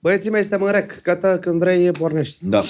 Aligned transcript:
Băieții 0.00 0.30
mei, 0.30 0.40
suntem 0.40 0.62
în 0.62 0.70
rec. 0.72 1.02
Gata, 1.02 1.38
când 1.38 1.58
vrei, 1.58 1.90
pornești. 1.90 2.36
Da. 2.40 2.62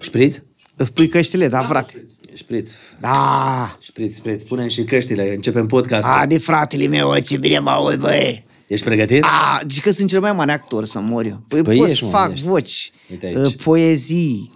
Șpriț? 0.00 0.38
Îți 0.76 0.92
pui 0.92 1.08
căștile, 1.08 1.48
da, 1.48 1.60
frate? 1.62 2.06
Șpriț. 2.34 2.72
Da. 3.00 3.76
Șpriț, 3.80 4.16
șpriț. 4.16 4.42
Punem 4.42 4.68
și 4.68 4.84
căștile. 4.84 5.34
Începem 5.34 5.66
podcastul. 5.66 6.12
A, 6.14 6.26
de 6.26 6.38
fratele 6.38 6.86
meu, 6.86 7.18
ce 7.18 7.36
bine 7.36 7.58
mă 7.58 7.70
aud, 7.70 7.96
băi. 7.98 8.44
Ești 8.66 8.84
pregătit? 8.84 9.22
A, 9.22 9.60
zici 9.68 9.80
că 9.80 9.90
sunt 9.90 10.08
cel 10.08 10.20
mai 10.20 10.32
mare 10.32 10.52
actor 10.52 10.84
să 10.84 10.98
mor 10.98 11.24
eu. 11.24 11.44
Păi, 11.48 11.62
Păi 11.62 11.76
pot 11.76 11.86
ești, 11.88 11.98
să 11.98 12.04
mă, 12.04 12.10
fac 12.10 12.30
ești. 12.30 12.44
voci, 12.46 12.92
Uite 13.10 13.26
aici. 13.26 13.36
uh, 13.36 13.54
poezii, 13.62 14.52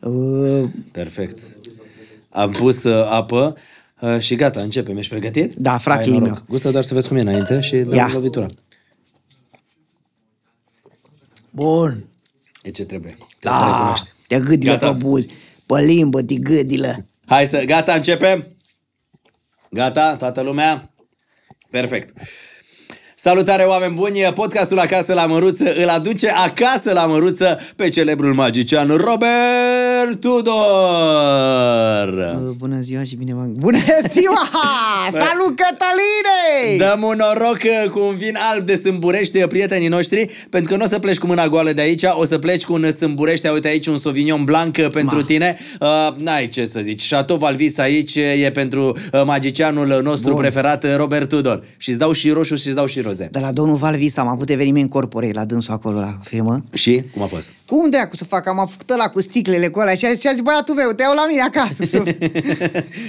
uh, 0.00 0.64
Perfect. 0.92 1.38
Am 2.30 2.50
pus 2.50 2.84
uh, 2.84 3.06
apă 3.10 3.56
uh, 4.00 4.18
și 4.18 4.34
gata, 4.34 4.60
începem. 4.60 4.96
Ești 4.96 5.10
pregătit? 5.10 5.54
Da, 5.54 5.78
fratele 5.78 6.10
Hai, 6.10 6.18
noroc. 6.18 6.34
meu. 6.36 6.44
Gustă 6.48 6.70
doar 6.70 6.84
să 6.84 6.94
vezi 6.94 7.08
cum 7.08 7.16
e 7.16 7.20
înainte 7.20 7.60
și 7.60 7.76
dăm 7.76 7.96
Ia. 7.96 8.10
lovitura. 8.12 8.46
Bun. 11.52 12.04
E 12.62 12.70
ce 12.70 12.84
trebuie. 12.84 13.10
Trebuie 13.12 13.60
să 13.60 13.66
Da, 13.68 13.76
recunoști. 13.76 14.08
te 14.26 14.40
gâdilă 14.40 14.72
Gata. 14.72 14.92
pe 14.92 14.98
buzi, 14.98 15.28
pe 15.66 15.80
limbă, 15.80 16.22
te 16.22 16.34
gâdilă. 16.34 17.06
Hai 17.26 17.46
să... 17.46 17.64
Gata, 17.64 17.94
începem? 17.94 18.46
Gata, 19.70 20.16
toată 20.16 20.40
lumea? 20.40 20.90
Perfect. 21.70 22.16
Salutare, 23.24 23.62
oameni 23.62 23.94
buni! 23.94 24.18
Podcastul 24.34 24.78
Acasă 24.78 25.12
la 25.12 25.26
Măruță 25.26 25.72
îl 25.74 25.88
aduce 25.88 26.28
acasă 26.28 26.92
la 26.92 27.06
Măruță 27.06 27.58
pe 27.76 27.88
celebrul 27.88 28.34
magician 28.34 28.88
Robert 28.88 30.20
Tudor! 30.20 30.52
Uh, 32.08 32.54
Bună 32.56 32.80
ziua 32.80 33.02
și 33.02 33.16
bine 33.16 33.34
v-am... 33.34 33.52
Bună 33.58 33.78
ziua! 34.08 34.48
Salut, 35.24 35.56
Cătăline! 35.56 36.76
Dăm 36.78 37.02
un 37.02 37.16
noroc 37.18 37.58
uh, 37.64 37.90
cu 37.90 38.00
un 38.00 38.16
vin 38.16 38.38
alb 38.52 38.66
de 38.66 38.74
sâmburești 38.74 39.38
uh, 39.42 39.48
prietenii 39.48 39.88
noștri, 39.88 40.30
pentru 40.50 40.70
că 40.70 40.76
nu 40.76 40.84
o 40.84 40.86
să 40.86 40.98
pleci 40.98 41.18
cu 41.18 41.26
mâna 41.26 41.48
goală 41.48 41.72
de 41.72 41.80
aici, 41.80 42.02
o 42.08 42.24
să 42.24 42.38
pleci 42.38 42.64
cu 42.64 42.72
un 42.72 42.92
sâmburește, 42.92 43.48
uite 43.48 43.68
aici 43.68 43.86
un 43.86 43.98
Sauvignon 43.98 44.44
Blanc 44.44 44.76
uh, 44.78 44.86
pentru 44.92 45.16
Ma. 45.16 45.24
tine. 45.24 45.58
Uh, 45.80 46.14
n-ai 46.16 46.48
ce 46.48 46.64
să 46.64 46.80
zici, 46.82 47.08
Chateau 47.08 47.38
Valvis 47.38 47.78
aici 47.78 48.14
uh, 48.14 48.42
e 48.44 48.50
pentru 48.50 48.96
uh, 49.12 49.22
magicianul 49.24 50.00
nostru 50.02 50.32
Bun. 50.32 50.40
preferat, 50.40 50.84
uh, 50.84 50.94
Robert 50.96 51.28
Tudor. 51.28 51.64
Și 51.76 51.88
îți 51.88 51.98
dau 51.98 52.12
și 52.12 52.30
roșu 52.30 52.54
și 52.54 52.66
îți 52.66 52.76
dau 52.76 52.86
și 52.86 53.00
roze. 53.12 53.28
De 53.32 53.38
la 53.38 53.52
domnul 53.52 53.76
Valvis 53.76 54.16
am 54.16 54.28
avut 54.28 54.50
eveniment 54.50 54.90
corporei 54.90 55.32
la 55.32 55.44
dânsul 55.44 55.74
acolo 55.74 55.98
la 55.98 56.18
firmă. 56.22 56.64
Și? 56.72 57.02
Cum 57.12 57.22
a 57.22 57.26
fost? 57.26 57.52
Cum 57.66 57.90
dracu 57.90 58.16
să 58.16 58.24
fac? 58.24 58.48
Am 58.48 58.68
făcut 58.70 58.90
ăla 58.90 59.08
cu 59.08 59.20
sticlele 59.20 59.68
cu 59.68 59.80
alea 59.80 59.94
și 59.94 60.06
a 60.06 60.12
zis, 60.12 60.26
a 60.26 60.32
zis 60.32 60.40
băiatul 60.40 60.74
meu, 60.74 60.90
te 60.90 61.02
iau 61.02 61.14
la 61.14 61.26
mine 61.28 61.40
acasă. 61.40 62.02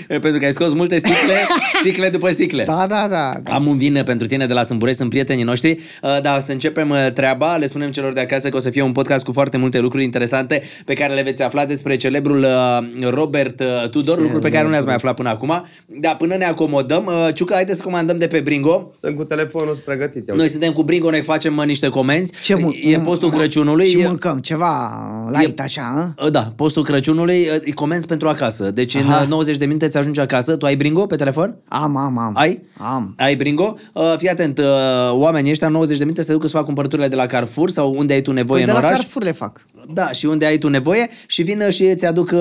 pentru 0.24 0.40
că 0.40 0.46
ai 0.46 0.54
scos 0.54 0.74
multe 0.74 0.98
sticle, 0.98 1.48
sticle 1.80 2.10
după 2.10 2.32
sticle. 2.32 2.64
da, 2.64 2.88
da, 2.88 3.08
da. 3.08 3.32
Am 3.44 3.68
un 3.68 3.78
vin 3.78 4.02
pentru 4.06 4.28
tine 4.28 4.46
de 4.46 4.54
la 4.54 4.64
Sâmburești, 4.64 5.00
sunt 5.00 5.10
prietenii 5.10 5.44
noștri, 5.44 5.78
Uh, 6.04 6.22
dar 6.22 6.40
să 6.40 6.52
începem 6.52 6.90
uh, 6.90 7.08
treaba, 7.14 7.56
le 7.56 7.66
spunem 7.66 7.92
celor 7.92 8.14
de 8.14 8.20
acasă 8.20 8.50
că 8.50 8.56
o 8.56 8.60
să 8.60 8.70
fie 8.70 8.82
un 8.82 8.92
podcast 8.92 9.26
cu 9.26 9.32
foarte 9.32 9.58
multe 9.58 9.80
lucruri 9.80 10.04
interesante 10.04 10.64
pe 10.86 10.94
care 10.94 11.14
le 11.14 11.22
veți 11.22 11.44
afla 11.44 11.66
despre 11.66 11.96
celebrul 11.96 12.40
uh, 12.44 13.10
Robert 13.10 13.60
uh, 13.60 13.90
Tudor, 13.90 14.20
lucruri 14.20 14.42
pe 14.42 14.50
care 14.50 14.64
nu 14.64 14.70
le-ați 14.70 14.86
mai 14.86 14.96
aflat 14.96 15.16
până 15.16 15.30
acum. 15.30 15.66
Dar 15.86 16.16
până 16.16 16.36
ne 16.36 16.46
acomodăm, 16.46 17.06
uh, 17.06 17.34
Ciucă, 17.34 17.54
haideți 17.54 17.78
să 17.78 17.84
comandăm 17.84 18.18
de 18.18 18.28
pe 18.28 18.40
Bringo. 18.40 18.92
Sunt 19.00 19.16
cu 19.16 19.24
telefonul 19.24 19.74
sunt 19.74 19.84
pregătit. 19.98 20.28
Iau. 20.28 20.38
Noi 20.38 20.50
suntem 20.50 20.72
cu 20.74 20.84
Bringo, 20.84 21.10
ne 21.10 21.22
facem 21.22 21.58
uh, 21.58 21.66
niște 21.66 21.88
comenzi. 21.90 22.32
Ce 22.44 22.56
mă- 22.56 22.70
e 22.84 22.98
postul 23.00 23.30
Crăciunului. 23.30 23.88
Și 23.90 24.00
e- 24.00 24.08
mâncăm 24.08 24.40
ceva 24.40 24.92
light 25.34 25.60
așa, 25.60 26.14
a? 26.18 26.24
Uh, 26.26 26.32
Da, 26.32 26.54
postul 26.56 26.84
Crăciunului, 26.84 27.36
uh, 27.42 27.56
e 27.64 27.72
comenzi 27.72 28.06
pentru 28.08 28.28
acasă. 28.28 28.72
Deci 28.72 28.94
în 28.94 29.02
Aha. 29.08 29.22
uh, 29.22 29.28
90 29.28 29.58
de 29.58 29.66
minute 29.66 29.88
ți 29.88 29.98
ajunge 29.98 30.22
acasă. 30.22 30.56
Tu 30.56 30.66
ai 30.66 30.76
Bringo 30.76 31.06
pe 31.06 31.16
telefon? 31.16 31.56
Am, 31.68 31.98
am, 31.98 32.18
am. 32.18 32.34
Ai? 32.36 32.62
Am. 32.78 33.14
Ai 33.18 33.36
Bringo? 33.36 33.76
Uh, 33.94 34.14
fii 34.18 34.30
atent, 34.30 34.58
uh, 34.58 34.66
oamenii 35.12 35.52
ăștia 35.52 35.68
în 35.68 35.74
90 35.74 35.98
de 35.98 36.04
minute 36.04 36.24
se 36.24 36.32
duc 36.32 36.42
să 36.42 36.48
fac 36.58 36.66
cumpărăturile 36.66 37.08
de 37.08 37.16
la 37.16 37.26
Carrefour 37.26 37.70
sau 37.70 37.94
unde 37.98 38.14
ai 38.14 38.22
tu 38.22 38.32
nevoie 38.32 38.64
Păi 38.64 38.72
de 38.72 38.72
în 38.72 38.78
la 38.78 38.88
oraș. 38.88 38.92
Carrefour 38.98 39.24
le 39.24 39.32
fac. 39.32 39.66
Da, 39.94 40.12
și 40.12 40.26
unde 40.26 40.46
ai 40.46 40.58
tu 40.58 40.68
nevoie 40.70 41.08
și 41.28 41.42
vin 41.42 41.70
și 41.70 41.84
îți 41.84 42.06
aduc 42.06 42.32
uh, 42.34 42.40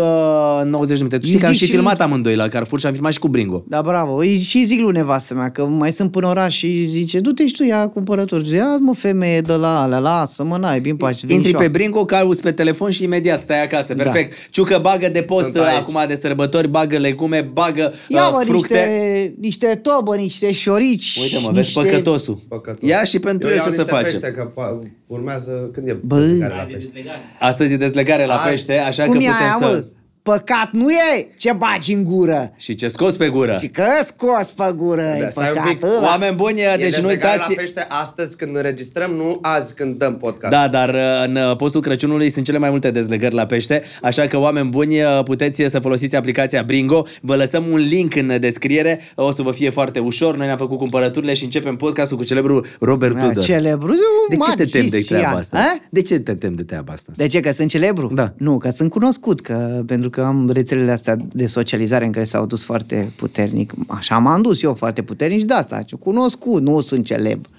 în 0.62 0.68
90 0.70 0.88
de 0.98 1.02
minute. 1.04 1.18
Tu 1.18 1.26
știi 1.26 1.38
că 1.38 1.46
am 1.46 1.50
Zici 1.52 1.60
și 1.60 1.66
și- 1.66 1.72
filmat 1.72 2.00
amândoi 2.00 2.34
la 2.34 2.48
Carrefour 2.48 2.80
și 2.80 2.86
am 2.86 2.92
filmat 2.92 3.12
și 3.12 3.18
cu 3.18 3.28
Bringo. 3.28 3.64
Da, 3.68 3.82
bravo. 3.82 4.14
Îi 4.16 4.38
și 4.38 4.64
zic 4.64 4.80
lui 4.80 4.92
nevastă 4.92 5.34
mea 5.34 5.50
că 5.50 5.64
mai 5.66 5.92
sunt 5.92 6.10
până 6.10 6.26
oraș 6.26 6.54
și 6.56 6.86
zice, 6.88 7.20
du-te 7.20 7.41
și 7.46 7.54
tu, 7.54 7.64
ia 7.64 7.88
cumpărături. 7.88 8.44
Zice, 8.44 8.56
ia 8.56 8.76
mă 8.80 8.94
femeie 8.94 9.40
de 9.40 9.52
la 9.52 9.82
alea, 9.82 9.98
lasă-mă, 9.98 10.56
n-ai, 10.56 10.80
bine 10.80 10.96
pace. 10.98 11.26
vin 11.26 11.34
Intri 11.34 11.50
și 11.50 11.56
pe 11.56 11.62
eu." 11.62 11.70
Bringo, 11.70 12.04
cauți 12.04 12.42
pe 12.42 12.52
telefon 12.52 12.90
și 12.90 13.02
imediat 13.02 13.40
stai 13.40 13.62
acasă. 13.62 13.94
Da. 13.94 14.02
Perfect. 14.02 14.50
Ciucă 14.50 14.78
bagă 14.82 15.08
de 15.08 15.22
post 15.22 15.42
Sunt 15.42 15.56
uh, 15.56 15.62
aici. 15.62 15.76
acum 15.78 15.98
de 16.08 16.14
sărbători, 16.14 16.68
bagă 16.68 16.96
legume, 16.98 17.40
bagă 17.52 17.92
Ia 18.08 18.26
uh, 18.26 18.30
mă, 18.32 18.42
fructe. 18.44 18.74
niște, 18.74 19.34
niște 19.40 19.80
tobă, 19.82 20.16
niște 20.16 20.52
șorici. 20.52 21.18
Uite 21.22 21.38
mă, 21.42 21.50
vezi 21.52 21.56
niște... 21.58 21.80
păcătosul. 21.80 22.40
Păcătos. 22.48 22.88
Ia 22.88 23.04
și 23.04 23.18
pentru 23.18 23.48
Eu 23.48 23.54
el 23.54 23.60
iau 23.60 23.70
ce 23.70 23.76
să 23.76 23.82
niște 23.82 23.96
facem. 23.96 24.20
Pește, 24.20 24.34
că 24.36 24.50
pa- 24.54 24.78
urmează 25.06 25.50
când 25.72 25.88
e 25.88 25.92
Bă. 26.04 26.16
dezlegare 26.18 26.54
la 26.54 26.62
pește. 26.76 27.04
Astăzi 27.40 27.72
e 27.72 27.76
dezlegare 27.76 28.26
la 28.26 28.34
Azi. 28.34 28.48
pește, 28.50 28.78
așa 28.78 29.04
Cum 29.04 29.12
că 29.12 29.18
e 29.22 29.26
putem 29.26 29.42
aia, 29.42 29.56
să... 29.60 29.72
mă? 29.72 29.84
Păcat 30.22 30.68
nu 30.72 30.90
e 30.90 31.28
ce 31.36 31.52
bagi 31.52 31.92
în 31.92 32.04
gură. 32.04 32.52
Și 32.56 32.74
ce 32.74 32.88
scos 32.88 33.16
pe 33.16 33.28
gură. 33.28 33.56
Și 33.60 33.68
că 33.68 33.84
scos 34.04 34.46
pe 34.56 34.72
gură, 34.76 35.00
e 35.00 35.28
stai 35.30 35.48
un 35.48 35.54
păcat 35.54 35.68
pic. 35.68 35.84
ăla. 35.84 36.06
Oameni 36.06 36.36
buni, 36.36 36.60
E 36.60 36.76
deci 36.76 36.96
nu 36.96 37.06
dezlegare 37.06 37.34
uitați... 37.34 37.54
la 37.56 37.62
pește 37.62 37.86
astăzi 37.88 38.36
când 38.36 38.56
înregistrăm, 38.56 39.10
nu 39.10 39.38
azi 39.40 39.74
când 39.74 39.98
dăm 39.98 40.16
podcast. 40.16 40.52
Da, 40.52 40.68
dar 40.68 40.88
uh, 40.88 41.24
în 41.26 41.36
uh, 41.36 41.56
postul 41.56 41.80
Crăciunului 41.80 42.30
sunt 42.30 42.44
cele 42.44 42.58
mai 42.58 42.70
multe 42.70 42.90
dezlegări 42.90 43.34
la 43.34 43.46
pește, 43.46 43.82
așa 44.02 44.26
că 44.26 44.38
oameni 44.38 44.68
buni 44.68 45.00
uh, 45.02 45.22
puteți 45.24 45.62
să 45.68 45.78
folosiți 45.78 46.16
aplicația 46.16 46.62
Bringo. 46.62 47.06
Vă 47.20 47.36
lăsăm 47.36 47.64
un 47.72 47.78
link 47.78 48.16
în 48.16 48.36
descriere, 48.40 49.00
o 49.14 49.30
să 49.30 49.42
vă 49.42 49.52
fie 49.52 49.70
foarte 49.70 49.98
ușor. 49.98 50.36
Noi 50.36 50.46
ne-am 50.46 50.58
făcut 50.58 50.78
cumpărăturile 50.78 51.34
și 51.34 51.44
începem 51.44 51.76
podcastul 51.76 52.16
cu 52.16 52.24
celebrul 52.24 52.66
Robert 52.80 53.14
Da, 53.14 53.26
Tudor. 53.26 53.42
Celebru. 53.44 53.94
De 54.28 54.36
ce 54.36 54.54
te 54.56 54.64
temi 54.64 54.88
de 54.88 54.96
magician. 54.96 55.18
treaba 55.18 55.38
asta? 55.38 55.56
A? 55.58 55.80
De 55.90 56.02
ce 56.02 56.18
te 56.18 56.34
temi 56.34 56.56
de 56.56 56.62
treaba 56.62 56.92
asta? 56.92 57.12
De 57.16 57.26
ce? 57.26 57.40
Că 57.40 57.52
sunt 57.52 57.68
celebru? 57.68 58.10
Da. 58.14 58.32
Nu, 58.36 58.58
că 58.58 58.70
sunt 58.70 58.90
cunoscut, 58.90 59.40
că, 59.40 59.82
pentru 59.86 60.10
că 60.12 60.22
am 60.22 60.50
rețelele 60.50 60.90
astea 60.90 61.16
de 61.32 61.46
socializare 61.46 62.04
în 62.04 62.12
care 62.12 62.24
s-au 62.24 62.46
dus 62.46 62.64
foarte 62.64 63.12
puternic. 63.16 63.72
Așa 63.88 64.18
m-am 64.18 64.42
dus 64.42 64.62
eu 64.62 64.74
foarte 64.74 65.02
puternic 65.02 65.38
și 65.38 65.44
de 65.44 65.54
asta. 65.54 65.84
Cunoscut, 65.98 66.62
nu 66.62 66.80
sunt 66.80 67.04
celebru. 67.04 67.50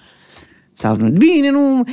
Sau, 0.74 0.96
nu- 0.96 1.10
bine, 1.10 1.50
nu, 1.50 1.84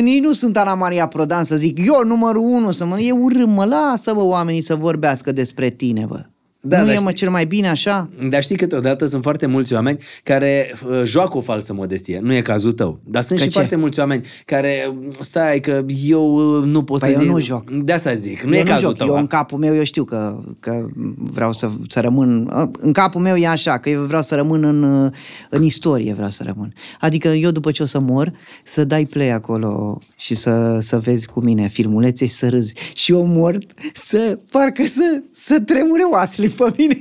nici 0.00 0.22
nu 0.22 0.32
sunt 0.32 0.56
Ana 0.56 0.74
Maria 0.74 1.06
Prodan 1.06 1.44
să 1.44 1.56
zic 1.56 1.78
eu 1.78 2.04
numărul 2.04 2.42
unu, 2.42 2.70
să 2.70 2.84
mă, 2.84 3.00
e 3.00 3.12
urât, 3.12 3.46
mă, 3.46 3.64
lasă, 3.64 4.12
bă, 4.14 4.22
oamenii 4.22 4.62
să 4.62 4.74
vorbească 4.74 5.32
despre 5.32 5.70
tine, 5.70 6.04
bă. 6.08 6.24
Da, 6.60 6.78
nu 6.80 6.86
dar 6.86 6.94
e, 6.94 6.98
mă, 6.98 7.04
știi- 7.06 7.14
cel 7.18 7.30
mai 7.30 7.46
bine 7.46 7.68
așa? 7.68 8.08
Dar 8.30 8.42
știi 8.42 8.56
câteodată 8.56 9.06
sunt 9.06 9.22
foarte 9.22 9.46
mulți 9.46 9.74
oameni 9.74 9.98
care 10.22 10.74
uh, 10.88 11.02
joacă 11.04 11.36
o 11.36 11.40
falsă 11.40 11.72
modestie. 11.72 12.18
Nu 12.22 12.32
e 12.32 12.40
cazul 12.42 12.72
tău. 12.72 13.00
Dar 13.04 13.22
sunt 13.22 13.38
Că 13.38 13.44
și 13.44 13.50
ce? 13.50 13.56
foarte 13.58 13.76
mulți 13.76 13.98
oameni 13.98 14.24
care, 14.44 14.94
stai 15.20 15.60
că 15.60 15.84
eu 16.06 16.56
uh, 16.58 16.64
nu 16.66 16.82
pot 16.84 17.00
Păi 17.00 17.08
să 17.08 17.14
eu 17.14 17.22
zic. 17.22 17.30
nu 17.32 17.40
joc. 17.40 17.70
De 17.70 17.92
asta 17.92 18.14
zic. 18.14 18.42
Nu 18.42 18.54
eu 18.54 18.60
e 18.60 18.62
cazul 18.62 18.82
joc. 18.88 18.96
tău. 18.96 19.06
Eu 19.06 19.16
în 19.16 19.26
capul 19.26 19.58
meu, 19.58 19.74
eu 19.74 19.84
știu 19.84 20.04
că, 20.04 20.42
că 20.60 20.86
vreau 21.16 21.52
să, 21.52 21.70
să 21.88 22.00
rămân... 22.00 22.50
În 22.78 22.92
capul 22.92 23.20
meu 23.20 23.36
e 23.36 23.46
așa, 23.46 23.78
că 23.78 23.90
eu 23.90 24.02
vreau 24.02 24.22
să 24.22 24.34
rămân 24.34 24.64
în, 24.64 25.10
în 25.50 25.62
istorie, 25.62 26.12
vreau 26.14 26.30
să 26.30 26.42
rămân. 26.46 26.72
Adică 27.00 27.28
eu 27.28 27.50
după 27.50 27.70
ce 27.70 27.82
o 27.82 27.86
să 27.86 27.98
mor, 27.98 28.32
să 28.64 28.84
dai 28.84 29.04
play 29.04 29.30
acolo 29.30 29.98
și 30.16 30.34
să, 30.34 30.78
să 30.80 30.98
vezi 30.98 31.26
cu 31.26 31.40
mine 31.40 31.68
filmulețe 31.68 32.26
și 32.26 32.32
să 32.32 32.48
râzi. 32.48 32.74
Și 32.94 33.12
eu 33.12 33.24
mort, 33.24 33.62
să 33.94 34.38
parcă 34.50 34.82
să, 34.82 35.22
să 35.48 35.60
tremure 35.60 36.02
oasele 36.02 36.46
pe 36.56 36.72
mine. 36.76 37.00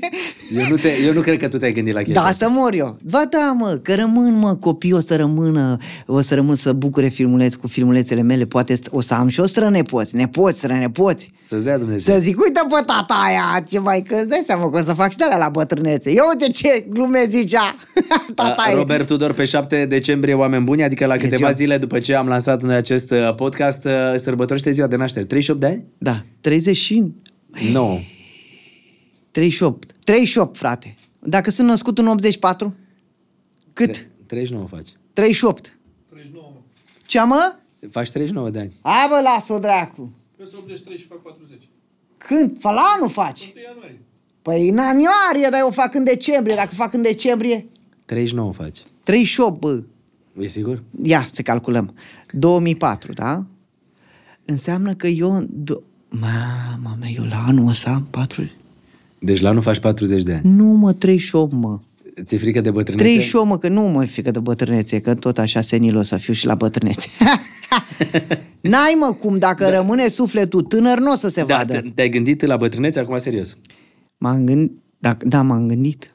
Eu 0.56 0.68
nu, 0.70 0.76
te, 0.76 0.90
eu 1.06 1.14
nu 1.14 1.22
cred 1.22 1.38
că 1.38 1.48
tu 1.48 1.58
te-ai 1.58 1.72
gândit 1.72 1.94
la 1.94 2.00
chestia 2.02 2.22
Da, 2.22 2.28
asta. 2.28 2.46
să 2.46 2.52
mor 2.52 2.74
eu. 2.74 2.98
Ba 3.02 3.24
da, 3.30 3.56
mă, 3.58 3.80
că 3.84 3.96
rămân, 3.96 4.34
mă, 4.40 4.56
copiii 4.56 4.94
o 4.94 5.00
să 5.00 5.16
rămână, 5.16 5.78
o 6.06 6.22
să 6.22 6.36
rămân 6.36 6.56
să 6.56 6.74
bucure 6.74 7.08
filmuleț 7.08 7.54
cu 7.54 7.68
filmulețele 7.68 8.22
mele, 8.22 8.46
poate 8.46 8.80
o 8.90 9.02
să 9.02 9.14
am 9.14 9.28
și 9.28 9.40
o 9.40 9.46
strănepoți, 9.46 10.16
nepoți, 10.16 10.58
strănepoți. 10.58 11.32
Să-ți 11.42 11.64
dea 11.64 11.78
Dumnezeu. 11.78 12.16
Să 12.16 12.22
zic, 12.22 12.40
uite 12.40 12.62
pe 12.70 12.84
tata 12.86 13.22
aia, 13.26 13.64
ce 13.70 13.80
mai 13.80 14.02
că 14.02 14.16
îți 14.16 14.28
dai 14.28 14.44
seama 14.46 14.70
că 14.70 14.78
o 14.78 14.84
să 14.84 14.94
fac 14.94 15.12
și 15.12 15.18
de 15.18 15.24
alea 15.24 15.38
la 15.38 15.50
bătrânețe. 15.50 16.12
Ia 16.12 16.22
uite 16.34 16.52
ce 16.52 16.86
glume 16.90 17.26
zicea 17.30 17.76
tata 18.36 18.64
A, 18.68 18.72
e. 18.72 18.76
Robert 18.76 19.08
Tudor 19.08 19.34
pe 19.34 19.46
7 19.46 19.86
decembrie, 19.86 20.34
oameni 20.34 20.64
buni, 20.64 20.84
adică 20.84 21.06
la 21.06 21.16
câteva 21.16 21.36
ziua. 21.36 21.52
zile 21.52 21.78
după 21.78 22.00
ce 22.00 22.14
am 22.16 22.28
lansat 22.28 22.64
noi 22.64 22.76
acest 22.76 23.12
uh, 23.12 23.36
podcast, 23.36 23.86
uh, 23.86 23.92
sărbătorește 24.16 24.72
ziua 24.72 24.88
de 24.88 24.96
naștere. 24.96 25.26
38 25.26 25.60
de 25.60 25.66
ani? 25.66 25.86
Da, 25.98 26.22
30 26.42 26.78
și... 26.78 27.04
9. 27.72 27.98
38. 29.38 29.92
38, 30.04 30.58
frate. 30.58 30.96
Dacă 31.20 31.50
sunt 31.50 31.68
născut 31.68 31.98
în 31.98 32.08
84, 32.08 32.76
cât? 33.74 34.08
39 34.26 34.66
faci. 34.68 34.88
38. 35.14 35.78
39, 36.10 36.52
mă. 36.54 36.60
Ce 37.06 37.22
mă? 37.22 37.56
Faci 37.90 38.10
39 38.12 38.50
de 38.50 38.60
ani. 38.60 38.74
Hai 38.82 39.08
bă, 39.10 39.22
las-o 39.24 39.60
dracu. 39.60 40.12
Peste 40.38 40.56
83 40.60 40.98
și 40.98 41.06
fac 41.06 41.22
40. 41.22 41.62
Când? 42.18 42.58
Fa- 42.58 42.62
La 42.74 42.84
anul 42.96 43.10
faci? 43.10 43.42
1 43.56 43.64
ianuarie. 43.64 44.02
Păi 44.42 44.70
în 44.70 44.76
ianuarie, 44.76 45.48
dar 45.52 45.60
eu 45.60 45.70
fac 45.72 45.94
în 45.94 46.04
decembrie. 46.04 46.56
Dacă 46.56 46.76
fac 46.76 46.94
în 46.94 47.02
decembrie, 47.02 47.66
39 48.06 48.54
faci. 48.54 48.84
38, 49.04 49.60
bă. 49.60 49.84
E 50.40 50.48
sigur? 50.48 50.84
Ia 51.04 51.28
să 51.34 51.42
calculăm. 51.42 51.94
2004, 52.32 53.14
da? 53.14 53.46
Înseamnă 54.46 54.94
că 54.94 55.08
eu... 55.08 55.44
Do- 55.46 55.82
Mama 56.10 56.96
mea, 57.00 57.10
eu 57.10 57.24
la 57.24 57.44
anul 57.48 57.68
ăsta 57.68 57.90
am 57.92 58.08
4... 58.10 58.50
Deci 59.20 59.40
la 59.42 59.50
anul 59.50 59.62
faci 59.62 59.80
40 59.80 60.24
de 60.24 60.34
ani. 60.34 60.42
Nu, 60.56 60.66
mă, 60.66 60.94
38, 60.94 61.52
mă. 61.54 61.80
Ți-e 62.24 62.38
frică 62.38 62.62
de 62.62 62.72
bătrânețe? 62.72 63.04
38, 63.10 63.48
mă, 63.48 63.58
că 63.58 63.68
nu 63.70 63.82
mă 63.82 64.06
frică 64.06 64.32
de 64.32 64.40
bătrânețe, 64.40 65.00
că 65.00 65.14
tot 65.16 65.38
așa 65.38 65.62
senil 65.62 65.98
o 65.98 66.02
să 66.02 66.18
fiu 66.18 66.34
și 66.34 66.46
la 66.46 66.56
bătrânețe. 66.56 67.08
N-ai 68.62 68.96
mă 69.00 69.14
cum, 69.20 69.38
dacă 69.38 69.64
da. 69.64 69.70
rămâne 69.70 70.08
sufletul 70.08 70.62
tânăr, 70.62 71.00
nu 71.00 71.12
o 71.12 71.16
să 71.16 71.30
se 71.30 71.44
Da, 71.44 71.56
vadă. 71.58 71.74
te- 71.74 71.90
te-ai 71.96 72.10
gândit 72.10 72.46
la 72.46 72.58
bătrânețe 72.58 73.00
acum 73.00 73.18
serios? 73.18 73.58
M-am 74.18 74.46
gândit, 74.46 74.72
da, 74.98 75.18
da, 75.22 75.42
m-am 75.42 75.68
gândit. 75.68 76.12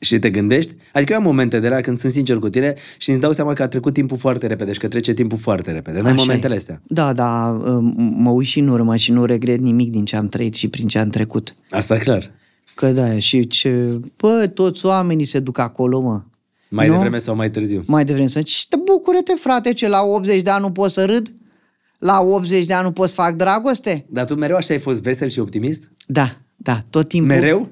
Și 0.00 0.18
te 0.18 0.30
gândești? 0.30 0.74
Adică 0.92 1.12
eu 1.12 1.18
am 1.18 1.24
momente 1.24 1.60
de 1.60 1.68
la 1.68 1.80
când 1.80 1.98
sunt 1.98 2.12
sincer 2.12 2.38
cu 2.38 2.48
tine 2.48 2.74
și 2.98 3.10
îmi 3.10 3.20
dau 3.20 3.32
seama 3.32 3.52
că 3.52 3.62
a 3.62 3.68
trecut 3.68 3.92
timpul 3.92 4.16
foarte 4.16 4.46
repede 4.46 4.72
și 4.72 4.78
că 4.78 4.88
trece 4.88 5.12
timpul 5.12 5.38
foarte 5.38 5.70
repede. 5.72 6.00
N-ai 6.00 6.12
Așa 6.12 6.20
momentele 6.20 6.54
e. 6.54 6.56
astea. 6.56 6.82
Da, 6.86 7.12
da, 7.12 7.58
m- 7.58 7.94
mă 8.16 8.30
uit 8.30 8.46
și 8.46 8.58
în 8.58 8.68
urmă 8.68 8.96
și 8.96 9.12
nu 9.12 9.24
regret 9.24 9.60
nimic 9.60 9.90
din 9.90 10.04
ce 10.04 10.16
am 10.16 10.28
trăit 10.28 10.54
și 10.54 10.68
prin 10.68 10.86
ce 10.86 10.98
am 10.98 11.08
trecut. 11.08 11.54
Asta 11.70 11.96
clar. 11.98 12.30
Că 12.74 12.90
da, 12.90 13.18
și 13.18 13.46
ce... 13.46 14.00
Bă, 14.16 14.46
toți 14.54 14.86
oamenii 14.86 15.24
se 15.24 15.38
duc 15.38 15.58
acolo, 15.58 16.00
mă. 16.00 16.22
Mai 16.68 16.86
Nu? 16.86 16.92
devreme 16.92 17.18
sau 17.18 17.34
mai 17.34 17.50
târziu. 17.50 17.82
Mai 17.86 18.04
devreme 18.04 18.28
să 18.28 18.40
și 18.40 18.68
te 18.68 18.76
bucură-te, 18.76 19.32
frate, 19.32 19.72
ce 19.72 19.88
la 19.88 20.02
80 20.02 20.42
de 20.42 20.50
ani 20.50 20.62
nu 20.62 20.72
pot 20.72 20.90
să 20.90 21.04
râd? 21.04 21.32
La 21.98 22.20
80 22.20 22.66
de 22.66 22.72
ani 22.74 22.84
nu 22.84 22.92
pot 22.92 23.08
să 23.08 23.14
fac 23.14 23.34
dragoste? 23.34 24.06
Dar 24.08 24.24
tu 24.24 24.34
mereu 24.34 24.56
așa 24.56 24.74
ai 24.74 24.80
fost 24.80 25.02
vesel 25.02 25.28
și 25.28 25.40
optimist? 25.40 25.90
Da, 26.06 26.36
da, 26.56 26.84
tot 26.90 27.08
timpul. 27.08 27.34
Mereu? 27.34 27.70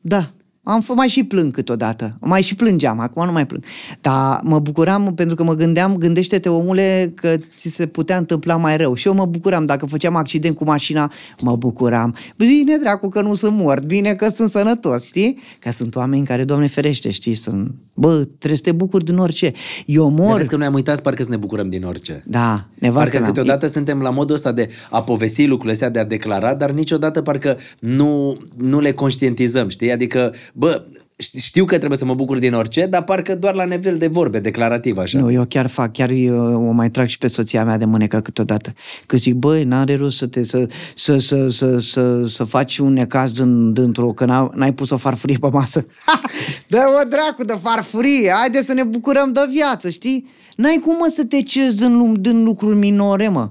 Da. 0.00 0.30
Am 0.68 0.82
f- 0.82 0.94
mai 0.94 1.08
și 1.08 1.24
plâng 1.24 1.52
câteodată. 1.52 2.16
Mai 2.20 2.42
și 2.42 2.54
plângeam, 2.54 3.00
acum 3.00 3.24
nu 3.24 3.32
mai 3.32 3.46
plâng. 3.46 3.64
Dar 4.00 4.40
mă 4.42 4.58
bucuram 4.58 5.14
pentru 5.14 5.34
că 5.36 5.42
mă 5.42 5.54
gândeam, 5.54 5.96
gândește-te 5.96 6.48
omule 6.48 7.12
că 7.14 7.36
ți 7.56 7.68
se 7.68 7.86
putea 7.86 8.16
întâmpla 8.16 8.56
mai 8.56 8.76
rău. 8.76 8.94
Și 8.94 9.06
eu 9.06 9.14
mă 9.14 9.24
bucuram, 9.26 9.66
dacă 9.66 9.86
făceam 9.86 10.16
accident 10.16 10.56
cu 10.56 10.64
mașina, 10.64 11.12
mă 11.40 11.56
bucuram. 11.56 12.14
Bine 12.36 12.76
dracu 12.76 13.08
că 13.08 13.20
nu 13.20 13.34
sunt 13.34 13.56
mort, 13.56 13.84
bine 13.84 14.12
că 14.14 14.30
sunt 14.34 14.50
sănătos, 14.50 15.04
știi? 15.04 15.38
Că 15.58 15.70
sunt 15.70 15.96
oameni 15.96 16.26
care, 16.26 16.44
Doamne 16.44 16.66
ferește, 16.66 17.10
știi, 17.10 17.34
sunt... 17.34 17.74
Bă, 17.94 18.14
trebuie 18.24 18.56
să 18.58 18.64
te 18.64 18.72
bucuri 18.72 19.04
din 19.04 19.18
orice. 19.18 19.52
Eu 19.86 20.02
Dar 20.14 20.26
mor... 20.26 20.36
vezi 20.36 20.48
că 20.48 20.56
noi 20.56 20.66
am 20.66 20.74
uitat 20.74 21.00
parcă 21.02 21.22
să 21.22 21.30
ne 21.30 21.36
bucurăm 21.36 21.68
din 21.68 21.84
orice. 21.84 22.22
Da, 22.26 22.66
nevastă 22.78 23.02
Parcă 23.10 23.18
mea. 23.18 23.28
câteodată 23.28 23.66
suntem 23.66 24.00
la 24.00 24.10
modul 24.10 24.34
ăsta 24.34 24.52
de 24.52 24.68
a 24.90 25.02
povesti 25.02 25.44
lucrurile 25.44 25.72
astea, 25.72 25.90
de 25.90 25.98
a 25.98 26.04
declara, 26.04 26.54
dar 26.54 26.70
niciodată 26.70 27.22
parcă 27.22 27.56
nu, 27.78 28.36
nu 28.56 28.80
le 28.80 28.92
conștientizăm, 28.92 29.68
știi? 29.68 29.92
Adică, 29.92 30.34
bă, 30.58 30.84
ș- 31.16 31.36
știu 31.40 31.64
că 31.64 31.76
trebuie 31.76 31.98
să 31.98 32.04
mă 32.04 32.14
bucur 32.14 32.38
din 32.38 32.54
orice, 32.54 32.86
dar 32.86 33.02
parcă 33.04 33.34
doar 33.34 33.54
la 33.54 33.64
nivel 33.64 33.96
de 33.96 34.06
vorbe, 34.06 34.38
declarativ, 34.40 34.98
așa. 34.98 35.18
Nu, 35.18 35.30
eu 35.32 35.44
chiar 35.48 35.66
fac, 35.66 35.92
chiar 35.92 36.10
eu 36.10 36.68
o 36.68 36.70
mai 36.70 36.90
trag 36.90 37.08
și 37.08 37.18
pe 37.18 37.26
soția 37.26 37.64
mea 37.64 37.76
de 37.78 37.84
mânecă 37.84 38.20
câteodată. 38.20 38.72
Că 39.06 39.16
zic, 39.16 39.34
băi, 39.34 39.64
n-are 39.64 39.96
rost 39.96 40.16
să, 40.16 40.26
te, 40.26 40.44
să, 40.44 40.66
să, 40.94 41.18
să, 41.18 41.48
să, 41.48 41.78
să, 41.78 42.24
să 42.26 42.44
faci 42.44 42.78
un 42.78 42.92
necaz 42.92 43.30
din, 43.32 43.72
dintr-o, 43.72 44.12
că 44.12 44.24
n-a- 44.24 44.50
n-ai 44.54 44.72
pus 44.72 44.90
o 44.90 44.96
farfurie 44.96 45.36
pe 45.40 45.48
masă. 45.52 45.86
Dă-o 46.68 47.08
dracu 47.08 47.44
de 47.44 47.58
farfurie, 47.62 48.30
haide 48.40 48.62
să 48.62 48.72
ne 48.72 48.82
bucurăm 48.82 49.32
de 49.32 49.40
viață, 49.52 49.90
știi? 49.90 50.28
N-ai 50.56 50.80
cum 50.84 50.96
mă 50.98 51.12
să 51.14 51.24
te 51.24 51.42
ceri 51.42 51.74
din, 51.74 51.96
lum- 51.98 52.20
din 52.20 52.44
lucruri 52.44 52.76
minore, 52.76 53.28
mă. 53.28 53.50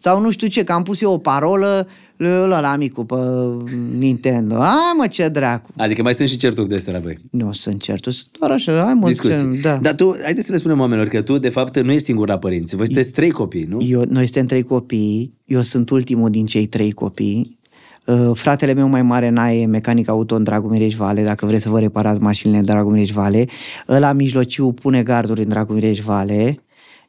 Sau 0.00 0.20
nu 0.20 0.30
știu 0.30 0.46
ce, 0.48 0.64
că 0.64 0.72
am 0.72 0.82
pus 0.82 1.00
eu 1.00 1.12
o 1.12 1.18
parolă 1.18 1.88
la, 2.16 2.60
la 2.60 2.76
micul 2.76 3.04
pe 3.04 3.14
Nintendo. 3.98 4.54
Ai 4.54 4.94
mă, 4.98 5.06
ce 5.06 5.28
dracu. 5.28 5.70
Adică 5.76 6.02
mai 6.02 6.14
sunt 6.14 6.28
și 6.28 6.36
certuri 6.36 6.68
de 6.68 6.74
astea 6.74 6.92
la 6.92 6.98
voi. 6.98 7.18
Nu 7.30 7.52
sunt 7.52 7.82
certul, 7.82 8.12
sunt 8.12 8.28
doar 8.38 8.50
așa, 8.50 8.82
hai 8.84 8.94
mă, 8.94 9.06
Discuții. 9.06 9.36
ce, 9.36 9.60
da. 9.60 9.76
Dar 9.76 9.94
tu, 9.94 10.16
haideți 10.22 10.46
să 10.46 10.52
le 10.52 10.58
spunem 10.58 10.80
oamenilor 10.80 11.08
că 11.08 11.22
tu, 11.22 11.38
de 11.38 11.48
fapt, 11.48 11.80
nu 11.80 11.92
ești 11.92 12.04
singur 12.04 12.28
la 12.28 12.38
părinți. 12.38 12.76
Voi 12.76 12.86
sunteți 12.86 13.10
trei 13.10 13.30
copii, 13.30 13.64
nu? 13.68 13.82
Eu, 13.82 14.04
noi 14.08 14.24
suntem 14.24 14.46
trei 14.46 14.62
copii, 14.62 15.36
eu 15.44 15.62
sunt 15.62 15.90
ultimul 15.90 16.30
din 16.30 16.46
cei 16.46 16.66
trei 16.66 16.92
copii. 16.92 17.58
Uh, 18.06 18.30
fratele 18.34 18.72
meu 18.72 18.88
mai 18.88 19.02
mare, 19.02 19.28
Nae, 19.28 19.66
mecanic 19.66 20.08
auto 20.08 20.34
în 20.34 20.42
Dragomireș 20.42 20.94
Vale, 20.94 21.22
dacă 21.22 21.46
vreți 21.46 21.62
să 21.62 21.68
vă 21.68 21.80
reparați 21.80 22.20
mașinile 22.20 22.58
în 22.58 22.64
Dragomireș 22.64 23.10
Vale. 23.10 23.46
Ăla 23.88 24.12
mijlociu 24.12 24.72
pune 24.72 25.02
garduri 25.02 25.42
în 25.42 25.48
Dragomireș 25.48 25.98
Vale. 26.00 26.60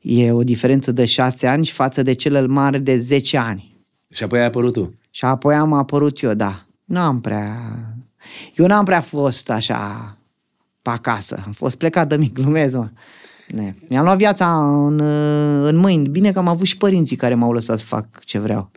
E 0.01 0.31
o 0.31 0.41
diferență 0.43 0.91
de 0.91 1.05
șase 1.05 1.47
ani 1.47 1.65
și 1.65 1.71
față 1.73 2.03
de 2.03 2.13
celălalt 2.13 2.49
mare 2.49 2.77
de 2.77 2.97
10 2.97 3.37
ani. 3.37 3.76
Și 4.09 4.23
apoi 4.23 4.39
ai 4.39 4.45
apărut 4.45 4.73
tu. 4.73 4.93
Și 5.09 5.25
apoi 5.25 5.55
am 5.55 5.73
apărut 5.73 6.21
eu, 6.21 6.33
da. 6.33 6.65
N-am 6.85 7.21
prea... 7.21 7.61
Eu 8.55 8.65
n-am 8.65 8.85
prea 8.85 9.01
fost 9.01 9.49
așa 9.49 10.17
pe 10.81 10.89
acasă. 10.89 11.43
Am 11.45 11.51
fost 11.51 11.75
plecat 11.75 12.07
de 12.09 12.17
mic, 12.17 12.33
glumez, 12.33 12.73
mă. 12.73 12.89
Ne. 13.47 13.75
Mi-am 13.89 14.03
luat 14.03 14.17
viața 14.17 14.57
în, 14.85 14.99
în 15.63 15.75
mâini. 15.75 16.07
Bine 16.07 16.31
că 16.31 16.39
am 16.39 16.47
avut 16.47 16.65
și 16.65 16.77
părinții 16.77 17.15
care 17.15 17.35
m-au 17.35 17.51
lăsat 17.51 17.77
să 17.79 17.85
fac 17.85 18.05
ce 18.23 18.39
vreau. 18.39 18.71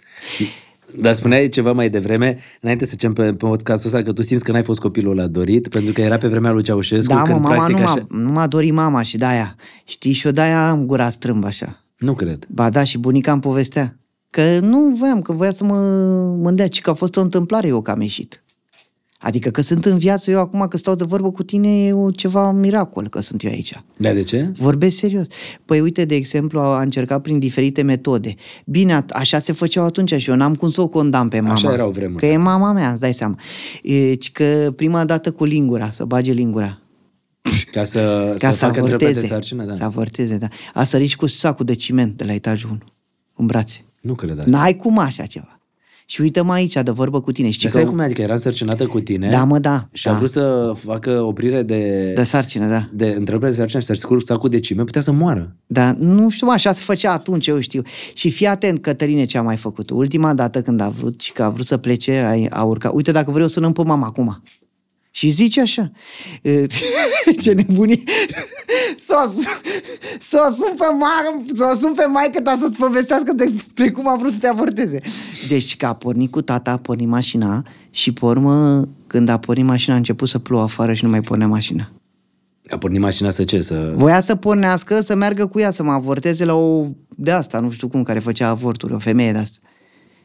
Dar 0.99 1.15
spuneai 1.15 1.49
ceva 1.49 1.73
mai 1.73 1.91
devreme, 1.91 2.39
înainte 2.61 2.85
să 2.85 2.91
zicem 2.91 3.13
pe, 3.13 3.23
pe 3.23 3.33
podcastul 3.33 3.87
ăsta, 3.87 4.03
că 4.03 4.13
tu 4.13 4.23
simți 4.23 4.45
că 4.45 4.53
n-ai 4.53 4.63
fost 4.63 4.81
copilul 4.81 5.19
ăla 5.19 5.27
dorit, 5.27 5.69
pentru 5.69 5.93
că 5.93 6.01
era 6.01 6.17
pe 6.17 6.29
vremea 6.29 6.51
lui 6.51 6.63
Ceaușescu, 6.63 7.13
Da, 7.13 7.19
mă, 7.19 7.25
când 7.27 7.41
mama 7.41 7.55
practic 7.55 7.77
nu 7.77 7.83
m-a, 7.83 7.91
așa... 7.91 8.07
nu 8.09 8.31
m-a 8.31 8.47
dorit 8.47 8.73
mama 8.73 9.03
și 9.03 9.17
de-aia. 9.17 9.57
Știi, 9.85 10.13
și 10.13 10.27
eu 10.27 10.33
de-aia 10.33 10.69
am 10.69 10.87
gura 10.87 11.11
strâmbă 11.11 11.47
așa. 11.47 11.85
Nu 11.99 12.15
cred. 12.15 12.47
Ba 12.49 12.71
da, 12.71 12.85
și 12.85 12.99
bunica 12.99 13.33
îmi 13.33 13.41
povestea. 13.41 14.00
Că 14.31 14.59
nu 14.59 14.89
voiam, 14.89 15.23
că 15.23 15.33
voia 15.33 15.53
să 15.53 15.65
mă 15.65 15.77
mândea, 16.41 16.69
ci 16.69 16.81
că 16.81 16.91
a 16.91 16.95
fost 16.95 17.17
o 17.17 17.21
întâmplare 17.21 17.67
eu 17.67 17.83
că 17.83 17.91
am 17.91 18.01
ieșit. 18.01 18.43
Adică 19.23 19.51
că 19.51 19.63
sunt 19.63 19.85
în 19.85 19.99
viață, 19.99 20.31
eu 20.31 20.39
acum 20.39 20.67
că 20.69 20.77
stau 20.77 20.95
de 20.95 21.05
vorbă 21.05 21.31
cu 21.31 21.43
tine, 21.43 21.85
e 21.87 21.93
o 21.93 22.11
ceva 22.11 22.51
miracol 22.53 23.09
că 23.09 23.21
sunt 23.21 23.45
eu 23.45 23.51
aici. 23.51 23.83
Da, 23.97 24.13
de 24.13 24.23
ce? 24.23 24.53
Vorbesc 24.57 24.97
serios. 24.97 25.27
Păi 25.65 25.81
uite, 25.81 26.05
de 26.05 26.15
exemplu, 26.15 26.61
a 26.61 26.77
a 26.77 26.81
încercat 26.81 27.23
prin 27.23 27.39
diferite 27.39 27.83
metode. 27.83 28.35
Bine, 28.67 29.03
at- 29.03 29.09
așa 29.13 29.39
se 29.41 29.53
făceau 29.53 29.85
atunci 29.85 30.15
și 30.15 30.31
eu 30.31 30.37
n-am 30.37 30.55
cum 30.55 30.71
să 30.71 30.81
o 30.81 30.89
condamn 30.89 31.29
pe 31.29 31.41
mama. 31.41 31.53
Așa 31.55 31.73
erau 31.73 31.91
vremurile. 31.91 32.27
Că 32.29 32.33
e 32.33 32.37
mama 32.37 32.73
mea, 32.73 32.91
îți 32.91 33.01
dai 33.01 33.15
seama. 33.15 33.35
E, 33.83 34.15
ci 34.15 34.33
că 34.33 34.73
prima 34.77 35.05
dată 35.05 35.33
cu 35.33 35.45
lingura, 35.45 35.91
să 35.91 36.05
bage 36.05 36.33
lingura. 36.33 36.79
Ca 37.73 37.85
să, 37.85 38.35
Ca 38.39 38.49
să, 38.49 38.53
să, 38.55 38.59
facă 38.59 38.79
întrebări 38.81 38.99
de 38.99 39.05
avorteze. 39.05 39.27
sarcină, 39.27 39.65
da. 39.65 39.75
Să 39.75 39.85
avorteze, 39.85 40.37
da. 40.37 40.49
A 40.75 40.85
sărit 40.85 41.09
și 41.09 41.17
cu 41.17 41.27
sacul 41.27 41.65
de 41.65 41.75
ciment 41.75 42.17
de 42.17 42.25
la 42.25 42.33
etajul 42.33 42.71
1, 42.71 42.79
în 43.37 43.47
brațe. 43.47 43.85
Nu 44.01 44.15
cred 44.15 44.39
asta. 44.39 44.51
N-ai 44.51 44.77
cum 44.77 44.99
așa 44.99 45.27
ceva. 45.27 45.55
Și 46.07 46.21
uită-mă 46.21 46.53
aici, 46.53 46.73
de 46.73 46.91
vorbă 46.91 47.21
cu 47.21 47.33
tine. 47.33 47.51
Știi 47.51 47.63
Dar 47.63 47.71
stai 47.71 47.83
că... 47.83 47.89
cum 47.89 47.99
e? 47.99 48.05
Adică 48.05 48.23
era 48.23 48.33
însărcinată 48.33 48.87
cu 48.87 49.01
tine 49.01 49.29
Da, 49.29 49.45
mă, 49.45 49.59
da, 49.59 49.89
și 49.93 50.09
a 50.09 50.11
da. 50.11 50.17
vrut 50.17 50.31
să 50.31 50.73
facă 50.75 51.21
oprire 51.23 51.63
de, 51.63 52.13
De 52.15 52.23
sarcină, 52.23 52.69
da. 52.69 52.89
de 52.93 53.15
întrebări 53.17 53.51
de 53.51 53.57
sarcină 53.57 53.81
și 53.81 53.87
să 53.87 53.95
scurg 53.95 54.23
sacul 54.23 54.49
de 54.49 54.61
cime, 54.61 54.85
putea 54.85 55.01
să 55.01 55.13
moară. 55.13 55.57
Dar 55.67 55.95
nu 55.95 56.29
știu, 56.31 56.47
mă, 56.47 56.53
așa 56.53 56.73
se 56.73 56.83
făcea 56.85 57.13
atunci, 57.13 57.47
eu 57.47 57.61
știu. 57.61 57.83
Și 58.15 58.31
fii 58.31 58.47
atent, 58.47 58.81
Cătăline, 58.83 59.25
ce 59.25 59.39
a 59.39 59.43
mai 59.43 59.57
făcut. 59.57 59.91
Ultima 59.91 60.35
dată 60.35 60.63
când 60.63 60.81
a 60.81 60.89
vrut 60.89 61.21
și 61.21 61.33
că 61.33 61.43
a 61.43 61.49
vrut 61.49 61.67
să 61.67 61.77
plece, 61.77 62.47
a, 62.51 62.57
a 62.59 62.63
urcat. 62.65 62.93
Uite, 62.95 63.13
dacă 63.13 63.31
vreau 63.31 63.47
să 63.49 63.53
sunăm 63.55 63.73
pe 63.73 63.83
mama 63.83 64.07
acum. 64.07 64.43
Și 65.11 65.29
zice 65.29 65.61
așa, 65.61 65.91
e, 66.43 66.67
ce 67.43 67.53
nebunie, 67.53 68.03
să 68.99 69.15
o 69.27 69.31
sun, 69.31 69.45
să 70.21 70.47
o 70.51 70.55
sun 70.55 70.77
pe 70.77 70.85
mama, 70.85 71.43
să 71.57 71.73
o 71.75 71.79
sun 71.79 71.93
pe 71.93 72.05
maică 72.05 72.41
ta 72.41 72.59
să-ți 72.61 72.79
povestească 72.79 73.33
despre 73.33 73.91
cum 73.91 74.09
a 74.09 74.17
vrut 74.17 74.33
să 74.33 74.39
te 74.39 74.47
avorteze. 74.47 75.01
Deci 75.49 75.77
că 75.77 75.87
a 75.87 75.95
pornit 75.95 76.31
cu 76.31 76.43
tata, 76.43 76.71
a 76.71 76.77
pornit 76.77 77.09
mașina 77.09 77.65
și 77.91 78.13
pe 78.13 78.25
urmă, 78.25 78.89
când 79.07 79.29
a 79.29 79.39
pornit 79.39 79.65
mașina, 79.65 79.95
a 79.95 79.99
început 79.99 80.29
să 80.29 80.39
plouă 80.39 80.63
afară 80.63 80.93
și 80.93 81.05
nu 81.05 81.11
mai 81.11 81.21
pornea 81.21 81.47
mașina. 81.47 81.91
A 82.69 82.79
pornit 82.79 83.01
mașina 83.01 83.31
să 83.31 83.45
ce? 83.45 83.61
Să... 83.61 83.93
Voia 83.95 84.21
să 84.21 84.37
pornească, 84.37 85.01
să 85.01 85.15
meargă 85.15 85.47
cu 85.47 85.59
ea, 85.59 85.71
să 85.71 85.83
mă 85.83 85.93
avorteze 85.93 86.45
la 86.45 86.55
o 86.55 86.87
de 87.09 87.31
asta, 87.31 87.61
nu 87.61 87.71
știu 87.71 87.89
cum, 87.89 88.03
care 88.03 88.19
făcea 88.19 88.49
avorturi, 88.49 88.93
o 88.93 88.99
femeie 88.99 89.33
de 89.33 89.39
asta. 89.39 89.59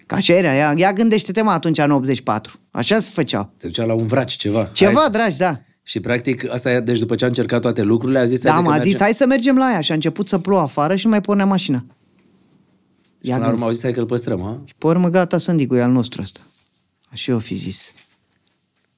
Ca 0.06 0.16
așa 0.16 0.34
era, 0.34 0.52
ia, 0.52 0.74
ia 0.78 0.94
gândește-te 0.94 1.42
mă 1.42 1.50
atunci 1.52 1.78
în 1.78 1.92
84. 1.92 2.60
Așa 2.72 3.00
se 3.00 3.10
făceau. 3.14 3.54
Se 3.58 3.68
ducea 3.68 3.86
la 3.86 3.94
un 3.94 4.08
vraci, 4.08 4.34
ceva. 4.36 4.64
Ceva, 4.74 5.00
Hai. 5.00 5.10
dragi, 5.12 5.38
da. 5.38 5.60
Și 5.84 6.00
practic, 6.00 6.52
asta 6.52 6.72
e, 6.72 6.80
deci 6.80 7.00
după 7.00 7.16
ce 7.16 7.24
a 7.24 7.28
încercat 7.28 7.62
toate 7.62 7.82
lucrurile, 7.82 8.20
a 8.20 8.26
zis... 8.26 8.42
Da, 8.42 8.50
adică 8.54 8.68
m-a 8.70 8.76
merge- 8.76 8.90
zis, 8.90 9.00
hai 9.00 9.14
să 9.16 9.26
mergem 9.26 9.58
la 9.58 9.72
ea 9.74 9.82
și 9.82 9.92
a 9.92 9.94
început 9.94 10.28
să 10.28 10.38
plouă 10.38 10.62
afară 10.62 10.96
și 10.96 11.06
nu 11.06 11.12
mai 11.12 11.22
pornea 11.22 11.46
mașina. 11.46 11.86
Și 13.22 13.30
Ia 13.30 13.34
până 13.36 13.46
la 13.46 13.46
urmă 13.46 13.50
gândi. 13.50 13.64
au 13.64 13.72
zis, 13.72 13.82
hai 13.84 13.92
că 13.92 14.00
îl 14.00 14.06
păstrăm, 14.06 14.42
ha? 14.42 14.62
Și 14.66 14.74
pe 14.78 14.88
urmă, 14.88 15.10
gata, 15.10 15.38
Sândicu, 15.38 15.76
e 15.76 15.82
al 15.82 15.92
nostru 15.92 16.22
ăsta. 16.22 16.40
Așa 17.12 17.32
eu 17.32 17.40
fi 17.40 17.56
zis. 17.56 17.92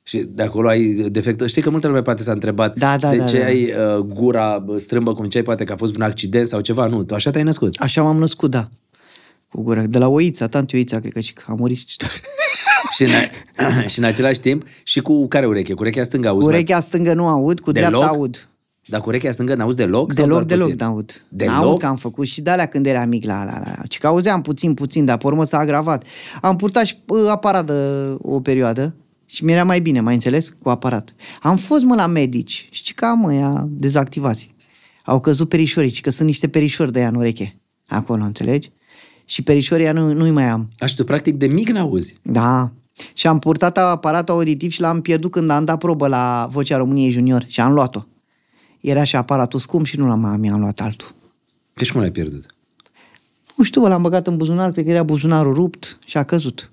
Și 0.04 0.18
de 0.18 0.44
acolo 0.44 0.68
ai 0.68 0.84
defectul. 0.94 1.48
Știi 1.48 1.62
că 1.62 1.70
multă 1.70 1.88
lume 1.88 2.02
poate 2.02 2.24
s-a 2.24 2.32
întrebat 2.32 2.78
Da, 2.78 2.98
da, 2.98 3.10
de 3.10 3.18
da, 3.18 3.24
ce 3.26 3.40
da. 3.40 3.46
ai 3.46 3.72
uh, 3.96 3.98
gura 3.98 4.58
bă, 4.60 4.78
strâmbă 4.78 5.14
cum 5.14 5.26
ce 5.26 5.38
ai, 5.38 5.44
poate 5.44 5.64
că 5.64 5.74
a 5.74 5.76
fost 5.76 5.96
un 5.96 6.02
accident 6.02 6.48
sau 6.48 6.62
ceva. 6.62 6.86
Nu, 6.86 7.04
tu 7.04 7.14
așa 7.14 7.30
te-ai 7.32 7.44
născut. 7.44 7.76
Așa 7.80 8.02
m-am 8.02 8.18
născut, 8.18 8.52
da. 8.52 8.70
Cu 9.52 9.62
gură. 9.62 9.82
De 9.82 9.98
la 9.98 10.08
Oița, 10.08 10.48
tanti 10.48 10.76
Oița, 10.76 11.00
cred 11.00 11.14
că 11.14 11.20
și 11.20 11.34
că 11.34 11.44
a 11.48 11.54
murit. 11.54 11.78
și, 12.96 13.04
în, 13.04 13.10
și 13.88 14.00
în 14.00 14.06
același 14.06 14.40
timp 14.40 14.66
și 14.84 15.00
cu 15.02 15.28
care 15.28 15.46
ureche? 15.46 15.74
Cu 15.74 15.82
urechea 15.82 16.04
stângă 16.04 16.28
auzi? 16.28 16.46
Cu 16.46 16.52
mai- 16.52 16.60
urechea 16.62 16.82
stângă 16.82 17.14
nu 17.14 17.28
aud, 17.28 17.60
cu 17.60 17.72
Deloc? 17.72 17.90
dreapta 17.90 18.08
aud. 18.10 18.50
Dar 18.90 19.02
cu 19.02 19.10
urechea 19.10 19.32
stângă 19.32 19.56
n-auzi 19.56 19.76
deloc? 19.76 20.14
sau 20.14 20.24
Deloc, 20.26 20.38
doar 20.38 20.44
deloc 20.44 20.70
puțin? 20.72 20.86
n-aud. 20.86 21.26
Deloc? 21.30 21.54
N-aud 21.56 21.80
că 21.80 21.86
am 21.86 21.96
făcut 21.96 22.28
și 22.28 22.42
de 22.42 22.50
alea 22.50 22.66
când 22.66 22.86
era 22.86 23.06
mic 23.06 23.26
la 23.26 23.44
la 23.44 23.60
la. 23.60 23.76
Și 23.90 24.00
că 24.00 24.08
auzeam 24.08 24.42
puțin, 24.42 24.74
puțin, 24.74 25.06
dar 25.06 25.18
pe 25.18 25.28
urmă 25.28 25.46
s-a 25.46 25.58
agravat. 25.58 26.04
Am 26.42 26.56
purtat 26.56 26.86
și 26.86 26.96
uh, 27.08 27.20
aparat 27.30 27.66
de 27.66 27.74
o 28.22 28.40
perioadă 28.42 28.96
și 29.26 29.44
mi-era 29.44 29.64
mai 29.64 29.80
bine, 29.80 30.00
mai 30.00 30.14
înțeles, 30.14 30.50
cu 30.62 30.70
aparat. 30.70 31.16
Am 31.42 31.56
fost, 31.58 31.84
mă, 31.84 31.96
la 31.96 32.08
medici. 32.08 32.68
Știi 32.72 32.94
că 32.94 33.06
am 33.06 33.26
ăia 33.26 33.68
dezactivați. 33.70 34.56
Au 35.06 35.20
căzut 35.20 35.50
perișorii, 35.50 35.90
ci 35.92 36.02
că 36.02 36.10
sunt 36.10 36.28
niște 36.28 36.48
perișori 36.48 36.92
de 36.92 37.00
ea 37.00 37.08
în 37.08 37.16
ureche. 37.16 37.60
Acolo, 37.88 38.24
înțelegi? 38.24 38.72
Și 39.30 39.44
perișorii 39.44 39.84
ăia 39.84 39.94
nu, 39.94 40.14
nu-i 40.14 40.32
mai 40.32 40.44
am. 40.44 40.70
A, 40.78 40.86
și 40.86 40.96
tu 40.96 41.04
practic 41.04 41.36
de 41.36 41.48
mic 41.48 41.70
n-auzi. 41.70 42.18
Da, 42.22 42.72
Și 43.14 43.28
am 43.28 43.40
purtat 43.40 43.78
aparatul 43.78 44.34
auditiv 44.34 44.72
și 44.72 44.82
l-am 44.82 45.02
pierdut 45.02 45.32
când 45.32 45.50
am 45.50 45.66
dat 45.66 45.78
probă 45.78 46.08
la 46.08 46.48
Vocea 46.52 46.78
României 46.78 47.12
Junior 47.12 47.44
și 47.48 47.60
am 47.60 47.74
luat-o. 47.74 48.02
Era 48.80 49.04
și 49.04 49.16
aparatul 49.16 49.60
scump 49.60 49.86
și 49.86 49.98
nu 49.98 50.08
l-am 50.08 50.40
mi-am 50.40 50.60
luat 50.60 50.82
altul. 50.82 51.08
Deci 51.74 51.92
cum 51.92 52.00
l-ai 52.00 52.12
pierdut? 52.12 52.46
Nu 53.56 53.64
știu, 53.64 53.82
bă, 53.82 53.88
l-am 53.88 54.02
băgat 54.02 54.28
în 54.28 54.38
buzunar, 54.38 54.72
cred 54.72 54.86
că 54.86 54.92
era 54.92 55.04
buzunarul 55.04 55.54
rupt 55.54 56.00
și 56.06 56.18
a 56.18 56.24
căzut. 56.24 56.72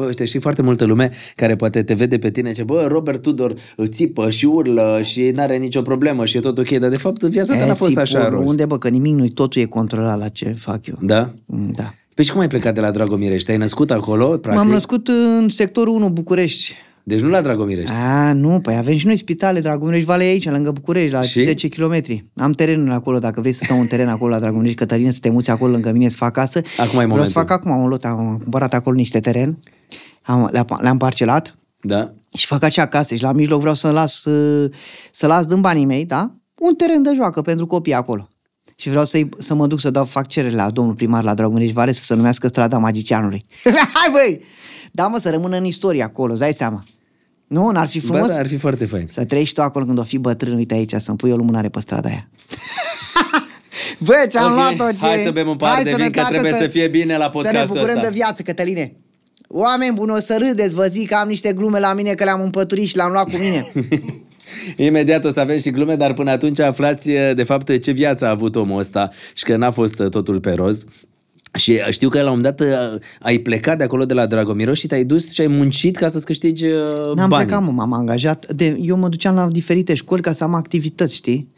Bă, 0.00 0.06
uite, 0.06 0.24
știi 0.24 0.40
foarte 0.40 0.62
multă 0.62 0.84
lume 0.84 1.10
care 1.36 1.54
poate 1.54 1.82
te 1.82 1.94
vede 1.94 2.18
pe 2.18 2.30
tine 2.30 2.52
ce, 2.52 2.62
bă, 2.62 2.86
Robert 2.88 3.22
Tudor 3.22 3.54
țipă 3.84 4.30
și 4.30 4.44
urlă 4.46 5.00
și 5.02 5.30
n-are 5.34 5.56
nicio 5.56 5.82
problemă 5.82 6.24
și 6.24 6.36
e 6.36 6.40
tot 6.40 6.58
ok, 6.58 6.68
dar 6.70 6.90
de 6.90 6.96
fapt 6.96 7.22
viața 7.22 7.54
ta 7.54 7.64
E, 7.64 7.66
n-a 7.66 7.74
fost 7.74 7.88
țipul, 7.88 8.02
așa 8.02 8.28
roz. 8.28 8.48
Unde, 8.48 8.66
bă, 8.66 8.78
că 8.78 8.88
nimic 8.88 9.14
nu 9.14 9.28
totul 9.28 9.60
e 9.60 9.64
controlat 9.64 10.18
la 10.18 10.28
ce 10.28 10.54
fac 10.58 10.86
eu. 10.86 10.98
Da? 11.00 11.32
Mm, 11.46 11.70
Da. 11.76 11.94
Păi 12.14 12.24
și 12.24 12.32
cum 12.32 12.40
ai 12.40 12.48
plecat 12.48 12.74
de 12.74 12.80
la 12.80 12.90
Dragomirești? 12.90 13.46
Te-ai 13.46 13.58
născut 13.58 13.90
acolo, 13.90 14.26
practic? 14.26 14.52
M-am 14.64 14.68
născut 14.72 15.08
în 15.08 15.48
sectorul 15.48 15.94
1 15.94 16.08
București. 16.08 16.74
Deci 17.10 17.20
nu 17.20 17.28
la 17.28 17.40
Dragomirești. 17.40 17.92
A, 17.92 18.32
nu, 18.32 18.60
păi 18.60 18.76
avem 18.76 18.96
și 18.96 19.06
noi 19.06 19.16
spitale, 19.16 19.60
Dragomirești 19.60 20.06
Vale 20.06 20.22
aici, 20.24 20.44
lângă 20.48 20.70
București, 20.70 21.10
la 21.12 21.20
Și? 21.20 21.42
10 21.42 21.68
km. 21.68 22.02
Am 22.36 22.52
terenul 22.52 22.92
acolo, 22.92 23.18
dacă 23.18 23.40
vrei 23.40 23.52
să 23.52 23.64
stau 23.64 23.78
un 23.78 23.86
teren 23.86 24.08
acolo 24.08 24.30
la 24.30 24.38
Dragomirești, 24.38 24.78
Cătăline, 24.78 25.10
să 25.12 25.18
te 25.20 25.30
muți 25.30 25.50
acolo 25.50 25.72
lângă 25.72 25.92
mine 25.92 26.08
să 26.08 26.16
fac 26.16 26.32
casă. 26.32 26.58
Acum 26.58 26.84
e 26.84 26.86
Vreau 26.88 27.06
momentul. 27.08 27.32
să 27.32 27.38
fac 27.38 27.50
acum 27.50 27.70
un 27.82 27.88
lot, 27.88 28.04
am 28.04 28.36
cumpărat 28.42 28.74
acolo 28.74 28.96
niște 28.96 29.20
teren, 29.20 29.58
am, 30.22 30.48
le-am, 30.52 30.78
le-am 30.80 30.96
parcelat 30.96 31.58
Da? 31.80 32.12
și 32.34 32.46
fac 32.46 32.62
acea 32.62 32.86
casă 32.86 33.14
și 33.14 33.22
la 33.22 33.32
mijloc 33.32 33.60
vreau 33.60 33.74
să 33.74 33.90
las, 33.90 34.24
uh, 34.24 34.70
să 35.10 35.26
las 35.26 35.44
din 35.46 35.60
banii 35.60 35.84
mei, 35.84 36.04
da? 36.04 36.34
Un 36.58 36.74
teren 36.74 37.02
de 37.02 37.10
joacă 37.14 37.42
pentru 37.42 37.66
copii 37.66 37.94
acolo. 37.94 38.28
Și 38.76 38.88
vreau 38.88 39.04
să 39.04 39.20
să 39.38 39.54
mă 39.54 39.66
duc 39.66 39.80
să 39.80 39.90
dau 39.90 40.04
fac 40.04 40.26
cerere 40.26 40.54
la 40.54 40.70
domnul 40.70 40.94
primar 40.94 41.24
la 41.24 41.34
Dragomirești 41.34 41.74
Vale 41.74 41.92
să 41.92 42.02
se 42.02 42.14
numească 42.14 42.46
strada 42.48 42.78
magicianului. 42.78 43.40
Hai 43.94 44.08
băi! 44.12 44.40
Da, 44.92 45.06
mă, 45.06 45.18
să 45.18 45.30
rămână 45.30 45.56
în 45.56 45.64
istorie 45.64 46.02
acolo, 46.02 46.30
îți 46.32 46.40
dai 46.40 46.52
seama. 46.52 46.82
Nu, 47.50 47.70
n-ar 47.70 47.88
fi 47.88 48.00
frumos? 48.00 48.26
Bă, 48.26 48.32
da, 48.32 48.38
ar 48.38 48.46
fi 48.46 48.56
foarte 48.56 48.84
fain. 48.84 49.06
Să 49.06 49.24
trăiești 49.24 49.54
tu 49.54 49.62
acolo 49.62 49.84
când 49.84 49.98
o 49.98 50.02
fi 50.02 50.18
bătrân, 50.18 50.54
uite 50.56 50.74
aici, 50.74 50.92
să-mi 50.98 51.16
pui 51.16 51.30
o 51.30 51.36
lumânare 51.36 51.68
pe 51.68 51.80
strada 51.80 52.08
aia. 52.08 52.28
Bă, 54.06 54.14
ți-am 54.26 54.50
Ok, 54.52 54.56
luat-o 54.56 54.92
ce... 54.92 54.98
hai 55.06 55.18
să 55.18 55.30
bem 55.30 55.48
un 55.48 55.56
pahar 55.56 55.82
de 55.82 55.88
vin, 55.90 55.96
că 55.98 56.02
sănătate, 56.04 56.32
trebuie 56.34 56.60
să 56.60 56.66
fie 56.66 56.88
bine 56.88 57.16
la 57.16 57.24
Să 57.24 57.30
podcastul 57.30 57.60
ne 57.60 57.66
bucurăm 57.80 57.96
ăsta. 57.96 58.08
de 58.08 58.14
viață, 58.14 58.42
Cătăline. 58.42 58.96
Oameni 59.48 59.94
buni, 59.94 60.10
o 60.10 60.18
să 60.18 60.36
râdeți, 60.48 60.74
vă 60.74 60.86
zic 60.90 61.08
că 61.08 61.14
am 61.14 61.28
niște 61.28 61.52
glume 61.52 61.78
la 61.78 61.92
mine, 61.92 62.14
că 62.14 62.24
le-am 62.24 62.40
împăturit 62.42 62.88
și 62.88 62.96
le-am 62.96 63.12
luat 63.12 63.24
cu 63.24 63.36
mine. 63.40 63.66
Imediat 64.88 65.24
o 65.24 65.30
să 65.30 65.40
avem 65.40 65.58
și 65.58 65.70
glume, 65.70 65.94
dar 65.96 66.12
până 66.12 66.30
atunci 66.30 66.58
aflați 66.58 67.10
de 67.34 67.42
fapt 67.42 67.78
ce 67.78 67.90
viață 67.90 68.26
a 68.26 68.30
avut 68.30 68.56
omul 68.56 68.78
ăsta 68.78 69.10
și 69.34 69.44
că 69.44 69.56
n-a 69.56 69.70
fost 69.70 69.94
totul 70.10 70.40
pe 70.40 70.52
roz. 70.52 70.84
Și 71.54 71.78
știu 71.90 72.08
că 72.08 72.22
la 72.22 72.30
un 72.30 72.36
moment 72.36 72.56
dat 72.56 72.68
ai 73.20 73.38
plecat 73.38 73.78
de 73.78 73.84
acolo 73.84 74.04
de 74.04 74.14
la 74.14 74.26
Dragomiros 74.26 74.78
și 74.78 74.86
te-ai 74.86 75.04
dus 75.04 75.32
și 75.32 75.40
ai 75.40 75.46
muncit 75.46 75.96
ca 75.96 76.08
să-ți 76.08 76.24
câștigi 76.24 76.64
uh, 76.66 77.14
N-am 77.14 77.28
bani. 77.28 77.46
plecat, 77.46 77.64
mă, 77.64 77.70
m-am 77.70 77.92
angajat. 77.92 78.52
De, 78.52 78.76
eu 78.80 78.96
mă 78.96 79.08
duceam 79.08 79.34
la 79.34 79.48
diferite 79.48 79.94
școli 79.94 80.22
ca 80.22 80.32
să 80.32 80.44
am 80.44 80.54
activități, 80.54 81.14
știi? 81.14 81.48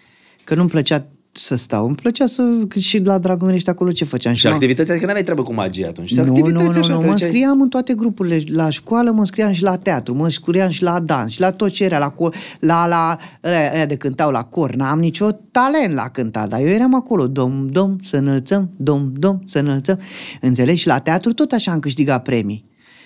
Că 0.45 0.55
nu-mi 0.55 0.69
plăcea 0.69 1.07
să 1.33 1.55
stau. 1.55 1.87
Îmi 1.87 1.95
plăcea 1.95 2.27
să... 2.27 2.43
că 2.69 2.79
Și 2.79 2.99
la 2.99 3.19
Dragomirești 3.19 3.71
acolo 3.71 3.93
ce 3.93 4.05
făceam? 4.05 4.35
Și 4.35 4.47
mă- 4.47 4.53
activități, 4.53 4.91
adică 4.91 5.07
n-aveai 5.07 5.25
treabă 5.25 5.43
cu 5.43 5.55
magie 5.55 5.87
atunci. 5.87 6.09
Și 6.09 6.17
Nu, 6.17 6.25
nu, 6.25 6.29
activități 6.31 6.65
nu, 6.65 6.79
așa, 6.79 6.79
nu, 6.93 6.99
te 7.01 7.07
mă 7.07 7.13
duceai- 7.13 7.29
înscriam 7.29 7.61
în 7.61 7.69
toate 7.69 7.95
grupurile. 7.95 8.43
La 8.47 8.71
școală 8.71 9.11
mă 9.11 9.19
înscriam 9.19 9.53
și 9.53 9.63
la 9.63 9.77
teatru, 9.77 10.15
mă 10.15 10.25
înscriam 10.25 10.71
și 10.71 10.83
la 10.83 11.01
dans, 11.01 11.33
și 11.33 11.41
la 11.41 11.51
tot 11.51 11.71
ce 11.71 11.85
era, 11.85 11.99
la, 11.99 12.09
cor, 12.09 12.37
la, 12.61 12.87
la 12.87 13.19
aia, 13.41 13.73
aia 13.73 13.87
de 13.87 13.97
cântau 13.97 14.31
la 14.31 14.43
cor. 14.43 14.75
N-am 14.75 14.99
nicio 14.99 15.31
talent 15.51 15.95
la 15.95 16.09
cântat, 16.09 16.49
dar 16.49 16.61
eu 16.61 16.67
eram 16.67 16.95
acolo, 16.95 17.27
dom, 17.27 17.67
dom, 17.71 17.97
să 18.05 18.17
înălțăm, 18.17 18.71
dom, 18.77 19.13
dom, 19.13 19.39
să 19.47 19.59
înălțăm. 19.59 19.99
Înțelegi? 20.41 20.81
Și 20.81 20.87
la 20.87 20.99
teatru 20.99 21.33
tot 21.33 21.53
așa 21.53 21.73
am 21.73 21.79
câștigat 21.79 22.23
premii. 22.23 22.65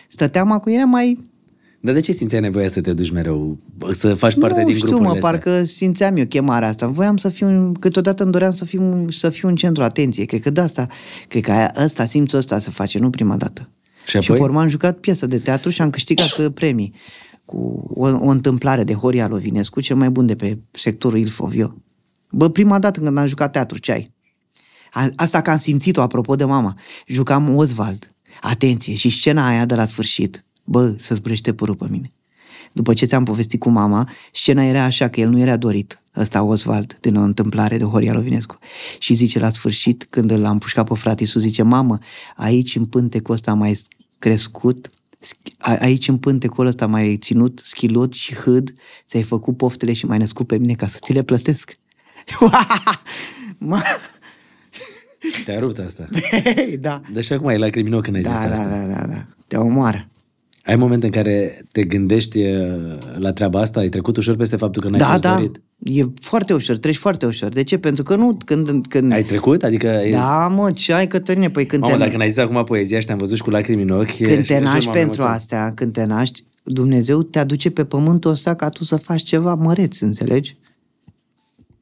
Stăteam 0.09 0.51
acolo, 0.51 0.75
era 0.75 0.85
mai... 0.85 1.19
Dar 1.87 1.95
de 1.95 2.01
ce 2.01 2.13
simțeai 2.13 2.41
nevoia 2.41 2.69
să 2.69 2.81
te 2.81 2.93
duci 2.93 3.11
mereu, 3.11 3.59
să 3.89 4.15
faci 4.15 4.39
parte 4.39 4.61
nu 4.61 4.67
din 4.67 4.75
știu, 4.75 4.87
grupurile 4.89 5.19
mă, 5.21 5.27
astea? 5.27 5.31
parcă 5.51 5.65
simțeam 5.65 6.17
eu 6.17 6.25
chemarea 6.27 6.69
asta. 6.69 6.87
Voiam 6.87 7.17
să 7.17 7.29
fiu, 7.29 7.73
câteodată 7.81 8.23
îmi 8.23 8.33
doream 8.33 8.55
să 8.55 8.65
fiu, 8.65 9.07
să 9.11 9.29
fiu 9.31 9.49
în 9.49 9.55
centru 9.57 9.83
atenției. 9.83 10.27
Cred 10.27 10.41
că 10.43 10.51
de 10.51 10.61
asta, 10.61 10.87
cred 11.29 11.43
că 11.43 11.53
aia, 11.53 11.73
ăsta, 11.85 12.07
simțul 12.07 12.39
ăsta 12.39 12.59
se 12.59 12.71
face, 12.71 12.99
nu 12.99 13.11
prima 13.11 13.37
dată. 13.37 13.69
Și 14.05 14.11
Și 14.11 14.17
apoi? 14.17 14.37
pe 14.37 14.43
urmă 14.43 14.61
am 14.61 14.69
jucat 14.69 14.99
piesă 14.99 15.27
de 15.27 15.39
teatru 15.39 15.71
și 15.71 15.83
am 15.83 15.91
câștigat 15.91 16.37
uh, 16.39 16.47
premii 16.55 16.93
cu 17.45 17.91
o, 17.95 18.07
o 18.09 18.29
întâmplare 18.29 18.85
de 18.85 18.93
Horia 18.95 19.29
Lovinescu, 19.29 19.81
cel 19.81 19.97
mai 19.97 20.11
bun 20.11 20.27
de 20.27 20.35
pe 20.35 20.59
sectorul 20.71 21.19
Ilfov, 21.19 21.53
eu. 21.57 21.83
Bă, 22.31 22.51
prima 22.51 22.79
dată 22.79 23.01
când 23.01 23.19
am 23.19 23.27
jucat 23.27 23.53
teatru, 23.53 23.79
ce 23.79 23.93
ai? 23.93 24.15
A- 24.93 25.11
Asta 25.17 25.41
că 25.41 25.51
am 25.51 25.59
simțit-o, 25.59 26.01
apropo 26.03 26.35
de 26.37 26.45
mama. 26.45 26.77
Jucam 27.07 27.57
Oswald. 27.57 28.15
Atenție, 28.41 28.95
și 28.95 29.11
scena 29.11 29.47
aia 29.49 29.65
de 29.65 29.75
la 29.75 29.85
sfârșit. 29.85 30.45
Bă, 30.67 30.95
să 30.99 31.15
zbrește 31.15 31.55
părul 31.55 31.75
pe 31.77 31.87
mine. 31.91 32.11
După 32.73 32.95
ce 32.95 33.05
ți-am 33.05 33.25
povestit 33.25 33.61
cu 33.61 33.69
mama, 33.69 34.09
scena 34.33 34.65
era 34.65 34.83
așa 34.85 35.09
că 35.09 35.21
el 35.21 35.29
nu 35.29 35.39
era 35.41 35.57
dorit, 35.57 36.03
ăsta 36.17 36.43
Oswald, 36.43 36.99
din 37.01 37.17
o 37.17 37.21
întâmplare 37.23 37.77
de 37.79 37.85
Horia 37.85 38.13
Lovinescu. 38.13 38.59
Și 38.99 39.15
zice 39.15 39.39
la 39.39 39.51
sfârșit, 39.51 40.07
când 40.11 40.31
îl 40.31 40.45
am 40.45 40.59
pușcat 40.59 40.89
pe 40.89 40.95
frate 40.95 41.23
Iisus, 41.23 41.43
zice, 41.43 41.63
mamă, 41.63 41.99
aici 42.37 42.77
în 42.77 42.85
pântecul 42.85 43.35
ăsta 43.35 43.55
mai 43.55 43.81
crescut, 44.19 44.89
sch- 45.19 45.57
a- 45.59 45.77
aici 45.81 46.09
în 46.09 46.17
pântecul 46.17 46.67
ăsta 46.67 46.87
mai 46.87 47.17
ținut, 47.17 47.61
schilot 47.65 48.13
și 48.13 48.35
hâd, 48.35 48.75
ți-ai 49.09 49.23
făcut 49.23 49.57
poftele 49.57 49.93
și 49.93 50.07
mai 50.07 50.19
născut 50.19 50.47
pe 50.47 50.59
mine 50.59 50.75
ca 50.75 50.87
să 50.87 50.99
ți 51.03 51.13
le 51.13 51.23
plătesc. 51.23 51.79
Ma, 53.59 53.83
Te-a 55.45 55.59
rupt 55.59 55.79
asta. 55.79 56.05
da. 56.81 57.01
Dar 57.13 57.23
și 57.23 57.33
acum 57.33 57.47
ai 57.47 57.59
lacrimi 57.59 57.89
în 57.89 57.95
ochi 57.95 58.03
când 58.03 58.17
ai 58.17 58.23
Da, 58.23 58.33
zis 58.35 58.45
da, 58.45 58.51
asta. 58.51 58.65
da, 58.69 58.87
da, 58.87 59.07
da. 59.07 59.27
Te 59.47 59.57
omoară. 59.57 60.09
Ai 60.67 60.77
momente 60.77 61.07
în 61.07 61.13
care 61.13 61.65
te 61.73 61.83
gândești 61.85 62.43
uh, 62.43 62.97
la 63.17 63.33
treaba 63.33 63.61
asta? 63.61 63.81
Ai 63.81 63.89
trecut 63.89 64.17
ușor 64.17 64.37
peste 64.37 64.57
faptul 64.57 64.83
că 64.83 64.89
n-ai 64.89 64.99
Da, 64.99 65.07
fost 65.11 65.23
da. 65.23 65.35
dorit? 65.35 65.61
E 65.79 66.05
foarte 66.21 66.55
ușor, 66.55 66.77
treci 66.77 66.97
foarte 66.97 67.27
ușor. 67.27 67.49
De 67.53 67.63
ce? 67.63 67.79
Pentru 67.79 68.03
că 68.03 68.17
nu, 68.17 68.39
când... 68.45 68.87
când 68.89 69.13
Ai 69.13 69.23
trecut? 69.23 69.63
Adică... 69.63 69.87
e- 69.87 70.11
Da, 70.11 70.49
mă, 70.49 70.73
ce 70.73 70.93
ai, 70.93 71.07
Cătăline? 71.07 71.51
Păi 71.51 71.67
când 71.67 71.83
Mamă, 71.83 71.95
te, 71.97 72.05
dacă 72.05 72.17
n-ai 72.17 72.29
zis 72.29 72.39
acum 72.39 72.65
poezia 72.65 73.01
și 73.01 73.07
te-am 73.07 73.19
văzut 73.19 73.37
și 73.37 73.43
cu 73.43 73.51
lacrimi 73.51 73.83
în 73.83 73.91
ochi... 73.91 74.17
când 74.17 74.43
și- 74.45 74.53
te 74.53 74.55
și 74.57 74.63
naști 74.63 74.85
m-am 74.85 74.95
pentru 74.95 75.03
emoționat. 75.03 75.35
astea, 75.37 75.73
când 75.75 75.93
te 75.93 76.05
naști, 76.05 76.45
Dumnezeu 76.63 77.23
te 77.23 77.39
aduce 77.39 77.71
pe 77.71 77.85
pământul 77.85 78.31
ăsta 78.31 78.55
ca 78.55 78.69
tu 78.69 78.85
să 78.85 78.97
faci 78.97 79.23
ceva 79.23 79.55
măreț, 79.55 80.01
înțelegi? 80.01 80.57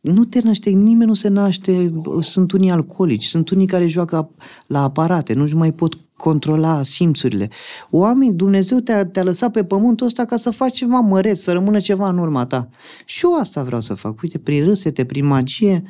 Nu 0.00 0.24
te 0.24 0.40
naște, 0.42 0.70
nimeni 0.70 1.08
nu 1.08 1.14
se 1.14 1.28
naște, 1.28 1.92
sunt 2.20 2.52
unii 2.52 2.70
alcoolici, 2.70 3.24
sunt 3.24 3.50
unii 3.50 3.66
care 3.66 3.86
joacă 3.86 4.30
la 4.66 4.82
aparate, 4.82 5.32
nu 5.32 5.48
mai 5.52 5.72
pot 5.72 5.98
controla 6.16 6.82
simțurile. 6.82 7.48
Oameni, 7.90 8.34
Dumnezeu 8.34 8.78
te-a, 8.78 9.06
te-a 9.06 9.22
lăsat 9.22 9.50
pe 9.50 9.64
pământul 9.64 10.06
ăsta 10.06 10.24
ca 10.24 10.36
să 10.36 10.50
faci 10.50 10.76
ceva 10.76 10.98
măreț, 11.00 11.38
să 11.38 11.52
rămână 11.52 11.80
ceva 11.80 12.08
în 12.08 12.18
urma 12.18 12.46
ta. 12.46 12.68
Și 13.04 13.24
eu 13.24 13.38
asta 13.38 13.62
vreau 13.62 13.80
să 13.80 13.94
fac. 13.94 14.22
Uite, 14.22 14.38
prin 14.38 14.64
râsete, 14.64 15.04
prin 15.04 15.26
magie, 15.26 15.82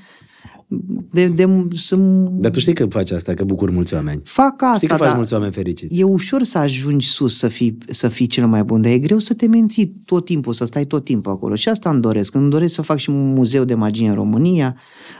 de, 1.11 1.27
de, 1.27 1.49
să 1.77 1.97
Dar 2.31 2.51
tu 2.51 2.61
știi 2.61 2.73
că 2.75 2.87
faci 2.87 3.11
asta, 3.11 3.35
că 3.35 3.45
bucur 3.45 3.71
mulți 3.71 3.95
oameni. 3.95 4.21
fac 4.25 4.63
asta. 4.63 4.77
Știi 4.77 4.89
că 4.89 4.95
faci 4.95 5.07
dar- 5.07 5.17
mulți 5.17 5.33
oameni 5.33 5.53
fericiți. 5.53 6.01
E 6.01 6.03
ușor 6.03 6.43
să 6.43 6.59
ajungi 6.59 7.07
sus, 7.07 7.37
să 7.39 7.49
fii, 7.49 7.79
să 7.89 8.09
fii 8.09 8.27
cel 8.27 8.47
mai 8.47 8.63
bun, 8.63 8.83
dar 8.83 8.93
e 8.93 8.99
greu 8.99 9.19
să 9.19 9.35
te 9.35 9.47
menții 9.47 9.95
tot 10.07 10.25
timpul, 10.25 10.53
să 10.53 10.65
stai 10.65 10.85
tot 10.85 11.05
timpul 11.05 11.33
acolo. 11.33 11.55
Și 11.55 11.69
asta 11.69 11.91
îmi 11.91 12.01
doresc. 12.01 12.35
Îmi 12.35 12.51
doresc 12.51 12.75
să 12.75 12.83
fac 12.83 12.99
și 12.99 13.11
un 13.11 13.33
muzeu 13.33 13.65
de 13.65 13.75
magie 13.75 14.09
în 14.09 14.15
România, 14.15 14.77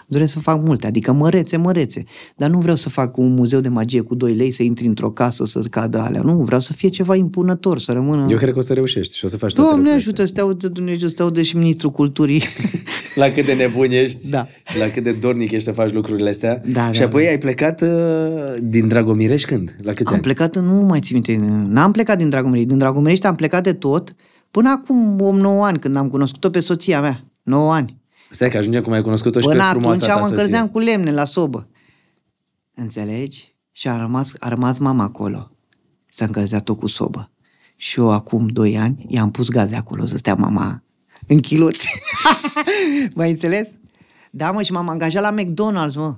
doresc 0.07 0.33
să 0.33 0.39
fac 0.39 0.63
multe, 0.65 0.87
adică 0.87 1.13
mărețe, 1.13 1.57
mărețe. 1.57 2.05
Dar 2.37 2.51
nu 2.51 2.59
vreau 2.59 2.77
să 2.77 2.89
fac 2.89 3.17
un 3.17 3.35
muzeu 3.35 3.61
de 3.61 3.69
magie 3.69 4.01
cu 4.01 4.15
2 4.15 4.35
lei, 4.35 4.51
să 4.51 4.63
intri 4.63 4.87
într-o 4.87 5.11
casă, 5.11 5.45
să 5.45 5.61
cadă 5.71 5.99
alea. 5.99 6.21
Nu, 6.23 6.37
vreau 6.37 6.61
să 6.61 6.73
fie 6.73 6.89
ceva 6.89 7.17
impunător, 7.17 7.79
să 7.79 7.93
rămână... 7.93 8.27
Eu 8.31 8.37
cred 8.37 8.53
că 8.53 8.59
o 8.59 8.63
să 8.63 8.73
reușești 8.73 9.17
și 9.17 9.25
o 9.25 9.29
să 9.29 9.37
faci 9.37 9.53
toate 9.53 9.69
Doamne 9.71 9.89
lucrurile 9.95 10.11
ajută 10.11 10.27
să 10.27 10.33
te 10.33 10.41
audă 10.41 10.69
Dumnezeu, 10.69 11.09
să 11.09 11.15
te 11.15 11.23
audă 11.23 11.43
și 11.43 11.57
ministrul 11.57 11.91
culturii. 11.91 12.41
astea. 12.41 12.71
La 13.25 13.31
cât 13.31 13.47
de 13.47 13.53
nebun 13.53 13.91
ești, 13.91 14.29
Da. 14.31 14.47
la 14.79 14.87
cât 14.87 15.03
de 15.03 15.13
dornic 15.13 15.44
ești 15.53 15.65
să 15.65 15.73
faci 15.73 15.93
lucrurile 15.93 16.29
astea. 16.29 16.63
Da, 16.67 16.93
și 16.93 16.99
da, 17.01 17.07
apoi 17.07 17.27
ai 17.27 17.39
plecat 17.39 17.81
uh, 17.81 17.89
din 18.63 18.89
Dragomirești 18.89 19.49
când? 19.49 19.77
La 19.83 19.93
câți 19.93 20.09
Am 20.09 20.13
ani? 20.15 20.23
plecat, 20.23 20.57
în- 20.57 20.65
nu 20.65 20.81
mai 20.81 21.01
țin 21.01 21.13
minte, 21.15 21.37
n-am 21.69 21.93
plecat 21.93 22.19
din 22.19 22.29
Dragomirești. 22.29 22.69
Din 22.69 22.79
Dragomirești 22.79 23.27
am 23.27 23.35
plecat 23.35 23.63
de 23.63 23.73
tot 23.73 24.15
până 24.51 24.71
acum 24.71 25.19
8-9 25.41 25.65
ani, 25.65 25.79
când 25.79 25.97
am 25.97 26.09
cunoscut-o 26.09 26.51
pe 26.51 26.61
soția 26.61 27.01
mea. 27.01 27.25
9 27.43 27.73
ani. 27.75 28.03
Stai 28.31 28.51
că 28.51 28.57
ajungem 28.57 28.83
cum 28.83 28.93
ai 28.93 29.03
cunoscut-o 29.03 29.41
și 29.41 29.47
Până 29.47 29.59
pe 29.63 29.69
frumoasa 29.71 29.95
atunci 30.05 30.09
ta 30.13 30.15
mă 30.21 30.21
soție. 30.27 30.37
încălzeam 30.43 30.69
cu 30.69 30.79
lemne 30.79 31.13
la 31.13 31.25
sobă. 31.25 31.69
Înțelegi? 32.75 33.55
Și 33.73 33.89
a 33.89 33.97
rămas, 33.97 34.33
a 34.39 34.49
rămas 34.49 34.79
mama 34.79 35.05
acolo. 35.05 35.51
S-a 36.09 36.25
încălzea 36.25 36.59
tot 36.61 36.79
cu 36.79 36.87
sobă. 36.87 37.31
Și 37.77 37.99
eu 38.01 38.11
acum 38.11 38.47
2 38.47 38.77
ani 38.79 39.07
i-am 39.09 39.31
pus 39.31 39.49
gaze 39.49 39.77
acolo 39.77 40.07
să 40.07 40.17
stea 40.17 40.35
mama 40.35 40.83
în 41.29 41.41
chiloți. 41.41 41.89
Mai 43.15 43.31
înțeles? 43.31 43.69
Da, 44.37 44.51
mă, 44.51 44.63
și 44.63 44.73
m-am 44.73 44.89
angajat 44.89 45.23
la 45.23 45.35
McDonald's, 45.43 45.95
mă. 45.95 46.15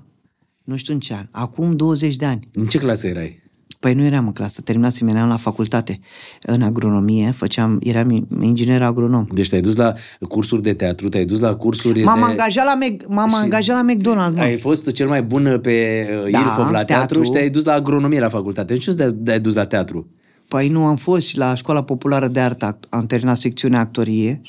Nu 0.65 0.77
știu 0.77 0.95
în 0.95 1.01
ce 1.01 1.15
an. 1.15 1.27
Acum 1.31 1.77
20 1.77 2.17
de 2.17 2.25
ani. 2.25 2.49
În 2.53 2.67
ce 2.67 2.79
clasă 2.79 3.07
erai? 3.07 3.45
Păi 3.81 3.95
nu 3.95 4.05
eram 4.05 4.27
în 4.27 4.33
clasă, 4.33 4.61
terminasem, 4.61 5.09
eram 5.09 5.29
la 5.29 5.37
facultate. 5.37 6.01
În 6.43 6.63
agronomie, 6.63 7.31
făceam, 7.31 7.79
eram 7.83 8.27
inginer 8.41 8.83
agronom. 8.83 9.27
Deci 9.33 9.49
te-ai 9.49 9.61
dus 9.61 9.77
la 9.77 9.95
cursuri 10.29 10.63
de 10.63 10.75
teatru, 10.75 11.09
te-ai 11.09 11.25
dus 11.25 11.41
la 11.41 11.55
cursuri 11.57 12.03
M-am 12.03 12.19
de... 12.19 12.25
angajat 12.25 12.65
la, 12.65 12.79
Mac- 12.79 13.07
m-am 13.09 13.29
Și 13.29 13.35
angajat 13.37 13.77
la 13.87 13.93
McDonald's, 13.95 14.35
mă. 14.35 14.41
Ai 14.41 14.57
fost 14.59 14.91
cel 14.91 15.09
mai 15.09 15.23
bun 15.23 15.59
pe 15.63 16.07
uh, 16.25 16.31
Da, 16.31 16.39
Ilfov 16.39 16.71
la 16.71 16.85
teatru, 16.85 16.85
teatru. 16.85 17.23
și 17.23 17.31
te-ai 17.31 17.51
dus 17.51 17.65
la 17.65 17.73
agronomie 17.73 18.21
la 18.21 18.29
facultate. 18.29 18.73
De 18.73 18.79
ce 18.79 18.95
te-ai 19.25 19.41
dus 19.41 19.55
la 19.55 19.67
teatru? 19.67 20.07
Păi 20.49 20.69
nu, 20.69 20.85
am 20.85 20.97
fost 20.97 21.27
și 21.27 21.39
la 21.39 21.55
Școala 21.55 21.83
Populară 21.83 22.29
de 22.29 22.41
Artă, 22.41 22.67
act- 22.67 22.89
am 22.89 23.07
terminat 23.07 23.37
secțiunea 23.39 23.81
actorie 23.81 24.41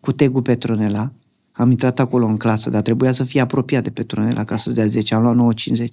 cu 0.00 0.12
Tegu 0.12 0.42
Petronela. 0.42 1.12
Am 1.60 1.70
intrat 1.70 1.98
acolo 1.98 2.26
în 2.26 2.36
clasă, 2.36 2.70
dar 2.70 2.82
trebuia 2.82 3.12
să 3.12 3.24
fie 3.24 3.40
apropiat 3.40 3.82
de 3.82 3.90
Petronela 3.90 4.44
ca 4.44 4.56
să 4.56 4.70
dea 4.70 4.86
10. 4.86 5.14
Am 5.14 5.22
luat 5.22 5.54
9,50. 5.54 5.84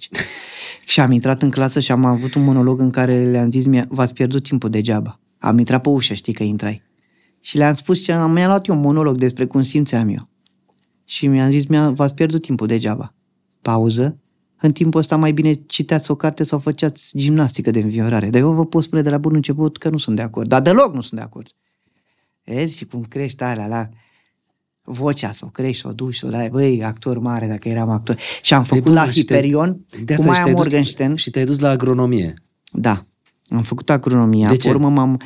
și 0.86 1.00
am 1.00 1.10
intrat 1.10 1.42
în 1.42 1.50
clasă 1.50 1.80
și 1.80 1.92
am 1.92 2.04
avut 2.04 2.34
un 2.34 2.44
monolog 2.44 2.80
în 2.80 2.90
care 2.90 3.30
le-am 3.30 3.50
zis, 3.50 3.66
"Mi-a- 3.66 3.86
v-ați 3.88 4.14
pierdut 4.14 4.42
timpul 4.42 4.70
degeaba. 4.70 5.20
Am 5.38 5.58
intrat 5.58 5.82
pe 5.82 5.88
ușă, 5.88 6.14
știi 6.14 6.32
că 6.32 6.42
intrai. 6.42 6.82
Și 7.40 7.56
le-am 7.56 7.74
spus 7.74 8.04
ce 8.04 8.12
am, 8.12 8.32
mi-a 8.32 8.46
luat 8.46 8.66
eu 8.66 8.74
un 8.74 8.80
monolog 8.80 9.16
despre 9.16 9.44
cum 9.46 9.62
simțeam 9.62 10.08
eu. 10.08 10.28
Și 11.04 11.26
mi-am 11.26 11.50
zis, 11.50 11.66
mi-a, 11.66 11.90
v-ați 11.90 12.14
pierdut 12.14 12.42
timpul 12.42 12.66
degeaba. 12.66 13.14
Pauză. 13.62 14.18
În 14.60 14.72
timpul 14.72 15.00
ăsta 15.00 15.16
mai 15.16 15.32
bine 15.32 15.52
citeați 15.52 16.10
o 16.10 16.14
carte 16.14 16.44
sau 16.44 16.58
făceați 16.58 17.10
gimnastică 17.16 17.70
de 17.70 17.78
înviorare. 17.78 18.30
Dar 18.30 18.40
eu 18.40 18.52
vă 18.52 18.66
pot 18.66 18.82
spune 18.82 19.02
de 19.02 19.10
la 19.10 19.18
bun 19.18 19.34
început 19.34 19.78
că 19.78 19.88
nu 19.88 19.98
sunt 19.98 20.16
de 20.16 20.22
acord. 20.22 20.48
Dar 20.48 20.60
deloc 20.60 20.94
nu 20.94 21.00
sunt 21.00 21.20
de 21.20 21.26
acord. 21.26 21.46
Vezi 22.44 22.76
și 22.76 22.84
cum 22.86 23.02
crești 23.02 23.42
alea 23.42 23.66
la 23.66 23.88
vocea 24.90 25.32
să 25.32 25.42
o 25.44 25.48
crești, 25.48 25.80
să 25.82 25.88
o 25.88 25.92
duci, 25.92 26.16
să 26.16 26.26
o 26.26 26.30
dai, 26.30 26.48
băi, 26.48 26.84
actor 26.84 27.18
mare 27.18 27.46
dacă 27.46 27.68
eram 27.68 27.88
actor. 27.90 28.16
Și 28.42 28.54
am 28.54 28.62
făcut 28.62 28.82
Păi, 28.82 28.92
la 28.92 29.02
bun, 29.02 29.12
și 29.12 29.24
te- 29.24 29.34
Hiperion 29.34 29.80
de 30.04 30.14
cu 30.14 30.20
asta 30.20 30.22
și 30.22 30.28
Maia 30.28 30.42
te-ai 30.42 30.54
dus- 30.54 30.62
Morgenstern. 30.64 31.14
Și 31.14 31.30
te-ai 31.30 31.44
dus 31.44 31.58
la 31.58 31.68
agronomie. 31.68 32.34
Da, 32.72 33.06
am 33.50 33.62
făcut 33.62 33.90
agronomia. 33.90 34.46
De 34.48 34.52
Pe 34.54 34.60
ce? 34.60 34.68
urmă 34.70 34.88
m-am... 34.90 35.20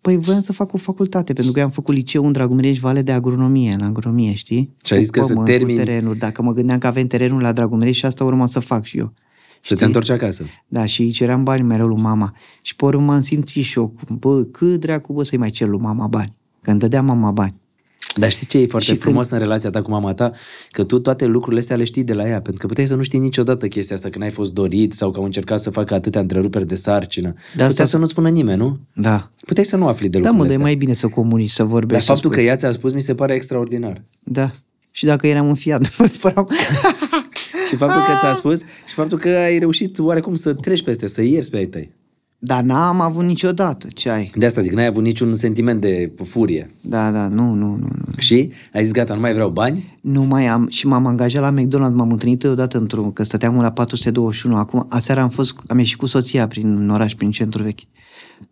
Păi 0.00 0.16
voiam 0.16 0.40
să 0.40 0.52
fac 0.52 0.72
o 0.72 0.76
facultate, 0.76 1.32
pentru 1.32 1.52
că 1.52 1.58
eu 1.58 1.64
am 1.64 1.70
făcut 1.70 1.94
liceu 1.94 2.26
în 2.26 2.32
Dragomirești 2.32 2.80
Vale 2.80 3.02
de 3.02 3.12
agronomie, 3.12 3.72
în 3.72 3.80
agronomie, 3.82 4.34
știi? 4.34 4.74
Și 4.84 4.92
ai 4.92 4.98
zis 5.00 5.10
Cu 5.10 5.18
că 5.18 5.24
să 5.26 5.32
pământ, 5.32 5.48
cu 5.50 5.54
termini- 5.56 5.76
terenuri. 5.76 6.18
Dacă 6.18 6.42
mă 6.42 6.52
gândeam 6.52 6.78
că 6.78 6.86
avem 6.86 7.06
terenul 7.06 7.40
la 7.40 7.52
Dragomirești 7.52 7.98
și 7.98 8.04
asta 8.06 8.24
urma 8.24 8.46
să 8.46 8.60
fac 8.60 8.84
și 8.84 8.98
eu. 8.98 9.12
Să 9.60 9.74
te 9.74 9.84
întorci 9.84 10.08
acasă. 10.10 10.44
Da, 10.68 10.84
și 10.86 11.02
îi 11.02 11.10
ceream 11.10 11.42
bani 11.44 11.62
mereu 11.62 11.86
lui 11.86 12.00
mama. 12.02 12.34
Și 12.62 12.76
pe 12.76 12.84
urmă 12.84 13.02
m-am 13.04 13.20
simțit 13.20 13.64
și 13.64 13.78
eu, 13.78 13.94
bă, 14.18 14.42
cât 14.42 14.80
dracu, 14.80 15.12
bă, 15.12 15.24
să-i 15.24 15.38
mai 15.38 15.50
cer 15.50 15.68
lui 15.68 15.78
mama 15.80 16.06
bani. 16.06 16.36
Că 16.62 16.70
îmi 16.70 16.78
dădea 16.78 17.02
mama 17.02 17.30
bani. 17.30 17.54
Dar 18.16 18.30
știi 18.30 18.46
ce 18.46 18.58
e 18.58 18.66
foarte 18.66 18.92
Și 18.92 18.96
frumos 18.98 19.30
în 19.30 19.38
relația 19.38 19.70
ta 19.70 19.80
cu 19.80 19.90
mama 19.90 20.14
ta? 20.14 20.30
Că 20.70 20.84
tu 20.84 20.98
toate 20.98 21.24
lucrurile 21.26 21.60
astea 21.60 21.76
le 21.76 21.84
știi 21.84 22.04
de 22.04 22.12
la 22.12 22.26
ea. 22.28 22.40
Pentru 22.40 22.60
că 22.60 22.66
puteai 22.66 22.86
să 22.86 22.94
nu 22.94 23.02
știi 23.02 23.18
niciodată 23.18 23.68
chestia 23.68 23.96
asta, 23.96 24.08
că 24.08 24.18
n-ai 24.18 24.30
fost 24.30 24.52
dorit 24.52 24.92
sau 24.92 25.10
că 25.10 25.18
au 25.18 25.24
încercat 25.24 25.60
să 25.60 25.70
facă 25.70 25.94
atâtea 25.94 26.20
întreruperi 26.20 26.66
de 26.66 26.74
sarcină. 26.74 27.28
De 27.32 27.38
Putea 27.52 27.66
asta- 27.66 27.84
să 27.84 27.96
nu-spună 27.98 28.28
nimeni, 28.28 28.58
nu? 28.58 28.78
Da. 28.92 29.30
Puteai 29.46 29.66
să 29.66 29.76
nu 29.76 29.86
afli 29.86 30.08
de 30.08 30.18
Da, 30.18 30.28
lucrurile 30.28 30.36
mă, 30.38 30.42
dar 30.42 30.50
e 30.52 30.54
astea. 30.54 30.66
mai 30.66 30.74
bine 30.74 30.92
să 30.94 31.06
comunici, 31.08 31.50
să 31.50 31.62
Dar 31.62 31.70
vorbești. 31.72 32.04
să 32.04 32.12
faptul 32.12 32.30
că 32.30 32.36
spui. 32.36 32.48
ea 32.48 32.56
ți-a 32.56 32.72
spus 32.72 32.92
mi 32.92 33.00
se 33.00 33.14
pare 33.14 33.34
extraordinar. 33.34 34.02
Da. 34.24 34.50
Și 34.90 35.04
dacă 35.04 35.26
eram 35.26 35.48
în 35.48 35.54
fiat, 35.54 35.80
mă 35.98 36.06
spăram. 36.06 36.48
Și 37.68 37.76
faptul 37.76 38.00
că 38.00 38.12
ți-a 38.20 38.34
spus 38.34 38.58
și 38.60 38.94
faptul 38.94 39.18
că 39.18 39.28
ai 39.28 39.58
reușit 39.58 39.98
oarecum 39.98 40.34
să 40.34 40.54
treci 40.54 40.82
peste, 40.82 41.08
să 41.08 41.22
ierți 41.22 41.50
pe 41.50 41.56
ai 41.56 41.66
tăi. 41.66 41.92
Dar 42.42 42.62
n-am 42.62 43.00
avut 43.00 43.24
niciodată, 43.24 43.86
ce 43.94 44.10
ai? 44.10 44.32
De 44.34 44.46
asta 44.46 44.60
zic, 44.60 44.72
n-ai 44.72 44.86
avut 44.86 45.02
niciun 45.02 45.34
sentiment 45.34 45.80
de 45.80 46.12
furie. 46.24 46.66
Da, 46.80 47.10
da, 47.10 47.26
nu, 47.28 47.52
nu, 47.54 47.66
nu, 47.66 47.76
nu. 47.76 48.12
Și 48.18 48.52
ai 48.74 48.82
zis, 48.82 48.92
gata, 48.92 49.14
nu 49.14 49.20
mai 49.20 49.32
vreau 49.32 49.48
bani? 49.48 49.98
Nu 50.00 50.22
mai 50.22 50.46
am 50.46 50.68
și 50.68 50.86
m-am 50.86 51.06
angajat 51.06 51.42
la 51.42 51.54
McDonald's, 51.60 51.92
m-am 51.94 52.10
întâlnit 52.10 52.44
odată 52.44 52.78
într-un, 52.78 53.12
că 53.12 53.22
stăteam 53.22 53.60
la 53.60 53.72
421, 53.72 54.56
acum, 54.56 54.86
aseară 54.88 55.20
am 55.20 55.28
fost, 55.28 55.54
am 55.66 55.78
ieșit 55.78 55.96
cu 55.98 56.06
soția 56.06 56.46
prin 56.46 56.88
oraș, 56.90 57.14
prin 57.14 57.30
centru 57.30 57.62
vechi. 57.62 57.80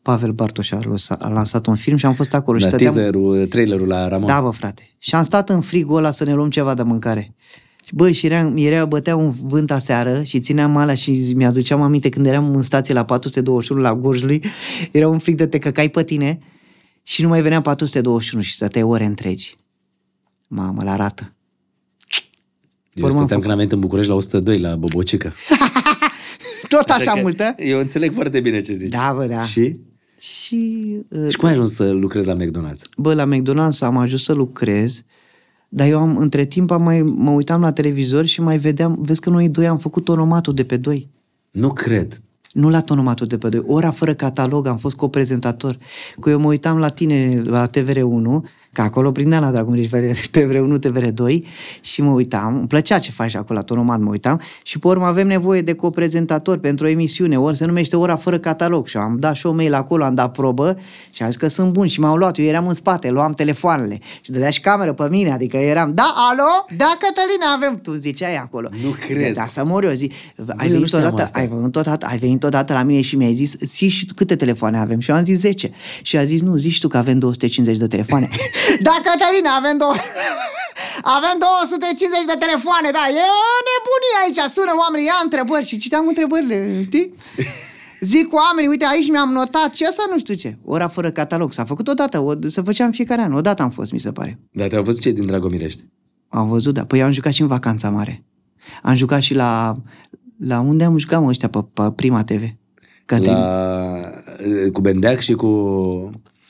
Pavel 0.02 0.32
Bartoș 0.32 0.70
a, 0.72 0.78
lăsa- 0.82 1.16
a 1.20 1.28
lansat 1.28 1.66
un 1.66 1.74
film 1.74 1.96
și 1.96 2.06
am 2.06 2.12
fost 2.12 2.34
acolo. 2.34 2.56
La 2.58 2.62
și 2.62 2.68
stăteam, 2.68 2.94
teaserul, 2.94 3.46
trailerul 3.46 3.86
la 3.86 4.08
Ramon. 4.08 4.26
Da, 4.26 4.40
bă, 4.40 4.50
frate. 4.50 4.82
Și 4.98 5.14
am 5.14 5.22
stat 5.22 5.48
în 5.50 5.60
frigul 5.60 5.96
ăla 5.96 6.10
să 6.10 6.24
ne 6.24 6.32
luăm 6.34 6.50
ceva 6.50 6.74
de 6.74 6.82
mâncare. 6.82 7.34
Și, 7.88 7.94
Bă, 7.94 8.10
și 8.10 8.26
era, 8.26 8.52
era, 8.54 8.84
bătea 8.84 9.16
un 9.16 9.34
vânt 9.42 9.70
aseară 9.70 10.22
și 10.22 10.40
țineam 10.40 10.76
alea 10.76 10.94
și 10.94 11.32
mi-aduceam 11.36 11.82
aminte 11.82 12.08
când 12.08 12.26
eram 12.26 12.54
în 12.54 12.62
stație 12.62 12.94
la 12.94 13.04
421 13.04 13.80
la 13.80 13.94
Gorjului, 13.94 14.42
era 14.92 15.08
un 15.08 15.18
frig 15.18 15.36
de 15.36 15.46
te 15.46 15.58
căcai 15.58 15.88
pe 15.88 16.02
tine 16.02 16.38
și 17.02 17.22
nu 17.22 17.28
mai 17.28 17.42
venea 17.42 17.60
421 17.60 18.42
și 18.42 18.54
stăteai 18.54 18.82
ore 18.82 19.04
întregi. 19.04 19.56
Mamă, 20.48 20.82
la 20.82 20.96
rată. 20.96 21.32
Eu 22.94 23.04
Urmă 23.04 23.18
am 23.18 23.26
stăteam 23.26 23.40
când 23.40 23.52
am 23.52 23.56
venit 23.56 23.72
în 23.72 23.80
București 23.80 24.10
la 24.10 24.16
102, 24.16 24.58
la 24.58 24.76
Bobocică. 24.76 25.34
Tot 26.68 26.88
așa, 26.88 27.12
că 27.12 27.20
multă? 27.20 27.54
Eu 27.58 27.78
înțeleg 27.78 28.14
foarte 28.14 28.40
bine 28.40 28.60
ce 28.60 28.72
zici. 28.72 28.90
Da, 28.90 29.12
bă, 29.16 29.26
da. 29.26 29.42
Și? 29.42 29.80
Și, 30.18 30.84
uh, 31.08 31.30
Și 31.30 31.36
cum 31.36 31.46
ai 31.46 31.52
ajuns 31.52 31.74
să 31.74 31.90
lucrezi 31.90 32.26
la 32.26 32.34
McDonald's? 32.34 32.82
bă, 32.96 33.14
la 33.14 33.28
McDonald's 33.36 33.78
am 33.80 33.96
ajuns 33.96 34.22
să 34.22 34.32
lucrez, 34.32 35.02
dar 35.68 35.88
eu 35.88 35.98
am, 35.98 36.16
între 36.16 36.44
timp 36.44 36.70
am 36.70 36.82
mai, 36.82 37.02
mă 37.02 37.30
uitam 37.30 37.60
la 37.60 37.72
televizor 37.72 38.24
și 38.24 38.40
mai 38.40 38.58
vedeam, 38.58 38.98
vezi 39.00 39.20
că 39.20 39.30
noi 39.30 39.48
doi 39.48 39.66
am 39.66 39.78
făcut 39.78 40.04
tonomatul 40.04 40.54
de 40.54 40.64
pe 40.64 40.76
doi. 40.76 41.08
Nu 41.50 41.72
cred. 41.72 42.22
Nu 42.52 42.70
la 42.70 42.80
tonomatul 42.80 43.26
de 43.26 43.38
pe 43.38 43.48
doi, 43.48 43.62
ora 43.66 43.90
fără 43.90 44.14
catalog, 44.14 44.66
am 44.66 44.76
fost 44.76 44.96
coprezentator. 44.96 45.78
Că 46.20 46.30
eu 46.30 46.40
mă 46.40 46.46
uitam 46.46 46.78
la 46.78 46.88
tine 46.88 47.42
la 47.44 47.70
TVR1, 47.70 48.42
că 48.78 48.84
acolo 48.84 49.12
prindeam 49.12 49.42
la 49.42 49.50
Dragomirești 49.50 50.28
TVR1, 50.28 50.78
TVR2 50.86 51.44
și 51.80 52.02
mă 52.02 52.10
uitam, 52.10 52.56
îmi 52.56 52.66
plăcea 52.66 52.98
ce 52.98 53.10
faci 53.10 53.34
acolo 53.34 53.58
la 53.58 53.64
tonomat, 53.64 54.00
mă 54.00 54.10
uitam 54.10 54.40
și 54.62 54.78
pe 54.78 54.86
urmă 54.86 55.04
avem 55.04 55.26
nevoie 55.26 55.62
de 55.62 55.72
coprezentator 55.72 56.58
pentru 56.58 56.86
o 56.86 56.88
emisiune, 56.88 57.38
ori 57.38 57.56
se 57.56 57.64
numește 57.64 57.96
Ora 57.96 58.16
fără 58.16 58.38
catalog 58.38 58.86
și 58.86 58.96
am 58.96 59.16
dat 59.18 59.34
și 59.34 59.46
o 59.46 59.52
mail 59.52 59.74
acolo, 59.74 60.04
am 60.04 60.14
dat 60.14 60.32
probă 60.32 60.78
și 61.10 61.22
am 61.22 61.28
zis 61.28 61.38
că 61.38 61.48
sunt 61.48 61.72
bun 61.72 61.86
și 61.86 62.00
m-au 62.00 62.16
luat, 62.16 62.38
eu 62.38 62.44
eram 62.44 62.68
în 62.68 62.74
spate, 62.74 63.10
luam 63.10 63.32
telefoanele 63.32 63.98
și 64.20 64.30
dădea 64.30 64.50
și 64.50 64.60
cameră 64.60 64.92
pe 64.92 65.06
mine, 65.10 65.32
adică 65.32 65.56
eram, 65.56 65.94
da, 65.94 66.14
alo, 66.30 66.76
da, 66.76 66.96
Cătălina, 67.00 67.52
avem, 67.56 67.80
tu 67.82 67.94
ziceai 67.94 68.36
acolo. 68.36 68.68
Nu 68.82 68.90
cred. 69.06 69.34
Da, 69.34 69.46
să 69.46 69.64
mor 69.64 69.84
eu, 69.84 69.90
zic, 69.90 70.12
ai 70.36 70.46
eu 70.46 70.66
nu 70.66 70.72
venit 70.72 70.86
știam 70.86 71.02
odată, 71.02 71.22
asta. 71.22 71.38
ai 71.38 71.46
venit 71.46 71.76
odată, 71.76 72.06
ai 72.06 72.18
venit 72.18 72.42
odată 72.44 72.72
la 72.72 72.82
mine 72.82 73.00
și 73.00 73.16
mi-ai 73.16 73.34
zis, 73.34 73.56
zici 73.58 73.92
și 73.92 74.06
tu 74.06 74.14
câte 74.14 74.36
telefoane 74.36 74.78
avem? 74.78 75.00
Și 75.00 75.10
eu 75.10 75.16
am 75.16 75.24
zis 75.24 75.38
10. 75.38 75.70
Și 76.02 76.16
a 76.16 76.24
zis, 76.24 76.40
nu, 76.40 76.56
zici 76.56 76.80
tu 76.80 76.88
că 76.88 76.96
avem 76.96 77.18
250 77.18 77.78
de 77.78 77.86
telefoane. 77.86 78.28
da, 78.86 78.94
Cătălina, 79.06 79.52
avem 79.60 79.76
două... 79.82 79.94
avem 81.16 81.36
250 81.38 82.30
de 82.32 82.36
telefoane, 82.44 82.88
da, 82.98 83.04
e 83.22 83.26
nebunie 83.68 84.16
aici, 84.22 84.42
sună 84.54 84.72
oamenii, 84.82 85.10
ia 85.10 85.18
întrebări 85.26 85.68
și 85.70 85.80
citeam 85.82 86.04
întrebările, 86.12 86.56
știi? 86.88 87.06
Zic 88.00 88.28
cu 88.28 88.36
oamenii, 88.36 88.70
uite, 88.70 88.86
aici 88.92 89.10
mi-am 89.10 89.32
notat 89.32 89.70
ce 89.70 89.84
să 89.84 90.02
nu 90.10 90.18
știu 90.18 90.34
ce. 90.34 90.58
Ora 90.64 90.88
fără 90.88 91.10
catalog. 91.10 91.52
S-a 91.52 91.64
făcut 91.64 91.88
odată, 91.88 92.18
o, 92.18 92.32
să 92.48 92.62
făceam 92.62 92.90
fiecare 92.90 93.22
an. 93.22 93.32
Odată 93.32 93.62
am 93.62 93.70
fost, 93.70 93.92
mi 93.92 93.98
se 93.98 94.12
pare. 94.12 94.38
Dar 94.52 94.68
te-au 94.68 94.82
văzut 94.82 95.00
cei 95.00 95.12
din 95.12 95.26
Dragomirești. 95.26 95.84
Am 96.28 96.48
văzut, 96.48 96.74
da. 96.74 96.84
Păi 96.84 96.98
eu 96.98 97.04
am 97.04 97.12
jucat 97.12 97.32
și 97.32 97.40
în 97.40 97.46
vacanța 97.46 97.90
mare. 97.90 98.24
Am 98.82 98.94
jucat 98.94 99.20
și 99.20 99.34
la... 99.34 99.74
La 100.38 100.60
unde 100.60 100.84
am 100.84 100.98
jucat, 100.98 101.20
mă, 101.20 101.28
ăștia, 101.28 101.48
pe, 101.48 101.58
pe 101.72 101.82
Prima 101.96 102.24
TV? 102.24 102.42
Cătrin. 103.04 103.32
La... 103.32 104.00
Cu 104.72 104.80
Bendeac 104.80 105.20
și 105.20 105.32
cu... 105.32 105.46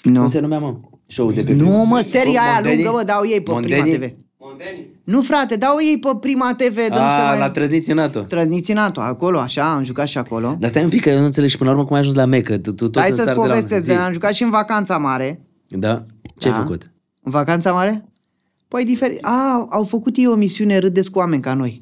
Nu. 0.03 0.21
Cum 0.21 0.29
se 0.29 0.41
numea, 0.41 0.59
mă? 0.59 0.77
Show 1.09 1.33
de 1.33 1.43
pe 1.43 1.53
Nu, 1.53 1.65
prim- 1.65 1.89
mă, 1.89 2.01
seria 2.09 2.41
aia 2.43 2.53
Mondeni? 2.55 2.83
lungă, 2.83 2.97
mă, 2.99 3.03
dau 3.05 3.23
ei 3.27 3.43
pe 3.43 3.51
Mondeni? 3.51 3.83
Prima 3.83 3.97
TV. 4.07 4.13
Mondeni. 4.39 4.87
Nu, 5.05 5.23
frate, 5.23 5.57
dau 5.57 5.77
ei 5.81 5.99
pe 5.99 6.09
Prima 6.21 6.55
TV. 6.55 6.75
dă 6.75 6.81
nu 6.89 6.95
se 6.97 7.01
A, 7.01 7.29
mai... 7.29 7.39
la 7.39 7.51
Trăzniți 7.51 7.93
NATO. 7.93 8.21
Trăzniținatul, 8.21 9.03
acolo, 9.03 9.39
așa, 9.39 9.73
am 9.73 9.85
jucat 9.85 10.07
și 10.09 10.19
acolo. 10.19 10.57
Dar 10.59 10.71
stai 10.71 10.83
un 10.83 10.89
pic, 10.89 11.01
că 11.03 11.11
eu 11.11 11.19
nu 11.19 11.25
înțeleg 11.25 11.49
și 11.51 11.57
până 11.57 11.69
la 11.71 11.75
urmă 11.75 11.87
cum 11.87 11.95
ai 11.97 12.01
ajuns 12.03 12.17
la 12.17 12.25
Mecă. 12.25 12.59
Tu, 12.59 12.73
tu 12.73 12.89
tot 12.89 13.01
Hai 13.01 13.11
în 13.11 13.17
să-ți 13.17 13.27
sar 13.29 13.37
de 13.37 13.41
la- 13.41 13.47
povestesc, 13.55 13.85
Zi. 13.85 13.91
am 13.91 14.13
jucat 14.13 14.35
și 14.35 14.43
în 14.43 14.51
vacanța 14.51 14.99
mare. 14.99 15.41
Da? 15.69 16.05
Ce 16.39 16.49
ai 16.49 16.55
Da. 16.55 16.61
făcut? 16.61 16.91
În 17.23 17.31
vacanța 17.33 17.73
mare? 17.73 18.09
Păi 18.69 18.85
diferit. 18.85 19.25
A, 19.25 19.67
au 19.71 19.85
făcut 19.85 20.17
ei 20.17 20.27
o 20.27 20.35
misiune 20.35 20.79
Râdeți 20.79 21.11
cu 21.11 21.19
oameni 21.19 21.43
ca 21.43 21.55
noi. 21.55 21.79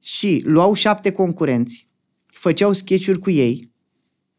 Și 0.00 0.42
luau 0.44 0.74
șapte 0.74 1.12
concurenți, 1.12 1.86
făceau 2.26 2.72
sketch 2.72 3.12
cu 3.20 3.30
ei 3.30 3.72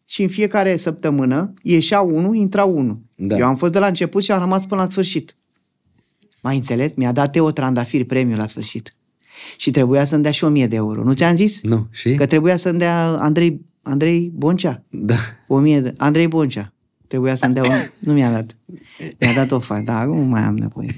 și 0.10 0.22
în 0.22 0.28
fiecare 0.28 0.78
săptămână 0.78 1.54
ieșea 1.62 2.02
unul, 2.02 2.36
intra 2.36 2.64
unul. 2.64 3.00
Da. 3.16 3.38
Eu 3.38 3.46
am 3.46 3.56
fost 3.56 3.72
de 3.72 3.80
la 3.80 3.88
început 3.88 4.24
și 4.24 4.32
am 4.32 4.40
rămas 4.40 4.66
până 4.66 4.82
la 4.82 4.90
sfârșit. 4.90 5.36
Mai 6.42 6.56
înțeles? 6.56 6.94
Mi-a 6.96 7.12
dat 7.12 7.32
Teo 7.32 7.52
Trandafir 7.52 8.06
premiul 8.06 8.38
la 8.38 8.48
sfârșit. 8.48 8.96
Și 9.58 9.72
trebuia 9.72 10.06
să-mi 10.06 10.24
dea 10.24 10.32
și 10.32 10.44
1000 10.44 10.68
de 10.68 10.76
euro. 10.76 11.04
Nu 11.04 11.14
ți-am 11.14 11.36
zis? 11.36 11.62
Nu, 11.62 11.88
și? 11.92 12.16
Că 12.16 12.26
trebuia 12.26 12.58
să-mi 12.58 12.80
dea 12.80 13.08
Andrei, 13.08 13.62
Andrei 13.82 14.32
Boncea. 14.34 14.84
Da. 14.90 15.16
1000 15.48 15.80
de... 15.80 15.94
Andrei 15.98 16.28
Boncea. 16.28 16.74
Trebuia 17.08 17.36
să-mi 17.36 17.54
dea 17.54 17.64
un... 17.64 17.76
Nu 18.08 18.14
mi-a 18.14 18.32
dat. 18.32 18.56
Mi-a 19.20 19.34
dat 19.36 19.52
o 19.52 19.60
față, 19.60 19.82
dar 19.86 20.06
nu 20.06 20.16
mai 20.16 20.42
am 20.42 20.58
nevoie. 20.58 20.90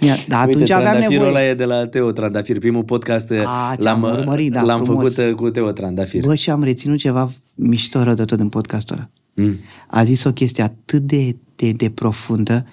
Mi-a... 0.00 0.14
Dar 0.28 0.40
atunci 0.40 0.56
Uite, 0.56 0.72
aveam 0.72 0.90
Trandafirul 0.90 1.24
nevoie. 1.24 1.42
ăla 1.42 1.50
e 1.50 1.54
de 1.54 1.64
la 1.64 1.86
Teo 1.86 2.12
Trandafir. 2.12 2.58
Primul 2.58 2.84
podcast 2.84 3.30
uh, 3.30 3.42
A, 3.46 3.74
ce 3.76 3.82
l-am, 3.82 4.04
am 4.04 4.18
urmărit, 4.18 4.52
da, 4.52 4.62
l-am 4.62 4.84
frumos. 4.84 5.14
făcut 5.14 5.30
uh, 5.30 5.34
cu 5.34 5.50
Teo 5.50 5.70
Trandafir. 5.70 6.24
Bă, 6.24 6.34
și 6.34 6.50
am 6.50 6.62
reținut 6.62 6.98
ceva 6.98 7.32
mișto 7.54 8.02
rău 8.02 8.14
de 8.14 8.24
tot 8.24 8.40
în 8.40 8.48
podcastul 8.48 8.96
ăla. 8.96 9.10
Mm. 9.34 9.54
A 9.88 10.04
zis 10.04 10.24
o 10.24 10.32
chestie 10.32 10.62
atât 10.62 11.02
de, 11.02 11.36
de, 11.56 11.72
de 11.72 11.90
profundă 11.90 12.66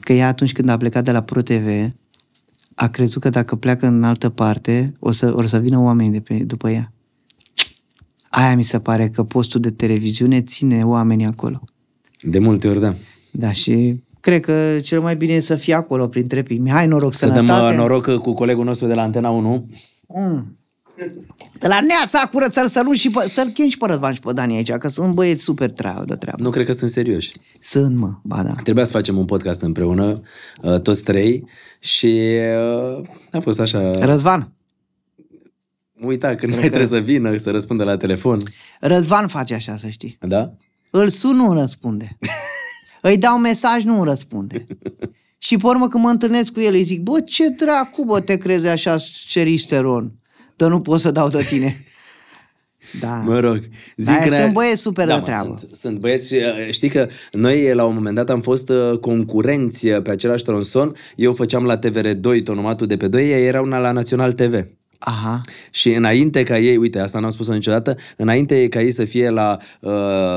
că 0.00 0.12
ea 0.12 0.26
atunci 0.26 0.52
când 0.52 0.68
a 0.68 0.76
plecat 0.76 1.04
de 1.04 1.10
la 1.10 1.22
ProTV 1.22 1.92
a 2.74 2.88
crezut 2.88 3.22
că 3.22 3.28
dacă 3.28 3.56
pleacă 3.56 3.86
în 3.86 4.02
altă 4.02 4.28
parte 4.28 4.94
o 4.98 5.10
să, 5.12 5.32
o 5.36 5.46
să 5.46 5.58
vină 5.58 5.78
oamenii 5.78 6.12
de 6.12 6.20
pe, 6.20 6.34
după 6.34 6.70
ea. 6.70 6.92
Aia 8.28 8.56
mi 8.56 8.62
se 8.62 8.80
pare 8.80 9.08
că 9.08 9.24
postul 9.24 9.60
de 9.60 9.70
televiziune 9.70 10.40
ține 10.42 10.84
oamenii 10.84 11.26
acolo. 11.26 11.62
De 12.26 12.38
multe 12.38 12.68
ori, 12.68 12.80
da. 12.80 12.94
Da, 13.30 13.52
și 13.52 14.02
cred 14.20 14.40
că 14.40 14.76
cel 14.82 15.00
mai 15.00 15.16
bine 15.16 15.32
e 15.32 15.40
să 15.40 15.54
fie 15.54 15.74
acacolo 15.74 16.08
printre 16.08 16.42
primi. 16.42 16.70
Hai 16.70 16.86
noroc, 16.86 17.14
Să 17.14 17.26
dăm 17.26 17.34
sănătate. 17.34 17.74
uh, 17.74 17.80
noroc 17.80 18.06
uh, 18.06 18.18
cu 18.18 18.32
colegul 18.34 18.64
nostru 18.64 18.86
de 18.86 18.94
la 18.94 19.02
Antena 19.02 19.30
1. 19.30 19.68
Mm. 20.06 20.58
De 21.58 21.66
la 21.68 21.80
neața 21.80 22.28
cură 22.32 22.46
să-l 22.50 22.68
sălut 22.68 22.94
și 22.94 23.10
pe, 23.10 23.28
să-l 23.28 23.48
chem 23.48 23.68
și 23.68 23.78
pe 23.78 23.86
Răzvan 23.86 24.12
și 24.12 24.20
pe 24.20 24.32
Dani 24.32 24.56
aici, 24.56 24.70
că 24.70 24.88
sunt 24.88 25.14
băieți 25.14 25.42
super 25.42 25.70
treabă 25.70 26.04
de 26.06 26.14
treabă. 26.14 26.42
Nu 26.42 26.50
cred 26.50 26.66
că 26.66 26.72
sunt 26.72 26.90
serioși. 26.90 27.32
Sunt, 27.58 27.96
mă, 27.96 28.12
ba 28.22 28.42
da. 28.42 28.52
Trebuia 28.62 28.84
să 28.84 28.92
facem 28.92 29.18
un 29.18 29.24
podcast 29.24 29.60
împreună, 29.62 30.20
uh, 30.62 30.80
toți 30.80 31.04
trei, 31.04 31.44
și 31.78 32.20
uh, 32.98 33.06
a 33.32 33.40
fost 33.40 33.60
așa... 33.60 34.04
Răzvan. 34.04 34.52
Uita 36.00 36.34
când 36.34 36.52
mai 36.52 36.60
trebuie 36.60 36.86
să 36.86 36.98
vină, 36.98 37.36
să 37.36 37.50
răspundă 37.50 37.84
la 37.84 37.96
telefon. 37.96 38.38
Răzvan 38.80 39.26
face 39.26 39.54
așa, 39.54 39.76
să 39.76 39.88
știi. 39.88 40.16
Da? 40.20 40.52
Îl 40.98 41.08
sun, 41.08 41.36
nu 41.36 41.50
îmi 41.50 41.60
răspunde. 41.60 42.18
Îi 43.00 43.18
dau 43.18 43.38
mesaj, 43.38 43.84
nu 43.84 43.96
îmi 43.96 44.04
răspunde. 44.04 44.66
Și 45.38 45.56
pe 45.56 45.66
urmă 45.66 45.88
când 45.88 46.04
mă 46.04 46.10
întâlnesc 46.10 46.52
cu 46.52 46.60
el, 46.60 46.74
îi 46.74 46.82
zic, 46.82 47.02
bă, 47.02 47.20
ce 47.20 47.48
dracu, 47.48 48.04
bă, 48.04 48.20
te 48.20 48.36
crezi 48.36 48.66
așa 48.66 48.96
ceristeron? 49.26 50.12
Dar 50.56 50.70
nu 50.70 50.80
pot 50.80 51.00
să 51.00 51.10
dau 51.10 51.28
de 51.28 51.42
tine. 51.42 51.76
Da. 53.00 53.14
Mă 53.14 53.40
rog. 53.40 53.60
Da, 53.96 54.18
că 54.18 54.34
sunt 54.34 54.52
băieți 54.52 54.80
super 54.80 55.06
da, 55.06 55.14
de 55.14 55.20
mă, 55.20 55.26
treabă. 55.26 55.54
Sunt, 55.58 55.74
sunt 55.74 55.98
băieți, 55.98 56.34
uh, 56.34 56.42
știi 56.70 56.88
că 56.88 57.08
noi 57.32 57.74
la 57.74 57.84
un 57.84 57.94
moment 57.94 58.14
dat 58.14 58.30
am 58.30 58.40
fost 58.40 58.68
uh, 58.68 58.98
concurenți 58.98 59.88
uh, 59.88 60.02
pe 60.02 60.10
același 60.10 60.44
tronson. 60.44 60.92
Eu 61.16 61.32
făceam 61.32 61.64
la 61.64 61.78
TVR2 61.78 62.42
tonomatul 62.44 62.86
de 62.86 62.96
pe 62.96 63.08
2, 63.08 63.30
ei 63.30 63.46
erau 63.46 63.64
la 63.64 63.92
Național 63.92 64.32
TV. 64.32 64.66
Aha. 65.08 65.40
Și 65.70 65.92
înainte 65.92 66.42
ca 66.42 66.58
ei, 66.58 66.76
uite, 66.76 66.98
asta 66.98 67.18
n-am 67.18 67.30
spus-o 67.30 67.52
niciodată, 67.52 67.96
înainte 68.16 68.68
ca 68.68 68.82
ei 68.82 68.90
să 68.90 69.04
fie 69.04 69.30
la 69.30 69.58
uh, 69.80 69.92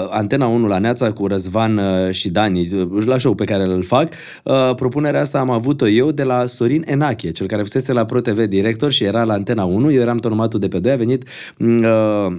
Antena 0.09 0.45
1 0.45 0.67
la 0.67 0.77
Neața 0.79 1.11
cu 1.11 1.27
Răzvan 1.27 1.77
uh, 1.77 2.11
și 2.11 2.29
Dani, 2.29 2.69
uh, 2.73 3.05
la 3.05 3.17
show 3.17 3.33
pe 3.33 3.43
care 3.43 3.63
îl 3.63 3.83
fac, 3.83 4.13
uh, 4.43 4.75
propunerea 4.75 5.21
asta 5.21 5.39
am 5.39 5.49
avut-o 5.49 5.87
eu 5.87 6.11
de 6.11 6.23
la 6.23 6.45
Sorin 6.45 6.83
Enache, 6.85 7.31
cel 7.31 7.47
care 7.47 7.61
fusese 7.61 7.93
la 7.93 8.05
ProTV 8.05 8.45
director 8.45 8.91
și 8.91 9.03
era 9.03 9.23
la 9.23 9.33
Antena 9.33 9.63
1, 9.63 9.91
eu 9.91 10.01
eram 10.01 10.17
tonomatul 10.17 10.59
de 10.59 10.67
pe 10.67 10.79
2, 10.79 10.91
a 10.91 10.95
venit 10.95 11.23
uh, 11.57 12.37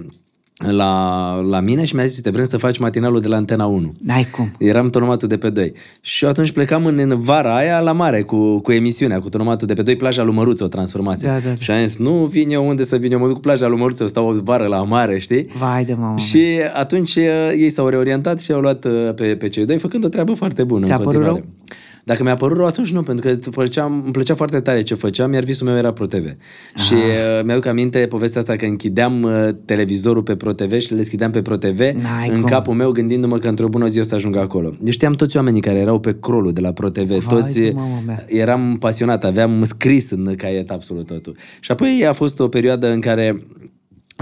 la, 0.69 1.33
la 1.49 1.59
mine 1.59 1.85
și 1.85 1.95
mi-a 1.95 2.05
zis, 2.05 2.15
uite, 2.15 2.29
vrem 2.29 2.45
să 2.45 2.57
faci 2.57 2.77
matinalul 2.77 3.21
de 3.21 3.27
la 3.27 3.35
Antena 3.35 3.65
1. 3.65 3.93
N-ai 4.03 4.27
cum. 4.31 4.51
Eram 4.59 4.89
tonomatul 4.89 5.27
de 5.27 5.37
pe 5.37 5.49
2. 5.49 5.73
Și 6.01 6.23
eu 6.23 6.29
atunci 6.29 6.51
plecam 6.51 6.85
în, 6.85 6.97
în 6.97 7.19
vara 7.19 7.55
aia 7.55 7.79
la 7.79 7.91
mare 7.91 8.21
cu, 8.21 8.59
cu 8.59 8.71
emisiunea, 8.71 9.19
cu 9.19 9.29
tonomatul 9.29 9.67
de 9.67 9.73
pe 9.73 9.81
2, 9.81 9.95
plaja 9.95 10.23
lui 10.23 10.33
Măruță 10.33 10.63
o 10.63 10.67
transformase. 10.67 11.25
Da, 11.25 11.33
da, 11.33 11.39
da. 11.47 11.53
Și 11.59 11.71
am 11.71 11.79
zis, 11.85 11.97
nu 11.97 12.11
vin 12.11 12.49
eu 12.49 12.67
unde 12.67 12.83
să 12.83 12.95
vin 12.97 13.11
eu, 13.11 13.19
mă 13.19 13.25
duc 13.25 13.35
cu 13.35 13.41
plaja 13.41 13.67
lui 13.67 13.79
Măruță, 13.79 14.05
stau 14.05 14.27
o 14.27 14.33
vară 14.43 14.65
la 14.65 14.83
mare, 14.83 15.19
știi? 15.19 15.47
Vai 15.57 15.85
de 15.85 15.93
mamă. 15.93 16.17
Și 16.17 16.45
atunci 16.73 17.15
uh, 17.15 17.23
ei 17.57 17.69
s-au 17.69 17.87
reorientat 17.87 18.39
și 18.39 18.51
au 18.51 18.59
luat 18.61 18.85
uh, 18.85 19.13
pe, 19.15 19.35
pe 19.35 19.47
cei 19.47 19.65
doi, 19.65 19.77
făcând 19.77 20.05
o 20.05 20.07
treabă 20.07 20.33
foarte 20.33 20.63
bună 20.63 20.85
Ți-a 20.85 20.95
în 20.95 21.03
părut 21.03 21.13
continuare. 21.21 21.43
rău? 21.45 21.75
Dacă 22.03 22.23
mi-a 22.23 22.35
părut 22.35 22.57
rău, 22.57 22.65
atunci 22.65 22.91
nu, 22.91 23.03
pentru 23.03 23.29
că 23.29 23.51
făceam, 23.51 24.01
îmi 24.03 24.11
plăcea 24.11 24.35
foarte 24.35 24.59
tare 24.59 24.81
ce 24.81 24.95
făceam, 24.95 25.33
iar 25.33 25.43
visul 25.43 25.67
meu 25.67 25.77
era 25.77 25.93
ProTV. 25.93 26.35
Și 26.75 26.93
uh, 26.93 27.43
mi-aduc 27.43 27.65
aminte 27.65 28.07
povestea 28.09 28.39
asta 28.39 28.55
că 28.55 28.65
închideam 28.65 29.23
uh, 29.23 29.49
televizorul 29.65 30.23
pe 30.23 30.35
ProTV 30.35 30.79
și 30.79 30.91
le 30.91 30.97
deschideam 30.97 31.31
pe 31.31 31.41
ProTV 31.41 31.79
N-ai 31.79 32.29
în 32.29 32.39
cum. 32.39 32.49
capul 32.49 32.73
meu 32.73 32.91
gândindu-mă 32.91 33.37
că 33.37 33.47
într-o 33.47 33.67
bună 33.67 33.87
zi 33.87 33.99
o 33.99 34.03
să 34.03 34.15
ajung 34.15 34.35
acolo. 34.35 34.73
Eu 34.85 34.91
știam 34.91 35.13
toți 35.13 35.37
oamenii 35.37 35.61
care 35.61 35.79
erau 35.79 35.99
pe 35.99 36.17
crolul 36.19 36.53
de 36.53 36.61
la 36.61 36.71
ProTV, 36.71 37.27
toți 37.27 37.59
de 37.59 37.71
mama 37.75 37.99
mea. 38.05 38.25
eram 38.27 38.77
pasionat, 38.79 39.23
aveam 39.25 39.63
scris 39.63 40.11
în 40.11 40.35
caiet 40.35 40.71
absolut 40.71 41.05
totul. 41.05 41.35
Și 41.59 41.71
apoi 41.71 42.05
a 42.07 42.13
fost 42.13 42.39
o 42.39 42.47
perioadă 42.47 42.91
în 42.91 42.99
care 42.99 43.43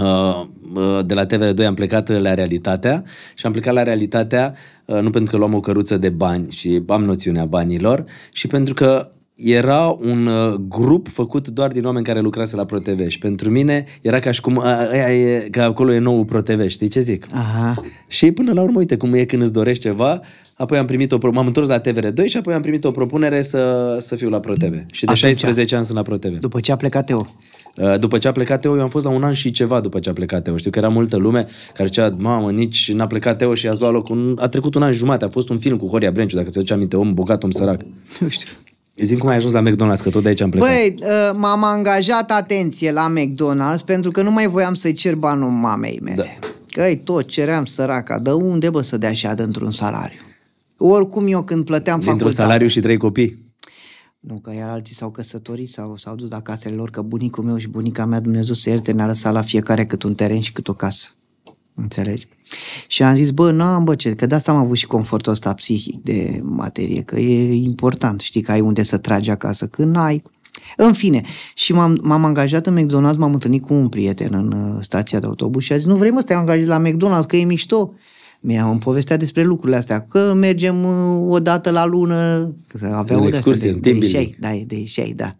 Uh, 0.00 0.46
uh, 0.74 1.06
de 1.06 1.14
la 1.14 1.26
TV2 1.26 1.66
am 1.66 1.74
plecat 1.74 2.20
la 2.20 2.34
realitatea 2.34 3.02
și 3.34 3.46
am 3.46 3.52
plecat 3.52 3.74
la 3.74 3.82
realitatea 3.82 4.54
uh, 4.54 4.79
nu 5.00 5.10
pentru 5.10 5.30
că 5.30 5.36
luam 5.36 5.54
o 5.54 5.60
căruță 5.60 5.96
de 5.96 6.08
bani 6.08 6.50
și 6.50 6.82
am 6.86 7.04
noțiunea 7.04 7.44
banilor, 7.44 8.04
și 8.32 8.46
pentru 8.46 8.74
că 8.74 9.10
era 9.42 9.96
un 10.00 10.26
uh, 10.26 10.54
grup 10.68 11.08
făcut 11.08 11.48
doar 11.48 11.70
din 11.70 11.84
oameni 11.84 12.04
care 12.04 12.20
lucrase 12.20 12.56
la 12.56 12.64
ProTV 12.64 13.08
și 13.08 13.18
pentru 13.18 13.50
mine 13.50 13.84
era 14.00 14.18
ca 14.18 14.30
și 14.30 14.40
cum 14.40 14.56
uh, 14.56 14.64
aia 14.64 15.12
e, 15.12 15.48
că 15.50 15.60
acolo 15.60 15.92
e 15.92 15.98
nou 15.98 16.24
ProTV, 16.24 16.66
știi 16.66 16.88
ce 16.88 17.00
zic? 17.00 17.26
Aha. 17.32 17.82
Și 18.06 18.32
până 18.32 18.52
la 18.52 18.62
urmă, 18.62 18.78
uite 18.78 18.96
cum 18.96 19.14
e 19.14 19.24
când 19.24 19.42
îți 19.42 19.52
dorești 19.52 19.82
ceva, 19.82 20.20
apoi 20.60 20.78
am 20.78 20.86
primit 20.86 21.12
o 21.12 21.18
pro- 21.18 21.30
m-am 21.30 21.46
întors 21.46 21.68
la 21.68 21.80
TVR2 21.80 22.24
și 22.26 22.36
apoi 22.36 22.54
am 22.54 22.60
primit 22.60 22.84
o 22.84 22.90
propunere 22.90 23.42
să, 23.42 23.96
să 24.00 24.16
fiu 24.16 24.28
la 24.28 24.40
ProTV. 24.40 24.74
Și 24.92 25.04
de 25.04 25.10
Atunci- 25.12 25.18
16 25.18 25.76
ani 25.76 25.84
sunt 25.84 25.96
la 25.96 26.02
ProTV. 26.02 26.38
După 26.38 26.60
ce 26.60 26.72
a 26.72 26.76
plecat 26.76 27.06
Teo. 27.06 27.26
Uh, 27.76 27.98
După 27.98 28.18
ce 28.18 28.28
a 28.28 28.32
plecat 28.32 28.60
Teo, 28.60 28.76
eu 28.76 28.82
am 28.82 28.88
fost 28.88 29.04
la 29.04 29.10
un 29.12 29.22
an 29.22 29.32
și 29.32 29.50
ceva 29.50 29.80
după 29.80 29.98
ce 29.98 30.08
a 30.08 30.12
plecat 30.12 30.42
Teo. 30.42 30.56
Știu 30.56 30.70
că 30.70 30.78
era 30.78 30.88
multă 30.88 31.16
lume 31.16 31.46
care 31.74 31.88
zicea, 31.88 32.14
mamă, 32.18 32.50
nici 32.50 32.92
n-a 32.92 33.06
plecat 33.06 33.38
Teo 33.38 33.54
și 33.54 33.68
ați 33.68 33.80
luat 33.80 33.92
locul. 33.92 34.36
A 34.40 34.48
trecut 34.48 34.74
un 34.74 34.82
an 34.82 34.92
și 34.92 34.98
jumate, 34.98 35.24
a 35.24 35.28
fost 35.28 35.48
un 35.48 35.58
film 35.58 35.76
cu 35.76 35.86
Horia 35.86 36.10
Brenciu, 36.10 36.36
dacă 36.36 36.48
ți 36.48 36.58
aduce 36.58 36.72
aminte, 36.72 36.96
om 36.96 37.14
bogat, 37.14 37.42
om 37.42 37.50
sărac. 37.50 37.80
Nu 38.18 38.28
știu. 38.28 38.48
Zim 38.96 39.18
cum 39.18 39.28
ai 39.28 39.36
ajuns 39.36 39.52
la 39.52 39.62
McDonald's, 39.62 40.02
că 40.02 40.10
tot 40.10 40.22
de 40.22 40.28
aici 40.28 40.40
am 40.40 40.50
plecat. 40.50 40.68
Băi, 40.68 40.94
uh, 41.00 41.30
m-am 41.36 41.64
angajat, 41.64 42.30
atenție, 42.30 42.92
la 42.92 43.12
McDonald's 43.18 43.84
pentru 43.84 44.10
că 44.10 44.22
nu 44.22 44.30
mai 44.30 44.46
voiam 44.46 44.74
să-i 44.74 44.92
cer 44.92 45.14
banul 45.14 45.50
mamei 45.50 46.00
mele. 46.02 46.38
Da. 46.40 46.82
Că 46.82 46.94
tot 47.04 47.26
ceream 47.26 47.64
săraca, 47.64 48.18
de 48.18 48.30
unde 48.30 48.70
bă 48.70 48.80
să 48.80 48.96
dea 48.96 49.12
și 49.12 49.28
într-un 49.36 49.70
salariu? 49.70 50.18
Oricum 50.82 51.26
eu 51.26 51.42
când 51.42 51.64
plăteam 51.64 51.98
Dintr-un 51.98 52.18
facultate... 52.18 52.42
salariu 52.42 52.66
și 52.66 52.80
trei 52.80 52.96
copii. 52.96 53.48
Nu, 54.20 54.38
că 54.38 54.52
iar 54.54 54.68
alții 54.68 54.94
s-au 54.94 55.10
căsătorit 55.10 55.68
sau 55.68 55.96
s-au 55.96 56.14
dus 56.14 56.30
la 56.30 56.40
casele 56.40 56.74
lor, 56.74 56.90
că 56.90 57.02
bunicul 57.02 57.44
meu 57.44 57.56
și 57.56 57.68
bunica 57.68 58.04
mea, 58.04 58.20
Dumnezeu 58.20 58.54
să 58.54 58.68
ierte, 58.68 58.92
ne-a 58.92 59.06
lăsat 59.06 59.32
la 59.32 59.42
fiecare 59.42 59.86
cât 59.86 60.02
un 60.02 60.14
teren 60.14 60.40
și 60.40 60.52
cât 60.52 60.68
o 60.68 60.72
casă. 60.72 61.08
Înțelegi? 61.74 62.28
Și 62.86 63.02
am 63.02 63.14
zis, 63.14 63.30
bă, 63.30 63.50
n-am, 63.50 63.84
bă, 63.84 63.94
ce, 63.94 64.14
că 64.14 64.26
de 64.26 64.34
asta 64.34 64.52
am 64.52 64.58
avut 64.58 64.76
și 64.76 64.86
confortul 64.86 65.32
ăsta 65.32 65.54
psihic 65.54 66.02
de 66.02 66.40
materie, 66.42 67.02
că 67.02 67.18
e 67.18 67.54
important, 67.54 68.20
știi, 68.20 68.40
că 68.40 68.52
ai 68.52 68.60
unde 68.60 68.82
să 68.82 68.98
tragi 68.98 69.30
acasă, 69.30 69.66
când 69.66 69.94
n-ai. 69.94 70.22
În 70.76 70.92
fine, 70.92 71.22
și 71.54 71.72
m-am, 71.72 71.98
m-am 72.02 72.24
angajat 72.24 72.66
în 72.66 72.78
McDonald's, 72.78 73.16
m-am 73.16 73.32
întâlnit 73.32 73.62
cu 73.62 73.74
un 73.74 73.88
prieten 73.88 74.34
în 74.34 74.52
uh, 74.52 74.78
stația 74.82 75.18
de 75.18 75.26
autobuz 75.26 75.62
și 75.62 75.72
a 75.72 75.76
zis, 75.76 75.86
nu 75.86 75.96
vrei 75.96 76.10
mă 76.10 76.20
să 76.20 76.26
te 76.26 76.34
angajezi 76.34 76.68
la 76.68 76.82
McDonald's, 76.82 77.26
că 77.26 77.36
e 77.36 77.44
mișto. 77.44 77.94
Mi-a 78.40 78.70
îmi 78.70 78.78
povestea 78.78 79.16
despre 79.16 79.42
lucrurile 79.42 79.76
astea, 79.78 80.04
că 80.04 80.32
mergem 80.34 80.84
uh, 80.84 81.32
o 81.32 81.40
dată 81.40 81.70
la 81.70 81.86
lună, 81.86 82.54
că 82.66 82.78
să 82.78 82.86
avea 82.86 83.16
În 83.16 83.22
o 83.22 83.26
excursie, 83.26 83.70
de, 83.70 83.74
în 83.74 83.80
de 83.80 83.88
team 83.88 83.98
building. 83.98 84.22
ieșei, 84.22 84.36
da, 84.38 84.64
de 84.66 84.78
ieșei, 84.78 85.14
da. 85.14 85.34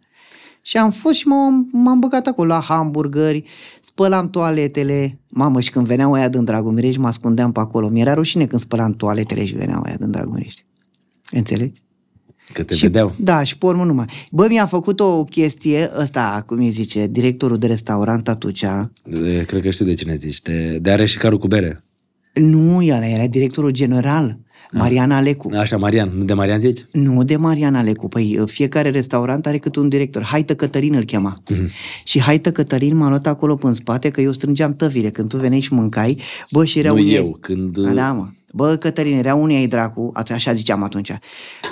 Și 0.63 0.77
am 0.77 0.91
fost 0.91 1.15
și 1.15 1.27
m-am, 1.27 1.69
m-am 1.73 1.99
băgat 1.99 2.27
acolo 2.27 2.49
la 2.49 2.61
hamburgeri, 2.61 3.45
spălam 3.81 4.31
toaletele. 4.31 5.19
Mamă, 5.29 5.61
și 5.61 5.71
când 5.71 5.87
veneau 5.87 6.13
aia 6.13 6.29
din 6.29 6.45
Dragomirești, 6.45 7.01
mă 7.01 7.07
ascundeam 7.07 7.53
pe 7.53 7.61
acolo. 7.61 7.89
Mi-era 7.89 8.15
rușine 8.15 8.47
când 8.47 8.61
spălam 8.61 8.93
toaletele 8.93 9.45
și 9.45 9.55
veneau 9.57 9.83
aia 9.83 9.97
din 9.99 10.11
Dragomirești. 10.11 10.65
Înțelegi? 11.31 11.83
Că 12.53 12.63
te 12.63 12.75
și, 12.75 12.83
vedeau. 12.83 13.13
Da, 13.19 13.43
și 13.43 13.59
pe 13.59 13.67
urmă 13.67 13.85
numai. 13.85 14.07
Bă, 14.31 14.47
mi-a 14.49 14.67
făcut 14.67 15.01
o 15.01 15.25
chestie, 15.25 15.91
ăsta, 16.01 16.43
cum 16.47 16.59
îi 16.59 16.71
zice, 16.71 17.07
directorul 17.07 17.59
de 17.59 17.67
restaurant 17.67 18.29
atunci. 18.29 18.63
E, 18.63 19.45
Cred 19.47 19.63
că 19.63 19.71
știu 19.71 19.85
de 19.85 19.95
cine 19.95 20.15
zici. 20.15 20.43
De, 20.43 20.79
de 20.81 20.91
are 20.91 21.05
și 21.05 21.19
carul 21.19 21.39
cu 21.39 21.47
bere. 21.47 21.85
Nu, 22.35 22.83
el 22.83 23.03
era 23.03 23.27
directorul 23.27 23.71
general, 23.71 24.39
Mariana 24.73 25.17
Alecu. 25.17 25.51
Așa, 25.57 25.77
Marian. 25.77 26.11
Nu 26.17 26.25
de 26.25 26.33
Marian 26.33 26.61
zici? 26.61 26.79
Nu 26.93 27.25
de 27.25 27.37
Mariana 27.37 27.83
Lecu, 27.83 28.09
păi 28.09 28.43
fiecare 28.47 28.91
restaurant 28.91 29.47
are 29.47 29.59
câte 29.59 29.81
un 29.81 29.89
director. 29.89 30.23
Haită 30.25 30.55
Cătălin 30.55 30.95
îl 30.95 31.05
chema. 31.05 31.43
Mhm. 31.49 31.69
Și 32.05 32.21
Haită 32.21 32.53
Cătălin 32.53 32.97
m-a 32.97 33.09
luat 33.09 33.27
acolo 33.27 33.55
pe 33.55 33.67
în 33.67 33.75
spate 33.75 34.11
că 34.11 34.21
eu 34.21 34.33
strângeam 34.33 34.75
tăvile. 34.75 35.11
Când 35.11 35.29
tu 35.29 35.37
veneai 35.37 35.61
și 35.61 35.73
mâncai, 35.75 36.19
bă, 36.51 36.65
și 36.65 36.79
erau 36.79 36.95
Nu 36.95 37.01
unii... 37.01 37.15
eu, 37.15 37.37
când- 37.41 37.77
Da, 37.79 37.91
da, 37.91 38.13
mă. 38.13 38.29
Bă, 38.53 38.77
Cătălin, 38.77 39.17
era 39.19 39.35
unii 39.35 39.57
ai 39.57 39.67
dracu, 39.67 40.11
atunci 40.15 40.39
așa 40.39 40.53
ziceam 40.53 40.83
atunci. 40.83 41.13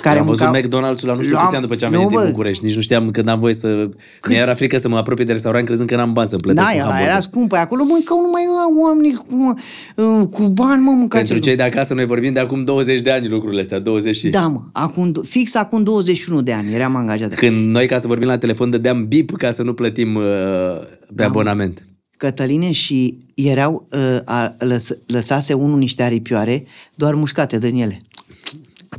Care 0.01 0.19
am 0.19 0.25
văzut 0.25 0.47
mâncau- 0.47 0.61
McDonald's-ul 0.61 1.07
la 1.07 1.13
nu 1.13 1.21
știu 1.21 1.33
Luam- 1.33 1.43
câți 1.43 1.55
ani 1.55 1.61
după 1.63 1.75
ce 1.75 1.85
am 1.85 1.91
Nu, 1.91 1.97
venit 1.97 2.13
din 2.13 2.21
bă, 2.23 2.27
București. 2.29 2.65
Nici 2.65 2.75
nu 2.75 2.81
știam 2.81 3.11
când 3.11 3.27
am 3.27 3.39
voie 3.39 3.53
să... 3.53 3.89
Mi 4.27 4.35
era 4.35 4.53
frică 4.53 4.77
să 4.77 4.89
mă 4.89 4.97
apropii 4.97 5.25
de 5.25 5.31
restaurant 5.31 5.65
crezând 5.65 5.89
că 5.89 5.95
n-am 5.95 6.13
bani 6.13 6.29
să 6.29 6.35
plătesc 6.35 6.65
Da, 6.67 6.71
un 6.73 6.77
era, 6.77 6.85
hamburger. 6.87 7.11
era 7.11 7.21
scumpă. 7.21 7.55
Acolo 7.55 7.83
mâncau 7.83 8.21
numai 8.21 8.43
uh, 8.47 8.83
oamenii 8.83 9.13
cu, 9.27 9.55
uh, 9.95 10.27
cu 10.31 10.43
bani, 10.47 10.81
mă, 10.81 10.89
mâncau. 10.91 11.19
Pentru 11.19 11.37
cei 11.37 11.55
de 11.55 11.63
acasă, 11.63 11.93
noi 11.93 12.05
vorbim 12.05 12.33
de 12.33 12.39
acum 12.39 12.63
20 12.63 13.01
de 13.01 13.11
ani 13.11 13.27
lucrurile 13.27 13.61
astea, 13.61 13.79
20 13.79 14.15
și... 14.15 14.29
Da, 14.29 14.47
mă, 14.47 14.61
acum, 14.73 15.11
fix 15.27 15.55
acum 15.55 15.83
21 15.83 16.41
de 16.41 16.53
ani 16.53 16.73
eram 16.73 16.95
angajat. 16.95 17.33
Când 17.33 17.69
noi, 17.69 17.87
ca 17.87 17.99
să 17.99 18.07
vorbim 18.07 18.27
la 18.27 18.37
telefon, 18.37 18.69
dădeam 18.69 19.07
bip 19.07 19.37
ca 19.37 19.51
să 19.51 19.63
nu 19.63 19.73
plătim 19.73 20.15
uh, 20.15 20.23
pe 20.23 21.13
Da, 21.13 21.25
abonament. 21.25 21.83
Cătăline 22.23 22.71
și 22.71 23.17
erau, 23.33 23.87
uh, 23.91 24.17
a, 24.25 24.55
lăs, 24.57 24.87
lăsase 25.05 25.53
unul 25.53 25.77
niște 25.77 26.03
aripioare 26.03 26.65
doar 26.95 27.13
mușcate 27.13 27.57
din 27.57 27.81
ele. 27.81 28.01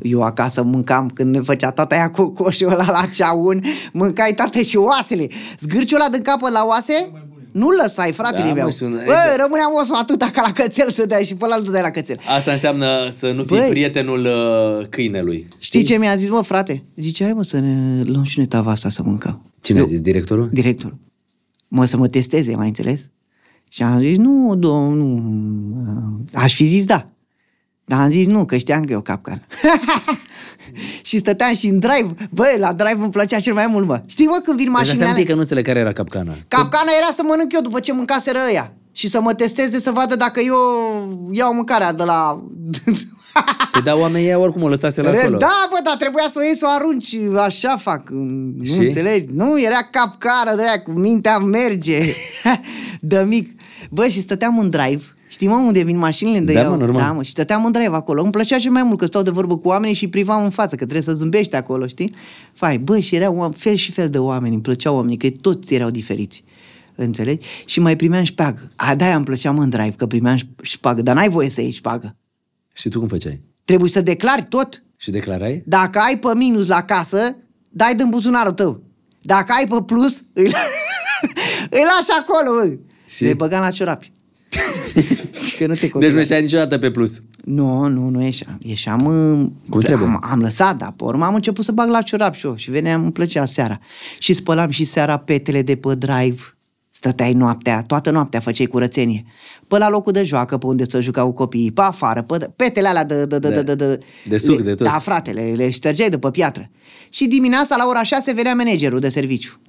Eu 0.02 0.22
acasă 0.22 0.62
mâncam, 0.62 1.08
când 1.08 1.34
ne 1.34 1.40
făcea 1.40 1.70
tata 1.70 1.94
aia 1.94 2.10
cu 2.10 2.28
coșul 2.32 2.68
ăla 2.68 2.84
la 2.90 3.04
ceaun, 3.16 3.62
mâncai 3.92 4.32
tată 4.34 4.60
și 4.60 4.76
oasele. 4.76 5.26
Zgârciul 5.60 6.00
ăla 6.00 6.10
din 6.10 6.22
capăt 6.22 6.52
la 6.52 6.64
oase, 6.66 7.10
nu 7.52 7.68
lăsai, 7.70 8.12
fratele 8.12 8.48
Da, 8.48 8.52
meu. 8.54 8.64
mă, 8.64 8.70
sună- 8.70 8.94
Bă, 8.96 9.00
exact. 9.02 9.36
rămânea 9.40 9.80
osul 9.82 9.94
atâta 9.94 10.30
ca 10.32 10.42
la 10.42 10.52
cățel 10.52 10.90
să 10.92 11.06
dea 11.06 11.22
și 11.22 11.34
pe 11.34 11.44
ăla 11.44 11.60
de 11.72 11.80
la 11.82 11.90
cățel. 11.90 12.18
Asta 12.36 12.52
înseamnă 12.52 12.86
să 13.10 13.32
nu 13.32 13.42
fii 13.44 13.58
Băi. 13.58 13.68
prietenul 13.70 14.24
uh, 14.24 14.86
câinelui. 14.88 15.48
Știi 15.58 15.82
ce 15.82 15.98
mi-a 15.98 16.16
zis, 16.16 16.28
mă, 16.28 16.42
frate? 16.42 16.82
Zice, 16.96 17.22
hai 17.24 17.32
mă 17.32 17.42
să 17.42 17.58
ne 17.58 18.02
luăm 18.04 18.24
și 18.24 18.38
noi 18.38 18.46
tava 18.46 18.70
asta 18.70 18.88
să 18.90 19.02
mâncăm. 19.04 19.42
Cine 19.60 19.78
Eu- 19.78 19.84
a 19.84 19.88
zis, 19.88 20.00
directorul? 20.00 20.48
Directorul. 20.52 20.96
Mă, 21.72 21.84
să 21.84 21.96
mă 21.96 22.08
testeze, 22.08 22.54
mai 22.54 22.66
înțeles? 22.66 23.00
Și 23.68 23.82
am 23.82 24.00
zis, 24.00 24.16
nu, 24.16 24.54
domn, 24.54 24.98
nu. 24.98 26.20
Aș 26.34 26.54
fi 26.54 26.66
zis 26.66 26.84
da. 26.84 27.06
Dar 27.84 28.00
am 28.00 28.10
zis 28.10 28.26
nu, 28.26 28.44
că 28.44 28.56
știam 28.56 28.84
că 28.84 28.92
e 28.92 28.96
o 28.96 29.00
capcană. 29.00 29.42
și 31.08 31.18
stăteam 31.18 31.54
și 31.54 31.66
în 31.66 31.78
drive. 31.78 32.28
Băi, 32.30 32.56
la 32.58 32.72
drive 32.72 33.02
îmi 33.02 33.10
plăcea 33.10 33.38
cel 33.40 33.54
mai 33.54 33.66
mult, 33.66 33.86
mă. 33.86 34.02
Știi, 34.06 34.26
mă, 34.26 34.40
când 34.44 34.56
vin 34.56 34.64
Deci 34.64 34.74
mașinile 34.74 34.92
asta 34.92 35.04
un 35.04 35.10
alea? 35.10 35.20
pic 35.20 35.28
că 35.28 35.34
nu 35.34 35.40
înțeleg 35.40 35.64
care 35.64 35.78
era 35.78 35.92
capcana. 35.92 36.36
Capcana 36.48 36.90
era 37.02 37.12
să 37.14 37.22
mănânc 37.24 37.52
eu 37.52 37.60
după 37.60 37.80
ce 37.80 37.92
mâncaseră 37.92 38.38
ăia. 38.48 38.72
Și 38.92 39.08
să 39.08 39.20
mă 39.20 39.34
testeze 39.34 39.80
să 39.80 39.90
vadă 39.90 40.16
dacă 40.16 40.40
eu 40.40 40.56
iau 41.30 41.54
mâncarea 41.54 41.92
de 41.92 42.04
la... 42.04 42.42
Păi 43.72 43.82
da, 43.82 43.94
oamenii 43.96 44.26
ăia 44.26 44.38
oricum 44.38 44.62
o 44.62 44.68
lăsase 44.68 45.02
la 45.02 45.10
acolo. 45.10 45.36
Da, 45.36 45.68
bă, 45.70 45.78
dar 45.84 45.96
trebuia 45.96 46.24
să 46.30 46.38
o 46.38 46.42
iei 46.42 46.56
să 46.56 46.66
o 46.68 46.74
arunci, 46.78 47.16
așa 47.36 47.76
fac, 47.76 48.08
nu 48.10 48.64
Și? 48.64 48.78
înțelegi? 48.78 49.32
Nu, 49.34 49.60
era 49.62 49.88
capcară 49.90 50.56
de 50.56 50.62
aia, 50.62 50.82
cu 50.82 50.90
mintea 50.90 51.38
merge, 51.38 51.98
de 53.00 53.24
mic. 53.28 53.60
Bă, 53.90 54.08
și 54.08 54.20
stăteam 54.20 54.58
în 54.58 54.70
drive, 54.70 55.02
știi 55.28 55.48
mă 55.48 55.54
unde 55.54 55.82
vin 55.82 55.98
mașinile 55.98 56.38
de 56.40 56.52
Da, 56.52 56.60
iau? 56.60 56.70
mă, 56.70 56.76
normal. 56.76 57.02
Da, 57.02 57.12
mă, 57.12 57.22
și 57.22 57.30
stăteam 57.30 57.64
în 57.64 57.72
drive 57.72 57.94
acolo. 57.94 58.22
Îmi 58.22 58.30
plăcea 58.30 58.58
cel 58.58 58.70
mai 58.70 58.82
mult 58.82 58.98
că 58.98 59.06
stau 59.06 59.22
de 59.22 59.30
vorbă 59.30 59.56
cu 59.58 59.68
oamenii 59.68 59.94
și 59.94 60.04
îi 60.04 60.10
privam 60.10 60.44
în 60.44 60.50
față, 60.50 60.68
că 60.70 60.82
trebuie 60.84 61.02
să 61.02 61.12
zâmbești 61.14 61.54
acolo, 61.56 61.86
știi? 61.86 62.14
Fai, 62.52 62.78
bă, 62.78 62.98
și 62.98 63.14
erau 63.14 63.34
oam- 63.52 63.56
fel 63.56 63.74
și 63.74 63.92
fel 63.92 64.08
de 64.08 64.18
oameni, 64.18 64.52
îmi 64.54 64.62
plăceau 64.62 64.94
oamenii, 64.96 65.16
că 65.16 65.28
toți 65.40 65.74
erau 65.74 65.90
diferiți. 65.90 66.44
Înțelegi? 66.94 67.46
Și 67.64 67.80
mai 67.80 67.96
primeam 67.96 68.24
șpagă. 68.24 68.70
A, 68.76 68.94
de-aia 68.94 69.16
îmi 69.16 69.24
plăcea 69.24 69.50
mă 69.50 69.62
în 69.62 69.68
drive, 69.70 69.94
că 69.96 70.06
primeam 70.06 70.36
șp- 70.36 70.62
șpagă, 70.62 71.02
dar 71.02 71.14
n-ai 71.14 71.28
voie 71.28 71.50
să 71.50 71.60
iei 71.60 71.70
șpagă. 71.70 72.16
Și 72.72 72.88
tu 72.88 72.98
cum 72.98 73.08
făceai? 73.08 73.42
Trebuie 73.64 73.90
să 73.90 74.00
declari 74.00 74.42
tot. 74.48 74.82
Și 74.96 75.10
declarai? 75.10 75.62
Dacă 75.66 75.98
ai 75.98 76.18
pe 76.18 76.28
minus 76.34 76.66
la 76.66 76.82
casă, 76.82 77.36
dai 77.68 77.94
din 77.94 78.08
buzunarul 78.10 78.52
tău. 78.52 78.82
Dacă 79.22 79.52
ai 79.58 79.66
pe 79.68 79.82
plus, 79.86 80.16
îi, 80.32 80.44
îi 81.70 81.82
lași 81.84 82.10
acolo, 82.20 82.54
bă. 82.60 82.68
Și? 83.06 83.14
Și? 83.14 83.24
Le 83.24 83.34
băgam 83.34 83.60
la 83.60 83.70
ciorapi. 83.70 84.12
că 85.58 85.66
nu 85.66 85.74
te 85.74 85.80
Deci 85.80 85.90
controla. 85.90 86.12
nu 86.14 86.18
ieșai 86.20 86.40
niciodată 86.42 86.78
pe 86.78 86.90
plus. 86.90 87.22
Nu, 87.44 87.86
nu, 87.86 88.08
nu 88.08 88.22
ieșeam. 88.24 88.58
Ieșeam... 88.62 89.06
în- 89.06 89.52
Cum 89.68 89.80
trebuie? 89.80 90.06
Am, 90.08 90.18
am 90.30 90.40
lăsat, 90.40 90.76
dar 90.76 90.92
pe 90.96 91.04
urmă 91.04 91.24
am 91.24 91.34
început 91.34 91.64
să 91.64 91.72
bag 91.72 91.88
la 91.88 92.02
ciorap 92.02 92.34
și 92.34 92.46
eu. 92.46 92.56
Și 92.56 92.70
veneam, 92.70 93.02
îmi 93.02 93.12
plăcea 93.12 93.44
seara. 93.44 93.80
Și 94.18 94.32
spălam 94.32 94.70
și 94.70 94.84
seara 94.84 95.16
petele 95.18 95.62
de 95.62 95.76
pe 95.76 95.94
drive. 95.94 96.40
Stăteai 97.00 97.32
noaptea, 97.32 97.82
toată 97.82 98.10
noaptea 98.10 98.40
făceai 98.40 98.66
curățenie. 98.66 99.24
Pe 99.66 99.78
la 99.78 99.88
locul 99.88 100.12
de 100.12 100.24
joacă, 100.24 100.58
pe 100.58 100.66
unde 100.66 100.84
să 100.88 101.00
jucau 101.00 101.32
copiii, 101.32 101.72
pe 101.72 101.80
afară, 101.80 102.22
pe 102.22 102.50
petele 102.56 102.88
alea 102.88 103.04
de... 103.04 103.24
De, 103.26 103.38
de, 103.38 103.48
De- 103.48 103.54
de, 103.54 103.62
de, 103.62 103.74
de, 103.74 103.98
de 104.28 104.36
suc, 104.38 104.58
le, 104.58 104.64
de 104.64 104.74
tot. 104.74 104.86
Da, 104.86 104.98
fratele, 104.98 105.52
le 105.56 105.70
ștergeai 105.70 106.08
de 106.10 106.18
pe 106.18 106.30
piatră. 106.30 106.70
Și 107.08 107.26
dimineața, 107.28 107.76
la 107.76 107.86
ora 107.88 108.02
6, 108.02 108.32
venea 108.32 108.54
managerul 108.54 108.98
de 109.00 109.08
serviciu. 109.08 109.60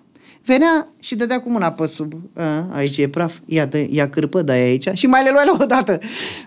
Venea 0.46 0.88
și 1.00 1.15
dădea 1.15 1.41
cu 1.41 1.52
mâna 1.52 1.72
pe 1.72 1.88
sub. 1.88 2.13
A, 2.36 2.67
aici 2.72 2.98
e 2.98 3.08
praf, 3.08 3.38
ia, 3.46 3.65
dă, 3.65 3.86
ia 3.89 4.10
cârpă, 4.10 4.41
dai 4.41 4.62
aici. 4.62 4.88
Și 4.94 5.06
mai 5.06 5.24
le 5.24 5.30
luai 5.32 5.46
la 5.46 5.58
o 5.63 5.65
dată. 5.65 6.00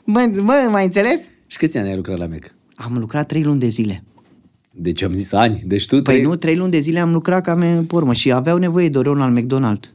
Mă, 0.05 0.31
mă, 0.41 0.69
mai 0.71 0.85
înțeles? 0.85 1.21
Și 1.47 1.57
câți 1.57 1.79
ani 1.79 1.89
ai 1.89 1.97
lucrat 1.97 2.19
la 2.19 2.27
Mac? 2.27 2.55
Am 2.75 2.97
lucrat 2.99 3.27
trei 3.27 3.43
luni 3.43 3.61
de 3.61 3.69
zile. 3.69 4.05
Deci 4.71 5.03
am 5.03 5.13
zis 5.13 5.33
ani. 5.33 5.63
Deci 5.67 5.87
tu 5.87 5.95
Păi 6.03 6.15
trei... 6.15 6.23
nu, 6.23 6.37
trei 6.37 6.57
luni 6.57 6.71
de 6.71 6.81
zile 6.81 6.99
am 7.01 7.13
lucrat 7.13 7.45
ca 7.45 7.55
me, 7.55 7.75
pe 7.87 7.95
urmă 7.95 8.13
și 8.13 8.33
aveau 8.33 8.57
nevoie 8.57 8.89
de 8.89 8.99
Ronald 8.99 9.37
McDonald. 9.37 9.94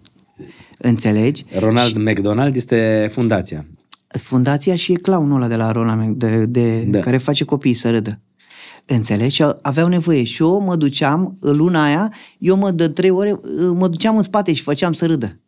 Înțelegi? 0.81 1.45
Ronald 1.59 1.97
McDonald 1.97 2.55
este 2.55 3.09
fundația. 3.11 3.65
Fundația 4.07 4.75
și 4.75 4.91
e 4.91 4.95
clownul 4.95 5.35
ăla 5.35 5.47
de 5.47 5.55
la 5.55 5.71
Ronald 5.71 6.13
Mc- 6.13 6.17
de, 6.17 6.45
de, 6.45 6.79
Da. 6.79 6.97
da. 6.97 6.99
care 7.03 7.17
face 7.17 7.43
copiii 7.43 7.73
să 7.73 7.89
râdă. 7.89 8.19
Înțelegi? 8.85 9.35
Și 9.35 9.43
aveau 9.61 9.87
nevoie. 9.87 10.23
Și 10.23 10.41
eu 10.41 10.59
mă 10.61 10.75
duceam, 10.75 11.37
în 11.41 11.57
luna 11.57 11.83
aia, 11.83 12.13
eu 12.37 12.55
mă 12.57 12.71
de 12.71 12.87
trei 12.89 13.09
ore, 13.09 13.39
mă 13.73 13.87
duceam 13.87 14.17
în 14.17 14.23
spate 14.23 14.53
și 14.53 14.61
făceam 14.61 14.93
să 14.93 15.05
râdă. 15.05 15.39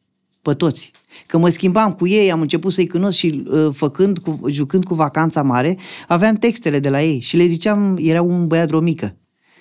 Pe 0.41 0.53
toți. 0.53 0.91
Că 1.27 1.37
mă 1.37 1.49
schimbam 1.49 1.91
cu 1.91 2.07
ei, 2.07 2.31
am 2.31 2.41
început 2.41 2.73
să-i 2.73 2.87
cunosc 2.87 3.17
și 3.17 3.43
uh, 3.47 3.67
făcând 3.73 4.17
cu, 4.17 4.39
jucând 4.49 4.83
cu 4.83 4.93
vacanța 4.93 5.41
mare, 5.41 5.77
aveam 6.07 6.35
textele 6.35 6.79
de 6.79 6.89
la 6.89 7.01
ei 7.03 7.19
și 7.19 7.37
le 7.37 7.45
ziceam, 7.45 7.97
era 7.99 8.21
un 8.21 8.47
băiat 8.47 8.69
romică. 8.69 9.15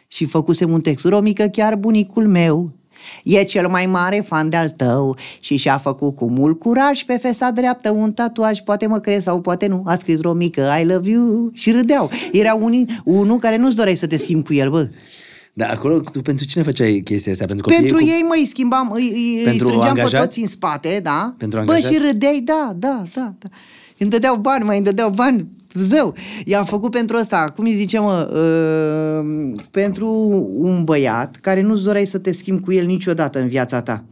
Și 0.06 0.24
făcusem 0.24 0.70
un 0.72 0.80
text. 0.80 1.04
Romică, 1.04 1.44
chiar 1.44 1.76
bunicul 1.76 2.26
meu, 2.28 2.72
E 3.24 3.42
cel 3.42 3.68
mai 3.68 3.86
mare 3.86 4.24
fan 4.26 4.48
de-al 4.48 4.68
tău 4.68 5.16
și 5.40 5.56
și-a 5.56 5.78
făcut 5.78 6.16
cu 6.16 6.30
mult 6.30 6.58
curaj 6.58 7.02
pe 7.02 7.16
fesa 7.16 7.50
dreaptă 7.50 7.90
un 7.90 8.12
tatuaj, 8.12 8.60
poate 8.60 8.86
mă 8.86 8.98
crezi 8.98 9.24
sau 9.24 9.40
poate 9.40 9.66
nu, 9.66 9.82
a 9.86 9.96
scris 9.96 10.20
Romică, 10.20 10.68
I 10.80 10.84
love 10.84 11.10
you 11.10 11.50
și 11.52 11.70
râdeau. 11.70 12.10
Era 12.32 12.54
unii, 12.54 12.86
unul 13.04 13.38
care 13.38 13.56
nu-ți 13.56 13.76
doreai 13.76 13.96
să 13.96 14.06
te 14.06 14.16
simți 14.16 14.44
cu 14.44 14.54
el, 14.54 14.70
bă. 14.70 14.88
Dar 15.52 15.70
acolo, 15.70 16.00
tu 16.00 16.20
pentru 16.20 16.46
cine 16.46 16.62
făceai 16.62 17.00
chestia 17.04 17.32
asta? 17.32 17.44
Pentru 17.44 17.64
copiii 17.64 17.82
Pentru 17.90 18.04
cu... 18.04 18.10
ei, 18.10 18.22
mă, 18.28 18.34
îi 18.36 18.46
schimbam, 18.46 18.90
îi, 18.92 19.10
îi, 19.14 19.42
Pentru 19.44 19.66
îi 19.66 19.70
strângeam 19.70 19.88
angajat? 19.88 20.20
pe 20.20 20.26
toți 20.26 20.40
în 20.40 20.46
spate, 20.46 21.00
da? 21.02 21.34
Pentru 21.38 21.58
Bă, 21.58 21.72
angajat? 21.72 21.92
și 21.92 21.98
râdeai, 21.98 22.40
da, 22.44 22.72
da, 22.76 23.02
da, 23.14 23.34
da. 23.38 23.48
Îmi 24.02 24.10
dădeau 24.10 24.36
bani, 24.36 24.64
mai 24.64 24.76
îmi 24.76 24.84
dădeau 24.84 25.10
bani, 25.10 25.48
zău. 25.74 26.14
I-am 26.44 26.64
făcut 26.64 26.90
pentru 26.90 27.16
asta, 27.16 27.52
cum 27.56 27.64
îi 27.64 27.76
zice, 27.76 27.98
mă, 27.98 28.30
uh, 28.32 29.60
pentru 29.70 30.08
un 30.54 30.84
băiat 30.84 31.36
care 31.36 31.62
nu-ți 31.62 31.84
doreai 31.84 32.06
să 32.06 32.18
te 32.18 32.32
schimbi 32.32 32.62
cu 32.62 32.72
el 32.72 32.86
niciodată 32.86 33.40
în 33.40 33.48
viața 33.48 33.82
ta. 33.82 34.04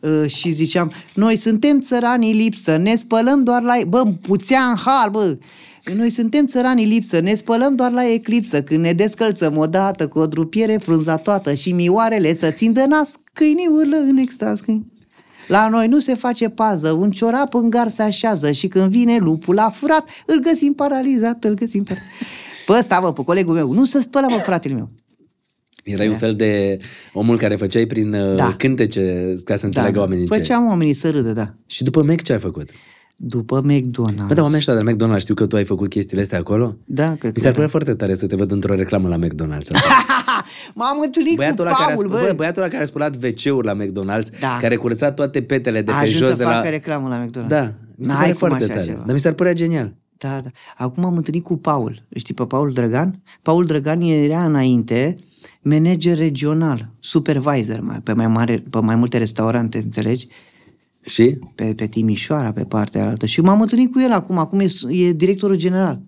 Uh, 0.00 0.30
și 0.30 0.50
ziceam, 0.50 0.92
noi 1.14 1.36
suntem 1.36 1.80
țăranii 1.80 2.34
lipsă, 2.34 2.76
ne 2.76 2.96
spălăm 2.96 3.42
doar 3.42 3.62
la... 3.62 3.74
Bă, 3.88 4.02
îmi 4.04 4.18
puțea 4.22 4.62
în 4.62 4.76
hal, 4.76 5.10
bă! 5.10 5.36
Noi 5.96 6.10
suntem 6.10 6.46
țăranii 6.46 6.86
lipsă, 6.86 7.20
ne 7.20 7.34
spălăm 7.34 7.74
doar 7.74 7.92
la 7.92 8.12
eclipsă, 8.12 8.62
când 8.62 8.80
ne 8.80 8.92
descălțăm 8.92 9.56
odată 9.56 10.08
cu 10.08 10.18
o 10.18 10.26
drupiere 10.26 10.76
frunza 10.76 11.16
toată 11.16 11.54
și 11.54 11.72
mioarele 11.72 12.34
să 12.34 12.50
țin 12.50 12.72
de 12.72 12.84
nas, 12.86 13.14
câinii 13.32 13.66
urlă 13.66 13.96
în 13.96 14.16
extaz. 14.16 14.60
câini. 14.60 14.91
La 15.48 15.68
noi 15.68 15.88
nu 15.88 15.98
se 15.98 16.14
face 16.14 16.48
pază, 16.48 16.90
un 16.90 17.10
ciorap 17.10 17.54
în 17.54 17.70
gar 17.70 17.88
se 17.88 18.02
așează 18.02 18.50
și 18.50 18.68
când 18.68 18.90
vine 18.90 19.18
lupul 19.18 19.54
la 19.54 19.70
furat, 19.70 20.08
îl 20.26 20.40
găsim 20.40 20.72
paralizat, 20.72 21.44
îl 21.44 21.54
găsim 21.54 21.82
paralizat. 21.82 22.10
Pe 22.66 22.72
ăsta, 22.78 23.00
bă, 23.00 23.12
pe 23.12 23.22
colegul 23.24 23.54
meu, 23.54 23.72
nu 23.72 23.84
se 23.84 24.00
spălă, 24.00 24.26
mă, 24.30 24.36
fratele 24.36 24.74
meu. 24.74 24.90
Erai 25.84 26.08
un 26.08 26.16
fel 26.16 26.34
de 26.34 26.78
omul 27.12 27.38
care 27.38 27.56
făceai 27.56 27.86
prin 27.86 28.10
da. 28.10 28.34
Da. 28.34 28.54
cântece 28.58 29.34
ca 29.44 29.56
să 29.56 29.64
înțeleagă 29.64 29.98
oamenii 29.98 30.28
ce. 30.28 30.36
Făceam 30.36 30.66
oamenii 30.66 30.92
să 30.92 31.10
râdă, 31.10 31.32
da. 31.32 31.54
Și 31.66 31.84
după 31.84 32.02
Mac 32.02 32.22
ce 32.22 32.32
ai 32.32 32.38
făcut? 32.38 32.70
După 33.16 33.62
McDonald's. 33.62 34.26
Bă, 34.26 34.34
dar 34.34 34.38
oamenii 34.42 34.56
ăștia 34.56 34.74
de 34.74 34.80
la 34.80 34.92
McDonald's 34.92 35.20
știu 35.20 35.34
că 35.34 35.46
tu 35.46 35.56
ai 35.56 35.64
făcut 35.64 35.88
chestiile 35.88 36.22
astea 36.22 36.38
acolo? 36.38 36.76
Da, 36.84 37.14
cred 37.14 37.24
Mi 37.24 37.32
că 37.32 37.40
s-ar 37.40 37.48
da. 37.48 37.54
părea 37.54 37.68
foarte 37.68 37.94
tare 37.94 38.14
să 38.14 38.26
te 38.26 38.36
văd 38.36 38.50
într-o 38.50 38.74
reclamă 38.74 39.08
la 39.08 39.18
McDonald's. 39.18 39.68
M-am 40.74 41.00
întâlnit 41.04 41.36
Băiatul 41.36 41.64
cu 41.64 41.70
ăla, 41.70 41.70
care 41.76 41.92
a, 41.92 41.94
Paul, 41.94 42.06
spus, 42.06 42.20
bă. 42.20 42.26
bă, 42.26 42.32
băiatul 42.36 42.62
ăla 42.62 42.70
care 42.70 42.82
a 42.82 42.86
spălat 42.86 43.14
WC-uri 43.24 43.66
la 43.66 43.74
McDonald's, 43.74 44.38
Da. 44.40 44.58
care 44.60 44.74
a 44.74 44.78
curățat 44.78 45.14
toate 45.14 45.42
petele 45.42 45.82
de 45.82 45.92
a 45.92 45.94
pe 45.94 46.00
ajuns 46.00 46.18
jos 46.18 46.28
să 46.30 46.36
de 46.36 46.42
facă 46.42 46.58
la... 46.64 46.68
reclamă 46.68 47.08
la 47.08 47.26
McDonald's. 47.26 47.48
Da, 47.48 47.72
mi 47.96 48.04
se 48.04 48.12
N-ai 48.12 48.20
pare 48.20 48.28
cum 48.32 48.38
foarte 48.48 48.64
așa 48.64 48.72
tare. 48.74 48.86
ceva. 48.86 49.02
Dar 49.06 49.14
mi 49.14 49.20
s-ar 49.20 49.32
părea 49.32 49.52
genial. 49.52 49.94
Da, 50.18 50.40
da. 50.42 50.50
Acum 50.76 51.04
am 51.04 51.16
întâlnit 51.16 51.42
cu 51.44 51.56
Paul. 51.56 52.02
Îl 52.08 52.18
Știi 52.20 52.34
pe 52.34 52.44
Paul 52.46 52.72
Drăgan? 52.72 53.22
Paul 53.42 53.64
Drăgan 53.64 54.00
era 54.00 54.44
înainte 54.44 55.16
manager 55.62 56.16
regional, 56.16 56.90
supervisor 57.00 57.80
mai, 57.80 58.00
pe, 58.02 58.12
mai 58.12 58.26
mare, 58.26 58.62
pe 58.70 58.80
mai 58.80 58.96
multe 58.96 59.18
restaurante, 59.18 59.78
înțelegi? 59.78 60.26
Și? 61.04 61.38
Pe, 61.54 61.64
pe 61.76 61.86
Timișoara, 61.86 62.52
pe 62.52 62.64
partea 62.64 63.08
altă. 63.08 63.26
Și 63.26 63.40
m-am 63.40 63.60
întâlnit 63.60 63.92
cu 63.92 64.00
el 64.00 64.12
acum. 64.12 64.38
Acum 64.38 64.60
e, 64.60 64.66
e 64.88 65.12
directorul 65.12 65.56
general. 65.56 66.00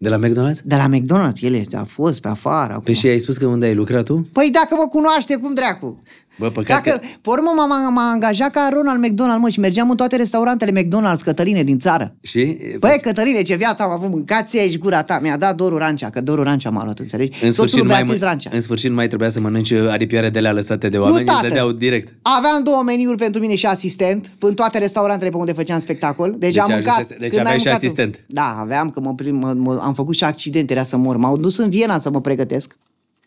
De 0.00 0.08
la 0.08 0.18
McDonald's? 0.18 0.62
De 0.64 0.76
la 0.76 0.88
McDonald's. 0.88 1.40
El 1.40 1.54
este, 1.54 1.76
a 1.76 1.84
fost 1.84 2.20
pe 2.20 2.28
afară. 2.28 2.72
Acum. 2.72 2.84
Păi 2.84 2.94
și 2.94 3.06
ai 3.06 3.18
spus 3.18 3.36
că 3.36 3.46
unde 3.46 3.66
ai 3.66 3.74
lucrat 3.74 4.04
tu? 4.04 4.28
Păi 4.32 4.50
dacă 4.52 4.74
mă 4.74 4.88
cunoaște, 4.88 5.36
cum 5.36 5.54
dracu? 5.54 5.98
Bă, 6.38 6.50
păcat 6.50 6.84
Dacă, 6.84 7.00
pe 7.20 7.28
urmă 7.30 7.52
m-am, 7.56 7.92
m-a 7.94 8.10
angajat 8.10 8.50
ca 8.50 8.68
Ronald 8.72 9.04
McDonald, 9.04 9.40
mă, 9.40 9.48
și 9.48 9.60
mergeam 9.60 9.90
în 9.90 9.96
toate 9.96 10.16
restaurantele 10.16 10.80
McDonald's, 10.82 11.22
Cătăline, 11.24 11.62
din 11.62 11.78
țară. 11.78 12.14
Și? 12.20 12.56
Băi, 12.78 12.98
Cătăline, 13.02 13.42
ce 13.42 13.56
viață 13.56 13.82
am 13.82 13.90
avut, 13.90 14.10
mâncați 14.10 14.58
aici 14.58 14.78
gura 14.78 15.02
ta. 15.02 15.18
Mi-a 15.22 15.36
dat 15.36 15.56
Doru 15.56 15.76
Rancea, 15.76 16.10
că 16.10 16.20
Doru 16.20 16.42
Rancea 16.42 16.70
m-a 16.70 16.84
luat, 16.84 16.98
înțelegi? 16.98 17.44
în 17.44 17.52
Soțul 17.52 17.52
sfârșit, 17.52 17.76
lui 17.78 17.86
nu 17.86 17.92
mai, 17.92 18.02
Beatriz 18.02 18.22
Rancea. 18.22 18.50
în 18.52 18.60
sfârșit 18.60 18.88
nu 18.88 18.94
mai 18.94 19.06
trebuia 19.08 19.28
să 19.30 19.40
mănânci 19.40 19.72
aripioare 19.72 20.30
de 20.30 20.38
alea 20.38 20.52
lăsate 20.52 20.88
de 20.88 20.98
oameni, 20.98 21.16
nu, 21.16 21.22
îți 21.24 21.32
tată. 21.34 21.46
dădeau 21.48 21.72
direct. 21.72 22.14
Aveam 22.22 22.62
două 22.62 22.82
meniuri 22.82 23.16
pentru 23.16 23.40
mine 23.40 23.54
și 23.54 23.66
asistent 23.66 24.30
în 24.38 24.54
toate 24.54 24.78
restaurantele 24.78 25.30
pe 25.30 25.36
unde 25.36 25.52
făceam 25.52 25.80
spectacol. 25.80 26.30
Deci, 26.38 26.54
Deci 26.54 26.58
am 26.62 26.66
mâncat. 26.70 26.88
ajunsese- 26.92 27.16
deci 27.20 27.28
când 27.28 27.40
aveai 27.40 27.54
ai 27.54 27.60
și 27.60 27.66
mâncat- 27.66 27.82
asistent. 27.82 28.24
Da, 28.26 28.56
aveam, 28.60 28.90
că 28.90 29.00
mă, 29.00 29.14
prim- 29.22 29.30
mă, 29.40 29.52
mă, 29.56 29.78
am 29.82 29.94
făcut 29.94 30.14
și 30.14 30.24
accident, 30.24 30.70
era 30.70 30.82
să 30.82 30.96
mor. 30.96 31.16
M-au 31.16 31.36
dus 31.36 31.58
în 31.58 31.68
Viena 31.70 31.98
să 31.98 32.10
mă 32.10 32.20
pregătesc. 32.20 32.76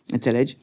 Înțelegi? 0.07 0.57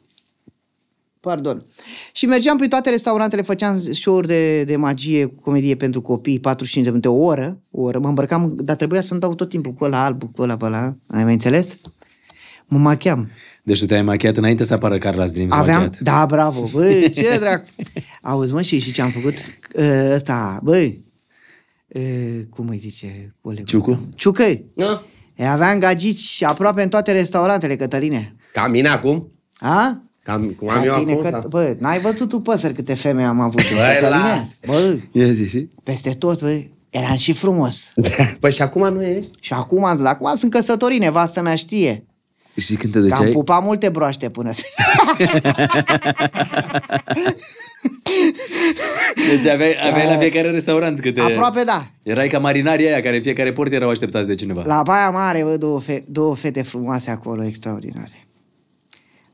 Pardon. 1.21 1.67
Și 2.13 2.27
mergeam 2.27 2.57
prin 2.57 2.69
toate 2.69 2.91
restaurantele, 2.91 3.43
făceam 3.43 3.81
show-uri 3.93 4.27
de, 4.27 4.65
de 4.65 4.77
magie, 4.77 5.25
cu 5.27 5.41
comedie 5.41 5.75
pentru 5.77 6.01
copii, 6.01 6.41
45 6.41 6.85
de 6.85 6.91
minute, 6.91 7.09
o 7.09 7.25
oră, 7.25 7.61
o 7.71 7.83
oră. 7.83 7.99
Mă 7.99 8.09
îmbrăcam, 8.09 8.55
dar 8.57 8.77
trebuia 8.77 9.01
să-mi 9.01 9.21
dau 9.21 9.35
tot 9.35 9.49
timpul 9.49 9.73
cu 9.73 9.85
ăla 9.85 10.05
alb, 10.05 10.23
cu 10.35 10.43
ăla 10.43 10.57
pe 10.57 10.65
ăla. 10.65 10.97
Ai 11.07 11.25
mai 11.25 11.33
înțeles? 11.33 11.77
Mă 12.67 12.79
macheam. 12.79 13.31
Deci 13.63 13.79
tu 13.81 13.87
te-ai 13.87 14.03
machiat 14.03 14.37
înainte 14.37 14.65
să 14.65 14.75
apară 14.75 14.99
Carla's 14.99 15.33
Dreams 15.33 15.53
Aveam, 15.53 15.81
machiat. 15.81 15.99
da, 16.01 16.27
bravo, 16.27 16.69
băi, 16.73 17.11
ce 17.11 17.37
drac. 17.41 17.65
Auzi, 18.23 18.53
mă, 18.53 18.63
și, 18.63 18.79
și 18.79 18.93
ce 18.93 19.03
am 19.03 19.11
făcut? 19.11 19.35
Uh, 19.75 20.11
Ăsta, 20.15 20.61
băi, 20.63 21.05
uh, 21.89 22.41
cum 22.51 22.69
îi 22.69 22.79
zice 22.79 23.35
colegul? 23.41 23.67
Ciucu? 23.67 24.09
Ciucă. 24.15 24.45
Nu? 24.75 25.01
E, 25.35 25.49
aveam 25.49 25.79
gagici 25.79 26.43
aproape 26.43 26.83
în 26.83 26.89
toate 26.89 27.13
restaurantele, 27.13 27.77
Cătăline. 27.77 28.37
Ca 28.53 28.67
mine 28.67 28.89
acum? 28.89 29.33
A? 29.59 30.03
Cam 30.29 30.55
cum 30.59 30.69
am 30.69 30.85
eu 30.85 30.95
Tine, 30.99 31.13
acum? 31.13 31.23
că, 31.23 31.29
sau? 31.29 31.45
bă, 31.49 31.77
n-ai 31.79 31.99
văzut 31.99 32.29
tu 32.29 32.41
păsări 32.41 32.75
câte 32.75 32.95
femei 32.95 33.25
am 33.25 33.41
avut. 33.41 33.61
eu, 33.61 33.77
Băi, 33.77 33.95
Cătăline? 34.01 34.29
las. 34.29 34.49
Bă, 34.67 34.99
Ia 35.13 35.33
zi 35.33 35.49
și? 35.49 35.69
peste 35.83 36.11
tot, 36.11 36.41
bă, 36.41 36.61
eram 36.91 37.17
și 37.17 37.33
frumos. 37.33 37.93
Păi 38.41 38.53
și 38.53 38.63
acum 38.63 38.93
nu 38.95 39.03
ești? 39.05 39.31
Și 39.41 39.53
acum, 39.53 39.85
acum 39.85 40.35
sunt 40.37 40.51
căsătorit, 40.51 41.01
nevastă 41.01 41.41
mea 41.43 41.55
știe. 41.55 42.03
Și 42.57 42.75
când 42.75 42.93
te 42.93 42.99
Că 42.99 43.05
am 43.05 43.11
duceai... 43.11 43.31
pupat 43.33 43.63
multe 43.63 43.89
broaște 43.89 44.31
până 44.31 44.53
să... 44.53 44.63
Deci 49.31 49.47
aveai, 49.53 49.75
aveai 49.91 50.07
la 50.07 50.17
fiecare 50.17 50.51
restaurant 50.51 51.01
câte... 51.01 51.21
Aproape 51.21 51.63
da. 51.65 51.87
Erai 52.03 52.29
ca 52.29 52.39
marinarii 52.39 52.87
aia 52.87 53.01
care 53.01 53.17
în 53.17 53.23
fiecare 53.23 53.53
port 53.53 53.73
erau 53.73 53.91
așteptați 53.91 54.27
de 54.27 54.35
cineva. 54.35 54.63
La 54.67 54.83
Baia 54.83 55.11
Mare, 55.11 55.43
văd 55.45 55.61
două, 55.61 55.81
fe- 55.81 56.05
două 56.07 56.37
fete 56.37 56.63
frumoase 56.63 57.11
acolo, 57.11 57.45
extraordinare. 57.45 58.28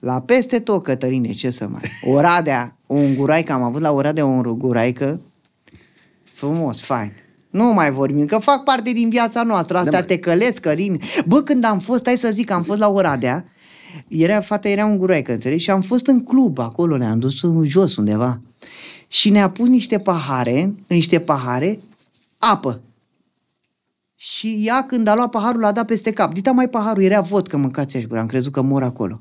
La 0.05 0.21
peste 0.21 0.61
tot, 0.61 0.83
Cătăline, 0.83 1.33
ce 1.33 1.51
să 1.51 1.69
mai... 1.69 1.83
Oradea, 2.03 2.77
o 2.87 2.95
unguraică, 2.95 3.53
am 3.53 3.63
avut 3.63 3.81
la 3.81 3.93
Oradea 3.93 4.27
o 4.27 4.29
unguraică, 4.29 5.21
frumos, 6.23 6.81
fain. 6.81 7.13
Nu 7.51 7.73
mai 7.73 7.91
vorbim, 7.91 8.27
că 8.27 8.39
fac 8.39 8.65
parte 8.65 8.93
din 8.93 9.09
viața 9.09 9.43
noastră, 9.43 9.77
astea 9.79 10.01
Da, 10.01 10.07
te 10.07 10.19
călesc, 10.19 10.59
Călin. 10.59 11.01
Bă, 11.27 11.43
când 11.43 11.65
am 11.65 11.79
fost, 11.79 12.07
hai 12.07 12.17
să 12.17 12.31
zic, 12.33 12.51
am 12.51 12.63
fost 12.63 12.79
la 12.79 12.89
Oradea, 12.89 13.45
era, 14.09 14.41
fata 14.41 14.69
era 14.69 14.87
unguraică, 14.87 15.33
înțelegi? 15.33 15.63
Și 15.63 15.71
am 15.71 15.81
fost 15.81 16.07
în 16.07 16.23
club 16.23 16.59
acolo, 16.59 16.97
ne-am 16.97 17.19
dus 17.19 17.43
în 17.43 17.65
jos 17.65 17.97
undeva. 17.97 18.41
Și 19.09 19.31
ne-a 19.31 19.51
pus 19.51 19.69
niște 19.69 19.99
pahare, 19.99 20.75
niște 20.87 21.21
pahare, 21.21 21.81
apă. 22.39 22.81
Și 24.15 24.63
ea 24.63 24.85
când 24.87 25.07
a 25.07 25.15
luat 25.15 25.31
paharul 25.31 25.61
l-a 25.61 25.73
dat 25.73 25.87
peste 25.87 26.13
cap. 26.13 26.33
Dita 26.33 26.51
mai 26.51 26.69
paharul, 26.69 27.03
era 27.03 27.21
vodcă, 27.21 27.57
mâncați 27.57 27.97
aș 27.97 28.05
gura, 28.05 28.21
am 28.21 28.27
crezut 28.27 28.53
că 28.53 28.61
mor 28.63 28.83
acolo. 28.83 29.21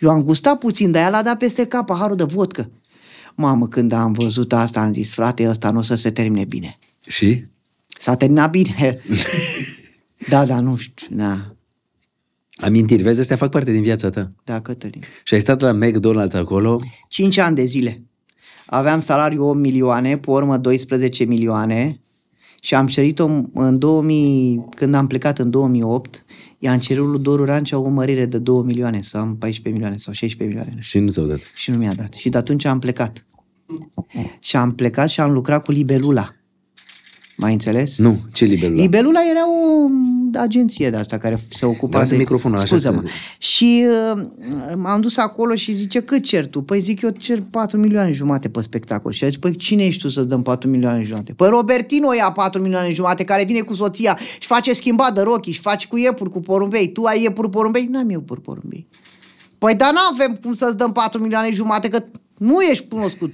Eu 0.00 0.10
am 0.10 0.22
gustat 0.22 0.58
puțin, 0.58 0.90
dar 0.90 1.02
ea 1.02 1.10
l-a 1.10 1.22
dat 1.22 1.38
peste 1.38 1.66
cap 1.66 1.86
paharul 1.86 2.16
de 2.16 2.24
vodcă. 2.24 2.70
Mamă, 3.34 3.68
când 3.68 3.92
am 3.92 4.12
văzut 4.12 4.52
asta, 4.52 4.80
am 4.80 4.92
zis, 4.92 5.12
frate, 5.12 5.48
ăsta 5.48 5.70
nu 5.70 5.78
o 5.78 5.82
să 5.82 5.94
se 5.94 6.10
termine 6.10 6.44
bine. 6.44 6.78
Și? 7.08 7.44
S-a 7.98 8.16
terminat 8.16 8.50
bine. 8.50 8.98
da, 10.30 10.44
da, 10.44 10.60
nu 10.60 10.76
știu, 10.76 11.06
da, 11.10 11.54
Amintiri, 12.60 13.02
vezi, 13.02 13.20
astea 13.20 13.36
fac 13.36 13.50
parte 13.50 13.72
din 13.72 13.82
viața 13.82 14.10
ta. 14.10 14.30
da, 14.44 14.60
Cătălin. 14.60 15.02
Și 15.24 15.34
ai 15.34 15.40
stat 15.40 15.60
la 15.60 15.78
McDonald's 15.78 16.32
acolo 16.32 16.80
5 17.08 17.38
ani 17.38 17.56
de 17.56 17.64
zile. 17.64 18.02
Aveam 18.66 19.00
salariu 19.00 19.44
8 19.44 19.58
milioane, 19.58 20.18
pe 20.18 20.30
urmă 20.30 20.58
12 20.58 21.24
milioane 21.24 22.00
și 22.60 22.74
am 22.74 22.86
cerit-o 22.86 23.28
în 23.54 23.78
2000, 23.78 24.64
când 24.76 24.94
am 24.94 25.06
plecat 25.06 25.38
în 25.38 25.50
2008, 25.50 26.24
i-am 26.58 26.78
cerut 26.78 27.08
lui 27.08 27.20
Doru 27.20 27.44
Rancea 27.44 27.78
o 27.78 27.88
mărire 27.88 28.26
de 28.26 28.38
2 28.38 28.62
milioane, 28.64 29.02
să 29.02 29.16
am 29.16 29.36
14 29.36 29.68
milioane 29.68 29.96
sau 29.96 30.12
16 30.12 30.56
milioane. 30.56 30.80
și 30.80 30.98
nu 30.98 31.08
s-au 31.08 31.24
dat. 31.24 31.40
Și 31.54 31.70
nu 31.70 31.76
mi-a 31.76 31.94
dat. 31.94 32.12
Și 32.12 32.28
de 32.28 32.38
atunci 32.38 32.64
am 32.64 32.78
plecat. 32.78 33.26
Și 34.38 34.56
am 34.56 34.74
plecat 34.74 35.08
și 35.08 35.20
am 35.20 35.32
lucrat 35.32 35.64
cu 35.64 35.72
Libelula. 35.72 36.39
Mai 37.40 37.52
înțeles? 37.52 37.96
Nu, 37.98 38.18
ce 38.32 38.44
libelula? 38.44 38.80
Libelula 38.82 39.20
era 39.30 39.40
o 39.50 39.88
agenție 40.40 40.90
de 40.90 40.96
asta 40.96 41.18
care 41.18 41.40
se 41.48 41.66
ocupa 41.66 41.98
Lasă 41.98 42.10
de... 42.10 42.16
microfonul 42.16 42.56
așa 42.56 42.66
Scuză-mă. 42.66 43.00
să- 43.00 43.06
Și 43.38 43.84
uh, 44.14 44.22
m-am 44.76 45.00
dus 45.00 45.16
acolo 45.16 45.54
și 45.54 45.72
zice, 45.72 46.00
cât 46.00 46.22
cer 46.24 46.46
tu? 46.46 46.62
Păi 46.62 46.80
zic, 46.80 47.00
eu 47.02 47.10
cer 47.10 47.42
4 47.50 47.78
milioane 47.78 48.12
jumate 48.12 48.48
pe 48.48 48.62
spectacol. 48.62 49.12
Și 49.12 49.24
a 49.24 49.26
zis, 49.26 49.36
păi 49.36 49.56
cine 49.56 49.84
ești 49.84 50.02
tu 50.02 50.08
să-ți 50.08 50.28
dăm 50.28 50.42
4 50.42 50.68
milioane 50.68 51.02
jumate? 51.02 51.32
Păi 51.32 51.48
Robertino 51.48 52.14
ia 52.14 52.30
4 52.32 52.62
milioane 52.62 52.92
jumate, 52.92 53.24
care 53.24 53.44
vine 53.44 53.60
cu 53.60 53.74
soția 53.74 54.18
și 54.40 54.46
face 54.46 54.72
schimbat 54.72 55.14
de 55.14 55.20
rochi 55.20 55.50
și 55.50 55.60
face 55.60 55.86
cu 55.86 55.96
iepuri, 55.96 56.30
cu 56.30 56.40
porumbei. 56.40 56.92
Tu 56.92 57.02
ai 57.04 57.22
iepuri, 57.22 57.50
porumbei? 57.50 57.84
N-am 57.90 58.10
iepuri, 58.10 58.40
porumbei. 58.40 58.86
Păi 59.58 59.74
dar 59.74 59.92
n-avem 59.92 60.38
cum 60.42 60.52
să-ți 60.52 60.76
dăm 60.76 60.92
4 60.92 61.20
milioane 61.20 61.50
jumate, 61.52 61.88
că 61.88 62.02
nu 62.38 62.60
ești 62.60 62.86
cunoscut. 62.88 63.32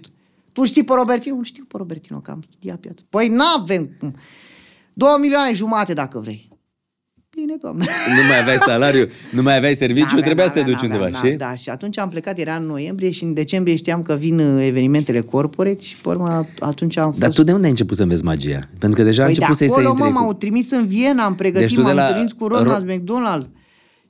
Tu 0.57 0.64
știi 0.64 0.85
pe 0.85 0.92
Robertino? 0.97 1.37
Nu 1.37 1.42
știu 1.42 1.64
pe 1.64 1.77
Robertino, 1.77 2.19
că 2.21 2.31
am 2.31 2.42
studiat 2.51 2.77
piață. 2.77 3.03
Păi 3.09 3.29
n-avem 3.29 3.90
cum. 3.99 4.14
2 4.92 5.09
milioane 5.21 5.53
jumate 5.53 5.92
dacă 5.92 6.19
vrei. 6.19 6.49
Bine, 7.31 7.55
doamne. 7.61 7.85
Nu 8.16 8.23
mai 8.29 8.40
aveai 8.40 8.57
salariu, 8.57 9.07
nu 9.33 9.42
mai 9.42 9.57
aveai 9.57 9.75
serviciu, 9.75 10.05
N-aveam, 10.05 10.23
trebuia 10.25 10.47
să 10.47 10.53
te 10.53 10.59
n-aveam, 10.59 10.77
duci 10.77 10.87
undeva, 10.87 11.05
n-aveam, 11.05 11.25
știi? 11.25 11.37
Da, 11.37 11.55
și 11.55 11.69
atunci 11.71 11.99
am 11.99 12.09
plecat, 12.09 12.38
era 12.38 12.55
în 12.55 12.66
noiembrie 12.66 13.11
și 13.11 13.25
în 13.25 13.35
decembrie 13.35 13.77
știam 13.77 14.03
că 14.03 14.14
vin 14.14 14.38
uh, 14.38 14.66
evenimentele 14.66 15.21
corporate 15.21 15.81
și 15.81 15.97
pe 15.97 16.09
urmă 16.09 16.47
atunci 16.59 16.97
am 16.97 17.09
fost... 17.09 17.19
Dar 17.19 17.31
tu 17.33 17.42
de 17.42 17.53
unde 17.53 17.64
ai 17.64 17.71
început 17.71 17.97
să 17.97 18.03
înveți 18.03 18.25
magia? 18.25 18.69
Pentru 18.79 18.99
că 18.99 19.05
deja 19.05 19.23
a 19.23 19.27
păi 19.27 19.35
de 19.35 19.40
început 19.40 19.57
să-i 19.57 19.69
să 19.69 19.75
acolo, 19.75 19.88
intri 19.88 20.05
mă, 20.05 20.12
cu... 20.12 20.25
m-au 20.25 20.33
trimis 20.33 20.71
în 20.71 20.87
Viena, 20.87 21.25
am 21.25 21.35
pregătit, 21.35 21.66
Deci 21.66 21.77
tu 21.77 21.81
de 21.81 21.87
m-am 21.87 21.97
la 21.97 22.07
întâlnit 22.07 22.33
cu 22.33 22.47
Ronald 22.47 22.90
Ro- 22.90 22.95
McDonald. 22.95 23.51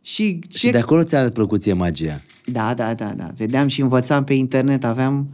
Și, 0.00 0.40
Și 0.48 0.58
ce... 0.58 0.70
de 0.70 0.78
acolo 0.78 1.02
ți-a 1.02 1.30
plăcut 1.30 1.60
ție 1.60 1.72
magia. 1.72 2.20
Da, 2.44 2.74
da, 2.74 2.94
da, 2.94 3.12
da. 3.16 3.30
Vedeam 3.36 3.66
și 3.68 3.80
învățam 3.80 4.24
pe 4.24 4.34
internet, 4.34 4.84
aveam... 4.84 5.28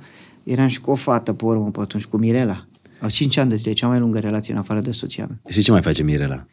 Eram 0.44 0.66
și 0.66 0.80
cu 0.80 0.90
o 0.90 0.94
fată 0.94 1.32
pe 1.32 1.44
urmă 1.44 1.70
pe 1.70 1.80
atunci, 1.80 2.04
cu 2.04 2.16
Mirela. 2.16 2.66
Au 3.00 3.08
5 3.08 3.36
ani 3.36 3.50
de 3.50 3.56
zile, 3.56 3.72
cea 3.72 3.86
mai 3.86 3.98
lungă 3.98 4.18
relație 4.18 4.52
în 4.52 4.58
afară 4.58 4.80
de 4.80 4.90
soția 4.92 5.26
mea. 5.28 5.40
Și 5.48 5.62
ce 5.62 5.70
mai 5.70 5.82
face 5.82 6.02
Mirela? 6.02 6.46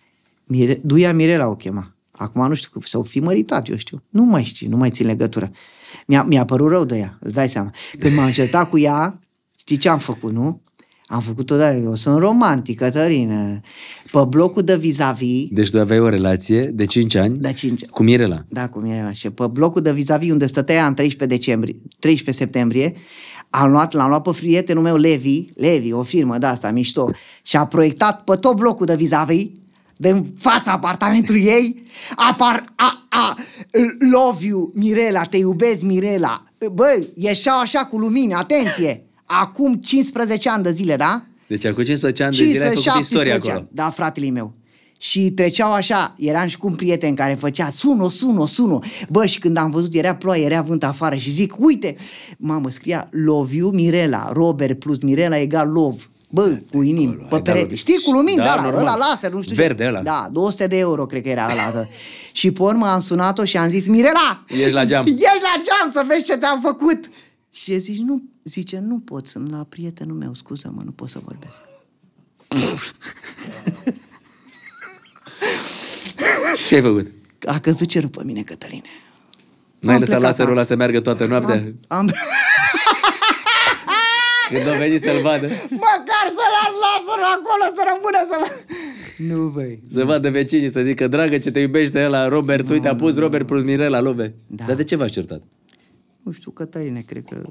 Mire... 0.45 0.79
Duia 0.83 1.13
Mirela 1.13 1.47
o 1.47 1.55
chema. 1.55 1.93
Acum 2.11 2.47
nu 2.47 2.53
știu, 2.53 2.81
sau 2.83 3.03
fi 3.03 3.19
măritat, 3.19 3.69
eu 3.69 3.77
știu. 3.77 4.03
Nu 4.09 4.23
mai 4.23 4.43
știu, 4.43 4.69
nu 4.69 4.77
mai 4.77 4.89
țin 4.89 5.05
legătură. 5.05 5.51
Mi-a, 6.07 6.23
mi-a 6.23 6.45
părut 6.45 6.69
rău 6.69 6.85
de 6.85 6.97
ea, 6.97 7.17
îți 7.21 7.33
dai 7.33 7.49
seama. 7.49 7.71
Când 7.99 8.15
m-am 8.15 8.31
certat 8.31 8.69
cu 8.69 8.77
ea, 8.77 9.19
știi 9.57 9.77
ce 9.77 9.89
am 9.89 9.97
făcut, 9.97 10.31
nu? 10.31 10.61
Am 11.07 11.19
făcut-o 11.21 11.57
de 11.57 11.81
eu 11.83 11.95
sunt 11.95 12.17
romantic, 12.17 12.77
Cătălină. 12.77 13.59
Pe 14.11 14.19
blocul 14.27 14.61
de 14.63 14.77
vis-a-vis, 14.77 15.47
Deci 15.51 15.69
tu 15.69 15.79
aveai 15.79 15.99
o 15.99 16.09
relație 16.09 16.65
de 16.65 16.85
5 16.85 17.15
ani 17.15 17.37
de 17.37 17.53
5 17.53 17.85
cu 17.85 18.03
Mirela. 18.03 18.45
da, 18.49 18.69
cum 18.69 18.85
era 18.85 19.11
și 19.11 19.29
pe 19.29 19.47
blocul 19.47 19.81
de 19.81 19.93
vis-a-vis 19.93 20.31
unde 20.31 20.45
stătea 20.45 20.87
în 20.87 20.93
13 20.93 21.37
decembrie, 21.37 21.75
13 21.99 22.43
septembrie, 22.43 22.93
am 23.49 23.71
luat, 23.71 23.93
l-am 23.93 24.09
luat 24.09 24.21
pe 24.21 24.31
prietenul 24.31 24.83
meu 24.83 24.95
Levi, 24.95 25.45
Levi, 25.55 25.91
o 25.91 26.03
firmă 26.03 26.37
de 26.37 26.45
asta, 26.45 26.71
mișto, 26.71 27.11
și 27.41 27.57
a 27.57 27.65
proiectat 27.65 28.23
pe 28.23 28.35
tot 28.35 28.55
blocul 28.55 28.85
de 28.85 28.95
vis-a-vis, 28.95 29.47
din 29.97 30.33
fața 30.37 30.71
apartamentului 30.71 31.43
ei, 31.43 31.85
apar, 32.15 32.63
a, 32.75 33.05
a, 33.09 33.35
love 34.11 34.45
you, 34.45 34.71
Mirela, 34.75 35.23
te 35.23 35.37
iubesc, 35.37 35.81
Mirela. 35.81 36.43
Băi, 36.73 37.07
ieșeau 37.15 37.59
așa 37.59 37.85
cu 37.85 37.97
lumină, 37.97 38.37
atenție, 38.37 39.03
acum 39.25 39.73
15 39.73 40.49
ani 40.49 40.63
de 40.63 40.71
zile, 40.71 40.95
da? 40.95 41.23
Deci 41.47 41.65
acum 41.65 41.83
15 41.83 42.23
ani 42.23 42.35
de 42.35 42.45
zile 42.45 42.63
ai 42.63 42.75
făcut 42.75 42.99
istoria 42.99 43.33
17 43.33 43.49
acolo. 43.49 43.53
ani. 43.53 43.67
Da, 43.71 43.89
fratele 43.89 44.29
meu. 44.29 44.53
Și 45.01 45.31
treceau 45.31 45.71
așa, 45.71 46.13
eram 46.17 46.47
și 46.47 46.57
cu 46.57 46.67
un 46.67 46.75
prieten 46.75 47.15
care 47.15 47.33
făcea 47.33 47.69
suno, 47.69 48.09
suno, 48.09 48.45
suno. 48.45 48.79
Bă, 49.09 49.25
și 49.25 49.39
când 49.39 49.57
am 49.57 49.71
văzut, 49.71 49.93
era 49.93 50.15
ploaie, 50.15 50.43
era 50.45 50.61
vânt 50.61 50.83
afară 50.83 51.15
și 51.15 51.31
zic, 51.31 51.53
uite, 51.57 51.95
mamă, 52.37 52.69
scria 52.69 53.07
Love 53.11 53.55
you, 53.55 53.71
Mirela, 53.71 54.31
Robert 54.33 54.79
plus 54.79 54.97
Mirela 55.01 55.37
egal 55.37 55.69
love. 55.71 56.03
Bă, 56.31 56.59
cu 56.71 56.81
inimi, 56.81 57.11
ai 57.11 57.17
pe 57.17 57.25
dat 57.29 57.41
perete. 57.41 57.61
lovi. 57.63 57.75
Știi, 57.75 58.01
cu 58.05 58.11
lumini, 58.11 58.37
Da, 58.37 58.43
da, 58.43 58.55
da 58.55 58.61
normal. 58.61 58.81
ăla 58.81 58.95
laser, 58.97 59.31
nu 59.31 59.41
știu 59.41 59.55
ce. 59.55 59.61
Verde 59.61 59.85
ăla. 59.85 60.01
Da, 60.01 60.29
200 60.31 60.67
de 60.67 60.77
euro, 60.77 61.05
cred 61.05 61.21
că 61.23 61.29
era 61.29 61.43
ăla. 61.51 61.71
da. 61.73 61.81
și 62.33 62.51
pe 62.51 62.61
urmă 62.61 62.87
am 62.87 62.99
sunat-o 62.99 63.45
și 63.45 63.57
am 63.57 63.69
zis, 63.69 63.87
Mirela! 63.87 64.45
Ești 64.47 64.71
la 64.73 64.85
geam. 64.85 65.05
Ești 65.05 65.17
la 65.23 65.61
geam 65.63 65.91
să 65.91 66.03
vezi 66.07 66.23
ce 66.25 66.35
ți-am 66.35 66.61
făcut! 66.61 66.99
Și 67.51 67.73
el 67.73 67.79
zice, 67.79 68.01
nu, 68.05 68.23
zice, 68.43 68.83
nu 68.87 68.99
pot, 68.99 69.27
sunt 69.27 69.51
la 69.51 69.65
prietenul 69.69 70.15
meu, 70.17 70.33
scuză-mă, 70.33 70.81
nu 70.85 70.91
pot 70.91 71.09
să 71.09 71.19
vorbesc. 71.23 71.53
Ce 76.67 76.75
ai 76.75 76.81
făcut? 76.81 77.11
A 77.45 77.59
căzut 77.59 77.87
cerul 77.87 78.09
pe 78.09 78.21
mine, 78.25 78.41
Cătăline. 78.41 78.81
N-ai 79.79 79.93
Am 79.93 79.99
lăsat 79.99 80.15
plecat, 80.15 80.31
laserul 80.31 80.51
am- 80.51 80.57
ăla 80.57 80.65
să 80.65 80.75
meargă 80.75 80.99
toată 80.99 81.25
noaptea? 81.25 81.53
Am, 81.55 81.75
am... 81.87 82.11
Când 84.53 84.67
o 84.67 84.77
veni 84.77 84.99
să-l 84.99 85.21
vadă? 85.21 85.47
Măcar 85.69 86.25
să 86.37 86.45
las 86.55 86.73
laserul 86.83 87.25
acolo 87.35 87.65
să 87.75 87.81
rămână 87.89 88.27
să 88.29 88.37
mă... 88.39 88.47
Nu, 89.33 89.47
băi. 89.49 89.79
Să 89.91 90.05
vadă 90.05 90.29
vecinii 90.29 90.69
să 90.69 90.81
zică, 90.81 91.07
dragă, 91.07 91.37
ce 91.37 91.51
te 91.51 91.59
iubește 91.59 92.03
ăla, 92.05 92.27
Robert, 92.27 92.69
uite, 92.69 92.87
a 92.87 92.95
pus 92.95 93.17
Robert 93.17 93.45
plus 93.47 93.63
Mirela, 93.63 93.99
lobe. 94.01 94.33
Da. 94.47 94.63
Dar 94.67 94.75
de 94.75 94.83
ce 94.83 94.95
v-ați 94.95 95.11
certat? 95.11 95.41
Nu 96.23 96.31
știu, 96.31 96.51
Cătăline, 96.51 97.03
cred 97.05 97.23
că... 97.29 97.41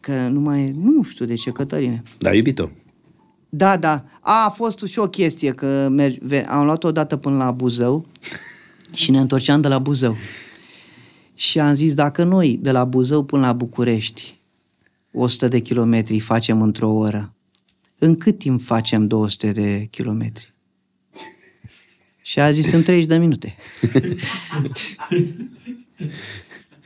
Că 0.00 0.12
nu 0.12 0.40
mai... 0.40 0.72
Nu 0.82 1.02
știu 1.02 1.24
de 1.24 1.34
ce, 1.34 1.50
Cătăline. 1.50 2.02
Da, 2.18 2.34
iubito. 2.34 2.70
Da, 3.56 3.76
da. 3.76 4.04
A, 4.20 4.44
a 4.44 4.50
fost 4.50 4.86
și 4.86 4.98
o 4.98 5.08
chestie, 5.08 5.52
că 5.52 5.88
mer- 5.90 6.18
ve- 6.20 6.46
am 6.48 6.64
luat 6.64 6.84
odată 6.84 7.16
până 7.16 7.36
la 7.36 7.50
Buzău 7.50 8.06
și 8.92 9.10
ne 9.10 9.18
întorceam 9.18 9.60
de 9.60 9.68
la 9.68 9.78
Buzău. 9.78 10.16
Și 11.34 11.60
am 11.60 11.74
zis, 11.74 11.94
dacă 11.94 12.24
noi 12.24 12.58
de 12.62 12.70
la 12.70 12.84
Buzău 12.84 13.24
până 13.24 13.46
la 13.46 13.52
București 13.52 14.38
100 15.12 15.48
de 15.48 15.58
kilometri 15.58 16.18
facem 16.18 16.62
într-o 16.62 16.92
oră, 16.92 17.34
în 17.98 18.16
cât 18.16 18.38
timp 18.38 18.64
facem 18.64 19.06
200 19.06 19.52
de 19.52 19.86
kilometri? 19.90 20.52
Și 22.22 22.40
a 22.40 22.52
zis 22.52 22.72
în 22.72 22.82
30 22.82 23.08
de 23.08 23.16
minute. 23.16 23.56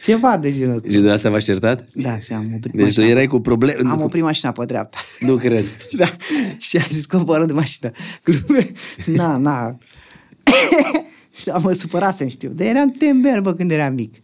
Ceva 0.03 0.37
de 0.37 0.53
genul 0.53 0.77
ăsta. 0.77 0.89
Și 0.91 0.99
de 0.99 1.11
asta 1.11 1.31
v-ați 1.31 1.45
certat? 1.45 1.87
Da, 1.95 2.18
și 2.18 2.33
am 2.33 2.53
oprit 2.55 2.72
Deci 2.75 2.81
tu 2.81 2.83
mașina. 2.83 3.07
erai 3.07 3.27
cu 3.27 3.41
probleme. 3.41 3.91
Am 3.91 4.01
oprit 4.01 4.22
mașina 4.22 4.53
pe 4.53 4.64
dreapta. 4.64 4.99
Nu 5.20 5.37
cred. 5.37 5.64
Da. 5.97 6.07
Și 6.59 6.77
a 6.77 6.81
zis 6.91 7.07
coboră 7.07 7.45
de 7.45 7.53
mașină. 7.53 7.91
Glume. 8.25 8.66
Na, 9.07 9.37
na. 9.37 9.75
și 11.41 11.49
am 11.51 11.62
mă 11.62 11.72
supărasem, 11.72 12.29
știu. 12.29 12.49
Dar 12.51 12.66
eram 12.66 12.91
tember, 12.91 13.41
bă, 13.41 13.55
când 13.55 13.70
eram 13.70 13.95
mic. 13.95 14.14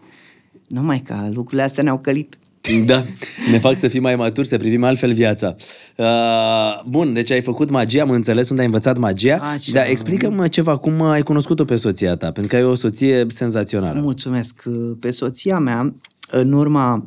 Numai 0.67 1.01
că 1.01 1.29
lucrurile 1.33 1.63
astea 1.63 1.83
ne-au 1.83 1.99
călit. 1.99 2.39
Da, 2.87 3.05
ne 3.51 3.59
fac 3.59 3.77
să 3.77 3.89
fim 3.89 4.03
mai 4.03 4.17
maturi, 4.17 4.47
să 4.47 4.57
privim 4.57 4.85
altfel 4.85 5.13
viața. 5.13 5.55
Uh, 5.97 6.83
bun, 6.87 7.13
deci 7.13 7.31
ai 7.31 7.43
făcut 7.43 7.71
magia, 7.71 8.03
am 8.03 8.11
înțeles 8.11 8.49
unde 8.49 8.61
ai 8.61 8.67
învățat 8.67 8.99
magia. 8.99 9.37
Așa. 9.37 9.73
Dar 9.73 9.87
explică-mă 9.89 10.49
ceva, 10.49 10.77
cum 10.77 11.03
ai 11.03 11.23
cunoscut-o 11.23 11.65
pe 11.65 11.77
soția 11.77 12.17
ta? 12.17 12.31
Pentru 12.31 12.47
că 12.47 12.57
ai 12.57 12.65
o 12.65 12.75
soție 12.75 13.27
senzațională. 13.29 14.01
Mulțumesc. 14.01 14.63
Pe 15.01 15.11
soția 15.11 15.59
mea, 15.59 15.95
în 16.31 16.53
urma, 16.53 17.07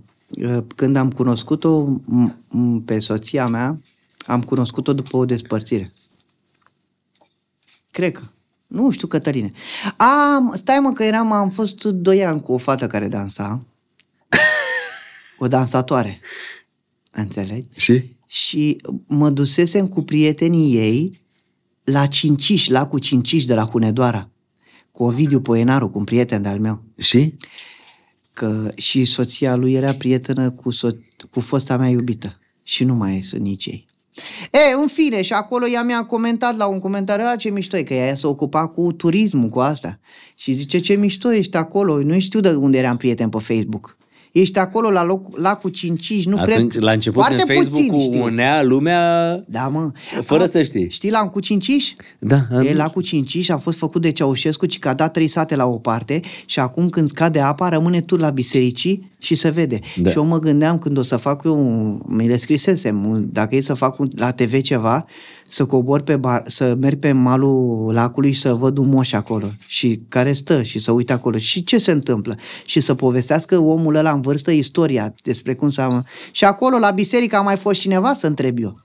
când 0.75 0.95
am 0.95 1.11
cunoscut-o 1.11 1.99
m- 1.99 2.31
m- 2.33 2.85
pe 2.85 2.99
soția 2.99 3.45
mea, 3.47 3.79
am 4.25 4.41
cunoscut-o 4.41 4.93
după 4.93 5.17
o 5.17 5.25
despărțire. 5.25 5.93
Cred 7.91 8.11
că. 8.11 8.21
Nu 8.67 8.89
știu, 8.89 9.07
Cătăline. 9.07 9.51
Am, 9.97 10.53
stai 10.55 10.79
mă 10.81 10.91
că 10.91 11.03
eram, 11.03 11.31
am 11.31 11.49
fost 11.49 11.83
doi 11.83 12.25
ani 12.25 12.41
cu 12.41 12.51
o 12.51 12.57
fată 12.57 12.87
care 12.87 13.07
dansa. 13.07 13.61
O 15.37 15.47
dansatoare. 15.47 16.19
Înțelegi? 17.11 17.67
Și? 17.75 18.15
Și 18.25 18.81
mă 19.07 19.29
dusesem 19.29 19.87
cu 19.87 20.01
prietenii 20.01 20.75
ei 20.75 21.21
la 21.83 22.05
Cinciș, 22.05 22.67
la 22.67 22.87
cu 22.87 22.99
Cinciș 22.99 23.45
de 23.45 23.53
la 23.53 23.65
Hunedoara. 23.65 24.29
Cu 24.91 25.03
Ovidiu 25.03 25.41
Poenaru, 25.41 25.89
cu 25.89 25.97
un 25.97 26.03
prieten 26.03 26.41
de-al 26.41 26.59
meu. 26.59 26.83
Și? 26.97 27.33
că 28.33 28.71
și 28.75 29.05
soția 29.05 29.55
lui 29.55 29.73
era 29.73 29.93
prietenă 29.93 30.51
cu, 30.51 30.73
so- 30.73 31.27
cu 31.31 31.39
fosta 31.39 31.77
mea 31.77 31.89
iubită 31.89 32.39
și 32.63 32.83
nu 32.83 32.95
mai 32.95 33.21
sunt 33.21 33.41
nici 33.41 33.65
ei. 33.65 33.85
E, 34.51 34.73
în 34.81 34.87
fine, 34.87 35.21
și 35.21 35.33
acolo 35.33 35.67
ea 35.67 35.83
mi-a 35.83 36.05
comentat 36.05 36.57
la 36.57 36.67
un 36.67 36.79
comentariu, 36.79 37.25
"A, 37.27 37.35
ce 37.35 37.49
mișto 37.49 37.77
e, 37.77 37.83
că 37.83 37.93
ea 37.93 38.15
se 38.15 38.27
ocupa 38.27 38.67
cu 38.67 38.91
turismul, 38.91 39.49
cu 39.49 39.59
asta. 39.59 39.99
Și 40.35 40.53
zice, 40.53 40.79
ce 40.79 40.93
mișto 40.93 41.33
ești 41.33 41.57
acolo, 41.57 42.01
nu 42.03 42.19
știu 42.19 42.39
de 42.39 42.49
unde 42.49 42.77
eram 42.77 42.97
prieten 42.97 43.29
pe 43.29 43.37
Facebook. 43.39 43.96
Ești 44.39 44.59
acolo 44.59 44.89
la 44.89 45.03
loc, 45.03 45.37
lacul 45.37 45.69
Cinciș, 45.69 46.25
nu 46.25 46.37
Atunci, 46.37 46.71
cred. 46.71 46.83
la 46.83 46.91
început, 46.91 47.21
foarte 47.21 47.41
în 47.47 47.55
Facebook 47.55 47.85
puțin, 47.85 48.11
știu. 48.11 48.23
unea 48.23 48.63
lumea... 48.63 49.31
Da, 49.47 49.67
mă. 49.67 49.91
Fără 50.21 50.45
să 50.45 50.63
știi. 50.63 50.89
Știi 50.89 51.11
la 51.11 51.19
cu 51.19 51.39
Cinciș? 51.39 51.93
Da, 52.19 52.47
E 52.63 52.73
la 52.73 52.87
cu 52.87 53.01
Cinciș 53.01 53.49
a 53.49 53.57
fost 53.57 53.77
făcut 53.77 54.01
de 54.01 54.11
Ceaușescu, 54.11 54.65
ci 54.65 54.79
că 54.79 54.89
a 54.89 54.93
dat 54.93 55.13
trei 55.13 55.27
sate 55.27 55.55
la 55.55 55.65
o 55.65 55.77
parte 55.77 56.19
și 56.45 56.59
acum 56.59 56.89
când 56.89 57.07
scade 57.07 57.39
apa 57.39 57.69
rămâne 57.69 58.01
tot 58.01 58.19
la 58.19 58.29
bisericii 58.29 59.11
și 59.19 59.35
se 59.35 59.49
vede. 59.49 59.79
Da. 59.95 60.09
Și 60.09 60.17
eu 60.17 60.25
mă 60.25 60.39
gândeam 60.39 60.79
când 60.79 60.97
o 60.97 61.01
să 61.01 61.17
fac 61.17 61.43
eu, 61.45 61.57
mi 62.07 62.27
le 62.27 62.37
scrisesem, 62.37 63.27
dacă 63.31 63.55
e 63.55 63.61
să 63.61 63.73
fac 63.73 63.99
un- 63.99 64.11
la 64.15 64.31
TV 64.31 64.61
ceva, 64.61 65.05
să 65.47 65.65
cobor 65.65 66.01
pe 66.01 66.17
bar, 66.17 66.43
să 66.47 66.75
merg 66.79 66.99
pe 66.99 67.11
malul 67.11 67.93
lacului 67.93 68.31
și 68.31 68.39
să 68.39 68.53
văd 68.53 68.77
un 68.77 68.87
moș 68.87 69.11
acolo 69.11 69.47
și 69.67 70.01
care 70.09 70.33
stă 70.33 70.63
și 70.63 70.79
să 70.79 70.91
uite 70.91 71.13
acolo 71.13 71.37
și 71.37 71.63
ce 71.63 71.77
se 71.77 71.91
întâmplă 71.91 72.35
și 72.65 72.79
să 72.79 72.93
povestească 72.93 73.57
omul 73.57 73.95
ăla 73.95 74.11
în 74.11 74.21
vârstă 74.21 74.51
istoria 74.51 75.13
despre 75.23 75.55
cum 75.55 75.69
s-a... 75.69 76.03
Și 76.31 76.45
acolo 76.45 76.77
la 76.77 76.91
biserică 76.91 77.35
a 77.35 77.41
mai 77.41 77.57
fost 77.57 77.79
cineva 77.79 78.13
să 78.13 78.27
întreb 78.27 78.57
eu. 78.61 78.79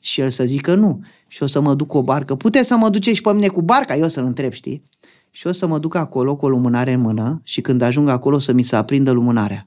Și 0.00 0.20
el 0.20 0.30
să 0.30 0.44
zică 0.44 0.74
nu. 0.74 1.00
Și 1.28 1.42
o 1.42 1.46
să 1.46 1.60
mă 1.60 1.74
duc 1.74 1.86
cu 1.86 1.96
o 1.96 2.02
barcă. 2.02 2.34
Puteți 2.34 2.68
să 2.68 2.76
mă 2.76 2.88
duceți 2.88 3.16
și 3.16 3.22
pe 3.22 3.32
mine 3.32 3.46
cu 3.48 3.62
barca? 3.62 3.96
Eu 3.96 4.08
să-l 4.08 4.24
întreb, 4.24 4.52
știi? 4.52 4.82
Și 5.30 5.46
o 5.46 5.52
să 5.52 5.66
mă 5.66 5.78
duc 5.78 5.94
acolo 5.94 6.36
cu 6.36 6.44
o 6.44 6.48
lumânare 6.48 6.92
în 6.92 7.00
mână 7.00 7.40
și 7.44 7.60
când 7.60 7.82
ajung 7.82 8.08
acolo 8.08 8.38
să 8.38 8.52
mi 8.52 8.62
se 8.62 8.76
aprindă 8.76 9.10
lumânarea. 9.10 9.66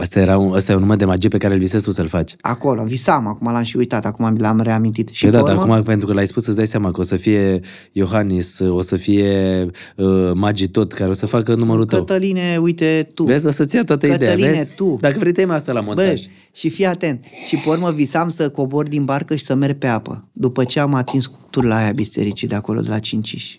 Asta, 0.00 0.20
era 0.20 0.38
un, 0.38 0.54
asta 0.54 0.72
e 0.72 0.74
un 0.74 0.80
număr 0.80 0.96
de 0.96 1.04
magie 1.04 1.28
pe 1.28 1.38
care 1.38 1.54
îl 1.54 1.60
visezi 1.60 1.84
tu 1.84 1.90
să-l 1.90 2.06
faci. 2.06 2.34
Acolo, 2.40 2.84
visam, 2.84 3.26
acum 3.26 3.52
l-am 3.52 3.62
și 3.62 3.76
uitat, 3.76 4.04
acum 4.04 4.32
mi 4.32 4.38
l-am 4.38 4.60
reamintit. 4.60 5.08
Și 5.08 5.14
Și 5.14 5.24
da, 5.24 5.38
pe 5.38 5.44
dar 5.44 5.56
urmă, 5.56 5.72
acum 5.72 5.84
pentru 5.84 6.06
că 6.06 6.12
l-ai 6.12 6.26
spus 6.26 6.46
îți 6.46 6.56
dai 6.56 6.66
seama 6.66 6.90
că 6.90 7.00
o 7.00 7.02
să 7.02 7.16
fie 7.16 7.60
Iohannis, 7.92 8.58
o 8.58 8.80
să 8.80 8.96
fie 8.96 9.62
uh, 9.96 10.32
Magi 10.34 10.68
tot, 10.68 10.92
care 10.92 11.10
o 11.10 11.12
să 11.12 11.26
facă 11.26 11.54
numărul 11.54 11.84
tău. 11.84 11.98
Cătăline, 11.98 12.56
uite 12.60 13.10
tu. 13.14 13.24
Vezi, 13.24 13.46
o 13.46 13.50
să-ți 13.50 13.76
ia 13.76 13.84
toată 13.84 14.06
ideea, 14.06 14.30
Cătăline, 14.30 14.56
vezi? 14.56 14.74
tu. 14.74 14.98
Dacă 15.00 15.18
vrei, 15.18 15.32
tăi 15.32 15.44
asta 15.44 15.72
la 15.72 15.80
montaj. 15.80 16.22
Bă, 16.24 16.30
și 16.52 16.68
fii 16.68 16.86
atent. 16.86 17.24
Și 17.46 17.56
pe 17.56 17.68
urmă 17.68 17.90
visam 17.90 18.28
să 18.28 18.50
cobor 18.50 18.88
din 18.88 19.04
barcă 19.04 19.36
și 19.36 19.44
să 19.44 19.54
merg 19.54 19.78
pe 19.78 19.86
apă. 19.86 20.28
După 20.32 20.64
ce 20.64 20.80
am 20.80 20.94
atins 20.94 21.30
la 21.50 21.76
aia 21.76 21.92
bisericii 21.92 22.48
de 22.48 22.54
acolo, 22.54 22.80
de 22.80 22.88
la 22.88 22.98
Cinciș. 22.98 23.56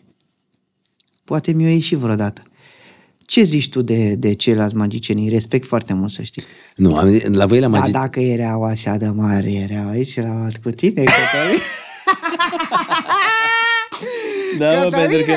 Poate 1.24 1.52
mi-o 1.52 1.68
ieși 1.68 1.96
vreodată. 1.96 2.42
Ce 3.28 3.44
zici 3.44 3.70
tu 3.70 3.82
de, 3.82 4.16
de 4.16 4.34
ceilalți 4.34 4.76
magicieni? 4.76 5.24
Îi 5.24 5.30
Respect 5.30 5.68
foarte 5.68 5.94
mult, 5.94 6.12
să 6.12 6.22
știi. 6.22 6.44
Nu, 6.76 6.98
am, 6.98 7.08
zis- 7.10 7.28
la 7.28 7.46
voi 7.46 7.60
la 7.60 7.68
Dar 7.68 7.80
magi... 7.80 7.92
dacă 7.92 8.20
erau 8.20 8.64
așa 8.64 8.98
de 8.98 9.08
mari, 9.08 9.56
erau 9.56 9.90
aici, 9.90 10.16
erau 10.16 10.48
cu 10.64 10.70
tine, 10.70 11.04
Cătăline. 11.04 11.62
Da, 14.58 14.84
mă, 14.84 14.90
pentru 14.90 15.18
că, 15.26 15.32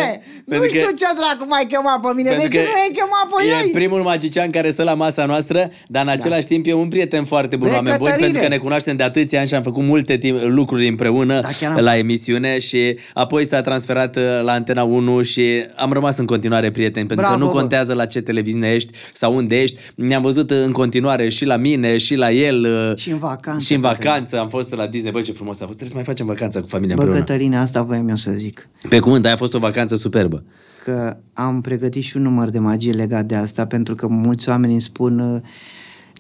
nu 0.45 0.59
pentru 0.59 0.69
știu 0.69 0.81
că, 0.81 0.95
ce 0.97 1.05
dracu 1.17 1.49
mai 1.49 1.65
chema 1.69 2.01
pe 2.03 2.09
mine, 2.17 2.29
de 2.31 2.35
pentru 2.37 2.53
ce 2.53 2.59
că 2.59 2.69
nu 2.75 2.81
ai 2.85 2.91
chemat 2.95 3.27
pe 3.37 3.63
e 3.63 3.65
ei? 3.67 3.71
primul 3.73 4.01
magician 4.01 4.51
care 4.51 4.71
stă 4.71 4.83
la 4.83 4.95
masa 4.95 5.25
noastră, 5.27 5.71
dar 5.89 6.03
în 6.03 6.09
același 6.09 6.47
timp 6.47 6.67
e 6.67 6.73
un 6.73 6.89
prieten 6.89 7.25
foarte 7.25 7.57
bun, 7.57 7.67
Băi, 7.69 7.77
oameni 7.77 7.97
buni, 7.97 8.11
Cătăline! 8.11 8.33
pentru 8.33 8.49
că 8.49 8.55
ne 8.55 8.63
cunoaștem 8.63 8.97
de 8.97 9.03
atâția 9.03 9.39
ani 9.39 9.49
și 9.49 9.55
am 9.55 9.63
făcut 9.63 9.83
multe 9.83 10.17
timp, 10.17 10.39
lucruri 10.47 10.89
împreună 10.89 11.41
Da, 11.41 11.49
chiar 11.61 11.73
am 11.77 11.83
la 11.85 11.97
emisiune 11.97 12.59
și 12.59 12.99
apoi 13.15 13.47
s-a 13.47 13.61
transferat 13.61 14.17
uh, 14.17 14.23
la 14.43 14.53
Antena 14.53 14.83
1 14.83 15.23
și 15.23 15.45
am 15.77 15.93
rămas 15.93 16.17
în 16.19 16.27
continuare 16.27 16.71
prieteni, 16.71 17.07
pentru 17.07 17.27
Bravo, 17.27 17.39
că 17.41 17.45
nu 17.45 17.53
bă. 17.53 17.59
contează 17.59 17.95
la 17.95 18.07
ce 18.07 18.21
televiziune 18.21 18.69
ești 18.73 18.93
sau 19.13 19.35
unde 19.37 19.61
ești. 19.63 19.79
Ne-am 19.95 20.23
văzut 20.23 20.51
în 20.51 20.73
continuare 20.73 21.29
și 21.29 21.45
la 21.45 21.57
mine, 21.57 21.99
și 21.99 22.15
la 22.15 22.31
el. 22.31 22.91
uh, 22.91 22.99
Și 22.99 23.11
în 23.11 23.19
vacanță, 23.19 23.65
Și 23.65 23.75
în 23.75 23.81
Cătăline. 23.81 24.05
vacanță 24.11 24.39
am 24.41 24.49
fost 24.49 24.75
la 24.75 24.87
Disney. 24.87 25.13
Bă, 25.13 25.21
ce 25.21 25.33
frumos 25.33 25.61
a 25.61 25.65
fost. 25.65 25.79
Trebuie 25.79 25.89
să 25.89 25.95
mai 25.95 26.05
facem 26.05 26.27
vacanța 26.27 26.61
cu 26.61 26.67
familia 26.67 26.95
Bă, 26.95 27.03
împreună. 27.03 27.27
Cătăline, 27.27 27.59
asta 27.59 27.83
voiam 27.83 28.09
eu 28.09 28.17
să 28.17 28.31
zic. 28.31 28.50
Pe 28.89 28.99
cuvânt, 28.99 29.23
dar 29.23 29.33
a 29.33 29.37
fost 29.37 29.55
o 29.55 29.59
vacanță 29.59 29.97
superbă. 29.97 30.45
că 30.85 31.17
am 31.33 31.61
pregătit 31.61 32.03
și 32.03 32.17
un 32.17 32.23
număr 32.23 32.49
de 32.49 32.59
magie 32.59 32.93
legat 32.93 33.25
de 33.25 33.35
asta, 33.35 33.67
pentru 33.67 33.95
că 33.95 34.07
mulți 34.07 34.49
oameni 34.49 34.73
îmi 34.73 34.81
spun 34.81 35.19
uh, 35.19 35.41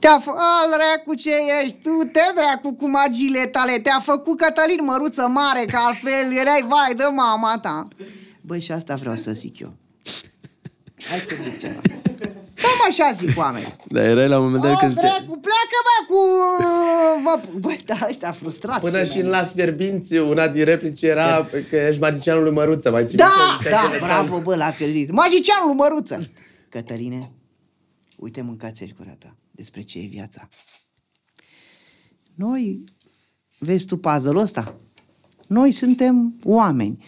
te-a 0.01 0.18
fă... 0.18 0.31
Al 0.31 0.70
dracu 0.76 1.14
ce 1.14 1.31
ești 1.62 1.76
tu, 1.83 2.09
te 2.12 2.20
dracu 2.35 2.74
cu 2.74 2.91
magiile 2.91 3.47
tale, 3.47 3.78
te-a 3.83 4.01
făcut 4.01 4.39
Cătălin 4.41 4.85
măruță 4.85 5.26
mare, 5.28 5.64
că 5.66 5.78
altfel 5.87 6.33
erai 6.41 6.64
vai 6.68 6.95
de 6.97 7.05
mama 7.14 7.59
ta. 7.62 7.89
Băi, 8.41 8.61
și 8.61 8.72
asta 8.72 8.95
vreau 8.95 9.16
să 9.16 9.33
zic 9.33 9.59
eu. 9.59 9.72
Hai 11.09 11.18
să 11.28 11.35
zic 11.45 11.59
ceva. 11.59 11.81
Cam 12.63 12.79
așa 12.89 13.13
zic 13.13 13.39
oamenii. 13.39 13.75
Dar 13.95 14.05
erai 14.05 14.29
la 14.29 14.39
un 14.39 14.45
moment 14.45 14.63
dat 14.63 14.73
Al 14.73 14.79
când... 14.79 14.93
zicea- 14.93 15.07
dracu, 15.09 15.41
pleacă 15.41 15.77
bă 15.87 16.15
cu... 16.15 16.19
Vă... 17.25 17.59
Băi, 17.59 17.81
da, 17.87 17.99
ăștia 18.09 18.31
frustrați. 18.31 18.81
Până 18.81 19.05
ce 19.05 19.11
și 19.11 19.19
în 19.19 19.29
mai- 19.29 19.41
Las 19.41 19.53
Fierbinți, 19.53 20.17
una 20.17 20.49
din 20.49 20.65
replici 20.65 21.03
era 21.03 21.49
că 21.71 21.77
ești 21.77 22.01
magicianul 22.01 22.43
lui 22.43 22.53
Măruță. 22.53 22.91
Mai 22.91 23.07
ții 23.07 23.17
Da, 23.19 23.33
minte? 23.51 23.69
Zicea 23.69 23.83
da, 23.83 23.99
că- 23.99 24.05
bravo, 24.05 24.41
bă, 24.41 24.57
l-a 24.57 24.69
pierdit. 24.71 25.11
Magicianul 25.11 25.67
lui 25.67 25.77
Măruță. 25.77 26.31
Cătăline, 26.69 27.31
uite 28.17 28.43
mâncați 28.43 28.95
gura 28.97 29.15
ta 29.19 29.37
despre 29.51 29.81
ce 29.83 29.99
e 29.99 30.07
viața. 30.07 30.49
Noi, 32.35 32.85
vezi 33.59 33.87
tu 33.87 33.97
puzzle-ul 33.97 34.37
ăsta? 34.37 34.75
Noi 35.47 35.73
suntem 35.73 36.35
oameni 36.45 37.05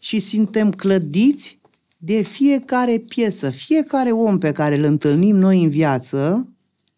și 0.00 0.20
suntem 0.20 0.70
clădiți 0.70 1.58
de 2.06 2.22
fiecare 2.22 3.04
piesă. 3.08 3.50
Fiecare 3.50 4.10
om 4.10 4.38
pe 4.38 4.52
care 4.52 4.76
îl 4.76 4.84
întâlnim 4.84 5.36
noi 5.36 5.62
în 5.62 5.70
viață 5.70 6.48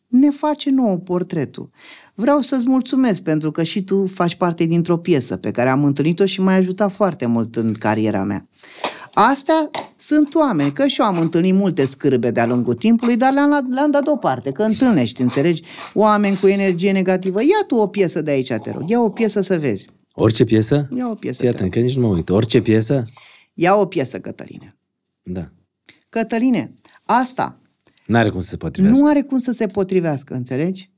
ne 0.07 0.31
face 0.31 0.71
nou 0.71 0.99
portretul. 0.99 1.71
Vreau 2.15 2.41
să-ți 2.41 2.69
mulțumesc 2.69 3.21
pentru 3.21 3.51
că 3.51 3.63
și 3.63 3.83
tu 3.83 4.07
faci 4.07 4.35
parte 4.35 4.65
dintr-o 4.65 4.97
piesă 4.97 5.37
pe 5.37 5.51
care 5.51 5.69
am 5.69 5.85
întâlnit-o 5.85 6.27
și 6.27 6.41
m-ai 6.41 6.57
ajutat 6.57 6.93
foarte 6.93 7.27
mult 7.27 7.57
în 7.57 7.73
cariera 7.73 8.23
mea. 8.23 8.49
Astea 9.13 9.71
sunt 9.97 10.35
oameni, 10.35 10.73
că 10.73 10.87
și 10.87 11.01
eu 11.01 11.07
am 11.07 11.19
întâlnit 11.19 11.55
multe 11.55 11.87
scârbe 11.87 12.31
de-a 12.31 12.47
lungul 12.47 12.75
timpului, 12.75 13.17
dar 13.17 13.33
le-am, 13.33 13.69
le-am 13.71 13.91
dat 13.91 14.05
deoparte, 14.05 14.53
că 14.53 14.63
întâlnești, 14.63 15.23
înțelegi? 15.23 15.63
Oameni 15.95 16.37
cu 16.37 16.47
energie 16.47 16.93
negativă. 16.93 17.41
Ia 17.41 17.65
tu 17.67 17.75
o 17.75 17.87
piesă 17.87 18.23
de 18.23 18.31
aici, 18.31 18.53
te 18.63 18.71
rog. 18.71 18.91
Ia 18.91 19.01
o 19.01 19.09
piesă 19.09 19.41
să 19.41 19.59
vezi. 19.59 19.87
Orice 20.13 20.45
piesă? 20.45 20.89
Ia 20.97 21.09
o 21.11 21.15
piesă. 21.15 21.41
Fii 21.41 21.49
te 21.49 21.55
atent, 21.55 21.75
rog. 21.75 21.83
că 21.83 21.89
nici 21.89 21.97
nu 21.97 22.07
mă 22.07 22.15
uit. 22.15 22.31
Orice 22.31 22.61
piesă? 22.61 23.05
Ia 23.55 23.75
o 23.75 23.87
piesă, 23.87 24.19
Cătăline. 24.19 24.78
Da. 25.33 25.51
Cătăline, 26.09 26.73
asta 27.05 27.59
N-are 28.09 28.31
cum 28.31 28.41
să 28.41 28.49
se 28.49 28.57
potrivească. 28.57 29.01
nu 29.01 29.07
are 29.09 29.21
cum 29.21 29.39
să 29.39 29.53
se 29.53 29.67
potrivească, 29.67 30.35
înțelegi? 30.35 30.91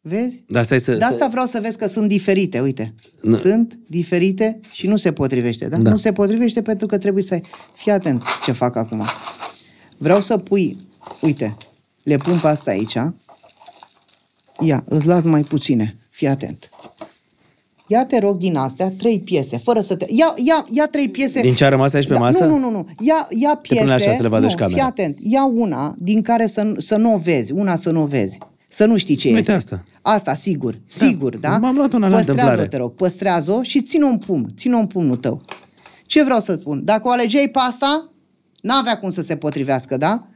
Vezi? 0.00 0.44
Dar 0.48 0.64
stai 0.64 0.80
să... 0.80 0.94
De 0.94 1.04
asta 1.04 1.28
vreau 1.28 1.46
să 1.46 1.60
vezi 1.62 1.78
că 1.78 1.88
sunt 1.88 2.08
diferite, 2.08 2.60
uite. 2.60 2.94
Nu. 3.22 3.36
Sunt 3.36 3.78
diferite 3.88 4.60
și 4.72 4.86
nu 4.86 4.96
se 4.96 5.12
potrivește, 5.12 5.68
da? 5.68 5.76
Da. 5.76 5.90
Nu 5.90 5.96
se 5.96 6.12
potrivește 6.12 6.62
pentru 6.62 6.86
că 6.86 6.98
trebuie 6.98 7.22
să 7.22 7.34
ai... 7.34 7.42
Fii 7.74 7.92
atent 7.92 8.22
ce 8.44 8.52
fac 8.52 8.76
acum. 8.76 9.04
Vreau 9.96 10.20
să 10.20 10.38
pui, 10.38 10.76
uite, 11.20 11.56
le 12.02 12.16
pun 12.16 12.38
pe 12.38 12.46
asta 12.46 12.70
aici. 12.70 12.98
Ia, 14.60 14.84
îți 14.88 15.06
las 15.06 15.24
mai 15.24 15.42
puține. 15.42 15.96
Fii 16.10 16.26
atent. 16.26 16.70
Ia 17.86 18.06
te 18.06 18.18
rog 18.18 18.38
din 18.38 18.56
astea 18.56 18.90
trei 18.90 19.20
piese, 19.20 19.56
fără 19.56 19.80
să 19.80 19.96
te... 19.96 20.06
Ia, 20.08 20.34
ia, 20.36 20.66
ia 20.70 20.86
trei 20.86 21.08
piese... 21.08 21.40
Din 21.40 21.54
ce 21.54 21.64
a 21.64 21.68
rămas 21.68 21.92
aici 21.92 22.06
pe 22.06 22.12
da, 22.12 22.18
masă? 22.18 22.44
Nu, 22.44 22.58
nu, 22.58 22.58
nu, 22.58 22.70
nu. 22.70 22.86
Ia, 23.00 23.28
ia 23.30 23.58
piese... 23.62 23.82
pune 23.82 23.94
așa 23.94 24.12
să 24.12 24.22
le 24.22 24.28
vadă 24.28 24.44
nu, 24.44 24.50
și 24.50 24.56
camera. 24.56 24.76
Fii 24.76 24.86
atent. 24.86 25.18
Ia 25.22 25.44
una 25.44 25.94
din 25.98 26.22
care 26.22 26.46
să, 26.46 26.74
să 26.76 26.96
nu 26.96 27.14
o 27.14 27.18
vezi. 27.18 27.52
Una 27.52 27.76
să 27.76 27.90
nu 27.90 28.02
o 28.02 28.06
vezi. 28.06 28.38
Să 28.68 28.84
nu 28.84 28.96
știi 28.96 29.16
ce 29.16 29.28
Uite 29.28 29.38
este. 29.38 29.52
asta. 29.52 29.82
Asta, 30.02 30.34
sigur. 30.34 30.80
Sigur, 30.86 31.36
da? 31.36 31.58
M-am 31.58 31.76
luat 31.76 31.92
una 31.92 32.08
la 32.08 32.14
Păstrează-o, 32.16 32.42
întâmplare. 32.42 32.68
te 32.68 32.76
rog. 32.76 32.94
Păstrează-o 32.94 33.62
și 33.62 33.82
ține-o 33.82 34.08
în 34.08 34.18
pumn. 34.18 34.46
Ține-o 34.56 34.78
în 34.78 34.86
pumnul 34.86 35.16
tău. 35.16 35.40
Ce 36.06 36.22
vreau 36.24 36.40
să 36.40 36.54
spun? 36.54 36.84
Dacă 36.84 37.08
o 37.08 37.10
alegeai 37.10 37.48
pe 37.48 37.58
asta, 37.58 38.12
n-avea 38.60 38.98
cum 38.98 39.10
să 39.10 39.22
se 39.22 39.36
potrivească, 39.36 39.96
da? 39.96 40.26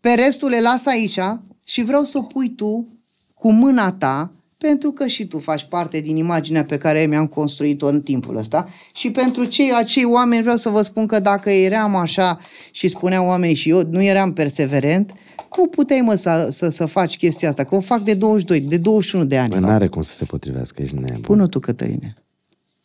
Pe 0.00 0.10
restul 0.14 0.48
le 0.48 0.60
las 0.60 0.86
aici, 0.86 1.18
și 1.64 1.82
vreau 1.82 2.02
să 2.02 2.18
o 2.18 2.22
pui 2.22 2.54
tu 2.54 2.88
cu 3.34 3.52
mâna 3.52 3.92
ta 3.92 4.32
pentru 4.58 4.90
că 4.90 5.06
și 5.06 5.26
tu 5.26 5.38
faci 5.38 5.64
parte 5.64 6.00
din 6.00 6.16
imaginea 6.16 6.64
pe 6.64 6.78
care 6.78 7.06
mi-am 7.06 7.26
construit-o 7.26 7.86
în 7.86 8.00
timpul 8.00 8.36
ăsta 8.36 8.68
și 8.94 9.10
pentru 9.10 9.44
cei 9.44 9.72
acei 9.72 10.04
oameni 10.04 10.42
vreau 10.42 10.56
să 10.56 10.68
vă 10.68 10.82
spun 10.82 11.06
că 11.06 11.18
dacă 11.20 11.50
eram 11.50 11.94
așa 11.94 12.40
și 12.70 12.88
spuneau 12.88 13.26
oamenii 13.26 13.54
și 13.54 13.68
eu 13.68 13.82
nu 13.90 14.02
eram 14.02 14.32
perseverent, 14.32 15.12
nu 15.56 15.66
puteai 15.66 16.00
mă 16.00 16.14
să, 16.14 16.48
să, 16.52 16.68
să 16.68 16.86
faci 16.86 17.16
chestia 17.16 17.48
asta, 17.48 17.64
că 17.64 17.74
o 17.74 17.80
fac 17.80 18.00
de 18.00 18.14
22, 18.14 18.60
de 18.60 18.76
21 18.76 19.24
de 19.24 19.38
ani. 19.38 19.48
Bă, 19.48 19.58
n-are 19.58 19.88
cum 19.88 20.02
să 20.02 20.14
se 20.14 20.24
potrivească, 20.24 20.82
ești 20.82 20.94
nebun. 20.94 21.20
Pune-o 21.20 21.46
tu, 21.46 21.58
Cătărine. 21.58 22.14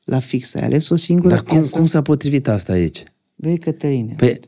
La 0.04 0.20
fix, 0.20 0.56
ai 0.56 0.62
ales 0.64 0.90
o 0.90 0.96
singură 0.96 1.30
Dar 1.30 1.44
cum, 1.44 1.58
piesă. 1.58 1.76
cum 1.76 1.86
s-a 1.86 2.02
potrivit 2.02 2.48
asta 2.48 2.74
aici? 2.74 3.04
Băi, 3.36 3.58
Cătărine. 3.58 4.14
Păi, 4.18 4.40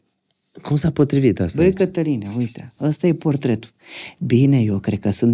cum 0.61 0.75
s-a 0.75 0.91
potrivit 0.91 1.39
asta 1.39 1.57
Băi, 1.57 1.65
aici? 1.65 1.77
Cătărine, 1.77 2.29
uite, 2.37 2.71
ăsta 2.81 3.07
e 3.07 3.13
portretul. 3.13 3.69
Bine, 4.17 4.61
eu 4.61 4.79
cred 4.79 4.99
că 4.99 5.09
sunt 5.11 5.33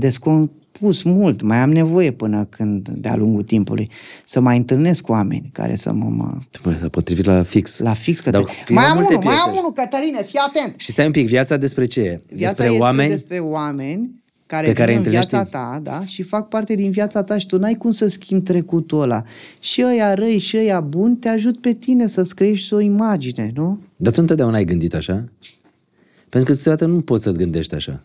descompus 0.79 1.01
mult, 1.01 1.41
mai 1.41 1.57
am 1.57 1.71
nevoie 1.71 2.11
până 2.11 2.45
când, 2.45 2.89
de-a 2.89 3.15
lungul 3.15 3.43
timpului, 3.43 3.89
să 4.25 4.39
mai 4.39 4.57
întâlnesc 4.57 5.01
cu 5.01 5.11
oameni 5.11 5.49
care 5.53 5.75
să 5.75 5.91
mă... 5.91 6.09
mă 6.09 6.37
Bă, 6.63 6.75
s-a 6.79 6.89
potrivit 6.89 7.25
la 7.25 7.43
fix. 7.43 7.79
la 7.79 7.93
fix, 7.93 8.23
Dar 8.23 8.33
Cătărine. 8.33 8.63
fiind 8.65 8.81
Mai 8.81 8.89
am 8.89 8.97
multe 8.97 9.13
unul, 9.13 9.23
mai 9.23 9.33
piese 9.33 9.47
am 9.47 9.49
așa. 9.49 9.59
unul, 9.59 9.73
Cătărine, 9.73 10.23
fii 10.23 10.39
atent! 10.47 10.79
Și 10.79 10.91
stai 10.91 11.05
un 11.05 11.11
pic, 11.11 11.27
viața 11.27 11.57
despre 11.57 11.85
ce 11.85 11.99
e? 11.99 12.19
Viața 12.27 12.53
despre 12.53 12.65
este 12.65 12.79
oameni? 12.79 13.09
despre 13.09 13.39
oameni 13.39 14.09
care, 14.45 14.67
pe 14.67 14.73
care 14.73 14.91
vin 14.91 14.99
îi 14.99 15.05
în 15.05 15.11
viața 15.11 15.37
întâlnești 15.37 15.81
ta, 15.83 15.91
da, 15.99 16.05
și 16.05 16.21
fac 16.21 16.47
parte 16.47 16.75
din 16.75 16.91
viața 16.91 17.23
ta 17.23 17.37
și 17.37 17.45
tu 17.45 17.57
n-ai 17.57 17.73
cum 17.73 17.91
să 17.91 18.07
schimbi 18.07 18.43
trecutul 18.43 19.01
ăla. 19.01 19.23
Și 19.59 19.83
ăia 19.85 20.13
răi 20.13 20.37
și 20.37 20.57
ăia 20.57 20.79
buni 20.79 21.15
te 21.15 21.29
ajut 21.29 21.61
pe 21.61 21.73
tine 21.73 22.07
să-ți 22.07 22.35
crești 22.35 22.73
o 22.73 22.79
imagine, 22.79 23.51
nu? 23.55 23.79
Dar 23.95 24.13
tu 24.13 24.19
întotdeauna 24.21 24.55
ai 24.55 24.65
gândit 24.65 24.93
așa? 24.93 25.23
Pentru 26.29 26.51
că 26.51 26.57
câteodată 26.57 26.85
nu 26.85 27.01
poți 27.01 27.23
să-ți 27.23 27.37
gândești 27.37 27.75
așa. 27.75 28.03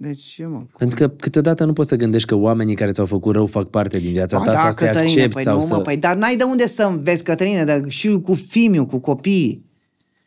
Deci, 0.00 0.20
ce 0.20 0.46
mă? 0.46 0.62
Pentru 0.78 0.96
că 0.96 1.08
câteodată 1.08 1.64
nu 1.64 1.72
poți 1.72 1.88
să 1.88 1.96
gândești 1.96 2.28
că 2.28 2.34
oamenii 2.34 2.74
care 2.74 2.90
ți-au 2.90 3.06
făcut 3.06 3.34
rău 3.34 3.46
fac 3.46 3.68
parte 3.68 3.98
din 3.98 4.12
viața 4.12 4.38
Ba 4.38 4.44
ta 4.44 4.52
da, 4.52 4.58
sau 4.58 4.70
să-ți 4.70 4.84
Cătărine, 4.84 5.10
accepti 5.10 5.34
păi 5.34 5.42
sau 5.42 5.56
nu, 5.56 5.64
să... 5.64 5.74
mă, 5.74 5.80
păi 5.80 5.96
dar 5.96 6.16
n-ai 6.16 6.36
de 6.36 6.44
unde 6.44 6.66
să 6.66 6.82
înveți, 6.82 7.24
Cătărine, 7.24 7.64
dar 7.64 7.80
și 7.88 8.08
cu 8.08 8.34
fimiu, 8.34 8.86
cu 8.86 8.98
copiii. 8.98 9.64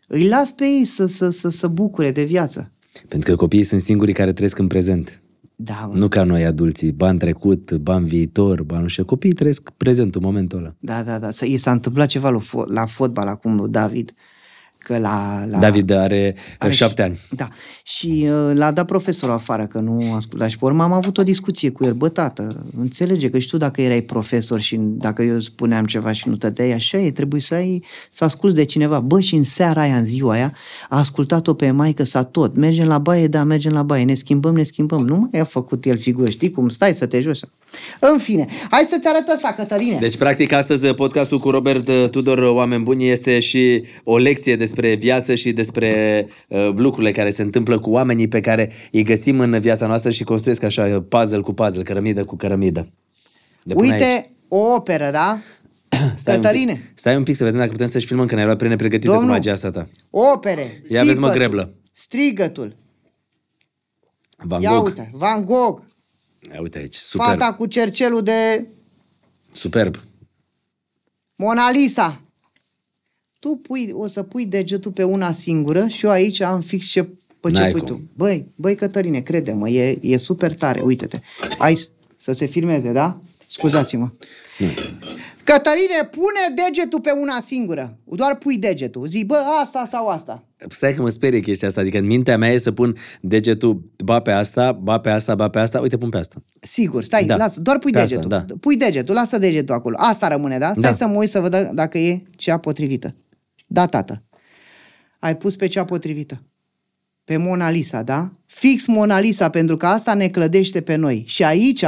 Îi 0.07 0.27
las 0.27 0.51
pe 0.51 0.63
ei 0.63 0.85
să, 0.85 1.05
să, 1.05 1.29
să, 1.29 1.49
să 1.49 1.67
bucure 1.67 2.11
de 2.11 2.23
viață. 2.23 2.71
Pentru 3.07 3.29
că 3.29 3.35
copiii 3.35 3.63
sunt 3.63 3.81
singurii 3.81 4.13
care 4.13 4.33
trăiesc 4.33 4.57
în 4.57 4.67
prezent. 4.67 5.21
Da, 5.55 5.89
mă. 5.91 5.97
Nu 5.97 6.07
ca 6.07 6.23
noi 6.23 6.45
adulții, 6.45 6.91
ba 6.91 7.09
în 7.09 7.17
trecut, 7.17 7.71
ba 7.73 7.95
în 7.95 8.05
viitor, 8.05 8.63
ba 8.63 8.79
nu 8.79 8.87
știu. 8.87 9.05
Copiii 9.05 9.33
trăiesc 9.33 9.69
prezentul, 9.77 10.21
momentul 10.21 10.57
ăla. 10.57 10.75
Da, 10.79 11.03
da, 11.03 11.19
da. 11.19 11.31
Să, 11.31 11.45
i 11.45 11.57
s-a 11.57 11.71
întâmplat 11.71 12.07
ceva 12.07 12.29
la, 12.29 12.39
fo- 12.39 12.67
la 12.67 12.85
fotbal 12.85 13.27
acum 13.27 13.55
lui 13.55 13.69
David. 13.69 14.13
Că 14.83 14.97
la, 14.97 15.45
la... 15.49 15.59
David 15.59 15.91
are, 15.91 16.03
are 16.03 16.35
are 16.57 16.71
șapte 16.71 17.01
ani. 17.01 17.19
Da. 17.29 17.47
Și 17.83 18.27
uh, 18.27 18.51
l-a 18.53 18.71
dat 18.71 18.85
profesorul 18.85 19.35
afară, 19.35 19.67
că 19.67 19.79
nu 19.79 20.13
asculta. 20.13 20.47
Și 20.47 20.57
pe 20.57 20.65
urmă 20.65 20.83
am 20.83 20.91
avut 20.91 21.17
o 21.17 21.23
discuție 21.23 21.69
cu 21.69 21.83
el. 21.83 21.93
Bă, 21.93 22.09
tată, 22.09 22.63
înțelege 22.77 23.29
că 23.29 23.39
și 23.39 23.47
tu 23.47 23.57
dacă 23.57 23.81
erai 23.81 24.01
profesor 24.01 24.59
și 24.59 24.77
dacă 24.79 25.23
eu 25.23 25.39
spuneam 25.39 25.85
ceva 25.85 26.11
și 26.11 26.29
nu 26.29 26.35
tăteai, 26.35 26.71
așa 26.71 26.97
e, 26.97 27.11
trebuie 27.11 27.41
să 27.41 27.53
ai, 27.53 27.83
să 28.11 28.23
asculți 28.23 28.55
de 28.55 28.65
cineva. 28.65 28.99
Bă, 28.99 29.19
și 29.19 29.35
în 29.35 29.43
seara 29.43 29.81
aia, 29.81 29.97
în 29.97 30.05
ziua 30.05 30.33
aia, 30.33 30.53
a 30.89 30.97
ascultat-o 30.97 31.53
pe 31.53 31.71
maică 31.71 32.03
sa 32.03 32.23
tot. 32.23 32.55
Mergem 32.55 32.87
la 32.87 32.97
baie, 32.97 33.27
da, 33.27 33.43
mergem 33.43 33.71
la 33.71 33.83
baie, 33.83 34.03
ne 34.03 34.13
schimbăm, 34.13 34.55
ne 34.55 34.63
schimbăm. 34.63 35.05
Nu 35.05 35.29
mai 35.31 35.41
a 35.41 35.43
făcut 35.43 35.85
el 35.85 35.97
figură, 35.97 36.29
știi 36.29 36.51
cum 36.51 36.69
stai 36.69 36.93
să 36.93 37.05
te 37.05 37.21
joci. 37.21 37.39
În 37.99 38.17
fine, 38.17 38.45
hai 38.69 38.85
să-ți 38.89 39.07
arăt 39.07 39.27
ăsta, 39.35 39.53
Cătăline. 39.57 39.97
Deci, 39.99 40.17
practic, 40.17 40.51
astăzi 40.51 40.87
podcastul 40.87 41.39
cu 41.39 41.49
Robert 41.49 41.87
uh, 41.87 42.09
Tudor, 42.09 42.37
uh, 42.37 42.49
Oameni 42.49 42.83
Buni, 42.83 43.09
este 43.09 43.39
și 43.39 43.83
o 44.03 44.17
lecție 44.17 44.55
despre 44.55 44.80
viață 44.89 45.35
și 45.35 45.51
despre 45.51 46.27
uh, 46.47 46.69
lucrurile 46.75 47.11
care 47.11 47.29
se 47.29 47.41
întâmplă 47.41 47.79
cu 47.79 47.89
oamenii 47.89 48.27
pe 48.27 48.39
care 48.41 48.71
îi 48.91 49.03
găsim 49.03 49.39
în 49.39 49.59
viața 49.59 49.87
noastră 49.87 50.11
și 50.11 50.23
construiesc 50.23 50.63
așa 50.63 50.83
uh, 50.85 51.03
puzzle 51.09 51.39
cu 51.41 51.53
puzzle, 51.53 51.83
cărămidă 51.83 52.23
cu 52.25 52.35
cărămidă. 52.35 52.87
De 53.63 53.73
până 53.73 53.91
aici. 53.93 54.03
Uite, 54.03 54.31
o 54.47 54.57
operă, 54.75 55.09
da? 55.11 55.39
Stai 56.17 56.35
un, 56.35 56.41
Cătăline, 56.41 56.73
pic, 56.73 56.91
stai 56.95 57.15
un 57.15 57.23
pic 57.23 57.35
să 57.35 57.43
vedem 57.43 57.59
dacă 57.59 57.71
putem 57.71 57.87
să-și 57.87 58.05
filmăm, 58.05 58.25
că 58.25 58.33
ne-ai 58.33 58.45
luat 58.45 58.57
prea 58.57 58.69
nepregătite 58.69 59.07
cu 59.07 59.13
Domnul. 59.13 59.31
magia 59.31 59.51
asta 59.51 59.71
ta. 59.71 59.87
opere, 60.09 60.83
Ia 60.89 61.03
vezi, 61.03 61.19
mă, 61.19 61.25
țipătul, 61.27 61.33
greblă. 61.33 61.73
strigătul. 61.93 62.75
Van 64.37 64.61
Ia 64.61 64.71
Gogh. 64.71 64.85
uite, 64.85 65.09
Van 65.13 65.45
Gogh, 65.45 65.81
Ia 66.53 66.61
uite 66.61 66.77
aici, 66.77 66.95
superb. 66.95 67.29
fata 67.29 67.53
cu 67.53 67.65
cercelul 67.65 68.21
de 68.23 68.67
Superb. 69.51 69.95
Mona 71.35 71.71
Lisa. 71.71 72.21
Tu 73.41 73.55
pui, 73.55 73.91
o 73.93 74.07
să 74.07 74.23
pui 74.23 74.45
degetul 74.45 74.91
pe 74.91 75.03
una 75.03 75.31
singură 75.31 75.87
și 75.87 76.05
eu 76.05 76.11
aici 76.11 76.41
am 76.41 76.59
fix 76.61 76.85
ce, 76.85 77.03
pe 77.39 77.51
ce 77.51 77.59
N-ai 77.59 77.71
pui 77.71 77.79
cum. 77.79 77.87
tu. 77.89 78.01
Băi, 78.15 78.47
băi 78.55 78.75
Cătărine, 78.75 79.19
crede-mă, 79.19 79.69
e, 79.69 79.97
e 80.01 80.17
super 80.17 80.53
tare, 80.53 80.81
uite-te. 80.81 81.19
Hai 81.57 81.75
s- 81.75 81.89
să 82.17 82.31
se 82.33 82.45
filmeze, 82.45 82.91
da? 82.91 83.19
Scuzați-mă. 83.47 84.09
Cătărine, 85.43 86.09
pune 86.11 86.63
degetul 86.65 87.01
pe 87.01 87.11
una 87.11 87.39
singură. 87.45 87.97
Doar 88.03 88.35
pui 88.37 88.57
degetul. 88.57 89.07
Zi, 89.07 89.23
bă, 89.25 89.35
asta 89.61 89.87
sau 89.91 90.07
asta. 90.07 90.43
Stai 90.69 90.93
că 90.93 91.01
mă 91.01 91.09
sperie 91.09 91.39
chestia 91.39 91.67
asta, 91.67 91.81
adică 91.81 91.97
în 91.97 92.05
mintea 92.05 92.37
mea 92.37 92.51
e 92.51 92.57
să 92.57 92.71
pun 92.71 92.95
degetul 93.21 93.81
ba 94.03 94.19
pe 94.19 94.31
asta, 94.31 94.71
ba 94.71 94.99
pe 94.99 95.09
asta, 95.09 95.35
ba 95.35 95.49
pe 95.49 95.59
asta, 95.59 95.79
uite 95.79 95.97
pun 95.97 96.09
pe 96.09 96.17
asta. 96.17 96.43
Sigur, 96.61 97.03
stai, 97.03 97.25
Da. 97.25 97.35
da. 97.37 97.43
lasă, 97.43 97.59
doar 97.59 97.79
pui 97.79 97.91
Pe 97.91 97.99
asta, 97.99 98.15
degetul. 98.15 98.29
da. 98.29 98.45
Pui 98.59 98.77
degetul, 98.77 99.13
lasă 99.15 99.37
degetul 99.37 99.75
acolo. 99.75 99.95
Asta 99.99 100.27
rămâne, 100.27 100.57
da? 100.57 100.71
Stai 100.71 100.81
Da. 100.91 100.95
să 100.97 101.07
mă 101.07 101.15
uit 101.17 101.29
să 101.29 101.39
văd 101.39 101.69
dacă 101.73 101.97
e 101.97 102.21
cea 102.35 102.57
potrivită. 102.57 103.15
Da, 103.71 103.85
tată. 103.85 104.23
Ai 105.19 105.37
pus 105.37 105.55
pe 105.55 105.67
cea 105.67 105.85
potrivită. 105.85 106.43
Pe 107.23 107.37
Mona 107.37 107.69
Lisa, 107.69 108.03
da? 108.03 108.31
Fix 108.45 108.85
Mona 108.85 109.19
Lisa, 109.19 109.49
pentru 109.49 109.77
că 109.77 109.87
asta 109.87 110.13
ne 110.13 110.29
clădește 110.29 110.81
pe 110.81 110.95
noi. 110.95 111.23
Și 111.27 111.43
aici, 111.43 111.83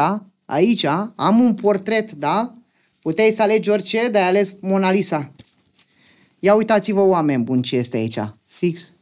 aici, 0.46 0.84
am 1.16 1.40
un 1.40 1.54
portret, 1.54 2.12
da? 2.12 2.58
Puteai 3.02 3.32
să 3.32 3.42
alegi 3.42 3.70
orice, 3.70 4.10
dar 4.10 4.22
ai 4.22 4.28
ales 4.28 4.54
Mona 4.60 4.92
Lisa. 4.92 5.32
Ia 6.40 6.56
uitați-vă, 6.56 7.02
oameni 7.02 7.44
buni, 7.44 7.62
ce 7.62 7.76
este 7.76 7.98
aici. 7.98 8.20
Fix. 8.46 8.94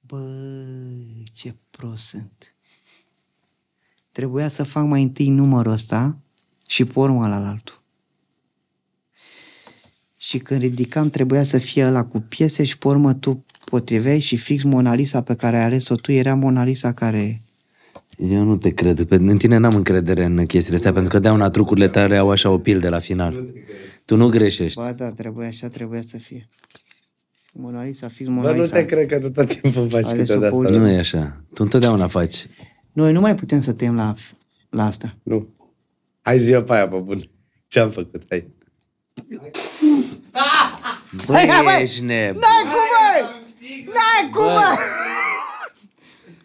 Bă, 0.00 0.22
ce 1.32 1.54
prost 1.70 2.04
sunt. 2.06 2.54
Trebuia 4.12 4.48
să 4.48 4.62
fac 4.62 4.84
mai 4.84 5.02
întâi 5.02 5.28
numărul 5.28 5.72
ăsta 5.72 6.18
și 6.66 6.84
pe 6.84 6.98
urmă 6.98 7.28
la 7.28 7.48
altul. 7.48 7.79
Și 10.30 10.38
când 10.38 10.60
ridicam 10.60 11.10
trebuia 11.10 11.44
să 11.44 11.58
fie 11.58 11.86
ăla 11.86 12.04
cu 12.04 12.20
piese 12.20 12.64
și 12.64 12.78
pe 12.78 12.88
urmă 12.88 13.14
tu 13.14 13.44
potriveai 13.64 14.18
și 14.18 14.36
fix 14.36 14.62
Mona 14.62 14.94
Lisa 14.94 15.22
pe 15.22 15.34
care 15.34 15.56
ai 15.56 15.64
ales-o 15.64 15.94
tu 15.94 16.12
era 16.12 16.34
Mona 16.34 16.64
Lisa 16.64 16.92
care... 16.92 17.40
Eu 18.16 18.42
nu 18.42 18.56
te 18.56 18.70
cred. 18.70 19.04
Pe, 19.04 19.14
în 19.14 19.36
tine 19.36 19.56
n-am 19.56 19.74
încredere 19.74 20.24
în 20.24 20.44
chestiile 20.44 20.76
astea, 20.76 20.92
pentru 20.92 21.10
că 21.10 21.18
de 21.18 21.28
una 21.28 21.50
trucurile 21.50 21.88
tale 21.88 22.16
au 22.16 22.30
așa 22.30 22.50
o 22.50 22.58
pildă 22.58 22.88
la 22.88 22.98
final. 22.98 23.54
Tu 24.04 24.16
nu 24.16 24.28
greșești. 24.28 24.78
Ba 24.78 24.92
da, 24.92 25.08
trebuie 25.08 25.46
așa, 25.46 25.68
trebuia 25.68 26.02
să 26.02 26.16
fie. 26.16 26.48
Mona 27.52 27.84
Lisa, 27.84 28.08
fix 28.08 28.28
Mona 28.28 28.48
Bă, 28.48 28.54
nu 28.54 28.60
Lisa. 28.60 28.76
te 28.76 28.84
cred 28.84 29.06
că 29.06 29.18
tu 29.18 29.30
tot 29.30 29.60
timpul 29.60 29.88
faci 29.88 30.04
Ales-o 30.04 30.32
câte 30.32 30.32
de 30.32 30.56
pe 30.56 30.66
asta. 30.66 30.78
Nu 30.78 30.88
e 30.88 30.98
așa. 30.98 31.44
Tu 31.54 31.62
întotdeauna 31.62 32.06
faci. 32.06 32.46
Noi 32.92 33.12
nu 33.12 33.20
mai 33.20 33.34
putem 33.34 33.60
să 33.60 33.72
tăiem 33.72 33.94
la, 33.94 34.14
la 34.68 34.86
asta. 34.86 35.16
Nu. 35.22 35.48
Hai 36.20 36.40
zi 36.40 36.52
pe 36.52 36.72
aia, 36.72 36.88
pe 36.88 36.96
bun. 36.96 37.30
Ce-am 37.68 37.90
făcut? 37.90 38.22
Hai. 38.28 38.58
Bă, 41.26 41.32
Hai, 41.34 41.48
hai, 41.48 41.64
băi! 41.64 41.82
ești 41.82 42.02
neb. 42.04 42.34
N-ai 42.34 42.62
cum, 42.62 42.80
bă! 42.90 43.28
N-ai 43.86 44.30
cum, 44.32 44.44
bă! 44.44 44.78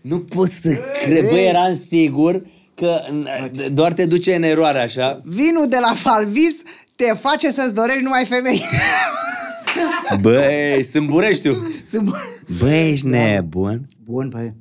Nu 0.01 0.19
pot 0.19 0.49
să 0.49 0.81
cred. 1.03 1.29
Bă, 1.29 1.35
eram 1.35 1.79
sigur 1.89 2.41
că 2.75 3.01
n- 3.09 3.67
doar 3.71 3.93
te 3.93 4.05
duce 4.05 4.35
în 4.35 4.43
eroare 4.43 4.79
așa. 4.79 5.21
Vinul 5.23 5.67
de 5.69 5.77
la 5.81 5.93
Falvis 5.93 6.53
te 6.95 7.05
face 7.13 7.51
să-ți 7.51 7.73
dorești 7.73 8.01
numai 8.03 8.25
femei. 8.25 8.63
Băi, 10.21 10.83
sunt 10.91 11.07
bureștiu. 11.07 11.67
Sunt 11.89 12.01
bun. 12.03 12.17
Bă, 12.59 12.69
ești 12.69 13.07
nebun. 13.07 13.85
Bun, 14.05 14.29
băi. 14.29 14.53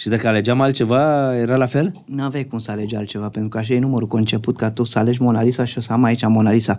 Și 0.00 0.08
dacă 0.08 0.28
alegeam 0.28 0.60
altceva, 0.60 1.34
era 1.36 1.56
la 1.56 1.66
fel? 1.66 1.92
N-aveai 2.04 2.44
cum 2.44 2.58
să 2.58 2.70
alegi 2.70 2.94
altceva, 2.94 3.28
pentru 3.28 3.48
că 3.50 3.58
așa 3.58 3.74
e 3.74 3.78
numărul 3.78 4.08
conceput 4.08 4.56
ca 4.56 4.70
tu 4.70 4.84
să 4.84 4.98
alegi 4.98 5.22
Mona 5.22 5.42
Lisa 5.42 5.64
și 5.64 5.78
o 5.78 5.80
să 5.80 5.92
am 5.92 6.04
aici 6.04 6.26
Mona 6.26 6.50
Lisa. 6.52 6.78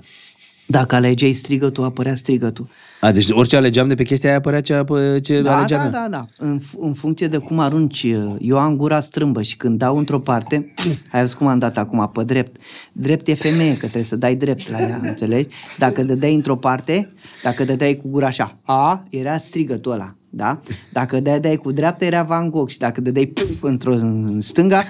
Dacă 0.68 0.96
alegeai 0.96 1.32
strigătul, 1.34 1.84
apărea 1.84 2.16
strigătul. 2.16 2.68
A, 3.02 3.12
deci 3.12 3.30
orice 3.30 3.56
alegeam 3.56 3.88
de 3.88 3.96
pe 3.96 4.04
chestia 4.04 4.30
aia 4.30 4.38
apărea 4.38 4.62
ce, 4.62 4.74
apă- 4.74 5.22
ce 5.22 5.42
Da, 5.42 5.58
alegeam 5.58 5.92
da, 5.92 6.04
eu. 6.04 6.10
da, 6.10 6.18
da. 6.18 6.26
În, 6.46 6.60
f- 6.60 6.78
în 6.80 6.94
funcție 6.94 7.28
de 7.28 7.38
cum 7.38 7.60
arunci, 7.60 8.06
eu 8.40 8.58
am 8.58 8.76
gura 8.76 9.00
strâmbă 9.00 9.42
și 9.42 9.58
când 9.58 9.78
dau 9.78 9.98
într-o 9.98 10.20
parte, 10.20 10.74
ai 11.12 11.22
văzut 11.22 11.38
cum 11.38 11.48
am 11.48 11.60
dat 11.60 11.78
acum, 11.78 12.10
pe 12.14 12.24
drept. 12.24 12.62
Drept 12.92 13.28
e 13.28 13.34
femeie, 13.36 13.72
că 13.72 13.78
trebuie 13.80 14.04
să 14.04 14.16
dai 14.16 14.36
drept 14.36 14.70
la 14.72 14.80
ea, 14.82 15.00
înțelegi? 15.04 15.56
Dacă 15.78 16.04
dădeai 16.04 16.34
într-o 16.34 16.56
parte, 16.56 17.14
dacă 17.44 17.64
dădeai 17.64 17.96
cu 17.96 18.08
gura 18.10 18.28
așa, 18.28 18.58
A, 18.64 19.04
era 19.10 19.38
strigătul 19.38 19.92
ăla, 19.92 20.16
da? 20.34 20.60
Dacă 20.92 21.20
dădeai 21.20 21.56
cu 21.56 21.72
dreapta, 21.72 22.06
era 22.06 22.24
Van 22.24 22.50
Gogh 22.50 22.72
și 22.72 22.78
dacă 22.78 23.02
dădeai 23.02 23.26
puf, 23.26 23.62
într-o 23.64 23.94
în 23.94 24.42
stânga, 24.42 24.84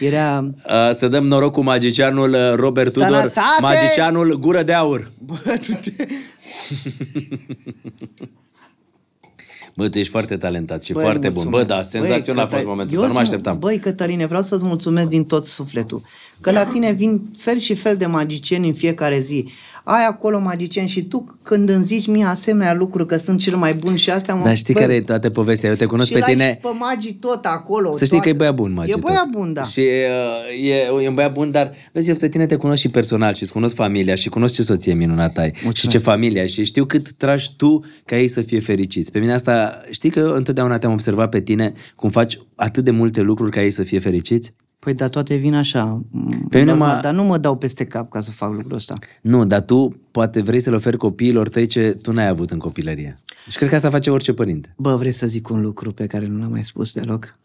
era... 0.00 0.50
A, 0.66 0.92
Să 0.92 1.08
dăm 1.08 1.26
noroc 1.26 1.52
cu 1.52 1.60
magicianul 1.62 2.30
uh, 2.32 2.52
Robert 2.54 2.92
Tudor, 2.92 3.08
Sănătate! 3.08 3.40
magicianul 3.60 4.38
Gură 4.38 4.62
de 4.62 4.72
Aur. 4.72 5.12
Bă, 5.26 5.34
tu 5.66 5.72
te... 5.90 6.06
Bă, 9.76 9.88
tu 9.88 9.98
ești 9.98 10.10
foarte 10.10 10.36
talentat 10.36 10.82
și 10.82 10.92
Băi, 10.92 11.02
foarte 11.02 11.28
bun. 11.28 11.44
Bă, 11.44 11.48
mulțumesc. 11.56 11.68
da, 11.68 11.82
senzațional 11.82 12.44
a 12.44 12.46
Băi, 12.48 12.52
fost 12.52 12.62
Cătă- 12.62 12.68
momentul 12.68 12.96
eu 12.96 13.02
ăsta, 13.02 13.06
nu 13.12 13.18
mă 13.18 13.20
îți- 13.24 13.30
așteptam. 13.30 13.58
Băi, 13.58 13.78
Cătăline, 13.78 14.26
vreau 14.26 14.42
să-ți 14.42 14.64
mulțumesc 14.64 15.08
din 15.08 15.24
tot 15.24 15.46
sufletul. 15.46 16.02
Că 16.42 16.50
la 16.50 16.64
tine 16.64 16.92
vin 16.92 17.22
fel 17.38 17.58
și 17.58 17.74
fel 17.74 17.96
de 17.96 18.06
magicieni 18.06 18.66
în 18.66 18.74
fiecare 18.74 19.20
zi. 19.20 19.48
Ai 19.84 20.06
acolo 20.06 20.40
magicieni 20.40 20.88
și 20.88 21.02
tu 21.04 21.38
când 21.42 21.68
îmi 21.68 21.84
zici 21.84 22.06
mie 22.06 22.24
asemenea 22.24 22.74
lucruri 22.74 23.06
că 23.06 23.16
sunt 23.16 23.38
cel 23.38 23.56
mai 23.56 23.74
bun 23.74 23.96
și 23.96 24.10
astea... 24.10 24.34
Mă, 24.34 24.44
Dar 24.44 24.56
știi 24.56 24.74
băi, 24.74 24.82
care 24.82 24.94
e 24.94 25.00
toată 25.00 25.30
povestea? 25.30 25.68
Eu 25.70 25.74
te 25.76 25.84
cunosc 25.84 26.06
și 26.06 26.12
pe 26.12 26.18
l-ai 26.18 26.32
tine... 26.32 26.48
și 26.50 26.68
pe 26.68 26.68
magii 26.78 27.14
tot 27.14 27.44
acolo. 27.44 27.92
Să 27.92 28.04
știi 28.04 28.20
că 28.20 28.28
e 28.28 28.32
toată- 28.32 28.36
băiat 28.36 28.54
bun, 28.54 28.72
Magi. 28.72 28.90
E 28.90 28.92
tot. 28.92 29.02
băiat 29.02 29.28
bun, 29.30 29.52
da. 29.52 29.62
Și 29.62 29.80
uh, 29.80 30.68
e, 30.68 31.02
e 31.02 31.08
un 31.08 31.14
băiat 31.14 31.32
bun, 31.32 31.50
dar 31.50 31.72
vezi, 31.92 32.08
eu 32.08 32.16
pe 32.16 32.28
tine 32.28 32.46
te 32.46 32.56
cunosc 32.56 32.80
și 32.80 32.88
personal 32.88 33.34
și 33.34 33.42
îți 33.42 33.52
cunosc 33.52 33.74
familia 33.74 34.14
și 34.14 34.28
cunosc 34.28 34.54
ce 34.54 34.62
soție 34.62 34.94
minunată 34.94 35.40
ai 35.40 35.52
și 35.72 35.88
ce 35.88 35.98
familie 35.98 36.40
ai 36.40 36.48
și 36.48 36.64
știu 36.64 36.84
cât 36.84 37.12
tragi 37.12 37.56
tu 37.56 37.84
ca 38.04 38.18
ei 38.18 38.28
să 38.28 38.40
fie 38.40 38.60
fericiți. 38.60 39.10
Pe 39.10 39.18
mine 39.18 39.32
asta, 39.32 39.80
știi 39.90 40.10
că 40.10 40.18
eu 40.18 40.34
întotdeauna 40.34 40.78
te-am 40.78 40.92
observat 40.92 41.28
pe 41.28 41.40
tine 41.40 41.72
cum 41.96 42.10
faci 42.10 42.38
atât 42.54 42.84
de 42.84 42.90
multe 42.90 43.20
lucruri 43.20 43.50
ca 43.50 43.62
ei 43.62 43.70
să 43.70 43.82
fie 43.82 43.98
fericiți? 43.98 44.52
Păi, 44.84 44.94
dar 44.94 45.08
toate 45.08 45.34
vin 45.36 45.54
așa. 45.54 46.00
Pe 46.48 46.58
mine 46.58 46.70
normal, 46.70 46.94
m-a- 46.94 47.00
Dar 47.00 47.14
nu 47.14 47.22
mă 47.22 47.38
dau 47.38 47.56
peste 47.56 47.84
cap 47.86 48.10
ca 48.10 48.20
să 48.20 48.30
fac 48.30 48.52
lucrul 48.52 48.76
ăsta. 48.76 48.94
Nu, 49.20 49.44
dar 49.44 49.60
tu 49.60 50.00
poate 50.10 50.40
vrei 50.42 50.60
să 50.60 50.70
le 50.70 50.76
oferi 50.76 50.96
copiilor 50.96 51.48
tăi 51.48 51.66
ce 51.66 51.90
tu 52.02 52.12
n-ai 52.12 52.28
avut 52.28 52.50
în 52.50 52.58
copilărie. 52.58 53.18
Și 53.48 53.56
cred 53.56 53.68
că 53.68 53.74
asta 53.74 53.90
face 53.90 54.10
orice 54.10 54.32
părinte. 54.32 54.74
Bă, 54.76 54.96
vrei 54.96 55.12
să 55.12 55.26
zic 55.26 55.48
un 55.48 55.60
lucru 55.60 55.92
pe 55.92 56.06
care 56.06 56.26
nu 56.26 56.38
l-am 56.38 56.50
mai 56.50 56.64
spus 56.64 56.92
deloc? 56.92 57.36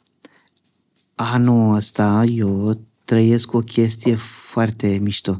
Anul 1.16 1.76
ăsta 1.76 2.24
eu 2.30 2.80
trăiesc 3.06 3.54
o 3.54 3.60
chestie 3.60 4.16
foarte 4.16 4.88
mișto. 5.02 5.40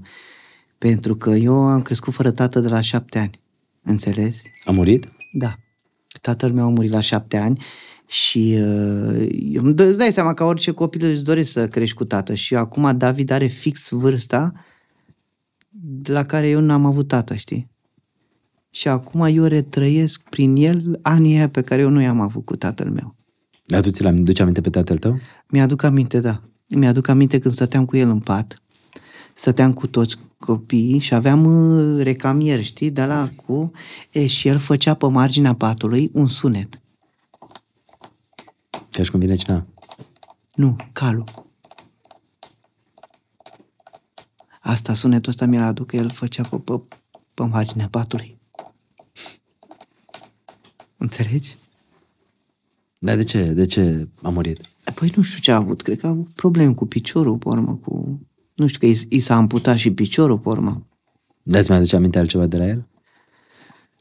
Pentru 0.78 1.16
că 1.16 1.30
eu 1.30 1.54
am 1.54 1.82
crescut 1.82 2.14
fără 2.14 2.32
tată 2.32 2.60
de 2.60 2.68
la 2.68 2.82
șapte 2.82 3.18
ani. 3.20 3.40
Înțelegi? 3.84 4.38
A 4.66 4.72
murit? 4.72 5.08
Da. 5.34 5.56
Tatăl 6.22 6.52
meu 6.52 6.66
a 6.66 6.70
murit 6.70 6.92
la 6.92 7.00
șapte 7.00 7.38
ani 7.38 7.62
și 8.08 8.58
uh, 8.60 9.28
eu 9.32 9.64
îmi 9.64 9.74
dă- 9.74 9.88
îți 9.88 9.98
dai 9.98 10.12
seama 10.12 10.34
că 10.34 10.44
orice 10.44 10.72
copil 10.72 11.06
își 11.06 11.22
dorește 11.22 11.60
să 11.60 11.68
crești 11.68 11.96
cu 11.96 12.06
tată. 12.06 12.34
Și 12.34 12.56
acum 12.56 12.98
David 12.98 13.30
are 13.30 13.48
fix 13.48 13.90
vârsta 13.90 14.54
de 15.80 16.12
la 16.12 16.24
care 16.26 16.48
eu 16.48 16.60
n-am 16.60 16.86
avut 16.86 17.08
tată, 17.08 17.36
știi? 17.36 17.70
Și 18.70 18.88
acum 18.88 19.22
eu 19.22 19.44
retrăiesc 19.44 20.22
prin 20.30 20.56
el 20.56 21.00
anii 21.02 21.36
aia 21.36 21.50
pe 21.50 21.62
care 21.62 21.82
eu 21.82 21.90
nu 21.90 22.02
i-am 22.02 22.20
avut 22.20 22.46
cu 22.46 22.56
tatăl 22.56 22.90
meu. 22.90 23.16
Dar 23.66 23.82
tu 23.82 23.90
ți-l 23.90 24.14
duci 24.24 24.40
aminte 24.40 24.62
pe 24.62 24.70
tatăl 24.70 24.98
tău? 24.98 25.20
Mi-aduc 25.50 25.84
aminte, 25.84 26.20
da. 26.20 26.42
Mi-aduc 26.68 27.08
aminte 27.08 27.40
când 27.40 27.54
stăteam 27.54 27.86
cu 27.86 27.98
el 27.98 28.10
în 28.10 28.20
pat, 28.20 28.62
stăteam 29.34 29.74
cu 29.74 29.88
toți 29.88 30.18
copiii 30.40 31.00
și 31.00 31.14
aveam 31.14 31.46
uh, 31.46 32.04
recamier, 32.04 32.64
știi, 32.64 32.92
de 32.92 33.06
la 33.06 33.30
cu... 33.46 33.72
E, 34.12 34.28
și 34.28 34.48
el 34.48 34.58
făcea 34.58 34.94
pe 34.94 35.08
marginea 35.08 35.54
patului 35.54 36.10
un 36.14 36.28
sunet. 36.28 36.82
Ca 38.98 39.04
și 39.04 39.12
cum 39.12 39.20
vine 39.20 39.36
cineva. 39.36 39.66
Nu, 40.56 40.76
calul. 40.92 41.24
Asta, 44.62 44.94
sunetul 44.94 45.32
ăsta 45.32 45.46
mi-l 45.46 45.62
aduc, 45.62 45.88
că 45.88 45.96
el 45.96 46.10
făcea 46.10 46.44
pe, 46.44 46.58
pe, 46.58 46.82
pe 47.34 47.44
marginea 47.44 47.88
patului. 47.88 48.38
Înțelegi? 50.98 51.58
Dar 53.00 53.16
de 53.16 53.24
ce? 53.24 53.54
De 53.54 53.66
ce 53.66 54.08
a 54.22 54.30
murit? 54.30 54.62
Păi 54.94 55.12
nu 55.16 55.22
știu 55.22 55.40
ce 55.40 55.52
a 55.52 55.56
avut, 55.56 55.82
cred 55.82 56.00
că 56.00 56.06
a 56.06 56.10
avut 56.10 56.30
probleme 56.30 56.74
cu 56.74 56.86
piciorul, 56.86 57.38
pe 57.38 57.48
urmă, 57.48 57.76
cu... 57.76 58.22
Nu 58.54 58.68
știu, 58.68 58.80
că 58.80 58.86
i, 58.86 59.08
i 59.10 59.20
s-a 59.20 59.36
amputat 59.36 59.78
și 59.78 59.92
piciorul, 59.92 60.40
pe 60.40 60.50
urmă. 60.50 60.88
Dar 61.44 61.60
îți 61.60 61.70
mai 61.70 61.78
aduce 61.78 61.96
aminte 61.96 62.20
altceva 62.20 62.46
de 62.46 62.58
la 62.58 62.68
el? 62.68 62.88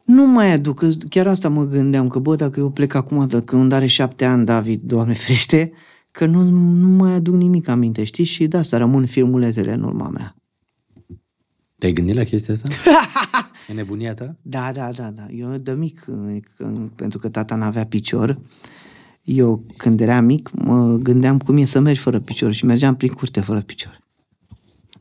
Nu 0.07 0.27
mai 0.27 0.53
aduc, 0.53 0.79
că 0.79 0.91
chiar 1.09 1.27
asta 1.27 1.49
mă 1.49 1.65
gândeam, 1.65 2.09
că 2.09 2.19
bă, 2.19 2.35
dacă 2.35 2.61
eu 2.61 2.71
plec 2.71 2.95
acum, 2.95 3.27
de 3.27 3.43
când 3.43 3.73
are 3.73 3.87
șapte 3.87 4.25
ani, 4.25 4.45
David, 4.45 4.81
Doamne 4.81 5.13
ferește, 5.25 5.73
că 6.11 6.27
nu, 6.27 6.43
nu 6.73 6.89
mai 6.89 7.13
aduc 7.13 7.35
nimic 7.35 7.69
aminte, 7.69 8.05
știi? 8.05 8.25
Și 8.25 8.47
de 8.47 8.57
asta 8.57 8.77
rămân 8.77 9.07
filmulețele 9.07 9.73
în 9.73 9.83
urma 9.83 10.09
mea. 10.09 10.37
Te-ai 11.79 11.93
gândit 11.93 12.15
la 12.15 12.23
chestia 12.23 12.55
asta? 12.55 12.69
e 13.69 13.73
nebunia 13.73 14.15
ta? 14.15 14.37
Da, 14.43 14.71
da, 14.73 14.91
da, 14.93 15.11
da. 15.11 15.27
Eu 15.31 15.57
de 15.57 15.73
mic, 15.73 16.05
când, 16.57 16.89
pentru 16.89 17.19
că 17.19 17.29
tata 17.29 17.55
n-avea 17.55 17.87
picior, 17.87 18.41
eu 19.23 19.67
când 19.77 20.01
eram 20.01 20.25
mic 20.25 20.51
mă 20.53 20.97
gândeam 20.97 21.39
cum 21.39 21.57
e 21.57 21.65
să 21.65 21.81
mergi 21.81 22.01
fără 22.01 22.21
picior 22.21 22.53
și 22.53 22.65
mergeam 22.65 22.97
prin 22.97 23.13
curte 23.13 23.41
fără 23.41 23.61
picior. 23.61 24.01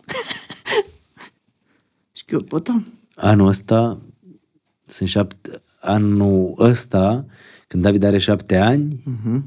și 2.15 2.25
că 2.25 2.33
eu 2.33 2.41
pătam. 2.41 2.85
Anul 3.15 3.47
ăsta 3.47 3.99
sunt 4.85 5.09
șapte... 5.09 5.49
Anul 5.79 6.53
ăsta, 6.59 7.25
când 7.67 7.83
David 7.83 8.03
are 8.03 8.17
șapte 8.17 8.57
ani, 8.57 9.01
Mhm. 9.05 9.45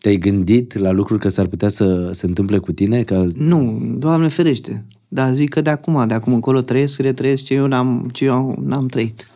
te-ai 0.00 0.16
gândit 0.16 0.74
la 0.78 0.90
lucruri 0.90 1.20
care 1.20 1.32
s-ar 1.32 1.46
putea 1.46 1.68
să 1.68 2.10
se 2.12 2.26
întâmple 2.26 2.58
cu 2.58 2.72
tine? 2.72 3.02
Ca... 3.02 3.26
Nu, 3.34 3.80
Doamne 3.98 4.28
ferește. 4.28 4.86
Dar 5.08 5.34
zic 5.34 5.48
că 5.48 5.60
de 5.60 5.70
acum, 5.70 6.08
de 6.08 6.14
acum 6.14 6.32
încolo 6.32 6.60
trăiesc, 6.60 6.98
retrăiesc 7.00 7.42
ce 7.42 7.54
eu 7.54 7.66
n-am, 7.66 8.08
ce 8.12 8.24
eu 8.24 8.56
n-am 8.60 8.86
trăit. 8.86 9.28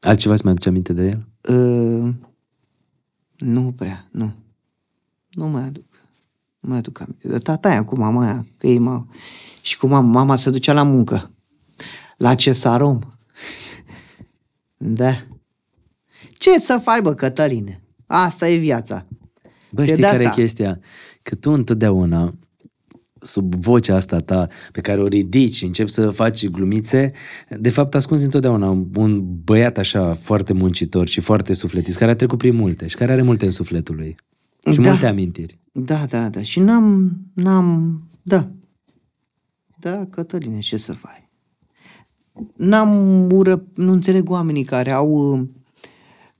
Altceva 0.00 0.34
îți 0.34 0.42
mai 0.44 0.52
aduce 0.52 0.68
aminte 0.68 0.92
de 0.92 1.02
el? 1.06 1.26
Uh, 1.56 2.12
nu 3.38 3.72
prea, 3.76 4.08
nu. 4.10 4.32
Nu 5.30 5.46
mai 5.48 5.62
aduc. 5.62 5.84
Nu 6.60 6.68
mai 6.68 6.78
aduc 6.78 7.00
aminte. 7.00 7.28
De 7.28 7.38
tata 7.38 7.68
aia 7.68 7.84
cu 7.84 7.98
mama 7.98 8.22
aia, 8.24 8.46
că 8.56 8.66
ei 8.66 8.78
mă... 8.78 9.04
Și 9.62 9.78
cu 9.78 9.86
mama, 9.86 10.08
mama 10.10 10.36
se 10.36 10.50
ducea 10.50 10.72
la 10.72 10.82
muncă. 10.82 11.30
La 12.16 12.34
cesarom. 12.34 12.98
Da. 14.84 15.26
Ce 16.38 16.58
să 16.58 16.78
faci, 16.82 17.00
bă, 17.02 17.12
Cătăline? 17.12 17.82
Asta 18.06 18.48
e 18.48 18.56
viața. 18.56 19.06
Bă, 19.72 19.80
Că 19.80 19.84
știi 19.84 19.96
de 19.96 20.02
care 20.02 20.22
e 20.22 20.26
asta- 20.26 20.40
chestia? 20.40 20.80
Că 21.22 21.34
tu 21.34 21.50
întotdeauna, 21.50 22.34
sub 23.20 23.54
vocea 23.54 23.96
asta 23.96 24.20
ta, 24.20 24.46
pe 24.72 24.80
care 24.80 25.00
o 25.00 25.06
ridici 25.06 25.54
și 25.54 25.64
începi 25.64 25.90
să 25.90 26.10
faci 26.10 26.48
glumițe, 26.48 27.12
de 27.58 27.70
fapt 27.70 27.94
ascunzi 27.94 28.24
întotdeauna 28.24 28.70
un- 28.70 28.88
un 28.96 29.42
băiat 29.44 29.78
așa 29.78 30.14
foarte 30.14 30.52
muncitor 30.52 31.08
și 31.08 31.20
foarte 31.20 31.52
sufletist, 31.52 31.98
care 31.98 32.10
a 32.10 32.16
trecut 32.16 32.38
prin 32.38 32.54
multe 32.54 32.86
și 32.86 32.96
care 32.96 33.12
are 33.12 33.22
multe 33.22 33.44
în 33.44 33.50
sufletul 33.50 33.94
lui. 33.94 34.14
Și 34.72 34.80
Da. 34.80 34.88
multe 34.90 35.06
amintiri. 35.06 35.58
Da, 35.72 36.04
da, 36.04 36.28
da. 36.28 36.42
Și 36.42 36.60
n-am, 36.60 37.16
n-am, 37.34 38.02
da. 38.22 38.50
Da, 39.78 40.06
Cătăline, 40.10 40.58
ce 40.58 40.76
să 40.76 40.92
faci? 40.92 41.19
N-am 42.56 43.30
ură, 43.32 43.64
nu 43.74 43.92
înțeleg 43.92 44.30
oamenii 44.30 44.64
care 44.64 44.90
au, 44.90 45.32
uh, 45.32 45.46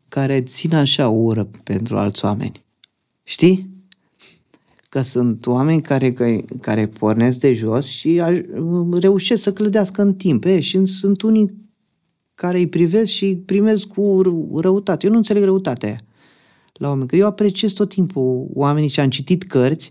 care 0.09 0.41
țin 0.41 0.75
așa 0.75 1.09
o 1.09 1.15
ură 1.15 1.51
pentru 1.65 1.99
alți 1.99 2.25
oameni. 2.25 2.65
Știi? 3.23 3.69
Că 4.89 5.03
sunt 5.03 5.47
oameni 5.47 5.83
care, 5.83 6.13
care, 6.13 6.45
care 6.61 6.87
pornesc 6.87 7.39
de 7.39 7.53
jos 7.53 7.87
și 7.87 8.21
aj, 8.21 8.39
reușesc 8.93 9.43
să 9.43 9.53
clădească 9.53 10.03
în 10.03 10.15
timp. 10.15 10.45
E, 10.45 10.61
și 10.61 10.85
sunt 10.87 11.23
unii 11.23 11.55
care 12.35 12.59
îi 12.59 12.69
privesc 12.69 13.11
și 13.11 13.25
îi 13.25 13.37
primesc 13.37 13.87
cu 13.87 14.23
ră- 14.23 14.61
răutate. 14.61 15.07
Eu 15.07 15.13
nu 15.13 15.19
înțeleg 15.19 15.43
răutatea 15.43 15.89
aia 15.89 16.01
la 16.73 16.89
oameni. 16.89 17.09
Că 17.09 17.17
eu 17.17 17.27
apreciez 17.27 17.73
tot 17.73 17.89
timpul 17.89 18.47
oamenii 18.55 18.89
și 18.89 19.01
am 19.01 19.11
citit 19.11 19.43
cărți 19.43 19.91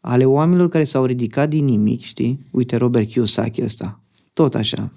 ale 0.00 0.24
oamenilor 0.24 0.68
care 0.68 0.84
s-au 0.84 1.04
ridicat 1.04 1.48
din 1.48 1.64
nimic, 1.64 2.00
știi? 2.00 2.46
Uite, 2.50 2.76
Robert 2.76 3.08
Kiyosaki 3.08 3.62
ăsta. 3.62 4.00
Tot 4.32 4.54
așa. 4.54 4.92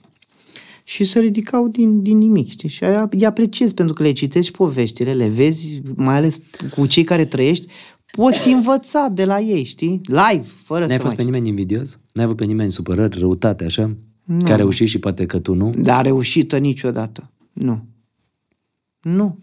Și 0.89 1.03
se 1.03 1.19
ridicau 1.19 1.67
din, 1.67 2.01
din 2.01 2.17
nimic, 2.17 2.49
știi? 2.49 2.69
Și 2.69 2.83
aia 2.83 3.07
îi 3.11 3.25
apreciez 3.25 3.73
pentru 3.73 3.93
că 3.93 4.03
le 4.03 4.11
citești 4.11 4.51
poveștile, 4.51 5.13
le 5.13 5.27
vezi, 5.27 5.81
mai 5.95 6.15
ales 6.15 6.39
cu 6.75 6.85
cei 6.85 7.03
care 7.03 7.25
trăiești, 7.25 7.67
poți 8.11 8.49
învăța 8.49 9.07
de 9.11 9.25
la 9.25 9.39
ei, 9.39 9.63
știi? 9.63 10.01
Live, 10.03 10.47
fără 10.63 10.85
N-ai 10.85 10.95
să 10.95 11.01
fost 11.01 11.15
pe 11.15 11.21
mai... 11.21 11.31
nimeni 11.31 11.47
invidios? 11.47 11.99
N-ai 12.13 12.25
avut 12.25 12.35
pe 12.35 12.45
nimeni 12.45 12.71
supărări, 12.71 13.19
răutate, 13.19 13.65
așa? 13.65 13.95
Care 14.39 14.53
a 14.53 14.55
reușit 14.55 14.87
și 14.87 14.99
poate 14.99 15.25
că 15.25 15.39
tu 15.39 15.53
nu? 15.53 15.73
Dar 15.77 16.05
reușită 16.05 16.57
niciodată. 16.57 17.31
Nu. 17.53 17.85
Nu. 19.01 19.37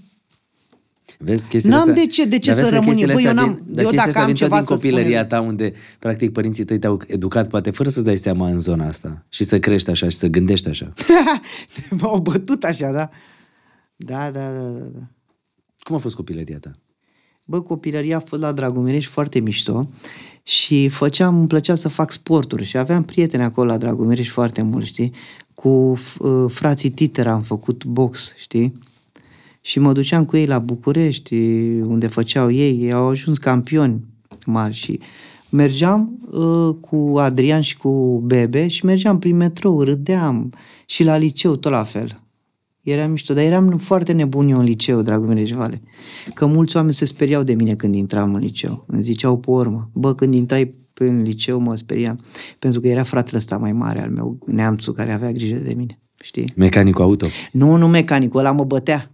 Vezi 1.18 1.48
chestiile 1.48 1.76
N-am 1.76 1.88
astea? 1.88 2.04
de 2.04 2.10
ce- 2.10 2.24
de 2.24 2.38
ce 2.38 2.50
Dar 2.50 2.58
vezi 2.58 2.68
să 2.68 2.74
că 2.74 2.80
rămân 2.80 2.98
eu. 2.98 3.06
chestiile 3.06 3.12
Băi, 3.14 3.22
eu 3.24 3.30
astea 3.30 3.44
n-am- 3.44 3.54
din- 3.64 3.74
dar 3.74 3.84
eu 3.84 3.90
chestiile 3.90 3.96
dacă 3.96 4.08
astea 4.08 4.20
am 4.20 4.26
vin 4.26 4.34
tot 4.36 4.42
ceva 4.44 4.56
din 4.56 4.66
să 4.66 4.74
spun 4.74 4.90
copilăria 4.90 5.18
eu- 5.20 5.24
ta 5.26 5.40
unde 5.40 5.72
practic 5.98 6.32
părinții 6.32 6.64
tăi 6.64 6.78
te-au 6.78 7.00
educat 7.06 7.48
poate 7.48 7.70
fără 7.70 7.88
să-ți 7.88 8.04
dai 8.04 8.16
seama 8.16 8.48
în 8.48 8.58
zona 8.58 8.86
asta 8.86 9.24
și 9.28 9.44
să 9.44 9.58
crești 9.58 9.90
așa 9.90 10.08
și 10.08 10.16
să 10.16 10.26
gândești 10.26 10.68
așa. 10.68 10.92
M-au 12.00 12.18
bătut 12.20 12.64
așa, 12.64 12.90
da? 12.92 13.10
Da, 13.96 14.30
da, 14.30 14.40
da, 14.40 14.60
da. 14.60 14.78
da. 14.98 15.06
Cum 15.78 15.96
a 15.96 15.98
fost 15.98 16.14
copilăria 16.14 16.58
ta? 16.58 16.70
Bă, 17.44 17.60
copilăria 17.60 18.16
a 18.16 18.20
fost 18.20 18.42
la 18.42 18.52
Dragomirești 18.52 19.10
foarte 19.10 19.38
mișto 19.40 19.88
și 20.42 20.88
făceam, 20.88 21.38
îmi 21.38 21.46
plăcea 21.46 21.74
să 21.74 21.88
fac 21.88 22.12
sporturi 22.12 22.64
și 22.64 22.76
aveam 22.76 23.02
prieteni 23.02 23.42
acolo 23.42 23.66
la 23.70 23.76
Dragomirești 23.76 24.32
foarte 24.32 24.62
mulți, 24.62 24.88
știi? 24.88 25.12
Cu 25.54 25.98
f- 25.98 26.16
uh, 26.18 26.44
frații 26.52 26.90
Titer 26.90 27.26
am 27.26 27.42
făcut 27.42 27.84
box, 27.84 28.32
știi? 28.36 28.78
Și 29.66 29.78
mă 29.78 29.92
duceam 29.92 30.24
cu 30.24 30.36
ei 30.36 30.46
la 30.46 30.58
București, 30.58 31.34
unde 31.80 32.06
făceau 32.06 32.50
ei, 32.50 32.78
ei 32.80 32.92
au 32.92 33.08
ajuns 33.08 33.38
campioni 33.38 34.04
mari 34.44 34.74
și 34.74 35.00
mergeam 35.50 36.28
uh, 36.30 36.76
cu 36.80 37.18
Adrian 37.18 37.60
și 37.60 37.76
cu 37.76 38.22
Bebe 38.24 38.68
și 38.68 38.84
mergeam 38.84 39.18
prin 39.18 39.36
metrou, 39.36 39.82
râdeam 39.82 40.52
și 40.84 41.04
la 41.04 41.16
liceu 41.16 41.56
tot 41.56 41.72
la 41.72 41.84
fel. 41.84 42.22
Era 42.82 43.06
mișto, 43.06 43.34
dar 43.34 43.44
eram 43.44 43.78
foarte 43.78 44.12
nebun 44.12 44.48
eu 44.48 44.58
în 44.58 44.64
liceu, 44.64 45.02
dragul 45.02 45.26
meu 45.26 45.36
de 45.36 45.44
jevale. 45.44 45.82
Că 46.34 46.46
mulți 46.46 46.76
oameni 46.76 46.94
se 46.94 47.04
speriau 47.04 47.42
de 47.42 47.54
mine 47.54 47.74
când 47.74 47.94
intram 47.94 48.34
în 48.34 48.40
liceu. 48.40 48.84
Îmi 48.88 49.02
ziceau 49.02 49.38
pe 49.38 49.50
urmă. 49.50 49.90
Bă, 49.92 50.14
când 50.14 50.34
intrai 50.34 50.74
în 50.94 51.22
liceu 51.22 51.60
mă 51.60 51.76
speriam. 51.76 52.20
Pentru 52.58 52.80
că 52.80 52.88
era 52.88 53.02
fratele 53.02 53.36
ăsta 53.36 53.56
mai 53.56 53.72
mare 53.72 54.02
al 54.02 54.10
meu, 54.10 54.38
neamțul, 54.46 54.92
care 54.92 55.12
avea 55.12 55.32
grijă 55.32 55.56
de 55.56 55.74
mine. 55.74 56.00
Știi? 56.22 56.52
Mecanicul 56.56 57.02
auto. 57.02 57.26
Nu, 57.52 57.76
nu 57.76 57.88
mecanicul, 57.88 58.40
ăla 58.40 58.50
mă 58.50 58.64
bătea. 58.64 59.10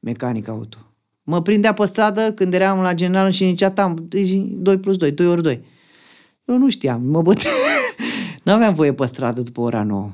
Mecanic 0.00 0.48
auto. 0.48 0.78
Mă 1.22 1.42
prindea 1.42 1.72
pe 1.72 1.86
stradă 1.86 2.32
când 2.32 2.54
eram 2.54 2.80
la 2.80 2.94
general 2.94 3.30
și 3.30 3.44
zicea, 3.44 3.70
tam, 3.70 4.06
2 4.08 4.78
plus 4.78 4.96
2, 4.96 5.12
2 5.12 5.26
ori 5.26 5.42
2. 5.42 5.64
Eu 6.44 6.58
nu 6.58 6.70
știam, 6.70 7.02
mă 7.02 7.22
bătea. 7.22 7.50
nu 8.44 8.52
aveam 8.52 8.74
voie 8.74 8.94
pe 8.94 9.06
stradă 9.06 9.40
după 9.40 9.60
ora 9.60 9.82
9. 9.82 10.12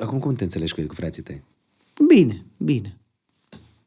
Acum 0.00 0.18
cum 0.18 0.34
te 0.34 0.44
înțelegi 0.44 0.74
cu, 0.74 0.80
cu 0.86 0.94
frații 0.94 1.22
tăi? 1.22 1.44
Bine, 2.06 2.46
bine. 2.56 2.98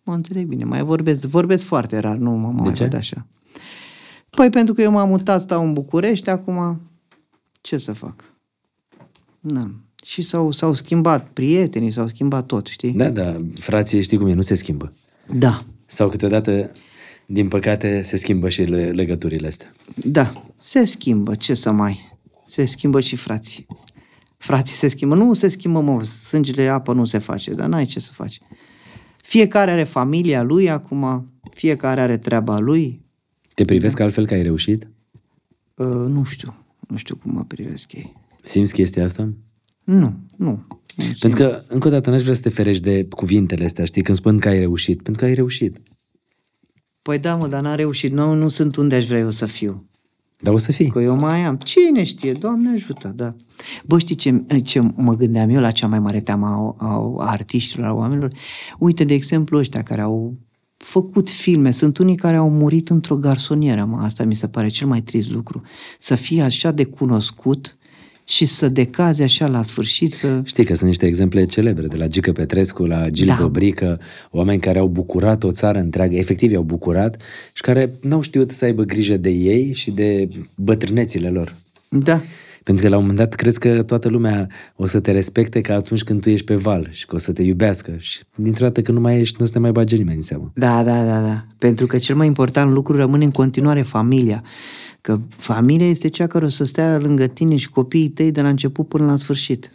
Mă 0.04 0.14
înțeleg 0.14 0.46
bine. 0.46 0.64
Mai 0.64 0.84
vorbesc, 0.84 1.22
vorbesc 1.22 1.64
foarte 1.64 1.98
rar, 1.98 2.16
nu 2.16 2.32
mă 2.32 2.52
mai 2.52 2.74
ce? 2.74 2.84
văd 2.84 2.94
așa. 2.94 3.28
Păi 4.30 4.50
pentru 4.50 4.74
că 4.74 4.82
eu 4.82 4.92
m-am 4.92 5.10
mutat, 5.10 5.42
stau 5.42 5.64
în 5.64 5.74
București, 5.74 6.30
acum 6.30 6.82
ce 7.62 7.78
să 7.78 7.94
fac? 7.94 8.24
Na. 9.40 9.72
Și 10.06 10.22
s-au, 10.22 10.52
s-au 10.52 10.74
schimbat 10.74 11.30
prietenii, 11.30 11.92
s-au 11.92 12.08
schimbat 12.08 12.46
tot, 12.46 12.68
știi? 12.68 12.92
Da, 12.92 13.10
da, 13.10 13.42
frații 13.56 14.02
știi 14.02 14.18
cum 14.18 14.28
e, 14.28 14.34
nu 14.34 14.42
se 14.42 14.56
schimbă. 14.56 14.94
Da, 15.34 15.64
Sau 15.86 16.10
câteodată, 16.10 16.72
din 17.26 17.48
păcate, 17.48 18.02
se 18.02 18.18
schimbă 18.18 18.50
și 18.50 18.62
le- 18.64 18.92
legăturile 18.92 19.48
astea. 19.48 19.72
da. 19.96 20.34
Se 20.58 20.86
schimbă, 20.86 21.36
ce 21.36 21.54
să 21.54 21.72
mai... 21.72 22.12
Se 22.48 22.66
schimbă 22.66 23.00
și 23.00 23.16
frații. 23.16 23.66
Frații 24.38 24.76
se 24.76 24.88
schimbă. 24.88 25.16
Nu 25.16 25.34
se 25.34 25.48
schimbă, 25.48 25.82
mă, 25.82 26.04
sângele 26.04 26.68
apă 26.68 26.94
nu 26.94 27.06
se 27.06 27.18
face, 27.18 27.54
dar 27.54 27.68
n-ai 27.68 27.86
ce 27.86 28.00
să 28.00 28.12
faci. 28.14 28.40
Fiecare 29.22 29.72
are 29.72 29.84
familia 29.84 30.42
lui 30.42 30.70
acum, 30.70 31.32
fiecare 31.54 32.02
are 32.02 32.18
treaba 32.18 32.60
lui. 32.60 33.02
Te 33.54 33.66
privesc 33.66 34.00
altfel 34.00 34.26
că 34.26 34.34
ai 34.34 34.42
reușit? 34.44 34.88
Uh, 35.76 35.86
nu 35.88 36.24
știu, 36.24 36.54
nu 36.88 36.98
știu 36.98 37.16
cum 37.16 37.32
mă 37.34 37.44
privesc 37.44 37.94
ei. 37.94 38.14
Simți 38.42 38.74
chestia 38.74 39.06
asta? 39.06 39.34
Nu, 39.84 40.14
nu. 40.36 40.66
nu 40.96 41.06
Pentru 41.20 41.40
că, 41.40 41.62
încă 41.68 41.88
o 41.88 41.92
dată, 41.92 42.10
n-aș 42.10 42.22
vrea 42.22 42.34
să 42.34 42.42
te 42.42 42.50
ferești 42.50 42.84
de 42.84 43.08
cuvintele 43.10 43.66
astea, 43.66 43.86
știi, 43.86 44.02
când 44.02 44.18
spun 44.18 44.40
că 44.40 44.50
ai 44.50 44.60
reușit. 44.60 45.02
Pentru 45.02 45.22
că 45.22 45.28
ai 45.28 45.34
reușit. 45.34 45.78
Păi 47.02 47.20
da, 47.20 47.36
mă, 47.36 47.48
dar 47.48 47.62
n-am 47.62 47.76
reușit. 47.76 48.12
Nu, 48.12 48.34
nu 48.34 48.50
sunt 48.50 48.76
unde 48.76 48.96
aș 48.96 49.06
vrea 49.06 49.20
eu 49.20 49.30
să 49.30 49.46
fiu. 49.46 49.88
Dar 50.44 50.54
o 50.54 50.58
să 50.58 50.72
fii. 50.72 50.90
Că 50.90 51.00
eu 51.00 51.16
mai 51.16 51.44
am. 51.44 51.56
Cine 51.56 52.04
știe? 52.04 52.32
Doamne 52.32 52.70
ajută, 52.70 53.14
da. 53.16 53.36
Bă, 53.86 54.00
știi 54.00 54.16
ce, 54.16 54.44
ce 54.64 54.80
mă 54.80 55.16
gândeam 55.16 55.50
eu 55.50 55.62
la 55.62 55.72
cea 55.72 55.88
mai 55.88 56.00
mare 56.00 56.22
teamă 56.22 56.46
a, 56.46 56.86
a, 56.86 57.14
a 57.18 57.32
artiștilor, 57.32 57.88
a 57.88 57.94
oamenilor? 57.94 58.32
Uite, 58.80 59.04
de 59.04 59.14
exemplu, 59.14 59.58
ăștia 59.58 59.84
care 59.84 60.02
au 60.02 60.38
făcut 60.78 61.30
filme. 61.30 61.72
Sunt 61.72 61.98
unii 61.98 62.16
care 62.16 62.36
au 62.36 62.50
murit 62.50 62.90
într-o 62.90 63.16
garsonieră, 63.16 63.86
mă. 63.86 64.02
Asta 64.02 64.24
mi 64.24 64.36
se 64.36 64.48
pare 64.48 64.68
cel 64.68 64.88
mai 64.88 65.02
trist 65.02 65.30
lucru. 65.30 65.62
Să 66.00 66.16
fie 66.16 66.42
așa 66.42 66.72
de 66.72 66.84
cunoscut 66.84 67.78
și 68.26 68.46
să 68.46 68.70
decaze 68.70 69.24
așa 69.24 69.48
la 69.48 69.64
sfârșit, 69.64 70.14
să... 70.14 70.42
Știi 70.44 70.66
că 70.66 70.76
sunt 70.76 70.90
niște 70.90 71.06
exemple 71.06 71.46
celebre, 71.46 71.88
de 71.88 71.98
la 71.98 72.08
Gică 72.08 72.32
Petrescu 72.32 72.84
la 72.86 73.10
Gil 73.10 73.26
Da. 73.26 73.36
Dobrică, 73.36 74.00
oameni 74.32 74.60
care 74.60 74.80
au 74.80 74.88
bucurat 74.88 75.44
o 75.44 75.52
țară 75.52 75.80
întreagă, 75.80 76.16
efectiv 76.16 76.52
i-au 76.52 76.64
bucurat 76.64 77.22
și 77.54 77.62
care 77.62 77.94
n-au 78.02 78.22
știut 78.22 78.52
să 78.52 78.66
aibă 78.66 78.84
grijă 78.84 79.18
de 79.18 79.30
ei 79.30 79.74
și 79.74 79.92
de 79.92 80.28
bătrânețile 80.56 81.30
lor. 81.30 81.56
Da. 81.90 82.22
Pentru 82.64 82.84
că 82.84 82.90
la 82.90 82.96
un 82.96 83.02
moment 83.02 83.20
dat 83.20 83.34
crezi 83.34 83.60
că 83.60 83.84
toată 83.84 84.10
lumea 84.10 84.48
o 84.76 84.88
să 84.88 85.00
te 85.00 85.12
respecte 85.12 85.62
ca 85.62 85.74
atunci 85.74 86.04
când 86.04 86.22
tu 86.22 86.30
ești 86.30 86.46
pe 86.46 86.56
val 86.56 86.88
și 86.92 87.06
că 87.06 87.16
o 87.16 87.18
să 87.18 87.32
te 87.32 87.42
iubească 87.42 87.94
și 87.98 88.20
dintr-o 88.36 88.66
dată 88.66 88.82
când 88.82 88.98
nu 88.98 89.04
mai 89.04 89.20
ești, 89.20 89.36
nu 89.38 89.44
o 89.44 89.48
să 89.48 89.54
te 89.54 89.60
mai 89.60 89.72
bage 89.72 89.96
nimeni 89.96 90.18
în 90.18 90.24
seamă. 90.24 90.52
Da, 90.56 90.84
da, 90.84 91.06
da, 91.06 91.22
da. 91.22 91.46
Pentru 91.58 91.88
că 91.88 91.98
cel 91.98 92.16
mai 92.16 92.28
important 92.28 92.72
lucru 92.72 92.98
rămâne 92.98 93.24
în 93.24 93.32
continuare 93.32 93.82
familia. 93.82 94.44
Că 95.02 95.20
familia 95.30 95.90
este 95.90 96.08
cea 96.08 96.28
care 96.28 96.46
o 96.46 96.50
să 96.50 96.66
stea 96.66 96.98
lângă 96.98 97.28
tine 97.28 97.56
și 97.56 97.70
copiii 97.70 98.10
tăi 98.10 98.32
de 98.32 98.42
la 98.42 98.48
început 98.50 98.88
până 98.88 99.06
la 99.06 99.16
sfârșit. 99.16 99.72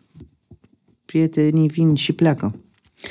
Prietenii 1.05 1.69
vin 1.69 1.95
și 1.95 2.13
pleacă. 2.13 2.55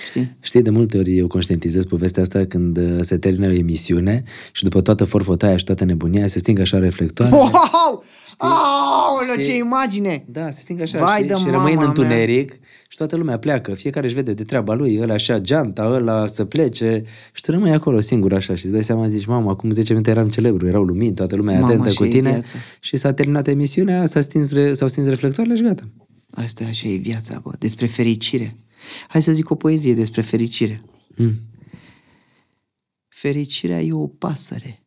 Știi? 0.09 0.35
Știi, 0.39 0.61
de 0.61 0.69
multe 0.69 0.97
ori 0.97 1.17
eu 1.17 1.27
conștientizez 1.27 1.85
povestea 1.85 2.21
asta 2.21 2.45
când 2.45 2.77
uh, 2.77 2.97
se 3.01 3.17
termină 3.17 3.47
o 3.47 3.51
emisiune 3.51 4.23
și 4.51 4.63
după 4.63 4.81
toată 4.81 5.03
forfotaia 5.03 5.57
și 5.57 5.63
toată 5.63 5.85
nebunia 5.85 6.27
se 6.27 6.39
sting 6.39 6.59
așa 6.59 6.79
reflectoare. 6.79 7.35
Wow! 7.35 8.03
Aoleu, 8.37 9.35
ce 9.43 9.55
imagine! 9.55 10.25
Da, 10.27 10.51
se 10.51 10.61
sting 10.61 10.81
așa 10.81 10.97
Vai 11.05 11.21
și, 11.21 11.27
de 11.27 11.33
și 11.33 11.39
mama 11.45 11.51
rămâi 11.55 11.71
în 11.71 11.77
mea. 11.77 11.87
întuneric 11.87 12.59
și 12.87 12.97
toată 12.97 13.15
lumea 13.15 13.39
pleacă. 13.39 13.73
Fiecare 13.73 14.05
își 14.05 14.15
vede 14.15 14.33
de 14.33 14.43
treaba 14.43 14.73
lui, 14.73 14.99
ăla 15.01 15.13
așa 15.13 15.39
geanta, 15.39 15.83
ăla 15.85 16.27
să 16.27 16.45
plece 16.45 17.03
și 17.33 17.41
tu 17.41 17.51
rămâi 17.51 17.71
acolo 17.71 17.99
singur 18.01 18.33
așa 18.33 18.55
și 18.55 18.63
îți 18.63 18.73
dai 18.73 18.83
seama, 18.83 19.07
zici, 19.07 19.25
mamă, 19.25 19.49
acum 19.49 19.71
10 19.71 19.91
minute 19.91 20.09
eram 20.09 20.29
celebru, 20.29 20.67
erau 20.67 20.83
lumini, 20.83 21.13
toată 21.15 21.35
lumea 21.35 21.53
e 21.55 21.59
Mamă, 21.59 21.67
atentă 21.71 21.87
așa 21.89 21.97
cu 21.97 22.05
e 22.05 22.09
tine 22.09 22.29
viața. 22.31 22.57
și 22.79 22.97
s-a 22.97 23.13
terminat 23.13 23.47
emisiunea, 23.47 24.05
s-a 24.05 24.21
stins, 24.21 24.51
re- 24.51 24.73
s-au 24.73 24.87
stins 24.87 25.07
reflectoarele 25.07 25.55
și 25.55 25.61
gata. 25.63 25.83
Asta 26.31 26.63
e 26.63 26.67
așa 26.67 26.87
e 26.87 26.95
viața, 26.95 27.39
bă, 27.43 27.51
despre 27.59 27.85
fericire. 27.85 28.57
Hai 29.07 29.21
să 29.21 29.31
zic 29.31 29.49
o 29.49 29.55
poezie 29.55 29.93
despre 29.93 30.21
fericire. 30.21 30.83
Mm. 31.15 31.33
Fericirea 33.07 33.81
e 33.81 33.93
o 33.93 34.07
pasăre, 34.07 34.83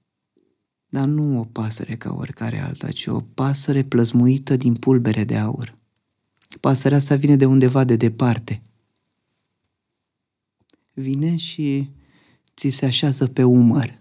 dar 0.91 1.05
nu 1.05 1.39
o 1.39 1.45
pasăre 1.45 1.97
ca 1.97 2.15
oricare 2.15 2.61
alta, 2.61 2.91
ci 2.91 3.07
o 3.07 3.21
pasăre 3.21 3.83
plăzmuită 3.83 4.57
din 4.57 4.75
pulbere 4.75 5.25
de 5.25 5.37
aur. 5.37 5.79
Pasărea 6.61 6.97
asta 6.97 7.17
vine 7.17 7.37
de 7.37 7.47
undeva 7.47 7.85
de 7.85 7.97
departe. 7.97 8.63
Vine 10.93 11.37
și 11.37 11.91
ți 12.57 12.69
se 12.69 12.87
așează 12.87 13.27
pe 13.27 13.43
umăr, 13.43 14.01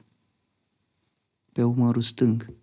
pe 1.51 1.63
umărul 1.63 2.01
stâng. 2.01 2.53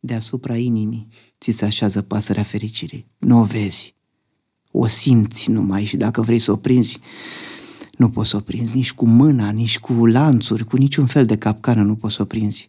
Deasupra 0.00 0.56
inimii 0.56 1.08
ți 1.40 1.50
se 1.50 1.64
așează 1.64 2.02
pasărea 2.02 2.42
fericirii. 2.42 3.06
Nu 3.18 3.40
o 3.40 3.44
vezi, 3.44 3.94
o 4.70 4.86
simți 4.86 5.50
numai 5.50 5.84
și 5.84 5.96
dacă 5.96 6.22
vrei 6.22 6.38
să 6.38 6.52
o 6.52 6.56
prinzi, 6.56 7.00
nu 7.96 8.10
poți 8.10 8.30
să 8.30 8.36
o 8.36 8.40
prinzi 8.40 8.76
nici 8.76 8.92
cu 8.92 9.06
mâna, 9.06 9.50
nici 9.50 9.78
cu 9.78 10.06
lanțuri, 10.06 10.64
cu 10.64 10.76
niciun 10.76 11.06
fel 11.06 11.26
de 11.26 11.38
capcană 11.38 11.82
nu 11.82 11.96
poți 11.96 12.14
să 12.14 12.22
o 12.22 12.24
prinzi. 12.24 12.68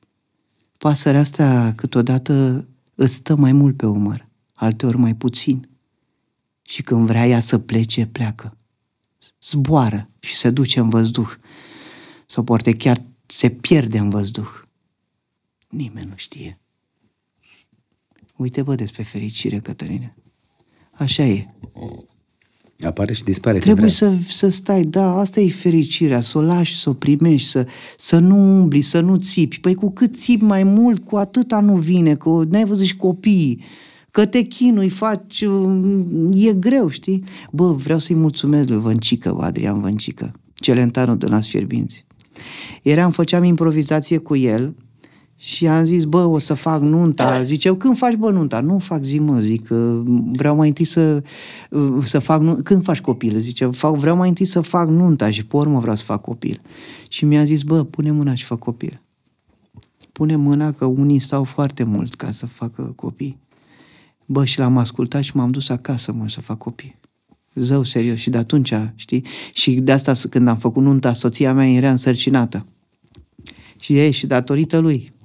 Pasărea 0.77 1.19
asta 1.19 1.73
câteodată 1.75 2.67
îți 2.95 3.13
stă 3.13 3.35
mai 3.35 3.51
mult 3.51 3.77
pe 3.77 3.85
umăr, 3.85 4.27
alteori 4.53 4.97
mai 4.97 5.15
puțin. 5.15 5.69
Și 6.61 6.81
când 6.81 7.07
vrea 7.07 7.27
ea 7.27 7.39
să 7.39 7.59
plece, 7.59 8.07
pleacă. 8.07 8.57
Zboară 9.41 10.09
și 10.19 10.35
se 10.35 10.49
duce 10.49 10.79
în 10.79 10.89
văzduh. 10.89 11.31
Sau 12.25 12.43
poate 12.43 12.71
chiar 12.71 13.03
se 13.25 13.49
pierde 13.49 13.97
în 13.97 14.09
văzduh. 14.09 14.49
Nimeni 15.69 16.07
nu 16.07 16.15
știe. 16.15 16.59
Uite, 18.35 18.63
bă, 18.63 18.75
despre 18.75 19.03
fericire, 19.03 19.59
Cătăline. 19.59 20.15
Așa 20.91 21.23
e. 21.23 21.53
Apare 22.85 23.13
și 23.13 23.23
dispare. 23.23 23.57
Trebuie 23.59 23.89
când 23.89 24.01
vrea. 24.01 24.19
să, 24.27 24.33
să 24.33 24.47
stai, 24.47 24.81
da, 24.81 25.19
asta 25.19 25.39
e 25.39 25.49
fericirea, 25.49 26.21
să 26.21 26.37
o 26.37 26.41
lași, 26.41 26.79
să 26.79 26.89
o 26.89 26.93
primești, 26.93 27.49
să, 27.49 27.67
să 27.97 28.19
nu 28.19 28.35
umbli, 28.35 28.81
să 28.81 28.99
nu 28.99 29.15
țipi. 29.15 29.59
Păi 29.59 29.75
cu 29.75 29.91
cât 29.91 30.15
țipi 30.15 30.43
mai 30.43 30.63
mult, 30.63 31.05
cu 31.05 31.15
atâta 31.15 31.59
nu 31.59 31.75
vine, 31.75 32.15
că 32.15 32.43
n-ai 32.49 32.65
văzut 32.65 32.85
și 32.85 32.95
copiii, 32.95 33.63
că 34.11 34.25
te 34.25 34.41
chinui, 34.41 34.89
faci, 34.89 35.41
um, 35.41 36.31
e 36.33 36.53
greu, 36.53 36.87
știi? 36.89 37.23
Bă, 37.51 37.73
vreau 37.73 37.99
să-i 37.99 38.15
mulțumesc 38.15 38.69
lui 38.69 38.79
Văncică, 38.79 39.33
bă, 39.35 39.43
Adrian 39.43 39.81
Văncică, 39.81 40.31
celentanul 40.53 41.17
de 41.17 41.25
nas 41.25 41.47
fierbinți. 41.47 42.05
Eram, 42.83 43.11
făceam 43.11 43.43
improvizație 43.43 44.17
cu 44.17 44.35
el 44.35 44.75
și 45.39 45.67
am 45.67 45.85
zis, 45.85 46.03
bă, 46.03 46.23
o 46.23 46.37
să 46.37 46.53
fac 46.53 46.81
nunta. 46.81 47.43
Zice, 47.43 47.77
când 47.77 47.97
faci, 47.97 48.13
bă, 48.13 48.31
nunta? 48.31 48.59
Nu 48.59 48.79
fac 48.79 49.03
zi, 49.03 49.19
mă, 49.19 49.39
zic, 49.39 49.67
că 49.67 50.03
vreau 50.31 50.55
mai 50.55 50.67
întâi 50.67 50.85
să, 50.85 51.23
să 52.03 52.19
fac 52.19 52.41
nunta. 52.41 52.61
Când 52.61 52.83
faci 52.83 53.01
copil? 53.01 53.37
Zice, 53.37 53.65
fac, 53.65 53.95
vreau 53.95 54.15
mai 54.15 54.27
întâi 54.27 54.45
să 54.45 54.61
fac 54.61 54.89
nunta 54.89 55.29
și 55.29 55.45
pe 55.45 55.55
urmă 55.55 55.79
vreau 55.79 55.95
să 55.95 56.03
fac 56.03 56.21
copil. 56.21 56.61
Și 57.09 57.25
mi-a 57.25 57.43
zis, 57.43 57.61
bă, 57.63 57.83
pune 57.83 58.11
mâna 58.11 58.33
și 58.33 58.43
fac 58.43 58.59
copil. 58.59 59.01
Pune 60.11 60.35
mâna 60.35 60.71
că 60.71 60.85
unii 60.85 61.19
stau 61.19 61.43
foarte 61.43 61.83
mult 61.83 62.15
ca 62.15 62.31
să 62.31 62.45
facă 62.45 62.93
copii. 62.95 63.39
Bă, 64.25 64.45
și 64.45 64.59
l-am 64.59 64.77
ascultat 64.77 65.23
și 65.23 65.35
m-am 65.35 65.51
dus 65.51 65.69
acasă, 65.69 66.11
mă, 66.11 66.29
să 66.29 66.41
fac 66.41 66.57
copii. 66.57 66.99
Zău, 67.55 67.83
serios. 67.83 68.17
Și 68.17 68.29
de 68.29 68.37
atunci, 68.37 68.73
știi? 68.95 69.25
Și 69.53 69.71
de 69.71 69.91
asta, 69.91 70.13
când 70.29 70.47
am 70.47 70.57
făcut 70.57 70.83
nunta, 70.83 71.13
soția 71.13 71.53
mea 71.53 71.69
era 71.69 71.89
însărcinată. 71.89 72.65
Și 73.79 73.97
ei, 73.97 74.11
și 74.11 74.27
datorită 74.27 74.77
lui. 74.77 75.15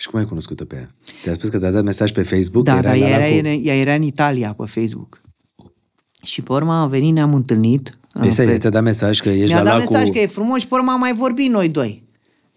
Și 0.00 0.08
cum 0.08 0.18
ai 0.18 0.24
cunoscut-o 0.26 0.64
pe 0.64 0.76
ea? 0.76 0.94
Ți-a 1.22 1.32
spus 1.32 1.48
că 1.48 1.58
te-a 1.58 1.70
dat 1.70 1.84
mesaj 1.84 2.10
pe 2.12 2.22
Facebook? 2.22 2.64
Da, 2.64 2.72
era 2.72 2.82
dar 2.82 2.96
la 2.96 3.08
ea 3.08 3.18
la 3.18 3.26
era, 3.26 3.50
cu... 3.50 3.60
ea 3.62 3.74
era 3.76 3.94
în 3.94 4.02
Italia 4.02 4.52
pe 4.52 4.64
Facebook. 4.66 5.20
Și 6.22 6.42
pe 6.42 6.52
urmă 6.52 6.72
am 6.74 6.88
venit, 6.88 7.12
ne-am 7.14 7.34
întâlnit. 7.34 7.98
Deci 8.20 8.32
stai, 8.32 8.46
Pe- 8.46 8.58
ți-a 8.58 8.70
dat 8.70 8.82
mesaj 8.82 9.20
că 9.20 9.28
ești 9.28 9.46
Mi-a 9.54 9.56
la 9.56 9.62
dat 9.70 9.78
lacul... 9.78 9.92
mesaj 9.94 10.10
că 10.10 10.18
e 10.18 10.26
frumos 10.26 10.58
și 10.60 10.66
pe 10.66 10.74
urmă 10.74 10.90
am 10.90 10.98
mai 11.00 11.14
vorbit 11.14 11.50
noi 11.50 11.68
doi. 11.68 12.06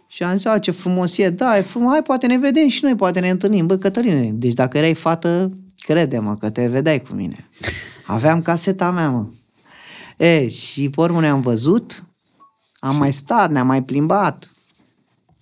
Și 0.07 0.23
am 0.23 0.35
zis, 0.35 0.45
"A, 0.45 0.59
ce 0.59 0.71
frumos 0.71 1.17
e, 1.17 1.29
da, 1.29 1.57
e 1.57 1.61
frumos, 1.61 1.91
hai, 1.91 2.01
poate 2.01 2.27
ne 2.27 2.37
vedem 2.37 2.67
și 2.67 2.83
noi, 2.83 2.95
poate 2.95 3.19
ne 3.19 3.29
întâlnim. 3.29 3.65
Bă, 3.65 3.77
Cătăline, 3.77 4.31
deci 4.33 4.53
dacă 4.53 4.77
erai 4.77 4.93
fată, 4.93 5.51
crede-mă 5.77 6.37
că 6.37 6.49
te 6.49 6.67
vedeai 6.67 7.01
cu 7.01 7.13
mine. 7.13 7.49
Aveam 8.05 8.41
caseta 8.41 8.91
mea, 8.91 9.09
mă. 9.09 9.25
E, 10.25 10.49
și 10.49 10.89
pe 10.89 11.01
urmă 11.01 11.19
ne-am 11.19 11.41
văzut, 11.41 12.03
am 12.79 12.95
mai 12.95 13.11
stat, 13.13 13.51
ne-am 13.51 13.67
mai 13.67 13.83
plimbat 13.83 14.51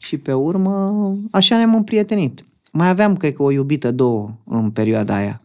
și 0.02 0.18
pe 0.18 0.34
urmă 0.34 1.16
așa 1.32 1.58
ne-am 1.58 1.76
împrietenit. 1.76 2.44
Mai 2.72 2.90
aveam, 2.90 3.18
cred 3.18 3.34
că, 3.34 3.44
o 3.44 3.52
iubită, 3.52 3.92
două 3.92 4.38
în 4.46 4.70
perioada 4.72 5.16
aia. 5.16 5.42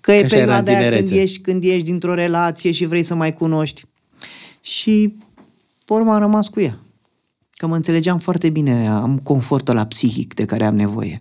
Că 0.00 0.12
e 0.12 0.24
Așa 0.24 0.36
era 0.36 0.56
în 0.56 0.64
perioada 0.64 0.70
aia 0.70 0.90
când 0.90 0.94
tinerețe. 1.06 1.22
ești, 1.22 1.38
când 1.40 1.64
ești 1.64 1.82
dintr-o 1.82 2.14
relație 2.14 2.72
și 2.72 2.84
vrei 2.86 3.02
să 3.02 3.14
mai 3.14 3.32
cunoști. 3.34 3.84
Și 4.60 5.14
pe 5.86 5.92
urmă 5.92 6.12
am 6.12 6.20
rămas 6.20 6.48
cu 6.48 6.60
ea. 6.60 6.78
Că 7.56 7.66
mă 7.66 7.74
înțelegeam 7.76 8.18
foarte 8.18 8.48
bine, 8.50 8.88
am 8.88 9.18
confortul 9.22 9.74
la 9.74 9.86
psihic 9.86 10.34
de 10.34 10.44
care 10.44 10.64
am 10.64 10.74
nevoie. 10.76 11.20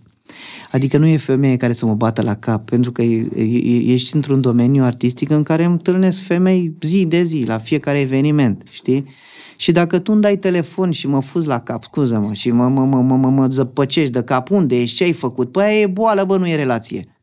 Adică 0.71 0.97
nu 0.97 1.05
e 1.05 1.17
femeie 1.17 1.57
care 1.57 1.73
să 1.73 1.85
mă 1.85 1.93
bată 1.93 2.21
la 2.21 2.35
cap, 2.35 2.69
pentru 2.69 2.91
că 2.91 3.01
e- 3.01 3.27
e- 3.35 3.93
ești 3.93 4.15
într-un 4.15 4.41
domeniu 4.41 4.83
artistic 4.83 5.29
în 5.29 5.43
care 5.43 5.63
îmi 5.63 5.73
întâlnesc 5.73 6.21
femei 6.21 6.75
zi 6.81 7.05
de 7.05 7.23
zi, 7.23 7.43
la 7.47 7.57
fiecare 7.57 7.99
eveniment, 7.99 8.67
știi? 8.71 9.05
Și 9.57 9.71
dacă 9.71 9.99
tu 9.99 10.11
îmi 10.11 10.21
dai 10.21 10.37
telefon 10.37 10.91
și 10.91 11.07
mă 11.07 11.21
fuzi 11.21 11.47
la 11.47 11.59
cap, 11.59 11.83
scuză-mă, 11.83 12.33
și 12.33 12.51
mă, 12.51 12.67
mă, 12.67 12.85
mă, 12.85 13.01
mă, 13.01 13.15
mă, 13.15 13.29
mă 13.29 13.47
zăpăcești 13.47 14.11
de 14.11 14.23
cap, 14.23 14.49
unde 14.49 14.81
ești, 14.81 14.95
ce 14.95 15.03
ai 15.03 15.13
făcut? 15.13 15.51
Păi 15.51 15.63
aia 15.63 15.79
e 15.79 15.87
boală, 15.87 16.23
bă, 16.23 16.37
nu 16.37 16.47
e 16.47 16.55
relație. 16.55 17.17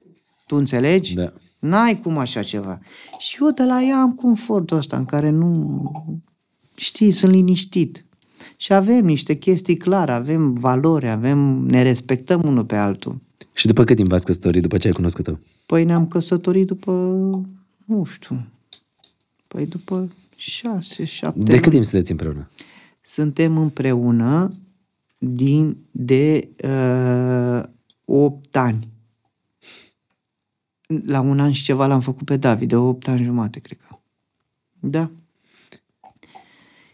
Tu 0.46 0.56
înțelegi? 0.56 1.14
Da. 1.14 1.32
N-ai 1.58 2.00
cum 2.00 2.18
așa 2.18 2.42
ceva. 2.42 2.80
Și 3.18 3.36
eu 3.40 3.50
de 3.50 3.64
la 3.64 3.82
ea 3.82 3.96
am 3.96 4.12
confortul 4.12 4.76
ăsta 4.76 4.96
în 4.96 5.04
care 5.04 5.30
nu... 5.30 5.82
Știi, 6.76 7.10
sunt 7.10 7.32
liniștit. 7.32 8.04
Și 8.56 8.72
avem 8.72 9.04
niște 9.04 9.34
chestii 9.34 9.76
clare, 9.76 10.12
avem 10.12 10.52
valori, 10.52 11.08
avem, 11.08 11.38
ne 11.66 11.82
respectăm 11.82 12.42
unul 12.44 12.64
pe 12.64 12.76
altul. 12.76 13.20
Și 13.54 13.66
după 13.66 13.84
cât 13.84 13.96
timp 13.96 14.08
v-ați 14.08 14.24
căsătorit, 14.24 14.62
după 14.62 14.78
ce 14.78 14.86
ai 14.86 14.92
cunoscut-o? 14.92 15.38
Păi 15.66 15.84
ne-am 15.84 16.06
căsătorit 16.06 16.66
după, 16.66 16.92
nu 17.86 18.04
știu, 18.04 18.46
păi 19.48 19.66
după 19.66 20.08
șase, 20.36 21.04
șapte 21.04 21.38
De 21.42 21.52
ani. 21.52 21.60
cât 21.62 21.72
timp 21.72 21.84
sunteți 21.84 22.10
împreună? 22.10 22.48
Suntem 23.00 23.56
împreună 23.56 24.52
din, 25.18 25.76
de 25.90 26.48
uh, 26.64 27.62
8 28.04 28.56
ani. 28.56 28.88
La 31.06 31.20
un 31.20 31.40
an 31.40 31.52
și 31.52 31.62
ceva 31.64 31.86
l-am 31.86 32.00
făcut 32.00 32.26
pe 32.26 32.36
David, 32.36 32.68
de 32.68 32.76
8 32.76 33.08
ani 33.08 33.22
jumate, 33.22 33.58
cred 33.60 33.78
că. 33.88 33.96
Da. 34.80 35.10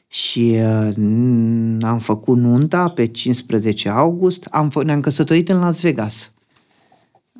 Și 0.06 0.56
uh, 0.60 0.92
n- 0.92 1.80
am 1.82 1.98
făcut 1.98 2.36
nunta 2.36 2.88
pe 2.88 3.06
15 3.06 3.88
august, 3.88 4.44
am 4.44 4.70
fă, 4.70 4.84
ne-am 4.84 5.00
căsătorit 5.00 5.48
în 5.48 5.58
Las 5.58 5.80
Vegas. 5.80 6.32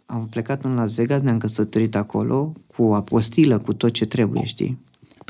Am 0.06 0.26
plecat 0.28 0.64
în 0.64 0.74
Las 0.74 0.94
Vegas, 0.94 1.20
ne-am 1.20 1.38
căsătorit 1.38 1.94
acolo 1.94 2.52
cu 2.76 2.82
apostilă, 2.82 3.58
cu 3.58 3.72
tot 3.74 3.92
ce 3.92 4.04
trebuie, 4.04 4.44
știi? 4.44 4.78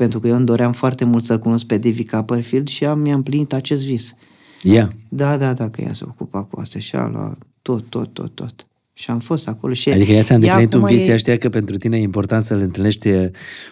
Pentru 0.01 0.19
că 0.19 0.27
eu 0.27 0.35
îmi 0.35 0.45
doream 0.45 0.71
foarte 0.71 1.05
mult 1.05 1.25
să 1.25 1.39
cunosc 1.39 1.65
pe 1.65 1.77
David 1.77 2.09
Copperfield 2.09 2.67
și 2.67 2.85
am, 2.85 2.99
mi-am 2.99 3.23
plinit 3.23 3.53
acest 3.53 3.85
vis. 3.85 4.15
Ia. 4.61 4.93
Da, 5.09 5.37
da, 5.37 5.53
da, 5.53 5.69
că 5.69 5.81
ea 5.81 5.93
se 5.93 6.03
ocupa 6.07 6.43
cu 6.43 6.59
asta 6.59 6.79
și 6.79 6.95
a 6.95 7.07
luat 7.07 7.37
tot, 7.61 7.89
tot, 7.89 8.13
tot, 8.13 8.35
tot. 8.35 8.67
Și 8.93 9.09
am 9.09 9.19
fost 9.19 9.47
acolo 9.47 9.73
și... 9.73 9.89
Adică 9.89 10.11
ea 10.11 10.23
ți-a 10.23 10.35
îndeplinit 10.35 10.73
un 10.73 10.83
acum 10.83 10.95
vis, 10.95 11.07
e- 11.07 11.09
ea 11.09 11.17
știa 11.17 11.37
că 11.37 11.49
pentru 11.49 11.77
tine 11.77 11.97
e 11.97 12.01
important 12.01 12.43
să-l 12.43 12.59
întâlnești 12.59 13.09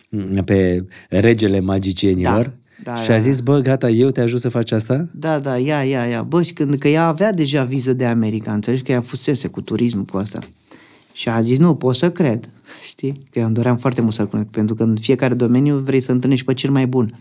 mm, 0.10 0.44
pe 0.46 0.86
regele 1.10 1.60
magicienilor 1.60 2.54
Da, 2.84 2.96
și 2.96 3.08
da, 3.08 3.14
a 3.14 3.18
da. 3.18 3.24
zis, 3.24 3.40
bă, 3.40 3.60
gata, 3.60 3.90
eu 3.90 4.10
te 4.10 4.22
ajut 4.22 4.40
să 4.40 4.50
faci 4.50 4.72
asta? 4.72 5.08
Da, 5.14 5.40
da, 5.40 5.58
ia, 5.58 5.84
ia, 5.84 6.06
ia. 6.06 6.22
Bă, 6.22 6.44
și 6.44 6.54
când, 6.54 6.76
că 6.76 6.88
ea 6.88 7.08
avea 7.08 7.32
deja 7.32 7.64
viză 7.64 7.94
de 7.94 8.06
America, 8.06 8.54
înțelegi 8.54 8.82
că 8.82 8.92
ea 8.92 9.02
fusese 9.02 9.48
cu 9.48 9.62
turismul 9.62 10.06
cu 10.06 10.18
asta. 10.18 10.40
Și 11.20 11.30
a 11.30 11.42
zis, 11.42 11.58
nu, 11.58 11.76
pot 11.76 11.96
să 11.96 12.12
cred, 12.12 12.50
știi? 12.90 13.28
Că 13.32 13.40
eu 13.40 13.46
îmi 13.46 13.54
doream 13.54 13.78
foarte 13.78 14.02
mult 14.02 14.14
să-l 14.14 14.28
cunosc, 14.28 14.50
pentru 14.50 14.76
că 14.76 14.84
în 14.84 14.98
fiecare 15.02 15.34
domeniu 15.34 15.78
vrei 15.78 16.00
să 16.00 16.12
întâlnești 16.12 16.46
pe 16.46 16.54
cel 16.54 16.72
mai 16.72 16.88
bun. 16.88 17.20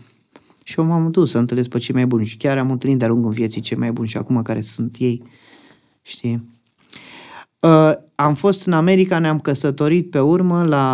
Și 0.63 0.79
eu 0.79 0.85
m-am 0.85 1.11
dus 1.11 1.31
să 1.31 1.37
întâlnesc 1.37 1.69
pe 1.69 1.77
cei 1.77 1.95
mai 1.95 2.05
buni 2.05 2.25
și 2.25 2.37
chiar 2.37 2.57
am 2.57 2.71
întâlnit 2.71 2.99
de-a 2.99 3.07
lungul 3.07 3.31
vieții 3.31 3.61
cei 3.61 3.77
mai 3.77 3.91
buni 3.91 4.07
și 4.07 4.17
acum 4.17 4.41
care 4.41 4.61
sunt 4.61 4.95
ei, 4.99 5.23
știi? 6.01 6.49
Uh, 7.59 7.91
am 8.15 8.33
fost 8.33 8.65
în 8.65 8.73
America, 8.73 9.19
ne-am 9.19 9.39
căsătorit 9.39 10.09
pe 10.09 10.19
urmă 10.19 10.63
la 10.63 10.85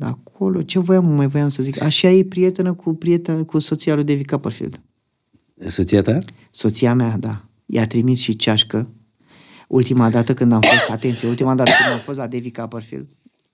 acolo, 0.00 0.62
ce 0.62 0.78
voiam, 0.78 1.06
mai 1.06 1.28
voiam 1.28 1.48
să 1.48 1.62
zic, 1.62 1.82
așa 1.82 2.10
e 2.10 2.24
prietenă 2.24 2.72
cu 2.72 2.94
prietena, 2.94 3.42
cu 3.42 3.58
soția 3.58 3.94
lui 3.94 4.04
David 4.04 4.26
Copperfield. 4.26 4.80
Soția 5.66 6.02
ta? 6.02 6.18
Soția 6.50 6.94
mea, 6.94 7.16
da. 7.18 7.44
I-a 7.66 7.86
trimis 7.86 8.20
și 8.20 8.36
ceașcă. 8.36 8.88
Ultima 9.74 10.10
dată 10.10 10.34
când 10.34 10.52
am 10.52 10.60
fost, 10.60 10.90
atenție, 10.90 11.28
ultima 11.28 11.54
dată 11.54 11.70
când 11.82 11.94
am 11.94 12.00
fost 12.00 12.18
la 12.18 12.26
David 12.26 12.56
Copperfield, 12.56 13.10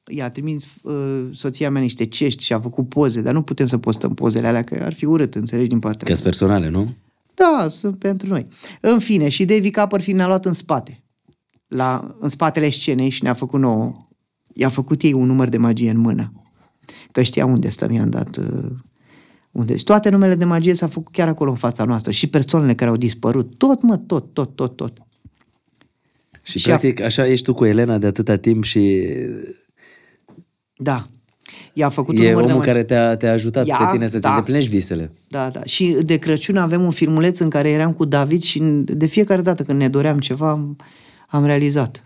i-a 0.07 0.31
trimis 0.31 0.65
uh, 0.83 1.29
soția 1.33 1.71
mea 1.71 1.83
niște 1.83 2.07
cești 2.07 2.45
și 2.45 2.53
a 2.53 2.61
făcut 2.61 2.89
poze, 2.89 3.21
dar 3.21 3.33
nu 3.33 3.43
putem 3.43 3.67
să 3.67 3.79
postăm 3.79 4.15
pozele 4.15 4.47
alea, 4.47 4.65
că 4.65 4.83
ar 4.83 4.93
fi 4.93 5.05
urât, 5.05 5.35
înțelegi, 5.35 5.69
din 5.69 5.79
partea 5.79 6.07
Că 6.07 6.13
sunt 6.13 6.25
personale, 6.25 6.69
nu? 6.69 6.95
da, 7.35 7.69
sunt 7.69 7.99
pentru 7.99 8.29
noi. 8.29 8.47
În 8.81 8.99
fine, 8.99 9.29
și 9.29 9.45
David 9.45 9.75
Copperfield 9.75 10.19
ne-a 10.19 10.27
luat 10.29 10.45
în 10.45 10.53
spate. 10.53 11.03
La, 11.67 12.15
în 12.19 12.29
spatele 12.29 12.71
scenei 12.71 13.09
și 13.09 13.23
ne-a 13.23 13.35
făcut 13.35 13.61
nouă. 13.61 13.93
I-a 14.53 14.69
făcut 14.69 15.03
ei 15.03 15.13
un 15.13 15.27
număr 15.27 15.49
de 15.49 15.57
magie 15.57 15.91
în 15.91 15.99
mână. 15.99 16.33
Că 17.13 17.23
știa 17.23 17.47
unde 17.47 17.69
stăm, 17.69 17.93
i-am 17.93 18.11
dat... 18.11 18.37
Uh, 18.37 18.71
unde. 19.51 19.77
Și 19.77 19.85
toate 19.85 20.11
numele 20.11 20.35
de 20.35 20.45
magie 20.45 20.75
s-a 20.75 20.87
făcut 20.87 21.13
chiar 21.13 21.29
acolo 21.29 21.51
în 21.51 21.57
fața 21.57 21.85
noastră. 21.85 22.11
Și 22.11 22.27
persoanele 22.27 22.75
care 22.75 22.91
au 22.91 22.97
dispărut. 22.97 23.55
Tot, 23.57 23.83
mă, 23.83 23.97
tot, 23.97 24.35
tot, 24.35 24.57
tot, 24.57 24.77
tot. 24.77 24.99
Și, 26.43 26.59
Și 26.59 26.67
a- 26.71 26.79
practic 26.79 27.03
așa 27.03 27.27
ești 27.27 27.45
tu 27.45 27.55
cu 27.55 27.65
Elena 27.65 27.99
de 27.99 28.07
atâta 28.07 28.37
timp 28.37 28.65
și 28.65 29.07
Da. 30.77 31.07
I-a 31.73 31.89
făcut 31.89 32.15
un 32.19 32.21
e 32.25 32.29
număr 32.29 32.45
de 32.45 32.47
omul 32.53 32.57
magie. 32.59 32.73
care 32.73 32.85
te-a, 32.85 33.17
te-a 33.17 33.33
ajutat 33.33 33.67
Ia, 33.67 33.77
pe 33.77 33.85
tine 33.93 34.09
să-ți 34.09 34.23
da. 34.23 34.29
îndeplinești 34.31 34.71
visele. 34.71 35.13
Da, 35.29 35.49
da. 35.49 35.65
Și 35.65 35.97
de 36.05 36.17
Crăciun 36.17 36.57
avem 36.57 36.83
un 36.83 36.91
filmuleț 36.91 37.39
în 37.39 37.49
care 37.51 37.71
eram 37.71 37.93
cu 37.93 38.05
David 38.05 38.43
și 38.43 38.59
de 38.85 39.07
fiecare 39.07 39.43
dată 39.43 39.63
când 39.63 39.79
ne 39.79 39.89
doream 39.89 40.19
ceva, 40.19 40.51
am, 40.51 40.77
am 41.29 41.45
realizat. 41.45 42.05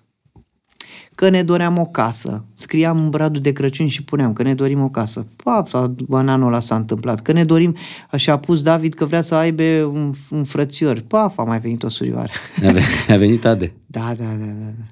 Că 1.14 1.28
ne 1.28 1.42
doream 1.42 1.78
o 1.78 1.84
casă. 1.84 2.44
Scriam 2.54 2.98
în 2.98 3.10
bradul 3.10 3.40
de 3.40 3.52
Crăciun 3.52 3.88
și 3.88 4.02
puneam 4.04 4.32
că 4.32 4.42
ne 4.42 4.54
dorim 4.54 4.80
o 4.82 4.88
casă. 4.88 5.26
Pap, 5.44 5.68
sau 5.68 5.94
în 6.08 6.28
anul 6.28 6.46
ăla 6.48 6.60
s-a 6.60 6.76
întâmplat. 6.76 7.20
Că 7.20 7.32
ne 7.32 7.44
dorim, 7.44 7.76
și 8.16 8.30
a 8.30 8.38
pus 8.38 8.62
David 8.62 8.94
că 8.94 9.04
vrea 9.04 9.22
să 9.22 9.34
aibă 9.34 9.62
un, 9.92 10.12
un 10.30 10.44
frățior. 10.44 11.00
Paf, 11.06 11.38
a 11.38 11.42
mai 11.42 11.60
venit 11.60 11.82
o 11.82 11.88
surioară. 11.88 12.30
A 12.66 12.70
ve- 12.70 13.12
A 13.12 13.16
venit 13.16 13.44
Ade. 13.44 13.72
Da, 13.86 14.14
da, 14.18 14.24
da, 14.24 14.34
da. 14.34 14.44
da. 14.76 14.84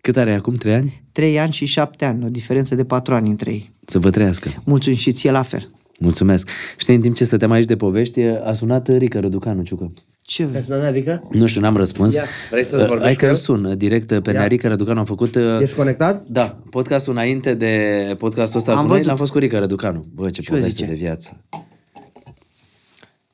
Cât 0.00 0.16
are 0.16 0.34
acum? 0.34 0.54
Trei 0.54 0.74
ani? 0.74 1.02
Trei 1.12 1.38
ani 1.38 1.52
și 1.52 1.64
șapte 1.64 2.04
ani, 2.04 2.24
o 2.24 2.28
diferență 2.28 2.74
de 2.74 2.84
patru 2.84 3.14
ani 3.14 3.28
între 3.28 3.50
ei. 3.52 3.72
Să 3.86 3.98
vă 3.98 4.10
trăiască. 4.10 4.50
Mulțumim 4.64 4.98
și 4.98 5.12
ție 5.12 5.30
la 5.30 5.42
fel. 5.42 5.70
Mulțumesc. 6.00 6.48
Știi, 6.76 6.94
în 6.94 7.00
timp 7.00 7.14
ce 7.14 7.24
stăteam 7.24 7.50
aici 7.50 7.64
de 7.64 7.76
povești, 7.76 8.20
a 8.44 8.52
sunat 8.52 8.96
Rica 8.96 9.20
Răducanu, 9.20 9.62
Ciucă. 9.62 9.92
Ce 10.26 10.44
vrei? 10.44 10.84
Adică? 10.86 11.22
Nu 11.30 11.46
știu, 11.46 11.60
n-am 11.60 11.76
răspuns. 11.76 12.14
Ia, 12.14 12.22
vrei 12.50 12.64
să-ți 12.64 12.82
Uh, 12.82 12.88
vorbești 12.88 13.04
Hai 13.04 13.12
cu 13.14 13.18
că 13.20 13.24
îl 13.26 13.30
el? 13.30 13.36
sun 13.36 13.78
direct 13.78 14.20
pe 14.22 14.32
Ia. 14.32 14.40
Nerica 14.40 14.68
Răducanu. 14.68 14.98
Am 14.98 15.04
făcut... 15.04 15.34
uh, 15.34 15.58
Ești 15.60 15.76
conectat? 15.76 16.22
Da, 16.26 16.56
podcastul 16.70 17.12
înainte 17.12 17.54
de 17.54 18.14
podcastul 18.18 18.58
ăsta 18.58 18.72
Am 18.72 18.76
cu 18.78 18.82
noi 18.84 18.90
văzut. 18.92 19.06
l-am 19.06 19.16
fost 19.16 19.32
cu 19.32 19.38
Rica 19.38 19.58
Răducanu. 19.58 20.04
Bă, 20.14 20.30
ce 20.30 20.40
Ce 20.42 20.50
poveste 20.50 20.70
zice? 20.70 20.84
de 20.86 20.94
viață. 20.94 21.44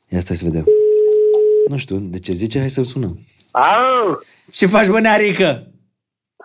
Ia 0.08 0.20
stai 0.20 0.36
să 0.36 0.44
vedem. 0.44 0.64
Nu 1.68 1.76
știu, 1.76 1.96
de 1.98 2.18
ce 2.18 2.32
zice? 2.32 2.58
Hai 2.58 2.70
să-l 2.70 2.84
sunăm. 2.84 3.18
Au, 3.50 4.20
Ce 4.50 4.66
faci, 4.66 4.86
bă, 4.88 5.00
Narică? 5.00 5.64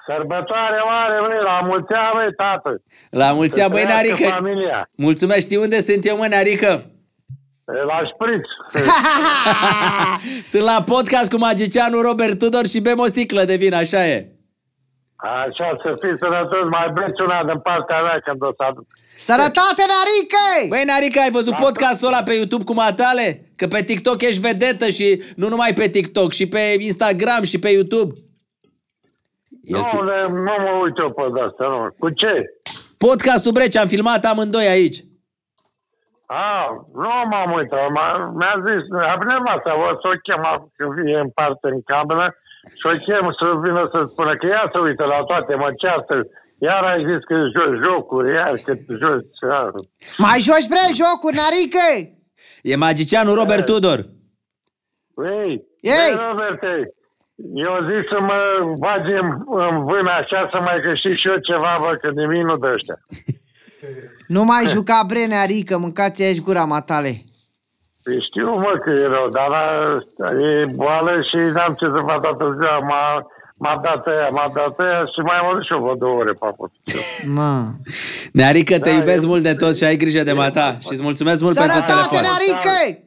sărbătoare 0.07 0.79
mare, 0.89 1.15
băi, 1.27 1.43
la 1.43 1.67
mulți 1.67 1.91
ani, 1.93 2.13
băi, 2.13 2.33
tată. 2.37 2.81
La 3.09 3.31
mulți 3.31 3.61
ani, 3.61 3.69
Să 3.73 3.75
băi, 3.77 3.85
trăiască 3.85 4.09
Narică. 4.11 4.29
familia. 4.35 4.89
Mulțumesc, 4.97 5.39
știi 5.39 5.57
unde 5.57 5.79
sunt 5.79 6.05
eu, 6.05 6.17
mă, 6.17 6.27
Narică? 6.29 6.89
La 7.65 7.99
șpriț. 8.13 8.45
Sunt 10.51 10.63
la 10.63 10.83
podcast 10.85 11.31
cu 11.31 11.37
magicianul 11.37 12.01
Robert 12.01 12.39
Tudor 12.39 12.67
și 12.67 12.79
bem 12.79 12.99
o 12.99 13.05
sticlă 13.05 13.43
de 13.43 13.55
vin, 13.55 13.73
așa 13.73 14.07
e. 14.07 14.29
Așa, 15.15 15.75
să 15.83 15.89
fiți 16.01 16.19
sănătoși, 16.19 16.69
mai 16.69 16.91
beți 16.93 17.21
una 17.21 17.43
din 17.43 17.59
partea 17.59 18.01
mea 18.01 18.19
când 18.25 18.41
o 18.41 18.51
să 18.57 18.63
aduc. 18.69 18.85
Sărătate, 19.15 19.83
Narică! 19.93 20.67
Băi, 20.67 20.83
Narica, 20.85 21.21
ai 21.21 21.31
văzut 21.31 21.55
podcastul 21.55 22.07
ăla 22.07 22.23
pe 22.23 22.33
YouTube 22.33 22.63
cu 22.63 22.73
matale? 22.73 23.51
Că 23.55 23.67
pe 23.67 23.83
TikTok 23.83 24.21
ești 24.21 24.41
vedetă 24.41 24.87
și 24.89 25.23
nu 25.35 25.47
numai 25.47 25.73
pe 25.73 25.89
TikTok, 25.89 26.31
și 26.31 26.47
pe 26.47 26.75
Instagram 26.79 27.43
și 27.43 27.59
pe 27.59 27.69
YouTube. 27.69 28.13
El 29.63 29.77
Nu, 29.77 29.83
fi... 29.83 29.95
le, 29.95 30.19
nu 30.27 30.55
mă 30.65 30.79
uit 30.83 30.97
eu 30.97 31.11
pe 31.11 31.21
asta, 31.45 31.65
nu. 31.67 31.95
Cu 31.99 32.09
ce? 32.09 32.45
Podcastul 32.97 33.51
Brece, 33.51 33.79
am 33.79 33.87
filmat 33.87 34.25
amândoi 34.25 34.67
aici. 34.67 35.03
A, 36.27 36.49
nu 36.93 37.09
m-am 37.29 37.51
uitat. 37.59 37.89
M-a, 37.89 38.07
mi-a 38.37 38.55
zis, 38.67 38.83
a 39.11 39.15
venit 39.21 39.41
masa, 39.47 39.71
o 39.85 39.87
să 40.01 40.05
o 40.11 40.15
chem 40.25 40.43
când 40.75 40.91
vine 40.97 41.19
în 41.25 41.29
parte 41.39 41.67
în 41.75 41.81
cameră 41.91 42.27
și 42.79 42.85
o 42.91 42.93
chem 43.05 43.25
să 43.39 43.45
vină 43.63 43.83
să 43.93 43.99
spună 44.11 44.33
că 44.35 44.45
ea 44.45 44.69
se 44.73 44.79
uită 44.87 45.03
la 45.13 45.19
toate, 45.29 45.55
mă 45.55 45.69
ceartă. 45.81 46.15
Iar 46.67 46.83
ai 46.83 47.01
zis 47.09 47.21
că 47.29 47.35
joci 47.53 47.79
jocuri, 47.83 48.33
iar 48.33 48.53
că 48.65 48.73
joci... 49.01 49.39
iar. 49.51 49.71
Mai 50.17 50.39
joci 50.47 50.71
vrei 50.73 50.99
jocuri, 51.01 51.39
Narică? 51.41 51.87
E 52.61 52.75
magicianul 52.75 53.35
Robert 53.35 53.65
Tudor. 53.65 53.99
Ei, 55.37 55.51
Ei! 55.95 56.11
băi, 56.15 56.25
Roberte, 56.27 56.71
eu 57.67 57.73
zic 57.89 58.03
să 58.13 58.17
mă 58.29 58.39
bagi 58.79 59.11
în, 59.21 59.27
în 59.65 59.83
vână 59.89 60.11
așa 60.21 60.49
să 60.51 60.57
mai 60.59 60.79
câștig 60.85 61.15
și 61.17 61.27
eu 61.27 61.37
ceva, 61.49 61.77
bă, 61.81 61.91
că 62.01 62.09
nimic 62.09 62.43
nu 62.43 62.57
dă 62.57 62.71
ăștia. 62.75 62.97
Nu 64.27 64.43
mai 64.43 64.67
juca 64.67 65.03
Brenea 65.07 65.43
Rică, 65.43 65.77
mâncați 65.77 66.23
aici 66.23 66.41
gura 66.41 66.65
matale. 66.65 67.23
Păi 68.03 68.21
Știu, 68.21 68.49
mă, 68.49 68.73
că 68.83 68.89
e 68.89 69.07
rău, 69.07 69.27
dar 69.29 69.51
uh, 69.95 70.61
e 70.61 70.71
boală 70.75 71.11
și 71.29 71.35
n-am 71.53 71.73
ce 71.79 71.85
să 71.85 71.99
fac 72.07 72.21
toată 72.21 72.55
ziua. 72.59 72.79
M-a, 72.79 73.27
m-a 73.57 73.81
dat 73.83 74.05
aia, 74.07 74.29
m-a 74.29 74.51
dat 74.53 74.79
aia 74.79 74.99
și 75.13 75.19
mai 75.27 75.37
am 75.37 75.61
și 75.61 75.71
eu 75.73 75.79
vreo 75.81 75.95
două 75.95 76.17
ore 76.17 76.31
pe 76.31 76.45
acolo. 76.51 76.71
Mă. 77.33 77.65
Nearică, 78.31 78.79
te 78.79 78.89
Da, 78.89 78.95
iubesc 78.95 79.23
e- 79.23 79.27
mult 79.27 79.43
de 79.43 79.53
tot 79.53 79.75
și 79.77 79.83
ai 79.83 79.97
grijă 79.97 80.23
de 80.23 80.33
mata. 80.33 80.77
Și 80.79 80.87
îți 80.91 81.01
mulțumesc 81.01 81.41
mult 81.41 81.55
pentru 81.55 81.73
Sănătate, 81.73 81.93
telefon. 81.93 82.21
Nearică! 82.21 82.99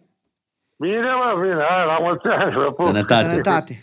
Bine, 0.76 1.10
mă, 1.20 1.40
bine, 1.42 1.62
hai, 1.70 1.84
la 1.92 1.98
mulți 2.00 2.26
ani, 2.26 2.54
vă 2.54 2.62
pup. 2.76 2.86
Sănătate. 2.86 3.28
Sănătate. 3.30 3.80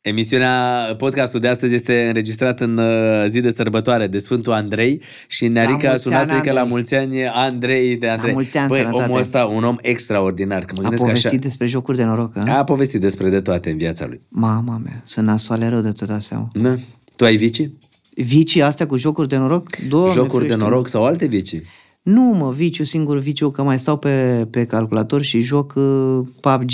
Emisiunea, 0.00 0.84
podcastul 0.98 1.40
de 1.40 1.48
astăzi 1.48 1.74
este 1.74 2.06
înregistrat 2.06 2.60
în 2.60 2.76
uh, 2.78 3.24
zi 3.28 3.40
de 3.40 3.50
sărbătoare 3.50 4.06
de 4.06 4.18
Sfântul 4.18 4.52
Andrei 4.52 5.02
și 5.26 5.48
Nearica, 5.48 5.88
mulți 5.88 6.02
sunați 6.02 6.32
ani, 6.32 6.42
că 6.42 6.52
la 6.52 6.60
Andrei. 6.60 6.70
mulți 6.76 6.94
ani 6.94 7.26
Andrei 7.26 7.96
de 7.96 8.08
Andrei. 8.08 8.32
mulți 8.32 8.56
ani, 8.58 8.68
Băi, 8.68 8.78
sănătate. 8.78 9.04
omul 9.04 9.18
ăsta, 9.18 9.44
un 9.44 9.64
om 9.64 9.76
extraordinar. 9.80 10.64
Că 10.64 10.72
mă 10.76 10.78
A 10.78 10.82
gândesc 10.82 11.02
că 11.02 11.06
povestit 11.08 11.30
așa, 11.32 11.40
despre 11.48 11.66
jocuri 11.66 11.96
de 11.96 12.04
noroc, 12.04 12.36
a? 12.36 12.56
a 12.58 12.64
povestit 12.64 13.00
despre 13.00 13.28
de 13.28 13.40
toate 13.40 13.70
în 13.70 13.76
viața 13.76 14.06
lui. 14.06 14.20
Mama 14.28 14.80
mea, 14.84 15.02
sunt 15.04 15.26
nasoale 15.26 15.68
rău 15.68 15.80
de 15.80 15.92
tot 15.92 16.22
seama. 16.22 16.48
Da? 16.54 16.74
Tu 17.16 17.24
ai 17.24 17.36
vicii? 17.36 17.78
Vicii 18.14 18.62
astea 18.62 18.86
cu 18.86 18.96
jocuri 18.96 19.28
de 19.28 19.36
noroc? 19.36 19.68
Doamne, 19.88 20.12
Jocuri 20.12 20.42
de 20.42 20.48
ferește. 20.48 20.68
noroc 20.70 20.88
sau 20.88 21.04
alte 21.04 21.26
vicii? 21.26 21.62
Nu, 22.02 22.22
mă, 22.22 22.52
viciu, 22.52 22.84
singur 22.84 23.18
viciu, 23.18 23.50
că 23.50 23.62
mai 23.62 23.78
stau 23.78 23.96
pe, 23.98 24.46
pe 24.50 24.64
calculator 24.64 25.22
și 25.22 25.40
joc 25.40 25.72
uh, 25.76 26.20
PUBG. 26.40 26.72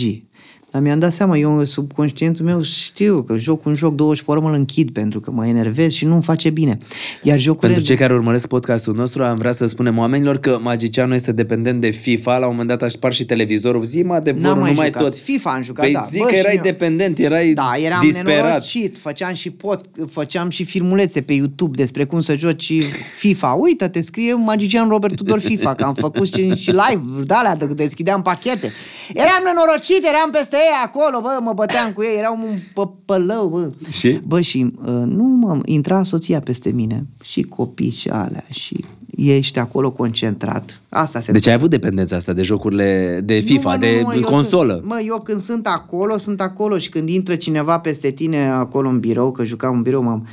Dar 0.74 0.82
mi-am 0.82 0.98
dat 0.98 1.12
seama, 1.12 1.36
eu 1.36 1.64
subconștientul 1.64 2.44
meu 2.44 2.62
știu 2.62 3.22
că 3.22 3.36
joc 3.36 3.64
un 3.64 3.74
joc 3.74 3.94
20 3.94 4.24
pe 4.24 4.30
oră, 4.30 4.40
mă 4.40 4.48
îl 4.48 4.54
închid 4.54 4.90
pentru 4.90 5.20
că 5.20 5.30
mă 5.30 5.46
enervez 5.46 5.92
și 5.92 6.04
nu-mi 6.04 6.22
face 6.22 6.50
bine. 6.50 6.76
Iar 7.22 7.38
jocurile... 7.38 7.72
Pentru 7.72 7.88
cei 7.92 7.96
care 8.00 8.14
urmăresc 8.14 8.46
podcastul 8.48 8.94
nostru, 8.94 9.22
am 9.22 9.36
vrea 9.36 9.52
să 9.52 9.66
spunem 9.66 9.98
oamenilor 9.98 10.38
că 10.38 10.58
magicianul 10.62 11.14
este 11.14 11.32
dependent 11.32 11.80
de 11.80 11.90
FIFA. 11.90 12.38
La 12.38 12.44
un 12.46 12.50
moment 12.50 12.68
dat 12.68 12.82
aș 12.82 12.92
spart 12.92 13.14
și 13.14 13.24
televizorul. 13.24 13.84
Zi 13.84 14.02
mă 14.02 14.06
N-am 14.12 14.16
adevărul, 14.16 14.60
mai 14.60 14.70
nu 14.70 14.76
mai 14.76 14.86
jucat. 14.86 15.02
tot. 15.02 15.16
FIFA 15.18 15.50
am 15.50 15.62
jucat, 15.62 15.84
păi 15.84 15.92
da. 15.94 16.02
zi 16.10 16.18
Bă, 16.18 16.24
că 16.24 16.32
și 16.34 16.38
erai 16.38 16.54
eu. 16.56 16.62
dependent, 16.62 17.18
erai 17.18 17.52
Da, 17.52 17.72
eram 17.84 18.00
disperat. 18.02 18.26
nenorocit, 18.42 18.98
făceam 18.98 19.34
și 19.34 19.50
pot, 19.50 19.80
făceam 20.10 20.48
și 20.48 20.64
filmulețe 20.64 21.20
pe 21.20 21.32
YouTube 21.32 21.76
despre 21.76 22.04
cum 22.04 22.20
să 22.20 22.36
joci 22.36 22.72
FIFA. 23.18 23.48
Uită, 23.52 23.88
te 23.88 24.02
scrie 24.02 24.34
magician 24.34 24.88
Robert 24.88 25.16
Tudor 25.16 25.40
FIFA, 25.40 25.74
că 25.74 25.84
am 25.84 25.94
făcut 25.94 26.26
și, 26.34 26.54
și 26.54 26.70
live, 26.70 27.22
da, 27.26 27.34
alea, 27.34 27.56
de- 27.56 27.66
deschideam 27.74 28.22
pachete. 28.22 28.72
Eram 29.14 29.40
nenorocit, 29.44 30.04
eram 30.04 30.30
peste 30.32 30.56
ei 30.70 30.84
acolo, 30.84 31.20
bă, 31.20 31.38
mă 31.40 31.52
băteam 31.52 31.92
cu 31.92 32.02
ei, 32.02 32.18
erau 32.18 32.38
un 32.42 32.58
păpălău, 32.74 33.48
bă. 33.48 33.70
Și? 33.90 34.20
Bă, 34.26 34.40
și 34.40 34.72
uh, 34.76 35.02
nu 35.06 35.24
mă, 35.24 35.60
intra 35.64 36.04
soția 36.04 36.40
peste 36.40 36.70
mine 36.70 37.06
și 37.22 37.42
copii 37.42 37.90
și 37.90 38.08
alea 38.08 38.44
și 38.50 38.84
ești 39.16 39.58
acolo 39.58 39.92
concentrat. 39.92 40.80
Asta 40.88 41.20
se 41.20 41.32
Deci 41.32 41.46
ai 41.46 41.54
avut 41.54 41.70
dependența 41.70 42.16
asta 42.16 42.32
de 42.32 42.42
jocurile 42.42 43.20
de 43.24 43.40
FIFA, 43.40 43.70
nu, 43.70 43.78
mă, 43.78 43.84
de 43.86 43.98
nu, 44.00 44.06
mă, 44.06 44.14
eu 44.14 44.22
consolă. 44.22 44.72
Sunt, 44.72 44.86
mă, 44.86 45.02
eu 45.06 45.20
când 45.20 45.42
sunt 45.42 45.66
acolo, 45.66 46.18
sunt 46.18 46.40
acolo 46.40 46.78
și 46.78 46.88
când 46.88 47.08
intră 47.08 47.34
cineva 47.34 47.78
peste 47.78 48.10
tine 48.10 48.48
acolo 48.48 48.88
în 48.88 49.00
birou, 49.00 49.32
că 49.32 49.44
jucam 49.44 49.74
în 49.74 49.82
birou, 49.82 50.02
m-am... 50.02 50.26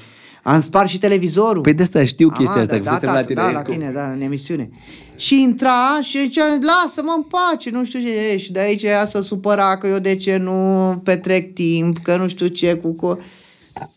Am 0.44 0.60
spart 0.60 0.89
și 0.89 0.98
televizorul. 0.98 1.62
Păi 1.62 1.74
de 1.74 1.82
asta 1.82 2.06
știu 2.06 2.30
chestia 2.30 2.56
Am, 2.56 2.62
asta, 2.62 2.78
că 2.78 2.84
fusesem 2.84 3.08
la 3.10 3.14
tată, 3.14 3.26
tine. 3.28 3.42
Da, 3.42 3.52
la 3.52 3.62
tine, 3.62 3.92
da, 3.94 4.12
în 4.12 4.22
emisiune. 4.22 4.70
Și 5.16 5.42
intra 5.42 6.00
și 6.02 6.18
zicea, 6.20 6.44
lasă-mă 6.44 7.14
în 7.16 7.24
pace, 7.24 7.70
nu 7.70 7.86
știu 7.86 8.00
ce 8.00 8.12
e. 8.12 8.38
Și 8.38 8.52
de 8.52 8.60
aici 8.60 8.84
ea 8.84 9.06
să 9.06 9.22
supăra 9.22 9.78
că 9.78 9.88
eu 9.88 10.00
de 10.00 10.16
ce 10.16 10.38
nu 10.38 11.02
petrec 11.04 11.54
timp, 11.54 11.98
că 11.98 12.18
nu 12.18 12.28
știu 12.28 12.48
ce 12.48 12.76
cu... 12.76 12.96
Co- 12.96 13.24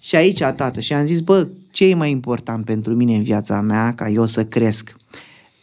și 0.01 0.17
aici, 0.17 0.39
tată, 0.39 0.81
și 0.81 0.93
am 0.93 1.05
zis, 1.05 1.21
bă, 1.21 1.49
ce 1.71 1.85
e 1.85 1.95
mai 1.95 2.11
important 2.11 2.65
pentru 2.65 2.95
mine 2.95 3.15
în 3.15 3.23
viața 3.23 3.61
mea 3.61 3.95
ca 3.95 4.09
eu 4.09 4.27
să 4.27 4.45
cresc? 4.45 4.97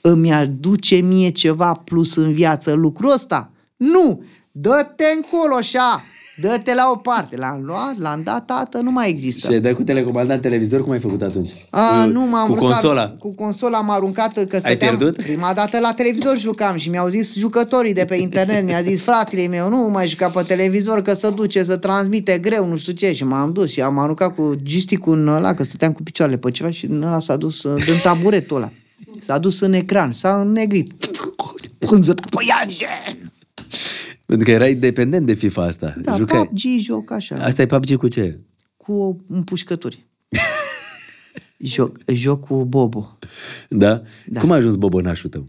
Îmi 0.02 0.34
aduce 0.34 0.96
mie 0.96 1.30
ceva 1.30 1.72
plus 1.72 2.16
în 2.16 2.32
viață 2.32 2.74
lucrul 2.74 3.12
ăsta? 3.12 3.52
Nu! 3.76 4.24
Dă-te 4.52 5.06
încolo 5.16 5.56
așa! 5.56 6.04
Dă-te 6.42 6.74
la 6.74 6.90
o 6.94 6.96
parte. 6.98 7.36
L-am 7.38 7.62
luat, 7.64 7.98
l-am 7.98 8.22
dat, 8.24 8.46
tată, 8.46 8.78
nu 8.78 8.92
mai 8.92 9.10
există. 9.10 9.48
Și 9.48 9.54
ai 9.54 9.60
dat 9.60 9.74
cu 9.74 9.84
telecomandant 9.84 10.42
televizor, 10.42 10.84
cum 10.84 10.92
ai 10.92 11.00
făcut 11.00 11.22
atunci? 11.22 11.50
A, 11.70 12.04
cu, 12.04 12.10
nu 12.10 12.22
m-am 12.26 12.48
Cu 12.48 12.54
vrut 12.54 12.64
să- 12.66 12.72
consola? 12.72 13.16
Cu 13.20 13.34
consola 13.34 13.78
am 13.78 13.90
aruncat 13.90 14.34
că 14.34 14.58
stăteam... 14.58 14.78
pierdut? 14.98 15.16
Prima 15.22 15.54
dată 15.54 15.80
la 15.80 15.94
televizor 15.94 16.38
jucam 16.38 16.78
și 16.78 16.90
mi-au 16.90 17.08
zis 17.08 17.36
jucătorii 17.36 17.94
de 17.94 18.06
pe 18.06 18.16
internet, 18.16 18.66
mi-a 18.66 18.82
zis 18.82 19.02
fratele 19.02 19.48
meu, 19.48 19.70
nu 19.70 19.78
mai 19.90 20.08
juca 20.08 20.28
pe 20.30 20.42
televizor 20.42 21.02
că 21.02 21.14
să 21.14 21.30
duce, 21.30 21.64
să 21.64 21.78
transmite 21.78 22.38
greu, 22.38 22.68
nu 22.68 22.78
știu 22.78 22.94
ce. 22.94 23.14
Și 23.14 23.24
m-am 23.24 23.52
dus 23.54 23.72
și 23.72 23.82
am 23.82 23.98
aruncat 24.00 24.36
cu 24.36 24.56
gisticul 24.64 25.18
în 25.18 25.28
ăla, 25.28 25.54
că 25.54 25.64
stăteam 25.64 25.92
cu 25.92 26.04
picioarele 26.04 26.38
pe 26.38 26.52
ceva 26.52 26.70
și 26.72 26.86
în 26.86 27.02
ăla 27.04 27.20
s-a 27.20 27.36
dus 27.36 27.64
uh, 27.64 27.84
din 27.86 27.96
taburetul 28.04 28.58
ăla. 28.58 28.70
S-a 29.20 29.38
dus 29.38 29.60
în 29.60 29.74
ecran, 29.74 30.12
s-a 30.12 30.42
înnegrit. 30.42 30.92
Pânză 31.78 32.14
păianjen! 32.30 33.32
Pentru 34.32 34.50
că 34.50 34.56
erai 34.56 34.76
dependent 34.76 35.26
de 35.26 35.34
FIFA 35.34 35.64
asta. 35.64 35.96
Da, 36.02 36.16
Jucai. 36.16 36.38
PUBG 36.46 36.60
joc 36.80 37.12
așa, 37.12 37.36
Asta 37.36 37.62
e 37.62 37.66
PUBG 37.66 37.96
cu 37.96 38.08
ce? 38.08 38.40
cu 38.78 39.16
împușcături. 39.28 40.06
joc, 41.58 41.98
joc 42.14 42.46
cu 42.46 42.66
Bobo. 42.66 43.18
Da? 43.70 44.02
Da. 44.28 44.40
Cum 44.40 44.52
a 44.52 44.56
ajuns 44.56 44.76
bobonașul 44.76 45.30
tău? 45.30 45.48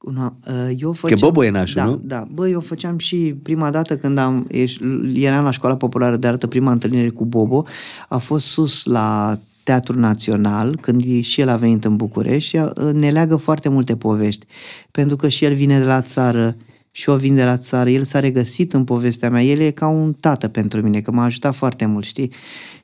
Una, 0.00 0.36
uh, 0.48 0.70
eu 0.78 0.92
făceam, 0.92 1.18
Bobo 1.20 1.44
e 1.44 1.50
nașul, 1.50 1.74
da, 1.80 1.84
nu? 1.84 2.00
Da, 2.04 2.26
bă, 2.32 2.48
eu 2.48 2.60
făceam 2.60 2.98
și 2.98 3.16
prima 3.42 3.70
dată 3.70 3.96
când 3.96 4.18
am, 4.18 4.46
eș- 4.52 5.14
eram 5.14 5.44
la 5.44 5.50
școala 5.50 5.76
populară 5.76 6.16
de 6.16 6.26
artă, 6.26 6.46
prima 6.46 6.72
întâlnire 6.72 7.08
cu 7.08 7.24
Bobo, 7.24 7.64
a 8.08 8.18
fost 8.18 8.46
sus 8.46 8.84
la 8.84 9.38
Teatrul 9.64 10.00
Național, 10.00 10.78
când 10.80 11.02
e- 11.06 11.20
și 11.20 11.40
el 11.40 11.48
a 11.48 11.56
venit 11.56 11.84
în 11.84 11.96
București 11.96 12.48
și 12.48 12.56
uh, 12.56 12.92
ne 12.92 13.10
leagă 13.10 13.36
foarte 13.36 13.68
multe 13.68 13.96
povești, 13.96 14.46
pentru 14.90 15.16
că 15.16 15.28
și 15.28 15.44
el 15.44 15.54
vine 15.54 15.78
de 15.78 15.84
la 15.84 16.02
țară, 16.02 16.56
și 16.92 17.10
eu 17.10 17.16
vin 17.16 17.34
de 17.34 17.44
la 17.44 17.56
țară, 17.56 17.90
el 17.90 18.04
s-a 18.04 18.20
regăsit 18.20 18.72
în 18.72 18.84
povestea 18.84 19.30
mea, 19.30 19.42
el 19.42 19.60
e 19.60 19.70
ca 19.70 19.86
un 19.86 20.12
tată 20.12 20.48
pentru 20.48 20.82
mine, 20.82 21.00
că 21.00 21.12
m-a 21.12 21.24
ajutat 21.24 21.54
foarte 21.54 21.86
mult, 21.86 22.04
știi? 22.04 22.32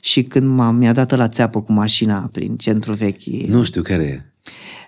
Și 0.00 0.22
când 0.22 0.46
m-a, 0.46 0.70
mi-a 0.70 0.92
dat 0.92 1.16
la 1.16 1.28
țeapă 1.28 1.62
cu 1.62 1.72
mașina 1.72 2.28
prin 2.32 2.56
centru 2.56 2.92
vechi, 2.92 3.22
Nu 3.46 3.62
știu 3.62 3.82
care 3.82 4.04
e. 4.04 4.22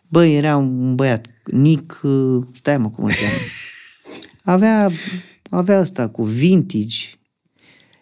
Bă, 0.09 0.27
era 0.27 0.57
un 0.57 0.95
băiat, 0.95 1.27
Nick, 1.45 2.01
uh, 2.03 2.43
stai 2.53 2.79
mă 2.79 2.91
cum 2.91 3.05
îl 3.05 3.11
cheamă. 3.11 3.39
Avea, 4.57 4.91
avea 5.51 5.79
asta 5.79 6.09
cu 6.09 6.23
vintage, 6.23 6.97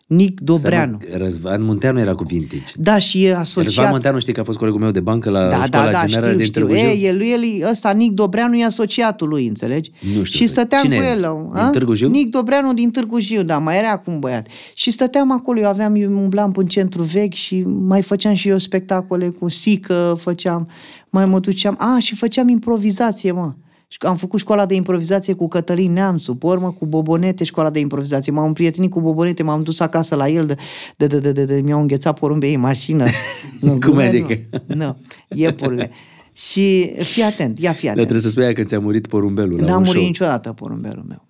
Nick 0.08 0.40
Dobreanu. 0.40 0.98
Seama, 1.08 1.24
Răzvan 1.24 1.64
Munteanu 1.64 1.98
era 2.00 2.14
cu 2.14 2.24
vintage. 2.24 2.62
Da, 2.76 2.98
și 2.98 3.24
e 3.24 3.26
Răzvan 3.26 3.42
asociat... 3.42 3.90
Munteanu 3.90 4.18
știi 4.18 4.32
că 4.32 4.40
a 4.40 4.42
fost 4.42 4.58
colegul 4.58 4.80
meu 4.80 4.90
de 4.90 5.00
bancă 5.00 5.30
la 5.30 5.48
Da, 5.48 5.64
școala 5.64 5.84
da, 5.84 5.90
da, 5.92 6.04
generală 6.06 6.26
știu, 6.26 6.36
din 6.38 6.46
știu. 6.46 6.60
Târgu 6.60 6.74
E, 6.76 6.90
Jiu? 6.96 7.06
el, 7.06 7.20
el, 7.22 7.70
ăsta, 7.70 7.90
Nick 7.90 8.14
Dobreanu 8.14 8.54
e 8.56 8.64
asociatul 8.64 9.28
lui, 9.28 9.46
înțelegi? 9.46 9.90
Nu 10.16 10.22
știu 10.24 10.38
Și 10.38 10.46
să- 10.46 10.52
stăteam 10.52 10.82
Cine 10.82 10.96
cu 10.96 11.02
e? 11.02 11.06
el. 11.10 11.20
Din 11.20 11.60
a? 11.60 11.70
Târgu 11.70 11.94
Jiu? 11.94 12.08
Nick 12.08 12.30
Dobreanu 12.30 12.72
din 12.74 12.90
Târgu 12.90 13.18
Jiu, 13.20 13.42
da, 13.42 13.58
mai 13.58 13.78
era 13.78 13.90
acum 13.90 14.18
băiat. 14.18 14.46
Și 14.74 14.90
stăteam 14.90 15.32
acolo, 15.32 15.60
eu 15.60 15.68
aveam, 15.68 15.94
eu 15.94 16.10
umblam 16.12 16.52
în 16.56 16.66
centru 16.66 17.02
vechi 17.02 17.34
și 17.34 17.62
mai 17.66 18.02
făceam 18.02 18.34
și 18.34 18.48
eu 18.48 18.58
spectacole 18.58 19.28
cu 19.28 19.48
sică, 19.48 20.16
făceam, 20.20 20.68
mai 21.10 21.24
mă 21.26 21.38
duceam, 21.38 21.74
a, 21.78 21.98
și 21.98 22.14
făceam 22.14 22.48
improvizație, 22.48 23.32
mă. 23.32 23.52
Și 23.90 23.98
am 24.00 24.16
făcut 24.16 24.40
școala 24.40 24.66
de 24.66 24.74
improvizație 24.74 25.34
cu 25.34 25.48
Cătălin 25.48 25.92
Neamțu, 25.92 26.34
pe 26.34 26.46
urmă 26.46 26.70
cu 26.78 26.86
Bobonete 26.86 27.44
școala 27.44 27.70
de 27.70 27.78
improvizație. 27.78 28.32
M-am 28.32 28.46
împrietenit 28.46 28.90
cu 28.90 29.00
Bobonete, 29.00 29.42
m-am 29.42 29.62
dus 29.62 29.80
acasă 29.80 30.14
la 30.14 30.28
el, 30.28 30.46
de, 30.46 30.56
de, 30.96 31.06
de, 31.06 31.18
de, 31.18 31.32
de, 31.32 31.44
de 31.44 31.60
mi-au 31.60 31.80
înghețat 31.80 32.18
porumbei 32.18 32.54
în 32.54 32.60
mașină. 32.60 33.04
nu, 33.60 33.68
Cum 33.70 33.78
glume, 33.78 34.04
adică? 34.04 34.38
Nu, 34.66 34.74
nu, 34.74 34.96
iepurile. 35.28 35.90
Și 36.32 36.90
fii 36.98 37.22
atent, 37.22 37.58
ia 37.58 37.72
fii 37.72 37.82
Dar 37.88 37.92
atent. 37.92 38.06
trebuie 38.08 38.20
să 38.20 38.28
spui 38.28 38.42
aia 38.44 38.52
că 38.52 38.62
ți-a 38.62 38.78
murit 38.80 39.06
porumbelul 39.06 39.60
la 39.60 39.66
N-a 39.66 39.72
un 39.72 39.76
murit 39.78 39.92
show. 39.92 40.02
niciodată 40.04 40.52
porumbelul 40.52 41.04
meu. 41.08 41.26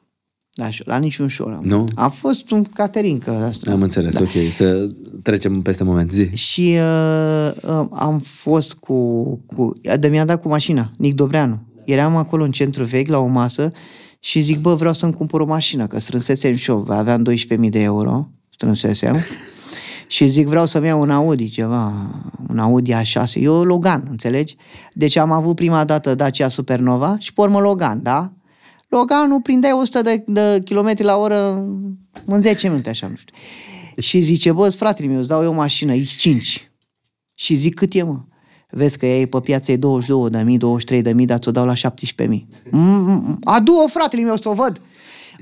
La, 0.54 0.68
show- 0.70 0.84
la 0.86 0.96
niciun 0.96 1.28
show. 1.28 1.48
l-am. 1.48 1.62
Nu? 1.64 1.88
A 1.94 2.09
fost 2.09 2.50
un 2.50 2.62
caterincă. 2.64 3.30
Asta. 3.30 3.72
Am 3.72 3.82
înțeles, 3.82 4.14
Da. 4.14 4.20
ok. 4.22 4.52
Să 4.52 4.88
trecem 5.22 5.62
peste 5.62 5.84
moment. 5.84 6.11
Zi. 6.11 6.28
Și 6.36 6.76
uh, 6.80 7.50
uh, 7.62 7.86
am 7.92 8.18
fost 8.18 8.74
cu, 8.74 9.22
cu... 9.46 9.80
De 10.00 10.09
mi-a 10.09 10.24
dat 10.24 10.42
cu 10.42 10.48
mașina, 10.48 10.90
Nic 10.96 11.14
Dobreanu. 11.14 11.59
Eram 11.91 12.16
acolo 12.16 12.45
în 12.45 12.51
centru 12.51 12.84
vechi, 12.84 13.09
la 13.09 13.18
o 13.18 13.26
masă, 13.26 13.72
și 14.20 14.41
zic, 14.41 14.59
bă, 14.59 14.74
vreau 14.74 14.93
să-mi 14.93 15.12
cumpăr 15.12 15.41
o 15.41 15.45
mașină, 15.45 15.86
că 15.86 15.99
strânsesem 15.99 16.55
și 16.55 16.70
eu, 16.70 16.86
aveam 16.89 17.24
12.000 17.30 17.70
de 17.70 17.80
euro, 17.80 18.28
strânsesem. 18.51 19.16
Și 20.07 20.26
zic, 20.28 20.47
vreau 20.47 20.66
să-mi 20.66 20.86
iau 20.86 21.01
un 21.01 21.11
Audi, 21.11 21.51
ceva, 21.51 21.93
un 22.49 22.59
Audi 22.59 22.93
A6. 22.93 23.32
Eu 23.34 23.62
Logan, 23.62 24.07
înțelegi? 24.11 24.57
Deci 24.93 25.16
am 25.16 25.32
avut 25.32 25.55
prima 25.55 25.84
dată 25.84 26.14
Dacia 26.14 26.49
Supernova 26.49 27.16
și 27.18 27.32
pe 27.32 27.41
urmă 27.41 27.61
Logan, 27.61 28.03
da? 28.03 28.32
Loganul 28.89 29.41
prindeai 29.41 29.72
100 29.72 30.03
de, 30.03 30.24
de 30.26 30.61
kilometri 30.64 31.05
la 31.05 31.16
oră 31.16 31.51
în 32.24 32.41
10 32.41 32.68
minute, 32.68 32.89
așa, 32.89 33.07
nu 33.07 33.16
știu. 33.16 33.34
Și 33.99 34.20
zice, 34.20 34.53
bă, 34.53 34.70
fratele 34.70 35.09
meu, 35.09 35.18
îți 35.18 35.28
dau 35.28 35.43
eu 35.43 35.51
o 35.51 35.55
mașină 35.55 35.95
X5. 35.95 36.41
Și 37.34 37.55
zic, 37.55 37.74
cât 37.74 37.95
e, 37.95 38.03
mă? 38.03 38.20
Vezi 38.71 38.99
că 38.99 39.07
ea 39.07 39.19
e 39.19 39.27
pe 39.27 39.41
piață 39.41 39.73
e 39.73 39.77
22 39.77 40.31
de 40.31 40.43
mii, 40.43 40.59
23 40.59 41.03
de 41.03 41.12
mii, 41.12 41.27
dar 41.27 41.39
ți-o 41.39 41.51
dau 41.51 41.66
la 41.66 41.75
17 41.75 42.37
mii. 42.37 42.49
Mm, 42.71 43.39
Adu-o, 43.45 43.89
fratele 43.89 44.23
meu, 44.23 44.37
să 44.37 44.49
o 44.49 44.53
văd. 44.53 44.81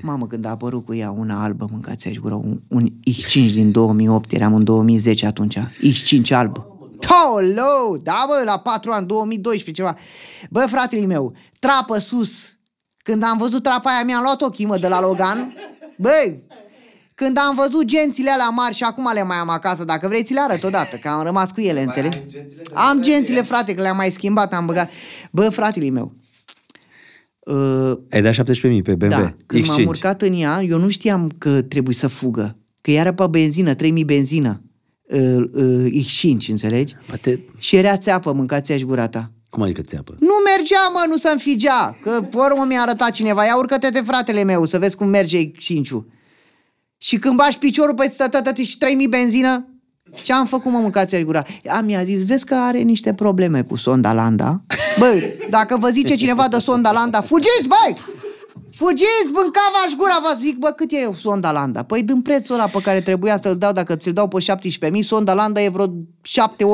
Mamă, 0.01 0.27
când 0.27 0.45
a 0.45 0.49
apărut 0.49 0.85
cu 0.85 0.93
ea 0.93 1.11
una 1.11 1.43
albă, 1.43 1.67
mâncați 1.71 2.07
aici 2.07 2.19
gură, 2.19 2.33
un, 2.33 2.59
un 2.67 2.87
X5 3.09 3.53
din 3.53 3.71
2008, 3.71 4.31
eram 4.31 4.53
în 4.53 4.63
2010 4.63 5.25
atunci, 5.25 5.57
X5 5.59 6.29
albă. 6.29 6.77
Tolo! 6.99 7.97
Da, 8.03 8.25
bă, 8.27 8.41
la 8.45 8.57
4 8.57 8.91
ani, 8.91 9.07
2012, 9.07 9.71
ceva. 9.71 9.97
Bă, 10.49 10.65
fratele 10.69 11.05
meu, 11.05 11.33
trapă 11.59 11.97
sus. 11.99 12.57
Când 12.97 13.23
am 13.23 13.37
văzut 13.37 13.63
trapa 13.63 13.89
aia, 13.89 14.03
mi-am 14.05 14.21
luat 14.23 14.41
ochii, 14.41 14.65
mă, 14.65 14.77
de 14.77 14.87
la 14.87 15.01
Logan. 15.01 15.53
Băi, 15.97 16.43
când 17.21 17.37
am 17.37 17.55
văzut 17.55 17.85
gențile 17.85 18.29
alea 18.29 18.49
mari 18.49 18.75
și 18.75 18.83
acum 18.83 19.11
le 19.13 19.23
mai 19.23 19.37
am 19.37 19.49
acasă, 19.49 19.83
dacă 19.83 20.07
vrei 20.07 20.23
ți 20.23 20.33
le 20.33 20.39
arăt 20.39 20.63
odată, 20.63 20.95
că 20.95 21.07
am 21.07 21.23
rămas 21.23 21.51
cu 21.51 21.61
ele, 21.61 21.81
înțelegi? 21.83 22.17
Am 22.73 23.01
gențile, 23.01 23.41
frate, 23.41 23.75
că 23.75 23.81
le-am 23.81 23.95
mai 23.95 24.11
schimbat, 24.11 24.53
am 24.53 24.65
băgat. 24.65 24.89
Bă, 25.31 25.49
fratele 25.49 25.89
meu, 25.89 26.13
uh, 27.39 27.97
Ai 28.11 28.21
dat 28.21 28.33
17.000 28.33 28.81
pe 28.83 28.95
BMW. 28.95 29.09
da, 29.09 29.35
când 29.45 29.63
X5. 29.63 29.67
m-am 29.67 29.85
urcat 29.85 30.21
în 30.21 30.33
ea, 30.33 30.61
eu 30.61 30.77
nu 30.79 30.89
știam 30.89 31.31
că 31.37 31.61
trebuie 31.61 31.95
să 31.95 32.07
fugă. 32.07 32.55
Că 32.81 32.91
era 32.91 33.13
pe 33.13 33.27
benzină, 33.29 33.73
3000 33.73 34.03
benzină. 34.03 34.61
Uh, 35.01 35.43
uh, 35.53 36.03
X5, 36.05 36.49
înțelegi? 36.49 36.95
Poate... 37.07 37.43
Și 37.57 37.75
era 37.75 37.97
țeapă, 37.97 38.33
mâncați-aș 38.33 38.81
gura 38.81 39.07
ta. 39.07 39.31
Cum 39.49 39.61
adică 39.61 39.81
țeapă? 39.81 40.15
Nu 40.19 40.33
mergea, 40.45 40.89
mă, 40.93 41.05
nu 41.09 41.17
să 41.17 41.29
înfigea. 41.31 41.97
Că 42.03 42.21
pe 42.29 42.37
urmă 42.37 42.65
mi-a 42.67 42.81
arătat 42.81 43.11
cineva. 43.11 43.45
Ia 43.45 43.57
urcă-te 43.57 43.89
de 43.89 44.01
fratele 44.05 44.43
meu 44.43 44.65
să 44.65 44.79
vezi 44.79 44.95
cum 44.95 45.07
merge 45.07 45.51
X5-ul. 45.51 46.15
Și 46.97 47.17
când 47.17 47.35
bași 47.35 47.57
piciorul 47.57 47.93
pe 47.93 48.09
stătătăt 48.09 48.57
și 48.57 48.77
3000 48.77 49.07
benzină, 49.07 49.67
ce 50.23 50.33
am 50.33 50.45
făcut, 50.45 50.71
mă, 50.71 50.77
mâncați 50.77 51.21
gura? 51.21 51.43
A, 51.67 51.81
mi-a 51.81 52.03
zis, 52.03 52.25
vezi 52.25 52.45
că 52.45 52.55
are 52.55 52.79
niște 52.79 53.13
probleme 53.13 53.61
cu 53.61 53.75
sonda 53.75 54.13
Landa. 54.13 54.61
Băi, 54.99 55.33
dacă 55.49 55.77
vă 55.77 55.89
zice 55.89 56.15
cineva 56.15 56.47
de 56.47 56.59
sonda 56.59 56.91
Landa, 56.91 57.21
fugiți, 57.21 57.67
băi! 57.67 57.97
Fugiți, 58.71 59.31
mâncava-și 59.33 59.95
gura, 59.97 60.19
vă 60.21 60.37
zic, 60.39 60.57
bă, 60.57 60.67
cât 60.67 60.91
e 60.91 61.13
sonda 61.19 61.51
Landa? 61.51 61.83
Păi 61.83 62.03
din 62.03 62.21
prețul 62.21 62.55
ăla 62.55 62.65
pe 62.65 62.79
care 62.81 63.01
trebuia 63.01 63.39
să-l 63.41 63.57
dau, 63.57 63.73
dacă 63.73 63.95
ți-l 63.95 64.13
dau 64.13 64.27
pe 64.27 64.45
17.000, 64.97 64.99
sonda 65.01 65.33
Landa 65.33 65.61
e 65.61 65.69
vreo 65.69 65.87
7-8 65.87 65.91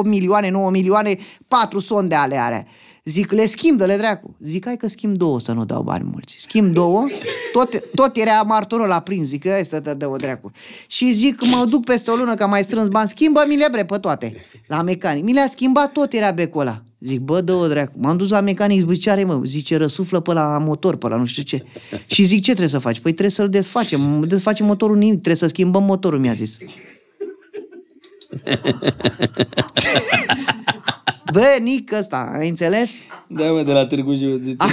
milioane, 0.04 0.50
9 0.50 0.70
milioane, 0.70 1.18
4 1.48 1.80
sonde 1.80 2.16
ale 2.16 2.40
are. 2.40 2.68
Zic, 3.06 3.32
le 3.32 3.46
schimb, 3.46 3.78
de 3.78 3.86
le 3.86 3.98
dracu. 3.98 4.36
Zic, 4.40 4.66
hai 4.66 4.78
că 4.78 4.88
schimb 4.88 5.18
două 5.18 5.40
să 5.40 5.52
nu 5.52 5.66
dau 5.66 5.82
bani 5.82 6.10
mulți. 6.12 6.36
Schimb 6.40 6.74
două, 6.74 7.06
tot, 7.52 7.70
tot 7.96 8.18
era 8.18 8.42
martorul 8.42 8.88
la 8.88 9.00
prins. 9.00 9.28
Zic, 9.28 9.46
ăsta 9.60 9.82
te 9.82 9.94
dă 9.94 10.08
o 10.08 10.16
dracu. 10.16 10.52
Și 10.88 11.12
zic, 11.12 11.46
mă 11.46 11.66
duc 11.70 11.86
peste 11.86 12.12
o 12.12 12.16
lună 12.16 12.36
că 12.36 12.44
am 12.44 12.50
mai 12.50 12.64
strâns 12.64 12.88
bani, 12.88 13.10
schimbă 13.10 13.44
mi 13.48 13.58
le 13.58 13.68
bre 13.72 13.86
pe 13.86 13.98
toate. 13.98 14.34
La 14.68 14.82
mecanic. 14.82 15.24
Mi 15.24 15.34
le-a 15.34 15.48
schimbat, 15.48 15.92
tot 15.92 16.14
era 16.14 16.32
becul 16.32 16.62
ăla. 16.62 16.84
Zic, 17.00 17.20
bă, 17.20 17.42
dă 17.42 17.54
o 17.54 17.68
dracu. 17.68 17.94
M-am 17.98 18.18
dus 18.18 18.30
la 18.30 18.40
mecanic, 18.40 18.90
zic, 18.90 19.02
ce 19.02 19.10
are, 19.10 19.24
mă? 19.24 19.42
Zice, 19.46 19.78
răsuflă 19.78 20.20
pe 20.20 20.34
la 20.34 20.58
motor, 20.58 20.96
pe 20.96 21.08
la 21.08 21.16
nu 21.16 21.26
știu 21.26 21.44
ce. 21.44 21.64
Și 22.06 22.24
zic, 22.24 22.42
ce 22.42 22.50
trebuie 22.50 22.68
să 22.68 22.80
faci? 22.80 23.00
Păi 23.00 23.12
trebuie 23.12 23.30
să-l 23.30 23.50
desfacem. 23.50 24.24
Desfacem 24.28 24.66
motorul 24.66 24.98
nimic, 24.98 25.14
trebuie 25.14 25.36
să 25.36 25.48
schimbăm 25.48 25.84
motorul, 25.84 26.20
mi-a 26.20 26.34
zis. 26.34 26.58
Bă, 31.32 31.58
Nic 31.62 31.92
ăsta, 32.00 32.32
ai 32.38 32.50
înțeles? 32.50 32.90
Da, 33.28 33.52
mă, 33.52 33.64
de 33.64 33.72
la 33.72 33.86
Târgu 33.86 34.14
Jiu, 34.14 34.38
zice. 34.42 34.66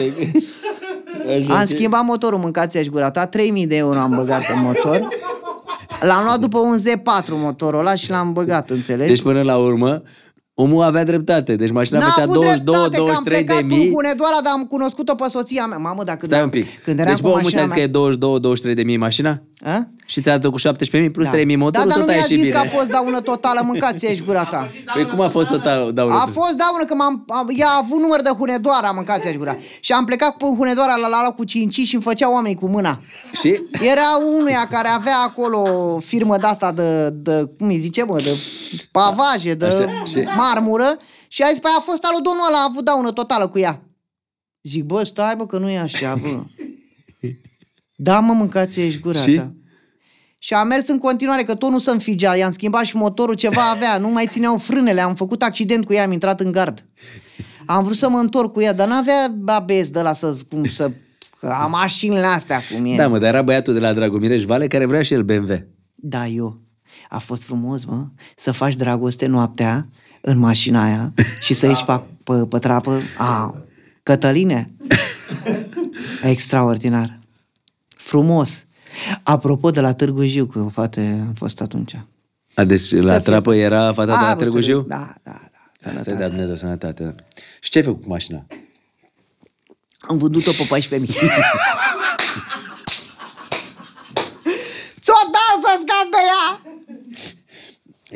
Așa 1.38 1.54
Am 1.58 1.66
ce- 1.66 1.74
schimbat 1.74 2.04
motorul, 2.04 2.38
mâncați-aș 2.38 2.86
gura 2.86 3.10
ta, 3.10 3.26
3000 3.26 3.66
de 3.66 3.76
euro 3.76 3.98
am 3.98 4.14
băgat 4.16 4.42
în 4.54 4.62
motor. 4.62 5.08
L-am 6.00 6.24
luat 6.24 6.38
după 6.40 6.58
un 6.58 6.78
Z4 6.78 7.28
motorul 7.28 7.78
ăla 7.80 7.94
și 7.94 8.10
l-am 8.10 8.32
băgat, 8.32 8.70
înțelegi? 8.70 9.08
Deci 9.10 9.22
până 9.22 9.42
la 9.42 9.56
urmă, 9.56 10.02
omul 10.62 10.82
avea 10.82 11.04
dreptate. 11.04 11.56
Deci 11.56 11.70
mașina 11.70 11.98
N-a 11.98 12.04
făcea 12.04 12.22
avut 12.22 12.34
22, 12.34 12.74
dreptate, 12.74 12.96
că 12.96 13.00
am 13.02 13.22
23 13.24 13.38
de 13.38 13.44
plecat 13.44 13.64
mii. 13.66 13.86
în 13.86 13.92
Hunedoara, 13.92 14.38
dar 14.44 14.52
am 14.52 14.64
cunoscut-o 14.64 15.14
pe 15.14 15.24
soția 15.30 15.66
mea. 15.66 15.78
Mamă, 15.78 16.04
dacă 16.04 16.26
Stai 16.26 16.42
un 16.42 16.48
pic. 16.48 16.66
Când 16.84 16.98
eram 16.98 17.12
deci, 17.12 17.20
cu 17.22 17.28
bă, 17.28 17.28
omul 17.28 17.42
mașina 17.42 17.60
ți-a 17.60 17.68
zis 17.68 17.76
că 17.76 17.80
e 17.80 17.86
22, 17.86 18.40
23 18.40 18.74
de 18.74 18.82
mii 18.82 18.96
mașina? 18.96 19.42
A? 19.64 19.86
Și 20.06 20.20
ți-a 20.20 20.38
dat 20.38 20.50
cu 20.50 20.58
17.000 20.58 21.12
plus 21.12 21.24
Da. 21.24 21.30
3.000 21.30 21.56
motorul, 21.56 21.88
da, 21.88 21.94
dar 21.94 21.96
tot 21.96 21.96
nu 21.96 22.02
a 22.02 22.04
mi-a 22.06 22.14
ieșit 22.14 22.36
zis 22.36 22.40
bine. 22.46 22.50
că 22.54 22.58
a 22.58 22.68
fost 22.78 22.88
daună 22.90 23.20
totală, 23.20 23.60
mâncați-aș 23.64 24.18
gura 24.26 24.44
ta. 24.44 24.68
Păi 24.94 25.06
cum 25.06 25.20
a 25.20 25.28
fost 25.28 25.48
total 25.50 25.92
daună? 25.92 26.14
A 26.14 26.28
fost 26.32 26.54
daună 26.62 26.84
că 26.88 26.94
m-am, 26.94 27.24
am, 27.28 27.48
ea 27.56 27.66
a 27.66 27.80
avut 27.84 28.00
număr 28.00 28.20
de 28.22 28.30
Hunedoara, 28.38 28.90
mâncați-aș 28.90 29.34
gura. 29.34 29.56
Și 29.80 29.92
am 29.92 30.04
plecat 30.04 30.36
pe 30.36 30.44
Hunedoara 30.58 30.96
la 30.96 31.08
la, 31.08 31.22
la 31.22 31.30
cu 31.30 31.44
5 31.44 31.74
și 31.74 31.94
îmi 31.94 32.02
făcea 32.02 32.32
oamenii 32.32 32.56
cu 32.56 32.68
mâna. 32.68 33.00
Și? 33.32 33.62
Era 33.92 34.08
unuia 34.38 34.68
care 34.70 34.88
avea 34.88 35.18
acolo 35.26 35.62
firmă 36.04 36.36
de 36.36 36.46
asta 36.46 36.72
de, 36.72 37.10
de 37.10 37.44
cum 37.58 37.66
îi 37.68 37.78
zice, 37.78 38.02
mă, 38.04 38.16
de 38.16 38.36
pavaje, 38.90 39.54
de 39.54 39.64
Așa, 39.66 40.02
și? 40.04 40.24
Marmură 40.52 40.96
și 41.28 41.42
a 41.42 41.48
zis, 41.48 41.58
păi 41.58 41.70
a 41.78 41.80
fost 41.80 42.04
al 42.04 42.10
lui 42.14 42.22
domnul 42.22 42.46
ăla, 42.48 42.58
a 42.58 42.66
avut 42.68 42.84
daună 42.84 43.12
totală 43.12 43.48
cu 43.48 43.58
ea. 43.58 43.82
Zic, 44.62 44.84
bă, 44.84 45.04
stai, 45.04 45.36
bă, 45.36 45.46
că 45.46 45.58
nu 45.58 45.68
e 45.70 45.78
așa, 45.78 46.14
bă. 46.22 46.28
Da, 48.02 48.20
mă, 48.20 48.32
mâncați 48.32 48.80
ești 48.80 49.00
gura 49.00 49.18
Și? 49.18 49.34
ta. 49.34 49.54
Și 50.38 50.54
am 50.54 50.66
mers 50.66 50.88
în 50.88 50.98
continuare, 50.98 51.42
că 51.42 51.54
tot 51.54 51.70
nu 51.70 51.78
se 51.78 51.90
înfigea. 51.90 52.36
I-am 52.36 52.52
schimbat 52.52 52.84
și 52.84 52.96
motorul, 52.96 53.34
ceva 53.34 53.70
avea. 53.70 53.98
Nu 53.98 54.08
mai 54.08 54.26
țineau 54.26 54.58
frânele. 54.58 55.00
Am 55.00 55.14
făcut 55.14 55.42
accident 55.42 55.84
cu 55.86 55.92
ea, 55.92 56.04
am 56.04 56.12
intrat 56.12 56.40
în 56.40 56.52
gard. 56.52 56.86
Am 57.66 57.84
vrut 57.84 57.96
să 57.96 58.08
mă 58.08 58.18
întorc 58.18 58.52
cu 58.52 58.60
ea, 58.60 58.72
dar 58.72 58.88
n-avea 58.88 59.34
abes 59.46 59.90
de 59.90 60.00
la 60.00 60.12
să, 60.12 60.36
cum 60.50 60.64
să... 60.64 60.90
A 61.40 61.66
mașinile 61.66 62.24
astea 62.24 62.60
cum 62.72 62.84
e. 62.84 62.96
Da, 62.96 63.08
mă, 63.08 63.18
dar 63.18 63.28
era 63.28 63.42
băiatul 63.42 63.74
de 63.74 63.80
la 63.80 63.92
Dragomireș 63.92 64.44
Vale 64.44 64.66
care 64.66 64.86
vrea 64.86 65.02
și 65.02 65.12
el 65.12 65.22
BMW. 65.22 65.66
Da, 65.94 66.26
eu. 66.26 66.60
A 67.08 67.18
fost 67.18 67.42
frumos, 67.42 67.84
mă, 67.84 68.06
să 68.36 68.52
faci 68.52 68.74
dragoste 68.74 69.26
noaptea 69.26 69.88
în 70.20 70.38
mașina 70.38 70.84
aia 70.84 71.12
și 71.40 71.54
să 71.54 71.66
ieși 71.66 71.84
pe, 71.84 72.00
pe, 72.24 72.32
pe 72.34 72.58
trapă. 72.58 73.00
A, 73.18 73.54
Cătăline. 74.02 74.70
Extraordinar. 76.22 77.18
Frumos. 77.88 78.64
Apropo 79.22 79.70
de 79.70 79.80
la 79.80 79.94
Târgu 79.94 80.24
Jiu, 80.24 80.46
că 80.46 80.58
o 80.58 80.68
fată 80.68 81.00
am 81.00 81.32
fost 81.36 81.60
atunci. 81.60 81.98
A, 82.54 82.64
deci 82.64 82.90
la 82.92 83.10
fie 83.12 83.20
trapă 83.20 83.50
să- 83.52 83.56
era 83.58 83.92
fata 83.92 84.04
de 84.04 84.12
A, 84.24 84.28
la 84.28 84.34
bă, 84.34 84.40
Târgu 84.42 84.60
să- 84.60 84.66
Jiu? 84.70 84.80
Da, 84.80 85.14
da, 85.22 85.40
da. 85.80 85.98
Să-i 86.00 86.14
dea 86.16 86.28
Dumnezeu 86.28 86.54
sănătate. 86.54 87.04
da. 87.04 87.14
Și 87.60 87.70
ce 87.70 87.78
ai 87.78 87.84
făcut 87.84 88.02
cu 88.02 88.08
mașina? 88.08 88.46
Am 90.00 90.18
vândut-o 90.18 90.50
pe 90.50 90.66
14.000. 90.80 91.04
Ți-o 95.00 95.20
dau 95.36 95.54
să 95.62 95.70
scap 95.82 96.06
de 96.10 96.20
ea! 96.30 96.60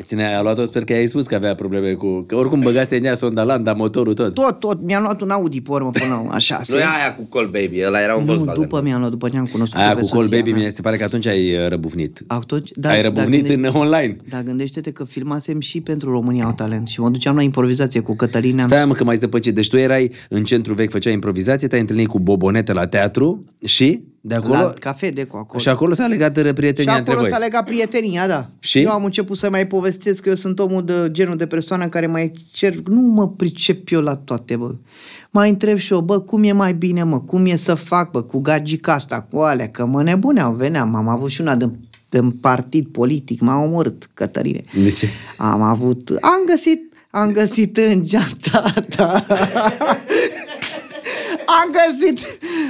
Ține, 0.05 0.35
a 0.35 0.41
luat-o, 0.41 0.65
sper 0.65 0.83
că 0.83 0.93
ai 0.93 1.07
spus 1.07 1.27
că 1.27 1.35
avea 1.35 1.55
probleme 1.55 1.93
cu... 1.93 2.21
Că 2.21 2.35
oricum 2.35 2.59
băgase 2.59 2.97
în 2.97 3.03
ea 3.03 3.13
sonda 3.15 3.43
Landa, 3.43 3.73
motorul 3.73 4.13
tot. 4.13 4.33
Tot, 4.33 4.59
tot. 4.59 4.81
Mi-am 4.83 5.01
luat 5.03 5.21
un 5.21 5.29
Audi 5.29 5.61
pe 5.61 5.71
urmă 5.71 5.91
până 5.91 6.23
la 6.27 6.33
așa. 6.35 6.61
Nu 6.67 6.75
e 6.75 6.79
aia 6.79 7.15
cu 7.15 7.23
Call 7.23 7.45
Baby, 7.45 7.85
ăla 7.85 8.01
era 8.01 8.15
un 8.15 8.19
Nu, 8.19 8.25
Volkswagen. 8.25 8.61
după 8.61 8.81
mi-am 8.81 8.99
luat, 8.99 9.11
după 9.11 9.29
ce 9.29 9.37
am 9.37 9.45
cunoscut 9.45 9.79
Aia 9.79 9.95
pe 9.95 10.01
cu 10.01 10.07
Call 10.07 10.23
soția 10.23 10.37
Baby, 10.37 10.51
mea. 10.51 10.65
mi 10.65 10.71
se 10.71 10.81
pare 10.81 10.97
că 10.97 11.03
atunci 11.03 11.27
ai 11.27 11.53
uh, 11.53 11.67
răbufnit. 11.69 12.23
Atunci, 12.27 12.69
da, 12.75 12.89
ai 12.89 13.01
răbufnit 13.01 13.49
în 13.49 13.63
online. 13.73 14.15
Da, 14.29 14.43
gândește-te 14.43 14.91
că 14.91 15.03
filmasem 15.03 15.59
și 15.59 15.81
pentru 15.81 16.11
România 16.11 16.45
au 16.45 16.53
talent 16.53 16.87
și 16.87 16.99
mă 16.99 17.09
duceam 17.09 17.35
la 17.35 17.41
improvizație 17.41 17.99
cu 17.99 18.15
Cătălina. 18.15 18.63
Stai 18.63 18.85
mă 18.85 18.93
că 18.93 19.03
mai 19.03 19.15
zăpăcit. 19.17 19.55
Deci 19.55 19.69
tu 19.69 19.77
erai 19.77 20.11
în 20.29 20.43
centru 20.43 20.73
vechi, 20.73 20.91
făceai 20.91 21.13
improvizație, 21.13 21.67
te-ai 21.67 21.81
întâlnit 21.81 22.07
cu 22.07 22.19
Bobonete 22.19 22.73
la 22.73 22.87
teatru 22.87 23.43
și 23.65 24.01
de 24.27 24.35
acolo... 24.35 24.53
la 24.53 24.73
cafe 24.79 25.09
de 25.09 25.23
cu 25.23 25.37
acolo. 25.37 25.59
Și 25.59 25.69
acolo 25.69 25.93
s-a 25.93 26.07
legat 26.07 26.37
uh, 26.37 26.45
și 26.45 26.53
prietenia 26.53 26.95
între 26.95 27.11
acolo 27.11 27.27
voi. 27.27 27.37
s-a 27.37 27.43
legat 27.43 27.65
prietenia, 27.65 28.27
da. 28.27 28.49
Și? 28.59 28.79
Eu 28.79 28.89
am 28.89 29.03
început 29.03 29.37
să 29.37 29.49
mai 29.49 29.67
povestesc 29.67 30.21
că 30.21 30.29
eu 30.29 30.35
sunt 30.35 30.59
omul 30.59 30.85
de 30.85 30.93
genul 31.11 31.35
de 31.35 31.45
persoană 31.45 31.83
în 31.83 31.89
care 31.89 32.07
mai 32.07 32.31
cer, 32.51 32.75
nu 32.75 33.01
mă 33.01 33.29
pricep 33.29 33.91
eu 33.91 34.01
la 34.01 34.15
toate, 34.15 34.55
bă. 34.55 34.75
Mai 35.29 35.49
întreb 35.49 35.77
și 35.77 35.93
eu, 35.93 35.99
bă, 35.99 36.19
cum 36.19 36.43
e 36.43 36.51
mai 36.51 36.73
bine, 36.73 37.03
mă, 37.03 37.19
cum 37.19 37.45
e 37.45 37.55
să 37.55 37.73
fac, 37.73 38.11
bă, 38.11 38.21
cu 38.21 38.39
gagica 38.39 38.93
asta, 38.93 39.27
cu 39.31 39.39
alea, 39.39 39.69
că 39.69 39.85
mă 39.85 40.03
nebuneau, 40.03 40.53
veneam, 40.53 40.95
am 40.95 41.07
avut 41.07 41.29
și 41.29 41.41
una 41.41 41.55
de 41.55 41.69
în 42.09 42.31
partid 42.31 42.87
politic, 42.87 43.41
m-a 43.41 43.63
omorât 43.63 44.09
Cătăline. 44.13 44.63
De 44.83 44.89
ce? 44.89 45.07
Am 45.37 45.61
avut, 45.61 46.09
am 46.21 46.43
găsit, 46.47 46.93
am 47.09 47.31
găsit 47.31 47.77
în 47.77 48.03
geanta 48.03 48.73
ta. 48.95 49.25
Am 51.45 51.71
găsit 51.71 52.19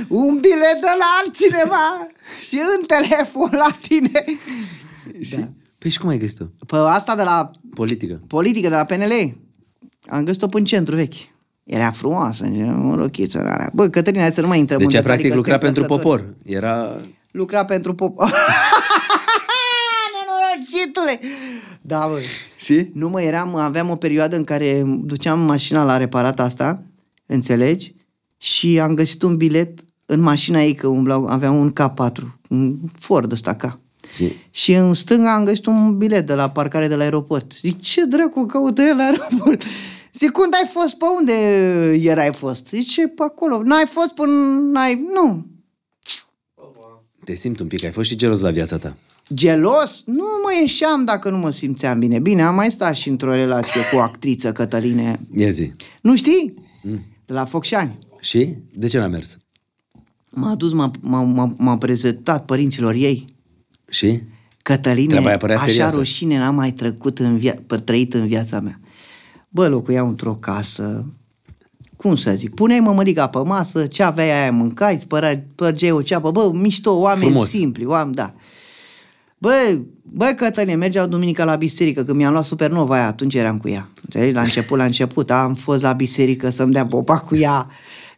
un 0.07 0.39
bilet 0.39 0.77
de 0.81 0.87
la 0.99 1.05
altcineva 1.23 2.07
și 2.47 2.55
în 2.79 2.85
telefon 2.85 3.49
la 3.51 3.67
tine. 3.87 4.23
Și? 5.21 5.35
Da. 5.35 5.49
Păi 5.77 5.91
și 5.91 5.99
cum 5.99 6.09
ai 6.09 6.17
găsit-o? 6.17 6.45
Pe 6.67 6.75
asta 6.75 7.15
de 7.15 7.23
la 7.23 7.49
Politică. 7.73 8.21
politică, 8.27 8.69
de 8.69 8.75
la 8.75 8.83
PNL, 8.83 9.37
am 10.07 10.23
găsit-o 10.23 10.47
pe 10.47 10.57
în 10.57 10.65
centru 10.65 10.95
vechi. 10.95 11.13
Era 11.63 11.91
frumoasă, 11.91 12.51
o 12.91 12.95
rochiță 12.95 13.39
în 13.39 13.45
alea. 13.47 13.69
Bă, 13.73 13.87
Cătălina, 13.87 14.21
hai 14.21 14.31
să 14.31 14.41
nu 14.41 14.47
mai 14.47 14.59
intrăm 14.59 14.79
Deci 14.79 14.93
în 14.93 14.99
a 14.99 15.01
detalii, 15.01 15.21
practic 15.21 15.29
că 15.29 15.35
lucra 15.35 15.51
suntem 15.51 15.73
pentru 15.73 15.95
căsători. 15.95 16.21
popor. 16.23 16.35
Era... 16.53 16.95
Lucra 17.31 17.65
pentru 17.65 17.93
popor. 17.95 18.31
Nenorocitule! 20.13 21.19
Da, 21.81 22.07
bă. 22.07 22.19
Și? 22.55 22.89
Nu 22.93 23.09
mă, 23.09 23.21
eram, 23.21 23.55
aveam 23.55 23.89
o 23.89 23.95
perioadă 23.95 24.35
în 24.35 24.43
care 24.43 24.81
duceam 24.85 25.39
mașina 25.39 25.83
la 25.83 25.97
reparat 25.97 26.39
asta, 26.39 26.83
înțelegi? 27.25 27.93
Și 28.37 28.79
am 28.79 28.93
găsit 28.93 29.21
un 29.21 29.35
bilet 29.35 29.79
în 30.05 30.19
mașina 30.19 30.61
ei, 30.61 30.75
că 30.75 30.87
umblau, 30.87 31.25
avea 31.25 31.51
un 31.51 31.73
K4, 31.73 32.23
un 32.49 32.77
Ford 32.99 33.31
ăsta 33.31 33.55
K. 33.55 33.79
Și? 34.13 34.31
Și 34.51 34.73
în 34.73 34.93
stânga 34.93 35.33
am 35.33 35.45
găsit 35.45 35.65
un 35.65 35.97
bilet 35.97 36.27
de 36.27 36.33
la 36.33 36.49
parcare 36.49 36.87
de 36.87 36.95
la 36.95 37.03
aeroport. 37.03 37.53
Zic, 37.61 37.81
ce 37.81 38.05
dracu 38.05 38.45
caută 38.45 38.81
el 38.81 38.95
la 38.95 39.03
aeroport? 39.03 39.63
Zic, 40.13 40.37
unde 40.37 40.57
ai 40.63 40.69
fost? 40.73 40.97
Pe 40.97 41.05
unde 41.19 41.33
erai 42.09 42.33
fost? 42.33 42.67
Zice, 42.67 43.07
pe 43.07 43.23
acolo. 43.23 43.61
N-ai 43.63 43.85
fost 43.87 44.13
până... 44.13 44.31
N-ai... 44.71 45.07
Nu. 45.13 45.45
Te 47.23 47.33
simt 47.35 47.59
un 47.59 47.67
pic, 47.67 47.83
ai 47.83 47.91
fost 47.91 48.09
și 48.09 48.15
gelos 48.15 48.39
la 48.39 48.49
viața 48.49 48.77
ta. 48.77 48.95
Gelos? 49.33 50.03
Nu 50.05 50.23
mă 50.43 50.49
ieșeam 50.61 51.05
dacă 51.05 51.29
nu 51.29 51.37
mă 51.37 51.51
simțeam 51.51 51.99
bine. 51.99 52.19
Bine, 52.19 52.43
am 52.43 52.55
mai 52.55 52.71
stat 52.71 52.95
și 52.95 53.09
într-o 53.09 53.33
relație 53.33 53.81
cu 53.91 53.97
o 53.97 53.99
actriță, 53.99 54.51
Cătăline. 54.51 55.19
Ia 55.35 55.49
zi. 55.49 55.71
Nu 56.01 56.15
știi? 56.15 56.53
De 57.25 57.33
la 57.33 57.45
Focșani. 57.45 57.95
Și? 58.25 58.55
De 58.73 58.87
ce 58.87 58.99
n-a 58.99 59.07
mers? 59.07 59.37
M-a 60.29 60.55
dus, 60.55 60.73
m-a, 60.73 60.91
m-a, 61.01 61.23
m-a, 61.23 61.53
m-a 61.57 61.77
prezentat 61.77 62.45
părinților 62.45 62.93
ei. 62.93 63.25
Și? 63.89 64.21
Cătăline, 64.61 65.07
Treaba 65.07 65.27
aia 65.27 65.37
părea 65.37 65.55
așa 65.55 65.65
serioasă. 65.65 65.95
rușine 65.97 66.37
n-am 66.37 66.55
mai 66.55 66.71
trecut 66.71 67.19
în 67.19 67.37
via- 67.39 67.55
pă- 67.65 67.83
trăit 67.83 68.13
în 68.13 68.27
viața 68.27 68.59
mea. 68.59 68.79
Bă, 69.49 69.67
locuiau 69.67 70.07
într-o 70.07 70.35
casă, 70.35 71.13
cum 71.95 72.15
să 72.15 72.31
zic, 72.35 72.53
puneai 72.53 72.79
mămăliga 72.79 73.27
pe 73.27 73.37
masă, 73.45 73.85
ce 73.87 74.03
aveai 74.03 74.41
aia 74.41 74.51
mâncai, 74.51 74.99
spărai, 74.99 75.43
spărgeai 75.51 75.91
o 75.91 76.01
ceapă, 76.01 76.31
bă, 76.31 76.51
mișto, 76.53 76.93
oameni 76.99 77.29
Frumos. 77.29 77.49
simpli, 77.49 77.85
oameni, 77.85 78.15
da. 78.15 78.33
Bă, 79.37 79.81
bă, 80.01 80.25
Cătăline, 80.37 80.75
mergeau 80.75 81.07
duminica 81.07 81.43
la 81.43 81.55
biserică, 81.55 82.03
când 82.03 82.17
mi-am 82.17 82.31
luat 82.31 82.45
supernova 82.45 82.95
aia, 82.95 83.07
atunci 83.07 83.33
eram 83.35 83.57
cu 83.57 83.69
ea. 83.69 83.89
Înțelegi? 84.03 84.33
La 84.33 84.41
început, 84.41 84.77
la 84.77 84.83
început, 84.85 85.31
am 85.31 85.53
fost 85.55 85.81
la 85.81 85.93
biserică 85.93 86.49
să-mi 86.49 86.71
dea 86.71 86.85
popa 86.85 87.19
cu 87.19 87.35
ea. 87.35 87.67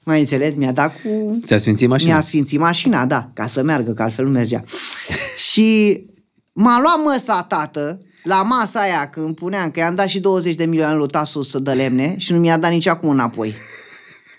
Mai 0.07 0.19
înțeles? 0.19 0.55
Mi-a 0.55 0.71
dat 0.71 0.93
cu... 1.01 1.37
Ți-a 1.43 1.57
sfințit 1.57 1.87
mașina? 1.87 2.11
Mi-a 2.11 2.21
sfințit 2.21 2.59
mașina, 2.59 3.05
da, 3.05 3.29
ca 3.33 3.47
să 3.47 3.63
meargă, 3.63 3.91
că 3.91 4.01
altfel 4.01 4.25
nu 4.25 4.31
mergea. 4.31 4.63
și 5.51 5.99
m-a 6.53 6.81
luat 6.81 7.13
măsa 7.13 7.43
tată 7.43 7.99
la 8.23 8.41
masa 8.41 8.79
aia 8.79 9.09
când 9.09 9.35
puneam 9.35 9.71
că 9.71 9.79
i-am 9.79 9.95
dat 9.95 10.07
și 10.07 10.19
20 10.19 10.55
de 10.55 10.65
milioane 10.65 10.95
lui 10.95 11.07
Tasu 11.07 11.41
să 11.41 11.59
dă 11.59 11.73
lemne 11.73 12.15
și 12.17 12.31
nu 12.31 12.39
mi-a 12.39 12.57
dat 12.57 12.71
nici 12.71 12.87
acum 12.87 13.09
înapoi. 13.09 13.53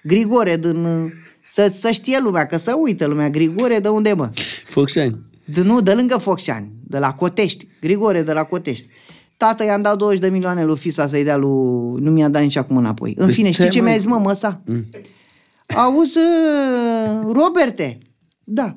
Grigore 0.03 0.57
din... 0.57 1.13
Să, 1.51 1.73
să 1.75 1.91
știe 1.91 2.19
lumea, 2.21 2.47
că 2.47 2.59
să 2.59 2.75
uită 2.83 3.07
lumea. 3.07 3.31
Grigore 3.31 3.79
de 3.79 3.89
unde, 3.89 4.13
mă? 4.13 4.31
Focșani. 4.65 5.19
De, 5.45 5.63
nu, 5.63 5.81
de 5.81 5.93
lângă 5.93 6.17
Focșani, 6.17 6.71
de 6.87 6.99
la 6.99 7.13
Cotești. 7.13 7.69
Grigore 7.81 8.23
de 8.23 8.33
la 8.33 8.43
Cotești. 8.43 8.87
Tată, 9.37 9.65
i-am 9.65 9.83
dat 9.83 9.97
20 9.97 10.21
de 10.21 10.29
milioane 10.29 10.65
lui 10.65 10.77
Fisa 10.77 11.07
să-i 11.07 11.25
dea 11.25 11.37
lui... 11.37 12.01
Nu 12.01 12.11
mi-a 12.11 12.29
dat 12.29 12.43
nici 12.43 12.57
acum 12.57 12.77
înapoi. 12.77 13.15
În 13.17 13.27
Deci 13.27 13.35
fine, 13.35 13.51
știi 13.51 13.63
stai, 13.63 13.75
ce 13.75 13.81
mă. 13.81 13.89
mi-a 13.89 13.97
zis, 13.97 14.07
mă, 14.07 14.19
măsa? 14.19 14.61
Mm. 14.65 14.89
Auzi, 15.79 16.19
uh, 16.19 17.33
Roberte? 17.33 17.99
Da. 18.45 18.75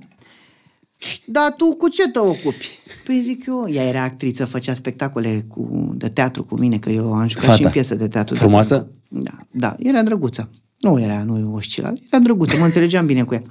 Dar 1.26 1.53
tu 1.57 1.76
cu 1.76 1.88
ce 1.88 2.10
te 2.10 2.19
ocupi? 2.19 2.69
Păi 3.06 3.19
zic 3.22 3.45
eu, 3.48 3.68
ea 3.69 3.84
era 3.88 4.03
actriță, 4.03 4.45
făcea 4.45 4.73
spectacole 4.73 5.45
cu, 5.48 5.91
de 5.95 6.07
teatru 6.07 6.44
cu 6.44 6.60
mine, 6.60 6.78
că 6.78 6.90
eu 6.90 7.14
am 7.14 7.28
jucat 7.28 7.44
Fata. 7.45 7.57
și 7.57 7.64
în 7.64 7.72
piesă 7.72 7.95
de 7.95 8.07
teatru. 8.07 8.36
Frumoasă? 8.36 8.91
Da, 9.10 9.32
da, 9.52 9.76
era 9.80 10.03
drăguță. 10.03 10.49
Nu 10.80 10.99
era, 11.02 11.23
nu 11.23 11.53
oscila, 11.53 11.94
era 12.11 12.22
drăguță, 12.23 12.57
mă 12.57 12.65
înțelegeam 12.65 13.06
bine 13.06 13.23
cu 13.23 13.34
ea. 13.34 13.41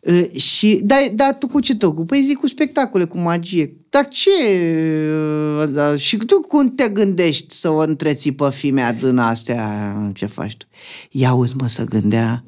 Uh, 0.00 0.40
și, 0.40 0.80
dar, 0.84 0.98
dar 1.14 1.34
tu 1.38 1.46
cu 1.46 1.60
ce 1.60 1.74
te 1.76 1.86
ocupi? 1.86 2.06
Păi 2.06 2.24
zic 2.26 2.38
cu 2.38 2.46
spectacole, 2.48 3.04
cu 3.04 3.18
magie. 3.18 3.76
Dar 3.88 4.08
ce? 4.08 4.30
uh, 5.60 5.68
Da, 5.72 5.96
și 5.96 6.16
tu 6.16 6.40
cum 6.40 6.74
te 6.74 6.88
gândești 6.88 7.54
să 7.54 7.68
o 7.70 7.78
întreții 7.78 8.32
pe 8.32 8.50
fimea 8.50 8.92
din 8.92 9.18
astea? 9.18 9.94
Ce 10.14 10.26
faci 10.26 10.56
tu? 10.56 10.66
Ia 11.10 11.28
auzi, 11.28 11.56
mă, 11.56 11.68
să 11.68 11.84
gândea. 11.84 12.44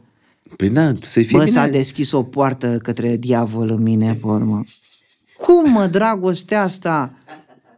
Păi 0.57 0.69
da, 0.71 0.93
să 1.03 1.21
fie 1.21 1.39
Bă, 1.39 1.45
bine. 1.45 1.57
s-a 1.57 1.67
deschis 1.67 2.13
o 2.13 2.23
poartă 2.23 2.79
către 2.83 3.17
diavol 3.17 3.69
în 3.71 3.83
mine, 3.83 4.13
pe 4.21 4.27
urmă. 4.27 4.63
Cum, 5.37 5.71
mă, 5.71 5.87
dragostea 5.87 6.63
asta 6.63 7.13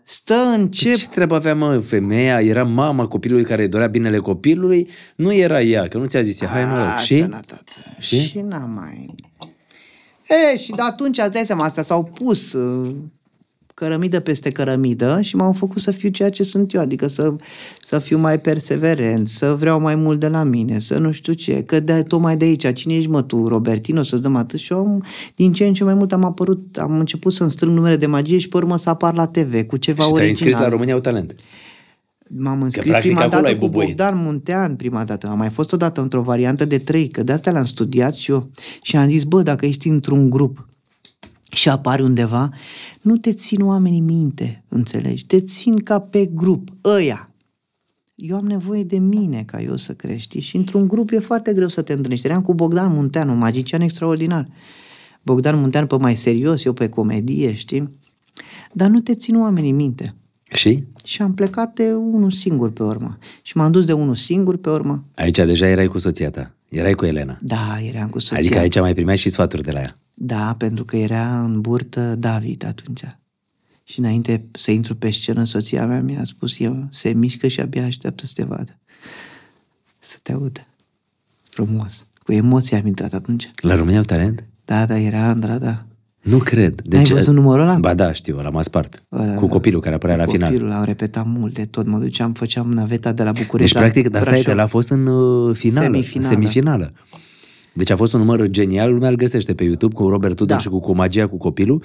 stă 0.05 0.35
în 0.57 0.69
ce... 0.69 0.93
Ce 0.93 1.09
treabă 1.09 1.35
avea, 1.35 1.55
mă, 1.55 1.79
femeia? 1.79 2.41
Era 2.41 2.65
mama 2.65 3.07
copilului 3.09 3.45
care 3.45 3.63
îi 3.63 3.69
dorea 3.69 3.87
binele 3.87 4.19
copilului? 4.19 4.89
Nu 5.17 5.33
era 5.33 5.63
ea, 5.63 5.89
că 5.89 5.99
nu 5.99 6.05
ți-a 6.05 6.23
zis 6.23 6.41
ea, 6.41 6.49
hai 6.49 6.65
noroc. 6.65 6.87
A, 6.87 6.97
Și? 6.97 7.17
sănătate. 7.21 7.73
Și? 7.99 8.21
Și 8.21 8.39
n-am 8.39 8.71
mai... 8.71 9.15
E, 10.53 10.57
și 10.57 10.71
de 10.71 10.83
atunci, 10.83 11.19
îți 11.19 11.33
dai 11.33 11.45
seama, 11.45 11.65
astea 11.65 11.83
s-au 11.83 12.05
pus 12.05 12.53
uh, 12.53 12.95
cărămidă 13.77 14.21
peste 14.21 14.51
cărămidă 14.51 15.21
și 15.21 15.37
m-au 15.37 15.53
făcut 15.53 15.83
să 15.83 15.91
fiu 15.91 16.09
ceea 16.09 16.31
ce 16.31 16.43
sunt 16.43 16.75
eu, 16.75 16.81
adică 16.81 17.07
să, 17.07 17.35
să 17.81 17.99
fiu 17.99 18.19
mai 18.19 18.41
perseverent, 18.41 19.29
să 19.29 19.55
vreau 19.59 19.81
mai 19.81 19.95
mult 19.95 20.21
de 20.21 20.29
la 20.29 20.43
mine, 20.43 20.79
să 20.79 20.99
nu 20.99 21.13
știu 21.13 21.33
ce, 21.33 21.63
că 21.63 21.81
de, 21.81 22.03
tocmai 22.03 22.37
de 22.37 22.45
aici, 22.45 22.73
cine 22.73 22.95
ești 22.95 23.11
mă 23.11 23.23
tu, 23.23 23.49
Robertino, 23.49 24.03
să-ți 24.03 24.23
dăm 24.23 24.37
atât 24.37 24.59
și 24.59 24.73
eu 24.73 24.79
am, 24.79 25.05
din 25.35 25.53
ce 25.53 25.67
în 25.67 25.75
ce 25.75 25.85
mai 25.85 25.95
mult 25.95 26.13
am 26.13 26.25
apărut, 26.25 26.79
am 26.79 26.99
început 26.99 27.33
să-mi 27.33 27.51
strâng 27.51 27.75
numere 27.75 27.97
de 27.97 28.07
magie 28.07 28.39
și 28.39 28.49
pe 28.49 28.57
urmă 28.57 28.77
să 28.77 28.89
apar 28.89 29.15
la 29.15 29.27
TV 29.27 29.63
cu 29.63 29.77
ceva 29.77 30.03
Și 30.03 30.13
te-ai 30.13 30.25
original. 30.25 30.29
înscris 30.29 30.59
la 30.59 30.69
România 30.69 30.95
au 30.95 31.01
talent. 31.01 31.35
M-am 32.29 32.63
înscris 32.63 32.91
practic 32.91 33.11
prima 33.11 33.25
acolo 33.25 33.41
dată 33.41 33.53
ai 33.53 33.59
cu 33.59 33.67
bubuit. 33.67 33.87
Bogdan 33.87 34.23
Muntean 34.23 34.77
prima 34.77 35.05
dată. 35.05 35.27
Am 35.27 35.39
mai 35.39 35.51
fost 35.51 35.73
odată 35.73 36.01
într-o 36.01 36.23
variantă 36.23 36.65
de 36.65 36.79
trei, 36.79 37.09
că 37.09 37.23
de 37.23 37.33
asta 37.33 37.51
le-am 37.51 37.65
studiat 37.65 38.15
și 38.15 38.31
eu. 38.31 38.51
Și 38.83 38.97
am 38.97 39.09
zis, 39.09 39.25
bă, 39.25 39.43
dacă 39.43 39.67
ești 39.67 39.89
într-un 39.89 40.31
grup 40.31 40.67
și 41.57 41.69
apari 41.69 42.03
undeva, 42.03 42.51
nu 43.01 43.17
te 43.17 43.33
țin 43.33 43.63
oamenii 43.63 44.01
minte, 44.01 44.65
înțelegi? 44.69 45.27
Te 45.27 45.41
țin 45.41 45.79
ca 45.79 45.99
pe 45.99 46.27
grup, 46.27 46.69
ăia. 46.85 47.31
Eu 48.15 48.37
am 48.37 48.47
nevoie 48.47 48.83
de 48.83 48.99
mine 48.99 49.43
ca 49.47 49.61
eu 49.61 49.77
să 49.77 49.93
crești 49.93 50.39
și 50.39 50.57
într-un 50.57 50.89
grup 50.89 51.11
e 51.11 51.19
foarte 51.19 51.53
greu 51.53 51.69
să 51.69 51.83
te 51.83 51.93
întâlnești. 51.93 52.27
Eram 52.27 52.43
cu 52.43 52.55
Bogdan 52.55 52.93
Muntean, 52.93 53.29
un 53.29 53.39
magician 53.39 53.81
extraordinar. 53.81 54.49
Bogdan 55.23 55.59
Muntean 55.59 55.87
pe 55.87 55.97
mai 55.97 56.15
serios, 56.15 56.65
eu 56.65 56.73
pe 56.73 56.89
comedie, 56.89 57.55
știi? 57.55 57.99
Dar 58.73 58.89
nu 58.89 59.01
te 59.01 59.15
țin 59.15 59.37
oamenii 59.37 59.73
minte. 59.73 60.15
Și? 60.51 60.85
Și 61.05 61.23
am 61.23 61.35
plecat 61.35 61.75
de 61.75 61.93
unul 61.93 62.31
singur 62.31 62.73
pe 62.73 62.83
urmă. 62.83 63.19
Și 63.43 63.57
m-am 63.57 63.71
dus 63.71 63.85
de 63.85 63.93
unul 63.93 64.15
singur 64.15 64.57
pe 64.57 64.71
urmă. 64.71 65.05
Aici 65.15 65.37
deja 65.37 65.67
erai 65.67 65.87
cu 65.87 65.99
soția 65.99 66.31
ta. 66.31 66.55
Erai 66.69 66.95
cu 66.95 67.05
Elena. 67.05 67.39
Da, 67.43 67.79
eram 67.81 68.09
cu 68.09 68.19
soția. 68.19 68.37
Adică 68.37 68.59
aici 68.59 68.81
mai 68.81 68.95
primeai 68.95 69.17
și 69.17 69.29
sfaturi 69.29 69.63
de 69.63 69.71
la 69.71 69.81
ea. 69.81 69.99
Da, 70.19 70.55
pentru 70.59 70.85
că 70.85 70.97
era 70.97 71.41
în 71.43 71.61
burtă 71.61 72.15
David 72.19 72.65
atunci. 72.67 73.05
Și 73.85 73.99
înainte 73.99 74.45
să 74.53 74.71
intru 74.71 74.95
pe 74.95 75.11
scenă, 75.11 75.45
soția 75.45 75.87
mea 75.87 76.01
mi-a 76.01 76.25
spus 76.25 76.59
eu, 76.61 76.89
se 76.91 77.09
mișcă 77.13 77.49
și 77.49 77.61
abia 77.61 77.85
așteaptă 77.85 78.27
să 78.27 78.33
te 78.37 78.43
vadă. 78.45 78.79
Să 79.99 80.17
te 80.23 80.33
audă. 80.33 80.67
Frumos. 81.51 82.07
Cu 82.25 82.33
emoție 82.33 82.77
am 82.77 82.87
intrat 82.87 83.13
atunci. 83.13 83.51
La 83.63 83.75
România 83.77 83.99
au 83.99 84.05
talent? 84.05 84.45
Da, 84.65 84.87
da, 84.87 84.99
era 84.99 85.21
Andra, 85.23 85.59
da. 85.59 85.87
Nu 86.23 86.39
cred. 86.39 86.81
De 86.81 86.97
Ai 86.97 87.05
ce? 87.05 87.13
văzut 87.13 87.35
numărul 87.35 87.63
ăla? 87.63 87.79
Ba 87.79 87.95
da, 87.95 88.13
știu, 88.13 88.37
l-am 88.41 88.63
spart. 88.63 89.05
Ăla, 89.13 89.35
Cu 89.35 89.47
copilul 89.49 89.81
care 89.81 89.95
apărea 89.95 90.17
la 90.17 90.27
final. 90.27 90.49
Copilul 90.51 90.69
l-am 90.71 90.85
repetat 90.85 91.27
mult 91.27 91.55
de 91.55 91.65
tot. 91.65 91.87
Mă 91.87 91.99
duceam, 91.99 92.33
făceam 92.33 92.73
naveta 92.73 93.13
de 93.13 93.23
la 93.23 93.31
București 93.31 93.73
Deci, 93.73 93.83
la 93.83 93.91
practic, 93.91 94.09
dar 94.13 94.23
stai 94.23 94.35
că 94.37 94.41
Brașov. 94.43 94.59
l-a 94.59 94.67
fost 94.67 94.91
în 94.91 95.07
uh, 95.07 95.57
finală, 95.57 95.85
Semifinală. 95.85 96.29
semifinală. 96.33 96.93
Deci 97.77 97.91
a 97.91 97.97
fost 97.97 98.13
un 98.13 98.19
număr 98.21 98.47
genial, 98.47 98.93
lumea 98.93 99.09
îl 99.09 99.17
găsește 99.17 99.55
pe 99.55 99.65
YouTube 99.65 99.95
cu 99.95 100.09
Robert 100.09 100.37
Tudor 100.37 100.57
Da. 100.57 100.63
și 100.63 100.69
cu, 100.69 100.81
cu 100.81 100.95
magia 100.95 101.27
cu 101.27 101.37
copilul. 101.37 101.85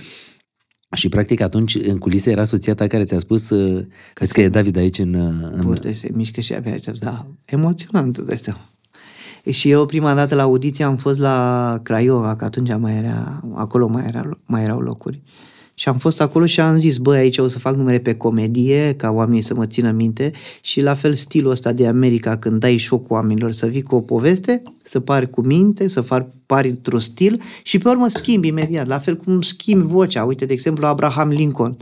Și 0.95 1.09
practic 1.09 1.41
atunci 1.41 1.75
în 1.75 1.97
culise 1.97 2.31
era 2.31 2.43
soția 2.43 2.75
ta 2.75 2.87
care 2.87 3.03
ți-a 3.03 3.19
spus 3.19 3.49
uh, 3.49 3.85
că, 4.13 4.25
că 4.25 4.41
e 4.41 4.49
David 4.49 4.77
aici 4.77 4.97
în... 4.97 5.13
uh, 5.13 5.49
în... 5.51 5.61
Burtă 5.63 5.93
se 5.93 6.09
mișcă 6.13 6.41
și 6.41 6.53
abia 6.53 6.73
aștept. 6.73 6.99
Da, 6.99 7.27
emoționant, 7.45 8.17
îți 8.17 8.27
dai 8.27 8.37
seama. 8.37 8.69
E, 9.43 9.51
Și 9.51 9.69
eu 9.69 9.85
prima 9.85 10.13
dată 10.13 10.35
la 10.35 10.41
audiție 10.41 10.85
am 10.85 10.95
fost 10.95 11.19
la 11.19 11.79
Craiova, 11.83 12.35
că 12.35 12.45
atunci 12.45 12.75
mai 12.77 12.97
era, 12.97 13.43
acolo 13.53 13.87
mai, 13.87 14.03
era, 14.07 14.29
mai 14.45 14.63
erau 14.63 14.79
locuri. 14.79 15.21
Și 15.81 15.87
am 15.87 15.97
fost 15.97 16.21
acolo 16.21 16.45
și 16.45 16.59
am 16.59 16.77
zis, 16.77 16.97
băi, 16.97 17.17
aici 17.17 17.37
o 17.37 17.47
să 17.47 17.59
fac 17.59 17.75
numere 17.75 17.99
pe 17.99 18.15
comedie, 18.15 18.93
ca 18.97 19.11
oamenii 19.11 19.41
să 19.41 19.53
mă 19.53 19.65
țină 19.65 19.91
minte 19.91 20.31
și 20.61 20.81
la 20.81 20.93
fel 20.93 21.13
stilul 21.13 21.51
ăsta 21.51 21.71
de 21.71 21.87
America, 21.87 22.37
când 22.37 22.59
dai 22.59 22.77
șoc 22.77 23.11
oamenilor, 23.11 23.51
să 23.51 23.65
vii 23.65 23.81
cu 23.81 23.95
o 23.95 24.01
poveste, 24.01 24.61
să 24.83 24.99
pari 24.99 25.29
cu 25.29 25.41
minte, 25.41 25.87
să 25.87 26.01
far, 26.01 26.27
pari 26.45 26.69
într-un 26.69 26.99
stil 26.99 27.41
și 27.63 27.77
pe 27.77 27.89
urmă 27.89 28.07
schimbi 28.07 28.47
imediat, 28.47 28.87
la 28.87 28.99
fel 28.99 29.15
cum 29.15 29.41
schimbi 29.41 29.85
vocea. 29.85 30.23
Uite, 30.23 30.45
de 30.45 30.53
exemplu, 30.53 30.85
Abraham 30.85 31.29
Lincoln. 31.29 31.77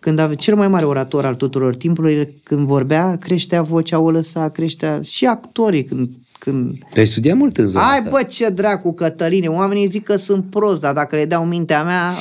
Când 0.00 0.18
avea 0.18 0.36
cel 0.36 0.54
mai 0.54 0.68
mare 0.68 0.84
orator 0.84 1.24
al 1.24 1.34
tuturor 1.34 1.76
timpului, 1.76 2.40
când 2.42 2.60
vorbea, 2.60 3.16
creștea 3.16 3.62
vocea, 3.62 3.98
o 3.98 4.10
lăsa, 4.10 4.48
creștea 4.48 5.00
și 5.02 5.26
actorii 5.26 5.84
când, 5.84 6.10
când 6.38 6.78
Tu 6.78 7.00
ai 7.00 7.06
studiat 7.06 7.36
mult 7.36 7.56
în 7.56 7.66
zona 7.66 7.84
Hai 7.84 7.96
asta. 7.96 8.10
bă, 8.10 8.22
ce 8.22 8.48
dracu, 8.48 8.92
Cătăline, 8.92 9.46
oamenii 9.46 9.88
zic 9.88 10.04
că 10.04 10.16
sunt 10.16 10.44
prost, 10.50 10.80
dar 10.80 10.94
dacă 10.94 11.16
le 11.16 11.24
dau 11.24 11.44
mintea 11.44 11.84
mea, 11.84 12.12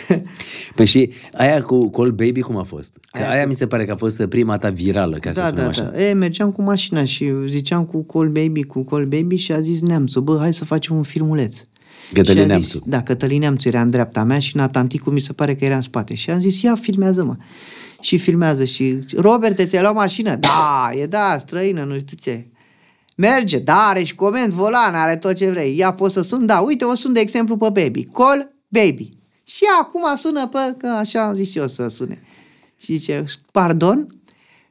Păi 0.74 0.86
și 0.86 1.12
aia 1.32 1.62
cu 1.62 1.90
Call 1.90 2.10
Baby 2.10 2.40
cum 2.40 2.56
a 2.56 2.62
fost? 2.62 2.98
Că 3.12 3.22
aia, 3.22 3.46
mi 3.46 3.54
se 3.54 3.66
pare 3.66 3.84
că 3.84 3.92
a 3.92 3.96
fost 3.96 4.26
prima 4.26 4.56
ta 4.58 4.70
virală, 4.70 5.16
ca 5.16 5.32
să 5.32 5.40
da, 5.40 5.46
spunem 5.46 5.64
da, 5.64 5.68
așa. 5.70 5.82
da. 5.82 6.02
E, 6.02 6.12
mergeam 6.12 6.52
cu 6.52 6.62
mașina 6.62 7.04
și 7.04 7.30
ziceam 7.46 7.84
cu 7.84 8.04
Call 8.04 8.28
Baby, 8.28 8.62
cu 8.62 8.84
Call 8.84 9.04
Baby 9.06 9.36
și 9.36 9.52
a 9.52 9.60
zis 9.60 9.80
Neamțu, 9.80 10.20
bă, 10.20 10.36
hai 10.38 10.52
să 10.54 10.64
facem 10.64 10.96
un 10.96 11.02
filmuleț. 11.02 11.56
Cătălin 12.12 12.46
Și 12.48 12.52
a 12.54 12.58
zis- 12.58 12.72
Neamțu. 12.72 12.82
Da, 12.86 13.02
Cătălin 13.02 13.38
Neamțu 13.40 13.68
era 13.68 13.80
în 13.80 13.90
dreapta 13.90 14.22
mea 14.24 14.38
și 14.38 14.56
Natanticu 14.56 15.10
mi 15.10 15.20
se 15.20 15.32
pare 15.32 15.54
că 15.54 15.64
era 15.64 15.74
în 15.74 15.80
spate. 15.80 16.14
Și 16.14 16.30
am 16.30 16.40
zis, 16.40 16.62
ia, 16.62 16.74
filmează-mă. 16.74 17.36
Și 18.00 18.18
filmează 18.18 18.64
și, 18.64 18.98
Robert, 19.16 19.68
ți-ai 19.68 19.82
luat 19.82 19.94
mașină? 19.94 20.36
Da, 20.36 20.90
e 21.00 21.06
da, 21.06 21.36
străină, 21.40 21.84
nu 21.84 21.98
știu 21.98 22.16
ce. 22.20 22.46
Merge, 23.16 23.58
da, 23.58 23.86
are 23.88 24.02
și 24.02 24.14
comenzi, 24.14 24.54
volan, 24.54 24.94
are 24.94 25.16
tot 25.16 25.34
ce 25.34 25.50
vrei. 25.50 25.76
Ia, 25.76 25.92
poți 25.92 26.14
să 26.14 26.22
sun? 26.22 26.46
Da, 26.46 26.58
uite, 26.58 26.84
o 26.84 26.94
sun 26.94 27.12
de 27.12 27.20
exemplu 27.20 27.56
pe 27.56 27.68
Baby. 27.82 28.04
Call 28.04 28.54
Baby. 28.72 29.08
Și 29.44 29.62
acum 29.80 30.02
sună 30.16 30.48
pe, 30.48 30.58
că 30.78 30.86
așa 30.86 31.22
am 31.26 31.34
zis 31.34 31.54
eu 31.54 31.68
să 31.68 31.88
sune. 31.88 32.22
Și 32.76 32.96
zice, 32.96 33.24
pardon? 33.50 34.06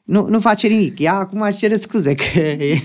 Nu, 0.03 0.27
nu 0.27 0.39
face 0.39 0.67
nimic. 0.67 0.99
Ea 0.99 1.13
acum 1.15 1.41
își 1.41 1.57
cere 1.57 1.77
scuze 1.77 2.15
că 2.15 2.39
e... 2.39 2.81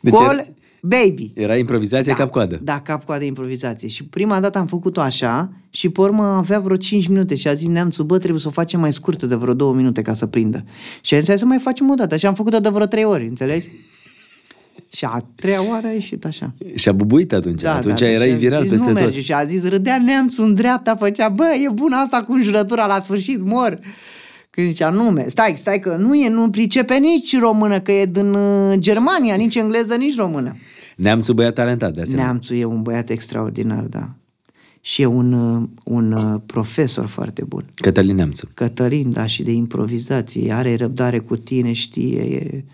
Deci 0.00 0.12
Call 0.14 0.38
era- 0.38 0.46
Baby. 0.82 1.32
Era 1.34 1.56
improvizație 1.56 2.12
cap-coadă. 2.12 2.60
Da, 2.62 2.80
cap-coadă 2.80 3.24
improvizație. 3.24 3.88
Și 3.88 4.04
prima 4.04 4.40
dată 4.40 4.58
am 4.58 4.66
făcut-o 4.66 5.00
așa 5.00 5.52
și 5.70 5.88
pe 5.88 6.00
urmă 6.00 6.22
avea 6.22 6.60
vreo 6.60 6.76
5 6.76 7.08
minute 7.08 7.34
și 7.34 7.48
a 7.48 7.54
zis 7.54 7.68
neamțul, 7.68 8.04
bă, 8.04 8.18
trebuie 8.18 8.40
să 8.40 8.48
o 8.48 8.50
facem 8.50 8.80
mai 8.80 8.92
scurtă 8.92 9.26
de 9.26 9.34
vreo 9.34 9.54
2 9.54 9.72
minute 9.72 10.02
ca 10.02 10.14
să 10.14 10.26
prindă. 10.26 10.64
Și 11.00 11.14
am 11.14 11.20
zis, 11.20 11.28
hai 11.28 11.38
să 11.38 11.44
mai 11.44 11.58
facem 11.58 11.90
o 11.90 11.94
dată. 11.94 12.16
Și 12.16 12.26
am 12.26 12.34
făcut-o 12.34 12.58
de 12.58 12.68
vreo 12.68 12.86
3 12.86 13.04
ori, 13.04 13.26
înțelegi? 13.26 13.66
Și 14.92 15.04
a 15.04 15.26
treia 15.34 15.68
oară 15.68 15.86
a 15.86 15.90
ieșit 15.90 16.24
așa. 16.24 16.54
Și 16.74 16.88
a 16.88 16.92
bubuit 16.92 17.32
atunci. 17.32 17.64
atunci 17.64 18.00
da, 18.00 18.08
erai 18.08 18.28
și 18.28 18.34
a 18.34 18.36
viral 18.36 18.62
zis, 18.62 18.70
peste 18.70 18.88
nu 18.88 18.92
tot. 18.92 19.02
merge. 19.02 19.20
Și 19.20 19.32
a 19.32 19.44
zis, 19.44 19.68
râdea 19.68 20.02
neamțul 20.04 20.44
în 20.44 20.54
dreapta, 20.54 20.96
făcea, 20.96 21.28
bă, 21.28 21.44
e 21.64 21.70
bună 21.72 21.96
asta 21.96 22.24
cu 22.24 22.32
înjurătura 22.32 22.86
la 22.86 23.00
sfârșit, 23.00 23.40
mor. 23.40 23.78
Când 24.50 24.68
zicea, 24.68 24.88
nu, 24.88 25.02
me, 25.02 25.24
stai, 25.28 25.54
stai 25.56 25.80
că 25.80 25.96
nu 25.98 26.14
e, 26.14 26.28
nu 26.28 26.50
pricepe 26.50 26.98
nici 26.98 27.38
română, 27.38 27.80
că 27.80 27.92
e 27.92 28.06
din 28.06 28.32
uh, 28.34 28.78
Germania, 28.78 29.34
nici 29.34 29.54
engleză, 29.54 29.94
nici 29.94 30.16
română. 30.16 30.56
Neamțul 30.96 31.34
băiat 31.34 31.54
talentat, 31.54 31.94
de 31.94 32.00
asemenea. 32.00 32.24
Neamțul 32.24 32.56
e 32.56 32.64
un 32.64 32.82
băiat 32.82 33.10
extraordinar, 33.10 33.82
da. 33.82 34.10
Și 34.80 35.02
e 35.02 35.06
un, 35.06 35.32
uh, 35.32 35.68
un 35.84 36.12
uh, 36.12 36.40
profesor 36.46 37.06
foarte 37.06 37.44
bun. 37.44 37.64
Cătălin 37.74 38.14
Neamțu. 38.14 38.48
Cătălin, 38.54 39.12
da, 39.12 39.26
și 39.26 39.42
de 39.42 39.50
improvizație. 39.50 40.52
Are 40.52 40.76
răbdare 40.76 41.18
cu 41.18 41.36
tine, 41.36 41.72
știe, 41.72 42.20
e, 42.20 42.64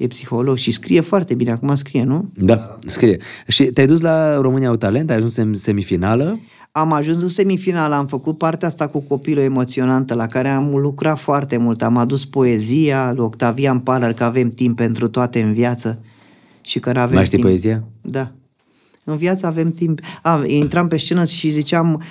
e 0.00 0.06
psiholog 0.06 0.56
și 0.56 0.70
scrie 0.70 1.00
foarte 1.00 1.34
bine. 1.34 1.50
Acum 1.50 1.74
scrie, 1.74 2.02
nu? 2.04 2.30
Da, 2.34 2.78
scrie. 2.86 3.18
Și 3.46 3.64
te-ai 3.64 3.86
dus 3.86 4.00
la 4.00 4.40
România 4.40 4.68
au 4.68 4.76
talent, 4.76 5.10
ai 5.10 5.16
ajuns 5.16 5.36
în 5.36 5.54
semifinală. 5.54 6.40
Am 6.72 6.92
ajuns 6.92 7.22
în 7.22 7.28
semifinală, 7.28 7.94
am 7.94 8.06
făcut 8.06 8.38
partea 8.38 8.68
asta 8.68 8.86
cu 8.88 9.00
copilul 9.00 9.42
emoționantă, 9.44 10.14
la 10.14 10.26
care 10.26 10.48
am 10.48 10.74
lucrat 10.76 11.18
foarte 11.18 11.56
mult. 11.56 11.82
Am 11.82 11.96
adus 11.96 12.24
poezia 12.24 13.12
lui 13.12 13.24
Octavian 13.24 13.78
Paler, 13.78 14.12
că 14.12 14.24
avem 14.24 14.48
timp 14.48 14.76
pentru 14.76 15.08
toate 15.08 15.42
în 15.42 15.52
viață. 15.52 15.98
Și 16.60 16.78
că 16.78 16.88
avem 16.90 17.14
Mai 17.14 17.24
știi 17.24 17.36
timp. 17.38 17.42
poezia? 17.48 17.84
Da. 18.00 18.32
În 19.04 19.16
viață 19.16 19.46
avem 19.46 19.72
timp. 19.72 20.00
A, 20.22 20.42
intram 20.46 20.88
pe 20.88 20.96
scenă 20.96 21.24
și 21.24 21.50
ziceam, 21.50 22.02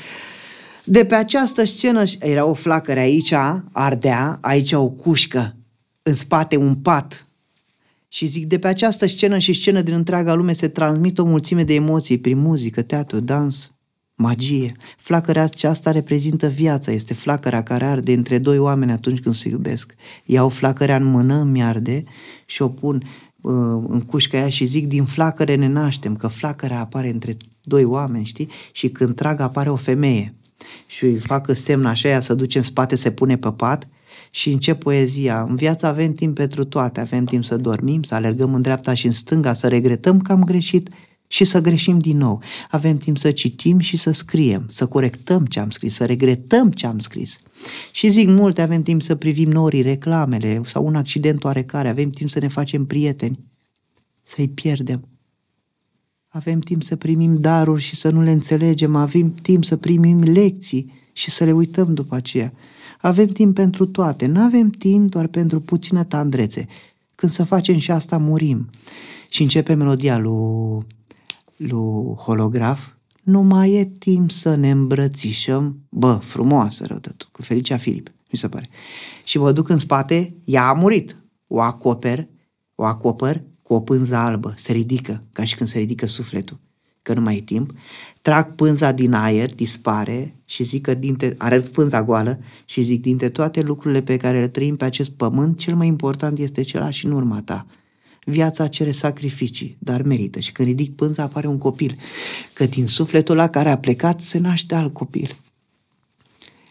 de 0.84 1.06
pe 1.06 1.16
această 1.16 1.66
scenă 1.66 2.04
era 2.20 2.46
o 2.46 2.54
flacără 2.54 3.00
aici, 3.00 3.34
ardea, 3.72 4.38
aici 4.42 4.72
o 4.72 4.90
cușcă, 4.90 5.56
în 6.02 6.14
spate 6.14 6.58
un 6.58 6.76
pat. 6.76 7.24
Și 8.12 8.26
zic, 8.26 8.46
de 8.46 8.60
pe 8.60 8.68
această 8.68 9.08
scenă 9.08 9.38
și 9.38 9.54
scenă 9.54 9.82
din 9.82 9.94
întreaga 9.94 10.34
lume 10.34 10.54
se 10.54 10.68
transmit 10.68 11.20
o 11.20 11.26
mulțime 11.26 11.64
de 11.64 11.74
emoții 11.74 12.18
prin 12.18 12.38
muzică, 12.38 12.82
teatru, 12.82 13.20
dans, 13.20 13.72
magie. 14.16 14.76
Flacăra 14.98 15.42
aceasta 15.42 15.92
reprezintă 15.92 16.48
viața, 16.48 16.92
este 16.92 17.14
flacăra 17.14 17.64
care 17.64 17.86
arde 17.86 18.14
între 18.14 18.38
doi 18.38 18.58
oameni 18.58 18.92
atunci 18.92 19.20
când 19.20 19.36
se 19.36 19.50
iubesc. 19.50 19.96
Iau 20.26 20.50
flacăra 20.50 20.96
în 20.96 21.04
mână, 21.04 21.36
îmi 21.36 21.64
arde 21.64 22.04
și 22.46 22.62
o 22.62 22.70
pun 22.70 23.04
uh, 23.42 23.54
în 23.88 24.02
cușca 24.02 24.38
aia 24.38 24.50
și 24.50 24.66
zic, 24.66 24.88
din 24.88 25.06
flacăre 25.06 25.56
ne 25.56 25.68
naștem, 25.68 26.16
că 26.16 26.28
flacăra 26.28 26.80
apare 26.80 27.10
între 27.10 27.38
doi 27.64 27.84
oameni, 27.84 28.26
știi? 28.26 28.50
Și 28.72 28.90
când 28.90 29.16
trag 29.16 29.40
apare 29.40 29.70
o 29.70 29.76
femeie. 29.76 30.34
Și 30.88 31.06
îi 31.06 31.18
fac 31.18 31.56
semn 31.56 31.86
așa, 31.86 32.08
ea 32.08 32.20
să 32.20 32.34
duce 32.34 32.58
în 32.58 32.64
spate, 32.64 32.96
se 32.96 33.12
pune 33.12 33.38
pe 33.38 33.52
pat 33.52 33.88
și 34.30 34.52
încep 34.52 34.80
poezia. 34.80 35.46
În 35.50 35.56
viață 35.56 35.86
avem 35.86 36.14
timp 36.14 36.36
pentru 36.36 36.64
toate, 36.64 37.00
avem 37.00 37.26
timp 37.26 37.44
să 37.44 37.56
dormim, 37.56 38.04
să 38.04 38.16
alergăm 38.16 38.54
în 38.54 38.62
dreapta 38.62 38.94
și 38.94 39.06
în 39.06 39.12
stânga, 39.12 39.54
să 39.54 39.68
regretăm 39.68 40.20
că 40.20 40.32
am 40.32 40.44
greșit 40.44 40.90
și 41.28 41.44
să 41.44 41.62
greșim 41.62 42.00
din 42.00 42.18
nou. 42.18 42.42
Avem 42.70 42.98
timp 42.98 43.18
să 43.18 43.32
citim 43.32 43.80
și 43.80 43.98
să 43.98 44.12
scriem, 44.12 44.66
să 44.68 44.86
corectăm 44.86 45.46
ce 45.46 45.60
am 45.60 45.70
scris, 45.70 45.94
să 45.94 46.06
regretăm 46.06 46.72
ce 46.72 46.86
am 46.88 47.00
scris. 47.00 47.40
Și 47.92 48.10
zic 48.10 48.30
multe, 48.30 48.62
avem 48.62 48.82
timp 48.82 49.02
să 49.02 49.16
privim 49.16 49.52
norii, 49.52 49.82
reclamele 49.82 50.62
sau 50.66 50.86
un 50.86 50.96
accident 50.96 51.44
oarecare, 51.44 51.90
avem 51.90 52.10
timp 52.10 52.30
să 52.30 52.40
ne 52.40 52.48
facem 52.48 52.86
prieteni, 52.86 53.40
să-i 54.24 54.48
pierdem. 54.48 55.08
Avem 56.28 56.60
timp 56.60 56.84
să 56.84 56.96
primim 56.96 57.42
daruri 57.42 57.82
și 57.82 57.96
să 57.96 58.10
nu 58.10 58.22
le 58.22 58.32
înțelegem, 58.32 58.96
avem 58.96 59.34
timp 59.34 59.64
să 59.64 59.76
primim 59.76 60.22
lecții 60.22 60.94
și 61.14 61.32
să 61.32 61.44
le 61.44 61.52
uităm 61.52 61.94
după 61.94 62.16
aceea. 62.16 62.54
Avem 63.02 63.28
timp 63.28 63.56
pentru 63.56 63.86
toate, 63.86 64.26
nu 64.26 64.40
avem 64.42 64.70
timp 64.70 65.10
doar 65.10 65.28
pentru 65.28 65.62
puțină 65.62 66.04
tandrețe. 66.04 66.68
Când 67.16 67.32
să 67.32 67.44
facem 67.44 67.78
și 67.78 67.92
asta, 67.92 68.18
murim. 68.18 68.70
Și 69.30 69.42
începe 69.42 69.74
melodia 69.74 70.18
lui, 70.18 70.86
lui 71.56 72.16
Holograf, 72.16 72.88
nu 73.24 73.42
mai 73.42 73.72
e 73.72 73.86
timp 73.86 74.32
să 74.32 74.56
ne 74.56 74.70
îmbrățișăm. 74.70 75.80
Bă, 75.90 76.14
frumoasă 76.14 76.86
rău 76.86 76.98
de 76.98 77.10
tot, 77.10 77.30
cu 77.32 77.42
Felicia 77.42 77.78
Filip, 77.78 78.12
mi 78.32 78.38
se 78.38 78.50
pare. 78.50 78.70
Și 79.24 79.38
mă 79.38 79.52
duc 79.52 79.70
în 79.70 79.78
spate, 79.78 80.36
ea 80.44 80.68
a 80.68 80.74
murit. 80.74 81.18
O 81.48 81.62
acoper, 81.62 82.28
o 82.76 82.84
acopăr 82.84 83.44
cu 83.62 83.74
o 83.74 83.82
pânză 83.82 84.16
albă, 84.16 84.54
se 84.56 84.72
ridică, 84.72 85.24
ca 85.34 85.44
și 85.44 85.56
când 85.56 85.70
se 85.70 85.80
ridică 85.80 86.06
sufletul, 86.06 86.60
că 87.10 87.16
nu 87.20 87.22
mai 87.22 87.36
e 87.36 87.42
timp. 87.42 87.74
Trag 88.22 88.56
pânza 88.56 88.92
din 88.92 89.14
aer, 89.14 89.56
dispare 89.56 90.36
și 90.46 90.64
zic 90.64 90.82
că 90.82 90.94
dintre, 90.94 91.36
arăt 91.38 91.68
pânza 91.68 92.04
goală 92.04 92.40
și 92.66 92.82
zic 92.82 93.02
dintre 93.02 93.30
toate 93.30 93.62
lucrurile 93.62 94.02
pe 94.02 94.18
care 94.18 94.40
le 94.40 94.48
trăim 94.48 94.76
pe 94.76 94.86
acest 94.86 95.12
pământ, 95.12 95.58
cel 95.58 95.76
mai 95.76 95.88
important 95.88 96.40
este 96.40 96.62
cel 96.62 96.92
și 96.92 97.06
în 97.06 97.12
urma 97.12 97.42
ta. 97.42 97.66
Viața 98.26 98.68
cere 98.68 98.92
sacrificii, 98.92 99.78
dar 99.80 100.02
merită. 100.02 100.40
Și 100.40 100.52
când 100.52 100.68
ridic 100.68 100.96
pânza 100.96 101.24
apare 101.24 101.48
un 101.48 101.58
copil. 101.58 101.98
Că 102.54 102.66
din 102.66 102.88
sufletul 102.88 103.36
la 103.36 103.50
care 103.50 103.70
a 103.70 103.78
plecat 103.78 104.22
se 104.22 104.40
naște 104.40 104.76
alt 104.76 104.94
copil. 104.94 105.36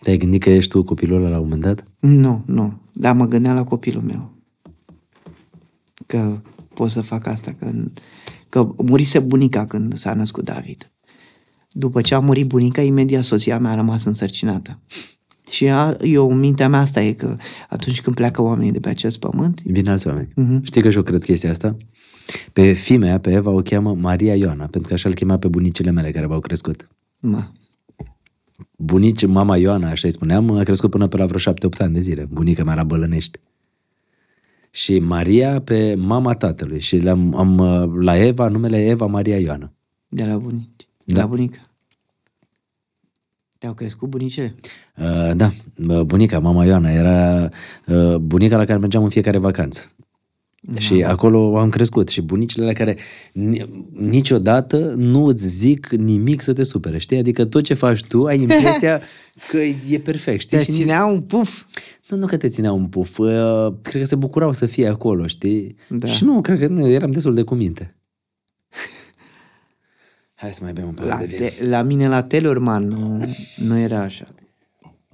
Te-ai 0.00 0.16
gândit 0.16 0.42
că 0.42 0.50
ești 0.50 0.70
tu 0.70 0.82
copilul 0.84 1.16
ăla 1.16 1.28
la 1.28 1.36
un 1.36 1.42
moment 1.42 1.62
dat? 1.62 1.84
Nu, 1.98 2.42
nu. 2.46 2.80
Dar 2.92 3.14
mă 3.14 3.26
gândeam 3.26 3.54
la 3.54 3.64
copilul 3.64 4.02
meu. 4.02 4.30
Că 6.06 6.40
pot 6.74 6.90
să 6.90 7.00
fac 7.00 7.26
asta. 7.26 7.54
Că, 7.58 7.70
că 8.48 8.74
murise 8.76 9.18
bunica 9.18 9.66
când 9.66 9.98
s-a 9.98 10.14
născut 10.14 10.44
David. 10.44 10.90
După 11.70 12.00
ce 12.00 12.14
a 12.14 12.18
murit 12.18 12.46
bunica, 12.46 12.82
imediat 12.82 13.24
soția 13.24 13.58
mea 13.58 13.70
a 13.70 13.74
rămas 13.74 14.04
însărcinată. 14.04 14.78
Și 15.50 15.68
a, 15.68 15.96
eu, 16.00 16.30
în 16.30 16.38
mintea 16.38 16.68
mea 16.68 16.80
asta 16.80 17.02
e 17.02 17.12
că 17.12 17.36
atunci 17.68 18.00
când 18.00 18.16
pleacă 18.16 18.42
oamenii 18.42 18.72
de 18.72 18.80
pe 18.80 18.88
acest 18.88 19.18
pământ, 19.18 19.62
Vin 19.62 19.88
alți 19.88 20.06
oameni. 20.06 20.28
Mhm. 20.34 20.64
Știi 20.64 20.82
că 20.82 20.90
și 20.90 20.96
eu 20.96 21.02
cred 21.02 21.24
chestia 21.24 21.50
asta? 21.50 21.76
Pe 22.52 22.72
fimea, 22.72 23.18
pe 23.18 23.32
Eva, 23.32 23.50
o 23.50 23.60
cheamă 23.62 23.94
Maria 23.94 24.34
Ioana, 24.34 24.64
pentru 24.64 24.88
că 24.88 24.94
așa 24.94 25.08
îl 25.08 25.14
chema 25.14 25.38
pe 25.38 25.48
bunicile 25.48 25.90
mele 25.90 26.10
care 26.10 26.26
v-au 26.26 26.40
crescut. 26.40 26.88
mă, 27.20 27.48
Bunici, 28.76 29.26
mama 29.26 29.56
Ioana, 29.56 29.90
așa 29.90 30.06
îi 30.06 30.12
spuneam, 30.12 30.50
a 30.50 30.62
crescut 30.62 30.90
până 30.90 31.06
pe 31.06 31.16
la 31.16 31.26
vreo 31.26 31.38
șapte-opt 31.38 31.80
ani 31.80 31.94
de 31.94 32.00
zile. 32.00 32.28
Bunica 32.30 32.64
mea 32.64 32.74
la 32.74 32.82
Bălănești. 32.82 33.38
Și 34.78 34.98
Maria 34.98 35.60
pe 35.60 35.94
mama 35.94 36.34
tatălui. 36.34 36.80
Și 36.80 36.96
le-am, 36.96 37.34
am, 37.36 37.58
la 38.00 38.16
Eva, 38.16 38.48
numele 38.48 38.86
Eva 38.86 39.06
Maria 39.06 39.38
Ioana. 39.38 39.70
de 40.08 40.24
la 40.24 40.36
bunici. 40.36 40.88
De 41.04 41.14
Da. 41.14 41.20
la 41.20 41.26
bunică. 41.26 41.58
Te-au 43.58 43.72
crescut 43.74 44.08
bunicile? 44.08 44.54
Uh, 44.96 45.30
da, 45.36 45.50
bă, 45.76 46.02
bunica, 46.02 46.38
mama 46.38 46.64
Ioana, 46.64 46.90
era 46.90 47.48
uh, 47.86 48.16
bunica 48.16 48.56
la 48.56 48.64
care 48.64 48.78
mergeam 48.78 49.02
în 49.02 49.08
fiecare 49.08 49.38
vacanță. 49.38 49.90
Da. 50.72 50.78
Și 50.78 51.02
acolo 51.04 51.58
am 51.58 51.68
crescut 51.68 52.08
și 52.08 52.20
bunicile 52.22 52.64
la 52.64 52.72
care 52.72 52.96
ni- 53.32 53.84
niciodată 53.92 54.94
nu 54.96 55.24
îți 55.24 55.48
zic 55.48 55.88
nimic 55.90 56.40
să 56.40 56.52
te 56.52 56.62
supere, 56.62 56.98
știi? 56.98 57.18
Adică 57.18 57.44
tot 57.44 57.62
ce 57.64 57.74
faci 57.74 58.04
tu 58.04 58.24
ai 58.24 58.40
impresia 58.40 59.00
că 59.50 59.56
e 59.90 59.98
perfect, 60.04 60.40
știi? 60.40 60.56
Te 60.56 60.62
Și 60.64 60.70
ni- 60.70 60.76
ținea 60.76 61.04
un 61.04 61.20
puf. 61.20 61.62
Nu, 62.08 62.16
nu 62.16 62.26
că 62.26 62.36
te 62.36 62.48
ținea 62.48 62.72
un 62.72 62.86
puf, 62.86 63.18
uh, 63.18 63.28
cred 63.82 64.02
că 64.02 64.08
se 64.08 64.14
bucurau 64.16 64.52
să 64.52 64.66
fie 64.66 64.88
acolo, 64.88 65.26
știi? 65.26 65.76
Da. 65.88 66.06
Și 66.06 66.24
nu, 66.24 66.40
cred 66.40 66.58
că 66.58 66.66
nu, 66.66 66.88
eram 66.88 67.10
destul 67.10 67.34
de 67.34 67.42
cuminte. 67.42 67.96
Hai 70.34 70.52
să 70.52 70.60
mai 70.62 70.72
bem 70.72 70.86
un 70.86 70.94
La, 70.98 71.02
pahar 71.04 71.26
de 71.26 71.36
vin. 71.38 71.48
te, 71.58 71.68
la 71.68 71.82
mine 71.82 72.08
la 72.08 72.22
Telorman 72.22 72.86
nu, 72.86 73.24
nu 73.56 73.78
era 73.78 74.00
așa. 74.00 74.24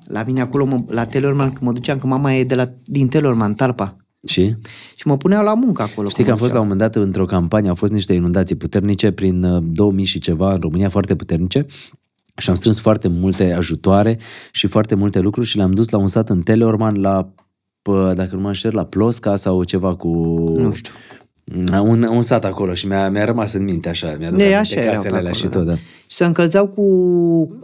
La 0.04 0.22
mine 0.22 0.40
acolo, 0.40 0.64
mă, 0.64 0.84
la 0.88 1.06
Telorman, 1.06 1.46
când 1.48 1.60
mă 1.60 1.72
duceam, 1.72 1.98
că 1.98 2.06
mama 2.06 2.34
e 2.34 2.44
de 2.44 2.54
la, 2.54 2.72
din 2.84 3.08
Telorman, 3.08 3.54
Talpa. 3.54 3.96
Și? 4.26 4.54
Și 4.94 5.06
mă 5.06 5.16
puneau 5.16 5.44
la 5.44 5.54
muncă 5.54 5.82
acolo. 5.82 6.08
Știi 6.08 6.24
că 6.24 6.30
am 6.30 6.36
fost 6.36 6.52
la 6.52 6.60
un 6.60 6.66
moment 6.68 6.92
dat 6.92 7.02
într-o 7.02 7.24
campanie, 7.24 7.68
au 7.68 7.74
fost 7.74 7.92
niște 7.92 8.12
inundații 8.12 8.56
puternice 8.56 9.10
prin 9.10 9.42
uh, 9.42 9.62
2000 9.66 10.04
și 10.04 10.18
ceva 10.18 10.52
în 10.52 10.60
România, 10.60 10.88
foarte 10.88 11.16
puternice. 11.16 11.66
Și 12.36 12.50
am 12.50 12.56
strâns 12.56 12.80
foarte 12.80 13.08
multe 13.08 13.52
ajutoare 13.52 14.18
și 14.52 14.66
foarte 14.66 14.94
multe 14.94 15.18
lucruri 15.18 15.46
și 15.46 15.56
le-am 15.56 15.72
dus 15.72 15.88
la 15.88 15.98
un 15.98 16.08
sat 16.08 16.30
în 16.30 16.42
Teleorman, 16.42 17.00
la, 17.00 17.34
pă, 17.82 18.12
dacă 18.16 18.34
nu 18.34 18.40
mă 18.40 18.46
înșel, 18.46 18.74
la 18.74 18.84
Plosca 18.84 19.36
sau 19.36 19.64
ceva 19.64 19.94
cu... 19.94 20.08
Nu 20.56 20.72
știu. 20.72 20.92
Un, 21.82 22.02
un 22.02 22.22
sat 22.22 22.44
acolo 22.44 22.74
și 22.74 22.86
mi-a, 22.86 23.10
mi-a 23.10 23.24
rămas 23.24 23.52
în 23.52 23.62
minte 23.64 23.88
așa, 23.88 24.16
mi-a 24.18 24.28
E, 24.36 24.50
dat 24.50 24.60
așa 24.60 24.80
erau 24.80 24.92
casele 24.92 25.10
pe 25.10 25.16
alea 25.16 25.30
acolo, 25.30 25.44
și 25.44 25.46
tot, 25.46 25.66
da. 25.66 25.74
Și 26.06 26.16
se 26.16 26.24
încălzeau 26.24 26.66
cu, 26.66 26.86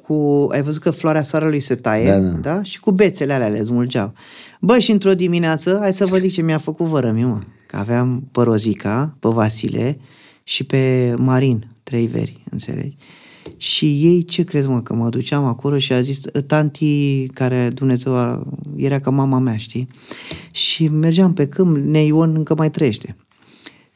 cu... 0.02 0.48
Ai 0.52 0.62
văzut 0.62 0.82
că 0.82 0.90
floarea 0.90 1.22
soarelui 1.22 1.60
se 1.60 1.74
taie, 1.74 2.10
Da, 2.10 2.18
da, 2.18 2.28
da. 2.28 2.54
da. 2.54 2.62
Și 2.62 2.80
cu 2.80 2.90
bețele 2.90 3.32
alea 3.32 3.48
le 3.48 3.62
smulgeau. 3.62 4.12
Bă, 4.60 4.78
și 4.78 4.90
într-o 4.90 5.14
dimineață, 5.14 5.76
hai 5.80 5.92
să 5.92 6.06
vă 6.06 6.16
zic 6.16 6.32
ce 6.32 6.42
mi-a 6.42 6.58
făcut 6.58 6.86
vărămiu, 6.86 7.28
mă. 7.28 7.40
Că 7.66 7.76
aveam 7.76 8.28
pe 8.32 8.42
Rozica, 8.42 9.16
pe 9.18 9.28
Vasile 9.28 9.98
și 10.42 10.64
pe 10.64 11.14
Marin, 11.16 11.66
trei 11.82 12.06
veri, 12.06 12.42
înțelegi? 12.50 12.96
Și 13.56 13.86
ei, 13.86 14.24
ce 14.24 14.42
crezi, 14.44 14.66
mă, 14.66 14.82
că 14.82 14.94
mă 14.94 15.08
duceam 15.08 15.44
acolo 15.44 15.78
și 15.78 15.92
a 15.92 16.00
zis, 16.00 16.20
tanti 16.46 17.26
care 17.26 17.70
Dumnezeu 17.74 18.14
a, 18.14 18.46
era 18.76 18.98
ca 18.98 19.10
mama 19.10 19.38
mea, 19.38 19.56
știi? 19.56 19.88
Și 20.50 20.88
mergeam 20.88 21.32
pe 21.32 21.46
câmp, 21.46 21.76
Neion 21.76 22.34
încă 22.34 22.54
mai 22.54 22.70
trăiește. 22.70 23.16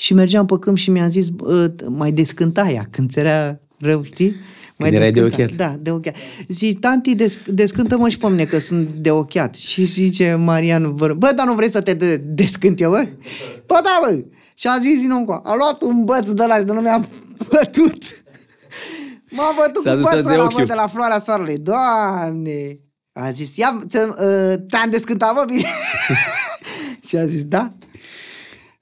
Și 0.05 0.15
mergeam 0.15 0.47
pe 0.47 0.55
câmp 0.61 0.77
și 0.77 0.91
mi-a 0.91 1.09
zis, 1.09 1.29
"Bă, 1.29 1.73
mai 1.89 2.13
descânta 2.13 2.69
ea 2.71 2.87
când 2.91 3.11
ți 3.11 3.19
era 3.19 3.61
rău, 3.79 4.03
știi? 4.05 4.35
Mai 4.79 4.91
Când 4.91 4.95
erai 5.01 5.13
de 5.13 5.21
descânta. 5.21 5.45
ochiat. 5.53 5.57
Da, 5.71 5.77
de 5.81 5.91
ochiat. 5.91 6.15
Zici, 6.49 6.79
tanti, 6.79 7.15
des, 7.15 7.39
descântă-mă 7.47 8.09
și 8.09 8.19
pe 8.19 8.29
mine 8.29 8.45
că 8.45 8.59
sunt 8.59 8.89
de 8.89 9.11
ochiat. 9.11 9.55
Și 9.55 9.85
zice 9.85 10.35
Marian, 10.35 10.95
bă, 10.95 11.15
bă, 11.19 11.33
dar 11.37 11.47
nu 11.47 11.55
vrei 11.55 11.71
să 11.71 11.81
te 11.81 11.95
de- 11.95 12.17
descânt 12.17 12.81
eu, 12.81 12.91
bă? 12.91 13.07
Bă, 13.67 13.81
da, 13.85 13.99
bă! 14.03 14.25
Și 14.55 14.67
a 14.67 14.79
zis 14.81 14.99
din 14.99 15.09
nou, 15.09 15.19
încoa, 15.19 15.41
a 15.45 15.55
luat 15.57 15.83
un 15.83 16.05
băț 16.05 16.27
de 16.29 16.45
la 16.47 16.63
de 16.63 16.73
nu 16.73 16.81
mi-a 16.81 17.01
bătut. 17.51 18.03
M-a 19.31 19.55
bătut 19.57 19.83
S-a 19.83 19.91
cu 19.91 19.97
dus 19.97 20.05
tot 20.07 20.15
bățul 20.15 20.29
de 20.31 20.35
ăla, 20.35 20.43
ochiul. 20.45 20.61
bă, 20.61 20.65
de 20.67 20.75
la 20.75 20.87
floarea 20.87 21.21
soarelui. 21.21 21.59
Doamne! 21.59 22.79
A 23.13 23.31
zis, 23.31 23.57
ia, 23.57 23.81
ți- 23.89 23.97
uh, 23.97 24.55
te-am 24.69 24.91
descântat, 24.91 25.35
bă, 25.35 25.45
bine? 25.47 25.69
și 27.07 27.17
a 27.17 27.27
zis, 27.27 27.45
da. 27.45 27.73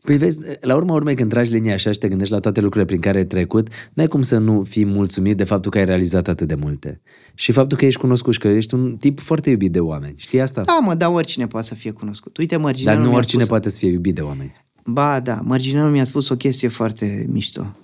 Păi 0.04 0.16
vezi, 0.16 0.38
la 0.60 0.74
urma 0.74 0.94
urmei 0.94 1.14
când 1.14 1.30
tragi 1.30 1.52
linia 1.52 1.74
așa 1.74 1.92
și 1.92 1.98
te 1.98 2.08
gândești 2.08 2.32
la 2.32 2.40
toate 2.40 2.60
lucrurile 2.60 2.86
prin 2.86 3.00
care 3.00 3.18
ai 3.18 3.26
trecut, 3.26 3.68
n-ai 3.92 4.06
cum 4.06 4.22
să 4.22 4.38
nu 4.38 4.62
fii 4.62 4.84
mulțumit 4.84 5.36
de 5.36 5.44
faptul 5.44 5.70
că 5.70 5.78
ai 5.78 5.84
realizat 5.84 6.28
atât 6.28 6.48
de 6.48 6.54
multe. 6.54 7.00
Și 7.34 7.52
faptul 7.52 7.78
că 7.78 7.84
ești 7.84 8.00
cunoscut 8.00 8.32
și 8.32 8.38
că 8.38 8.48
ești 8.48 8.74
un 8.74 8.96
tip 8.96 9.20
foarte 9.20 9.50
iubit 9.50 9.72
de 9.72 9.80
oameni. 9.80 10.14
Știi 10.16 10.40
asta? 10.40 10.60
Da, 10.60 10.78
mă, 10.82 10.94
dar 10.94 11.10
oricine 11.10 11.46
poate 11.46 11.66
să 11.66 11.74
fie 11.74 11.90
cunoscut. 11.90 12.36
Uite, 12.36 12.56
Mărgineanu 12.56 12.96
Dar 12.96 13.04
nu 13.04 13.10
mi-a 13.10 13.18
oricine 13.18 13.42
spus, 13.42 13.52
poate 13.52 13.70
să 13.70 13.78
fie 13.78 13.90
iubit 13.90 14.14
de 14.14 14.20
oameni. 14.20 14.52
Ba, 14.84 15.20
da, 15.20 15.40
Mărgineanu 15.42 15.90
mi-a 15.90 16.04
spus 16.04 16.28
o 16.28 16.36
chestie 16.36 16.68
foarte 16.68 17.26
mișto. 17.28 17.76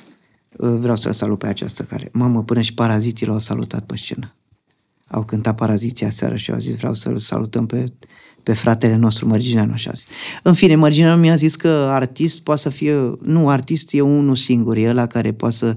Uh, 0.56 0.76
Vreau 0.78 0.96
să 0.96 1.10
salut 1.10 1.38
pe 1.38 1.46
această 1.46 1.82
care. 1.82 2.08
Mamă, 2.12 2.44
până 2.44 2.60
și 2.60 2.74
paraziții 2.74 3.26
l-au 3.26 3.38
salutat 3.38 3.86
pe 3.86 3.96
scenă. 3.96 4.34
Au 5.06 5.24
cântat 5.24 5.56
paraziții 5.56 6.06
aseară 6.06 6.36
și 6.36 6.50
au 6.50 6.58
zis 6.58 6.76
vreau 6.76 6.94
să-l 6.94 7.18
salutăm 7.18 7.66
pe, 7.66 7.92
pe 8.48 8.54
fratele 8.54 8.96
nostru 8.96 9.26
Mărgineanu. 9.26 9.72
Așa. 9.72 9.92
În 10.42 10.54
fine, 10.54 10.74
Mărgineanu 10.74 11.20
mi-a 11.20 11.36
zis 11.36 11.56
că 11.56 11.68
artist 11.68 12.40
poate 12.40 12.60
să 12.60 12.68
fie... 12.68 12.94
Nu, 13.22 13.48
artist 13.48 13.92
e 13.92 14.00
unul 14.00 14.36
singur, 14.36 14.76
e 14.76 14.88
ăla 14.88 15.06
care 15.06 15.32
poate 15.32 15.54
să, 15.54 15.76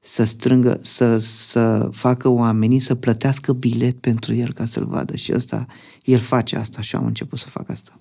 să 0.00 0.24
strângă, 0.24 0.78
să, 0.82 1.18
să 1.18 1.88
facă 1.92 2.28
oamenii 2.28 2.78
să 2.78 2.94
plătească 2.94 3.52
bilet 3.52 4.00
pentru 4.00 4.34
el 4.34 4.52
ca 4.52 4.64
să-l 4.64 4.86
vadă. 4.86 5.16
Și 5.16 5.32
ăsta, 5.34 5.66
el 6.04 6.18
face 6.18 6.56
asta 6.56 6.80
și 6.80 6.94
eu 6.94 7.00
am 7.00 7.06
început 7.06 7.38
să 7.38 7.48
fac 7.48 7.70
asta 7.70 8.00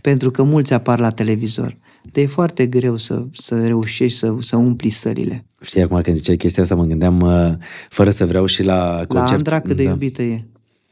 pentru 0.00 0.30
că 0.30 0.42
mulți 0.42 0.72
apar 0.72 0.98
la 0.98 1.10
televizor. 1.10 1.76
Dar 2.12 2.24
e 2.24 2.26
foarte 2.26 2.66
greu 2.66 2.96
să, 2.96 3.26
să 3.32 3.66
reușești 3.66 4.18
să, 4.18 4.36
să 4.40 4.56
umpli 4.56 4.90
sălile. 4.90 5.46
Știi, 5.60 5.82
acum 5.82 6.00
când 6.00 6.16
ziceai 6.16 6.36
chestia 6.36 6.62
asta, 6.62 6.74
mă 6.74 6.84
gândeam, 6.84 7.20
uh, 7.20 7.52
fără 7.88 8.10
să 8.10 8.26
vreau 8.26 8.46
și 8.46 8.62
la 8.62 9.04
concert. 9.08 9.28
La 9.28 9.34
Andra 9.34 9.60
cât 9.60 9.76
de 9.76 9.84
da. 9.84 9.90
iubită 9.90 10.22
e. 10.22 10.44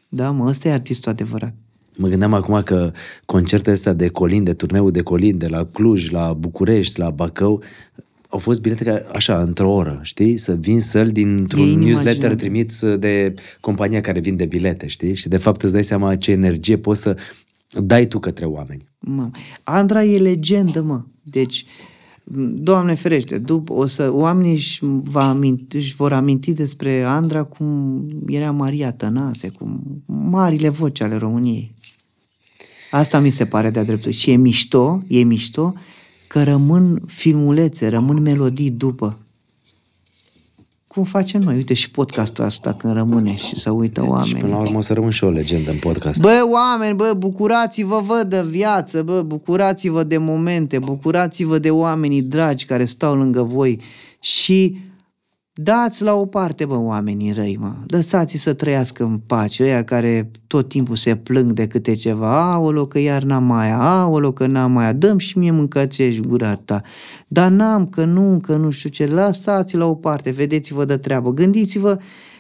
Da, 0.09 0.31
mă, 0.31 0.47
ăsta 0.47 0.69
e 0.69 0.73
artistul 0.73 1.11
adevărat. 1.11 1.55
Mă 1.97 2.09
gândeam 2.09 2.35
acum 2.35 2.63
că 2.63 2.93
concertele 3.25 3.75
astea 3.75 3.93
de 3.93 4.09
Colin, 4.09 4.45
de 4.45 4.53
turneul 4.53 4.91
de 4.91 5.03
Colin, 5.03 5.39
de 5.39 5.47
la 5.49 5.65
Cluj, 5.73 6.11
la 6.11 6.33
București, 6.33 6.99
la 6.99 7.11
Bacău, 7.11 7.63
au 8.29 8.39
fost 8.39 8.61
bilete 8.61 8.85
care, 8.85 9.07
așa, 9.15 9.41
într-o 9.41 9.73
oră, 9.73 10.01
știi? 10.03 10.37
Să 10.37 10.55
vin 10.55 10.81
săl 10.81 11.07
E 11.07 11.11
dintr-un 11.11 11.61
inimaginabil. 11.61 11.93
newsletter 11.93 12.35
trimis 12.35 12.85
de 12.97 13.35
compania 13.61 14.01
care 14.01 14.21
vinde 14.21 14.45
bilete, 14.45 14.87
știi? 14.87 15.15
Și 15.15 15.29
de 15.29 15.37
fapt 15.37 15.63
îți 15.63 15.73
dai 15.73 15.85
seama 15.85 16.17
ce 16.17 16.31
energie 16.31 16.79
poți 16.79 17.01
să 17.01 17.17
dai 17.81 18.07
tu 18.07 18.19
către 18.19 18.45
oameni. 18.45 18.89
Mă. 18.99 19.31
Andra 19.63 20.05
e 20.05 20.19
legendă, 20.19 20.81
mă. 20.83 21.03
Deci, 21.23 21.65
Doamne 22.55 22.95
ferește, 22.95 23.39
după, 23.39 23.73
o 23.73 23.87
să, 23.87 24.11
oamenii 24.13 24.53
își, 24.53 24.81
va 25.03 25.29
aminti, 25.29 25.77
își 25.77 25.95
vor 25.95 26.13
aminti 26.13 26.53
despre 26.53 27.03
Andra 27.03 27.43
cum 27.43 28.05
era 28.27 28.51
Maria 28.51 28.93
Tănase, 28.93 29.49
cum 29.49 30.03
marile 30.07 30.69
voci 30.69 31.01
ale 31.01 31.17
României. 31.17 31.75
Asta 32.91 33.19
mi 33.19 33.31
se 33.31 33.47
pare 33.47 33.71
de-a 33.71 33.85
dreptul. 33.85 34.11
Și 34.11 34.31
e 34.31 34.37
mișto, 34.37 35.03
e 35.09 35.23
mișto 35.23 35.75
că 36.27 36.43
rămân 36.43 37.03
filmulețe, 37.07 37.89
rămân 37.89 38.23
melodii 38.23 38.71
după. 38.71 39.22
Cum 40.93 41.05
facem 41.05 41.41
noi? 41.41 41.55
Uite 41.55 41.75
și 41.75 41.91
podcastul 41.91 42.45
asta 42.45 42.73
când 42.73 42.95
rămâne 42.95 43.35
și 43.35 43.57
să 43.57 43.71
uită 43.71 44.01
Și 44.01 44.09
oamenii. 44.09 44.41
până 44.41 44.53
la 44.53 44.59
urmă 44.59 44.79
o 44.79 44.81
să 44.81 44.93
rămân 44.93 45.11
și 45.11 45.25
eu 45.25 45.31
o 45.31 45.33
legendă 45.33 45.71
în 45.71 45.79
podcast. 45.79 46.21
Bă, 46.21 46.49
oameni, 46.53 46.97
bă, 46.97 47.15
bucurați-vă, 47.17 48.03
vă, 48.07 48.23
de 48.29 48.43
viață, 48.43 49.03
bă, 49.03 49.23
bucurați-vă 49.23 50.03
de 50.03 50.17
momente, 50.19 50.79
bucurați-vă 50.79 51.59
de 51.59 51.71
oamenii 51.71 52.23
dragi 52.23 52.67
care 52.67 52.85
stau 52.85 53.15
lângă 53.15 53.43
voi 53.43 53.81
și 54.21 54.77
dați 55.55 56.03
la 56.03 56.15
o 56.15 56.27
parte, 56.27 56.65
bă, 56.65 56.79
oamenii 56.79 57.33
răi, 57.33 57.57
mă. 57.61 57.75
Lăsați 57.87 58.37
să 58.37 58.53
trăiască 58.53 59.05
în 59.05 59.19
pace, 59.19 59.63
ăia 59.63 59.85
care 59.85 60.31
tot 60.47 60.69
timpul 60.69 60.97
se 60.97 61.17
plâng 61.17 61.53
de 61.53 61.67
câte 61.67 61.95
ceva, 61.95 62.53
aolo 62.53 62.87
că 62.87 62.99
iar 62.99 63.23
n-am 63.23 63.45
mai, 63.45 63.71
aolo 63.71 64.33
că 64.33 64.47
n-am 64.47 64.73
mai, 64.73 64.95
dăm 64.95 65.19
și 65.19 65.39
mie 65.39 65.51
mâncăcești 65.51 66.21
gura 66.21 66.55
ta. 66.55 66.81
Dar 67.29 67.51
n-am, 67.51 67.87
că 67.87 68.05
nu, 68.05 68.39
că 68.43 68.57
nu 68.57 68.71
știu 68.71 68.89
ce, 68.89 69.07
lăsați 69.07 69.77
la 69.77 69.87
o 69.87 69.95
parte, 69.95 70.31
vedeți-vă 70.31 70.85
de 70.85 70.97
treabă, 70.97 71.33
gândiți-vă 71.33 71.99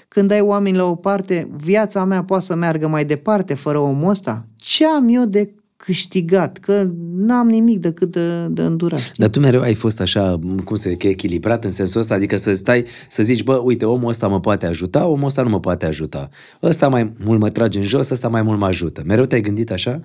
când 0.08 0.30
ai 0.30 0.40
oameni 0.40 0.76
la 0.76 0.84
o 0.84 0.94
parte, 0.94 1.50
viața 1.56 2.04
mea 2.04 2.24
poate 2.24 2.44
să 2.44 2.54
meargă 2.54 2.88
mai 2.88 3.04
departe 3.04 3.54
fără 3.54 3.78
omul 3.78 4.10
ăsta? 4.10 4.46
Ce 4.56 4.86
am 4.86 5.08
eu 5.08 5.24
de 5.24 5.54
câștigat? 5.84 6.58
Că 6.58 6.90
n-am 7.14 7.48
nimic 7.48 7.78
decât 7.78 8.10
de, 8.10 8.46
de 8.46 8.62
îndurat. 8.62 9.12
Dar 9.16 9.28
tu 9.28 9.40
mereu 9.40 9.60
ai 9.60 9.74
fost 9.74 10.00
așa, 10.00 10.38
cum 10.64 10.76
se 10.76 10.90
zice, 10.90 11.08
echilibrat 11.08 11.64
în 11.64 11.70
sensul 11.70 12.00
ăsta, 12.00 12.14
adică 12.14 12.36
să 12.36 12.52
stai, 12.52 12.84
să 13.08 13.22
zici, 13.22 13.42
bă, 13.42 13.54
uite, 13.54 13.84
omul 13.84 14.08
ăsta 14.08 14.28
mă 14.28 14.40
poate 14.40 14.66
ajuta, 14.66 15.06
omul 15.06 15.26
ăsta 15.26 15.42
nu 15.42 15.48
mă 15.48 15.60
poate 15.60 15.86
ajuta. 15.86 16.28
Ăsta 16.62 16.88
mai 16.88 17.12
mult 17.24 17.40
mă 17.40 17.48
trage 17.48 17.78
în 17.78 17.84
jos, 17.84 18.10
ăsta 18.10 18.28
mai 18.28 18.42
mult 18.42 18.58
mă 18.58 18.66
ajută. 18.66 19.02
Mereu 19.06 19.24
te-ai 19.24 19.40
gândit 19.40 19.70
așa? 19.70 20.00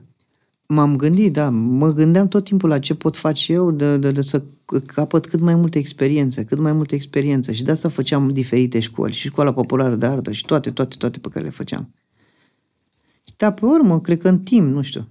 M-am 0.68 0.96
gândit, 0.96 1.34
da, 1.34 1.50
mă 1.50 1.94
gândeam 1.94 2.28
tot 2.28 2.44
timpul 2.44 2.70
la 2.70 2.80
ce 2.80 2.96
pot 2.96 3.16
face 3.16 3.54
eu 3.54 3.72
de, 3.72 3.98
de, 3.98 4.12
de 4.12 4.22
să 4.22 4.44
capăt 4.86 5.26
cât 5.26 5.40
mai 5.40 5.56
multe 5.56 5.78
experiențe, 5.78 6.44
cât 6.44 6.60
mai 6.60 6.72
multe 6.72 6.96
experiențe 6.96 7.54
și 7.54 7.64
de 7.64 7.72
asta 7.72 7.90
făceam 7.90 8.30
diferite 8.30 8.80
școli 8.80 9.14
și 9.14 9.28
școala 9.28 9.54
populară 9.54 9.96
de 9.96 10.06
artă 10.06 10.32
și 10.32 10.46
toate, 10.46 10.72
toate, 10.72 10.96
toate 11.00 11.20
pe 11.20 11.30
care 11.30 11.46
le 11.46 11.52
făceam. 11.52 11.94
Dar 13.38 13.54
pe 13.54 13.66
urmă, 13.66 14.02
cred 14.02 14.22
că 14.22 14.28
în 14.28 14.40
timp, 14.40 14.74
nu 14.74 14.82
știu. 14.82 15.08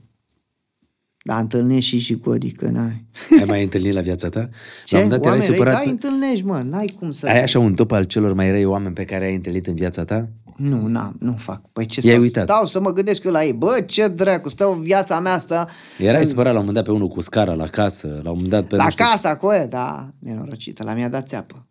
Da, 1.26 1.38
întâlnești 1.38 1.88
și 1.90 1.98
jigodi, 1.98 2.52
că 2.52 2.68
n-ai. 2.68 3.04
Ai 3.38 3.44
mai 3.46 3.62
întâlnit 3.62 3.92
la 3.92 4.00
viața 4.00 4.28
ta? 4.28 4.48
Ce? 4.84 4.94
La 4.96 5.02
un 5.02 5.04
moment 5.04 5.10
dat 5.10 5.20
erai 5.20 5.30
Oameni 5.32 5.46
răi? 5.46 5.56
supărat. 5.56 5.74
Da, 5.74 5.80
îi 5.84 5.90
întâlnești, 5.90 6.44
mă, 6.44 6.58
n-ai 6.58 6.96
cum 6.98 7.10
să... 7.10 7.26
Ai 7.26 7.42
așa 7.42 7.58
un 7.58 7.74
top 7.74 7.92
al 7.92 8.04
celor 8.04 8.32
mai 8.32 8.50
răi 8.50 8.64
oameni 8.64 8.94
pe 8.94 9.04
care 9.04 9.24
ai 9.24 9.34
întâlnit 9.34 9.66
în 9.66 9.74
viața 9.74 10.04
ta? 10.04 10.28
Nu, 10.56 10.86
n-am, 10.86 11.16
nu 11.20 11.32
fac. 11.38 11.60
Păi 11.72 11.86
ce 11.86 12.00
I-ai 12.02 12.10
stau, 12.10 12.22
uitat. 12.22 12.44
stau 12.48 12.66
să 12.66 12.80
mă 12.80 12.92
gândesc 12.92 13.24
eu 13.24 13.32
la 13.32 13.44
ei. 13.44 13.52
Bă, 13.52 13.80
ce 13.86 14.08
dracu, 14.08 14.48
stau 14.48 14.72
viața 14.72 15.20
mea 15.20 15.32
asta 15.32 15.68
Erai 15.98 16.26
supărat 16.26 16.52
la 16.52 16.58
un 16.58 16.64
moment 16.66 16.74
dat 16.74 16.84
pe 16.84 17.00
unul 17.00 17.08
cu 17.08 17.20
scara 17.20 17.54
la 17.54 17.66
casă, 17.66 18.06
la 18.08 18.30
un 18.30 18.34
moment 18.34 18.48
dat 18.48 18.64
pe 18.66 18.76
la 18.76 18.84
nu 18.84 18.90
știu- 18.90 19.04
casa 19.04 19.28
acolo, 19.28 19.66
da, 19.68 20.10
nenorocită, 20.18 20.84
la 20.84 20.92
mi-a 20.94 21.08
dat 21.08 21.28
țeapă. 21.28 21.66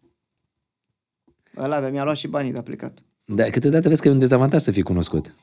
Ăla 1.57 1.89
mi-a 1.89 2.03
luat 2.03 2.15
și 2.15 2.27
banii 2.27 2.51
de 2.51 2.57
a 2.57 2.61
plecat. 2.61 2.97
Da, 3.25 3.43
câteodată 3.43 3.87
vezi 3.89 4.01
că 4.01 4.07
e 4.07 4.11
un 4.11 4.19
dezavantaj 4.19 4.61
să 4.61 4.71
fii 4.71 4.81
cunoscut. 4.83 5.35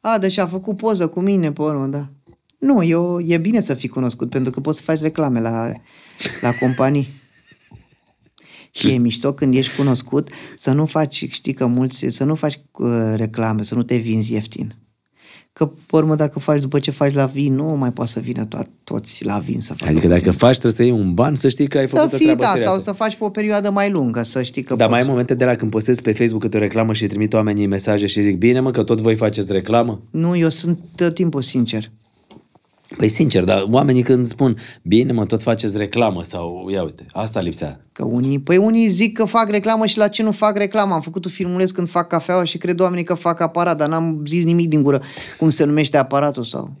A, 0.00 0.18
deci 0.18 0.38
a 0.38 0.46
făcut 0.46 0.76
poză 0.76 1.08
cu 1.08 1.20
mine 1.20 1.52
pe 1.52 1.62
urmă, 1.62 1.86
da. 1.86 2.08
Nu, 2.58 2.82
eu, 2.84 3.20
e 3.20 3.38
bine 3.38 3.60
să 3.60 3.74
fii 3.74 3.88
cunoscut, 3.88 4.30
pentru 4.30 4.50
că 4.52 4.60
poți 4.60 4.78
să 4.78 4.84
faci 4.84 5.00
reclame 5.00 5.40
la, 5.40 5.72
la 6.40 6.50
companii. 6.60 7.08
Și 8.70 8.88
e 8.88 8.96
mișto 8.96 9.32
când 9.32 9.54
ești 9.54 9.76
cunoscut 9.76 10.30
să 10.56 10.72
nu 10.72 10.86
faci, 10.86 11.24
știi 11.30 11.52
că 11.52 11.66
mulți, 11.66 12.06
să 12.08 12.24
nu 12.24 12.34
faci 12.34 12.60
uh, 12.72 12.90
reclame, 13.14 13.62
să 13.62 13.74
nu 13.74 13.82
te 13.82 13.96
vinzi 13.96 14.32
ieftin. 14.32 14.74
Că, 15.52 15.66
pe 15.66 15.96
urmă, 15.96 16.14
dacă 16.14 16.38
faci 16.38 16.60
după 16.60 16.78
ce 16.78 16.90
faci 16.90 17.12
la 17.14 17.24
vin, 17.26 17.54
nu 17.54 17.64
mai 17.64 17.92
poate 17.92 18.10
să 18.10 18.20
vină 18.20 18.46
to- 18.46 18.70
toți 18.84 19.24
la 19.24 19.38
vin 19.38 19.60
să 19.60 19.74
facă. 19.74 19.90
Adică 19.90 20.08
dacă 20.08 20.30
faci, 20.30 20.58
trebuie 20.58 20.72
să 20.72 20.82
iei 20.82 20.92
un 20.92 21.14
ban, 21.14 21.34
să 21.34 21.48
știi 21.48 21.68
că 21.68 21.78
ai 21.78 21.88
să 21.88 21.96
făcut 21.96 22.12
o 22.12 22.16
fii, 22.16 22.24
treabă 22.24 22.42
da, 22.42 22.48
serioasă. 22.48 22.74
sau 22.74 22.82
să 22.82 22.92
faci 22.92 23.16
pe 23.16 23.24
o 23.24 23.28
perioadă 23.30 23.70
mai 23.70 23.90
lungă, 23.90 24.22
să 24.22 24.42
știi 24.42 24.62
că 24.62 24.74
Dar 24.74 24.88
mai 24.88 24.96
ai 24.98 25.02
poți. 25.02 25.10
momente 25.12 25.34
de 25.34 25.44
la 25.44 25.54
când 25.54 25.70
postezi 25.70 26.02
pe 26.02 26.12
Facebook 26.12 26.42
câte 26.42 26.56
o 26.56 26.60
reclamă 26.60 26.92
și 26.92 27.06
trimit 27.06 27.32
oamenii 27.32 27.66
mesaje 27.66 28.06
și 28.06 28.20
zic, 28.20 28.36
bine 28.36 28.60
mă, 28.60 28.70
că 28.70 28.82
tot 28.82 29.00
voi 29.00 29.16
faceți 29.16 29.52
reclamă? 29.52 30.02
Nu, 30.10 30.36
eu 30.36 30.48
sunt 30.48 30.78
tot 30.94 31.14
timpul 31.14 31.42
sincer. 31.42 31.90
Păi 32.96 33.08
sincer, 33.08 33.44
dar 33.44 33.66
oamenii 33.70 34.02
când 34.02 34.26
spun, 34.26 34.56
bine 34.82 35.12
mă, 35.12 35.24
tot 35.24 35.42
faceți 35.42 35.76
reclamă 35.76 36.22
sau, 36.22 36.68
ia 36.70 36.82
uite, 36.82 37.06
asta 37.12 37.40
lipsea. 37.40 37.87
Că 37.98 38.04
unii, 38.04 38.38
păi 38.38 38.56
unii 38.56 38.88
zic 38.88 39.16
că 39.16 39.24
fac 39.24 39.50
reclamă 39.50 39.86
și 39.86 39.98
la 39.98 40.08
ce 40.08 40.22
nu 40.22 40.32
fac 40.32 40.56
reclamă. 40.56 40.94
Am 40.94 41.00
făcut 41.00 41.24
un 41.24 41.30
filmuleț 41.30 41.70
când 41.70 41.88
fac 41.88 42.08
cafeaua 42.08 42.44
și 42.44 42.58
cred 42.58 42.80
oamenii 42.80 43.04
că 43.04 43.14
fac 43.14 43.40
aparat, 43.40 43.76
dar 43.76 43.88
n-am 43.88 44.22
zis 44.26 44.44
nimic 44.44 44.68
din 44.68 44.82
gură. 44.82 45.02
Cum 45.38 45.50
se 45.50 45.64
numește 45.64 45.96
aparatul 45.96 46.42
sau... 46.42 46.76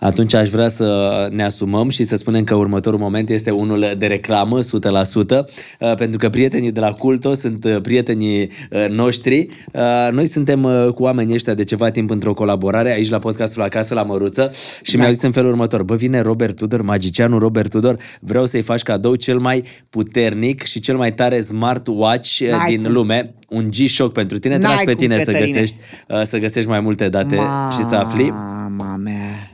Atunci 0.00 0.34
aș 0.34 0.48
vrea 0.48 0.68
să 0.68 1.28
ne 1.32 1.44
asumăm 1.44 1.88
și 1.88 2.04
să 2.04 2.16
spunem 2.16 2.44
că 2.44 2.54
următorul 2.54 2.98
moment 2.98 3.30
este 3.30 3.50
unul 3.50 3.94
de 3.98 4.06
reclamă, 4.06 4.60
100%, 4.60 4.64
uh, 4.64 5.94
pentru 5.96 6.18
că 6.18 6.28
prietenii 6.28 6.72
de 6.72 6.80
la 6.80 6.92
Culto 6.92 7.34
sunt 7.34 7.64
uh, 7.64 7.76
prietenii 7.82 8.50
uh, 8.70 8.86
noștri. 8.88 9.48
Uh, 9.72 10.12
Noi 10.12 10.26
suntem 10.26 10.64
uh, 10.64 10.92
cu 10.94 11.02
oamenii 11.02 11.34
ăștia 11.34 11.54
de 11.54 11.64
ceva 11.64 11.90
timp 11.90 12.10
într-o 12.10 12.34
colaborare 12.34 12.92
aici 12.92 13.10
la 13.10 13.18
podcastul 13.18 13.62
Acasă 13.62 13.94
la 13.94 14.02
Măruță 14.02 14.50
și 14.82 14.96
mi-au 14.96 15.12
zis 15.12 15.22
în 15.22 15.32
felul 15.32 15.50
următor, 15.50 15.82
bă, 15.82 15.94
vine 15.94 16.20
Robert 16.20 16.56
Tudor, 16.56 16.82
magicianul 16.82 17.38
Robert 17.38 17.70
Tudor, 17.70 17.96
vreau 18.20 18.46
să-i 18.46 18.62
faci 18.62 18.82
cadou 18.82 19.14
cel 19.14 19.38
mai 19.38 19.64
puternic 19.90 20.53
și 20.62 20.80
cel 20.80 20.96
mai 20.96 21.14
tare 21.14 21.40
smartwatch 21.40 22.38
uh, 22.40 22.48
N-ai 22.50 22.68
din 22.70 22.82
cum. 22.82 22.92
lume, 22.92 23.34
un 23.48 23.70
G-Shock 23.70 24.12
pentru 24.12 24.38
tine, 24.38 24.54
te 24.54 24.60
N-ai 24.62 24.70
las 24.74 24.84
pe 24.84 24.92
cum, 24.92 25.00
tine 25.02 25.18
să 25.18 25.24
Cătăline. 25.24 25.50
găsești, 25.52 25.76
uh, 26.08 26.22
să 26.22 26.38
găsești 26.38 26.68
mai 26.68 26.80
multe 26.80 27.08
date 27.08 27.40
și 27.76 27.82
să 27.84 27.94
afli. 27.94 28.30
Mama 28.30 28.96
mea. 28.96 29.48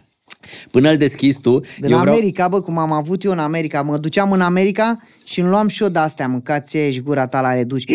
Până 0.71 0.91
îl 0.91 0.97
deschizi 0.97 1.41
tu, 1.41 1.59
Din 1.59 1.91
eu 1.91 1.99
vreau... 1.99 2.15
America, 2.15 2.49
bă, 2.49 2.61
cum 2.61 2.79
am 2.79 2.93
avut 2.93 3.23
eu 3.23 3.33
în 3.33 3.39
America, 3.39 3.83
mă 3.83 3.99
duceam 3.99 4.33
în 4.33 4.41
America 4.41 5.03
și 5.25 5.41
îmi 5.41 5.49
luam 5.49 5.69
și 5.69 5.83
eu 5.83 5.89
de-astea, 5.89 6.29
mâncați 6.29 6.77
și 6.77 7.01
gura 7.01 7.27
ta 7.27 7.41
la 7.41 7.57
educi. 7.59 7.85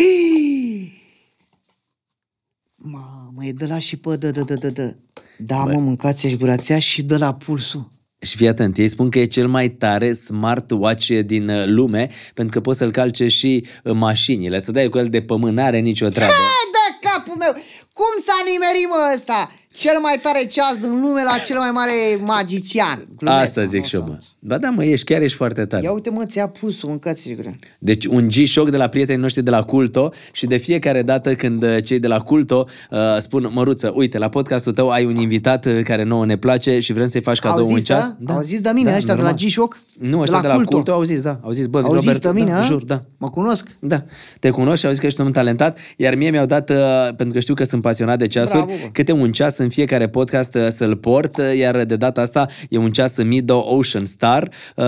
Mamă, 2.76 3.44
e 3.44 3.52
de 3.52 3.66
la 3.66 3.78
și 3.78 3.96
pe 3.96 4.16
dă, 4.16 4.30
dă, 4.30 4.40
dă, 4.40 4.54
dă, 4.54 4.68
dă. 4.68 4.94
Da, 5.38 5.56
mă, 5.56 5.78
mâncați 5.80 6.26
și 6.28 6.36
gura 6.36 6.56
ți 6.56 6.72
și 6.78 7.02
de 7.02 7.16
la 7.16 7.34
pulsul. 7.34 7.90
Și 8.26 8.36
fii 8.36 8.48
atent, 8.48 8.76
ei 8.78 8.88
spun 8.88 9.08
că 9.10 9.18
e 9.18 9.24
cel 9.24 9.46
mai 9.48 9.68
tare 9.68 10.12
smartwatch 10.12 11.18
din 11.24 11.48
uh, 11.48 11.62
lume, 11.66 12.08
pentru 12.34 12.54
că 12.54 12.60
poți 12.60 12.78
să-l 12.78 12.90
calce 12.90 13.28
și 13.28 13.66
în 13.82 13.96
mașinile, 13.98 14.60
să 14.60 14.72
dai 14.72 14.88
cu 14.88 14.98
el 14.98 15.08
de 15.08 15.22
pământ, 15.22 15.56
n-are 15.56 15.78
nicio 15.78 16.08
treabă. 16.08 16.32
E 16.32 16.70
de 16.72 17.08
capul 17.08 17.36
meu! 17.38 17.52
Cum 17.92 18.22
s-a 18.26 18.38
nimerit, 18.50 18.88
mă, 18.88 19.12
ăsta? 19.14 19.52
Cel 19.74 19.98
mai 20.00 20.18
tare 20.22 20.46
ceas 20.46 20.74
din 20.80 21.00
lume 21.00 21.22
la 21.22 21.38
cel 21.38 21.58
mai 21.58 21.70
mare 21.70 21.92
magician. 22.24 23.06
Glumesc, 23.16 23.42
Asta 23.42 23.60
mă, 23.60 23.66
zic 23.66 23.80
nu 23.80 23.86
și 23.86 23.94
eu, 23.94 24.00
sau- 24.00 24.10
mă. 24.10 24.18
Ba 24.48 24.58
da, 24.58 24.68
mă, 24.68 24.84
ești, 24.84 25.04
chiar 25.04 25.22
ești 25.22 25.36
foarte 25.36 25.64
tare. 25.64 25.82
Ia 25.82 25.92
uite, 25.92 26.10
mă, 26.10 26.24
ți-a 26.26 26.46
pus 26.48 26.82
mâncați 26.82 27.22
și 27.22 27.34
gura. 27.34 27.50
Deci 27.78 28.04
un 28.04 28.28
G-Shock 28.28 28.70
de 28.70 28.76
la 28.76 28.88
prietenii 28.88 29.20
noștri 29.20 29.42
de 29.42 29.50
la 29.50 29.62
Culto 29.62 30.12
și 30.32 30.46
de 30.46 30.56
fiecare 30.56 31.02
dată 31.02 31.34
când 31.34 31.62
uh, 31.62 31.76
cei 31.84 31.98
de 31.98 32.06
la 32.06 32.20
Culto 32.20 32.66
uh, 32.90 32.98
spun, 33.18 33.50
Măruță, 33.52 33.92
uite, 33.94 34.18
la 34.18 34.28
podcastul 34.28 34.72
tău 34.72 34.90
ai 34.90 35.04
un 35.04 35.16
invitat 35.16 35.64
uh, 35.64 35.80
care 35.84 36.02
nouă 36.02 36.26
ne 36.26 36.36
place 36.36 36.80
și 36.80 36.92
vrem 36.92 37.06
să-i 37.06 37.20
faci 37.20 37.38
cadou 37.38 37.64
Au 37.64 37.68
un 37.70 37.74
zis, 37.74 37.84
ceas. 37.84 38.14
da? 38.18 38.34
Au 38.34 38.40
zis 38.40 38.60
de 38.60 38.70
mine 38.74 38.94
ăștia 38.96 39.14
de 39.14 39.20
la 39.22 39.28
normal. 39.28 39.48
G-Shock? 39.48 39.80
Nu, 39.98 40.20
ăștia 40.20 40.40
de 40.40 40.46
la, 40.46 40.62
Culto. 40.64 40.92
au 40.92 41.02
zis, 41.02 41.22
da. 41.22 41.38
Au 41.42 41.50
zis, 41.50 41.66
bă, 41.66 41.78
Au 41.78 41.94
zis 41.96 42.04
Robert, 42.04 42.22
de 42.22 42.30
mine, 42.32 42.50
da, 42.50 42.60
a? 42.60 42.64
jur, 42.64 42.84
da. 42.84 43.02
Mă 43.18 43.30
cunosc? 43.30 43.76
Da, 43.78 44.04
te 44.40 44.50
cunosc 44.50 44.78
și 44.78 44.86
au 44.86 44.90
zis 44.90 45.00
că 45.00 45.06
ești 45.06 45.20
un 45.20 45.26
om 45.26 45.32
talentat, 45.32 45.78
iar 45.96 46.14
mie 46.14 46.30
mi-au 46.30 46.46
dat, 46.46 46.70
uh, 46.70 46.76
pentru 47.06 47.34
că 47.34 47.40
știu 47.40 47.54
că 47.54 47.64
sunt 47.64 47.82
pasionat 47.82 48.18
de 48.18 48.26
ceasuri, 48.26 48.64
Bravo, 48.64 48.80
bă. 48.82 48.88
câte 48.92 49.12
un 49.12 49.32
ceas 49.32 49.58
în 49.58 49.68
fiecare 49.68 50.08
podcast 50.08 50.54
uh, 50.54 50.66
să-l 50.68 50.96
port, 50.96 51.36
uh, 51.36 51.56
iar 51.58 51.84
de 51.84 51.96
data 51.96 52.20
asta 52.20 52.48
e 52.68 52.78
un 52.78 52.92
ceas 52.92 53.22
Mido 53.22 53.58
Ocean 53.58 54.04
Star 54.04 54.35
uh, 54.76 54.84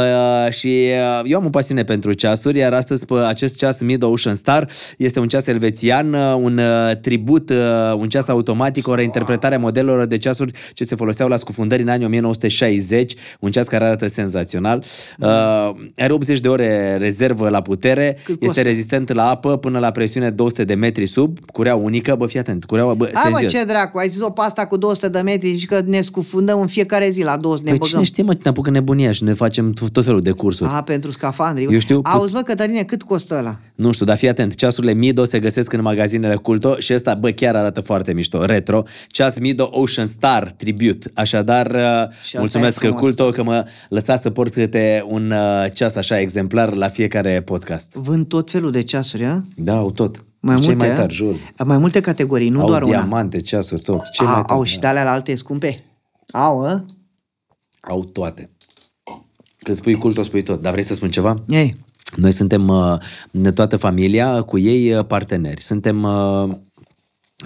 și 0.51 0.67
uh, 0.67 1.21
eu 1.25 1.39
am 1.39 1.47
o 1.47 1.49
pasiune 1.51 1.85
pentru 1.85 2.13
ceasuri, 2.13 2.59
iar 2.59 2.73
astăzi 2.73 3.07
pe 3.07 3.15
acest 3.15 3.57
ceas 3.57 3.81
Mido 3.81 4.09
Ocean 4.09 4.35
Star 4.35 4.69
este 4.99 5.21
un 5.21 5.29
ceas 5.29 5.47
elvețian, 5.47 6.13
uh, 6.13 6.35
un 6.37 6.59
uh, 6.59 6.97
tribut, 7.01 7.51
uh, 7.51 7.57
un 7.97 8.09
ceas 8.09 8.29
automatic, 8.29 8.89
o 8.89 8.95
reinterpretare 8.95 9.55
a 9.55 9.59
modelelor 9.59 10.05
de 10.07 10.17
ceasuri 10.19 10.53
ce 10.73 10.85
se 10.85 10.95
foloseau 10.95 11.29
la 11.29 11.37
scufundări 11.37 11.83
în 11.83 11.89
anii 11.89 12.07
1960, 12.07 13.15
un 13.41 13.51
ceas 13.51 13.67
care 13.69 13.85
arată 13.85 14.07
senzațional. 14.07 14.85
Uh, 15.19 15.27
are 15.97 16.13
80 16.13 16.41
de 16.41 16.49
ore 16.49 16.97
rezervă 16.97 17.49
la 17.49 17.61
putere, 17.63 18.19
Cât 18.25 18.35
este 18.35 18.47
costă? 18.47 18.63
rezistent 18.63 19.13
la 19.13 19.29
apă 19.31 19.57
până 19.57 19.79
la 19.79 19.91
presiune 19.91 20.31
200 20.31 20.65
de 20.65 20.75
metri 20.75 21.07
sub, 21.07 21.39
curea 21.53 21.75
unică, 21.75 22.15
bă, 22.19 22.27
fii 22.27 22.39
atent, 22.39 22.65
curea, 22.65 22.85
bă, 22.85 23.11
Hai 23.13 23.31
mă, 23.31 23.39
senzios. 23.39 23.63
ce 23.63 23.67
dracu, 23.69 23.99
ai 23.99 24.09
zis-o 24.09 24.31
pe 24.31 24.41
asta 24.45 24.67
cu 24.67 24.77
200 24.77 25.09
de 25.09 25.21
metri 25.21 25.59
și 25.59 25.67
că 25.67 25.81
ne 25.87 26.01
scufundăm 26.01 26.61
în 26.61 26.67
fiecare 26.67 27.11
zi 27.11 27.23
la 27.23 27.37
200, 27.37 27.63
ne 27.65 27.69
Păi 27.71 27.79
băgăm. 27.79 27.93
cine 27.93 28.05
știe, 28.05 28.23
mă, 28.23 28.33
ne 28.43 28.51
apucă 28.51 28.71
nebunia 28.71 29.11
și 29.11 29.23
ne 29.25 29.33
facem 29.39 29.73
tot 29.73 29.91
tot 29.93 30.05
felul 30.05 30.21
de 30.21 30.31
cursuri. 30.31 30.71
A, 30.73 30.83
pentru 30.83 31.11
scafandri. 31.11 31.65
Eu 31.73 31.79
știu 31.79 32.01
cât- 32.03 32.13
Auzi, 32.13 32.35
mă, 32.35 32.41
Cătăline, 32.41 32.83
cât 32.83 33.03
costă 33.03 33.37
ăla? 33.39 33.59
Nu 33.75 33.93
știu, 33.93 34.07
dar 34.07 34.17
fii 34.17 34.29
atent, 34.29 34.55
ceasurile 34.55 34.93
Mido 34.95 35.25
se 35.25 35.39
găsesc 35.41 35.73
în 35.73 35.83
magazinele 35.83 36.35
Culto 36.35 36.79
și 36.79 36.95
ăsta, 36.95 37.15
bă, 37.15 37.31
chiar 37.31 37.57
arată 37.57 37.81
foarte 37.81 38.13
mișto, 38.13 38.45
retro. 38.45 38.83
Ceas 39.07 39.39
Mido 39.39 39.69
Ocean 39.73 40.07
Star 40.07 40.51
Tribute. 40.57 41.11
Așadar, 41.15 41.67
uh, 41.71 41.81
asta 41.81 42.39
mulțumesc 42.39 42.77
e 42.77 42.87
frumos. 42.87 43.01
Culto 43.01 43.31
că 43.31 43.43
mă 43.43 43.65
lăsa 43.89 44.17
să 44.17 44.31
port 44.31 44.53
câte 44.53 45.05
un 45.09 45.31
uh, 45.31 45.73
ceas 45.75 45.95
așa 45.97 46.21
exemplar 46.21 46.75
la 46.75 46.89
fiecare 46.89 47.43
podcast. 47.43 47.93
Vând 47.95 48.27
tot 48.27 48.51
felul 48.51 48.71
de 48.71 48.83
ceasuri, 48.83 49.25
a? 49.25 49.43
Da, 49.57 49.77
au 49.77 49.91
tot. 49.91 50.25
Mai 50.41 50.57
Cei 50.57 50.65
multe, 50.75 50.79
mai 50.87 50.91
a? 50.91 50.95
tari, 50.99 51.15
jur. 51.15 51.35
Mai 51.65 51.79
multe 51.79 52.01
categorii, 52.01 52.49
nu 52.49 52.61
au 52.61 52.67
doar 52.67 52.83
una. 52.83 52.91
diamante, 52.91 53.41
ceasuri, 53.41 53.81
tot. 53.81 54.03
Ce 54.13 54.23
A, 54.23 54.27
mai 54.27 54.35
au 54.35 54.57
tari, 54.57 54.69
și 54.69 54.75
da. 54.75 54.81
de 54.81 54.87
alea 54.87 55.05
la 55.05 55.11
alte 55.13 55.37
scumpe. 55.37 55.85
Au, 56.33 56.65
a? 56.65 56.85
Au 57.81 58.05
toate. 58.05 58.51
Când 59.69 59.81
spui 59.81 59.95
Culto, 59.95 60.23
spui 60.23 60.43
tot. 60.43 60.63
Dar 60.63 60.73
vrei 60.73 60.85
să 60.85 60.95
spun 60.95 61.11
ceva? 61.11 61.43
Ei, 61.49 61.77
Noi 62.17 62.33
suntem 62.33 62.69
uh, 62.69 63.53
toată 63.55 63.77
familia, 63.77 64.43
cu 64.43 64.59
ei 64.59 64.95
uh, 64.95 65.05
parteneri. 65.05 65.63
Suntem 65.63 66.03
uh, 66.03 66.49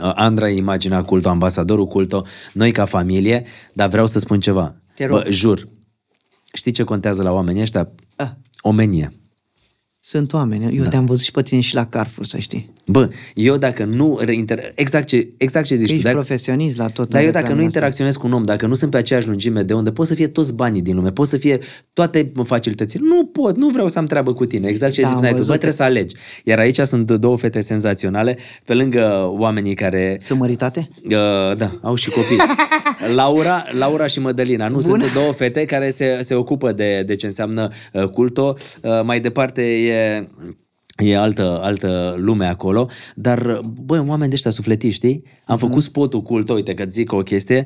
uh, 0.00 0.12
Andra 0.14 0.50
e 0.50 0.56
imaginea 0.56 1.02
Culto, 1.02 1.28
ambasadorul 1.28 1.86
Culto, 1.86 2.24
noi 2.52 2.72
ca 2.72 2.84
familie, 2.84 3.44
dar 3.72 3.88
vreau 3.88 4.06
să 4.06 4.18
spun 4.18 4.40
ceva. 4.40 4.74
Te 4.94 5.06
rog. 5.06 5.22
Bă, 5.22 5.30
jur, 5.30 5.68
știi 6.52 6.72
ce 6.72 6.82
contează 6.84 7.22
la 7.22 7.32
oamenii 7.32 7.62
ăștia? 7.62 7.88
a, 8.16 8.36
Omenie. 8.60 9.12
sunt 10.00 10.32
oameni. 10.32 10.76
Eu 10.76 10.82
Da. 10.82 10.88
te-am 10.88 11.06
văzut 11.06 11.24
și 11.24 11.30
pe 11.30 11.42
tine 11.42 11.60
și 11.60 11.74
la 11.74 11.86
Carrefour, 11.86 12.26
să 12.26 12.38
știi. 12.38 12.72
Bă, 12.86 13.08
eu 13.34 13.56
dacă 13.56 13.84
nu 13.84 14.18
reinter... 14.20 14.72
exact 14.74 15.06
ce, 15.06 15.28
exact 15.36 15.66
ce 15.66 15.74
zici 15.74 15.84
Ești 15.84 15.96
tu, 15.96 16.02
dacă... 16.02 16.16
profesionist 16.16 16.76
la 16.76 16.86
tot. 16.86 17.08
Dar 17.08 17.20
în 17.20 17.26
eu 17.26 17.32
dacă 17.32 17.44
nu 17.44 17.60
reclamele 17.60 17.66
astea. 17.66 17.80
interacționez 17.80 18.16
cu 18.16 18.26
un 18.26 18.32
om, 18.32 18.42
dacă 18.42 18.66
nu 18.66 18.74
sunt 18.74 18.90
pe 18.90 18.96
aceeași 18.96 19.26
lungime 19.26 19.62
de 19.62 19.74
unde, 19.74 19.90
pot 19.90 20.06
să 20.06 20.14
fie 20.14 20.26
toți 20.26 20.54
banii 20.54 20.82
din 20.82 20.94
lume, 20.94 21.10
pot 21.10 21.28
să 21.28 21.36
fie 21.36 21.58
toate 21.92 22.32
facilitățile. 22.44 23.02
Nu 23.06 23.26
pot, 23.26 23.56
nu 23.56 23.68
vreau 23.68 23.88
să 23.88 23.98
am 23.98 24.06
treabă 24.06 24.32
cu 24.32 24.44
tine. 24.44 24.68
Exact 24.68 24.92
ce 24.92 25.02
Da, 25.02 25.08
da, 25.08 25.14
am 25.14 25.20
ziceai 25.20 25.34
tu, 25.34 25.38
bă, 25.38 25.44
văzut 25.44 25.60
trebuie 25.60 25.78
să 25.78 25.82
alegi. 25.82 26.16
Iar 26.44 26.58
aici 26.58 26.80
sunt 26.80 27.10
două 27.12 27.36
fete 27.36 27.60
senzaționale, 27.60 28.38
pe 28.64 28.74
lângă 28.74 29.30
oamenii 29.38 29.74
care 29.74 30.16
Sunt 30.20 30.38
măritate? 30.38 30.88
Uh, 31.04 31.10
da, 31.56 31.70
au 31.82 31.94
și 31.94 32.10
copii. 32.10 32.36
Laura, 33.14 33.64
Laura 33.78 34.06
și 34.06 34.20
Mădălina. 34.20 34.68
Nu 34.68 34.78
Bun. 34.78 34.82
sunt 34.82 35.12
două 35.12 35.32
fete 35.32 35.64
care 35.64 35.90
se, 35.90 36.18
se 36.22 36.34
ocupă 36.34 36.72
de, 36.72 37.02
de 37.06 37.14
ce 37.14 37.26
înseamnă 37.26 37.70
uh, 37.92 38.04
culto. 38.04 38.54
Uh, 38.82 38.90
mai 39.04 39.20
departe 39.20 39.62
e 39.62 40.28
E 41.02 41.16
altă, 41.16 41.58
altă 41.62 42.14
lume 42.18 42.46
acolo, 42.46 42.88
dar, 43.14 43.60
băi, 43.84 44.04
oameni 44.06 44.28
de 44.28 44.34
ăștia 44.34 44.50
sufletiști, 44.50 44.96
știi? 44.96 45.24
Am 45.44 45.58
făcut 45.58 45.82
spotul 45.82 46.22
culto, 46.22 46.52
uite 46.52 46.74
că 46.74 46.84
zic 46.88 47.12
o 47.12 47.22
chestie, 47.22 47.64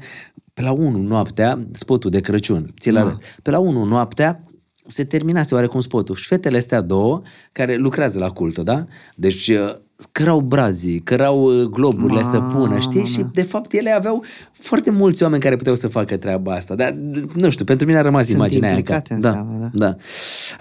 pe 0.55 0.63
la 0.63 0.73
1 0.73 0.99
noaptea, 0.99 1.67
spotul 1.73 2.11
de 2.11 2.21
Crăciun, 2.21 2.75
ți-l 2.81 2.97
arăt. 2.97 3.23
Pe 3.43 3.51
la 3.51 3.59
1 3.59 3.85
noaptea, 3.85 4.45
se 4.89 5.05
terminase 5.05 5.55
oarecum 5.55 5.81
spotul. 5.81 6.15
Și 6.15 6.27
fetele 6.27 6.57
astea 6.57 6.81
două, 6.81 7.23
care 7.53 7.77
lucrează 7.77 8.19
la 8.19 8.31
culto, 8.31 8.63
da? 8.63 8.85
Deci 9.15 9.49
uh, 9.49 9.75
cărau 10.13 10.41
brazii, 10.41 11.01
cărau 11.01 11.43
uh, 11.45 11.65
globurile 11.65 12.23
să 12.23 12.39
pună, 12.41 12.79
știi? 12.79 13.05
Și 13.07 13.25
de 13.33 13.43
fapt 13.43 13.73
ele 13.73 13.91
aveau 13.91 14.25
foarte 14.53 14.91
mulți 14.91 15.23
oameni 15.23 15.43
care 15.43 15.57
puteau 15.57 15.75
să 15.75 15.89
facă 15.89 16.17
treaba 16.17 16.53
asta. 16.55 16.75
Dar 16.75 16.91
nu 17.35 17.51
știu, 17.51 17.65
pentru 17.65 17.87
mine 17.87 17.99
a 17.99 18.03
rămas 18.03 18.25
Sunt 18.25 18.37
imaginea 18.37 18.69
aia. 18.69 18.77
în 18.77 18.79
implicate 18.79 19.09
cap. 19.09 19.21
Da, 19.21 19.29
înseamnă, 19.29 19.71
da. 19.75 19.87
da. 19.87 19.97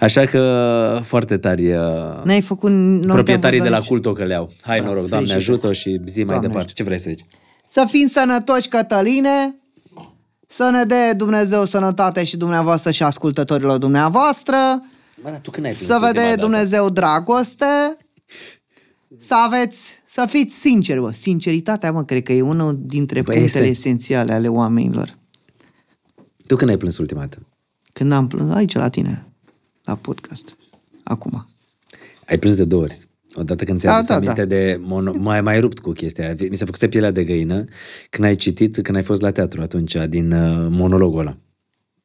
Așa 0.00 0.24
că 0.26 1.00
foarte 1.02 1.36
tari 1.36 1.72
uh, 1.72 1.76
N-ai 2.24 2.40
făcut... 2.40 2.70
nu 2.70 2.98
te-am 3.00 3.12
proprietarii 3.14 3.58
văzut 3.58 3.72
de 3.72 3.78
la 3.78 3.82
nici- 3.82 3.88
culto 3.88 4.12
că 4.12 4.24
le-au. 4.24 4.50
Hai 4.62 4.80
Da, 4.80 4.86
noroc, 4.86 5.08
Doamne 5.08 5.28
fericite. 5.28 5.52
ajută 5.52 5.72
și 5.72 6.00
zi 6.06 6.16
mai 6.18 6.26
Doamne 6.26 6.46
departe. 6.46 6.72
Ce 6.74 6.82
vrei 6.82 6.98
să 6.98 7.08
zici? 7.10 7.26
Să 7.70 7.84
fim 7.88 8.06
sănătoși, 8.06 8.68
Cătăline, 8.68 9.56
să 10.48 10.68
ne 10.72 10.84
dea 10.84 11.14
Dumnezeu 11.14 11.64
sănătate 11.64 12.24
și 12.24 12.36
dumneavoastră 12.36 12.90
și 12.90 13.02
ascultătorilor 13.02 13.78
dumneavoastră, 13.78 14.56
Bă, 15.22 15.28
dar 15.30 15.38
tu 15.38 15.50
când 15.50 15.66
ai 15.66 15.72
plâns 15.72 15.86
să 15.86 15.92
ultima 15.94 16.10
vede 16.12 16.26
dată? 16.28 16.40
Dumnezeu 16.40 16.90
dragoste, 16.90 17.96
să 19.18 19.34
aveți, 19.46 20.00
să 20.04 20.24
fiți 20.28 20.56
sinceri, 20.58 21.00
bă. 21.00 21.12
Sinceritatea, 21.12 21.92
mă, 21.92 22.04
cred 22.04 22.22
că 22.22 22.32
e 22.32 22.42
unul 22.42 22.78
dintre 22.82 23.22
Bă, 23.22 23.32
punctele 23.32 23.64
este. 23.64 23.78
esențiale 23.88 24.32
ale 24.32 24.48
oamenilor. 24.48 25.18
Tu 26.46 26.56
când 26.56 26.70
ai 26.70 26.76
plâns 26.76 26.98
ultima 26.98 27.20
dată? 27.20 27.46
Când 27.92 28.12
am 28.12 28.26
plâns, 28.26 28.52
aici 28.54 28.74
la 28.74 28.88
tine, 28.88 29.26
la 29.84 29.94
podcast, 29.94 30.56
acum. 31.02 31.46
Ai 32.26 32.38
plâns 32.38 32.56
de 32.56 32.64
două 32.64 32.82
ori. 32.82 32.98
Odată 33.34 33.64
când 33.64 33.80
ți-ai 33.80 33.92
Da, 33.92 33.96
adus 33.98 34.08
da, 34.08 34.14
aminte 34.14 34.40
da. 34.40 34.46
de... 34.54 34.78
Mono... 34.82 35.12
Mai, 35.18 35.40
mai 35.40 35.60
rupt 35.60 35.78
cu 35.78 35.92
chestia 35.92 36.24
aia. 36.24 36.34
Mi 36.50 36.56
s-a 36.56 36.64
făcut 36.64 36.90
pielea 36.90 37.10
de 37.10 37.24
găină 37.24 37.64
când 38.10 38.26
ai 38.28 38.36
citit, 38.36 38.82
când 38.82 38.96
ai 38.96 39.02
fost 39.02 39.20
la 39.20 39.30
teatru 39.30 39.60
atunci, 39.62 39.96
din 40.08 40.32
uh, 40.32 40.66
monologul 40.70 41.18
ăla. 41.20 41.36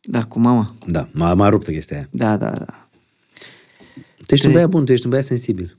Da, 0.01 0.23
cu 0.23 0.39
mama. 0.39 0.75
Da, 0.88 1.09
m-a, 1.11 1.33
m-a 1.33 1.49
rupt 1.49 1.65
chestia 1.65 1.97
aia. 1.97 2.07
Da, 2.11 2.38
da, 2.38 2.49
da. 2.49 2.89
Tu 4.25 4.33
ești 4.33 4.45
un 4.45 4.51
De- 4.51 4.57
băiat 4.57 4.69
bun, 4.69 4.85
tu 4.85 4.91
ești 4.91 5.05
un 5.05 5.11
băiat 5.11 5.25
sensibil. 5.25 5.77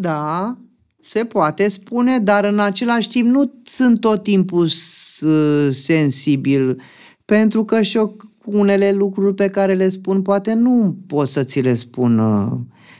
Da, 0.00 0.56
se 1.02 1.24
poate 1.24 1.68
spune, 1.68 2.18
dar 2.18 2.44
în 2.44 2.58
același 2.58 3.08
timp 3.08 3.28
nu 3.28 3.52
sunt 3.64 4.00
tot 4.00 4.22
timpul 4.22 4.66
s- 4.66 5.24
sensibil, 5.70 6.80
pentru 7.24 7.64
că 7.64 7.82
și 7.82 7.96
eu 7.96 8.16
unele 8.44 8.92
lucruri 8.92 9.34
pe 9.34 9.48
care 9.48 9.74
le 9.74 9.88
spun 9.88 10.22
poate 10.22 10.52
nu 10.52 10.96
pot 11.06 11.28
să 11.28 11.44
ți 11.44 11.60
le 11.60 11.74
spun 11.74 12.18
uh, 12.18 12.52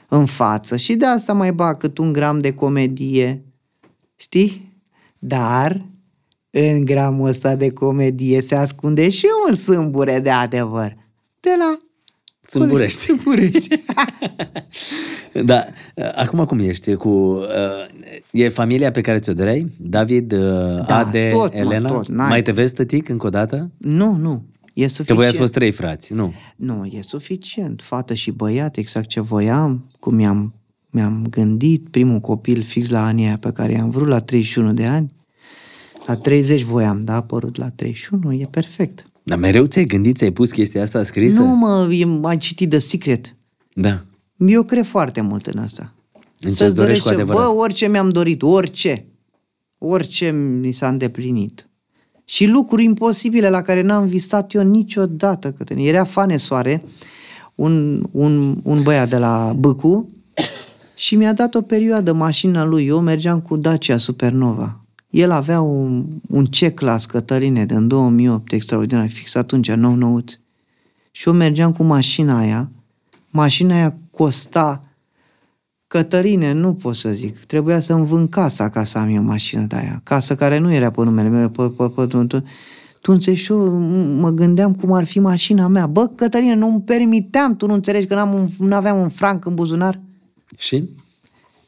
în 0.08 0.26
față 0.26 0.76
și 0.76 0.94
de 0.94 1.06
asta 1.06 1.32
mai 1.32 1.52
bag 1.52 1.76
cât 1.76 1.98
un 1.98 2.12
gram 2.12 2.38
de 2.40 2.54
comedie, 2.54 3.44
știi? 4.16 4.80
Dar 5.18 5.86
în 6.50 6.84
gramul 6.84 7.28
ăsta 7.28 7.54
de 7.56 7.70
comedie 7.70 8.40
se 8.40 8.54
ascunde 8.54 9.08
și 9.08 9.26
un 9.48 9.54
sâmbure 9.54 10.20
de 10.20 10.30
adevăr. 10.30 10.96
De 11.40 11.50
la 11.58 11.76
Sâmburești. 12.50 13.00
Sâmburești. 13.00 13.68
Da, 15.44 15.64
acum 16.14 16.44
cum 16.44 16.58
ești? 16.58 16.94
Cu, 16.94 17.08
uh, 17.08 17.44
e 18.30 18.48
familia 18.48 18.90
pe 18.90 19.00
care 19.00 19.18
ți-o 19.18 19.32
doreai? 19.32 19.72
David, 19.76 20.32
uh, 20.32 20.38
Da, 20.86 20.96
Ade, 20.98 21.30
tot, 21.32 21.52
mă, 21.52 21.58
Elena? 21.58 21.88
tot, 21.88 22.08
n-ai. 22.08 22.28
Mai 22.28 22.42
te 22.42 22.52
vezi 22.52 22.74
tătic 22.74 23.08
încă 23.08 23.26
o 23.26 23.30
dată? 23.30 23.70
nu, 23.78 24.12
nu. 24.16 24.44
E 24.74 24.82
Că 24.82 24.88
suficient. 24.88 25.18
voi 25.18 25.28
ați 25.28 25.36
fost 25.38 25.52
trei 25.52 25.70
frați, 25.70 26.12
nu? 26.12 26.34
Nu, 26.56 26.84
e 26.84 27.00
suficient. 27.02 27.82
Fată 27.82 28.14
și 28.14 28.30
băiat, 28.30 28.76
exact 28.76 29.08
ce 29.08 29.20
voiam, 29.20 29.90
cum 30.00 30.14
mi-am, 30.14 30.54
mi-am 30.90 31.26
gândit, 31.30 31.88
primul 31.90 32.20
copil 32.20 32.62
fix 32.62 32.88
la 32.88 33.04
anii 33.06 33.26
aia 33.26 33.38
pe 33.38 33.50
care 33.52 33.72
i-am 33.72 33.90
vrut, 33.90 34.08
la 34.08 34.18
31 34.18 34.72
de 34.72 34.86
ani. 34.86 35.12
La 36.06 36.14
30 36.16 36.62
voiam, 36.62 37.00
da, 37.00 37.12
a 37.12 37.16
apărut 37.16 37.56
la 37.56 37.68
31, 37.70 38.32
e 38.32 38.48
perfect. 38.50 39.06
Dar 39.28 39.38
mereu 39.38 39.64
ți-ai 39.64 39.84
gândit, 39.84 40.16
ți-ai 40.16 40.30
pus 40.30 40.50
chestia 40.50 40.82
asta 40.82 41.02
scrisă? 41.02 41.40
Nu, 41.40 41.56
mă, 41.56 41.88
e, 41.90 42.06
ai 42.22 42.36
citit 42.36 42.70
The 42.70 42.78
Secret. 42.78 43.36
Da. 43.74 44.00
Eu 44.36 44.62
cred 44.62 44.84
foarte 44.86 45.20
mult 45.20 45.46
în 45.46 45.58
asta. 45.58 45.94
În 46.40 46.50
ce 46.50 46.56
Să-ți 46.56 46.62
îți 46.62 46.74
dorești 46.74 47.02
cu 47.02 47.08
ceva. 47.08 47.20
adevărat? 47.20 47.42
Bă, 47.42 47.54
orice 47.58 47.88
mi-am 47.88 48.10
dorit, 48.10 48.42
orice. 48.42 49.06
Orice 49.78 50.30
mi 50.30 50.72
s-a 50.72 50.88
îndeplinit. 50.88 51.68
Și 52.24 52.46
lucruri 52.46 52.84
imposibile 52.84 53.48
la 53.48 53.62
care 53.62 53.82
n-am 53.82 54.06
visat 54.06 54.52
eu 54.52 54.62
niciodată. 54.62 55.52
Cătălin. 55.52 55.86
Era 55.86 56.04
Fane 56.04 56.36
Soare, 56.36 56.84
un, 57.54 58.04
un, 58.10 58.60
un 58.62 58.82
băiat 58.82 59.08
de 59.08 59.18
la 59.18 59.54
Băcu, 59.58 60.06
și 60.94 61.16
mi-a 61.16 61.32
dat 61.32 61.54
o 61.54 61.62
perioadă 61.62 62.12
mașina 62.12 62.64
lui. 62.64 62.86
Eu 62.86 63.00
mergeam 63.00 63.40
cu 63.40 63.56
Dacia 63.56 63.98
Supernova. 63.98 64.84
El 65.10 65.30
avea 65.30 65.60
un, 65.60 66.06
un 66.28 66.46
C-Class 66.46 67.04
Cătăline 67.04 67.64
din 67.64 67.88
2008, 67.88 68.52
extraordinar, 68.52 69.08
fix 69.08 69.34
atunci, 69.34 69.70
nou 69.70 69.94
nouț. 69.94 70.32
Și 71.10 71.28
eu 71.28 71.34
mergeam 71.34 71.72
cu 71.72 71.82
mașina 71.82 72.38
aia. 72.38 72.70
Mașina 73.30 73.74
aia 73.74 73.96
costa 74.10 74.82
Cătăline, 75.86 76.52
nu 76.52 76.74
pot 76.74 76.94
să 76.94 77.10
zic. 77.10 77.44
Trebuia 77.44 77.80
să-mi 77.80 78.06
vând 78.06 78.28
casa 78.28 78.68
ca 78.68 78.84
să 78.84 78.98
am 78.98 79.08
eu 79.08 79.22
mașină 79.22 79.62
de 79.62 79.76
aia. 79.76 80.00
Casă 80.04 80.34
care 80.34 80.58
nu 80.58 80.72
era 80.72 80.90
pe 80.90 81.02
numele 81.02 81.28
meu. 81.28 81.48
Pe, 81.48 81.62
pe, 81.62 81.88
pe, 81.96 82.06
pe, 82.06 82.24
pe. 82.26 82.42
Tu 83.00 83.12
înțelegi 83.12 83.42
și 83.42 83.52
eu 83.52 83.68
mă 84.20 84.30
gândeam 84.30 84.74
cum 84.74 84.92
ar 84.92 85.04
fi 85.04 85.20
mașina 85.20 85.68
mea. 85.68 85.86
Bă, 85.86 86.06
Cătăline, 86.06 86.54
nu-mi 86.54 86.80
permiteam. 86.80 87.56
Tu 87.56 87.66
nu 87.66 87.72
înțelegi 87.72 88.06
că 88.06 88.14
n-am 88.14 88.34
un, 88.34 88.48
nu 88.58 88.74
aveam 88.74 89.00
un 89.00 89.08
franc 89.08 89.44
în 89.44 89.54
buzunar? 89.54 90.00
Și? 90.56 90.88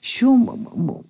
Și 0.00 0.24
eu 0.24 0.36
mă, 0.36 0.56
mă, 0.74 1.00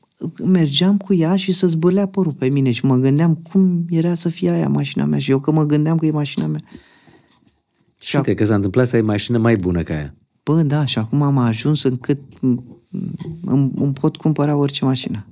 mergeam 0.44 0.96
cu 0.96 1.14
ea 1.14 1.36
și 1.36 1.52
să 1.52 1.66
zbârlea 1.66 2.06
părul 2.06 2.32
pe 2.32 2.48
mine 2.48 2.72
și 2.72 2.84
mă 2.84 2.96
gândeam 2.96 3.34
cum 3.34 3.84
era 3.88 4.14
să 4.14 4.28
fie 4.28 4.50
aia 4.50 4.68
mașina 4.68 5.04
mea. 5.04 5.18
Și 5.18 5.30
eu 5.30 5.40
că 5.40 5.52
mă 5.52 5.64
gândeam 5.64 5.98
că 5.98 6.06
e 6.06 6.10
mașina 6.10 6.46
mea. 6.46 6.60
Și 8.02 8.16
uite 8.16 8.34
că 8.34 8.44
s-a 8.44 8.54
întâmplat 8.54 8.88
să 8.88 8.96
ai 8.96 9.02
mașină 9.02 9.38
mai 9.38 9.56
bună 9.56 9.82
ca 9.82 9.94
aia. 9.94 10.14
Bă, 10.42 10.62
da, 10.62 10.84
și 10.84 10.98
acum 10.98 11.22
am 11.22 11.38
ajuns 11.38 11.82
încât 11.82 12.20
îmi, 12.40 13.72
îmi 13.74 13.92
pot 13.92 14.16
cumpăra 14.16 14.56
orice 14.56 14.84
mașină. 14.84 15.26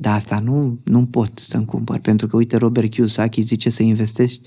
Dar 0.00 0.14
asta 0.14 0.38
nu, 0.38 0.80
nu 0.84 1.06
pot 1.06 1.38
să-mi 1.38 1.64
cumpăr, 1.64 1.98
pentru 1.98 2.26
că, 2.26 2.36
uite, 2.36 2.56
Robert 2.56 2.90
Kiyosaki 2.90 3.40
zice 3.40 3.70
să 3.70 3.82
investești 3.82 4.40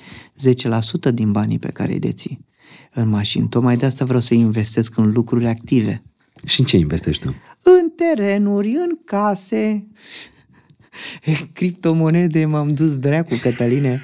10% 1.10 1.14
din 1.14 1.32
banii 1.32 1.60
pe 1.60 1.72
care 1.72 1.94
îi 1.94 2.00
deții 2.00 2.46
în 2.94 3.10
mașini. 3.10 3.50
Tocmai 3.50 3.78
de 3.78 3.86
asta 3.86 4.06
vreau 4.06 4.20
să 4.20 4.34
investesc 4.34 4.98
în 4.98 5.12
lucruri 5.12 5.48
active. 5.48 6.04
Și 6.46 6.60
în 6.60 6.66
ce 6.66 6.78
investești 6.78 7.26
tu? 7.26 7.36
În 7.64 7.90
terenuri, 7.96 8.68
în 8.68 8.98
case, 9.06 9.88
în 11.26 11.34
criptomonede, 11.54 12.46
m-am 12.46 12.74
dus 12.74 12.98
dracu, 12.98 13.36
Cătăline. 13.42 14.00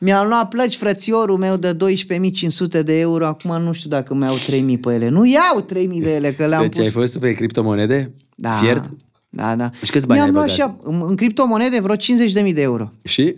Mi-am 0.00 0.28
luat 0.28 0.48
plăci 0.48 0.76
frățiorul 0.76 1.38
meu 1.38 1.56
de 1.56 1.76
12.500 1.76 2.82
de 2.84 2.98
euro, 3.00 3.26
acum 3.26 3.62
nu 3.62 3.72
știu 3.72 3.90
dacă 3.90 4.14
mai 4.14 4.28
au 4.28 4.34
3.000 4.36 4.80
pe 4.80 4.92
ele. 4.94 5.08
Nu 5.08 5.24
iau 5.24 5.66
3.000 5.72 6.02
de 6.02 6.14
ele, 6.14 6.32
că 6.32 6.46
le-am 6.46 6.62
Deci 6.62 6.72
pus. 6.72 6.80
ai 6.84 6.90
fost 6.90 7.18
pe 7.18 7.32
criptomonede? 7.32 8.14
Da, 8.34 8.50
Fiert? 8.50 8.90
da, 9.28 9.56
da. 9.56 9.70
Și 9.82 9.90
câți 9.90 10.06
bani 10.06 10.20
Mi-am 10.20 10.36
ai 10.36 10.44
luat 10.46 10.56
băgat? 10.56 10.56
și 10.56 10.88
a- 10.90 10.90
în, 10.90 11.04
în 11.08 11.16
criptomonede 11.16 11.80
vreo 11.80 11.96
50.000 11.96 12.52
de 12.54 12.60
euro. 12.62 12.90
Și? 13.04 13.34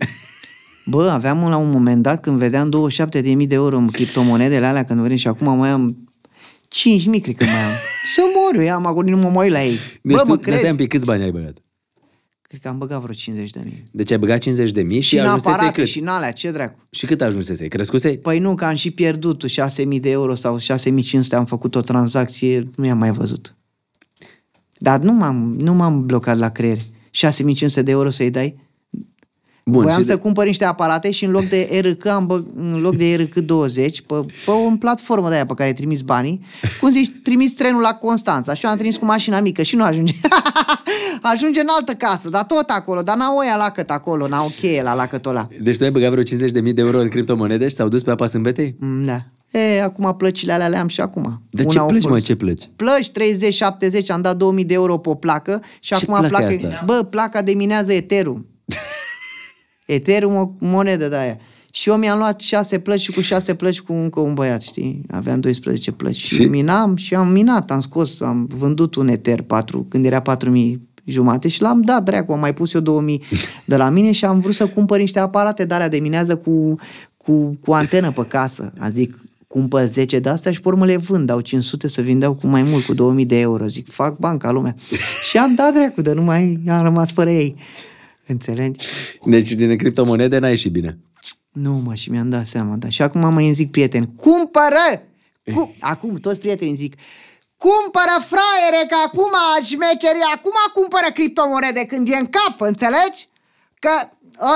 Bă, 0.85 1.09
aveam 1.11 1.49
la 1.49 1.57
un 1.57 1.71
moment 1.71 2.01
dat 2.01 2.21
când 2.21 2.37
vedeam 2.37 2.69
27.000 3.41 3.47
de 3.47 3.55
euro 3.55 3.77
în 3.77 3.87
criptomonedele 3.87 4.65
alea 4.65 4.83
când 4.85 4.99
venim 5.01 5.17
și 5.17 5.27
acum 5.27 5.57
mai 5.57 5.69
am 5.69 6.06
5.000, 6.67 7.21
cred 7.21 7.35
că 7.35 7.43
mai 7.43 7.61
am. 7.63 7.71
Să 8.15 8.21
mor 8.35 8.63
eu, 8.63 8.73
am 8.73 8.85
acolo, 8.85 9.09
nu 9.09 9.17
mă 9.17 9.29
mai 9.29 9.49
la 9.49 9.63
ei. 9.63 9.77
Deci 10.01 10.15
Bă, 10.15 10.21
tu, 10.21 10.27
mă 10.27 10.35
de 10.35 10.41
stai 10.41 10.53
crezi? 10.55 10.69
un 10.71 10.75
pic, 10.75 10.89
câți 10.89 11.05
bani 11.05 11.23
ai 11.23 11.31
băgat? 11.31 11.57
Cred 12.41 12.59
că 12.61 12.67
am 12.67 12.77
băgat 12.77 13.01
vreo 13.01 13.13
50 13.13 13.49
de 13.49 13.61
mii. 13.63 13.83
Deci 13.91 14.11
ai 14.11 14.17
băgat 14.17 14.39
50 14.39 14.71
de 14.71 14.81
mii 14.81 14.99
și, 15.01 15.07
Și 15.07 15.17
în 15.17 15.25
ajunsese 15.25 15.49
aparate 15.49 15.79
cât? 15.79 15.87
și 15.89 15.99
în 15.99 16.07
alea, 16.07 16.31
ce 16.31 16.51
dracu? 16.51 16.87
Și 16.89 17.05
cât 17.05 17.21
ajunsese? 17.21 17.67
Crescuse? 17.67 18.09
Păi 18.09 18.39
nu, 18.39 18.55
că 18.55 18.65
am 18.65 18.75
și 18.75 18.91
pierdut 18.91 19.43
6.000 19.49 19.99
de 19.99 20.09
euro 20.09 20.35
sau 20.35 20.57
6.500, 20.59 20.63
am 21.31 21.45
făcut 21.45 21.75
o 21.75 21.81
tranzacție, 21.81 22.69
nu 22.75 22.85
i-am 22.85 22.97
mai 22.97 23.11
văzut. 23.11 23.55
Dar 24.77 24.99
nu 24.99 25.13
m-am, 25.13 25.55
nu 25.59 25.73
m-am 25.73 26.05
blocat 26.05 26.37
la 26.37 26.49
creier. 26.49 26.77
6.500 26.77 27.83
de 27.83 27.91
euro 27.91 28.09
să-i 28.09 28.29
dai? 28.29 28.66
Bun, 29.69 29.81
Voiam 29.81 29.99
și 29.99 30.05
să 30.05 30.13
de- 30.13 30.19
cumpăr 30.21 30.45
niște 30.45 30.65
aparate 30.65 31.11
și 31.11 31.25
în 31.25 31.31
loc 31.31 31.43
de 31.49 31.69
RK, 31.83 32.05
am 32.05 32.25
bă, 32.25 32.43
în 32.55 32.79
loc 32.81 32.95
de 32.95 33.15
RK 33.15 33.33
20, 33.45 34.01
pe, 34.01 34.13
pe 34.45 34.51
o 34.51 34.69
platformă 34.79 35.27
de 35.29 35.35
aia 35.35 35.45
pe 35.45 35.53
care 35.53 35.73
trimis 35.73 36.01
banii, 36.01 36.45
cum 36.79 36.91
zici, 36.91 37.11
trimis 37.23 37.53
trenul 37.53 37.81
la 37.81 37.93
Constanța 37.93 38.53
și 38.53 38.65
eu 38.65 38.71
am 38.71 38.77
trimis 38.77 38.97
cu 38.97 39.05
mașina 39.05 39.39
mică 39.39 39.63
și 39.63 39.75
nu 39.75 39.83
ajunge. 39.83 40.13
ajunge 41.21 41.59
în 41.59 41.67
altă 41.77 41.91
casă, 41.93 42.29
dar 42.29 42.43
tot 42.43 42.69
acolo, 42.69 43.01
dar 43.01 43.17
n-au 43.17 43.37
oia 43.37 43.55
lacăt 43.55 43.89
acolo, 43.91 44.27
n-au 44.27 44.51
cheie 44.59 44.81
la 44.81 44.93
lacătul 44.93 45.31
ăla. 45.31 45.47
Deci 45.59 45.77
tu 45.77 45.83
ai 45.83 45.91
băgat 45.91 46.09
vreo 46.11 46.23
50 46.23 46.51
de 46.51 46.59
mii 46.61 46.73
de 46.73 46.81
euro 46.81 46.99
în 46.99 47.09
criptomonede 47.09 47.67
și 47.67 47.75
s-au 47.75 47.87
dus 47.87 48.03
pe 48.03 48.11
apa 48.11 48.25
sâmbetei? 48.27 48.75
Mm, 48.79 49.05
Da. 49.05 49.21
E, 49.59 49.81
acum 49.83 50.15
plăcile 50.17 50.53
alea 50.53 50.67
le 50.67 50.77
am 50.77 50.87
și 50.87 51.01
acum. 51.01 51.41
De 51.49 51.61
Una 51.61 51.71
ce 51.71 51.79
au 51.79 51.85
plăci, 51.87 52.03
mă? 52.03 52.09
fost. 52.09 52.25
Ce 52.25 52.35
plăci? 52.35 52.69
Plăci 52.75 53.11
30-70, 53.11 54.07
am 54.07 54.21
dat 54.21 54.35
2000 54.37 54.65
de 54.65 54.73
euro 54.73 54.97
pe 54.97 55.09
o 55.09 55.13
placă 55.13 55.61
și 55.79 55.87
Ce 55.87 55.95
acum 55.95 56.07
placă 56.13 56.27
placa, 56.27 56.43
e 56.53 56.55
asta? 56.65 56.83
bă, 56.85 57.07
placa 57.09 57.41
deminează 57.41 57.93
Ethereum. 57.93 58.45
Ethereum 59.87 60.35
o 60.35 60.49
monedă 60.59 61.07
de 61.07 61.15
aia. 61.15 61.37
Și 61.71 61.89
eu 61.89 61.95
mi-am 61.95 62.17
luat 62.17 62.39
șase 62.39 62.79
plăci 62.79 62.99
și 62.99 63.11
cu 63.11 63.21
șase 63.21 63.55
plăci 63.55 63.81
cu 63.81 63.93
încă 63.93 64.19
un 64.19 64.33
băiat, 64.33 64.61
știi? 64.61 65.01
Aveam 65.09 65.39
12 65.39 65.91
plăci. 65.91 66.15
Și, 66.15 66.27
Și? 66.27 66.35
și 66.35 66.45
minam 66.45 66.95
și 66.95 67.15
am 67.15 67.27
minat, 67.27 67.71
am 67.71 67.81
scos, 67.81 68.21
am 68.21 68.47
vândut 68.57 68.95
un 68.95 69.07
Ether 69.07 69.41
4, 69.41 69.85
când 69.89 70.05
era 70.05 70.19
4000 70.19 70.87
jumate 71.05 71.47
și 71.47 71.61
l-am 71.61 71.81
dat, 71.81 72.03
dracu, 72.03 72.31
am 72.31 72.39
mai 72.39 72.53
pus 72.53 72.73
eu 72.73 72.81
2000 72.81 73.23
de 73.65 73.75
la 73.75 73.89
mine 73.89 74.11
și 74.11 74.25
am 74.25 74.39
vrut 74.39 74.53
să 74.53 74.67
cumpăr 74.67 74.99
niște 74.99 75.19
aparate 75.19 75.65
de 75.65 75.73
alea 75.73 75.89
de 75.89 75.97
minează 75.99 76.35
cu, 76.35 76.75
cu, 77.17 77.57
cu 77.65 77.71
antenă 77.71 78.11
pe 78.11 78.25
casă. 78.27 78.73
Am 78.79 78.91
zic, 78.91 79.19
cumpăr 79.47 79.87
10 79.87 80.19
de 80.19 80.29
astea 80.29 80.51
și 80.51 80.61
pe 80.61 80.67
urmă 80.67 80.85
le 80.85 80.97
vând, 80.97 81.27
dau 81.27 81.39
500 81.39 81.87
să 81.87 82.01
vindeau 82.01 82.33
cu 82.33 82.47
mai 82.47 82.63
mult, 82.63 82.83
cu 82.83 82.93
2000 82.93 83.25
de 83.25 83.39
euro. 83.39 83.67
Zic, 83.67 83.91
fac 83.91 84.17
banca 84.17 84.51
lumea. 84.51 84.75
și 85.29 85.37
am 85.37 85.55
dat 85.55 85.73
dracu, 85.73 86.01
dar 86.01 86.15
nu 86.15 86.21
mai 86.21 86.59
am 86.69 86.83
rămas 86.83 87.11
fără 87.11 87.29
ei. 87.29 87.55
Înțelegi? 88.27 88.87
Deci 89.25 89.51
din 89.51 89.77
criptomonede 89.77 90.37
n-ai 90.37 90.49
ieșit 90.49 90.71
bine. 90.71 90.97
Nu, 91.51 91.73
mă, 91.73 91.93
și 91.93 92.09
mi-am 92.09 92.29
dat 92.29 92.45
seama, 92.45 92.75
da. 92.75 92.89
Și 92.89 93.01
acum 93.01 93.33
mai 93.33 93.45
îmi 93.45 93.53
zic 93.53 93.71
prieteni, 93.71 94.13
cumpără! 94.15 95.03
Cum? 95.53 95.73
Acum 95.79 96.15
toți 96.15 96.39
prietenii 96.39 96.69
îmi 96.69 96.77
zic, 96.77 96.93
cumpără 97.57 98.15
fraiere, 98.31 98.87
că 98.89 98.95
acum 99.05 99.33
șmecherie, 99.63 100.27
acum 100.35 100.57
cumpără 100.73 101.07
criptomonede 101.13 101.85
când 101.85 102.07
e 102.11 102.15
în 102.15 102.27
cap, 102.27 102.61
înțelegi? 102.61 103.27
Că 103.79 103.89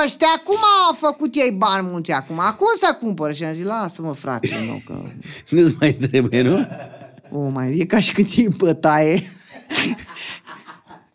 ăștia 0.03 0.27
acum 0.35 0.61
au 0.87 0.93
făcut 0.93 1.35
ei 1.35 1.51
bani 1.51 1.87
mulți 1.91 2.11
acum, 2.11 2.39
acum 2.39 2.67
să 2.77 2.97
cumpără. 2.99 3.33
Și 3.33 3.43
am 3.43 3.53
zis, 3.53 3.65
lasă-mă, 3.65 4.13
frate, 4.13 4.49
nu, 4.67 4.81
că... 4.85 5.03
Nu-ți 5.49 5.75
mai 5.79 5.93
trebuie, 5.93 6.41
nu? 6.41 6.67
O, 7.31 7.47
mai, 7.47 7.77
e 7.77 7.85
ca 7.85 7.99
și 7.99 8.13
când 8.13 8.27
e 8.35 8.41
în 8.41 8.53
bătaie. 8.57 9.23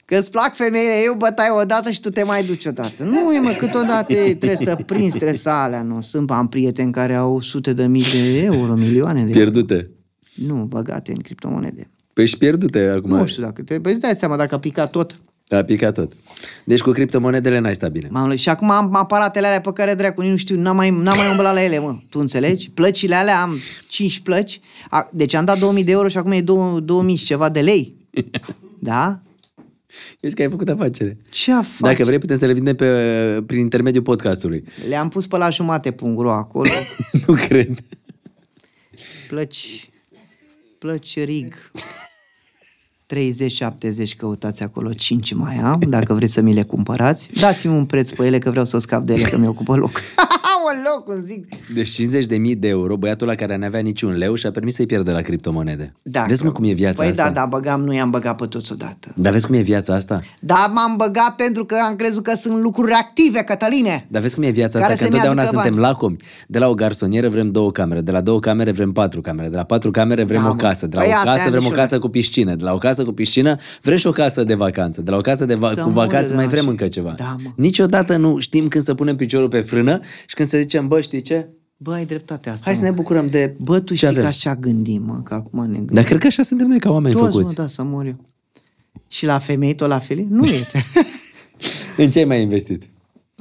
Că 0.07 0.17
îți 0.17 0.31
plac 0.31 0.55
femeile, 0.55 1.03
eu 1.05 1.15
bătaie 1.15 1.51
odată 1.51 1.91
și 1.91 2.01
tu 2.01 2.11
te 2.11 2.23
mai 2.23 2.45
duci 2.45 2.65
odată. 2.65 3.03
Nu, 3.03 3.35
e 3.35 3.39
mă, 3.39 3.55
câteodată 3.59 4.15
trebuie 4.15 4.57
să 4.57 4.79
prinzi, 4.87 5.17
trebuie 5.17 5.39
să 5.39 5.49
alea, 5.49 5.83
nu. 5.83 6.03
Sunt 6.03 6.31
am 6.31 6.49
prieteni 6.49 6.93
care 6.93 7.15
au 7.15 7.41
sute 7.41 7.73
de 7.73 7.87
mii 7.87 8.05
de 8.13 8.39
euro, 8.39 8.75
milioane 8.75 9.15
de 9.15 9.21
euro. 9.21 9.33
Pierdute. 9.33 9.91
Nu, 10.35 10.55
băgate 10.55 11.13
în 11.13 11.19
criptomonede. 11.19 11.91
Păi 12.13 12.27
și 12.27 12.37
pierdute 12.37 12.81
acum. 12.97 13.11
Nu 13.11 13.27
știu 13.27 13.43
dacă 13.43 13.63
te... 13.63 13.81
Păi 13.81 13.93
îți 13.93 14.01
dai 14.01 14.17
seama 14.19 14.37
dacă 14.37 14.55
a 14.55 14.59
picat 14.59 14.91
tot. 14.91 15.19
A 15.49 15.63
picat 15.63 15.95
tot. 15.95 16.13
Deci 16.65 16.81
cu 16.81 16.91
criptomonedele 16.91 17.59
n-ai 17.59 17.75
stat 17.75 17.91
bine. 17.91 18.09
M-am, 18.11 18.37
și 18.37 18.49
acum 18.49 18.71
am 18.71 18.95
aparatele 18.95 19.47
alea 19.47 19.61
pe 19.61 19.73
care 19.73 19.95
dracu 19.95 20.21
nici 20.21 20.31
nu 20.31 20.37
știu, 20.37 20.61
n-am 20.61 20.77
mai, 20.77 20.91
n-am 20.91 21.17
mai 21.17 21.31
umblat 21.31 21.55
la 21.55 21.63
ele, 21.63 21.79
mă. 21.79 21.97
Tu 22.11 22.19
înțelegi? 22.19 22.71
Plăcile 22.71 23.15
alea, 23.15 23.43
am 23.43 23.51
5 23.89 24.21
plăci. 24.21 24.61
A, 24.91 25.09
deci 25.13 25.35
am 25.35 25.45
dat 25.45 25.59
2000 25.59 25.85
de 25.85 25.91
euro 25.91 26.09
și 26.09 26.17
acum 26.17 26.33
e 26.33 26.41
2, 26.41 26.81
2000 26.85 27.17
și 27.17 27.25
ceva 27.25 27.49
de 27.49 27.61
lei. 27.61 27.97
Da? 28.79 29.21
Ești 30.21 30.37
că 30.37 30.43
ai 30.43 30.51
făcut 30.51 30.69
afacere. 30.69 31.17
Ce 31.31 31.53
a 31.53 31.63
fac? 31.63 31.81
Dacă 31.81 32.05
vrei, 32.05 32.19
putem 32.19 32.39
să 32.39 32.47
le 32.47 32.53
vindem 32.53 32.77
pe, 32.77 33.43
prin 33.47 33.61
intermediul 33.61 34.03
podcastului. 34.03 34.65
Le-am 34.89 35.09
pus 35.09 35.27
pe 35.27 35.37
la 35.37 35.51
jumate 35.51 35.91
pungro 35.91 36.33
acolo. 36.33 36.71
nu 37.27 37.35
cred. 37.35 37.79
Plăci, 39.29 39.91
plăci 40.79 41.19
rig. 41.19 41.55
30-70 43.15 44.17
căutați 44.17 44.63
acolo, 44.63 44.93
5 44.93 45.33
mai 45.33 45.57
am, 45.57 45.81
dacă 45.89 46.15
vreți 46.15 46.33
să 46.33 46.41
mi 46.41 46.55
le 46.55 46.63
cumpărați. 46.63 47.31
Dați-mi 47.41 47.77
un 47.77 47.87
preț 47.87 48.11
pe 48.11 48.27
ele, 48.27 48.39
că 48.39 48.51
vreau 48.51 48.65
să 48.65 48.79
scap 48.79 49.05
de 49.05 49.13
ele, 49.13 49.25
că 49.25 49.39
mi 49.39 49.47
ocupă 49.47 49.77
loc. 49.77 50.01
un 50.75 50.83
loc, 50.85 51.05
cum 51.05 51.25
zic. 51.25 51.47
Deci 51.75 51.89
50 51.89 52.25
de 52.25 52.37
mii 52.37 52.55
de 52.57 52.69
euro, 52.69 52.97
băiatul 52.97 53.27
la 53.27 53.35
care 53.35 53.57
n-avea 53.57 53.81
niciun 53.81 54.13
leu 54.17 54.35
și 54.35 54.47
a 54.47 54.51
permis 54.51 54.75
să-i 54.75 54.87
pierdă 54.87 55.13
la 55.13 55.21
criptomonede. 55.21 55.93
Dacă- 56.03 56.27
Vezi 56.29 56.45
mă 56.45 56.53
cum 56.53 56.65
e 56.65 56.73
viața 56.73 57.03
păi 57.03 57.11
asta? 57.11 57.25
da, 57.25 57.31
da, 57.31 57.45
băgam, 57.47 57.81
nu 57.85 57.95
i-am 57.95 58.11
băgat 58.11 58.37
pe 58.37 58.47
toți 58.47 58.73
odată. 58.73 59.13
Dar 59.17 59.33
vezi 59.33 59.47
cum 59.47 59.55
e 59.55 59.61
viața 59.61 59.95
asta? 59.95 60.21
Dar 60.41 60.71
m-am 60.75 60.95
băgat 60.97 61.37
pentru 61.37 61.65
că 61.65 61.77
am 61.89 61.97
crezut 61.97 62.23
că 62.25 62.37
sunt 62.37 62.63
lucruri 62.63 62.93
active, 62.93 63.39
Cătăline. 63.41 64.07
Dar 64.09 64.23
vezi 64.23 64.35
cum 64.35 64.43
e 64.45 64.51
viața 64.51 64.79
Care 64.79 64.93
asta? 64.93 65.05
Că 65.05 65.11
să-mi 65.11 65.21
întotdeauna 65.21 65.41
aducă 65.43 65.57
suntem 65.57 65.81
bani. 65.81 65.93
lacomi. 65.93 66.17
De 66.49 66.59
la 66.59 66.69
o 66.69 66.75
garsonieră 66.75 67.29
vrem 67.29 67.51
două 67.51 67.71
camere, 67.73 68.01
de 68.01 68.11
la 68.11 68.21
două 68.21 68.41
camere 68.41 68.71
vrem 68.73 68.93
patru 68.93 69.21
camere, 69.21 69.49
de 69.49 69.57
la 69.57 69.65
patru 69.65 69.91
camere 69.91 70.25
vrem 70.25 70.41
Da, 70.43 70.47
o 70.49 70.51
mă. 70.51 70.57
casă, 70.57 70.87
de 70.87 70.97
la 70.97 71.03
Păi 71.03 71.11
o 71.11 71.15
asta 71.17 71.31
casă 71.31 71.43
am 71.43 71.49
vrem 71.51 71.61
zis 71.61 71.71
o 71.71 71.73
și 71.73 71.79
eu. 71.79 71.85
casă 71.85 71.99
cu 71.99 72.09
piscină, 72.09 72.55
de 72.55 72.65
la 72.65 72.73
o 72.73 72.79
casă 72.79 73.03
cu 73.05 73.13
piscină 73.13 73.57
vrem 73.83 73.97
și 73.97 74.07
o 74.07 74.11
casă 74.13 74.43
de 74.43 74.55
vacanță, 74.55 75.03
de 75.03 75.11
la 75.11 75.17
o 75.17 75.21
casă 75.21 75.45
de 75.45 75.55
va- 75.55 75.69
Să 75.69 75.75
cu 75.75 75.89
mură 75.89 75.95
vacanță 76.07 76.29
de 76.29 76.35
mai 76.35 76.45
la 76.45 76.51
vrem 76.51 76.63
așa. 76.63 76.71
încă 76.71 76.89
ceva. 76.89 77.15
Da, 77.17 77.37
mă. 77.45 77.51
Niciodată 77.57 78.17
nu 78.17 78.39
știm 78.39 78.69
când 78.69 78.85
să 78.85 78.95
punem 78.95 79.17
piciorul 79.17 79.49
pe 79.49 79.61
frână 79.61 80.01
și 80.27 80.35
când 80.35 80.49
se 80.49 80.56
să 80.57 80.63
zicem, 80.63 80.89
bă, 80.89 81.01
știi 81.01 81.21
ce? 81.21 81.49
Bă, 81.77 81.93
ai 81.93 82.05
dreptate 82.07 82.51
asta. 82.51 82.63
Hai 82.65 82.75
să 82.77 82.83
mă. 82.83 82.89
ne 82.89 82.95
bucurăm 82.95 83.27
de 83.27 83.57
Bă, 83.61 83.79
tu 83.81 83.87
ce 83.87 83.95
știi 83.95 84.09
avem. 84.09 84.21
că 84.23 84.27
așa 84.27 84.55
gândim, 84.55 85.03
mă, 85.03 85.21
că 85.25 85.35
acum 85.35 85.61
ne 85.67 85.77
gândim. 85.77 85.95
Dar 85.95 86.05
cred 86.05 86.19
că 86.21 86.27
așa 86.27 86.43
suntem 86.43 86.67
noi 86.67 86.79
ca 86.79 86.91
oameni 86.91 87.15
Toți, 87.15 87.25
mă, 87.27 87.31
făcuți. 87.31 87.55
da, 87.55 87.67
să 87.67 87.83
mor 87.83 88.07
eu. 88.07 88.17
Și 89.09 89.27
la 89.27 89.39
femei 89.39 89.75
tot 89.75 89.89
la 89.89 89.99
fel? 89.99 90.27
Nu 90.29 90.45
este. 90.45 90.85
În 91.97 92.11
ce 92.11 92.19
ai 92.19 92.25
mai 92.25 92.43
investit? 92.43 92.83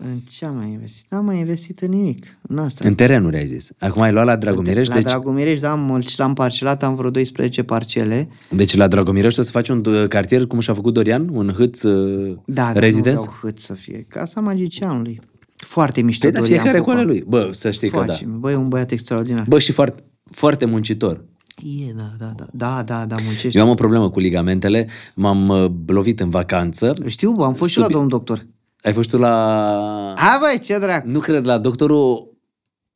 în 0.03 0.19
ce 0.29 0.45
am 0.45 0.55
mai 0.55 0.69
investit? 0.71 1.05
N-am 1.09 1.25
mai 1.25 1.37
investit 1.37 1.79
în 1.79 1.89
nimic. 1.89 2.37
În 2.41 2.57
asta. 2.57 2.87
În 2.87 2.95
terenuri, 2.95 3.37
ai 3.37 3.45
zis. 3.45 3.71
Acum 3.79 4.01
ai 4.01 4.11
luat 4.11 4.25
la 4.25 4.35
Dragomirești, 4.35 4.89
la 4.93 4.99
deci, 4.99 5.05
Dragomirești, 5.05 5.61
da, 5.61 5.71
am, 5.71 5.99
și 5.99 6.19
l-am 6.19 6.33
parcelat, 6.33 6.83
am 6.83 6.95
vreo 6.95 7.09
12 7.09 7.63
parcele. 7.63 8.29
deci 8.51 8.75
la 8.75 8.87
Dragomirești 8.87 9.39
o 9.39 9.43
să 9.43 9.51
faci 9.51 9.69
un 9.69 9.83
uh, 9.85 10.07
cartier 10.07 10.45
cum 10.45 10.59
și-a 10.59 10.73
făcut 10.73 10.93
Dorian? 10.93 11.29
Un 11.31 11.53
hâț 11.57 11.83
uh, 11.83 12.37
Da, 12.45 12.63
dar 12.73 12.77
residence? 12.83 13.15
nu 13.15 13.21
vreau 13.21 13.37
hât 13.41 13.59
să 13.59 13.73
fie. 13.73 14.05
Casa 14.07 14.41
magicianului. 14.41 15.21
Foarte 15.55 16.01
mișto. 16.01 16.21
Păi, 16.21 16.31
dar 16.31 16.41
Dorian 16.41 16.59
fiecare 16.59 16.79
cu 16.83 16.89
Popa. 16.89 16.97
ale 16.97 17.07
lui. 17.07 17.23
Bă, 17.27 17.49
să 17.51 17.71
știi 17.71 17.89
că 17.89 17.97
da. 17.99 18.05
Face. 18.05 18.25
Bă, 18.25 18.51
e 18.51 18.55
un 18.55 18.67
băiat 18.67 18.91
extraordinar. 18.91 19.45
Bă, 19.47 19.59
și 19.59 19.71
foarte, 19.71 20.03
foarte 20.23 20.65
muncitor. 20.65 21.25
E, 21.63 21.91
da, 21.93 22.11
da, 22.17 22.33
da, 22.35 22.45
da, 22.53 22.83
da, 22.83 23.05
da, 23.05 23.15
muncește. 23.23 23.57
Eu 23.57 23.63
am 23.63 23.69
o 23.69 23.73
problemă 23.73 24.09
cu 24.09 24.19
ligamentele, 24.19 24.87
m-am 25.15 25.49
uh, 25.49 25.71
lovit 25.87 26.19
în 26.19 26.29
vacanță. 26.29 26.93
Știu, 27.05 27.31
bă, 27.31 27.43
am 27.43 27.53
fost 27.53 27.71
și 27.71 27.77
la 27.77 27.85
Subi- 27.85 27.91
domnul 27.91 28.09
doctor. 28.09 28.45
Ai 28.81 28.93
fost 28.93 29.09
tu 29.09 29.17
la... 29.17 30.13
Hai, 30.17 30.37
băi, 30.39 30.59
ce 30.59 30.79
dracu. 30.79 31.07
Nu 31.07 31.19
cred, 31.19 31.45
la 31.45 31.57
doctorul 31.57 32.33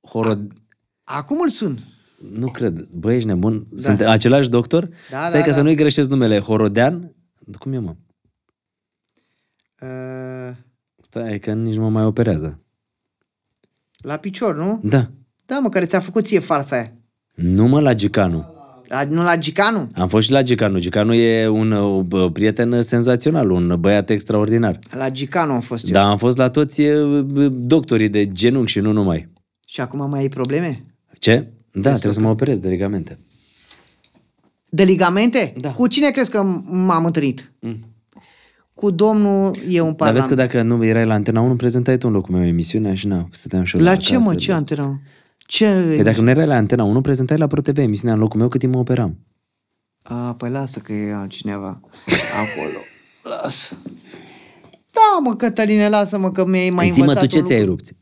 Horod... 0.09 0.51
Acum 1.03 1.37
îl 1.41 1.49
sun. 1.49 1.79
Nu 2.33 2.47
cred. 2.47 2.87
Bă, 2.95 3.13
ești 3.13 3.27
nebun? 3.27 3.67
Sunt 3.75 4.01
același 4.01 4.49
doctor? 4.49 4.89
Da, 5.11 5.25
Stai 5.25 5.39
da, 5.39 5.45
că 5.45 5.51
să 5.51 5.57
da. 5.57 5.63
nu-i 5.63 5.75
greșesc 5.75 6.09
numele. 6.09 6.39
Horodean? 6.39 7.15
Cum 7.59 7.73
e, 7.73 7.77
mă? 7.79 7.95
Uh, 9.81 10.55
Stai 11.09 11.39
că 11.39 11.53
nici 11.53 11.75
nu 11.75 11.81
mă 11.81 11.89
mai 11.89 12.03
operează. 12.03 12.59
la 13.97 14.17
picior, 14.17 14.55
nu? 14.55 14.79
Da. 14.83 15.09
Da, 15.45 15.59
mă, 15.59 15.69
care 15.69 15.85
ți-a 15.85 15.99
făcut 15.99 16.25
ție 16.25 16.39
farsa 16.39 16.75
aia. 16.75 16.93
Nu 17.35 17.67
mă 17.67 17.79
la 17.81 17.93
Gicanu. 17.93 18.53
La, 18.87 19.03
nu 19.03 19.21
la 19.23 19.37
Gicanu? 19.37 19.89
Am 19.95 20.07
fost 20.07 20.25
și 20.25 20.31
la 20.31 20.41
Gicanu. 20.43 20.79
Gicanu 20.79 21.13
e 21.13 21.47
un 21.47 21.71
uh, 21.71 22.01
bă, 22.03 22.31
prieten 22.31 22.81
senzațional, 22.81 23.49
un 23.51 23.75
băiat 23.79 24.09
extraordinar. 24.09 24.79
La 24.91 25.09
Gicanu 25.09 25.51
am 25.53 25.59
fost 25.61 25.85
eu. 25.85 25.91
Dar 25.91 26.05
am 26.05 26.17
fost 26.17 26.37
la 26.37 26.49
toți 26.49 26.81
uh, 26.81 27.25
doctorii 27.51 28.09
de 28.09 28.31
genunchi 28.31 28.71
și 28.71 28.79
nu 28.79 28.91
numai. 28.91 29.29
Și 29.67 29.81
acum 29.81 30.09
mai 30.09 30.19
ai 30.19 30.29
probleme? 30.29 30.85
Ce? 31.19 31.47
Da, 31.71 31.89
trebuie 31.89 32.13
să 32.13 32.19
mă 32.21 32.29
operez 32.29 32.57
de 32.57 32.69
ligamente. 32.69 33.19
De 34.69 34.83
ligamente? 34.83 35.53
Da. 35.59 35.71
Cu 35.73 35.87
cine 35.87 36.09
crezi 36.09 36.31
că 36.31 36.39
m- 36.39 36.63
m-am 36.65 37.05
întâlnit? 37.05 37.51
Mm. 37.59 37.79
Cu 38.79 38.91
domnul 38.91 39.55
e 39.69 39.79
un 39.81 39.85
Dar 39.87 39.95
parlament. 39.95 40.15
vezi 40.15 40.27
că 40.27 40.35
dacă 40.35 40.61
nu 40.61 40.85
erai 40.85 41.05
la 41.05 41.13
Antena 41.13 41.41
1, 41.41 41.55
prezentai 41.55 41.97
tu 41.97 42.07
în 42.07 42.13
locul 42.13 42.35
meu 42.35 42.45
emisiunea 42.45 42.95
și 42.95 43.07
na, 43.07 43.27
stăteam 43.31 43.63
și 43.63 43.77
eu 43.77 43.83
La 43.83 43.95
ce, 43.95 44.13
acasă. 44.13 44.29
mă? 44.29 44.35
Ce 44.35 44.51
antena? 44.51 44.99
Ce? 45.37 45.65
Păi 45.95 46.03
dacă 46.03 46.21
nu 46.21 46.29
erai 46.29 46.45
la 46.45 46.55
Antena 46.55 46.83
1, 46.83 47.01
prezentai 47.01 47.37
la 47.37 47.47
ProTV 47.47 47.77
emisiunea 47.77 48.13
în 48.15 48.21
locul 48.21 48.39
meu 48.39 48.47
cât 48.49 48.59
timp 48.59 48.73
mă 48.73 48.79
operam. 48.79 49.17
A, 50.03 50.33
păi 50.33 50.49
lasă 50.49 50.79
că 50.79 50.93
e 50.93 51.13
altcineva 51.13 51.67
acolo. 52.43 52.79
Lasă. 53.41 53.77
Da, 54.91 55.19
mă, 55.23 55.35
Cătăline, 55.35 55.89
lasă-mă 55.89 56.31
că 56.31 56.45
mi-ai 56.45 56.69
mai 56.69 56.87
Zi-mă 56.89 56.99
învățat 57.05 57.23
tu 57.23 57.29
ce 57.29 57.39
un 57.39 57.45
ți-ai 57.45 57.57
lucru. 57.59 57.71
rupți? 57.75 57.93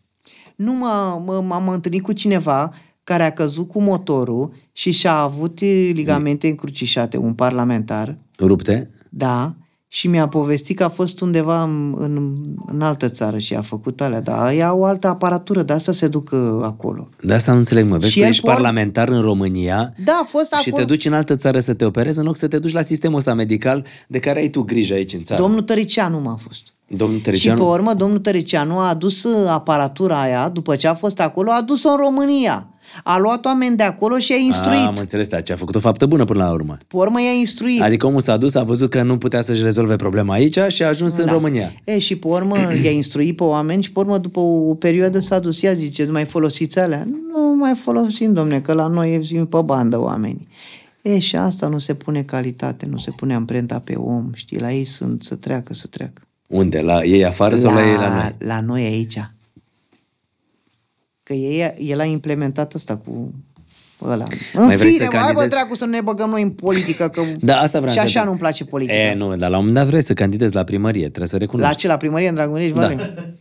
Nu, 0.56 0.74
mă, 0.74 1.22
mă, 1.26 1.44
m-am 1.48 1.68
întâlnit 1.70 2.04
cu 2.04 2.12
cineva 2.12 2.74
care 3.04 3.24
a 3.24 3.32
căzut 3.32 3.68
cu 3.68 3.82
motorul 3.82 4.54
și 4.72 4.92
și-a 4.92 5.14
avut 5.16 5.60
eh, 5.62 5.90
ligamente 5.94 6.48
încrucișate, 6.48 7.18
un 7.18 7.34
parlamentar, 7.34 8.18
Rupte? 8.40 8.90
da, 9.10 9.56
și 9.90 10.08
mi-a 10.08 10.28
povestit 10.28 10.78
că 10.78 10.84
a 10.84 10.90
fost 10.90 11.22
undeva 11.22 11.64
în, 11.64 11.96
în, 11.98 12.36
în 12.72 12.82
altă 12.82 13.10
țară 13.10 13.38
și 13.38 13.56
a 13.56 13.62
făcut 13.62 14.02
alea, 14.02 14.22
dar 14.22 14.54
ea 14.54 14.68
au 14.68 14.80
o 14.80 14.86
altă 14.86 15.08
aparatură, 15.08 15.64
de 15.64 15.74
asta 15.74 15.92
se 15.92 16.08
duc 16.08 16.30
uh, 16.32 16.40
acolo. 16.62 17.10
De 17.22 17.34
asta 17.34 17.52
nu 17.52 17.58
înțeleg, 17.58 17.88
mă. 17.88 17.98
Vezi 17.98 18.12
Și 18.12 18.18
că 18.20 18.24
el 18.24 18.32
ești 18.32 18.42
por- 18.44 18.54
parlamentar 18.54 19.10
în 19.10 19.22
România 19.22 19.94
Da, 20.04 20.20
a 20.24 20.26
fost 20.26 20.54
și 20.54 20.70
acolo. 20.70 20.84
te 20.84 20.88
duci 20.94 21.06
în 21.06 21.14
altă 21.14 21.36
țară 21.36 21.60
să 21.60 21.74
te 21.74 21.86
operezi 21.86 22.20
în 22.20 22.26
loc 22.26 22.38
să 22.38 22.48
te 22.48 22.60
duci 22.60 22.74
la 22.74 22.82
sistemul 22.82 23.18
ăsta 23.18 23.34
medical 23.34 23.86
de 24.08 24.20
care 24.20 24.40
ai 24.40 24.50
tu 24.50 24.62
grijă 24.62 24.94
aici 24.94 25.14
în 25.14 25.24
țară. 25.24 25.42
Domnul 25.42 25.62
Tăricianu 25.62 26.20
m-a 26.22 26.36
fost. 26.42 26.62
Domnul 26.88 27.18
Și 27.18 27.24
Tăricianu? 27.24 27.58
pe 27.64 27.66
urmă, 27.70 27.94
domnul 27.94 28.20
Tăricianu 28.20 28.78
a 28.78 28.90
adus 28.90 29.24
uh, 29.24 29.50
aparatura 29.50 30.22
aia, 30.22 30.50
după 30.50 30.76
ce 30.76 30.88
a 30.88 30.94
fost 30.94 31.20
acolo, 31.20 31.52
a 31.52 31.56
adus-o 31.58 31.90
în 31.90 31.98
România. 31.98 32.68
A 33.04 33.18
luat 33.18 33.46
oameni 33.46 33.76
de 33.76 33.84
acolo 33.84 34.18
și 34.18 34.32
i-a 34.32 34.38
instruit. 34.38 34.80
A, 34.80 34.86
am 34.86 34.98
înțeles, 34.98 35.28
da, 35.28 35.42
ce 35.42 35.54
a 35.54 35.56
făcut 35.56 35.76
o 35.76 35.80
faptă 35.80 36.06
bună 36.06 36.26
până 36.26 36.44
la 36.44 36.52
urmă. 36.52 36.78
Pe 36.88 36.96
urmă 36.96 37.22
i-a 37.22 37.40
instruit. 37.40 37.82
Adică 37.82 38.06
omul 38.06 38.22
s-a 38.22 38.38
dus, 38.38 38.56
a 38.56 38.64
văzut 38.64 38.90
că 38.90 39.04
nu 39.04 39.18
putea 39.18 39.42
să-și 39.42 39.64
rezolve 39.64 39.96
problema 39.96 40.34
aici 40.34 40.60
și 40.68 40.84
a 40.84 40.88
ajuns 40.88 41.18
în 41.18 41.26
România. 41.26 41.72
E, 41.84 42.00
și 42.00 42.16
pe 42.16 42.28
urmă 42.28 42.58
i-a 42.84 42.92
instruit 42.92 43.36
pe 43.36 43.44
oameni 43.44 43.84
și 43.84 43.92
pe 43.92 44.00
urmă 44.00 44.18
după 44.18 44.40
o 44.40 44.74
perioadă 44.74 45.20
s-a 45.20 45.40
dus, 45.40 45.62
ia 45.62 45.74
ziceți, 45.74 46.12
mai 46.12 46.26
folosiți 46.26 46.80
alea? 46.80 47.06
Nu 47.32 47.56
mai 47.56 47.76
folosim, 47.76 48.34
domne, 48.34 48.60
că 48.60 48.74
la 48.74 48.88
noi 48.88 49.30
e 49.32 49.46
pe 49.46 49.62
bandă 49.66 50.02
oamenii. 50.02 50.48
E, 51.02 51.20
și 51.20 51.36
asta 51.36 51.68
nu 51.68 51.80
se 51.80 51.94
pune 51.94 52.22
calitate, 52.22 52.86
nu 52.86 52.98
se 52.98 53.12
pune 53.12 53.34
amprenta 53.34 53.80
pe 53.80 53.96
om, 53.96 54.30
știi, 54.34 54.60
la 54.60 54.72
ei 54.72 54.86
sunt 54.86 55.24
să 55.24 55.36
treacă, 55.36 55.74
să 55.74 55.88
treacă. 55.88 56.22
Unde? 56.48 56.82
La 56.82 57.04
ei 57.04 57.26
afară 57.26 57.56
sau 57.56 57.74
la 57.74 57.90
ei 57.90 57.96
la 57.96 58.10
noi? 58.16 58.36
La 58.48 58.62
noi 58.62 58.84
aici. 58.84 59.20
Că 61.28 61.34
ei, 61.34 61.74
el 61.78 62.00
a 62.00 62.04
implementat 62.06 62.74
asta 62.74 62.98
cu 62.98 63.34
ăla. 64.02 64.24
În 64.54 64.66
Mai 64.66 64.76
vreți 64.76 64.92
fine, 64.94 65.06
să 65.06 65.10
mă, 65.12 65.18
hai 65.18 65.20
bă 65.22 65.26
candidezi? 65.40 65.50
dracu 65.50 65.76
să 65.76 65.86
nu 65.86 65.92
ne 65.92 66.02
băgăm 66.02 66.30
noi 66.30 66.42
în 66.42 66.50
politică, 66.50 67.08
că 67.08 67.22
Da, 67.40 67.58
asta 67.60 67.80
vreau 67.80 67.94
și 67.94 68.00
să 68.00 68.06
așa 68.06 68.20
te- 68.20 68.26
nu-mi 68.26 68.38
place 68.40 68.66
politica. 68.66 68.98
E, 69.00 69.14
nu, 69.16 69.36
dar 69.36 69.50
la 69.50 69.58
un 69.58 69.66
moment 69.66 69.74
dat 69.74 69.88
vreți 69.88 70.06
să 70.08 70.14
candidezi 70.14 70.54
la 70.56 70.64
primărie, 70.64 71.02
trebuie 71.08 71.28
să 71.28 71.36
La 71.36 71.42
recunoști. 71.42 71.76
ce, 71.76 71.88
la 71.88 71.98
primărie 71.98 72.28
în 72.28 72.36
Dragonești, 72.36 72.72
Da. 72.74 72.82
Vale? 72.88 73.38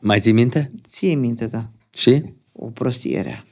Mai 0.00 0.20
ții 0.20 0.32
minte? 0.32 0.70
Ție 0.88 1.14
minte, 1.14 1.46
da. 1.46 1.68
Și? 1.96 2.22
O 2.52 2.66
prostie 2.66 3.16
era. 3.18 3.44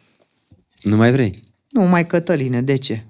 Nu 0.83 0.97
mai 0.97 1.13
vrei? 1.13 1.35
Nu, 1.71 1.83
mai 1.83 2.07
Cătăline, 2.07 2.63
de 2.63 2.77
ce? 2.79 3.05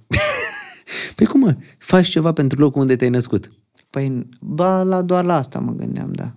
Păi 1.16 1.26
cum 1.26 1.40
mă? 1.40 1.54
Faci 1.78 2.08
ceva 2.08 2.32
pentru 2.32 2.58
locul 2.60 2.80
unde 2.80 2.96
te-ai 2.96 3.10
născut. 3.10 3.50
Păi, 3.90 4.28
ba, 4.40 4.82
la, 4.82 5.02
doar 5.02 5.24
la 5.24 5.36
asta 5.36 5.58
mă 5.58 5.72
gândeam, 5.72 6.12
da. 6.12 6.32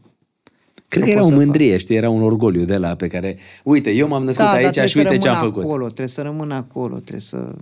Cred 0.99 1.07
Nu 1.07 1.13
că 1.13 1.19
era 1.19 1.21
pot 1.21 1.31
o 1.31 1.39
să 1.39 1.45
mândrie, 1.45 1.77
știi, 1.77 1.95
era 1.95 2.09
un 2.09 2.21
orgoliu 2.21 2.63
de 2.63 2.77
la 2.77 2.95
pe 2.95 3.07
care, 3.07 3.37
uite, 3.63 3.91
eu 3.91 4.07
m-am 4.07 4.23
născut 4.23 4.45
da, 4.45 4.51
dar 4.51 4.59
aici 4.59 4.69
trebuie 4.69 4.87
și 4.87 4.97
uite 4.97 5.09
să 5.09 5.17
ce 5.17 5.27
am 5.27 5.33
rămân 5.33 5.51
făcut. 5.51 5.63
acolo, 5.63 5.85
trebuie 5.85 6.07
să 6.07 6.21
rămân 6.21 6.51
acolo, 6.51 6.95
trebuie 6.95 7.19
să... 7.19 7.55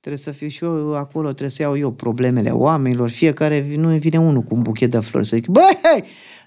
Trebuie 0.00 0.22
să 0.22 0.30
fiu 0.30 0.48
și 0.48 0.64
eu 0.64 0.96
acolo, 0.96 1.26
trebuie 1.26 1.50
să 1.50 1.62
iau 1.62 1.78
eu 1.78 1.90
problemele 1.90 2.50
oamenilor, 2.50 3.10
fiecare 3.10 3.66
nu 3.76 3.88
vine 3.88 4.18
unul 4.20 4.42
cu 4.42 4.54
un 4.54 4.62
buchet 4.62 4.90
de 4.90 4.98
flori 4.98 5.26
să 5.26 5.36
zic, 5.36 5.46
băi, 5.46 5.78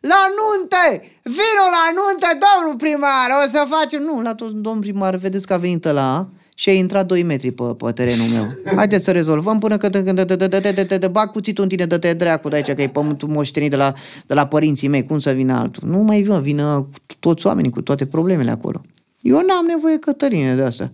la 0.01 0.21
nunte, 0.37 1.01
vino 1.23 1.65
la 1.71 1.85
nunte, 1.95 2.27
domnul 2.45 2.77
primar, 2.77 3.29
o 3.45 3.49
să 3.51 3.65
facem... 3.67 4.01
Nu, 4.01 4.21
la 4.21 4.35
tot 4.35 4.51
domnul 4.51 4.81
primar, 4.81 5.15
vedeți 5.15 5.47
că 5.47 5.53
a 5.53 5.57
venit 5.57 5.85
la 5.85 6.29
și 6.63 6.69
a 6.69 6.73
intrat 6.73 7.07
2 7.07 7.23
metri 7.23 7.51
pe, 7.51 7.63
pe 7.63 7.91
terenul 7.91 8.27
meu. 8.27 8.73
Haideți 8.75 9.03
să 9.03 9.11
rezolvăm 9.11 9.59
până 9.59 9.77
când 9.77 10.87
te 10.99 11.07
bag 11.07 11.31
cuțitul 11.31 11.63
în 11.63 11.69
tine, 11.69 11.85
dă-te 11.85 12.13
dracu 12.13 12.49
de 12.49 12.55
aici, 12.55 12.71
că 12.71 12.81
e 12.81 12.87
pământul 12.87 13.27
moștenit 13.27 13.69
de 13.69 13.75
la, 13.75 13.93
de 14.27 14.33
la 14.33 14.47
părinții 14.47 14.87
mei, 14.87 15.05
cum 15.05 15.19
să 15.19 15.31
vină 15.31 15.53
altul? 15.53 15.89
Nu 15.89 15.97
mai 15.97 16.21
vină, 16.21 16.39
vină 16.39 16.89
toți 17.19 17.47
oamenii 17.47 17.69
cu 17.69 17.81
toate 17.81 18.05
problemele 18.05 18.51
acolo. 18.51 18.81
Eu 19.21 19.35
n-am 19.35 19.65
nevoie, 19.65 19.97
Cătăline, 19.97 20.55
de 20.55 20.61
asta. 20.61 20.91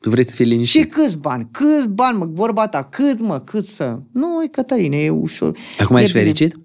Tu 0.00 0.10
vrei 0.10 0.28
să 0.28 0.34
fii 0.34 0.44
liniștit. 0.44 0.80
Și 0.80 0.86
câți 0.86 1.16
bani? 1.16 1.48
Câți 1.50 1.88
bani, 1.88 2.18
mă, 2.18 2.26
vorba 2.32 2.68
ta, 2.68 2.88
cât, 2.90 3.20
mă, 3.20 3.38
cât 3.38 3.64
să... 3.64 3.98
Nu, 4.12 4.42
e 4.42 4.46
Cătăline, 4.46 4.96
e 4.96 5.10
ușor. 5.10 5.56
Acum 5.78 5.96
e 5.96 6.00
ești 6.00 6.12
bine. 6.12 6.24
fericit? 6.24 6.56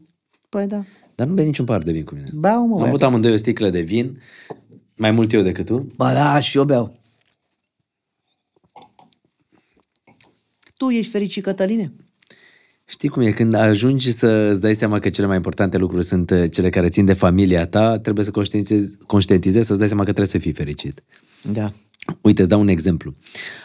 Păi 0.50 0.68
da. 0.68 0.84
Dar 1.16 1.28
nu 1.28 1.34
bei 1.34 1.46
niciun 1.46 1.66
par 1.66 1.82
de 1.82 1.92
vin 1.92 2.04
cu 2.04 2.14
mine. 2.14 2.28
Beau, 2.34 2.66
mă, 2.66 2.74
Am 2.74 2.78
beau. 2.78 2.88
băut 2.88 3.04
amândoi 3.04 3.34
o 3.34 3.38
sticlă 3.38 3.70
de 3.70 3.82
vin, 3.82 4.22
mai 4.98 5.12
mult 5.12 5.34
eu 5.34 5.42
decât 5.42 5.66
tu. 5.66 5.88
Ba 5.98 6.14
da, 6.14 6.40
și 6.40 6.58
eu 6.58 6.64
beau. 6.64 7.00
Tu 10.82 10.90
ești 10.90 11.12
fericit, 11.12 11.44
Cătăline? 11.44 11.94
Știi 12.86 13.10
cum 13.10 13.22
e? 13.22 13.32
Când 13.32 13.54
ajungi 13.54 14.12
să 14.12 14.28
îți 14.28 14.62
dai 14.62 14.76
seama 14.76 15.00
că 15.00 15.10
cele 15.10 15.28
mai 15.28 15.36
importante 15.36 15.78
lucruri 15.78 16.06
sunt 16.06 16.30
uh, 16.30 16.52
cele 16.52 16.70
care 16.70 16.90
țin 16.90 17.06
de 17.06 17.14
familia 17.14 17.66
ta, 17.66 18.00
trebuie 18.00 18.26
să 18.26 18.32
conștientizezi, 18.32 18.98
conștientizezi 19.06 19.68
să-ți 19.68 19.80
dai 19.80 19.88
seama 19.88 20.04
că 20.04 20.12
trebuie 20.12 20.32
să 20.32 20.38
fii 20.38 20.54
fericit. 20.54 21.04
Da. 21.52 21.74
Uite, 22.22 22.42
îți 22.42 22.50
dau 22.50 22.60
un 22.60 22.68
exemplu. 22.68 23.16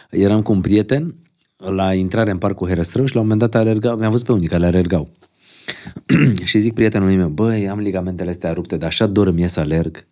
Eram 0.09 0.41
cu 0.41 0.51
un 0.51 0.61
prieten 0.61 1.15
la 1.57 1.93
intrare 1.93 2.31
în 2.31 2.37
parcul 2.37 2.67
Herăstrău 2.67 3.05
și 3.05 3.13
la 3.15 3.21
un 3.21 3.27
moment 3.27 3.51
dat 3.51 3.61
alergau, 3.61 3.97
mi-am 3.97 4.11
văzut 4.11 4.25
pe 4.25 4.31
unii 4.31 4.47
care 4.47 4.65
alergau. 4.65 5.09
și 6.43 6.59
zic 6.59 6.73
prietenului 6.73 7.15
meu, 7.15 7.29
băi, 7.29 7.67
am 7.67 7.79
ligamentele 7.79 8.29
astea 8.29 8.53
rupte, 8.53 8.77
dar 8.77 8.87
așa 8.87 9.05
dor 9.05 9.27
îmi 9.27 9.43
e 9.43 9.47
să 9.47 9.59
alerg. 9.59 10.07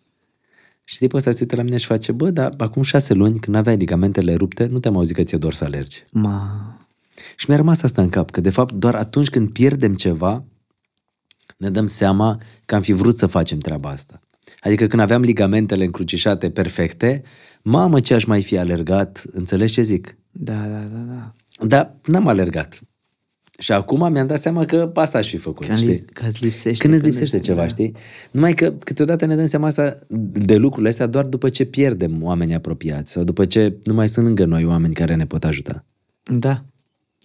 Și 0.84 0.98
tipul 0.98 1.18
ăsta 1.18 1.30
se 1.30 1.38
uită 1.40 1.56
la 1.56 1.62
mine 1.62 1.76
și 1.76 1.86
face, 1.86 2.12
bă, 2.12 2.30
dar 2.30 2.54
acum 2.56 2.82
șase 2.82 3.14
luni, 3.14 3.38
când 3.38 3.56
aveai 3.56 3.76
ligamentele 3.76 4.34
rupte, 4.34 4.66
nu 4.66 4.78
te-am 4.78 4.96
auzit 4.96 5.16
că 5.16 5.22
ți-e 5.22 5.38
dor 5.38 5.54
să 5.54 5.64
alergi. 5.64 6.04
Ma... 6.12 6.75
Și 7.36 7.44
mi-a 7.48 7.56
rămas 7.56 7.82
asta 7.82 8.02
în 8.02 8.08
cap, 8.08 8.30
că 8.30 8.40
de 8.40 8.50
fapt 8.50 8.74
doar 8.74 8.94
atunci 8.94 9.28
când 9.30 9.52
pierdem 9.52 9.94
ceva, 9.94 10.44
ne 11.56 11.70
dăm 11.70 11.86
seama 11.86 12.40
că 12.64 12.74
am 12.74 12.82
fi 12.82 12.92
vrut 12.92 13.16
să 13.16 13.26
facem 13.26 13.58
treaba 13.58 13.88
asta. 13.88 14.20
Adică 14.60 14.86
când 14.86 15.02
aveam 15.02 15.22
ligamentele 15.22 15.84
încrucișate 15.84 16.50
perfecte, 16.50 17.22
mamă 17.62 18.00
ce 18.00 18.14
aș 18.14 18.24
mai 18.24 18.42
fi 18.42 18.58
alergat, 18.58 19.22
înțelegi 19.30 19.72
ce 19.72 19.82
zic? 19.82 20.16
Da, 20.30 20.54
da, 20.66 20.78
da, 20.78 20.98
da. 20.98 21.32
Dar 21.66 21.94
n-am 22.04 22.28
alergat. 22.28 22.80
Și 23.58 23.72
acum 23.72 24.12
mi-am 24.12 24.26
dat 24.26 24.40
seama 24.40 24.64
că 24.64 24.90
asta 24.94 25.18
aș 25.18 25.28
fi 25.28 25.36
făcut, 25.36 25.66
Când, 25.66 25.78
știi? 25.78 25.88
li, 25.90 26.04
că 26.12 26.26
îți 26.28 26.44
lipsește. 26.44 26.78
Când 26.82 26.92
îți 26.92 27.02
când 27.02 27.14
lipsește 27.14 27.36
îți- 27.36 27.44
ceva, 27.46 27.60
da. 27.60 27.68
știi? 27.68 27.94
Numai 28.30 28.52
că 28.54 28.70
câteodată 28.72 29.24
ne 29.26 29.36
dăm 29.36 29.46
seama 29.46 29.66
asta 29.66 29.98
de 30.32 30.56
lucrurile 30.56 30.88
astea 30.88 31.06
doar 31.06 31.24
după 31.24 31.48
ce 31.48 31.64
pierdem 31.64 32.22
oameni 32.22 32.54
apropiați 32.54 33.12
sau 33.12 33.24
după 33.24 33.44
ce 33.44 33.76
nu 33.84 33.94
mai 33.94 34.08
sunt 34.08 34.24
lângă 34.26 34.44
noi 34.44 34.64
oameni 34.64 34.94
care 34.94 35.14
ne 35.14 35.26
pot 35.26 35.44
ajuta. 35.44 35.84
Da. 36.22 36.64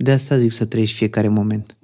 De 0.02 0.12
asta 0.12 0.38
zic 0.38 0.52
să 0.52 0.66
trăiești 0.66 0.96
fiecare 0.96 1.28
moment. 1.28 1.78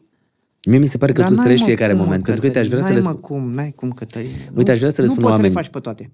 Mie 0.66 0.78
mi 0.78 0.88
se 0.88 0.98
pare 0.98 1.12
că 1.12 1.20
Dar 1.20 1.28
tu 1.28 1.34
îți 1.38 1.48
n-ai, 1.48 1.56
trăiești 1.56 1.70
mă, 1.70 1.76
fiecare 1.76 1.94
cum, 1.94 2.02
mă, 2.02 2.08
moment. 2.08 2.24
Pentru 2.24 2.42
că, 2.42 2.48
uite, 2.48 2.60
aș 2.60 2.68
vrea 2.68 2.82
să 2.82 2.88
Cătălin, 2.88 3.06
le 3.06 3.12
n-ai, 3.12 3.20
spun... 3.24 3.38
mă, 3.38 3.44
cum, 3.44 3.54
n-ai 3.54 3.72
cum, 3.76 3.92
Cătălin. 3.92 4.32
Uite, 4.54 4.72
aș 4.72 4.78
vrea 4.78 4.92
să 4.92 5.02
le 5.02 5.08
nu 5.08 5.14
spun 5.14 5.24
poți 5.24 5.36
să 5.36 5.42
le 5.42 5.48
oamenii- 5.48 5.64
faci 5.64 5.74
pe 5.74 5.80
toate. 5.80 6.12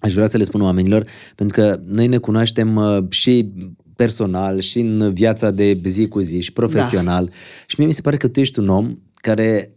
Aș 0.00 0.12
vrea 0.12 0.28
să 0.28 0.36
le 0.36 0.42
spun 0.42 0.60
oamenilor, 0.60 1.06
pentru 1.34 1.60
că 1.60 1.80
noi 1.86 2.06
ne 2.06 2.16
cunoaștem 2.18 2.76
uh, 2.76 2.98
și 3.08 3.52
personal, 3.96 4.58
și 4.60 4.80
în 4.80 5.12
viața 5.12 5.50
de 5.50 5.80
zi 5.84 6.08
cu 6.08 6.20
zi, 6.20 6.40
și 6.40 6.52
profesional. 6.52 7.24
Da. 7.24 7.30
Și 7.66 7.74
mie 7.78 7.86
mi 7.86 7.92
se 7.92 8.00
pare 8.00 8.16
că 8.16 8.28
tu 8.28 8.40
ești 8.40 8.58
un 8.58 8.68
om 8.68 8.96
care... 9.14 9.70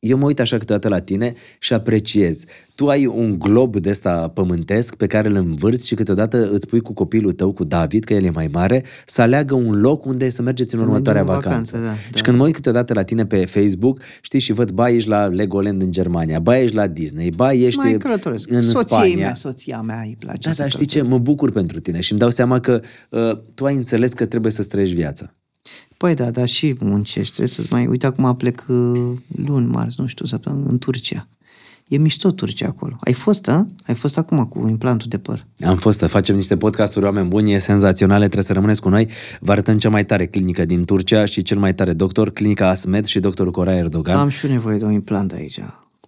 Eu 0.00 0.18
mă 0.18 0.24
uit 0.26 0.40
așa 0.40 0.58
câteodată 0.58 0.88
la 0.88 1.00
tine 1.00 1.32
și 1.58 1.72
apreciez. 1.72 2.42
Tu 2.74 2.86
ai 2.86 3.06
un 3.06 3.38
glob 3.38 3.76
de 3.76 3.88
ăsta 3.90 4.28
pământesc 4.34 4.94
pe 4.96 5.06
care 5.06 5.28
îl 5.28 5.34
învârți 5.34 5.86
și 5.86 5.94
câteodată 5.94 6.50
îți 6.50 6.66
pui 6.66 6.80
cu 6.80 6.92
copilul 6.92 7.32
tău, 7.32 7.52
cu 7.52 7.64
David, 7.64 8.04
că 8.04 8.14
el 8.14 8.24
e 8.24 8.30
mai 8.30 8.48
mare, 8.52 8.84
să 9.06 9.22
aleagă 9.22 9.54
un 9.54 9.80
loc 9.80 10.04
unde 10.04 10.30
să 10.30 10.42
mergeți 10.42 10.74
în 10.74 10.80
Să 10.80 10.86
următoarea 10.86 11.22
mergem 11.22 11.38
în 11.38 11.42
vacanță. 11.50 11.76
vacanță, 11.76 12.00
da, 12.00 12.06
și 12.06 12.10
da. 12.12 12.20
când 12.20 12.36
mă 12.36 12.44
uit 12.44 12.54
câteodată 12.54 12.92
la 12.94 13.02
tine 13.02 13.26
pe 13.26 13.44
Facebook, 13.44 14.00
știi, 14.20 14.38
și 14.38 14.52
văd, 14.52 14.70
ba, 14.70 14.90
ești 14.90 15.08
la 15.08 15.26
Legoland 15.26 15.82
în 15.82 15.92
Germania, 15.92 16.38
ba, 16.40 16.58
ești 16.58 16.76
la 16.76 16.86
Disney, 16.86 17.30
ba, 17.36 17.52
ești 17.52 17.78
Mai 17.80 17.96
călătoresc. 17.96 18.50
în 18.50 18.62
soția 18.70 18.96
Spania. 18.96 19.16
Mea, 19.16 19.34
soția 19.34 19.80
mea 19.80 20.00
îi 20.04 20.16
place 20.18 20.48
Da, 20.48 20.54
să 20.54 20.60
dar 20.62 20.70
știi 20.70 20.86
ce? 20.86 21.02
Mă 21.02 21.18
bucur 21.18 21.50
pentru 21.50 21.80
tine 21.80 22.00
și 22.00 22.10
îmi 22.10 22.20
dau 22.20 22.30
seama 22.30 22.60
că 22.60 22.80
uh, 23.10 23.38
tu 23.54 23.64
ai 23.64 23.74
înțeles 23.74 24.12
că 24.12 24.26
trebuie 24.26 24.52
să 24.52 24.62
trăiești 24.62 24.94
viața. 24.96 25.34
Păi 25.96 26.14
da, 26.14 26.30
dar 26.30 26.48
și 26.48 26.76
muncești, 26.80 27.32
trebuie 27.34 27.54
să-ți 27.54 27.72
mai... 27.72 27.86
Uite, 27.86 28.06
acum 28.06 28.36
plec 28.36 28.64
uh, 28.68 29.10
luni, 29.44 29.66
marți, 29.66 30.00
nu 30.00 30.06
știu, 30.06 30.26
săptămână, 30.26 30.68
în 30.68 30.78
Turcia. 30.78 31.28
E 31.88 31.96
mișto 31.96 32.30
Turcia 32.30 32.66
acolo. 32.66 32.96
Ai 33.00 33.12
fost, 33.12 33.48
a? 33.48 33.66
Ai 33.86 33.94
fost 33.94 34.18
acum 34.18 34.44
cu 34.44 34.68
implantul 34.68 35.08
de 35.10 35.18
păr. 35.18 35.46
Am 35.66 35.76
fost 35.76 35.98
să 35.98 36.06
facem 36.06 36.34
niște 36.34 36.56
podcasturi, 36.56 37.04
oameni 37.04 37.28
buni, 37.28 37.52
e 37.52 37.58
senzaționale, 37.58 38.24
trebuie 38.24 38.44
să 38.44 38.52
rămâneți 38.52 38.80
cu 38.80 38.88
noi. 38.88 39.08
Vă 39.40 39.52
arătăm 39.52 39.78
cea 39.78 39.88
mai 39.88 40.04
tare 40.04 40.26
clinică 40.26 40.64
din 40.64 40.84
Turcia 40.84 41.24
și 41.24 41.42
cel 41.42 41.58
mai 41.58 41.74
tare 41.74 41.92
doctor, 41.92 42.30
clinica 42.30 42.68
Asmed 42.68 43.04
și 43.04 43.20
doctorul 43.20 43.52
Cora 43.52 43.76
Erdogan. 43.76 44.16
Am 44.18 44.28
și 44.28 44.46
eu 44.46 44.52
nevoie 44.52 44.78
de 44.78 44.84
un 44.84 44.92
implant 44.92 45.32
aici. 45.32 45.60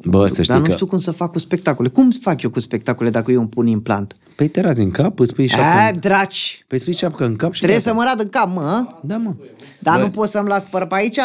Bă, 0.04 0.26
să 0.26 0.34
știi 0.42 0.44
Dar 0.54 0.58
nu 0.58 0.64
că- 0.68 0.72
știu 0.72 0.86
cum 0.86 0.98
să 0.98 1.10
fac 1.10 1.30
cu 1.32 1.38
spectacole. 1.38 1.88
Cum 1.88 2.10
fac 2.10 2.42
eu 2.42 2.50
cu 2.50 2.60
spectacole 2.60 3.10
dacă 3.10 3.30
eu 3.32 3.38
îmi 3.40 3.48
pun 3.48 3.66
implant? 3.66 4.16
Păi 4.36 4.48
te 4.48 4.60
razi 4.60 4.82
în 4.82 4.90
cap, 4.90 5.18
îți 5.18 5.34
pui 5.34 5.44
A, 5.44 5.48
șapcă, 5.48 5.92
în... 5.94 6.00
draci! 6.00 6.64
păi 6.66 6.78
spui 6.78 6.92
șapcă 6.94 7.24
în 7.24 7.36
cap 7.36 7.52
și 7.52 7.60
Trebuie 7.60 7.80
gata. 7.80 7.90
să 7.90 7.96
mă 7.96 8.04
rad 8.08 8.20
în 8.20 8.28
cap, 8.28 8.54
mă? 8.54 8.60
a? 8.60 9.00
Da, 9.02 9.16
mă. 9.16 9.34
Dar 9.78 9.96
Bă, 9.98 10.02
nu 10.04 10.10
pot 10.10 10.28
să-mi 10.28 10.48
las 10.48 10.64
păr 10.70 10.86
pe 10.86 10.94
aici? 10.94 11.18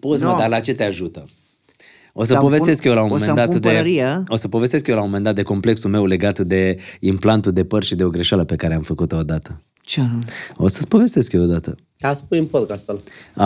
Poți, 0.00 0.22
mă, 0.24 0.30
Nu. 0.30 0.38
dar 0.38 0.48
la 0.48 0.60
ce 0.60 0.74
te 0.74 0.84
ajută? 0.84 1.24
O 2.12 2.22
să 2.22 2.26
Să-mi 2.32 2.40
povestesc 2.40 2.80
pun- 2.82 2.86
eu 2.90 2.94
la 2.94 3.00
un 3.02 3.06
o 3.06 3.08
moment 3.08 3.24
să-mi 3.26 3.36
dat 3.36 3.50
pun 3.50 3.60
de 3.60 3.68
părărie? 3.68 4.22
O 4.28 4.36
să 4.36 4.48
povestesc 4.48 4.86
eu 4.86 4.94
la 4.94 5.00
un 5.00 5.06
moment 5.06 5.24
dat 5.24 5.34
de 5.34 5.42
complexul 5.42 5.90
meu 5.90 6.06
legat 6.06 6.38
de 6.40 6.76
implantul 7.00 7.52
de 7.52 7.64
păr 7.64 7.82
și 7.84 7.94
de 7.94 8.04
o 8.04 8.08
greșeală 8.08 8.44
pe 8.44 8.56
care 8.56 8.74
am 8.74 8.82
făcut-o 8.82 9.16
odată. 9.16 9.60
Ce 9.84 10.00
nu? 10.00 10.18
O 10.56 10.68
să-ți 10.68 10.88
povestesc 10.88 11.32
eu 11.32 11.42
odată. 11.42 11.74
Ca 11.98 12.14
spui 12.14 12.38
în 12.38 12.44
podcast 12.46 12.88
ăla. 12.88 12.98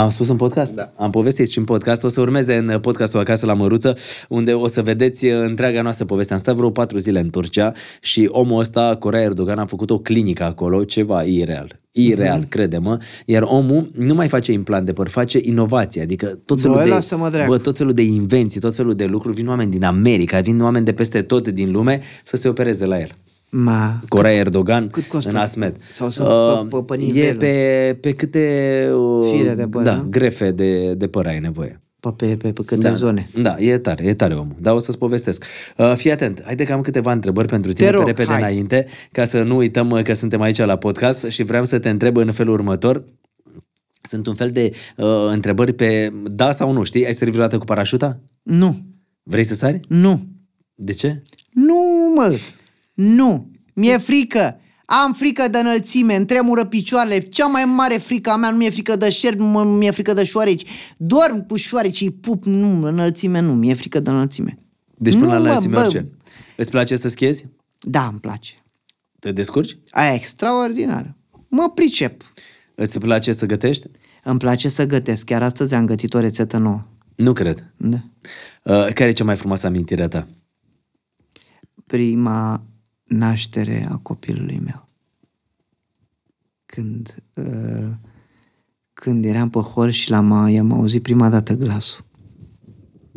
Am 0.03 0.09
spus 0.09 0.29
în 0.29 0.37
podcast? 0.37 0.73
Da. 0.75 0.93
Am 0.97 1.11
povestit 1.11 1.49
și 1.51 1.59
în 1.59 1.65
podcast. 1.65 2.05
O 2.05 2.09
să 2.09 2.21
urmeze 2.21 2.57
în 2.57 2.81
podcastul 2.81 3.21
Acasă 3.21 3.47
la 3.47 3.55
Măruță, 3.55 3.97
unde 4.29 4.53
o 4.53 4.67
să 4.67 4.83
vedeți 4.83 5.27
întreaga 5.27 5.83
noastră 5.83 6.05
poveste. 6.05 6.33
Am 6.33 6.39
stat 6.39 6.55
vreo 6.57 6.71
patru 6.71 6.99
zile 6.99 7.21
în 7.21 7.31
Turcia 7.31 7.73
și 8.01 8.29
omul 8.31 8.61
ăsta, 8.61 8.97
Corea 8.99 9.21
Erdogan, 9.21 9.59
a 9.59 9.67
făcut 9.67 9.91
o 9.91 9.99
clinică 9.99 10.45
acolo, 10.45 10.85
ceva 10.85 11.23
ireal. 11.23 11.81
Ireal, 11.93 12.39
Mhm. 12.39 12.49
crede-mă. 12.49 12.99
Iar 13.27 13.43
omul 13.43 13.91
nu 13.97 14.15
mai 14.15 14.29
face 14.29 14.53
implant 14.53 14.87
de 14.87 14.93
păr, 14.93 15.09
face 15.09 15.39
inovație. 15.43 16.03
Adică 16.03 16.27
tot 16.45 16.61
felul, 16.61 16.77
Bă, 16.77 16.83
de, 16.83 16.89
lasă-mă 16.89 17.29
dracu. 17.31 17.49
bă, 17.51 17.59
tot 17.59 17.77
felul 17.77 17.93
de 17.93 18.03
invenții, 18.03 18.61
tot 18.61 18.75
felul 18.75 18.95
de 18.95 19.05
lucruri. 19.05 19.37
Vin 19.37 19.49
oameni 19.49 19.71
din 19.71 19.85
America, 19.85 20.41
vin 20.41 20.61
oameni 20.61 20.85
de 20.85 20.93
peste 20.93 21.23
tot 21.23 21.49
din 21.49 21.71
lume 21.71 22.01
să 22.25 22.37
se 22.37 22.49
opereze 22.49 22.85
la 22.87 23.01
el. 23.01 23.09
Ma, 23.51 23.99
Corea 24.09 24.33
Erdogan 24.33 24.89
cât 24.89 25.05
costă? 25.07 25.31
în 25.31 25.37
Asmed. 25.37 25.77
Sau 25.93 26.11
să 26.11 26.23
Uh, 26.23 26.67
pe- 26.71 26.77
pe- 26.77 26.83
pe 26.87 26.95
e 27.03 27.07
nivelul? 27.07 27.37
pe, 27.39 27.97
pe 28.01 28.13
câte 28.13 28.89
uh, 28.95 29.31
Fire 29.35 29.55
de 29.55 29.67
păr, 29.69 29.83
da, 29.83 29.95
nu? 29.97 30.03
grefe 30.11 30.51
de, 30.51 30.95
de 30.95 31.09
păr 31.09 31.27
ai 31.27 31.39
nevoie. 31.39 31.81
pe, 32.01 32.09
pe, 32.17 32.37
pe, 32.37 32.53
pe 32.53 32.63
câte 32.65 32.81
da, 32.89 32.95
zone. 32.95 33.29
Da, 33.43 33.55
e 33.59 33.79
tare, 33.79 34.05
e 34.05 34.15
tare 34.15 34.35
omul. 34.35 34.57
Dar 34.61 34.75
o 34.75 34.79
să-ți 34.79 34.99
povestesc. 34.99 35.45
Uh, 35.77 35.93
fii 35.97 36.11
atent, 36.13 36.43
haide 36.45 36.65
că 36.65 36.73
am 36.73 36.81
câteva 36.81 37.13
întrebări 37.13 37.49
pentru 37.49 37.73
tine 37.73 37.87
Te 37.89 37.93
rog, 37.95 38.03
pe 38.05 38.09
repede 38.11 38.29
hai. 38.29 38.41
înainte, 38.41 38.87
ca 39.13 39.25
să 39.25 39.43
nu 39.43 39.57
uităm 39.57 39.91
uh, 39.91 40.03
că 40.03 40.13
suntem 40.15 40.41
aici 40.41 40.59
la 40.59 40.77
podcast 40.77 41.25
și 41.29 41.43
vreau 41.43 41.65
să 41.65 41.79
te 41.79 41.89
întreb 41.89 42.17
în 42.17 42.33
felul 42.33 42.53
următor. 42.53 43.05
Sunt 44.03 44.27
un 44.27 44.35
fel 44.35 44.51
de 44.51 44.71
uh, 44.97 45.07
întrebări 45.33 45.73
pe 45.73 46.13
da 46.31 46.53
sau 46.53 46.73
nu, 46.73 46.83
știi? 46.83 47.07
Ai 47.07 47.15
sărit 47.15 47.33
vreodată 47.33 47.59
cu 47.59 47.65
parașuta? 47.65 48.21
Nu, 48.43 48.79
Vrei 49.23 49.45
să 49.45 49.55
sari? 49.55 49.81
nu, 49.89 50.27
De 50.75 50.93
ce? 50.93 51.23
nu, 51.53 51.75
mă, 52.15 52.37
nu. 52.99 53.51
Mi-e 53.75 53.99
frică. 53.99 54.61
Am 54.85 55.13
frică 55.13 55.49
de 55.51 55.59
înălțime, 55.59 56.17
îmi 56.17 56.27
tremură 56.27 56.65
picioarele. 56.65 57.19
Cea 57.19 57.47
mai 57.47 57.65
mare 57.65 57.97
frică 57.97 58.31
a 58.31 58.37
mea 58.37 58.51
nu 58.51 58.57
mi-e 58.57 58.71
frică 58.71 58.97
de 58.97 59.11
șerpi, 59.11 59.43
mă, 59.43 59.65
mi-e 59.65 59.91
frică 59.91 60.13
de 60.13 60.25
șoareci. 60.25 60.65
Dorm 60.97 61.47
cu 61.47 61.57
șoareci, 61.57 62.01
îi 62.01 62.11
pup, 62.11 62.45
nu, 62.45 62.87
înălțime 62.87 63.41
nu, 63.41 63.55
mi-e 63.55 63.75
frică 63.75 64.01
de 64.01 64.11
înălțime. 64.11 64.59
Deci 64.97 65.13
până 65.13 65.27
Nu, 65.27 65.33
la 65.33 65.39
mă, 65.39 65.47
înălțime 65.47 65.75
bă. 65.75 65.81
orice. 65.81 66.09
Îți 66.57 66.71
place 66.71 66.97
să 66.97 67.09
schiezi? 67.09 67.47
Da, 67.81 68.07
îmi 68.07 68.21
place. 68.21 68.53
Te 69.19 69.33
descurci? 69.33 69.79
Aia 69.91 70.13
e 70.13 70.15
extraordinară. 70.15 71.17
Mă 71.49 71.71
pricep. 71.75 72.33
Îți 72.75 72.99
place 72.99 73.33
să 73.33 73.47
gătești? 73.47 73.87
Îmi 74.23 74.39
place 74.39 74.69
să 74.69 74.87
gătesc. 74.87 75.25
Chiar 75.25 75.43
astăzi 75.43 75.75
am 75.75 75.87
gătit 75.87 76.15
o 76.15 76.19
rețetă 76.19 76.57
nouă. 76.57 76.87
Nu 77.17 77.33
cred. 77.33 77.73
Da. 77.77 77.99
Uh, 78.63 78.93
care 78.93 79.09
e 79.09 79.13
cea 79.13 79.25
mai 79.25 79.37
frumoasă 79.37 79.67
amintire 79.67 80.03
a 80.03 80.09
ta? 80.09 80.27
prima 81.89 82.63
naștere 83.09 83.87
a 83.91 83.97
copilului 83.97 84.59
meu. 84.65 84.89
Când, 86.67 87.23
uh, 87.35 87.91
când 88.93 89.25
eram 89.25 89.51
pe 89.51 89.59
hol 89.59 89.91
și 89.91 90.11
l-am, 90.11 90.49
i-am 90.49 90.73
auzit 90.73 91.03
prima 91.03 91.29
dată 91.29 91.55
glasul. 91.55 92.05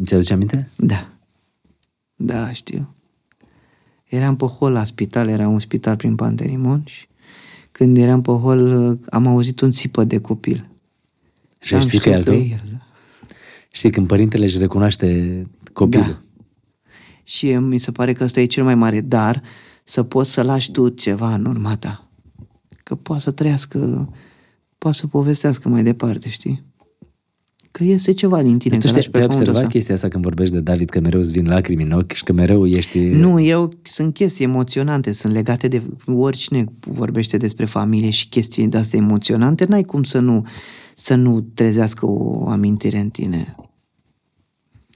Ți 0.03 0.13
aduce 0.13 0.33
aminte? 0.33 0.69
Da. 0.77 1.13
Da, 2.15 2.51
știu. 2.51 2.95
Eram 4.03 4.35
pe 4.35 4.45
hol 4.45 4.71
la 4.71 4.83
spital, 4.83 5.27
era 5.27 5.47
un 5.47 5.59
spital 5.59 5.95
prin 5.95 6.15
Pantelimon 6.15 6.83
și 6.85 7.07
când 7.71 7.97
eram 7.97 8.21
pe 8.21 8.31
hol 8.31 8.89
uh, 8.89 8.97
am 9.09 9.27
auzit 9.27 9.59
un 9.59 9.71
țipă 9.71 10.03
de 10.03 10.19
copil. 10.19 10.69
Și 11.59 11.73
ai 11.73 11.79
am 11.79 11.85
știut 11.85 12.01
că 12.01 12.09
e 12.09 12.13
al 12.13 12.21
știut 12.21 12.35
tău? 12.37 12.45
pe 12.45 12.49
el, 12.51 12.69
da. 12.71 12.85
Știi, 13.71 13.89
când 13.89 14.07
părintele 14.07 14.43
își 14.43 14.57
recunoaște 14.57 15.47
copilul. 15.73 16.05
Da. 16.05 16.21
Și 17.23 17.53
mi 17.53 17.77
se 17.77 17.91
pare 17.91 18.13
că 18.13 18.23
ăsta 18.23 18.39
e 18.39 18.45
cel 18.45 18.63
mai 18.63 18.75
mare 18.75 19.01
dar, 19.01 19.41
să 19.91 20.03
poți 20.03 20.31
să 20.31 20.41
lași 20.41 20.71
tu 20.71 20.89
ceva 20.89 21.33
în 21.33 21.45
urma 21.45 21.77
ta. 21.77 22.07
Că 22.83 22.95
poate 22.95 23.21
să 23.21 23.31
trăiască, 23.31 24.09
poate 24.77 24.97
să 24.97 25.07
povestească 25.07 25.69
mai 25.69 25.83
departe, 25.83 26.29
știi? 26.29 26.63
Că 27.71 27.83
iese 27.83 28.11
ceva 28.11 28.41
din 28.41 28.57
tine. 28.57 28.77
tu 28.77 28.81
că 28.81 28.87
știi, 28.87 28.97
lași 28.97 29.09
tu 29.09 29.17
ai 29.17 29.25
pământul 29.25 29.47
observat 29.47 29.63
ăsta. 29.63 29.77
chestia 29.77 29.95
asta 29.95 30.07
când 30.07 30.23
vorbești 30.23 30.53
de 30.53 30.59
David, 30.59 30.89
că 30.89 30.99
mereu 30.99 31.19
îți 31.19 31.31
vin 31.31 31.47
lacrimi 31.47 31.83
în 31.83 31.91
ochi 31.91 32.11
și 32.11 32.23
că 32.23 32.33
mereu 32.33 32.65
ești... 32.65 32.99
Nu, 32.99 33.39
eu 33.39 33.73
sunt 33.83 34.13
chestii 34.13 34.45
emoționante, 34.45 35.11
sunt 35.11 35.33
legate 35.33 35.67
de 35.67 35.81
oricine 36.05 36.65
vorbește 36.79 37.37
despre 37.37 37.65
familie 37.65 38.09
și 38.09 38.29
chestii 38.29 38.67
de 38.67 38.77
astea 38.77 38.99
emoționante, 38.99 39.65
n-ai 39.65 39.83
cum 39.83 40.03
să 40.03 40.19
nu, 40.19 40.45
să 40.95 41.15
nu 41.15 41.41
trezească 41.41 42.05
o 42.05 42.49
amintire 42.49 42.97
în 42.97 43.09
tine. 43.09 43.55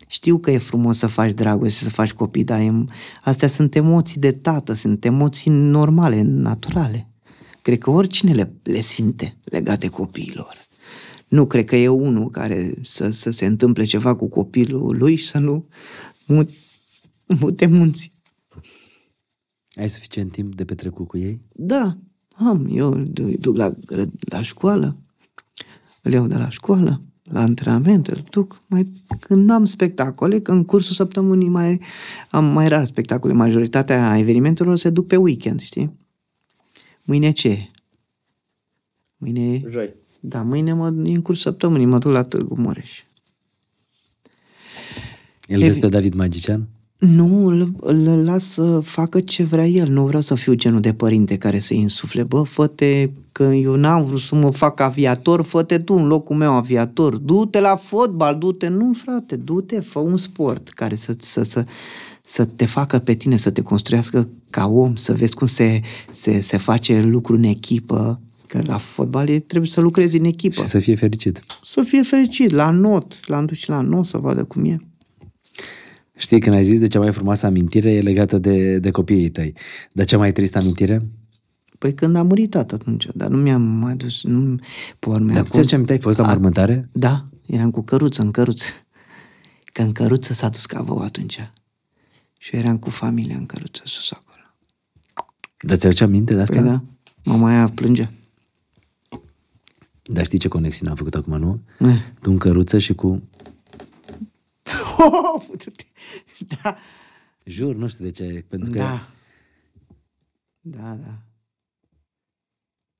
Știu 0.07 0.37
că 0.37 0.51
e 0.51 0.57
frumos 0.57 0.97
să 0.97 1.07
faci 1.07 1.33
dragoste, 1.33 1.83
să 1.83 1.89
faci 1.89 2.13
copii, 2.13 2.43
dar 2.43 2.59
e, 2.59 2.85
astea 3.23 3.47
sunt 3.47 3.75
emoții 3.75 4.19
de 4.19 4.31
tată, 4.31 4.73
sunt 4.73 5.05
emoții 5.05 5.51
normale, 5.51 6.21
naturale. 6.21 7.09
Cred 7.61 7.77
că 7.77 7.89
oricine 7.89 8.33
le, 8.33 8.53
le 8.63 8.81
simte 8.81 9.37
legate 9.43 9.87
copiilor. 9.87 10.65
Nu 11.27 11.47
cred 11.47 11.65
că 11.65 11.75
e 11.75 11.87
unul 11.87 12.29
care 12.29 12.73
să, 12.83 13.09
să 13.09 13.31
se 13.31 13.45
întâmple 13.45 13.83
ceva 13.83 14.15
cu 14.15 14.29
copilul 14.29 14.97
lui 14.97 15.15
și 15.15 15.27
să 15.27 15.39
nu 15.39 15.67
mut, 16.25 16.49
mute 17.39 17.65
munții. 17.65 18.13
Ai 19.75 19.89
suficient 19.89 20.31
timp 20.31 20.55
de 20.55 20.65
petrecut 20.65 21.07
cu 21.07 21.17
ei? 21.17 21.41
Da, 21.53 21.97
am. 22.35 22.67
Eu 22.71 22.91
îi 23.13 23.37
duc 23.37 23.55
la, 23.55 23.75
la 24.29 24.41
școală, 24.41 24.97
îl 26.01 26.11
iau 26.11 26.27
de 26.27 26.35
la 26.35 26.49
școală, 26.49 27.01
la 27.31 27.39
antrenament, 27.41 28.07
îl 28.07 28.23
duc. 28.29 28.61
Mai, 28.67 28.91
când 29.19 29.49
am 29.49 29.65
spectacole, 29.65 30.39
că 30.41 30.51
în 30.51 30.63
cursul 30.63 30.93
săptămânii 30.95 31.49
mai, 31.49 31.81
am 32.29 32.45
mai 32.45 32.67
rar 32.67 32.85
spectacole. 32.85 33.33
Majoritatea 33.33 34.17
evenimentelor 34.17 34.77
se 34.77 34.89
duc 34.89 35.07
pe 35.07 35.15
weekend, 35.15 35.59
știi? 35.59 35.93
Mâine 37.03 37.31
ce 37.31 37.49
e? 37.49 37.69
Mâine 39.17 39.53
e... 39.53 39.61
Joi. 39.69 39.93
Da, 40.19 40.41
mâine 40.41 40.73
mă, 40.73 40.85
e 40.87 41.13
în 41.13 41.21
cursul 41.21 41.51
săptămânii, 41.51 41.85
mă 41.85 41.97
duc 41.97 42.11
la 42.11 42.23
Târgu 42.23 42.55
Mureș. 42.55 43.03
Îl 45.47 45.61
E 45.61 45.65
vezi 45.65 45.79
bine. 45.79 45.89
pe 45.89 45.95
David 45.95 46.13
Magician? 46.13 46.67
Nu, 46.97 47.45
îl, 47.45 47.75
îl 47.79 48.23
las 48.23 48.43
să 48.43 48.79
facă 48.79 49.19
ce 49.19 49.43
vrea 49.43 49.67
el. 49.67 49.87
Nu 49.89 50.05
vreau 50.05 50.21
să 50.21 50.35
fiu 50.35 50.53
genul 50.53 50.81
de 50.81 50.93
părinte 50.93 51.37
care 51.37 51.59
să-i 51.59 51.77
insufle. 51.77 52.23
Bă, 52.23 52.43
fă-te, 52.43 53.09
că 53.31 53.43
eu 53.43 53.75
n-am 53.75 54.05
vrut 54.05 54.19
să 54.19 54.35
mă 54.35 54.51
fac 54.51 54.79
aviator, 54.79 55.41
fă-te 55.41 55.79
tu 55.79 55.93
în 55.93 56.07
locul 56.07 56.35
meu 56.35 56.53
aviator. 56.53 57.17
Du-te 57.17 57.59
la 57.59 57.75
fotbal, 57.75 58.37
du-te. 58.37 58.67
Nu, 58.67 58.93
frate, 58.93 59.35
du-te, 59.35 59.79
fă 59.79 59.99
un 59.99 60.17
sport 60.17 60.69
care 60.69 60.95
să, 60.95 61.15
să, 61.19 61.43
să, 61.43 61.65
să 62.21 62.45
te 62.45 62.65
facă 62.65 62.99
pe 62.99 63.13
tine, 63.13 63.37
să 63.37 63.49
te 63.49 63.61
construiască 63.61 64.29
ca 64.49 64.67
om, 64.67 64.95
să 64.95 65.13
vezi 65.13 65.35
cum 65.35 65.47
se, 65.47 65.81
se, 66.11 66.39
se 66.39 66.57
face 66.57 67.01
lucru 67.01 67.35
în 67.35 67.43
echipă. 67.43 68.19
Că 68.47 68.61
la 68.65 68.77
fotbal 68.77 69.29
e- 69.29 69.39
trebuie 69.39 69.69
să 69.71 69.81
lucrezi 69.81 70.17
în 70.17 70.25
echipă. 70.25 70.61
Și 70.61 70.67
să 70.67 70.79
fie 70.79 70.95
fericit. 70.95 71.43
Să 71.63 71.81
fie 71.81 72.01
fericit, 72.01 72.51
la 72.51 72.69
not. 72.69 73.19
L-am 73.25 73.45
dus 73.45 73.57
și 73.57 73.69
la 73.69 73.81
not 73.81 74.05
să 74.05 74.17
vadă 74.17 74.43
cum 74.43 74.65
e. 74.65 74.77
Știi, 76.15 76.39
când 76.39 76.55
ai 76.55 76.63
zis 76.63 76.79
de 76.79 76.87
cea 76.87 76.99
mai 76.99 77.11
frumoasă 77.11 77.45
amintire, 77.45 77.91
e 77.93 78.01
legată 78.01 78.37
de, 78.37 78.79
de 78.79 78.91
copiii 78.91 79.29
tăi. 79.29 79.53
Dar 79.91 80.05
cea 80.05 80.17
mai 80.17 80.31
tristă 80.31 80.59
amintire? 80.59 81.01
Păi 81.77 81.93
când 81.93 82.15
a 82.15 82.21
murit 82.21 82.49
tată 82.49 82.75
atunci, 82.75 83.07
dar 83.13 83.29
nu 83.29 83.37
mi-am 83.37 83.61
mai 83.61 83.95
dus, 83.95 84.23
nu, 84.23 84.55
pe 84.99 85.09
urmă, 85.09 85.33
Dar 85.33 85.45
ți 85.45 85.65
ce 85.65 85.75
aminte 85.75 85.93
ai 85.93 85.99
fost 85.99 86.17
la 86.17 86.27
mormântare? 86.27 86.89
Da, 86.91 87.23
eram 87.45 87.71
cu 87.71 87.81
căruță, 87.81 88.21
în 88.21 88.31
căruță. 88.31 88.65
Că 89.63 89.81
în 89.81 89.91
căruță 89.91 90.33
s-a 90.33 90.49
dus 90.49 90.65
cavou 90.65 90.99
atunci. 90.99 91.49
Și 92.39 92.55
eu 92.55 92.59
eram 92.59 92.77
cu 92.77 92.89
familia 92.89 93.35
în 93.35 93.45
căruță 93.45 93.81
sus 93.85 94.11
acolo. 94.11 94.43
Dar 95.61 95.77
ți-ai 95.77 95.93
aminte 95.99 96.33
de 96.33 96.41
asta? 96.41 96.61
Păi 96.61 96.69
da, 96.69 96.83
mama 97.23 97.49
aia 97.49 97.67
plângea. 97.67 98.11
Dar 100.03 100.25
știi 100.25 100.37
ce 100.37 100.47
conexiune 100.47 100.89
am 100.89 100.97
făcut 100.97 101.15
acum, 101.15 101.37
nu? 101.37 101.59
Eh. 101.79 102.01
Tu 102.21 102.31
în 102.31 102.37
căruță 102.37 102.77
și 102.77 102.93
cu... 102.93 103.21
Oh, 104.97 105.43
putu-te. 105.47 105.83
da, 106.63 106.77
Jur, 107.43 107.75
nu 107.75 107.87
știu 107.87 108.05
de 108.05 108.11
ce, 108.11 108.45
pentru 108.47 108.71
că... 108.71 108.77
da. 108.77 109.07
Da, 110.61 110.93
da. 110.93 111.21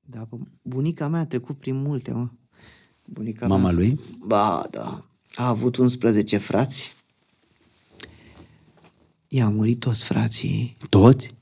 Da, 0.00 0.24
bă, 0.24 0.36
bunica 0.62 1.08
mea 1.08 1.20
a 1.20 1.26
trecut 1.26 1.58
prin 1.58 1.74
multe, 1.74 2.12
mă. 2.12 2.28
Bunica 3.04 3.46
Mama 3.46 3.62
mea... 3.62 3.72
lui? 3.72 4.00
Ba, 4.26 4.66
da. 4.70 5.04
A 5.34 5.48
avut 5.48 5.76
11 5.76 6.36
frați. 6.36 6.94
I-au 9.28 9.52
murit 9.52 9.80
toți 9.80 10.04
frații. 10.04 10.76
Toți? 10.88 11.34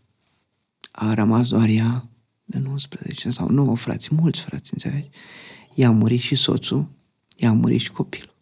A 0.92 1.14
rămas 1.14 1.48
doar 1.48 1.68
ea 1.68 2.08
de 2.44 2.58
19 2.58 3.30
sau 3.30 3.48
9 3.48 3.76
frați, 3.76 4.14
mulți 4.14 4.40
frați, 4.40 4.70
înțelegi? 4.72 5.08
I-a 5.74 5.90
murit 5.90 6.20
și 6.20 6.34
soțul, 6.34 6.88
i-a 7.36 7.52
murit 7.52 7.80
și 7.80 7.90
copilul. 7.90 8.33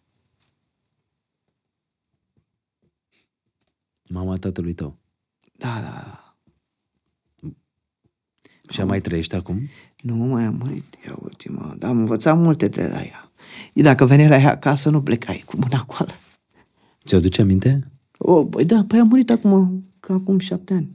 Mama 4.07 4.35
tatălui 4.35 4.73
tău. 4.73 4.97
Da, 5.57 5.79
da, 5.81 6.03
da. 6.05 6.35
Și 8.69 8.81
a 8.81 8.85
mai 8.85 9.01
trăiește 9.01 9.35
acum? 9.35 9.69
Nu 10.01 10.15
mai 10.15 10.43
a 10.43 10.49
murit 10.49 10.97
ea 11.05 11.15
ultima, 11.21 11.75
dar 11.77 11.89
am 11.89 11.97
învățat 11.97 12.37
multe 12.37 12.67
de 12.67 12.87
la 12.87 13.01
ea. 13.01 13.31
Dacă 13.73 14.05
veneai 14.05 14.29
la 14.29 14.37
ea 14.37 14.51
acasă, 14.51 14.89
nu 14.89 15.01
plecai 15.01 15.43
cu 15.45 15.57
mâna 15.57 15.85
goală. 15.87 16.13
Ți-o 17.05 17.19
duce 17.19 17.41
aminte? 17.41 17.87
O, 18.17 18.45
băi, 18.45 18.65
da, 18.65 18.85
păi 18.87 18.99
a 18.99 19.03
murit 19.03 19.29
acum, 19.29 19.85
ca 19.99 20.13
acum 20.13 20.39
șapte 20.39 20.73
ani. 20.73 20.89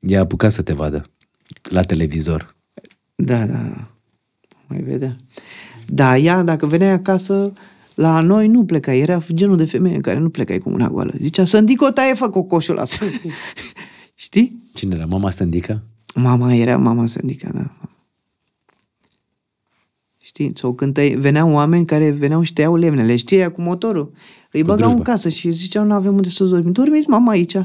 Ea 0.00 0.18
a 0.18 0.22
apucat 0.22 0.52
să 0.52 0.62
te 0.62 0.72
vadă 0.72 1.10
la 1.62 1.82
televizor. 1.82 2.56
Da, 3.14 3.46
da, 3.46 3.58
da. 3.58 3.90
Mai 4.66 4.80
vedea. 4.80 5.16
Da, 5.86 6.16
ea, 6.16 6.42
dacă 6.42 6.66
venea 6.66 6.92
acasă, 6.92 7.52
la 7.98 8.20
noi 8.20 8.48
nu 8.48 8.64
pleca. 8.64 8.94
Era 8.94 9.22
genul 9.32 9.56
de 9.56 9.64
femeie 9.64 10.00
care 10.00 10.18
nu 10.18 10.30
plecai 10.30 10.58
cu 10.58 10.70
mâna 10.70 10.88
goală. 10.88 11.12
Zicea, 11.16 11.44
să-ndic 11.44 11.82
o 11.82 11.88
taie, 11.88 12.14
fă 12.14 12.28
cocoșul 12.30 12.78
ăsta. 12.78 13.04
Știi? 14.14 14.62
Cine 14.74 14.94
era? 14.94 15.06
Mama 15.06 15.30
Sândica? 15.30 15.82
Mama 16.14 16.54
era 16.54 16.76
mama 16.76 17.06
Sândica, 17.06 17.50
da. 17.54 17.72
Știi? 20.18 20.52
Sau 20.54 20.74
când 20.74 20.94
tăi, 20.94 21.14
veneau 21.14 21.52
oameni 21.52 21.84
care 21.84 22.10
veneau 22.10 22.42
și 22.42 22.52
tăiau 22.52 22.76
lemnele, 22.76 23.16
știi, 23.16 23.36
aia 23.36 23.50
cu 23.50 23.62
motorul. 23.62 24.12
Îi 24.50 24.62
băgau 24.62 24.88
în 24.88 24.94
drujba. 24.94 25.12
casă 25.12 25.28
și 25.28 25.50
ziceau, 25.50 25.84
nu 25.84 25.92
avem 25.94 26.14
unde 26.14 26.28
să 26.28 26.44
dormim. 26.44 26.72
Dormiți, 26.72 27.08
mama, 27.08 27.30
aici. 27.30 27.56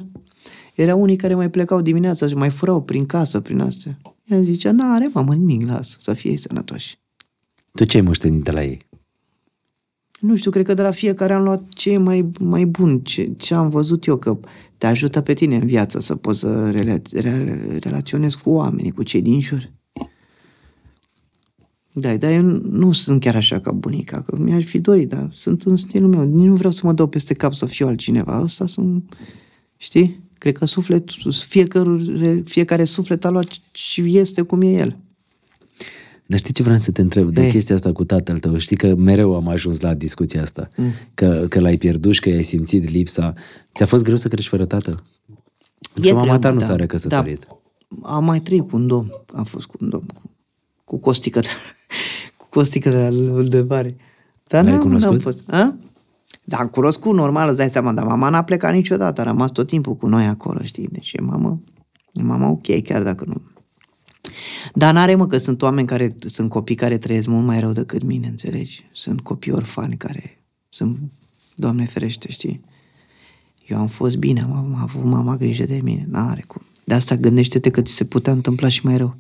Erau 0.76 1.02
unii 1.02 1.16
care 1.16 1.36
mai 1.36 1.50
plecau 1.50 1.82
dimineața 1.82 2.28
și 2.28 2.34
mai 2.34 2.50
furau 2.50 2.82
prin 2.82 3.06
casă, 3.06 3.40
prin 3.40 3.60
astea. 3.60 3.98
Ea 4.24 4.42
zicea, 4.42 4.72
n-are, 4.72 5.10
mamă, 5.14 5.34
nimic, 5.34 5.68
lasă, 5.68 5.98
să 6.00 6.14
fie 6.14 6.32
ei 6.32 6.38
sănătoși. 6.38 7.00
Tu 7.74 7.84
ce 7.84 7.98
ai 7.98 8.04
moștenit 8.04 8.44
de 8.44 8.52
la 8.52 8.64
ei? 8.64 8.92
Nu 10.24 10.36
știu, 10.36 10.52
cred 10.52 10.66
că 10.66 10.74
de 10.74 10.82
la 10.82 10.92
fiecare 10.92 11.34
am 11.34 11.44
luat 11.44 11.70
ce 11.70 11.92
e 11.92 11.98
mai, 11.98 12.32
mai 12.40 12.66
bun, 12.66 13.00
ce, 13.00 13.34
ce 13.38 13.54
am 13.54 13.70
văzut 13.70 14.06
eu, 14.06 14.18
că 14.18 14.40
te 14.78 14.88
ajută 14.88 15.22
pe 15.22 15.34
tine 15.34 15.56
în 15.56 15.66
viață 15.66 16.00
să 16.00 16.16
poți 16.16 16.40
să 16.40 16.70
rela, 16.70 16.96
rela, 17.12 17.54
relaționezi 17.80 18.42
cu 18.42 18.50
oamenii, 18.50 18.92
cu 18.92 19.04
cei 19.04 19.22
din 19.22 19.40
jur. 19.40 19.72
Da, 21.94 22.18
dar 22.18 22.32
eu 22.32 22.42
nu, 22.42 22.62
nu 22.70 22.92
sunt 22.92 23.20
chiar 23.20 23.36
așa 23.36 23.60
ca 23.60 23.72
bunica, 23.72 24.22
că 24.22 24.38
mi-aș 24.38 24.64
fi 24.64 24.80
dorit, 24.80 25.10
dar 25.10 25.30
sunt 25.32 25.64
în 25.64 25.76
stilul 25.76 26.10
meu. 26.10 26.24
Nici 26.24 26.48
nu 26.48 26.56
vreau 26.56 26.72
să 26.72 26.82
mă 26.84 26.94
dau 26.94 27.08
peste 27.08 27.34
cap 27.34 27.54
să 27.54 27.66
fiu 27.66 27.88
altcineva. 27.88 28.34
Asta 28.34 28.66
sunt, 28.66 29.16
știi? 29.78 30.24
Cred 30.38 30.58
că 30.58 30.66
suflet, 30.66 31.10
fiecare, 31.48 32.42
fiecare 32.46 32.84
suflet 32.84 33.26
a 33.26 33.30
luat 33.30 33.48
și 33.72 34.18
este 34.18 34.42
cum 34.42 34.62
e 34.62 34.72
el. 34.72 34.98
Dar 36.34 36.42
știi 36.42 36.54
ce 36.54 36.64
vreau 36.64 36.78
să 36.78 36.92
te 36.92 37.02
întreb? 37.02 37.30
De 37.34 37.44
Ei. 37.44 37.50
chestia 37.50 37.76
asta 37.76 37.92
cu 37.92 38.04
tatăl 38.04 38.40
tău. 38.40 38.58
Știi 38.58 38.76
că 38.76 38.96
mereu 38.96 39.36
am 39.36 39.48
ajuns 39.48 39.80
la 39.80 39.94
discuția 39.94 40.42
asta. 40.42 40.70
Mm. 40.76 40.90
Că, 41.14 41.46
că 41.50 41.60
l-ai 41.60 41.78
pierdut 41.78 42.14
și 42.14 42.20
că 42.20 42.30
ai 42.30 42.44
simțit 42.44 42.90
lipsa. 42.90 43.34
Ți-a 43.76 43.86
fost 43.86 44.04
greu 44.04 44.16
să 44.16 44.28
crești 44.28 44.50
fără 44.50 44.66
tată? 44.66 45.04
Pentru 45.94 46.12
că 46.12 46.18
mama 46.18 46.26
greu, 46.26 46.40
ta 46.40 46.50
nu 46.52 46.60
da. 46.60 46.66
s-a 46.66 46.76
recăsătorit. 46.76 47.48
Da, 47.48 48.10
am 48.10 48.24
mai 48.26 48.40
trăit 48.40 48.70
cu 48.70 48.76
un 48.76 48.88
domn. 48.88 49.12
Am 49.34 49.44
fost 49.44 49.66
cu 49.66 49.78
un 49.80 49.90
domn. 49.90 50.06
Cu, 50.14 50.22
cu 50.84 50.98
costică. 51.00 51.40
de- 51.40 51.48
cu 52.38 52.48
costică 52.50 52.90
de 52.90 52.98
la 52.98 53.42
de 53.42 53.66
mare. 53.70 53.96
Dar 54.48 54.64
L-ai 54.64 54.72
n-am- 54.74 54.82
cunoscut? 54.82 55.12
n-am 55.12 55.20
fost. 55.20 55.40
A? 55.48 55.76
Da, 56.44 56.58
am 56.58 56.68
cunoscut, 56.68 57.14
normal, 57.14 57.48
îți 57.48 57.58
dai 57.58 57.70
seama, 57.70 57.94
dar 57.94 58.06
mama 58.06 58.30
n-a 58.30 58.44
plecat 58.44 58.74
niciodată, 58.74 59.22
a 59.22 59.24
rămas 59.24 59.52
tot 59.52 59.68
timpul 59.68 59.96
cu 59.96 60.08
noi 60.08 60.26
acolo, 60.26 60.60
știi? 60.64 60.88
Deci 60.92 61.14
e 61.14 61.22
mama, 61.22 61.60
e 62.14 62.22
mama 62.22 62.50
ok, 62.50 62.84
chiar 62.84 63.04
dacă 63.04 63.24
nu. 63.28 63.42
Dar 64.74 64.94
n-are, 64.94 65.16
mă, 65.16 65.28
că 65.28 65.38
sunt 65.38 65.62
oameni 65.62 65.88
care, 65.88 66.16
sunt 66.20 66.50
copii 66.50 66.76
care 66.76 66.98
trăiesc 66.98 67.28
mult 67.28 67.46
mai 67.46 67.60
rău 67.60 67.72
decât 67.72 68.04
mine, 68.04 68.28
înțelegi? 68.28 68.90
Sunt 68.92 69.22
copii 69.22 69.52
orfani 69.52 69.98
care 69.98 70.44
sunt, 70.70 71.00
Doamne 71.56 71.86
ferește, 71.86 72.32
știi? 72.32 72.62
Eu 73.68 73.78
am 73.78 73.88
fost 73.88 74.16
bine, 74.16 74.42
am, 74.42 74.52
am 74.52 74.76
avut 74.82 75.04
mama 75.04 75.38
grijă 75.38 75.64
de 75.64 75.80
mine, 75.84 76.08
n-are 76.10 76.44
cum. 76.48 76.62
De 76.84 76.94
asta 76.94 77.16
gândește-te 77.16 77.70
că 77.70 77.82
ți 77.82 77.94
se 77.94 78.04
putea 78.04 78.34
întâmpla 78.34 78.68
și 78.68 78.86
mai 78.86 78.98
rău. 78.98 79.16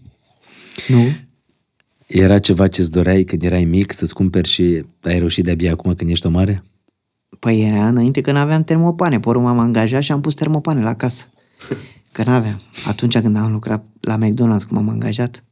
Nu? 0.87 1.15
Era 2.07 2.39
ceva 2.39 2.67
ce-ți 2.67 2.91
doreai 2.91 3.23
când 3.23 3.43
erai 3.43 3.63
mic 3.63 3.91
să-ți 3.91 4.13
cumperi 4.13 4.47
și 4.47 4.85
ai 5.01 5.17
reușit 5.17 5.43
de-abia 5.43 5.71
acum 5.71 5.95
când 5.95 6.09
ești 6.09 6.25
o 6.25 6.29
mare? 6.29 6.63
Păi 7.39 7.61
era 7.61 7.87
înainte 7.87 8.21
că 8.21 8.31
n-aveam 8.31 8.63
termopane. 8.63 9.19
Pe 9.19 9.29
urmă 9.29 9.43
m-am 9.43 9.59
angajat 9.59 10.01
și 10.01 10.11
am 10.11 10.21
pus 10.21 10.33
termopane 10.33 10.81
la 10.81 10.95
casă. 10.95 11.25
Că 12.13 12.23
n-aveam. 12.23 12.57
Atunci 12.87 13.19
când 13.19 13.35
am 13.35 13.51
lucrat 13.51 13.85
la 13.99 14.17
McDonald's, 14.17 14.67
când 14.67 14.71
m-am 14.71 14.89
angajat, 14.89 15.43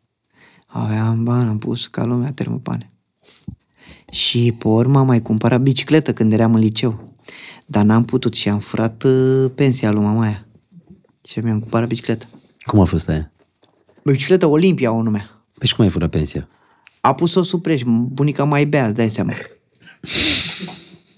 aveam 0.65 1.23
bani, 1.23 1.49
am 1.49 1.57
pus 1.57 1.87
ca 1.87 2.03
lumea 2.03 2.31
termopane. 2.31 2.91
Și 4.11 4.55
pe 4.59 4.67
urmă 4.67 4.99
am 4.99 5.05
mai 5.05 5.21
cumpărat 5.21 5.61
bicicletă 5.61 6.13
când 6.13 6.33
eram 6.33 6.53
în 6.53 6.59
liceu. 6.59 7.13
Dar 7.65 7.83
n-am 7.83 8.05
putut 8.05 8.33
și 8.33 8.49
am 8.49 8.59
furat 8.59 9.03
uh, 9.03 9.51
pensia 9.55 9.91
lui 9.91 10.03
mama 10.03 10.23
aia. 10.23 10.47
Și 11.27 11.39
mi-am 11.39 11.59
cumpărat 11.59 11.87
bicicletă. 11.87 12.25
Cum 12.65 12.79
a 12.79 12.83
fost 12.83 13.09
aia? 13.09 13.31
Bicicletă 14.03 14.45
Olimpia 14.45 14.91
o 14.91 15.01
numea. 15.01 15.45
Păi 15.57 15.67
și 15.67 15.75
cum 15.75 15.83
ai 15.83 15.91
furat 15.91 16.09
pensia? 16.09 16.47
A 16.99 17.13
pus-o 17.13 17.43
sub 17.43 17.61
preș, 17.61 17.81
bunica 17.85 18.43
mai 18.43 18.65
bea, 18.65 18.85
îți 18.85 18.95
dai 18.95 19.09
seama. 19.09 19.31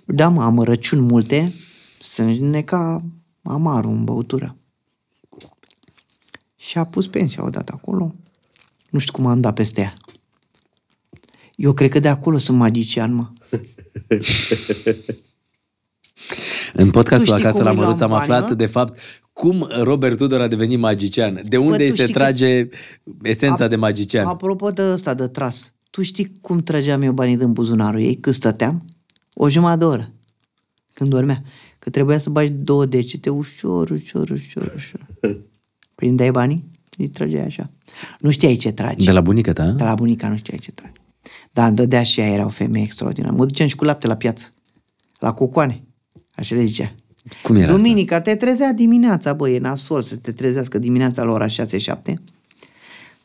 Da, 0.05 0.27
mă, 0.27 0.43
am 0.43 0.59
răciuni 0.59 1.01
multe, 1.01 1.53
sunt 2.01 2.39
neca 2.39 3.03
amarul 3.43 3.91
în 3.91 4.03
băutură. 4.03 4.57
Și 6.67 6.77
a 6.77 6.83
pus 6.85 7.07
pensia 7.07 7.43
odată 7.43 7.71
acolo. 7.75 8.15
Nu 8.89 8.99
știu 8.99 9.13
cum 9.13 9.25
am 9.25 9.41
dat 9.41 9.53
peste 9.53 9.81
ea. 9.81 9.93
Eu 11.55 11.73
cred 11.73 11.89
că 11.89 11.99
de 11.99 12.07
acolo 12.07 12.37
sunt 12.37 12.57
magician, 12.57 13.13
mă. 13.13 13.27
În 16.73 16.91
podcastul 16.91 17.27
Tu 17.29 17.33
știi 17.35 17.45
Acasă 17.47 17.55
cum 17.57 17.63
la 17.65 17.69
îi 17.69 17.75
luam 17.75 17.87
Măruț 17.87 18.01
am 18.01 18.09
bani, 18.09 18.21
aflat, 18.21 18.49
nu? 18.49 18.55
de 18.55 18.65
fapt, 18.65 18.99
cum 19.33 19.67
Robert 19.81 20.17
Tudor 20.17 20.41
a 20.41 20.47
devenit 20.47 20.79
magician. 20.79 21.41
De 21.47 21.57
unde 21.57 21.77
tu 21.77 21.83
îi 21.83 21.89
se 21.89 22.01
știi 22.01 22.13
că- 22.13 22.19
trage 22.19 22.67
esența 23.23 23.63
A- 23.63 23.67
de 23.67 23.75
magician. 23.75 24.25
Apropo 24.27 24.71
de 24.71 24.81
ăsta 24.91 25.13
de 25.13 25.27
tras, 25.27 25.73
tu 25.89 26.01
știi 26.03 26.31
cum 26.41 26.59
trăgeam 26.59 27.01
eu 27.01 27.11
banii 27.11 27.37
din 27.37 27.51
buzunarul 27.53 27.99
ei 28.01 28.15
cât 28.15 28.33
stăteam? 28.33 28.85
O 29.33 29.49
jumătate 29.49 29.77
de 29.79 29.85
oră. 29.85 30.11
Când 30.93 31.09
dormea. 31.09 31.43
Că 31.79 31.89
trebuia 31.89 32.19
să 32.19 32.29
bagi 32.29 32.51
două 32.51 32.85
degete, 32.85 33.29
ușor, 33.29 33.89
ușor, 33.89 34.29
ușor, 34.29 34.73
ușor. 34.75 35.07
Prindeai 36.03 36.31
banii, 36.31 36.63
îi 36.97 37.07
trăgeai 37.07 37.45
așa. 37.45 37.69
Nu 38.19 38.31
știai 38.31 38.55
ce 38.55 38.71
tragi. 38.71 39.05
De 39.05 39.11
la 39.11 39.21
bunica 39.21 39.53
ta? 39.53 39.65
De 39.65 39.83
la 39.83 39.95
bunica 39.95 40.27
nu 40.27 40.37
știai 40.37 40.57
ce 40.57 40.71
tragi. 40.71 40.93
Dar 41.51 41.67
îmi 41.67 41.75
dădea 41.75 42.03
și 42.03 42.19
ea, 42.19 42.27
era 42.27 42.45
o 42.45 42.49
femeie 42.49 42.83
extraordinară. 42.83 43.35
Mă 43.35 43.45
duceam 43.45 43.67
și 43.67 43.75
cu 43.75 43.83
lapte 43.83 44.07
la 44.07 44.15
piață. 44.15 44.53
La 45.19 45.33
cocoane. 45.33 45.83
Așa 46.35 46.55
le 46.55 46.63
zicea. 46.63 46.95
Cum 47.43 47.55
era 47.55 47.71
Duminica 47.75 48.21
te 48.21 48.35
trezea 48.35 48.73
dimineața, 48.73 49.33
băi, 49.33 49.55
e 49.55 49.59
nasol 49.59 50.01
să 50.01 50.15
te 50.15 50.31
trezească 50.31 50.77
dimineața 50.77 51.23
la 51.23 51.31
ora 51.31 51.45
6-7 51.47 51.51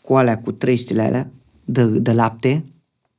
cu 0.00 0.14
alea 0.14 0.38
cu 0.38 0.52
trei 0.52 0.76
stile 0.76 1.02
alea 1.02 1.30
de, 1.64 1.84
de 1.84 2.12
lapte, 2.12 2.64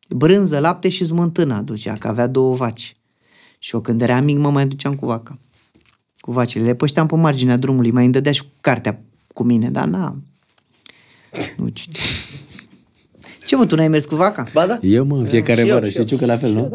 brânză, 0.09 0.59
lapte 0.59 0.89
și 0.89 1.05
smântână 1.05 1.55
aducea, 1.55 1.93
că 1.93 2.07
avea 2.07 2.27
două 2.27 2.55
vaci. 2.55 2.95
Și 3.57 3.75
eu 3.75 3.81
când 3.81 4.01
eram 4.01 4.23
mic 4.23 4.37
mă 4.37 4.49
mai 4.51 4.67
duceam 4.67 4.95
cu 4.95 5.05
vaca. 5.05 5.37
Cu 6.19 6.31
vacile. 6.31 6.63
Le 6.63 6.75
pășteam 6.75 7.07
pe 7.07 7.15
marginea 7.15 7.57
drumului, 7.57 7.91
mai 7.91 8.03
îmi 8.03 8.13
dădea 8.13 8.31
și 8.31 8.41
cu 8.41 8.49
cartea 8.61 9.03
cu 9.39 9.45
mine, 9.45 9.69
dar 9.69 9.85
n-am. 9.85 10.23
Nu 11.57 11.67
citi. 11.67 11.99
Ce 13.45 13.55
mă, 13.55 13.65
tu 13.65 13.75
n-ai 13.75 13.87
mers 13.87 14.05
cu 14.05 14.15
vaca? 14.15 14.43
Ba 14.53 14.65
da. 14.67 14.77
Eu, 14.81 15.05
mă, 15.05 15.15
în 15.17 15.25
fiecare 15.25 15.61
Și 15.61 15.67
eu, 15.67 15.73
vară, 15.73 15.85
și 15.85 15.91
și 15.91 15.97
eu. 15.97 16.03
tu 16.05 16.15
că 16.15 16.25
la 16.25 16.37
fel, 16.37 16.51
nu? 16.53 16.71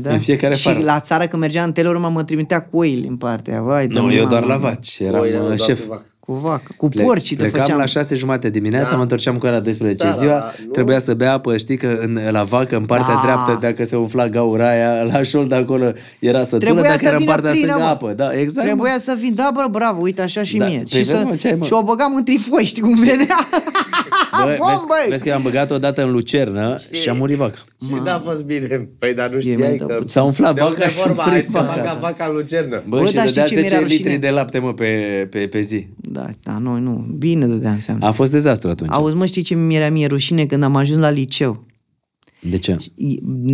Da. 0.00 0.10
În 0.10 0.18
fiecare 0.18 0.54
și 0.54 0.62
fară. 0.62 0.78
la 0.80 1.00
țară 1.00 1.26
când 1.26 1.42
mergeam 1.42 1.66
în 1.66 1.72
Telorma 1.72 2.08
mă 2.08 2.24
trimitea 2.24 2.62
cu 2.62 2.76
oile 2.78 3.06
în 3.06 3.16
partea. 3.16 3.62
Vai, 3.62 3.86
de 3.86 3.94
Nu, 3.94 4.12
eu 4.12 4.16
mama 4.16 4.28
doar 4.28 4.42
la 4.42 4.48
mea. 4.48 4.56
vaci, 4.56 4.98
eram 4.98 5.20
Oile, 5.20 5.36
nu, 5.36 5.40
uh, 5.42 5.46
doar 5.46 5.58
șef. 5.58 5.80
cu 5.80 5.86
vacă. 5.88 6.04
Cu 6.30 6.36
vacă, 6.36 6.72
cu 6.76 6.88
Ple- 6.88 7.02
porci 7.02 7.30
le 7.30 7.36
Plecam 7.36 7.60
făceam. 7.60 7.78
la 7.78 7.84
șase 7.84 8.14
jumate 8.14 8.50
dimineața, 8.50 8.90
Da. 8.90 8.96
mă 8.96 9.02
întorceam 9.02 9.36
cu 9.38 9.46
ela 9.46 9.60
12 9.60 10.02
Seara, 10.02 10.16
ziua, 10.16 10.52
nu? 10.64 10.70
trebuia 10.70 10.98
să 10.98 11.14
bea 11.14 11.32
apă, 11.32 11.56
știi 11.56 11.76
că 11.76 11.98
în, 12.00 12.18
la 12.30 12.42
vacă, 12.42 12.76
în 12.76 12.84
partea 12.84 13.14
Da. 13.14 13.20
dreaptă, 13.22 13.58
dacă 13.60 13.84
se 13.84 13.96
umfla 13.96 14.28
gaura 14.28 14.68
aia, 14.70 15.02
la 15.02 15.22
șold 15.22 15.52
acolo 15.52 15.92
era 16.18 16.38
sătulă, 16.42 16.58
Trebuia 16.58 16.82
dacă 16.82 16.96
să 16.98 17.04
era 17.04 17.12
în 17.12 17.18
vină 17.20 17.30
partea 17.32 17.50
plină, 17.50 17.66
stângă 17.66 17.84
mă. 17.84 17.90
apă. 17.90 18.12
Da, 18.16 18.30
exact. 18.32 18.54
mă. 18.66 18.72
Trebuia 18.72 18.98
să 18.98 19.16
vin, 19.20 19.34
da, 19.34 19.50
bă, 19.54 19.66
bravo, 19.70 20.00
uite 20.00 20.22
așa 20.22 20.42
și 20.42 20.56
Da, 20.56 20.66
mie. 20.66 20.76
păi 20.76 20.86
și, 20.88 20.96
vezi, 20.96 21.10
să, 21.20 21.24
mă, 21.26 21.34
ce 21.36 21.48
ai, 21.48 21.54
mă? 21.54 21.64
și 21.64 21.72
o 21.72 21.82
băgam 21.82 22.14
în 22.14 22.24
trifoi, 22.24 22.64
știi 22.64 22.82
cum 22.82 22.94
venea? 22.94 23.48
Bă, 24.44 24.56
Bom, 24.58 24.68
vezi, 24.68 24.86
băi! 24.86 25.06
vezi 25.08 25.22
că 25.22 25.28
eu 25.28 25.34
am 25.34 25.42
băgat 25.42 25.70
odată 25.70 26.02
în 26.02 26.10
lucernă 26.12 26.76
și 26.90 27.08
a 27.08 27.12
murit 27.12 27.36
vaca. 27.36 27.58
Și 27.86 27.94
n-a 28.04 28.22
fost 28.24 28.42
bine. 28.44 28.88
Păi, 28.98 29.14
dar 29.14 29.28
nu 29.28 29.38
mi-a 29.44 29.54
știai 29.54 29.76
dat 29.76 29.88
că... 29.88 29.94
puțin. 29.94 30.06
S-a 30.08 30.22
umflat 30.22 30.54
De 30.54 30.60
unde 30.62 30.74
vaca 30.78 30.88
și 30.88 31.00
a 31.00 31.06
vorba, 31.06 31.22
hai 31.22 31.30
murit 31.32 31.44
să 31.46 31.50
vaca. 31.52 31.72
facă 31.72 31.98
vaca 32.00 32.24
în 32.28 32.34
lucernă. 32.34 32.82
Bă, 32.86 32.98
Bă, 32.98 33.06
și 33.06 33.14
da, 33.14 33.22
dădea 33.24 33.44
știi 33.44 33.56
ce 33.56 33.60
mi-era 33.62 33.76
10 33.78 33.88
litri 33.88 34.02
rușine? 34.02 34.26
de 34.28 34.30
lapte, 34.30 34.58
mă, 34.58 34.72
pe, 34.74 34.86
pe, 35.30 35.38
pe 35.38 35.60
zi. 35.60 35.86
Da, 35.96 36.19
da, 36.42 36.58
noi 36.58 36.80
nu. 36.80 37.06
Bine 37.18 37.46
dădea 37.46 37.70
înseamnă. 37.72 38.06
A 38.06 38.10
fost 38.10 38.32
dezastru 38.32 38.70
atunci. 38.70 38.90
Auzi, 38.92 39.14
mă, 39.14 39.26
știi 39.26 39.42
ce 39.42 39.54
mi 39.54 39.74
era 39.76 39.90
mie 39.90 40.06
rușine 40.06 40.46
când 40.46 40.62
am 40.62 40.76
ajuns 40.76 41.00
la 41.00 41.10
liceu? 41.10 41.64
De 42.42 42.58
ce? 42.58 42.76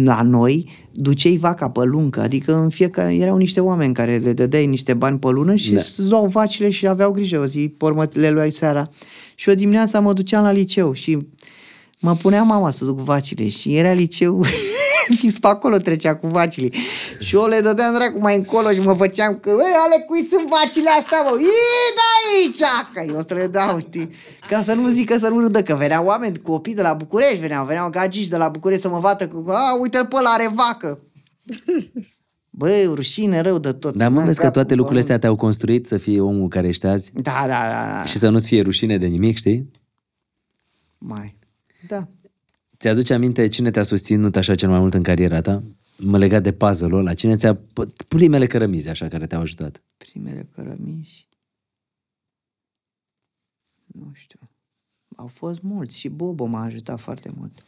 La 0.04 0.22
noi 0.22 0.68
duceai 0.92 1.36
vaca 1.36 1.70
pe 1.70 1.84
luncă, 1.84 2.20
adică 2.20 2.54
în 2.56 2.68
fiecare 2.68 3.14
erau 3.14 3.36
niște 3.36 3.60
oameni 3.60 3.94
care 3.94 4.16
le 4.16 4.32
dădeai 4.32 4.66
niște 4.66 4.94
bani 4.94 5.18
pe 5.18 5.28
lună 5.30 5.54
și 5.54 5.72
Da. 5.72 5.80
da. 5.96 6.04
luau 6.08 6.26
vacile 6.26 6.70
și 6.70 6.86
aveau 6.86 7.10
grijă 7.10 7.38
o 7.38 7.46
zi, 7.46 7.74
pe 7.78 7.84
urmă 7.84 8.08
le 8.12 8.30
luai 8.30 8.50
seara. 8.50 8.88
Și 9.34 9.48
eu 9.48 9.54
dimineața 9.54 10.00
mă 10.00 10.12
duceam 10.12 10.42
la 10.42 10.52
liceu 10.52 10.92
și 10.92 11.18
mă 12.00 12.14
punea 12.14 12.42
mama 12.42 12.70
să 12.70 12.84
duc 12.84 12.98
vacile 12.98 13.48
și 13.48 13.76
era 13.76 13.92
liceu 13.92 14.44
fix 15.20 15.38
pe 15.38 15.46
acolo 15.46 15.76
trecea 15.76 16.16
cu 16.16 16.26
vacile. 16.26 16.68
Și 17.18 17.34
eu 17.34 17.46
le 17.46 17.60
dădeam 17.60 17.94
dracu 17.94 18.18
mai 18.18 18.36
încolo 18.36 18.70
și 18.70 18.80
mă 18.80 18.94
făceam 18.94 19.38
că, 19.38 19.48
"Ei, 19.50 19.74
ale 19.84 20.04
cui 20.06 20.26
sunt 20.30 20.48
vacile 20.48 20.90
astea, 20.98 21.20
mă? 21.22 21.36
Ii 21.38 21.94
de 21.98 22.04
aici! 22.16 22.70
Că 22.92 23.12
eu 23.12 23.24
să 23.28 23.34
le 23.34 23.46
dau, 23.46 23.78
știi? 23.78 24.10
Ca 24.48 24.62
să 24.62 24.72
nu 24.74 24.88
zică 24.88 25.18
să 25.18 25.28
nu 25.28 25.40
râdă, 25.40 25.62
că 25.62 25.74
veneau 25.74 26.04
oameni, 26.06 26.38
copii 26.38 26.74
de 26.74 26.82
la 26.82 26.92
București, 26.94 27.36
veneau, 27.38 27.64
veneau 27.64 27.90
gagici 27.90 28.26
de 28.28 28.36
la 28.36 28.48
București 28.48 28.82
să 28.82 28.88
mă 28.88 28.98
vadă 28.98 29.28
că, 29.28 29.52
a, 29.52 29.78
uite-l 29.80 30.06
pe 30.06 30.16
ăla, 30.18 30.30
are 30.30 30.50
vacă. 30.54 30.98
Băi, 32.58 32.84
rușine 32.94 33.40
rău 33.40 33.58
de 33.58 33.72
tot. 33.72 33.96
Dar 33.96 34.08
mă 34.08 34.14
Să-mi 34.14 34.26
vezi 34.26 34.36
că 34.38 34.44
capul, 34.44 34.54
toate 34.60 34.68
bă. 34.68 34.74
lucrurile 34.74 35.00
astea 35.02 35.18
te-au 35.18 35.36
construit 35.36 35.86
să 35.86 35.96
fii 35.96 36.20
omul 36.20 36.48
care 36.48 36.66
ești 36.68 36.86
azi 36.86 37.12
Da, 37.14 37.32
da, 37.40 37.46
da, 37.46 37.92
da. 37.96 38.04
și 38.04 38.18
să 38.18 38.28
nu-ți 38.28 38.46
fie 38.46 38.62
rușine 38.62 38.98
de 38.98 39.06
nimic, 39.06 39.36
știi? 39.36 39.70
Mai. 40.98 41.36
Da. 41.88 42.08
Ți-aduce 42.86 43.14
aminte 43.14 43.48
cine 43.48 43.70
te-a 43.70 43.82
susținut 43.82 44.36
așa 44.36 44.54
cel 44.54 44.68
mai 44.68 44.78
mult 44.78 44.94
în 44.94 45.02
cariera 45.02 45.40
ta? 45.40 45.62
Mă 45.96 46.18
legat 46.18 46.42
de 46.42 46.52
puzzle-ul 46.52 46.98
ăla. 46.98 47.14
Cine 47.14 47.36
ți-a... 47.36 47.54
p- 47.54 48.06
primele 48.08 48.46
cărămizi 48.46 48.88
așa 48.88 49.08
care 49.08 49.26
te-au 49.26 49.40
ajutat? 49.40 49.82
Primele 49.96 50.48
cărămiși. 50.54 51.28
Nu 53.86 54.10
știu. 54.12 54.38
Au 55.16 55.26
fost 55.26 55.62
mulți 55.62 55.98
și 55.98 56.08
Bobo 56.08 56.44
m-a 56.44 56.62
ajutat 56.62 57.00
foarte 57.00 57.30
mult. 57.36 57.64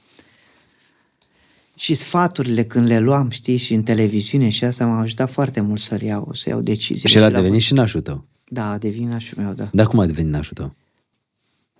Și 1.76 1.94
sfaturile 1.94 2.64
când 2.64 2.86
le 2.86 2.98
luam, 2.98 3.30
știi, 3.30 3.56
și 3.56 3.74
în 3.74 3.82
televiziune 3.82 4.48
și 4.48 4.64
asta 4.64 4.86
m-a 4.86 5.00
ajutat 5.00 5.30
foarte 5.30 5.60
mult 5.60 5.80
să 5.80 6.04
iau, 6.04 6.32
să 6.32 6.48
iau 6.48 6.60
decizii. 6.60 7.08
Și 7.08 7.16
el 7.16 7.24
a 7.24 7.30
devenit 7.30 7.60
și 7.60 7.72
nașul 7.72 8.00
tău. 8.00 8.24
Da, 8.48 8.70
a 8.70 8.78
devenit 8.78 9.08
nașul 9.08 9.42
meu, 9.42 9.52
da. 9.52 9.68
Dar 9.72 9.86
cum 9.86 9.98
a 9.98 10.06
devenit 10.06 10.30
nașul 10.30 10.54
tău? 10.54 10.74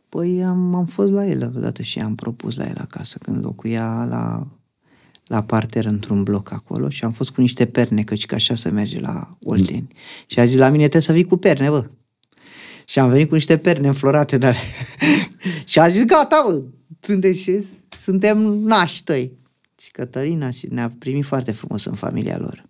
Păi 0.08 0.44
am, 0.44 0.74
am 0.74 0.84
fost 0.84 1.12
la 1.12 1.26
el 1.26 1.52
odată 1.56 1.82
și 1.82 1.98
am 1.98 2.14
propus 2.14 2.56
la 2.56 2.66
el 2.66 2.76
acasă 2.78 3.18
când 3.18 3.44
locuia 3.44 4.04
la, 4.04 4.46
la 5.26 5.42
parter 5.42 5.84
într-un 5.84 6.22
bloc 6.22 6.52
acolo 6.52 6.88
și 6.88 7.04
am 7.04 7.12
fost 7.12 7.30
cu 7.30 7.40
niște 7.40 7.66
perne, 7.66 8.02
căci 8.02 8.26
că 8.26 8.34
așa 8.34 8.54
se 8.54 8.68
merge 8.70 9.00
la 9.00 9.28
Olteni. 9.42 9.88
Și 10.26 10.40
a 10.40 10.44
zis 10.44 10.58
la 10.58 10.68
mine 10.68 10.82
trebuie 10.82 11.02
să 11.02 11.12
vii 11.12 11.24
cu 11.24 11.36
perne, 11.36 11.68
bă. 11.68 11.90
Și 12.84 12.98
am 12.98 13.08
venit 13.08 13.28
cu 13.28 13.34
niște 13.34 13.58
perne 13.58 13.86
înflorate 13.86 14.38
de 14.38 14.46
ale. 14.46 14.58
și 15.70 15.78
a 15.78 15.88
zis 15.88 16.04
gata, 16.04 16.42
bă, 16.46 16.64
sunteți 17.00 17.38
și 17.38 17.64
suntem 18.00 18.38
nași 18.42 19.04
tăi. 19.04 19.32
Și 19.80 19.90
Cătălina 19.90 20.50
și 20.50 20.66
ne-a 20.66 20.90
primit 20.98 21.24
foarte 21.24 21.52
frumos 21.52 21.84
în 21.84 21.94
familia 21.94 22.38
lor. 22.38 22.68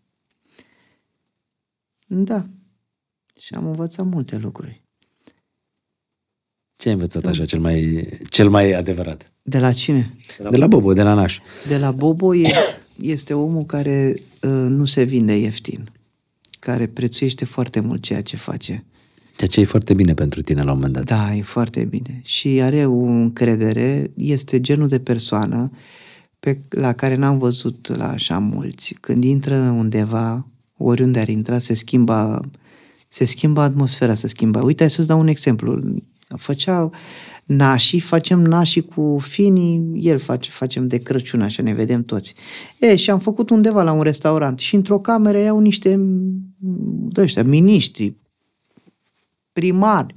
Da. 2.06 2.46
Și 3.38 3.54
am 3.54 3.66
învățat 3.66 4.06
multe 4.06 4.36
lucruri. 4.36 4.87
Ce 6.78 6.88
ai 6.88 6.94
învățat 6.94 7.24
așa 7.24 7.44
cel 7.44 7.60
mai, 7.60 8.08
cel 8.28 8.50
mai 8.50 8.72
adevărat? 8.72 9.32
De 9.42 9.58
la 9.58 9.72
cine? 9.72 10.14
De 10.50 10.56
la 10.56 10.66
Bobo, 10.66 10.92
de 10.92 11.02
la 11.02 11.14
naș. 11.14 11.38
De 11.68 11.78
la 11.78 11.90
Bobo 11.90 12.34
e, 12.34 12.52
este 13.00 13.34
omul 13.34 13.64
care 13.64 14.14
uh, 14.16 14.50
nu 14.50 14.84
se 14.84 15.02
vinde 15.02 15.38
ieftin, 15.38 15.90
care 16.58 16.86
prețuiește 16.86 17.44
foarte 17.44 17.80
mult 17.80 18.02
ceea 18.02 18.22
ce 18.22 18.36
face. 18.36 18.84
Ceea 19.36 19.50
ce 19.50 19.60
e 19.60 19.64
foarte 19.64 19.94
bine 19.94 20.14
pentru 20.14 20.42
tine 20.42 20.62
la 20.62 20.70
un 20.70 20.76
moment 20.76 20.94
dat. 20.94 21.04
Da, 21.04 21.34
e 21.34 21.42
foarte 21.42 21.84
bine. 21.84 22.20
Și 22.24 22.48
are 22.48 22.86
o 22.86 23.02
încredere, 23.02 24.10
este 24.16 24.60
genul 24.60 24.88
de 24.88 25.00
persoană 25.00 25.70
pe, 26.40 26.58
la 26.68 26.92
care 26.92 27.14
n-am 27.14 27.38
văzut 27.38 27.96
la 27.96 28.10
așa 28.10 28.38
mulți. 28.38 28.94
Când 29.00 29.24
intră 29.24 29.56
undeva, 29.56 30.46
oriunde 30.76 31.20
ar 31.20 31.28
intra, 31.28 31.58
se 31.58 31.74
schimbă, 31.74 32.40
se 33.08 33.24
schimbă 33.24 33.60
atmosfera, 33.60 34.14
se 34.14 34.26
schimbă. 34.26 34.62
Uite, 34.62 34.82
hai 34.82 34.90
să-ți 34.90 35.08
dau 35.08 35.20
un 35.20 35.28
exemplu. 35.28 35.80
Făcea 36.36 36.90
nașii, 37.44 38.00
facem 38.00 38.42
nașii 38.42 38.82
cu 38.82 39.18
finii, 39.20 39.90
el 39.94 40.18
face, 40.18 40.50
facem 40.50 40.86
de 40.86 40.98
Crăciun, 40.98 41.42
așa 41.42 41.62
ne 41.62 41.74
vedem 41.74 42.02
toți. 42.02 42.34
E, 42.80 42.96
și 42.96 43.10
am 43.10 43.18
făcut 43.18 43.50
undeva 43.50 43.82
la 43.82 43.92
un 43.92 44.02
restaurant 44.02 44.58
și 44.58 44.74
într-o 44.74 45.00
cameră 45.00 45.38
iau 45.38 45.58
niște 45.58 45.96
de 47.08 47.20
ăștia, 47.20 47.42
miniștri, 47.42 48.14
primari 49.52 50.14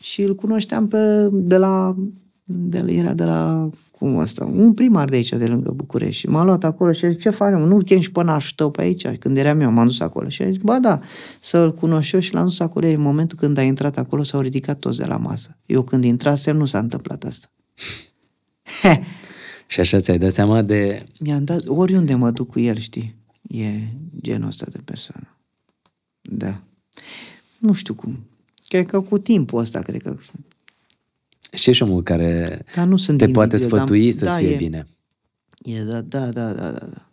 și 0.00 0.22
îl 0.22 0.34
cunoșteam 0.34 0.88
pe, 0.88 1.28
de 1.32 1.56
la, 1.56 1.96
de 2.44 2.80
la, 2.80 2.90
era 2.90 3.14
de 3.14 3.24
la, 3.24 3.70
cum 3.98 4.16
ăsta, 4.16 4.44
un 4.44 4.74
primar 4.74 5.08
de 5.08 5.16
aici, 5.16 5.28
de 5.28 5.46
lângă 5.46 5.70
București. 5.70 6.20
Și 6.20 6.28
m-a 6.28 6.44
luat 6.44 6.64
acolo 6.64 6.92
și 6.92 7.04
a 7.04 7.10
zis, 7.10 7.20
ce 7.20 7.30
facem? 7.30 7.58
Nu 7.58 7.78
chem 7.78 8.00
și 8.00 8.12
pe 8.12 8.22
nașul 8.22 8.52
tău 8.56 8.70
pe 8.70 8.82
aici? 8.82 9.08
Când 9.08 9.36
eram 9.36 9.60
eu, 9.60 9.70
m-am 9.70 9.86
dus 9.86 10.00
acolo. 10.00 10.28
Și 10.28 10.42
a 10.42 10.46
zis, 10.46 10.56
ba 10.56 10.78
da, 10.78 11.00
să-l 11.40 11.74
cunosc 11.74 12.12
eu 12.12 12.20
și 12.20 12.34
l-am 12.34 12.44
dus 12.44 12.60
acolo. 12.60 12.86
În 12.86 13.00
momentul 13.00 13.38
când 13.38 13.58
a 13.58 13.62
intrat 13.62 13.96
acolo, 13.96 14.22
s-au 14.22 14.40
ridicat 14.40 14.78
toți 14.78 14.98
de 14.98 15.04
la 15.04 15.16
masă. 15.16 15.56
Eu 15.66 15.82
când 15.82 16.04
intrasem, 16.04 16.56
nu 16.56 16.64
s-a 16.64 16.78
întâmplat 16.78 17.24
asta. 17.24 17.50
Și 19.66 19.80
așa 19.80 19.98
ți-ai 19.98 20.18
dat 20.18 20.32
seama 20.32 20.62
de... 20.62 21.04
Mi-am 21.20 21.44
dat, 21.44 21.62
oriunde 21.66 22.14
mă 22.14 22.30
duc 22.30 22.48
cu 22.48 22.60
el, 22.60 22.76
știi, 22.76 23.16
e 23.48 23.68
genul 24.20 24.48
ăsta 24.48 24.66
de 24.70 24.78
persoană. 24.84 25.36
Da. 26.20 26.60
Nu 27.58 27.72
știu 27.72 27.94
cum. 27.94 28.18
Cred 28.68 28.86
că 28.86 29.00
cu 29.00 29.18
timpul 29.18 29.60
ăsta, 29.60 29.80
cred 29.80 30.02
că 30.02 30.16
Și 31.54 31.70
ești 31.70 31.82
omul 31.82 32.02
care 32.02 32.64
Dar 32.74 32.86
nu 32.86 32.96
sunt 32.96 33.18
te 33.18 33.24
din 33.24 33.34
poate 33.34 33.56
video, 33.56 33.68
dar- 33.68 33.78
sfătui 33.78 34.12
să-ți 34.12 34.32
da, 34.32 34.36
fie 34.36 34.48
e. 34.52 34.56
bine. 34.56 34.86
E, 35.62 35.82
da, 35.82 36.00
da, 36.00 36.26
da, 36.30 36.52
da, 36.52 36.70
da. 36.70 36.78
da. 36.78 37.10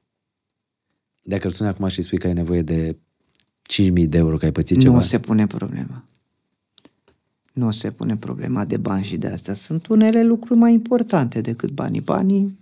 Dacă 1.22 1.48
îl 1.48 1.54
suni 1.54 1.70
acum 1.70 1.88
și 1.88 1.98
îi 1.98 2.04
spui 2.04 2.18
că 2.18 2.28
ai 2.28 2.34
nevoie 2.34 2.62
de 2.62 2.96
5.000 3.92 3.92
de 4.08 4.18
euro, 4.18 4.38
că 4.38 4.46
ai 4.46 4.52
pățit 4.52 4.80
ceva. 4.80 4.96
Nu 4.96 5.02
se 5.02 5.20
pune 5.20 5.48
problema. 5.48 6.04
Nu 7.54 7.72
se 7.72 7.92
pune 7.92 8.18
problema 8.18 8.66
de 8.66 8.78
bani 8.78 9.04
și 9.04 9.18
de 9.18 9.28
astea. 9.28 9.54
Sunt 9.54 9.88
unele 9.88 10.24
lucruri 10.24 10.60
mai 10.60 10.74
importante 10.74 11.42
decât 11.42 11.70
banii. 11.70 12.02
Banii 12.02 12.60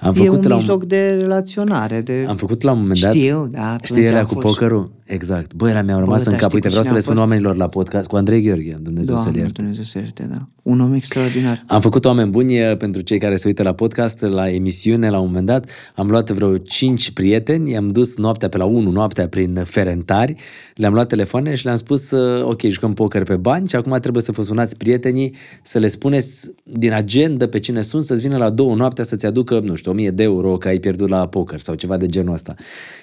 Am 0.00 0.14
e 0.16 0.24
făcut 0.24 0.42
un 0.44 0.48
la 0.48 0.54
un- 0.54 0.60
mijloc 0.60 0.84
de 0.84 1.16
relaționare. 1.20 2.00
De... 2.00 2.24
Am 2.28 2.36
făcut 2.36 2.62
la 2.62 2.72
un 2.72 2.78
moment 2.80 3.00
dat... 3.00 3.12
Știu, 3.12 3.46
da, 3.50 3.62
atunci 3.66 3.84
Știi 3.86 4.04
ele 4.04 4.16
am 4.18 4.24
cu 4.26 4.34
fost. 4.34 4.46
pokerul? 4.46 4.96
Exact. 5.04 5.54
Băi, 5.54 5.72
la 5.72 5.82
mi-au 5.82 5.98
rămas 5.98 6.22
Bă, 6.22 6.24
în 6.24 6.30
dar 6.30 6.40
cap. 6.40 6.48
știi 6.50 6.54
Uite, 6.54 6.66
cu 6.68 6.74
vreau 6.74 6.82
să 6.82 6.88
cine 6.88 6.92
le 6.92 6.96
am 6.96 7.00
spun 7.02 7.14
fost? 7.16 7.26
oamenilor 7.28 7.56
la 7.56 7.68
podcast 7.68 8.06
cu 8.06 8.16
Andrei 8.16 8.42
Gheorghe, 8.42 8.76
Dumnezeu 8.80 9.14
să-l 9.16 9.24
Doamne, 9.24 9.40
ierte. 9.40 9.60
Dumnezeu 9.60 9.84
să 9.84 9.98
ierte, 9.98 10.26
da. 10.30 10.46
Un 10.62 10.80
om 10.80 10.92
extraordinar. 10.92 11.64
Am 11.66 11.80
făcut 11.80 12.04
oameni 12.04 12.30
buni 12.30 12.56
eh, 12.58 12.76
pentru 12.76 13.00
cei 13.00 13.18
care 13.18 13.36
se 13.36 13.46
uită 13.46 13.62
la 13.62 13.72
podcast, 13.72 14.20
la 14.20 14.50
emisiune, 14.50 15.10
la 15.10 15.18
un 15.18 15.26
moment 15.26 15.46
dat. 15.46 15.68
Am 15.94 16.08
luat 16.08 16.30
vreo 16.30 16.56
5 16.56 17.10
prieteni, 17.10 17.70
i-am 17.70 17.88
dus 17.88 18.16
noaptea 18.16 18.48
pe 18.48 18.56
la 18.56 18.64
1, 18.64 18.90
noaptea 18.90 19.28
prin 19.28 19.60
Ferentari, 19.64 20.34
le-am 20.78 20.92
luat 20.92 21.08
telefoane 21.08 21.54
și 21.54 21.64
le-am 21.64 21.76
spus, 21.76 22.12
eh, 22.12 22.42
ok, 22.42 22.60
jucăm 22.62 22.92
poker 22.92 23.22
pe 23.22 23.36
bani 23.36 23.68
și 23.68 23.76
acum 23.76 23.98
trebuie 24.00 24.22
să 24.22 24.32
vă 24.32 24.42
sunați 24.42 24.76
prietenii, 24.76 25.34
să 25.62 25.78
le 25.78 25.88
spuneți 25.88 26.50
din 26.62 26.92
agenda 26.92 27.48
pe 27.48 27.58
cine 27.58 27.82
sunt, 27.82 28.04
să-ți 28.04 28.22
vină 28.22 28.36
la 28.36 28.50
două 28.50 28.74
noaptea 28.74 29.04
să-ți 29.04 29.26
aducă, 29.26 29.60
nu 29.60 29.74
știu, 29.74 29.90
1000 29.90 30.10
de 30.10 30.22
euro 30.22 30.56
că 30.56 30.68
ai 30.68 30.78
pierdut 30.78 31.08
la 31.08 31.28
poker 31.28 31.60
sau 31.60 31.74
ceva 31.74 31.96
de 31.96 32.06
genul 32.06 32.32
ăsta. 32.32 32.54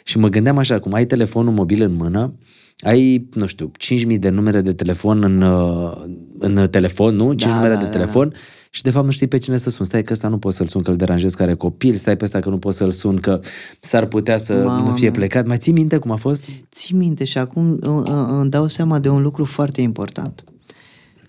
Și 0.04 0.18
mă 0.18 0.28
gândeam 0.28 0.58
așa, 0.58 0.80
cum 0.80 0.94
ai 0.94 1.06
telefonul 1.06 1.54
mobil 1.54 1.82
în 1.82 1.94
mână, 1.94 2.34
ai, 2.80 3.28
nu 3.34 3.46
știu, 3.46 3.72
5.000 4.08 4.20
de 4.20 4.30
numere 4.30 4.62
de 4.62 4.74
telefon 4.74 5.24
în, 5.24 5.42
uh, 5.42 5.92
în 6.40 6.68
telefon, 6.70 7.16
nu? 7.16 7.34
5 7.34 7.42
Da, 7.42 7.56
numere 7.56 7.74
da, 7.74 7.80
de 7.80 7.86
da, 7.86 7.92
telefon 7.92 8.34
și 8.76 8.82
de 8.82 8.92
fapt 8.92 9.06
nu 9.06 9.12
știi 9.12 9.28
pe 9.28 9.38
cine 9.38 9.58
să 9.58 9.70
sun. 9.70 9.86
Stai 9.86 10.04
că 10.04 10.14
ăsta 10.14 10.28
nu 10.28 10.38
pot 10.38 10.54
să-l 10.54 10.68
sun, 10.68 10.82
că 10.82 10.90
îl 10.90 10.96
deranjez 10.96 11.34
care 11.34 11.50
are 11.50 11.58
copil, 11.58 11.96
stai 11.96 12.18
pe 12.18 12.24
ăsta 12.24 12.40
că 12.40 12.50
nu 12.50 12.58
pot 12.58 12.74
să-l 12.74 12.92
sun, 12.92 13.20
că 13.20 13.40
s-ar 13.80 14.06
putea 14.06 14.38
să 14.38 14.64
Mamă 14.64 14.88
nu 14.88 14.96
fie 14.96 15.10
mea. 15.10 15.18
plecat. 15.18 15.46
Mai 15.46 15.58
ții 15.58 15.72
minte 15.72 15.98
cum 15.98 16.12
a 16.12 16.16
fost? 16.16 16.44
Ții 16.72 16.96
minte 16.96 17.24
și 17.24 17.38
acum 17.38 17.72
uh, 17.72 17.88
uh, 17.88 18.26
îmi 18.28 18.50
dau 18.50 18.68
seama 18.68 19.00
de 19.00 19.10
un 19.10 19.22
lucru 19.22 19.46
foarte 19.46 19.82
important. 19.82 20.44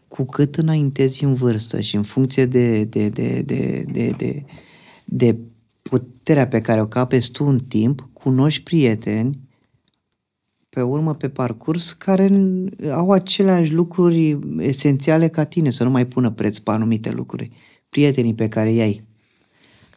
Cu 0.09 0.25
cât 0.25 0.57
înaintezi 0.57 1.25
în 1.25 1.35
vârstă 1.35 1.81
și 1.81 1.97
în 1.97 2.03
funcție 2.03 2.47
de, 2.47 2.85
de, 2.85 3.09
de, 3.09 3.43
de, 3.45 3.85
de, 3.93 4.15
de, 4.17 4.45
de 5.05 5.39
puterea 5.83 6.47
pe 6.47 6.61
care 6.61 6.81
o 6.81 6.87
capezi 6.87 7.31
tu 7.31 7.45
în 7.45 7.59
timp, 7.59 8.09
cunoști 8.13 8.63
prieteni 8.63 9.39
pe 10.77 10.83
urmă, 10.83 11.15
pe 11.15 11.29
parcurs, 11.29 11.93
care 11.93 12.31
au 12.93 13.11
aceleași 13.11 13.73
lucruri 13.73 14.39
esențiale 14.59 15.29
ca 15.29 15.45
tine, 15.45 15.71
să 15.71 15.85
nu 15.85 15.91
mai 15.91 16.07
pună 16.07 16.31
preț 16.31 16.59
pe 16.59 16.71
anumite 16.71 17.11
lucruri. 17.11 17.51
Prietenii 17.89 18.35
pe 18.35 18.49
care 18.49 18.73
i-ai. 18.73 19.05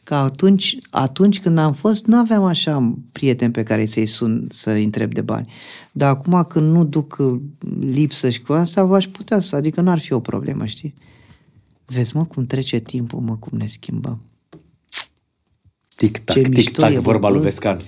Că 0.04 0.14
atunci, 0.16 0.78
atunci 0.90 1.40
când 1.40 1.58
am 1.58 1.74
fost, 1.74 2.06
nu 2.06 2.18
aveam 2.18 2.44
așa 2.44 2.96
prieteni 3.12 3.52
pe 3.52 3.64
care 3.64 3.86
să-i 3.86 4.06
sun 4.06 4.48
să-i 4.52 4.84
întreb 4.84 5.14
de 5.14 5.22
bani. 5.22 5.52
Dar 5.92 6.10
acum 6.10 6.44
când 6.44 6.72
nu 6.72 6.86
duc 6.86 7.18
uh, 7.20 7.40
lipsă 7.80 8.30
și 8.30 8.42
cu 8.42 8.54
asta, 8.54 8.84
v-aș 8.84 9.08
putea 9.08 9.40
să, 9.40 9.56
adică 9.56 9.82
n-ar 9.82 10.00
fi 10.00 10.14
o 10.14 10.20
problemă, 10.20 10.66
știi? 10.66 10.94
Vezi, 11.86 12.16
mă, 12.16 12.26
cum 12.26 12.46
trece 12.46 12.80
timpul, 12.80 13.20
mă, 13.20 13.36
cum 13.36 13.58
ne 13.58 13.68
schimbăm. 13.68 14.22
Tic-tac, 15.96 16.36
Ce 16.36 16.48
mișto 16.48 16.62
tic-tac, 16.62 16.92
e, 16.92 16.96
bă, 16.96 17.02
vorba 17.02 17.30
lui 17.30 17.38
bă. 17.38 17.44
Vescan. 17.44 17.82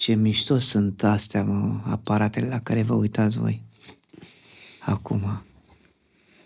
Ce 0.00 0.14
mișto 0.14 0.58
sunt 0.58 1.02
astea, 1.02 1.44
mă, 1.44 1.80
aparatele 1.84 2.46
la 2.46 2.60
care 2.60 2.82
vă 2.82 2.94
uitați 2.94 3.38
voi. 3.38 3.62
Acum. 4.80 5.42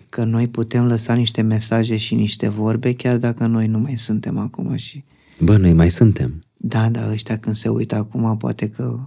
Că 0.09 0.25
noi 0.25 0.49
putem 0.49 0.87
lăsa 0.87 1.15
niște 1.15 1.43
mesaje 1.43 1.97
și 1.97 2.15
niște 2.15 2.49
vorbe, 2.49 2.93
chiar 2.93 3.17
dacă 3.17 3.47
noi 3.47 3.67
nu 3.67 3.79
mai 3.79 3.97
suntem 3.97 4.39
acum 4.39 4.77
și... 4.77 5.05
Bă, 5.41 5.57
noi 5.57 5.73
mai 5.73 5.91
suntem. 5.91 6.43
Da, 6.57 6.89
da, 6.89 7.11
ăștia 7.11 7.39
când 7.39 7.57
se 7.57 7.69
uită 7.69 7.95
acum, 7.95 8.37
poate 8.37 8.71
că 8.71 9.01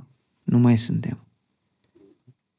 nu 0.43 0.59
mai 0.59 0.77
suntem. 0.77 1.25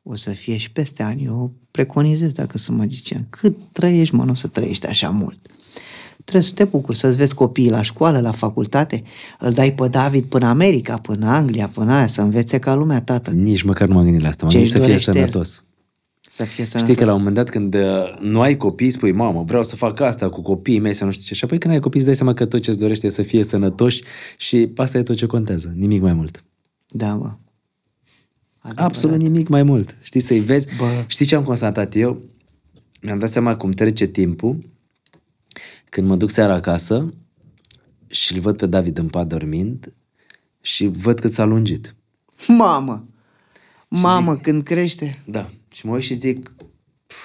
O 0.02 0.14
să 0.14 0.30
fie 0.30 0.56
și 0.56 0.72
peste 0.72 1.02
ani. 1.02 1.24
Eu 1.24 1.54
preconizez 1.70 2.32
dacă 2.32 2.58
sunt 2.58 2.76
magician. 2.76 3.26
Cât 3.30 3.56
trăiești, 3.72 4.14
mă, 4.14 4.24
nu 4.24 4.30
o 4.30 4.34
să 4.34 4.46
trăiești 4.46 4.86
așa 4.86 5.10
mult. 5.10 5.48
Trebuie 6.28 6.48
să 6.48 6.54
te 6.54 6.64
bucuri, 6.64 6.96
să-ți 6.96 7.16
vezi 7.16 7.34
copiii 7.34 7.70
la 7.70 7.82
școală, 7.82 8.20
la 8.20 8.32
facultate, 8.32 9.02
îl 9.38 9.52
dai 9.52 9.72
pe 9.72 9.88
David 9.88 10.24
până 10.24 10.46
America, 10.46 10.98
până 10.98 11.26
Anglia, 11.26 11.68
până 11.68 11.92
alea, 11.92 12.06
să 12.06 12.20
învețe 12.20 12.58
ca 12.58 12.74
lumea, 12.74 13.02
tată. 13.02 13.30
Nici 13.30 13.62
măcar 13.62 13.88
nu 13.88 13.94
m-am 13.94 14.04
gândit 14.04 14.22
la 14.22 14.28
asta. 14.28 14.44
M-am 14.44 14.52
Ce-și 14.52 14.72
gândit 14.72 14.80
să 14.80 14.86
fie 14.86 14.94
dorește 14.94 15.10
el? 15.10 15.16
sănătos. 15.16 15.64
Să 16.30 16.44
fie 16.44 16.64
sănătos. 16.64 16.90
Știi 16.90 16.94
că 16.94 17.04
la 17.04 17.12
un 17.12 17.18
moment 17.18 17.36
dat 17.36 17.48
când 17.48 17.74
uh, 17.74 17.80
nu 18.20 18.40
ai 18.40 18.56
copii, 18.56 18.90
spui, 18.90 19.12
mamă, 19.12 19.42
vreau 19.46 19.62
să 19.62 19.76
fac 19.76 20.00
asta 20.00 20.28
cu 20.28 20.42
copiii 20.42 20.78
mei, 20.78 20.94
să 20.94 21.04
nu 21.04 21.10
știu 21.10 21.24
ce. 21.24 21.34
Și 21.34 21.44
apoi 21.44 21.58
când 21.58 21.74
ai 21.74 21.80
copii, 21.80 21.98
îți 21.98 22.08
dai 22.08 22.16
seama 22.16 22.34
că 22.34 22.46
tot 22.46 22.60
ce 22.60 22.70
îți 22.70 22.78
dorește 22.78 23.06
e 23.06 23.10
să 23.10 23.22
fie 23.22 23.42
sănătoși 23.42 24.02
și 24.36 24.72
asta 24.76 24.98
e 24.98 25.02
tot 25.02 25.16
ce 25.16 25.26
contează, 25.26 25.72
nimic 25.76 26.02
mai 26.02 26.12
mult. 26.12 26.44
Da, 26.88 27.14
mă. 27.14 27.32
Adevărat. 28.58 28.90
Absolut 28.90 29.18
nimic 29.18 29.48
mai 29.48 29.62
mult. 29.62 29.96
Știi, 30.00 30.20
să-i 30.20 30.40
vezi. 30.40 30.68
Bă. 30.76 31.04
Știi 31.06 31.26
ce 31.26 31.34
am 31.34 31.42
constatat 31.42 31.96
eu? 31.96 32.22
Mi-am 33.00 33.18
dat 33.18 33.28
seama 33.28 33.56
cum 33.56 33.70
trece 33.70 34.06
timpul 34.06 34.56
când 35.90 36.06
mă 36.06 36.16
duc 36.16 36.30
seara 36.30 36.54
acasă 36.54 37.14
și 38.06 38.34
îl 38.34 38.40
văd 38.40 38.56
pe 38.56 38.66
David 38.66 38.98
în 38.98 39.06
pat 39.06 39.26
dormind 39.26 39.94
și 40.60 40.86
văd 40.86 41.20
cât 41.20 41.32
s-a 41.32 41.44
lungit. 41.44 41.94
Mamă! 42.48 43.08
Mamă, 43.88 44.36
când 44.36 44.62
crește. 44.62 45.22
Da. 45.26 45.50
Și 45.72 45.86
mă 45.86 45.92
uit 45.92 46.02
și 46.02 46.14
zic, 46.14 46.52
"Pf, 47.06 47.16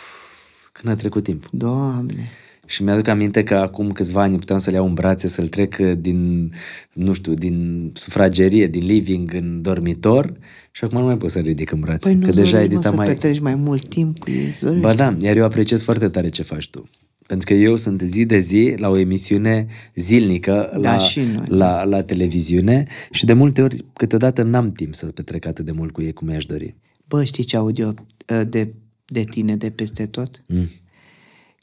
când 0.71 0.93
a 0.93 0.95
trecut 0.97 1.23
timpul. 1.23 1.49
Doamne! 1.53 2.29
Și 2.65 2.83
mi-aduc 2.83 3.07
aminte 3.07 3.43
că 3.43 3.55
acum 3.55 3.91
câțiva 3.91 4.21
ani 4.21 4.37
puteam 4.39 4.59
să-l 4.59 4.73
iau 4.73 4.85
în 4.85 4.93
brațe, 4.93 5.27
să-l 5.27 5.47
trec 5.47 5.77
din, 5.77 6.51
nu 6.93 7.13
știu, 7.13 7.33
din 7.33 7.89
sufragerie, 7.93 8.67
din 8.67 8.85
living 8.85 9.33
în 9.33 9.61
dormitor 9.61 10.33
și 10.71 10.83
acum 10.83 10.99
nu 10.99 11.05
mai 11.05 11.17
pot 11.17 11.31
să-l 11.31 11.41
ridic 11.41 11.71
în 11.71 11.79
brațe. 11.79 12.07
Păi 12.07 12.17
nu 12.17 12.25
că 12.25 12.31
deja 12.31 12.49
zori, 12.49 12.63
Edita 12.63 12.79
mă, 12.79 12.89
să 12.89 12.95
mai... 12.95 13.07
petreci 13.07 13.39
mai 13.39 13.55
mult 13.55 13.87
timp 13.87 14.19
cu 14.19 14.29
ei. 14.31 14.55
zori. 14.59 14.79
Ba 14.79 14.93
da, 14.93 15.15
iar 15.19 15.37
eu 15.37 15.43
apreciez 15.43 15.81
foarte 15.83 16.09
tare 16.09 16.29
ce 16.29 16.43
faci 16.43 16.69
tu. 16.69 16.89
Pentru 17.27 17.47
că 17.47 17.53
eu 17.53 17.75
sunt 17.75 18.01
zi 18.01 18.25
de 18.25 18.39
zi 18.39 18.73
la 18.77 18.89
o 18.89 18.97
emisiune 18.97 19.67
zilnică 19.95 20.69
Da, 20.81 20.95
la, 20.95 20.97
și 20.99 21.19
noi. 21.19 21.45
la, 21.47 21.83
la 21.83 22.03
televiziune 22.03 22.87
și 23.11 23.25
de 23.25 23.33
multe 23.33 23.61
ori, 23.61 23.85
câteodată 23.93 24.43
n-am 24.43 24.69
timp 24.69 24.93
să 24.95 25.05
petrec 25.05 25.45
atât 25.45 25.65
de 25.65 25.71
mult 25.71 25.91
cu 25.91 26.01
ei 26.01 26.13
cum 26.13 26.27
mi-aș 26.27 26.45
dori. 26.45 26.75
Bă, 27.07 27.23
știi 27.23 27.43
ce 27.43 27.57
aud 27.57 27.77
eu 27.79 27.87
uh, 27.89 28.41
de, 28.49 28.73
de 29.05 29.23
tine 29.23 29.55
de 29.55 29.69
peste 29.69 30.05
tot? 30.05 30.43
Mm. 30.47 30.67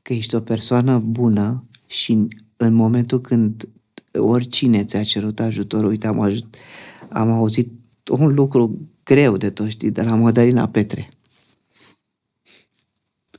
Că 0.02 0.12
ești 0.12 0.34
o 0.34 0.40
persoană 0.40 0.98
bună 0.98 1.64
și 1.86 2.12
în- 2.12 2.28
în 2.56 2.74
momentul 2.74 3.20
când 3.20 3.68
oricine 4.18 4.84
ți-a 4.84 5.02
cerut 5.02 5.40
ajutor, 5.40 5.84
uite, 5.84 6.06
am, 6.06 6.20
ajut, 6.20 6.56
am 7.08 7.30
auzit 7.30 7.68
un 8.10 8.34
lucru 8.34 8.88
greu 9.04 9.36
de 9.36 9.50
tot, 9.50 9.68
știi, 9.68 9.90
de 9.90 10.02
la 10.02 10.14
Mădălina 10.14 10.68
Petre. 10.68 11.08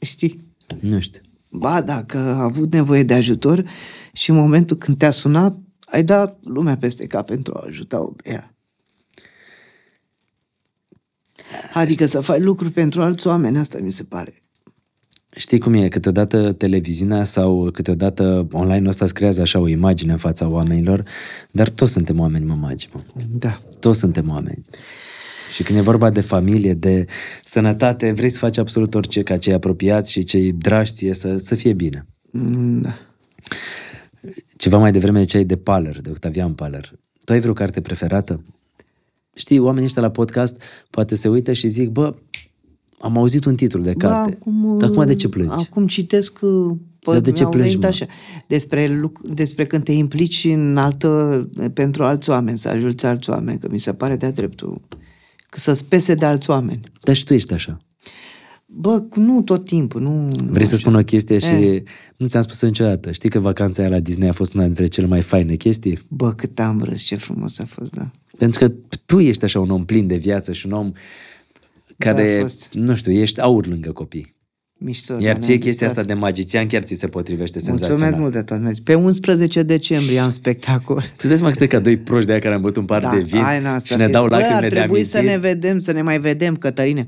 Știi? 0.02 0.44
Nu 0.80 1.00
știu. 1.00 1.22
Ba, 1.52 1.82
dacă 1.82 2.18
a 2.18 2.44
avut 2.44 2.74
nevoie 2.74 3.04
de 3.04 3.14
ajutor 3.14 3.64
și 4.14 4.30
în 4.30 4.36
momentul 4.36 4.78
când 4.78 4.98
te-a 4.98 5.12
sunat, 5.12 5.58
ai 5.86 6.04
dat 6.04 6.38
lumea 6.44 6.78
peste 6.78 7.08
cap 7.08 7.26
pentru 7.26 7.54
a 7.58 7.66
ajuta-o 7.68 8.06
pe 8.06 8.30
ea. 8.30 8.56
Adică 11.74 12.06
să 12.06 12.20
faci 12.20 12.42
lucruri 12.42 12.72
pentru 12.72 13.02
alți 13.02 13.28
oameni, 13.28 13.58
asta 13.58 13.78
mi 13.82 13.92
se 13.92 14.04
pare. 14.04 14.42
Știi 15.36 15.60
cum 15.60 15.74
e? 15.74 15.88
Câteodată 15.88 16.54
televiziunea 16.54 17.24
sau 17.24 17.70
câteodată 17.74 18.48
online 18.52 18.88
ăsta 18.88 19.06
îți 19.06 19.14
creează 19.14 19.42
așa 19.42 19.60
o 19.60 19.68
imagine 19.68 20.12
în 20.12 20.18
fața 20.18 20.48
oamenilor, 20.48 21.04
dar 21.52 21.70
toți 21.70 21.92
suntem 21.92 22.20
oameni, 22.20 22.46
mă, 22.46 22.54
magi, 22.56 22.90
mă. 22.94 23.02
Da. 23.30 23.52
Toți 23.80 24.00
suntem 24.00 24.30
oameni. 24.30 24.66
Și 25.54 25.64
când 25.64 25.78
e 25.80 25.82
vorba 25.82 26.10
de 26.10 26.22
familie, 26.22 26.74
de 26.74 27.06
sănătate, 27.44 28.12
vrei 28.12 28.30
să 28.30 28.38
faci 28.38 28.58
absolut 28.58 28.94
orice 28.96 29.24
ca 29.24 29.38
cei 29.38 29.54
apropiați 29.54 30.12
și 30.12 30.24
cei 30.24 30.52
dragi 30.52 30.92
ție 30.92 31.14
să, 31.14 31.38
să 31.38 31.56
fie 31.56 31.74
bine. 31.74 32.08
Mm, 32.32 32.82
Da. 32.82 32.96
Ceva 34.58 34.78
mai 34.78 34.92
devreme 34.92 35.24
ce 35.24 35.38
ai 35.38 35.44
de 35.46 35.58
Paler, 35.58 36.02
de 36.02 36.10
Octavian 36.10 36.54
Paler. 36.54 36.92
Tu 37.24 37.34
ai 37.34 37.40
vreo 37.40 37.54
carte 37.54 37.82
preferată? 37.82 38.44
Știi, 39.34 39.60
oamenii 39.60 39.86
ăștia 39.86 40.02
la 40.02 40.12
podcast 40.12 40.62
poate 40.90 41.16
se 41.16 41.28
uită 41.28 41.54
și 41.54 41.68
zic, 41.68 41.90
bă, 41.90 42.16
am 43.00 43.18
auzit 43.18 43.46
un 43.46 43.56
titlu 43.56 43.82
de 43.82 43.94
carte. 43.94 44.38
acum, 44.40 44.78
Dar 44.78 44.90
acum 44.90 45.06
de 45.06 45.16
ce 45.16 45.28
plângi? 45.30 45.54
Acum 45.68 45.88
citesc 45.88 46.40
uh, 46.42 46.76
Dar 47.00 47.20
de 47.20 47.32
ce 47.32 47.40
mi-au 47.40 47.52
plângi, 47.52 47.68
venit 47.70 47.82
mă? 47.84 47.88
așa, 47.88 48.06
despre, 48.48 48.88
luc- 49.02 49.34
despre 49.34 49.66
când 49.66 49.84
te 49.84 49.92
implici 49.92 50.44
în 50.44 50.78
altă, 50.78 51.50
pentru 51.74 52.04
alți 52.04 52.30
oameni, 52.30 52.58
să 52.58 52.70
ajuți 52.70 53.06
alți 53.06 53.30
oameni, 53.30 53.60
că 53.60 53.68
mi 53.72 53.80
se 53.80 53.94
pare 53.94 54.16
de-a 54.16 54.32
dreptul, 54.32 54.82
că 54.88 54.98
să-ți 55.58 55.86
pese 55.86 56.14
de 56.16 56.26
alți 56.26 56.50
oameni. 56.50 56.82
Dar 57.04 57.16
și 57.16 57.24
tu 57.24 57.34
ești 57.34 57.54
așa. 57.54 57.78
Bă, 58.66 59.04
nu 59.16 59.42
tot 59.42 59.66
timpul, 59.66 60.02
nu... 60.02 60.28
Vrei 60.46 60.66
să 60.66 60.74
așa. 60.74 60.82
spun 60.84 60.96
o 60.96 61.04
chestie 61.04 61.38
și 61.38 61.54
Eh. 61.54 61.84
nu 62.18 62.28
ți-am 62.28 62.42
spus 62.42 62.62
niciodată. 62.62 63.12
Știi 63.12 63.30
că 63.30 63.40
vacanța 63.40 63.82
aia 63.82 63.92
la 63.92 64.00
Disney 64.00 64.28
a 64.30 64.32
fost 64.32 64.54
una 64.54 64.64
dintre 64.64 64.88
cele 64.88 65.08
mai 65.08 65.22
faine 65.22 65.56
chestii? 65.56 66.00
Bă, 66.08 66.34
cât 66.34 66.60
am 66.60 66.82
râs, 66.84 67.02
ce 67.02 67.16
frumos 67.16 67.60
a 67.60 67.66
fost, 67.66 67.92
da. 67.92 68.12
Pentru 68.38 68.60
că 68.60 68.74
tu 69.06 69.20
ești 69.20 69.44
așa 69.44 69.60
un 69.60 69.70
om 69.70 69.86
plin 69.86 70.08
de 70.08 70.16
viață 70.18 70.52
și 70.54 70.66
un 70.66 70.72
om 70.72 70.92
care, 71.98 72.38
a 72.38 72.42
fost. 72.42 72.70
nu 72.74 72.96
știu, 72.96 73.12
ești 73.12 73.40
aur 73.42 73.68
lângă 73.68 73.92
copii. 73.92 74.36
Mișto. 74.84 75.14
Iar 75.20 75.34
da, 75.34 75.40
ție 75.40 75.48
ne-am 75.48 75.60
chestia 75.62 75.88
distrat. 75.88 75.90
asta 75.90 76.04
de 76.04 76.14
magician 76.14 76.68
chiar 76.68 76.84
ți 76.84 76.94
se 76.96 77.08
potrivește 77.08 77.58
Mulțumesc 77.62 77.84
senzațional. 77.84 78.20
mult 78.20 78.34
de 78.34 78.42
tot. 78.42 78.62
mersi. 78.62 78.82
Pe 78.82 78.94
11 78.96 79.64
decembrie 79.64 80.20
am 80.20 80.32
spectacol. 80.32 81.02
Tu 81.18 81.28
dai 81.28 81.38
seama 81.38 81.52
că 81.54 81.66
ca 81.66 81.80
doi 81.80 81.98
proști 81.98 82.26
de 82.26 82.32
aia 82.32 82.42
care 82.42 82.54
am 82.54 82.62
băut 82.62 82.76
un 82.76 82.86
par 82.86 83.10
de 83.16 83.20
vin 83.22 83.42
hai, 83.42 83.62
na, 83.62 83.80
și 83.80 83.86
să 83.86 83.98
ne 83.98 84.04
fie- 84.04 84.12
dau 84.14 84.28
Bă, 84.28 84.30
lacrimile 84.36 84.66
ar 84.66 84.70
de 84.72 84.76
trebui 84.76 85.04
să 85.04 85.18
amintiri? 85.18 85.42
ne 85.42 85.48
vedem, 85.50 85.80
să 85.80 85.92
ne 85.92 86.02
mai 86.02 86.20
vedem, 86.20 86.56
Cătăline. 86.56 87.06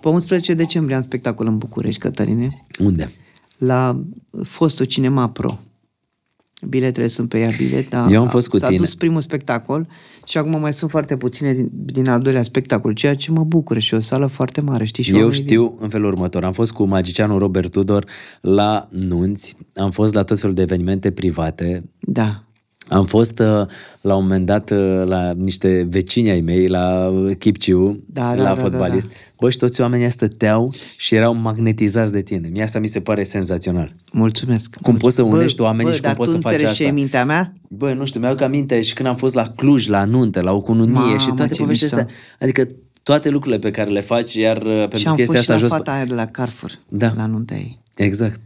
Pe 0.00 0.08
11 0.08 0.54
decembrie 0.54 0.96
am 0.96 1.02
spectacol 1.02 1.46
în 1.46 1.58
București, 1.58 2.00
Cătăline, 2.00 2.64
Unde? 2.84 3.10
la 3.58 4.02
fostul 4.44 4.84
Cinema 4.84 5.28
Pro. 5.28 5.58
Biletele 6.68 7.06
sunt 7.06 7.28
pe 7.28 7.38
ea 7.38 7.50
bilet, 7.56 7.90
dar 7.90 8.10
Eu 8.10 8.20
am 8.20 8.28
fost 8.28 8.48
cu 8.48 8.58
s-a 8.58 8.66
tine. 8.66 8.78
dus 8.78 8.94
primul 8.94 9.20
spectacol 9.20 9.86
și 10.24 10.38
acum 10.38 10.60
mai 10.60 10.72
sunt 10.72 10.90
foarte 10.90 11.16
puține 11.16 11.52
din, 11.52 11.70
din 11.72 12.08
al 12.08 12.20
doilea 12.20 12.42
spectacol, 12.42 12.92
ceea 12.92 13.16
ce 13.16 13.30
mă 13.30 13.44
bucură 13.44 13.78
și 13.78 13.94
o 13.94 14.00
sală 14.00 14.26
foarte 14.26 14.60
mare, 14.60 14.84
știi? 14.84 15.02
Și 15.02 15.10
Eu 15.10 15.16
oamenii 15.16 15.34
știu 15.42 15.76
în 15.80 15.88
felul 15.88 16.12
următor. 16.12 16.44
Am 16.44 16.52
fost 16.52 16.72
cu 16.72 16.84
magicianul 16.84 17.38
Robert 17.38 17.70
Tudor 17.70 18.04
la 18.40 18.86
nunți, 18.90 19.56
am 19.74 19.90
fost 19.90 20.14
la 20.14 20.22
tot 20.22 20.38
felul 20.38 20.54
de 20.54 20.62
evenimente 20.62 21.10
private, 21.10 21.64
Vin. 21.64 21.90
Da. 21.98 22.45
Am 22.88 23.04
fost 23.04 23.38
uh, 23.38 23.66
la 24.00 24.14
un 24.14 24.22
moment 24.22 24.46
dat 24.46 24.70
uh, 24.70 25.02
la 25.04 25.32
niște 25.32 25.86
vecini 25.90 26.30
ai 26.30 26.40
mei, 26.40 26.68
la 26.68 27.12
Chipciu, 27.38 28.02
Da, 28.06 28.22
da, 28.34 28.42
la 28.42 28.54
da, 28.54 28.54
fotbalist. 28.54 29.06
da, 29.08 29.12
Bă, 29.40 29.50
și 29.50 29.58
toți 29.58 29.80
oamenii 29.80 30.06
ăsta 30.06 30.26
stăteau 30.26 30.72
și 30.96 31.14
erau 31.14 31.34
magnetizați 31.34 32.12
de 32.12 32.22
tine. 32.22 32.48
Mie 32.52 32.62
asta 32.62 32.78
mi 32.78 32.86
se 32.86 33.00
pare 33.00 33.24
senzațional. 33.24 33.92
Mulțumesc. 34.12 34.76
Cum 34.82 34.96
poți 34.96 35.14
să 35.14 35.22
unești 35.22 35.56
bă, 35.56 35.62
oamenii 35.62 35.90
bă, 35.90 35.94
și 35.96 36.00
cum 36.00 36.08
dar 36.08 36.16
poți 36.18 36.30
tu 36.30 36.36
să 36.36 36.42
faci 36.42 36.52
înțelegi 36.52 36.76
ce 36.76 36.82
e 36.82 36.86
asta? 36.86 36.98
mintea 36.98 37.24
mea? 37.24 37.52
Bă, 37.68 37.92
nu 37.92 38.04
știu, 38.04 38.20
mi-aduc 38.20 38.40
aminte 38.40 38.82
și 38.82 38.94
când 38.94 39.08
am 39.08 39.16
fost 39.16 39.34
la 39.34 39.48
Cluj, 39.56 39.86
la 39.88 40.04
nuntă, 40.04 40.40
la 40.40 40.52
o 40.52 40.60
cununie 40.60 40.92
Mamă, 40.92 41.18
și 41.18 41.26
toate 41.36 41.54
ce 41.54 41.60
poveștile 41.60 41.90
mișto. 41.96 42.10
astea. 42.10 42.16
Adică 42.40 42.66
toate 43.02 43.28
lucrurile 43.30 43.58
pe 43.60 43.70
care 43.70 43.90
le 43.90 44.00
faci, 44.00 44.34
iar 44.34 44.56
uh, 44.62 44.76
pentru 44.78 44.98
și 44.98 45.06
am 45.06 45.14
că 45.14 45.20
este 45.22 45.34
fost 45.36 45.44
și 45.44 45.50
asta 45.50 45.52
la 45.52 45.58
jos... 45.58 45.68
fata 45.68 45.92
aia 45.92 46.04
de 46.04 46.14
la 46.14 46.26
Carrefour, 46.26 46.74
Da. 46.88 47.12
la 47.16 47.26
nunta 47.26 47.54
ei. 47.54 47.78
Exact. 47.96 48.40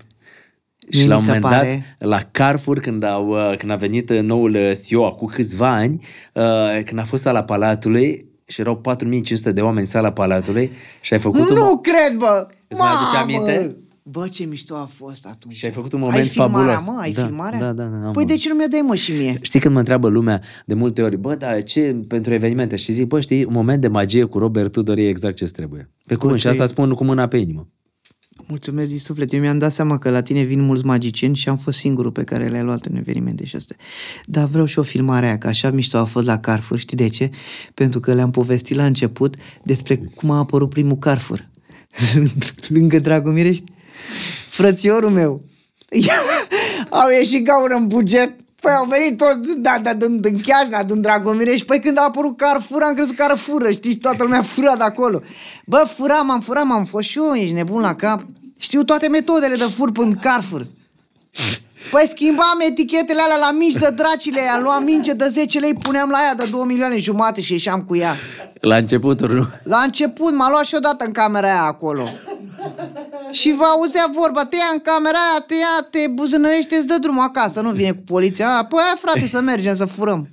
Mie 0.92 1.02
și 1.02 1.08
la 1.08 1.14
mi 1.14 1.20
un 1.20 1.26
se 1.26 1.32
moment 1.32 1.52
pare- 1.54 1.84
dat, 1.98 2.08
la 2.08 2.18
Carrefour, 2.30 2.78
când, 2.78 3.02
au, 3.02 3.28
uh, 3.28 3.56
când 3.56 3.72
a 3.72 3.74
venit 3.74 4.10
uh, 4.10 4.20
noul 4.20 4.50
uh, 4.54 4.72
CEO, 4.86 5.06
acum 5.06 5.28
câțiva 5.28 5.72
ani, 5.74 6.04
uh, 6.34 6.82
când 6.84 7.00
a 7.00 7.04
fost 7.04 7.22
sala 7.22 7.44
Palatului, 7.44 8.28
și 8.46 8.60
erau 8.60 8.76
4500 8.76 9.52
de 9.52 9.60
oameni 9.60 9.80
în 9.80 9.86
sala 9.86 10.12
Palatului 10.12 10.70
și 11.00 11.12
ai 11.12 11.18
făcut 11.18 11.48
un... 11.48 11.54
Nu 11.54 11.76
cred, 11.82 12.18
bă! 12.18 12.46
Îți 12.68 12.80
mai 12.80 12.88
aduce 12.90 13.16
Mamă! 13.16 13.46
aminte? 13.46 13.76
Bă, 14.02 14.28
ce 14.32 14.44
mișto 14.44 14.74
a 14.74 14.88
fost 14.96 15.26
atunci. 15.26 15.54
Și 15.54 15.64
ai 15.64 15.70
făcut 15.70 15.92
un 15.92 15.98
ai 16.02 16.04
moment 16.08 16.28
filmarea, 16.28 16.74
fabulos. 16.74 16.96
mă? 16.96 17.00
Ai 17.02 17.12
Da, 17.12 17.24
filmarea? 17.24 17.58
da, 17.58 17.72
da, 17.72 17.82
da, 17.82 18.06
am, 18.06 18.12
Păi 18.12 18.22
mă. 18.24 18.28
de 18.28 18.34
ce 18.36 18.48
nu 18.48 18.54
mi-o 18.54 18.66
dai, 18.70 18.80
mă, 18.80 18.94
și 18.94 19.12
mie? 19.12 19.38
Știi 19.40 19.60
când 19.60 19.72
mă 19.72 19.78
întreabă 19.78 20.08
lumea 20.08 20.40
de 20.66 20.74
multe 20.74 21.02
ori, 21.02 21.16
bă, 21.16 21.34
dar 21.34 21.62
ce 21.62 22.00
pentru 22.08 22.34
evenimente? 22.34 22.76
Și 22.76 22.92
zic, 22.92 23.06
bă, 23.06 23.20
știi, 23.20 23.44
un 23.44 23.52
moment 23.52 23.80
de 23.80 23.88
magie 23.88 24.24
cu 24.24 24.38
Robert 24.38 24.72
Tudor 24.72 24.98
e 24.98 25.08
exact 25.08 25.36
ce 25.36 25.44
trebuie. 25.44 25.90
Pe 26.06 26.14
cuvânt, 26.14 26.38
și 26.38 26.44
ce- 26.44 26.50
asta 26.50 26.66
spun 26.66 26.92
cu 26.92 27.04
mâna 27.04 27.26
pe 27.26 27.36
inimă. 27.36 27.68
Mulțumesc 28.50 28.88
din 28.88 28.98
suflet. 28.98 29.32
Eu 29.32 29.40
mi-am 29.40 29.58
dat 29.58 29.72
seama 29.72 29.98
că 29.98 30.10
la 30.10 30.22
tine 30.22 30.42
vin 30.42 30.60
mulți 30.60 30.84
magicieni 30.84 31.36
și 31.36 31.48
am 31.48 31.56
fost 31.56 31.78
singurul 31.78 32.10
pe 32.10 32.24
care 32.24 32.48
le-ai 32.48 32.62
luat 32.62 32.84
în 32.84 32.96
evenimente 32.96 33.44
și 33.44 33.56
astea. 33.56 33.76
Dar 34.24 34.44
vreau 34.44 34.66
și 34.66 34.78
o 34.78 34.82
filmare 34.82 35.26
aia, 35.26 35.38
că 35.38 35.46
așa 35.46 35.70
mișto 35.70 35.98
a 35.98 36.04
fost 36.04 36.26
la 36.26 36.38
Carrefour. 36.38 36.78
Știi 36.78 36.96
de 36.96 37.08
ce? 37.08 37.30
Pentru 37.74 38.00
că 38.00 38.14
le-am 38.14 38.30
povestit 38.30 38.76
la 38.76 38.84
început 38.84 39.34
despre 39.62 39.96
cum 40.14 40.30
a 40.30 40.38
apărut 40.38 40.68
primul 40.68 40.96
Carrefour. 40.96 41.48
Lângă 42.68 42.98
Dragomirești. 42.98 43.64
Frățiorul 44.48 45.10
meu. 45.10 45.40
au 47.00 47.10
ieșit 47.10 47.44
gaură 47.44 47.74
în 47.74 47.86
buget. 47.86 48.32
Păi 48.60 48.72
au 48.72 48.86
venit 48.88 49.16
toți, 49.16 49.58
da, 49.58 49.78
da, 49.82 49.94
din, 49.94 50.20
din 50.20 50.40
Chiajna, 50.40 50.82
din 50.82 51.00
Dragomirești. 51.00 51.66
Păi 51.66 51.80
când 51.80 51.98
a 51.98 52.04
apărut 52.08 52.36
Carrefour, 52.36 52.82
am 52.82 52.94
crezut 52.94 53.16
că 53.16 53.22
are 53.22 53.34
fură, 53.34 53.70
știi, 53.70 53.90
și 53.90 53.96
toată 53.96 54.22
lumea 54.22 54.42
fura 54.42 54.76
de 54.76 54.82
acolo. 54.82 55.20
Bă, 55.66 55.88
furam, 55.96 56.30
am 56.30 56.40
furam, 56.40 56.72
am 56.72 56.84
fost 56.84 57.08
și 57.08 57.18
eu, 57.18 57.32
ești 57.34 57.52
nebun 57.52 57.80
la 57.80 57.94
cap. 57.94 58.26
Știu 58.60 58.84
toate 58.84 59.08
metodele 59.08 59.56
de 59.56 59.64
fur 59.76 59.92
până 59.92 60.14
Carrefour. 60.22 60.66
Păi 61.90 62.06
schimbam 62.08 62.58
etichetele 62.68 63.20
alea 63.20 63.36
la 63.36 63.50
mici 63.50 63.72
de 63.72 63.90
dracile 63.96 64.40
aia, 64.40 64.60
luam 64.62 64.84
minge 64.84 65.12
de 65.12 65.30
10 65.32 65.58
lei, 65.58 65.74
puneam 65.74 66.10
la 66.10 66.18
ea 66.26 66.34
de 66.34 66.48
2 66.50 66.62
milioane 66.64 66.98
jumate 66.98 67.40
și 67.40 67.52
ieșeam 67.52 67.82
cu 67.82 67.96
ea. 67.96 68.14
La 68.60 68.76
începutul, 68.76 69.34
nu? 69.34 69.46
La 69.64 69.78
început 69.78 70.34
m-a 70.34 70.50
luat 70.50 70.64
și 70.64 70.74
odată 70.74 71.04
în 71.04 71.12
camera 71.12 71.46
aia 71.46 71.62
acolo. 71.62 72.08
Și 73.30 73.52
vă 73.52 73.64
auzea 73.64 74.10
vorba, 74.14 74.44
te 74.44 74.56
ia 74.56 74.70
în 74.72 74.78
camera 74.78 75.18
aia, 75.30 75.44
te 75.46 75.54
ia, 75.54 75.88
te 75.90 76.08
buzânărește, 76.08 76.76
îți 76.76 76.86
dă 76.86 76.98
drumul 77.00 77.22
acasă, 77.22 77.60
nu 77.60 77.70
vine 77.70 77.90
cu 77.90 78.02
poliția. 78.06 78.56
A, 78.56 78.64
păi 78.64 78.80
hai 78.82 78.98
frate 79.00 79.26
să 79.26 79.40
mergem 79.40 79.76
să 79.76 79.84
furăm. 79.84 80.28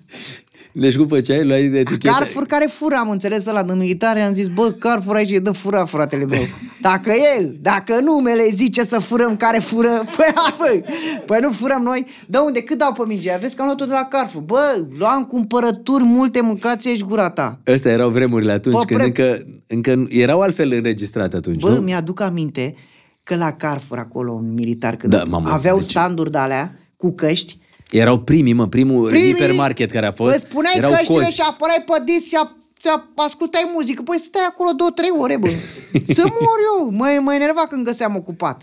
Deci 0.80 0.98
cum 0.98 1.08
făceai? 1.08 1.46
Luai 1.46 1.68
de 1.68 1.80
etichete? 1.80 2.08
Carrefour 2.08 2.46
care 2.46 2.66
fura, 2.72 2.98
am 3.00 3.10
înțeles 3.10 3.46
ăla 3.46 3.64
de 3.64 3.74
militare, 3.74 4.22
am 4.22 4.34
zis, 4.34 4.48
bă, 4.48 4.72
Carrefour 4.72 5.16
aici 5.16 5.32
e 5.32 5.40
de 5.40 5.50
fura, 5.52 5.86
fratele 5.86 6.26
meu. 6.26 6.42
Dacă 6.82 7.12
el, 7.38 7.56
dacă 7.62 8.00
numele 8.02 8.50
zice 8.54 8.86
să 8.86 9.00
furăm 9.00 9.36
care 9.38 9.60
fură, 9.60 9.90
păi, 10.18 10.32
hai, 10.36 10.56
băi, 10.58 10.84
păi 11.26 11.40
nu 11.42 11.52
furăm 11.52 11.82
noi. 11.82 12.06
De 12.28 12.38
unde? 12.38 12.62
Cât 12.62 12.78
dau 12.78 12.94
pe 12.94 13.04
mingea? 13.08 13.38
Vezi 13.38 13.56
că 13.56 13.62
am 13.62 13.68
luat-o 13.68 13.86
de 13.86 13.92
la 13.92 14.08
Carrefour. 14.10 14.44
Bă, 14.44 14.86
luam 14.98 15.24
cumpărături 15.26 16.04
multe, 16.04 16.42
mâncați 16.42 16.88
și 16.88 17.04
gura 17.04 17.30
ta. 17.30 17.60
Astea 17.74 17.92
erau 17.92 18.10
vremurile 18.10 18.52
atunci, 18.52 18.76
Bă, 18.76 18.82
când 18.86 19.00
pre- 19.00 19.06
încă, 19.08 19.46
încă 19.68 20.06
erau 20.10 20.40
altfel 20.42 20.72
înregistrate 20.74 21.36
atunci, 21.36 21.62
Bă, 21.62 21.70
nu? 21.70 21.82
mi-aduc 21.82 22.20
aminte 22.22 22.76
că 23.24 23.36
la 23.36 23.52
Carrefour 23.52 23.98
acolo, 24.00 24.34
în 24.34 24.54
militar, 24.54 24.96
când 24.96 25.14
Da, 25.14 25.24
mamă, 25.24 25.50
aveau 25.50 25.78
deci- 25.78 25.90
standuri 25.90 26.32
de 26.32 26.38
alea 26.38 26.80
cu 26.98 27.12
căști, 27.12 27.58
Erau 27.90 28.20
primii, 28.20 28.54
mă, 28.54 28.68
primul 28.68 29.10
Primii, 29.10 29.34
hipermarket 29.34 29.92
care 29.92 30.06
a 30.06 30.12
fost. 30.12 30.36
Îți 30.36 30.46
spuneai 30.50 30.74
erau 30.78 30.92
căștile 30.92 31.24
cozi. 31.24 31.36
și 31.36 31.42
apărai 31.42 31.84
pe 31.86 32.04
disc 32.06 32.26
și 32.26 32.36
a, 32.36 32.52
și 32.80 32.88
a, 32.88 33.10
ascultai 33.16 33.72
muzică. 33.74 34.02
Păi 34.02 34.20
stai 34.20 34.46
acolo 34.48 34.72
două, 34.72 34.90
trei 34.90 35.10
ore, 35.18 35.38
bă. 35.38 35.48
Să 36.14 36.24
mor 36.24 36.60
eu. 36.78 36.90
Mă, 36.92 37.20
mă 37.22 37.34
enerva 37.34 37.68
când 37.70 37.86
găseam 37.86 38.16
ocupat. 38.16 38.62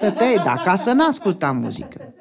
Tătăi, 0.00 0.34
dar 0.36 0.56
acasă 0.58 0.92
n-ascultam 0.92 1.56
muzică. 1.56 2.14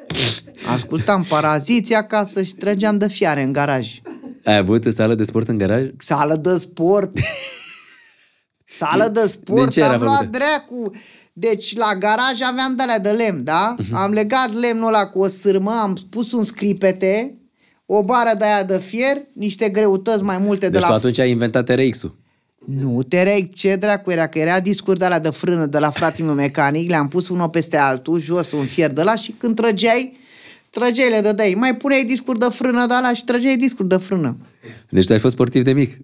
Ascultam 0.68 1.24
paraziții 1.24 1.96
acasă 1.96 2.42
și 2.42 2.54
trăgeam 2.54 2.98
de 2.98 3.08
fiare 3.08 3.42
în 3.42 3.52
garaj. 3.52 4.00
Ai 4.44 4.58
avut 4.58 4.84
sală 4.84 5.16
de 5.16 5.24
sport 5.24 5.48
în 5.48 5.58
garaj? 5.58 5.86
Sală 5.98 6.36
de 6.36 6.58
sport. 6.58 7.12
Sală 8.78 9.08
de 9.08 9.28
sport. 9.28 9.60
Din 9.60 9.70
ce 9.70 9.80
era 9.80 9.94
am 9.94 10.02
luat 10.02 10.18
făcută? 10.18 10.38
dracu. 10.38 10.92
Deci 11.38 11.76
la 11.76 11.96
garaj 12.00 12.42
aveam 12.42 12.76
de 12.76 12.84
de 13.02 13.10
lemn, 13.10 13.44
da? 13.44 13.76
Mhm. 13.78 13.96
Am 13.96 14.12
legat 14.12 14.54
lemnul 14.54 14.88
ăla 14.88 15.08
cu 15.08 15.20
o 15.20 15.28
sârmă, 15.28 15.72
am 15.72 15.98
pus 16.10 16.32
un 16.32 16.44
scripete, 16.44 17.36
o 17.86 18.04
bară 18.04 18.36
de 18.38 18.44
aia 18.44 18.64
de 18.64 18.80
fier, 18.80 19.22
niște 19.34 19.70
greutăți 19.70 20.24
mai 20.24 20.38
multe 20.38 20.66
de 20.66 20.72
Deci 20.72 20.82
la 20.82 20.88
tu 20.88 20.94
atunci 20.94 21.20
ai 21.20 21.30
inventat 21.30 21.70
RX-ul. 21.70 22.16
nu, 22.66 23.04
te 23.04 23.24
reg, 23.24 23.54
ce 23.54 23.76
dracu 23.76 24.12
era? 24.12 24.28
Că 24.28 24.40
era 24.40 24.60
discuri 24.60 25.00
de 25.00 25.08
la 25.08 25.20
de 25.20 25.30
frână 25.30 25.66
de 25.66 25.78
la 25.80 25.90
fratele 25.90 26.26
meu 26.26 26.36
mecanic, 26.36 26.90
le-am 26.90 27.08
pus 27.08 27.30
unul 27.30 27.50
peste 27.50 27.78
altul, 27.78 28.20
jos 28.20 28.52
un 28.52 28.66
fier 28.66 28.92
de 28.92 29.04
la 29.04 29.16
și 29.16 29.36
când 29.38 29.56
trăgeai, 29.56 30.18
trăgeai 30.70 31.10
le 31.10 31.22
dădeai. 31.22 31.54
Mai 31.54 31.76
puneai 31.76 32.06
discuri 32.06 32.40
de 32.40 32.48
frână 32.50 32.86
de 32.88 32.94
la 33.02 33.14
și 33.14 33.24
trăgeai 33.24 33.58
discuri 33.58 33.88
de 33.88 33.98
frână. 33.98 34.38
Deci 34.90 35.06
tu 35.06 35.14
ai 35.14 35.20
fost 35.20 35.34
sportiv 35.34 35.64
de 35.64 35.74
mic. 35.74 35.98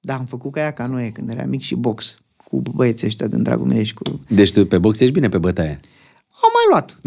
Da, 0.00 0.14
am 0.14 0.24
făcut 0.24 0.52
ca 0.52 0.60
ea 0.60 0.72
canoe 0.72 1.10
când 1.10 1.30
era 1.30 1.44
mic 1.44 1.60
și 1.60 1.74
box 1.74 2.18
cu 2.50 2.62
băieții 2.74 3.06
ăștia 3.06 3.26
din 3.26 3.42
Dragomire 3.42 3.82
și 3.82 3.94
cu... 3.94 4.20
Deci 4.28 4.52
tu 4.52 4.66
pe 4.66 4.78
box 4.78 5.00
ești 5.00 5.14
bine 5.14 5.28
pe 5.28 5.38
bătaie. 5.38 5.80
Am 6.42 6.50
mai 6.54 6.66
luat. 6.70 6.98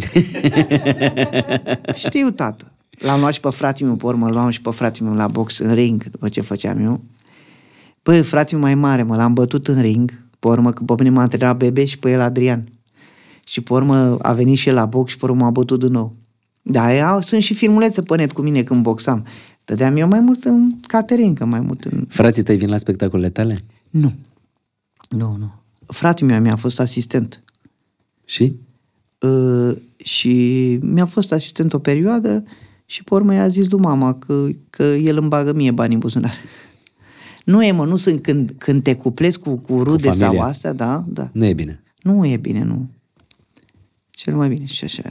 Știu, 2.05 2.29
tată. 2.29 2.71
L-am 2.89 3.19
luat 3.19 3.33
și 3.33 3.39
pe 3.39 3.49
fratele 3.49 3.87
meu, 3.87 3.97
pe 3.97 4.05
urmă, 4.05 4.29
luam 4.29 4.49
și 4.49 4.61
pe 4.61 4.69
fratele 4.71 5.07
meu 5.07 5.17
la 5.17 5.27
box 5.27 5.59
în 5.59 5.73
ring, 5.73 6.03
după 6.03 6.29
ce 6.29 6.41
făceam 6.41 6.83
eu. 6.83 7.03
Păi, 8.01 8.21
fratele 8.21 8.61
meu 8.61 8.69
mai 8.69 8.75
mare, 8.89 9.03
mă, 9.03 9.15
l-am 9.15 9.33
bătut 9.33 9.67
în 9.67 9.81
ring, 9.81 10.21
pe 10.39 10.47
urmă, 10.47 10.71
că 10.71 10.83
pe 10.83 10.93
mine 10.97 11.09
m-a 11.09 11.21
antrenat 11.21 11.57
Bebe 11.57 11.85
și 11.85 11.99
pe 11.99 12.11
el 12.11 12.21
Adrian. 12.21 12.67
Și 13.45 13.61
pe 13.61 13.73
urmă 13.73 14.17
a 14.21 14.33
venit 14.33 14.57
și 14.57 14.69
el 14.69 14.75
la 14.75 14.85
box 14.85 15.11
și 15.11 15.17
pe 15.17 15.25
urmă 15.25 15.43
m-a 15.43 15.49
bătut 15.49 15.79
din 15.79 15.91
nou. 15.91 16.15
Da, 16.61 16.95
eu, 16.95 17.21
sunt 17.21 17.41
și 17.41 17.53
filmulețe 17.53 18.01
pe 18.01 18.15
net 18.15 18.31
cu 18.31 18.41
mine 18.41 18.63
când 18.63 18.83
boxam. 18.83 19.25
Dădeam 19.65 19.97
eu 19.97 20.07
mai 20.07 20.19
mult 20.19 20.43
în 20.43 20.71
caterincă, 20.87 21.45
mai 21.45 21.59
mult 21.59 21.83
în... 21.83 22.05
Frații 22.07 22.43
tăi 22.43 22.55
vin 22.55 22.69
la 22.69 22.77
spectacolele 22.77 23.29
tale? 23.29 23.63
Nu. 23.89 24.13
Nu, 25.17 25.35
nu. 25.35 25.51
Fratele 25.85 26.31
meu 26.31 26.41
mi-a 26.41 26.55
fost 26.55 26.79
asistent. 26.79 27.43
Și? 28.25 28.55
Uh, 29.19 29.75
și 29.97 30.33
mi-a 30.81 31.05
fost 31.05 31.31
asistent 31.31 31.73
o 31.73 31.79
perioadă 31.79 32.43
și 32.85 33.03
pe 33.03 33.13
urmă 33.13 33.33
i-a 33.33 33.47
zis 33.47 33.69
lui 33.69 33.79
mama 33.79 34.13
că, 34.13 34.47
că 34.69 34.83
el 34.83 35.17
îmi 35.17 35.27
bagă 35.27 35.53
mie 35.53 35.71
bani 35.71 35.93
în 35.93 35.99
buzunar. 35.99 36.33
Nu 37.45 37.63
e, 37.63 37.71
mă, 37.71 37.85
nu 37.85 37.95
sunt 37.95 38.21
când, 38.21 38.55
când 38.57 38.83
te 38.83 38.95
cuplezi 38.95 39.39
cu, 39.39 39.55
cu 39.57 39.83
rude 39.83 40.09
familia. 40.09 40.31
sau 40.31 40.41
astea, 40.41 40.73
da, 40.73 41.05
da. 41.07 41.29
Nu 41.33 41.45
e 41.45 41.53
bine. 41.53 41.83
Nu 42.01 42.25
e 42.25 42.37
bine, 42.37 42.63
nu. 42.63 42.89
Cel 44.09 44.35
mai 44.35 44.49
bine 44.49 44.65
și 44.65 44.83
așa. 44.83 45.01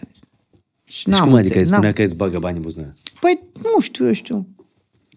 Și 0.85 1.05
Deci 1.05 1.15
n-am 1.15 1.29
cum 1.29 1.35
adică 1.35 1.39
îți 1.39 1.47
înțeles, 1.47 1.67
spunea 1.67 1.81
n-am- 1.83 1.93
că 1.93 2.03
îți 2.03 2.17
bagă 2.17 2.39
bani 2.39 2.57
în 2.57 2.63
buzunar? 2.63 2.93
Păi, 3.21 3.39
nu 3.63 3.81
știu, 3.81 4.07
eu 4.07 4.13
știu. 4.13 4.47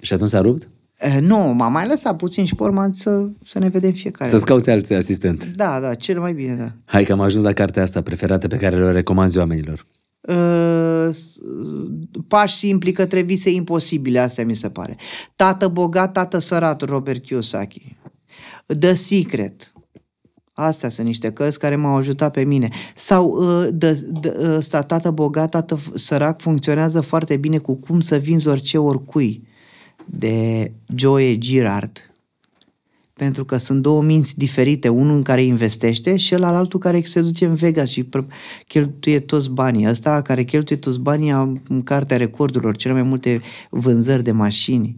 Și 0.02 0.14
atunci 0.14 0.30
s-a 0.30 0.41
rupt? 0.41 0.70
Eh, 0.97 1.17
Nu, 1.22 1.38
m-a 1.53 1.67
mai 1.67 1.88
lăsat 1.88 2.15
puțin 2.17 2.45
și 2.45 2.55
pe 2.55 2.63
urmă 2.63 2.81
a 2.81 2.89
zis 2.89 3.01
să, 3.01 3.26
să 3.45 3.59
ne 3.59 3.67
vedem 3.69 3.91
fiecare. 3.91 4.30
Să-ți 4.30 4.45
cauți 4.45 4.69
alți 4.69 4.93
asistent. 4.93 5.45
Da, 5.45 5.80
da, 5.80 5.93
cel 5.93 6.19
mai 6.19 6.34
bine, 6.34 6.53
da. 6.55 6.72
Hai 6.85 7.03
că 7.03 7.11
am 7.11 7.19
ajuns 7.22 7.43
la 7.43 7.53
cartea 7.53 7.84
asta 7.84 8.01
preferată 8.01 8.47
pe 8.47 8.57
care 8.57 8.77
le 8.80 8.91
recomanzi 8.91 9.38
oamenilor. 9.38 9.85
Uh, 10.22 11.07
s- 11.13 11.38
pași 12.27 12.55
simpli 12.55 12.91
către 12.91 13.22
vise 13.22 13.51
imposibile, 13.51 14.19
asta 14.19 14.43
mi 14.43 14.55
se 14.55 14.69
pare. 14.69 14.95
Tată 15.35 15.67
bogat, 15.67 16.11
tată 16.11 16.38
sărat, 16.38 16.81
Robert 16.81 17.23
Kiyosaki. 17.23 17.97
The 18.80 18.93
Secret. 18.95 19.69
Astea 20.53 20.89
sunt 20.89 21.07
niște 21.07 21.31
cărți 21.31 21.59
care 21.59 21.76
m-au 21.76 21.95
ajutat 21.95 22.31
pe 22.31 22.43
mine. 22.43 22.69
Sau 22.95 23.26
uh, 23.30 23.67
the, 23.80 23.93
the, 24.22 24.31
ăsta, 24.55 24.81
Tată 24.81 25.11
bogat, 25.11 25.49
tată 25.49 25.77
f- 25.80 25.93
sărac 25.95 26.39
funcționează 26.41 27.01
foarte 27.01 27.38
bine 27.38 27.57
cu 27.57 27.76
cum 27.76 27.99
să 27.99 28.15
vinzi 28.17 28.47
orice 28.47 28.77
oricui 28.77 29.47
de 30.06 30.72
Joe 30.95 31.38
Girard. 31.38 32.10
Pentru 33.14 33.45
că 33.45 33.57
sunt 33.57 33.82
două 33.82 34.02
minți 34.02 34.38
diferite, 34.38 34.88
unul 34.88 35.15
în 35.15 35.23
care 35.23 35.44
investește 35.44 36.18
și 36.18 36.36
ăla 36.36 36.57
altul 36.57 36.80
care 36.80 37.02
se 37.02 37.22
duce 37.22 37.45
în 37.45 37.56
Vegas 37.56 37.90
și 37.90 38.03
pr- 38.03 38.27
cheltuie 38.68 39.19
toți 39.19 39.49
banii. 39.49 39.90
Ăsta 39.90 40.22
care 40.22 40.44
cheltuie 40.44 40.77
toți 40.77 40.99
banii 40.99 41.32
a 41.32 41.53
în 41.69 41.84
cartea 41.84 42.18
recordurilor, 42.18 42.76
cele 42.76 42.94
mai 42.94 43.03
multe 43.03 43.41
vânzări 43.69 44.23
de 44.23 44.32
mașini. 44.32 44.95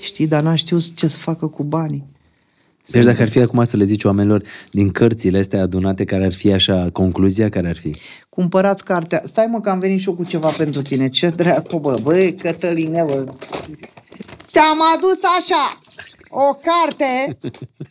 Știi, 0.00 0.26
dar 0.26 0.42
n-a 0.42 0.54
știut 0.54 0.94
ce 0.94 1.06
să 1.06 1.16
facă 1.16 1.46
cu 1.46 1.64
banii. 1.64 2.14
Deci 2.90 3.04
dacă 3.04 3.22
ar 3.22 3.28
fi 3.28 3.38
acum 3.38 3.64
să 3.64 3.76
le 3.76 3.84
zici 3.84 4.04
oamenilor 4.04 4.42
din 4.70 4.90
cărțile 4.90 5.38
astea 5.38 5.62
adunate, 5.62 6.04
care 6.04 6.24
ar 6.24 6.32
fi 6.32 6.52
așa, 6.52 6.88
concluzia 6.92 7.48
care 7.48 7.68
ar 7.68 7.76
fi? 7.76 7.94
Cumpărați 8.28 8.84
cartea. 8.84 9.22
Stai 9.26 9.46
mă 9.50 9.60
că 9.60 9.70
am 9.70 9.78
venit 9.78 10.00
și 10.00 10.08
eu 10.08 10.14
cu 10.14 10.24
ceva 10.24 10.48
pentru 10.48 10.82
tine. 10.82 11.08
Ce 11.08 11.28
dracu, 11.28 11.78
bă, 11.78 11.98
băi, 12.02 12.34
Cătăline, 12.34 13.04
bă. 13.06 13.24
Ți-am 14.46 14.78
adus 14.96 15.20
așa 15.38 15.78
o 16.30 16.52
carte. 16.52 17.38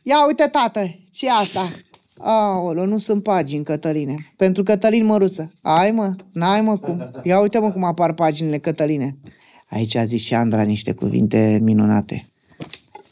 Ia 0.03 0.26
uite, 0.27 0.49
tată, 0.52 0.95
ce 1.11 1.30
asta? 1.30 1.72
Aolo, 2.18 2.86
nu 2.86 2.98
sunt 2.98 3.23
pagini, 3.23 3.64
Cătăline. 3.64 4.15
Pentru 4.36 4.64
Cătălin 4.64 5.06
Măruță. 5.06 5.52
Ai, 5.61 5.91
mă, 5.91 6.14
n-ai, 6.32 6.61
mă, 6.61 6.77
cum. 6.77 7.10
Ia 7.23 7.40
uite, 7.40 7.60
mă, 7.60 7.72
cum 7.72 7.84
apar 7.84 8.14
paginile, 8.14 8.57
Cătăline. 8.57 9.18
Aici 9.69 9.95
a 9.95 10.06
zis 10.06 10.22
și 10.22 10.34
Andra 10.34 10.61
niște 10.61 10.91
cuvinte 10.94 11.60
minunate. 11.61 12.26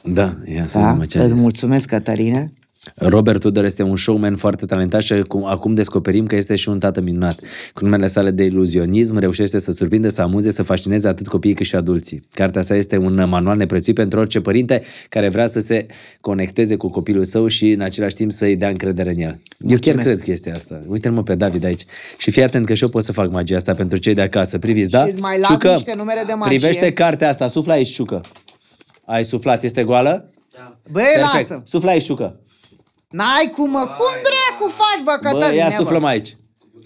Da, 0.03 0.35
ia 0.45 0.67
să 0.67 0.77
Da? 0.79 0.91
vedem 0.91 1.05
ce 1.07 1.19
a 1.19 1.23
Îți 1.23 1.31
zis. 1.33 1.41
mulțumesc, 1.41 1.87
Cătăline. 1.87 2.53
Robert 2.95 3.39
Tudor 3.39 3.65
este 3.65 3.83
un 3.83 3.95
showman 3.95 4.35
foarte 4.35 4.65
talentat 4.65 5.01
și 5.01 5.13
acum, 5.13 5.45
acum 5.45 5.73
descoperim 5.73 6.25
că 6.25 6.35
este 6.35 6.55
și 6.55 6.69
un 6.69 6.79
tată 6.79 7.01
minunat. 7.01 7.39
Cu 7.73 7.83
numele 7.83 8.07
sale 8.07 8.31
de 8.31 8.43
iluzionism 8.43 9.17
reușește 9.17 9.59
să 9.59 9.71
surprinde, 9.71 10.09
să 10.09 10.21
amuze, 10.21 10.51
să 10.51 10.63
fascineze 10.63 11.07
atât 11.07 11.27
copiii 11.27 11.53
cât 11.53 11.65
și 11.65 11.75
adulții. 11.75 12.27
Cartea 12.33 12.61
sa 12.61 12.75
este 12.75 12.97
un 12.97 13.29
manual 13.29 13.57
neprețuit 13.57 13.95
pentru 13.95 14.19
orice 14.19 14.41
părinte 14.41 14.81
care 15.09 15.29
vrea 15.29 15.47
să 15.47 15.59
se 15.59 15.85
conecteze 16.21 16.75
cu 16.75 16.87
copilul 16.89 17.23
său 17.23 17.47
și 17.47 17.71
în 17.71 17.81
același 17.81 18.15
timp 18.15 18.31
să-i 18.31 18.55
dea 18.55 18.69
încredere 18.69 19.09
în 19.09 19.19
el. 19.19 19.29
Eu 19.29 19.77
chiar 19.77 19.93
Mulțumesc. 19.93 20.03
cred 20.03 20.21
chestia 20.21 20.55
asta. 20.55 20.81
Uite-mă 20.87 21.23
pe 21.23 21.35
David 21.35 21.65
aici. 21.65 21.83
Și 22.17 22.31
fii 22.31 22.43
atent 22.43 22.65
că 22.65 22.73
și 22.73 22.83
eu 22.83 22.89
pot 22.89 23.03
să 23.03 23.11
fac 23.11 23.31
magia 23.31 23.55
asta 23.55 23.71
pentru 23.73 23.97
cei 23.97 24.13
de 24.13 24.21
acasă. 24.21 24.57
Priviți, 24.59 24.89
da? 24.89 25.07
Și 25.07 25.13
mai 25.19 25.39
las 25.39 25.73
niște 25.73 25.93
numere 25.97 26.23
de 26.27 26.33
magie. 26.33 26.57
Privește 26.57 26.93
cartea 26.93 27.29
asta. 27.29 27.47
Sufla 27.47 27.73
aici, 27.73 27.89
Ciucă. 27.89 28.21
Ai 29.05 29.25
suflat. 29.25 29.63
Este 29.63 29.83
goală? 29.83 30.29
Băi, 30.91 31.03
Perfect. 31.15 31.49
lasă! 31.49 31.63
Sufla 31.65 31.91
aici, 31.91 32.03
Ciucă. 32.03 32.39
N-ai 33.17 33.51
cum, 33.55 33.69
mă, 33.69 33.83
cum 33.97 34.11
dracu 34.27 34.73
faci, 34.81 35.03
bă, 35.03 35.17
Bă, 35.21 35.29
Cătăline, 35.29 35.57
ia 35.57 35.67
bă? 35.69 35.75
suflăm 35.75 36.03
aici. 36.05 36.37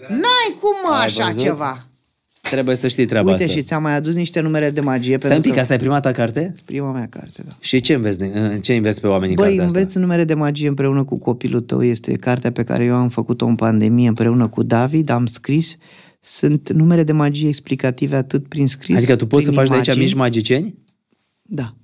N-ai 0.08 0.48
cum, 0.60 0.74
mă, 0.88 0.94
Ai 0.96 1.04
așa 1.04 1.24
văzut? 1.26 1.40
ceva. 1.42 1.82
Trebuie 2.40 2.76
să 2.76 2.88
știi 2.88 3.04
treaba 3.06 3.30
Uite, 3.30 3.44
asta. 3.44 3.56
și 3.56 3.62
ți-am 3.62 3.82
mai 3.82 3.94
adus 3.94 4.14
niște 4.14 4.40
numere 4.40 4.70
de 4.70 4.80
magie. 4.80 5.16
Stai 5.16 5.16
un 5.16 5.20
pentru 5.28 5.42
pic, 5.42 5.52
că- 5.54 5.60
asta 5.60 5.74
e 5.74 5.76
prima 5.76 6.00
ta 6.00 6.12
carte? 6.12 6.52
Prima 6.64 6.92
mea 6.92 7.06
carte, 7.10 7.42
da. 7.46 7.52
Și 7.60 7.80
ce 7.80 7.94
înveți, 7.94 8.18
din- 8.18 8.60
ce 8.60 8.74
înveți 8.74 9.00
pe 9.00 9.06
oamenii 9.06 9.34
în 9.34 9.40
Băi, 9.40 9.46
cartea 9.48 9.64
asta? 9.64 9.78
înveți 9.78 9.98
numere 9.98 10.24
de 10.24 10.34
magie 10.34 10.68
împreună 10.68 11.04
cu 11.04 11.16
copilul 11.18 11.60
tău. 11.60 11.84
Este 11.84 12.12
cartea 12.12 12.52
pe 12.52 12.64
care 12.64 12.84
eu 12.84 12.94
am 12.94 13.08
făcut-o 13.08 13.46
în 13.46 13.54
pandemie 13.54 14.08
împreună 14.08 14.48
cu 14.48 14.62
David, 14.62 15.08
am 15.10 15.26
scris. 15.26 15.76
Sunt 16.20 16.70
numere 16.72 17.02
de 17.02 17.12
magie 17.12 17.48
explicative 17.48 18.16
atât 18.16 18.48
prin 18.48 18.68
scris, 18.68 18.96
Adică 18.96 19.16
tu 19.16 19.26
poți 19.26 19.44
să 19.44 19.50
prin 19.50 19.62
faci 19.64 19.70
de 19.72 19.76
aici 19.76 19.86
imagini. 19.86 20.04
mici 20.06 20.14
magicieni? 20.16 20.74
Da. 21.42 21.74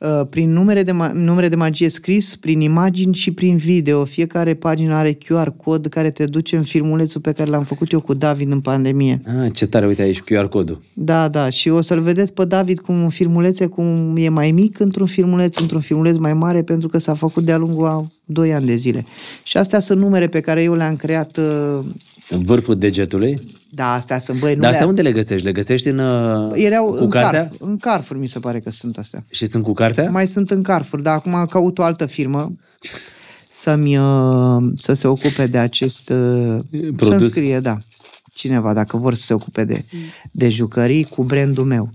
Uh, 0.00 0.26
Prin 0.30 0.52
numere 0.52 0.82
de, 0.82 0.92
ma- 0.92 1.12
numere 1.12 1.48
de 1.48 1.56
magie 1.56 1.88
scris, 1.88 2.36
prin 2.36 2.60
imagini 2.60 3.14
și 3.14 3.30
prin 3.30 3.56
video. 3.56 4.04
Fiecare 4.04 4.54
pagină 4.54 4.94
are 4.94 5.12
QR 5.12 5.48
cod 5.56 5.86
care 5.86 6.10
te 6.10 6.24
duce 6.24 6.56
în 6.56 6.62
filmulețul 6.62 7.20
pe 7.20 7.32
care 7.32 7.50
l-am 7.50 7.64
făcut 7.64 7.90
eu 7.90 8.00
cu 8.00 8.14
David 8.14 8.52
în 8.52 8.60
pandemie. 8.60 9.22
Ah, 9.26 9.52
ce 9.52 9.66
tare, 9.66 9.86
uite 9.86 10.02
aici 10.02 10.20
QR 10.22 10.48
codul. 10.48 10.82
Da, 10.92 11.28
da, 11.28 11.50
și 11.50 11.68
o 11.68 11.80
să-l 11.80 12.00
vedeți 12.00 12.32
pe 12.32 12.44
David 12.44 12.80
cum 12.80 13.02
în 13.02 13.08
filmulețe, 13.08 13.66
cum 13.66 14.14
e 14.16 14.28
mai 14.28 14.50
mic 14.50 14.78
într-un 14.78 15.06
filmuleț, 15.06 15.58
într-un 15.58 15.80
filmuleț 15.80 16.16
mai 16.16 16.34
mare, 16.34 16.62
pentru 16.62 16.88
că 16.88 16.98
s-a 16.98 17.14
făcut 17.14 17.44
de-a 17.44 17.56
lungul 17.56 17.86
a 17.86 18.04
2 18.24 18.54
ani 18.54 18.66
de 18.66 18.76
zile. 18.76 19.04
Și 19.42 19.56
astea 19.56 19.80
sunt 19.80 20.00
numere 20.00 20.26
pe 20.26 20.40
care 20.40 20.62
eu 20.62 20.74
le-am 20.74 20.96
creat, 20.96 21.36
uh, 21.38 21.84
În 22.28 22.42
vârful 22.42 22.78
degetului? 22.78 23.38
da, 23.76 23.92
astea 23.92 24.18
sunt, 24.18 24.38
băi, 24.38 24.54
nu 24.54 24.60
Dar 24.60 24.70
le 24.70 24.74
astea 24.74 24.86
unde 24.88 25.02
le 25.02 25.12
găsești? 25.12 25.46
Le 25.46 25.52
găsești 25.52 25.88
în, 25.88 25.98
uh, 25.98 26.52
Erau 26.54 26.86
cu 26.86 26.96
în 26.96 27.10
cartea? 27.10 27.40
Carrefour, 27.40 27.68
în 27.68 27.76
Carrefour 27.76 28.18
mi 28.18 28.26
se 28.26 28.38
pare 28.38 28.60
că 28.60 28.70
sunt 28.70 28.98
astea. 28.98 29.24
Și 29.30 29.46
sunt 29.46 29.62
cu 29.62 29.72
cartea? 29.72 30.10
Mai 30.10 30.26
sunt 30.26 30.50
în 30.50 30.62
Carrefour, 30.62 31.00
dar 31.00 31.14
acum 31.14 31.46
caut 31.50 31.78
o 31.78 31.82
altă 31.82 32.06
firmă 32.06 32.52
să-mi, 33.50 33.98
uh, 33.98 34.62
să 34.76 34.92
se 34.92 35.06
ocupe 35.06 35.46
de 35.46 35.58
acest... 35.58 36.08
uh, 36.10 36.58
Produs. 36.96 37.18
Să-mi 37.18 37.30
scrie, 37.30 37.60
da, 37.60 37.76
cineva, 38.34 38.72
dacă 38.72 38.96
vor 38.96 39.14
să 39.14 39.22
se 39.22 39.34
ocupe 39.34 39.64
de, 39.64 39.84
de 40.32 40.48
jucării 40.48 41.04
cu 41.04 41.22
brandul 41.22 41.64
meu. 41.64 41.92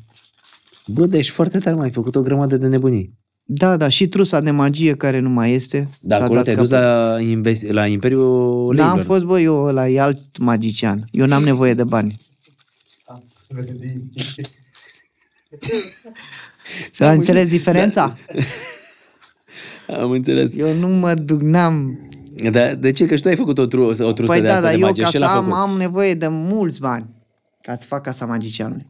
Bă, 0.87 1.05
deci 1.05 1.29
foarte 1.29 1.57
tare, 1.57 1.75
m-ai 1.75 1.91
făcut 1.91 2.15
o 2.15 2.21
grămadă 2.21 2.57
de 2.57 2.67
nebunii. 2.67 3.19
Da, 3.43 3.77
da, 3.77 3.89
și 3.89 4.07
trusa 4.07 4.39
de 4.41 4.51
magie 4.51 4.95
care 4.95 5.19
nu 5.19 5.29
mai 5.29 5.53
este. 5.53 5.89
Dar 6.01 6.17
s-a 6.19 6.23
acolo 6.23 6.35
dat 6.41 6.43
te-ai 6.43 6.55
dus 6.57 6.69
capăt. 6.69 6.85
la, 6.85 7.19
investi- 7.21 7.71
la 7.71 7.85
Imperiul 7.85 8.75
N-am 8.75 8.87
Labor. 8.87 9.03
fost, 9.03 9.23
bă, 9.23 9.39
eu 9.39 9.63
ăla 9.63 9.87
e 9.89 10.01
alt 10.01 10.37
magician. 10.37 11.05
Eu 11.11 11.25
n-am 11.25 11.43
nevoie 11.43 11.73
de 11.73 11.83
bani. 11.83 12.19
Ai 16.99 17.15
înțeles 17.15 17.45
diferența? 17.47 18.15
Am 20.01 20.11
înțeles. 20.11 20.55
Eu 20.55 20.73
nu 20.73 20.87
mă 20.87 21.13
duc, 21.13 21.41
n-am... 21.41 21.99
Dar 22.51 22.75
de 22.75 22.91
ce? 22.91 23.05
Că 23.05 23.15
și 23.15 23.21
tu 23.21 23.27
ai 23.27 23.35
făcut 23.35 23.57
o, 23.57 23.65
tru- 23.65 23.83
o 23.99 24.11
trusă 24.11 24.31
Păi 24.31 24.41
de 24.41 24.47
da, 24.47 24.53
asta 24.53 24.61
dar 24.63 24.71
de 24.73 24.79
eu 24.79 24.85
magie 24.85 25.03
ca 25.03 25.09
și 25.09 25.17
să 25.17 25.23
l-a 25.23 25.35
am, 25.35 25.43
făcut. 25.43 25.57
am 25.59 25.77
nevoie 25.77 26.13
de 26.13 26.27
mulți 26.27 26.79
bani 26.79 27.09
ca 27.61 27.75
să 27.75 27.85
fac 27.85 28.01
casa 28.03 28.25
magicianului. 28.25 28.87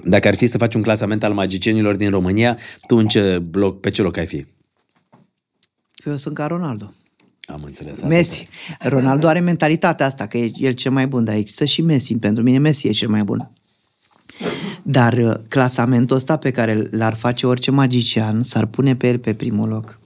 Dacă 0.00 0.28
ar 0.28 0.34
fi 0.34 0.46
să 0.46 0.58
faci 0.58 0.74
un 0.74 0.82
clasament 0.82 1.24
al 1.24 1.32
magicienilor 1.32 1.96
din 1.96 2.10
România, 2.10 2.58
tu 2.86 2.96
în 2.96 3.06
ce 3.06 3.38
bloc, 3.38 3.80
pe 3.80 3.90
ce 3.90 4.02
loc 4.02 4.16
ai 4.16 4.26
fi? 4.26 4.46
Eu 6.04 6.16
sunt 6.16 6.34
ca 6.34 6.46
Ronaldo. 6.46 6.92
Am 7.44 7.62
înțeles. 7.62 8.02
Messi. 8.02 8.48
Ronaldo 8.80 9.28
are 9.28 9.40
mentalitatea 9.40 10.06
asta, 10.06 10.26
că 10.26 10.38
e 10.38 10.52
el 10.54 10.72
cel 10.72 10.92
mai 10.92 11.06
bun, 11.06 11.24
dar 11.24 11.34
există 11.34 11.64
și 11.64 11.82
Messi. 11.82 12.14
Pentru 12.14 12.42
mine 12.42 12.58
Messi 12.58 12.88
e 12.88 12.90
cel 12.90 13.08
mai 13.08 13.22
bun. 13.22 13.50
Dar 14.82 15.12
uh, 15.12 15.34
clasamentul 15.48 16.16
ăsta 16.16 16.36
pe 16.36 16.50
care 16.50 16.88
l-ar 16.90 17.14
face 17.14 17.46
orice 17.46 17.70
magician, 17.70 18.42
s-ar 18.42 18.66
pune 18.66 18.96
pe 18.96 19.08
el 19.08 19.18
pe 19.18 19.34
primul 19.34 19.68
loc. 19.68 19.98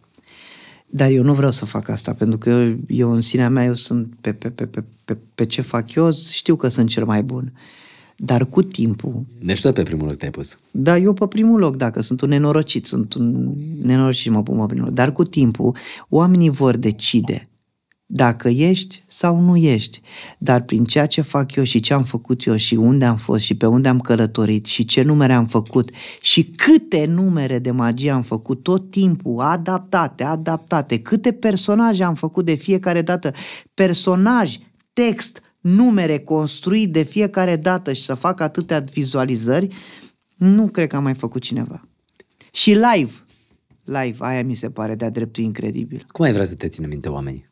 Dar 0.87 1.11
eu 1.11 1.23
nu 1.23 1.35
vreau 1.35 1.51
să 1.51 1.65
fac 1.65 1.89
asta, 1.89 2.13
pentru 2.13 2.39
că 2.39 2.51
eu, 2.51 2.77
eu 2.89 3.13
în 3.13 3.21
sinea 3.21 3.49
mea, 3.49 3.65
eu 3.65 3.75
sunt 3.75 4.13
pe, 4.21 4.33
pe, 4.33 4.51
pe, 4.51 4.67
pe, 4.67 4.85
pe, 5.05 5.17
pe 5.35 5.47
ce 5.47 5.61
fac 5.61 5.95
eu, 5.95 6.13
știu 6.13 6.57
că 6.57 6.69
sunt 6.69 6.89
cel 6.89 7.05
mai 7.05 7.23
bun. 7.23 7.53
Dar 8.17 8.47
cu 8.47 8.63
timpul, 8.63 9.25
Deci 9.43 9.61
tot 9.61 9.75
pe 9.75 9.83
primul 9.83 10.07
loc 10.07 10.17
te-ai 10.17 10.31
pus. 10.31 10.59
da, 10.71 10.99
eu 10.99 11.13
pe 11.13 11.27
primul 11.27 11.59
loc, 11.59 11.77
dacă 11.77 12.01
sunt 12.01 12.21
un 12.21 12.29
nenorocit, 12.29 12.87
sunt 12.87 13.15
un 13.15 13.55
nenorocit 13.81 14.21
și 14.21 14.31
mă 14.31 14.43
pun 14.43 14.59
pe 14.59 14.67
primul 14.67 14.85
loc. 14.85 14.95
Dar 14.95 15.13
cu 15.13 15.23
timpul, 15.25 15.77
oamenii 16.09 16.51
vor 16.51 16.77
decide 16.77 17.49
dacă 18.09 18.49
ești 18.49 19.05
sau 19.07 19.41
nu 19.41 19.57
ești. 19.57 20.01
Dar 20.39 20.63
prin 20.63 20.85
ceea 20.85 21.07
ce 21.07 21.21
fac 21.21 21.55
eu 21.55 21.65
și 21.65 21.81
ce 21.81 21.95
am 21.95 22.05
făcut 22.05 22.45
eu 22.45 22.57
și 22.57 22.75
unde 22.75 23.05
am 23.05 23.17
fost 23.17 23.43
și 23.43 23.55
pe 23.55 23.67
unde 23.67 23.89
am 23.89 24.01
călătorit 24.01 24.67
și 24.67 24.85
ce 24.85 25.03
numere 25.03 25.33
am 25.33 25.47
făcut 25.47 25.91
și 26.21 26.43
câte 26.43 27.07
numere 27.07 27.59
de 27.59 27.71
magie 27.71 28.11
am 28.11 28.23
făcut 28.23 28.63
tot 28.63 28.91
timpul, 28.91 29.41
adaptate, 29.41 30.25
adaptate, 30.25 30.99
câte 30.99 31.33
personaje 31.33 32.05
am 32.05 32.15
făcut 32.15 32.45
de 32.45 32.55
fiecare 32.55 33.03
dată, 33.03 33.33
personaj, 33.75 34.57
text, 34.93 35.41
numere 35.67 36.19
construit 36.19 36.93
de 36.93 37.03
fiecare 37.03 37.57
dată 37.57 37.93
și 37.93 38.03
să 38.05 38.15
fac 38.15 38.41
atâtea 38.41 38.81
vizualizări, 38.81 39.75
nu 40.37 40.69
cred 40.69 40.89
că 40.89 40.97
am 40.97 41.03
mai 41.03 41.15
făcut 41.15 41.43
cineva. 41.43 41.89
Și 42.53 42.71
live, 42.71 43.13
live, 43.85 44.17
aia 44.19 44.43
mi 44.43 44.55
se 44.55 44.71
pare 44.71 44.95
de-a 44.95 45.11
dreptul 45.11 45.43
incredibil. 45.45 46.05
Cum 46.09 46.25
ai 46.25 46.33
vrea 46.33 46.45
să 46.45 46.55
te 46.55 46.69
țină 46.69 46.87
minte 46.87 47.09
oamenii? 47.09 47.49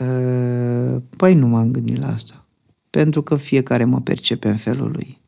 Uh, 0.00 0.96
Păi 1.16 1.34
nu 1.34 1.46
m-am 1.46 1.70
gândit 1.70 1.98
la 1.98 2.12
asta. 2.12 2.46
Pentru 2.90 3.22
că 3.22 3.36
fiecare 3.36 3.84
mă 3.84 4.00
percepe 4.00 4.48
în 4.48 4.56
felul 4.56 4.90
lui. 4.90 5.20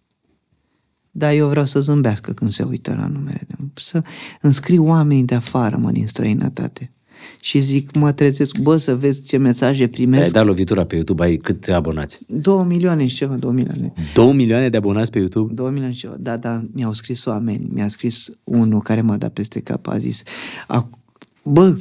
Dar 1.11 1.33
eu 1.33 1.49
vreau 1.49 1.65
să 1.65 1.81
zâmbească 1.81 2.33
când 2.33 2.53
se 2.53 2.63
uită 2.63 2.95
la 2.95 3.07
numere. 3.07 3.45
de- 3.49 3.55
Să 3.75 4.03
înscriu 4.41 4.85
oamenii 4.85 5.25
de 5.25 5.35
afară, 5.35 5.77
mă, 5.77 5.91
din 5.91 6.07
străinătate. 6.07 6.93
Și 7.41 7.59
zic, 7.61 7.95
mă 7.95 8.13
trezesc, 8.13 8.59
bă, 8.59 8.77
să 8.77 8.97
vezi 8.97 9.23
ce 9.23 9.37
mesaje 9.37 9.83
Ai 9.83 9.89
primesc. 9.89 10.33
dat 10.33 10.47
lovitura 10.47 10.85
pe 10.85 10.95
YouTube, 10.95 11.23
ai 11.23 11.37
câți 11.37 11.71
abonați? 11.73 12.19
Două 12.29 12.65
milioane 12.65 13.07
și 13.07 13.15
ceva, 13.15 13.35
două 13.35 13.53
milioane. 13.53 13.93
2 14.15 14.33
milioane 14.33 14.69
de 14.69 14.77
abonați 14.77 15.11
pe 15.11 15.19
YouTube? 15.19 15.53
Două 15.55 15.69
milioane 15.69 15.93
și 15.95 16.01
ceva. 16.01 16.15
Da, 16.19 16.37
da, 16.37 16.63
mi-au 16.73 16.93
scris 16.93 17.25
oameni. 17.25 17.67
Mi-a 17.73 17.89
scris 17.89 18.31
unul 18.45 18.81
care 18.83 19.01
m-a 19.01 19.17
dat 19.17 19.33
peste 19.33 19.61
cap, 19.61 19.87
a 19.87 19.99
zis, 19.99 20.23
"Ac- 20.63 20.99
bă, 21.43 21.77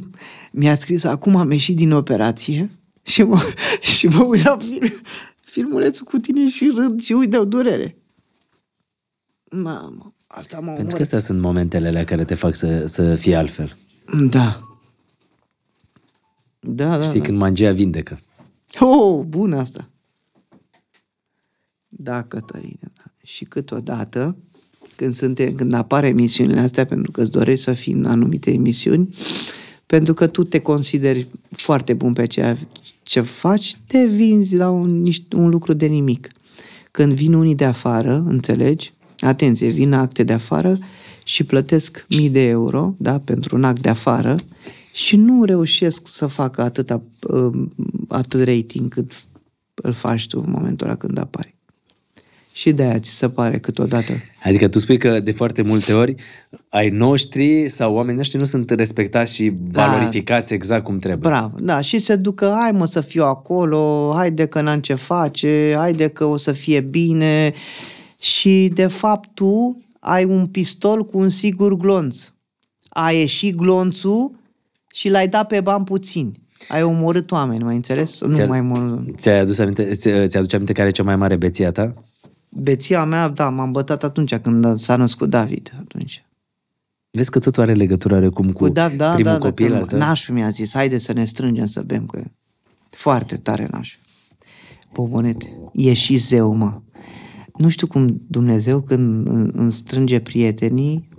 mi-a 0.52 0.76
scris, 0.76 1.04
acum 1.04 1.36
am 1.36 1.52
ieșit 1.52 1.76
din 1.76 1.92
operație 1.92 2.70
și 3.12 3.22
mă, 3.24 3.40
și 3.98 4.08
mă 4.08 4.24
uit 4.24 4.44
la 4.44 4.58
film, 4.58 4.92
filmulețul 5.40 6.06
cu 6.06 6.18
tine 6.18 6.48
și 6.50 6.72
râd 6.76 7.02
și 7.02 7.14
uit 7.14 7.30
de 7.30 7.38
o 7.38 7.46
durere. 7.46 7.98
Mamă, 9.52 10.14
asta 10.28 10.58
mă 10.60 10.66
Pentru 10.66 10.82
omor. 10.86 10.94
că 10.94 11.02
astea 11.02 11.20
sunt 11.20 11.40
momentele 11.42 11.88
alea 11.88 12.04
care 12.04 12.24
te 12.26 12.36
fac 12.36 12.56
să, 12.56 12.84
să 12.86 13.16
fii 13.16 13.36
altfel. 13.36 13.76
Da. 14.30 14.60
Da, 16.60 16.98
da, 16.98 17.04
Știi, 17.04 17.20
da. 17.20 17.26
când 17.26 17.38
magia 17.38 17.72
vindecă. 17.72 18.20
Oh, 18.80 19.26
bun 19.26 19.54
asta. 19.54 19.90
Da, 21.88 22.24
Cătăline, 22.24 22.92
da. 22.94 23.04
Și 23.24 23.46
câteodată, 23.46 24.38
când, 24.96 25.14
suntem, 25.14 25.54
când 25.54 25.74
apar 25.74 26.04
emisiunile 26.04 26.60
astea, 26.60 26.86
pentru 26.86 27.12
că 27.12 27.22
îți 27.22 27.32
dorești 27.32 27.64
să 27.64 27.74
fii 27.74 27.94
în 27.94 28.06
anumite 28.06 28.52
emisiuni, 28.52 29.16
pentru 29.86 30.14
că 30.14 30.28
tu 30.28 30.44
te 30.44 30.60
consideri 30.60 31.28
foarte 31.50 31.94
bun 31.94 32.14
pe 32.14 32.26
ceea 32.26 32.58
ce 33.04 33.22
faci, 33.22 33.76
te 33.88 34.06
vinzi 34.06 34.56
la 34.56 34.70
un, 34.70 35.02
niște, 35.02 35.36
un 35.36 35.50
lucru 35.50 35.74
de 35.74 35.86
nimic. 35.86 36.28
Când 36.92 37.14
vin 37.14 37.34
unii 37.34 37.56
de 37.56 37.66
afară, 37.66 38.24
înțelegi? 38.28 38.94
Atenție, 39.20 39.68
vin 39.68 39.94
acte 39.94 40.24
de 40.24 40.34
afară 40.34 40.78
și 41.24 41.44
plătesc 41.44 42.06
mii 42.10 42.30
de 42.30 42.48
euro, 42.48 42.96
da, 42.98 43.20
pentru 43.20 43.56
un 43.56 43.64
act 43.64 43.82
de 43.82 43.90
afară 43.90 44.36
și 45.00 45.16
nu 45.16 45.44
reușesc 45.44 46.08
să 46.08 46.26
facă 46.28 46.62
atâta, 46.62 47.02
uh, 47.28 47.66
atât 48.08 48.44
rating 48.44 48.94
cât 48.94 49.12
îl 49.74 49.94
faci 49.94 50.28
tu 50.28 50.44
în 50.46 50.52
momentul 50.52 50.88
ăla 50.88 50.96
când 50.96 51.18
apari. 51.18 51.56
Și 52.54 52.72
de 52.72 52.84
aia 52.84 53.00
ți 53.00 53.10
se 53.10 53.30
pare 53.30 53.60
câteodată. 53.60 54.12
Adică 54.44 54.68
tu 54.68 54.80
spui 54.80 54.98
că 54.98 55.20
de 55.20 55.32
foarte 55.32 55.62
multe 55.62 55.94
ori 55.94 56.16
ai 56.70 56.90
noștri 56.90 57.70
sau 57.70 57.94
oamenii 57.94 58.16
noștri 58.18 58.38
nu 58.40 58.46
sunt 58.46 58.70
respectați 58.70 59.36
și 59.36 59.54
Da. 59.72 59.86
valorificați 59.86 60.54
exact 60.54 60.84
cum 60.84 61.00
trebuie. 61.00 61.30
Bravo, 61.30 61.56
da, 61.60 61.82
și 61.82 62.00
se 62.00 62.16
ducă, 62.16 62.56
hai 62.60 62.72
mă 62.72 62.86
să 62.86 63.02
fiu 63.02 63.24
acolo, 63.24 64.12
haide 64.16 64.46
că 64.46 64.62
n-am 64.62 64.80
ce 64.80 64.94
face, 64.94 65.74
haide 65.78 66.08
că 66.08 66.26
o 66.26 66.38
să 66.38 66.52
fie 66.52 66.82
bine 66.82 67.54
și 68.20 68.72
de 68.74 68.88
fapt 68.88 69.30
tu 69.34 69.84
ai 70.00 70.24
un 70.26 70.46
pistol 70.46 71.06
cu 71.06 71.18
un 71.18 71.30
sigur 71.30 71.78
glonț. 71.78 72.16
a 72.90 73.12
ieșit 73.12 73.56
glonțul 73.56 74.38
și 75.00 75.10
l-ai 75.10 75.28
dat 75.28 75.48
pe 75.48 75.62
bani 75.62 75.84
puțini. 75.84 76.40
Ai 76.68 76.84
omorât 76.84 77.32
oameni, 77.32 77.64
mai 77.64 77.76
înțeles? 77.76 78.22
Nu 78.22 78.34
Ți-a- 78.34 78.48
mai 78.48 78.62
mor... 78.62 79.06
Ți-ai 79.18 79.40
adus 79.40 79.58
aminte, 79.60 79.84
ți- 79.96 80.28
ți-aduce 80.28 80.56
aminte 80.56 80.74
care 80.74 80.88
e 80.88 80.92
cea 80.92 81.04
mai 81.04 81.16
mare 81.16 81.36
beție 81.36 81.66
a 81.66 81.72
ta? 81.72 81.94
Beția 82.50 83.04
mea, 83.06 83.28
da, 83.28 83.50
m-am 83.50 83.72
bătat 83.72 84.04
atunci 84.04 84.36
când 84.36 84.80
s-a 84.80 84.96
născut 84.96 85.30
David. 85.30 85.74
Atunci. 85.80 86.26
Vezi 87.12 87.30
că 87.32 87.40
totul 87.40 87.64
are 87.64 87.74
legătură 87.74 88.14
oarecum 88.14 88.52
cu, 88.52 88.64
Cu, 88.64 88.70
da, 88.70 88.90
da, 88.90 89.14
primul 89.14 89.32
da, 89.32 89.38
copil 89.38 89.70
da, 89.70 89.78
al 89.78 89.86
tău? 89.86 89.98
nașul 90.00 90.34
mi-a 90.36 90.50
zis, 90.50 90.74
haide 90.74 90.98
să 90.98 91.14
ne 91.14 91.26
strângem 91.26 91.66
să 91.66 91.82
bem, 91.82 92.06
că 92.06 92.24
foarte 92.90 93.36
tare 93.38 93.68
nașul. 93.72 94.00
Bobonete, 94.94 95.58
e 95.74 95.94
și 95.94 96.16
zeu, 96.16 96.54
mă. 96.54 96.82
Nu 97.56 97.70
știu 97.70 97.88
cum 97.88 98.22
Dumnezeu 98.28 98.82
când 98.82 99.28
î- 99.28 99.52
îmi 99.52 99.72
strânge 99.72 100.20
prietenii, 100.20 101.10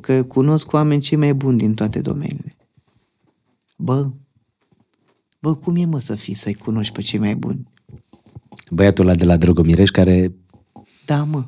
că 0.00 0.22
cunosc 0.22 0.72
oameni 0.72 1.00
cei 1.00 1.18
mai 1.18 1.34
buni 1.34 1.58
din 1.58 1.74
toate 1.74 2.00
domeniile. 2.00 2.56
Bă, 3.76 4.10
bă, 5.38 5.54
cum 5.54 5.76
e 5.76 5.84
mă 5.84 6.00
să 6.00 6.14
fii 6.14 6.34
să-i 6.34 6.54
cunoști 6.54 6.92
pe 6.92 7.02
cei 7.02 7.18
mai 7.18 7.34
buni? 7.34 7.72
Băiatul 8.70 9.06
ăla 9.06 9.14
de 9.14 9.24
la 9.24 9.36
Drăgomireș 9.36 9.90
care 9.90 10.34
Da, 11.04 11.24
mă. 11.24 11.44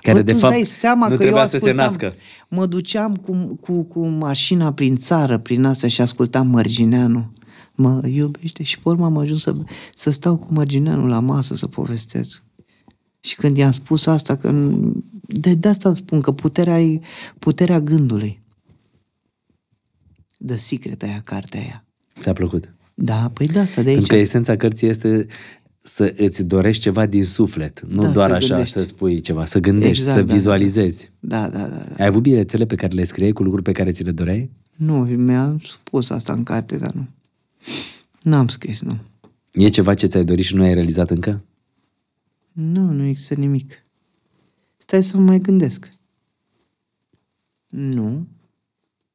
Care, 0.00 0.18
Bă, 0.18 0.22
de 0.22 0.30
tu-ți 0.30 0.42
fapt, 0.42 0.54
dai 0.54 0.64
seama 0.64 1.08
nu 1.08 1.16
că 1.16 1.20
trebuia 1.20 1.42
eu 1.42 1.48
să 1.48 1.56
se 1.56 1.56
ascultam, 1.56 1.86
nască. 1.86 2.14
Mă 2.48 2.66
duceam 2.66 3.16
cu, 3.16 3.58
cu, 3.60 3.82
cu 3.82 4.06
mașina 4.06 4.72
prin 4.72 4.96
țară, 4.96 5.38
prin 5.38 5.64
asta 5.64 5.88
și 5.88 6.00
ascultam 6.00 6.46
Mărgineanu. 6.46 7.32
Mă 7.74 8.06
iubește 8.06 8.62
și 8.62 8.78
pe 8.78 8.88
urmă 8.88 9.04
am 9.04 9.16
ajuns 9.16 9.42
să, 9.42 9.54
să 9.94 10.10
stau 10.10 10.36
cu 10.36 10.52
Mărgineanu 10.52 11.06
la 11.06 11.18
masă 11.18 11.54
să 11.54 11.66
povestesc. 11.66 12.42
Și 13.20 13.36
când 13.36 13.56
i-am 13.56 13.70
spus 13.70 14.06
asta, 14.06 14.36
că 14.36 14.52
de, 15.20 15.54
de 15.54 15.68
asta 15.68 15.88
îți 15.88 15.98
spun 15.98 16.20
că 16.20 16.32
puterea 16.32 16.82
e 16.82 17.00
puterea 17.38 17.80
gândului. 17.80 18.42
The 20.46 20.56
Secret 20.56 21.02
aia, 21.02 21.20
cartea 21.24 21.60
aia. 21.60 21.84
ți-a 22.18 22.32
plăcut. 22.32 22.74
Da, 22.94 23.30
păi 23.34 23.46
de 23.46 23.58
asta, 23.58 23.82
de 23.82 23.88
aici. 23.88 23.96
Pentru 23.98 24.14
că 24.16 24.20
esența 24.22 24.56
cărții 24.56 24.88
este 24.88 25.26
să 25.78 26.14
îți 26.16 26.46
dorești 26.46 26.82
ceva 26.82 27.06
din 27.06 27.24
suflet, 27.24 27.80
nu 27.88 28.02
Da, 28.02 28.08
doar 28.10 28.30
să 28.30 28.36
așa 28.36 28.46
gândești. 28.48 28.72
să 28.74 28.84
spui 28.84 29.20
ceva, 29.20 29.44
să 29.44 29.58
gândești, 29.58 29.98
Exact, 29.98 30.18
să 30.18 30.22
da, 30.24 30.32
vizualizezi. 30.32 31.10
Da, 31.20 31.48
da, 31.48 31.58
da. 31.58 31.66
da. 31.66 31.94
Ai 31.98 32.06
avut 32.06 32.22
bilețele 32.22 32.66
pe 32.66 32.74
care 32.74 32.94
le 32.94 33.04
scriei 33.04 33.32
cu 33.32 33.42
lucruri 33.42 33.62
pe 33.64 33.72
care 33.72 33.90
ți 33.90 34.02
le 34.04 34.10
doreai? 34.10 34.50
Nu, 34.76 34.98
mi-a 35.04 35.56
spus 35.62 36.10
asta 36.10 36.32
în 36.32 36.42
carte, 36.42 36.76
dar 36.76 36.92
nu. 36.92 37.06
N-am 38.22 38.48
scris, 38.48 38.80
nu. 38.82 38.98
E 39.52 39.68
ceva 39.68 39.94
ce 39.94 40.06
ți-ai 40.06 40.24
dorit 40.24 40.44
și 40.44 40.54
nu 40.54 40.62
ai 40.62 40.74
realizat 40.74 41.10
încă? 41.10 41.44
Nu, 42.52 42.90
nu 42.92 43.04
există 43.04 43.34
nimic. 43.34 43.84
Stai 44.76 45.02
să 45.04 45.16
mă 45.16 45.22
mai 45.22 45.38
gândesc. 45.38 45.88
Nu. 47.68 48.26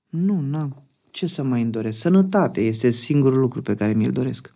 Nu, 0.09 0.39
n-am. 0.41 0.83
Ce 1.11 1.27
să 1.27 1.43
mai 1.43 1.61
îmi 1.61 1.71
doresc? 1.71 1.99
Sănătate 1.99 2.61
este 2.61 2.91
singurul 2.91 3.39
lucru 3.39 3.61
pe 3.61 3.75
care 3.75 3.93
mi-l 3.93 4.11
doresc. 4.11 4.51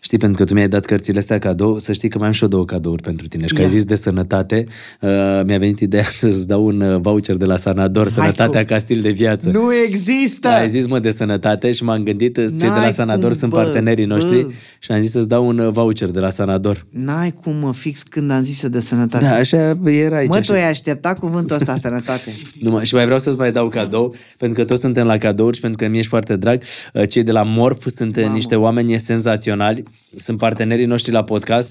Știi, 0.00 0.18
pentru 0.18 0.38
că 0.38 0.44
tu 0.44 0.54
mi-ai 0.54 0.68
dat 0.68 0.84
cărțile 0.84 1.18
astea 1.18 1.38
cadou, 1.38 1.78
să 1.78 1.92
știi 1.92 2.08
că 2.08 2.18
mai 2.18 2.26
am 2.26 2.32
și 2.32 2.42
eu 2.42 2.48
două 2.48 2.64
cadouri 2.64 3.02
pentru 3.02 3.28
tine. 3.28 3.46
Și 3.46 3.54
că 3.54 3.60
Ia. 3.60 3.66
ai 3.66 3.72
zis 3.72 3.84
de 3.84 3.94
sănătate, 3.94 4.66
uh, 5.00 5.10
mi-a 5.46 5.58
venit 5.58 5.80
ideea 5.80 6.04
să-ți 6.20 6.46
dau 6.46 6.66
un 6.66 6.80
uh, 6.80 7.00
voucher 7.00 7.36
de 7.36 7.44
la 7.44 7.56
Sanador, 7.56 8.02
Hai 8.02 8.12
Sănătatea 8.12 8.60
tu. 8.60 8.66
ca 8.66 8.78
stil 8.78 9.00
de 9.00 9.10
viață. 9.10 9.50
Nu 9.50 9.74
există! 9.74 10.48
Ai 10.48 10.68
zis, 10.68 10.86
mă, 10.86 10.98
de 10.98 11.10
sănătate 11.10 11.72
și 11.72 11.84
m-am 11.84 12.02
gândit, 12.02 12.36
uh, 12.36 12.44
cei 12.48 12.58
de 12.58 12.66
la 12.66 12.74
N-ai 12.74 12.92
Sanador 12.92 13.30
cum, 13.30 13.38
sunt 13.38 13.50
bă, 13.50 13.56
partenerii 13.56 14.04
noștri 14.04 14.42
bă. 14.42 14.50
Și 14.84 14.90
am 14.92 15.00
zis 15.00 15.10
să-ți 15.10 15.28
dau 15.28 15.46
un 15.46 15.58
uh, 15.58 15.72
voucher 15.72 16.08
de 16.08 16.18
la 16.18 16.30
Sanador. 16.30 16.86
N-ai 16.90 17.32
cum 17.42 17.54
mă 17.56 17.72
fix 17.74 18.02
când 18.02 18.30
am 18.30 18.42
zis 18.42 18.66
de 18.66 18.80
sănătate. 18.80 19.24
Da, 19.24 19.34
așa 19.34 19.78
era 19.84 20.16
aici. 20.16 20.28
mă, 20.28 20.34
așa. 20.34 20.52
tu 20.52 20.58
ai 20.58 20.68
așteptat 20.68 21.18
cuvântul 21.18 21.56
ăsta, 21.56 21.76
sănătate. 21.82 22.32
Numai, 22.60 22.86
și 22.86 22.94
mai 22.94 23.04
vreau 23.04 23.18
să-ți 23.18 23.38
mai 23.38 23.52
dau 23.52 23.68
cadou, 23.68 24.14
pentru 24.38 24.60
că 24.60 24.66
toți 24.68 24.80
suntem 24.80 25.06
la 25.06 25.18
cadouri 25.18 25.54
și 25.54 25.60
pentru 25.60 25.84
că 25.84 25.90
mi 25.90 25.96
ești 25.98 26.08
foarte 26.10 26.36
drag. 26.36 26.62
Uh, 26.94 27.08
Cei 27.08 27.22
de 27.22 27.32
la 27.32 27.42
Morf 27.42 27.86
sunt 27.94 28.16
Mamă. 28.20 28.34
niște 28.34 28.56
oameni 28.56 28.98
senzaționali, 29.00 29.82
sunt 30.16 30.38
partenerii 30.38 30.86
noștri 30.86 31.12
la 31.12 31.24
podcast. 31.24 31.70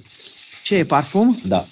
Ce 0.63 0.75
e, 0.75 0.83
parfum? 0.83 1.37
Da, 1.47 1.65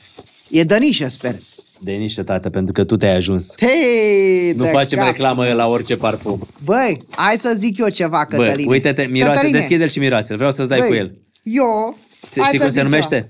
E 0.49 0.63
dănișă, 0.63 1.07
sper. 1.09 1.35
de 1.79 1.91
niște 1.91 2.23
tată, 2.23 2.49
pentru 2.49 2.71
că 2.73 2.83
tu 2.83 2.95
te-ai 2.95 3.15
ajuns. 3.15 3.53
Hei, 3.59 4.51
Nu 4.55 4.63
de 4.63 4.69
facem 4.69 4.97
cap. 4.97 5.07
reclamă 5.07 5.45
la 5.53 5.67
orice 5.67 5.95
parfum. 5.95 6.47
Băi, 6.63 6.97
hai 7.09 7.35
să 7.39 7.53
zic 7.57 7.79
eu 7.79 7.89
ceva, 7.89 8.25
Bă, 8.35 8.43
Cătăline. 8.43 8.69
uite-te, 8.71 9.01
miroase, 9.11 9.33
Cătăline, 9.33 9.57
deschide-l 9.59 9.87
și 9.87 9.99
miroase 9.99 10.35
Vreau 10.35 10.51
să-ți 10.51 10.69
dai 10.69 10.79
băi, 10.79 10.87
cu 10.87 10.93
el. 10.93 11.15
Eu... 11.43 11.97
Se, 12.21 12.39
hai 12.39 12.47
știi 12.47 12.59
să 12.59 12.63
cum 12.65 12.73
se 12.73 12.79
zic 12.79 12.89
numește? 12.89 13.15
Ceva. 13.15 13.27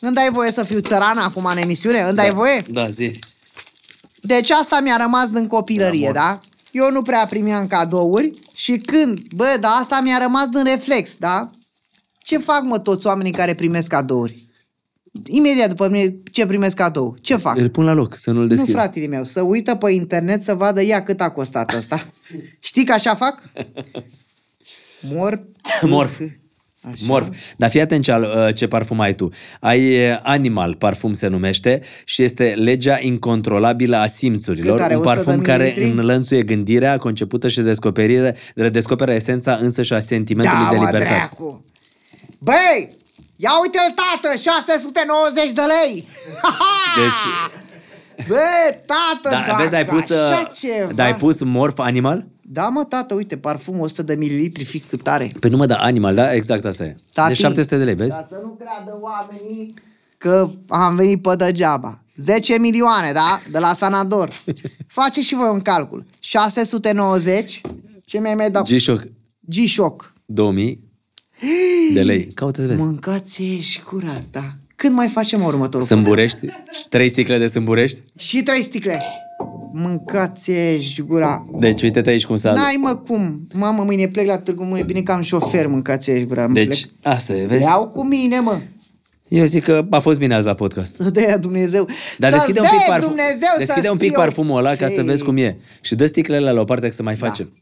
Îmi 0.00 0.14
dai 0.14 0.30
voie 0.32 0.52
să 0.52 0.62
fiu 0.62 0.80
țăran 0.80 1.18
acum 1.18 1.44
în 1.44 1.56
emisiune? 1.56 2.00
Îmi 2.00 2.14
dai 2.16 2.30
voie? 2.30 2.64
Da, 2.68 2.90
zi. 2.90 3.18
Deci 4.20 4.50
asta 4.50 4.80
mi-a 4.80 4.96
rămas 4.96 5.30
din 5.30 5.46
copilărie, 5.46 6.10
da? 6.12 6.38
Eu 6.70 6.90
nu 6.90 7.02
prea 7.02 7.26
primeam 7.26 7.66
cadouri 7.66 8.30
și 8.54 8.76
când, 8.76 9.20
bă, 9.34 9.56
da, 9.60 9.68
asta 9.68 10.00
mi-a 10.00 10.18
rămas 10.18 10.46
din 10.46 10.64
reflex, 10.64 11.16
da? 11.18 11.46
Ce 12.22 12.38
fac, 12.38 12.62
mă, 12.62 12.78
toți 12.78 13.06
oamenii 13.06 13.32
care 13.32 13.54
primesc 13.54 13.88
cadouri? 13.88 14.50
Imediat 15.26 15.68
după 15.68 15.88
mine, 15.88 16.16
ce 16.32 16.46
primesc 16.46 16.76
cadou? 16.76 17.16
Ce 17.20 17.36
fac? 17.36 17.56
Îl 17.56 17.68
pun 17.70 17.84
la 17.84 17.92
loc, 17.92 18.16
să 18.16 18.30
nu-l 18.30 18.42
Nu, 18.42 18.48
deschid. 18.48 18.70
fratele 18.72 19.06
meu, 19.06 19.24
să 19.24 19.40
uită 19.40 19.74
pe 19.74 19.90
internet 19.92 20.42
să 20.42 20.54
vadă 20.54 20.82
ea 20.82 21.02
cât 21.02 21.20
a 21.20 21.30
costat 21.30 21.74
ăsta. 21.74 22.06
Știi 22.58 22.84
că 22.84 22.92
așa 22.92 23.14
fac? 23.14 23.42
Mor. 25.12 25.44
Morf. 25.82 26.20
Așa. 26.82 26.96
Morf. 27.06 27.28
Dar 27.56 27.70
fii 27.70 27.80
atent 27.80 28.02
ce, 28.04 28.12
al- 28.12 28.52
ce 28.52 28.66
parfum 28.66 29.00
ai 29.00 29.14
tu. 29.14 29.28
Ai 29.60 30.10
uh, 30.10 30.18
Animal, 30.22 30.74
parfum 30.74 31.12
se 31.12 31.26
numește, 31.26 31.80
și 32.04 32.22
este 32.22 32.44
legea 32.56 32.98
incontrolabilă 33.00 33.96
a 33.96 34.06
simțurilor. 34.06 34.76
Cât 34.76 34.84
are, 34.84 34.94
un 34.96 35.00
100 35.00 35.14
de 35.18 35.22
parfum 35.24 35.42
care 35.44 35.64
mililitri? 35.64 35.98
înlănțuie 35.98 36.42
gândirea, 36.42 36.98
concepută 36.98 37.48
și 37.48 37.60
descoperire, 37.60 38.36
redescoperă 38.54 39.12
esența 39.12 39.54
însă 39.60 39.82
și 39.82 39.92
a 39.92 40.00
sentimentului 40.00 40.64
Da, 40.64 40.70
de 40.70 40.76
mă, 40.76 40.84
libertate. 40.84 41.14
dracu. 41.14 41.64
Băi, 42.38 42.96
ia 43.36 43.50
uite-l, 43.62 43.94
tată, 43.94 44.36
690 44.36 45.52
de 45.52 45.62
lei. 45.84 46.04
Deci, 47.00 47.32
Bă, 48.28 48.36
tată, 48.86 49.28
da, 49.36 49.44
dacă 49.46 49.62
vezi, 49.62 49.74
ai 49.74 49.84
pus, 49.84 50.10
așa 50.10 50.40
uh, 50.40 50.50
ceva. 50.60 50.92
da, 50.92 51.04
ai 51.04 51.16
pus 51.16 51.42
Morf 51.42 51.78
Animal? 51.78 52.26
Da, 52.52 52.68
mă, 52.68 52.84
tată, 52.84 53.14
uite, 53.14 53.36
parfum 53.36 53.80
100 53.80 54.02
de 54.02 54.14
mililitri, 54.14 54.64
fix 54.64 54.86
cât 54.88 55.08
are. 55.08 55.30
Păi 55.40 55.50
nu 55.50 55.56
mă, 55.56 55.66
da, 55.66 55.76
Animal, 55.76 56.14
da? 56.14 56.34
Exact 56.34 56.64
asta 56.64 56.84
e. 56.84 56.94
Tati, 57.12 57.28
de 57.28 57.34
700 57.34 57.76
de 57.76 57.84
lei, 57.84 57.94
vezi? 57.94 58.14
Dar 58.14 58.26
să 58.28 58.40
nu 58.42 58.58
creadă 58.58 58.98
oamenii 59.00 59.74
că 60.18 60.50
am 60.68 60.96
venit 60.96 61.22
pe 61.22 61.36
degeaba. 61.36 62.02
10 62.16 62.58
milioane, 62.58 63.12
da? 63.12 63.40
De 63.50 63.58
la 63.58 63.74
Sanador. 63.74 64.30
Face 64.86 65.20
și 65.20 65.34
voi 65.34 65.48
un 65.52 65.60
calcul. 65.60 66.04
690, 66.20 67.60
ce 68.04 68.18
mi-ai 68.18 68.34
mai 68.34 68.50
dat? 68.50 68.70
G-Shock 68.70 69.02
G-Shock. 69.40 70.12
2000 70.24 70.80
de 71.94 72.02
lei. 72.02 72.26
Caută 72.26 72.60
să 72.60 72.66
vezi. 72.66 72.80
Mâncați 72.80 73.42
și 73.42 73.82
curat, 73.82 74.24
da. 74.30 74.54
Când 74.76 74.94
mai 74.94 75.08
facem 75.08 75.42
următorul? 75.42 75.86
Sâmburești? 75.86 76.46
Trei 76.88 77.08
sticle 77.08 77.38
de 77.38 77.48
sâmburești? 77.48 78.00
Și 78.18 78.42
trei 78.42 78.62
sticle. 78.62 79.02
Mâncați 79.72 80.50
și 80.78 81.02
gura. 81.02 81.44
Deci 81.58 81.82
uite-te 81.82 82.10
aici 82.10 82.26
cum 82.26 82.36
s-a... 82.36 82.52
N-ai 82.52 82.78
mă 82.80 82.94
cum. 83.06 83.46
Mamă, 83.54 83.82
mâine 83.82 84.08
plec 84.08 84.26
la 84.26 84.38
Târgu 84.38 84.64
Mureș. 84.64 84.84
Bine 84.84 85.00
că 85.00 85.12
am 85.12 85.20
șofer, 85.22 85.66
mâncați 85.66 86.10
și 86.10 86.24
gura. 86.24 86.46
Deci, 86.46 86.86
plec. 86.86 87.14
asta 87.14 87.32
e, 87.36 87.46
vezi? 87.46 87.62
Iau 87.62 87.88
cu 87.88 88.04
mine, 88.04 88.38
mă. 88.40 88.60
Eu 89.28 89.44
zic 89.44 89.64
că 89.64 89.86
a 89.90 89.98
fost 89.98 90.18
bine 90.18 90.34
azi 90.34 90.46
la 90.46 90.54
podcast. 90.54 90.94
Să 90.94 91.10
dea 91.10 91.38
Dumnezeu. 91.38 91.88
Dar 92.18 92.32
Să-ți 92.32 92.46
deschide 92.46 92.60
un 92.60 92.66
pic, 92.70 92.78
dea 92.78 92.86
parfum, 92.88 93.08
Dumnezeu 93.08 93.54
deschide 93.58 93.86
să 93.86 93.90
un 93.92 93.98
pic 93.98 94.08
fiu- 94.10 94.18
parfumul 94.18 94.58
ăla 94.58 94.74
ca 94.74 94.86
să 94.88 94.94
Hei, 94.94 95.04
vezi 95.04 95.24
cum 95.24 95.36
e. 95.36 95.56
Și 95.80 95.94
dă 95.94 96.06
sticlele 96.06 96.50
la 96.50 96.60
o 96.60 96.64
parte 96.64 96.90
să 96.90 97.02
mai 97.02 97.14
facem. 97.14 97.52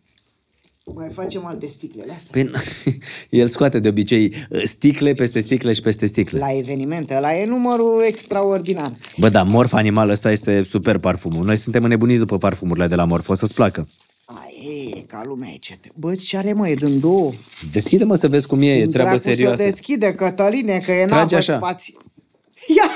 Mai 0.94 1.09
facem 1.12 1.47
alte 1.47 1.66
sticlele 1.66 2.12
astea. 2.12 2.31
Păi, 2.31 2.51
el 3.40 3.48
scoate 3.48 3.78
de 3.78 3.89
obicei 3.89 4.35
uh, 4.51 4.62
sticle 4.65 5.12
peste 5.12 5.40
sticle 5.40 5.73
și 5.73 5.82
peste 5.82 6.06
sticle. 6.06 6.39
La 6.39 6.52
evenimente, 6.52 7.16
ăla 7.16 7.35
e 7.36 7.47
numărul 7.47 8.02
extraordinar. 8.06 8.93
Bă, 9.16 9.28
da, 9.28 9.43
Morf 9.43 9.73
Animal 9.73 10.09
ăsta 10.09 10.31
este 10.31 10.62
super 10.62 10.98
parfumul. 10.98 11.44
Noi 11.44 11.56
suntem 11.56 11.82
înnebuniți 11.82 12.19
după 12.19 12.39
parfumurile 12.39 12.86
de 12.86 12.94
la 12.94 13.05
Morf. 13.05 13.28
O 13.28 13.35
să-ți 13.35 13.55
placă. 13.55 13.86
Ai, 14.24 14.93
e, 14.97 15.01
ca 15.01 15.23
lumea 15.24 15.48
e 15.55 15.56
ce 15.60 15.77
te... 15.81 15.89
Bă, 15.94 16.15
ce 16.15 16.36
are 16.36 16.52
mă, 16.52 16.69
e 16.69 16.74
din 16.74 17.01
două. 17.01 17.32
Deschide 17.73 18.05
mă 18.05 18.15
să 18.15 18.28
vezi 18.28 18.47
cum 18.47 18.62
e, 18.62 18.73
e 18.73 18.82
Cum 18.82 18.93
treabă 18.93 19.09
dracu 19.09 19.28
serioasă. 19.28 19.62
Să 19.62 19.69
deschide, 19.69 20.15
Cătăline, 20.15 20.78
că 20.78 20.93
e 20.93 21.06
Trage 21.06 21.15
n-avă 21.15 21.36
așa. 21.36 21.56
spații. 21.56 21.97
Ia! 22.77 22.90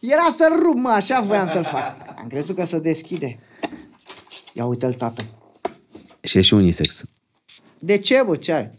Era 0.00 0.34
să 0.36 0.48
rup, 0.62 0.78
mă, 0.78 0.88
așa 0.88 1.20
voiam 1.20 1.48
să-l 1.52 1.64
fac. 1.64 1.96
Am 2.18 2.26
crezut 2.28 2.56
că 2.56 2.66
se 2.66 2.78
deschide. 2.78 3.38
Ia 4.52 4.64
uite-l, 4.64 4.92
tată. 4.92 5.24
Și 6.22 6.38
e 6.38 6.40
și 6.40 6.54
unisex. 6.54 7.04
De 7.78 7.98
ce, 7.98 8.22
bă, 8.26 8.36
ce 8.36 8.52
are? 8.52 8.74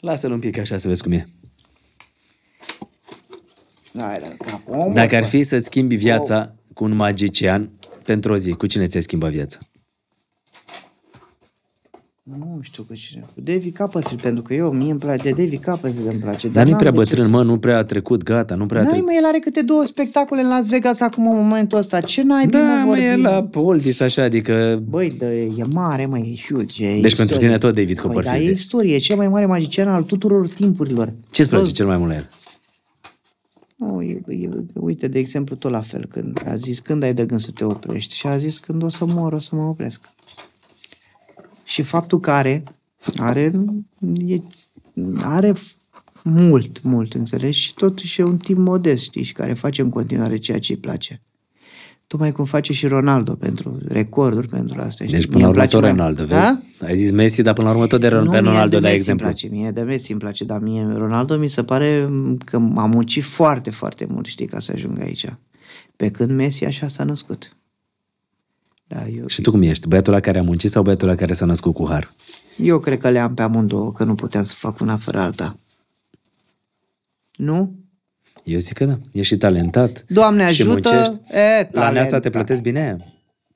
Lasă-l 0.00 0.32
un 0.32 0.38
pic 0.38 0.58
așa 0.58 0.78
să 0.78 0.88
vezi 0.88 1.02
cum 1.02 1.12
e. 1.12 1.28
Hai, 3.98 4.18
de 4.18 4.36
cap. 4.38 4.60
Omul, 4.68 4.94
Dacă 4.94 5.16
ar 5.16 5.22
bă. 5.22 5.28
fi 5.28 5.44
să-ți 5.44 5.64
schimbi 5.64 5.96
viața 5.96 6.54
cu 6.74 6.84
un 6.84 6.94
magician 6.96 7.70
pentru 8.04 8.32
o 8.32 8.36
zi, 8.36 8.52
cu 8.52 8.66
cine 8.66 8.86
ți-ai 8.86 9.02
schimba 9.02 9.28
viața? 9.28 9.58
Nu 12.38 12.58
știu 12.60 12.82
cu 12.82 12.94
cine. 12.94 13.24
Cu 13.34 13.40
David 13.40 13.76
Copperfield, 13.76 14.20
pentru 14.20 14.42
că 14.42 14.54
eu, 14.54 14.72
mie 14.72 14.90
îmi 14.90 15.00
place, 15.00 15.22
de 15.22 15.30
David 15.42 15.64
Copperfield 15.64 16.06
îmi 16.10 16.18
place. 16.20 16.48
Dar 16.48 16.62
nu-i 16.62 16.70
n-am 16.72 16.80
prea 16.80 16.90
de 16.90 16.96
ce 16.96 17.02
bătrân, 17.04 17.24
să- 17.24 17.30
mă, 17.30 17.42
nu 17.42 17.58
prea 17.58 17.78
a 17.78 17.84
trecut, 17.84 18.22
gata, 18.22 18.54
nu 18.54 18.66
prea 18.66 18.80
a 18.80 18.82
N-ai, 18.82 18.92
trecut. 18.92 19.08
mă, 19.10 19.16
el 19.18 19.24
are 19.24 19.38
câte 19.38 19.62
două 19.62 19.84
spectacole 19.84 20.40
în 20.42 20.48
Las 20.48 20.68
Vegas 20.68 21.00
acum 21.00 21.26
în 21.30 21.36
momentul 21.48 21.78
ăsta. 21.78 22.00
Ce 22.00 22.22
n-ai, 22.22 22.46
Da, 22.46 22.58
mă, 22.58 22.64
mă, 22.64 22.84
vorbi, 22.86 23.02
e 23.02 23.16
mă? 23.16 23.28
la 23.28 23.48
oldies 23.60 24.00
așa, 24.00 24.22
adică... 24.22 24.82
Băi, 24.88 25.14
de, 25.18 25.26
e 25.56 25.64
mare, 25.72 26.06
mă, 26.06 26.18
e 26.18 26.34
huge. 26.48 26.86
E 26.86 27.00
Deci 27.00 27.16
pentru 27.16 27.22
istorie. 27.22 27.38
tine 27.46 27.58
tot 27.58 27.74
David 27.74 27.94
Băi, 28.00 28.04
Copperfield 28.04 28.38
dar 28.38 28.46
e. 28.46 28.50
e 28.50 28.52
istorie, 28.52 28.94
e 28.94 28.98
cel 28.98 29.16
mai 29.16 29.28
mare 29.28 29.46
magician 29.46 29.88
al 29.88 30.02
tuturor 30.02 30.46
timpurilor. 30.48 31.12
Ce-ți 31.30 31.48
place 31.48 31.64
Bă, 31.64 31.70
cel 31.70 31.86
mai 31.86 31.96
mult 31.98 32.10
la 32.10 32.16
el? 32.16 32.28
Nu, 33.76 34.02
e, 34.02 34.20
e, 34.28 34.48
uite, 34.74 35.08
de 35.08 35.18
exemplu, 35.18 35.56
tot 35.56 35.70
la 35.70 35.80
fel, 35.80 36.08
când 36.12 36.42
a 36.46 36.56
zis 36.56 36.78
când 36.78 37.02
ai 37.02 37.14
de 37.14 37.26
gând 37.26 37.40
să 37.40 37.50
te 37.54 37.64
oprești 37.64 38.14
și 38.14 38.26
a 38.26 38.36
zis 38.36 38.58
când 38.58 38.82
o 38.82 38.88
să 38.88 39.04
mor, 39.04 39.32
o 39.32 39.38
să 39.38 39.48
mă 39.56 39.62
opresc. 39.62 40.00
Și 41.68 41.82
faptul 41.82 42.20
că 42.20 42.30
are, 42.30 42.62
are, 43.16 43.52
e, 44.26 44.36
are 45.20 45.52
f- 45.52 45.76
mult, 46.24 46.82
mult, 46.82 47.14
înțelegi? 47.14 47.58
Și 47.58 47.74
totuși 47.74 48.20
e 48.20 48.24
un 48.24 48.36
timp 48.36 48.58
modest, 48.58 49.02
știi, 49.02 49.22
și 49.22 49.32
care 49.32 49.52
face 49.52 49.82
în 49.82 49.90
continuare 49.90 50.36
ceea 50.36 50.58
ce 50.58 50.72
îi 50.72 50.78
place. 50.78 51.22
Tocmai 52.06 52.32
cum 52.32 52.44
face 52.44 52.72
și 52.72 52.86
Ronaldo 52.86 53.34
pentru 53.34 53.78
recorduri, 53.88 54.48
pentru 54.48 54.80
asta. 54.80 55.04
știi? 55.04 55.16
Deci 55.16 55.26
până 55.26 55.36
Mie 55.38 55.46
la 55.46 55.48
îmi 55.48 55.56
urmă 55.56 55.66
place 55.66 55.76
tot 55.76 55.80
mai- 55.80 55.90
Ronaldo, 55.90 56.24
Da? 56.24 56.38
vezi? 56.38 56.90
Ai 56.92 56.98
zis 56.98 57.10
Messi, 57.10 57.42
dar 57.42 57.54
până 57.54 57.68
la 57.68 57.74
urmă 57.74 57.86
tot 57.86 58.00
de 58.00 58.08
Nu, 58.08 58.14
pe 58.30 58.40
mie 58.40 58.50
Ronaldo, 58.50 58.68
de 58.68 58.76
de 58.76 58.80
Messi 58.82 58.96
exemplu. 58.96 59.26
Îmi 59.26 59.34
place, 59.36 59.54
mie 59.54 59.70
de 59.70 59.80
Messi 59.80 60.10
îmi 60.10 60.20
place, 60.20 60.44
dar 60.44 60.60
mie 60.60 60.86
Ronaldo 60.96 61.36
mi 61.38 61.48
se 61.48 61.64
pare 61.64 62.08
că 62.44 62.58
m-a 62.58 62.86
muncit 62.86 63.22
foarte, 63.24 63.70
foarte 63.70 64.06
mult, 64.10 64.26
știi, 64.26 64.46
ca 64.46 64.58
să 64.60 64.72
ajung 64.74 65.00
aici. 65.00 65.26
Pe 65.96 66.10
când 66.10 66.30
Messi 66.30 66.64
așa 66.64 66.88
s-a 66.88 67.04
născut. 67.04 67.56
Da, 68.88 69.06
eu, 69.06 69.26
Și 69.26 69.40
tu 69.40 69.50
cum 69.50 69.62
ești? 69.62 69.88
Băiatul 69.88 70.12
la 70.12 70.20
care 70.20 70.38
a 70.38 70.42
muncit 70.42 70.70
sau 70.70 70.82
băiatul 70.82 71.08
la 71.08 71.14
care 71.14 71.32
s-a 71.32 71.46
născut 71.46 71.74
cu 71.74 71.86
har? 71.88 72.12
eu 72.56 72.78
cred 72.78 72.98
că 72.98 73.10
le 73.10 73.18
am 73.18 73.34
pe 73.34 73.42
amândouă, 73.42 73.92
că 73.92 74.04
nu 74.04 74.14
puteam 74.14 74.44
să 74.44 74.54
fac 74.56 74.80
una 74.80 74.96
fără 74.96 75.18
alta. 75.18 75.58
Nu? 77.36 77.74
Eu 78.44 78.58
zic 78.58 78.76
că 78.76 78.84
da. 78.84 78.98
Ești 79.12 79.32
și 79.32 79.36
talentat. 79.36 80.04
Doamne 80.08 80.52
și 80.52 80.62
ajută! 80.62 80.90
muncești. 80.90 81.20
E, 81.30 81.68
La 81.72 81.90
neața 81.90 82.04
te 82.04 82.10
talentat. 82.10 82.30
plătesc 82.32 82.62
bine? 82.62 82.96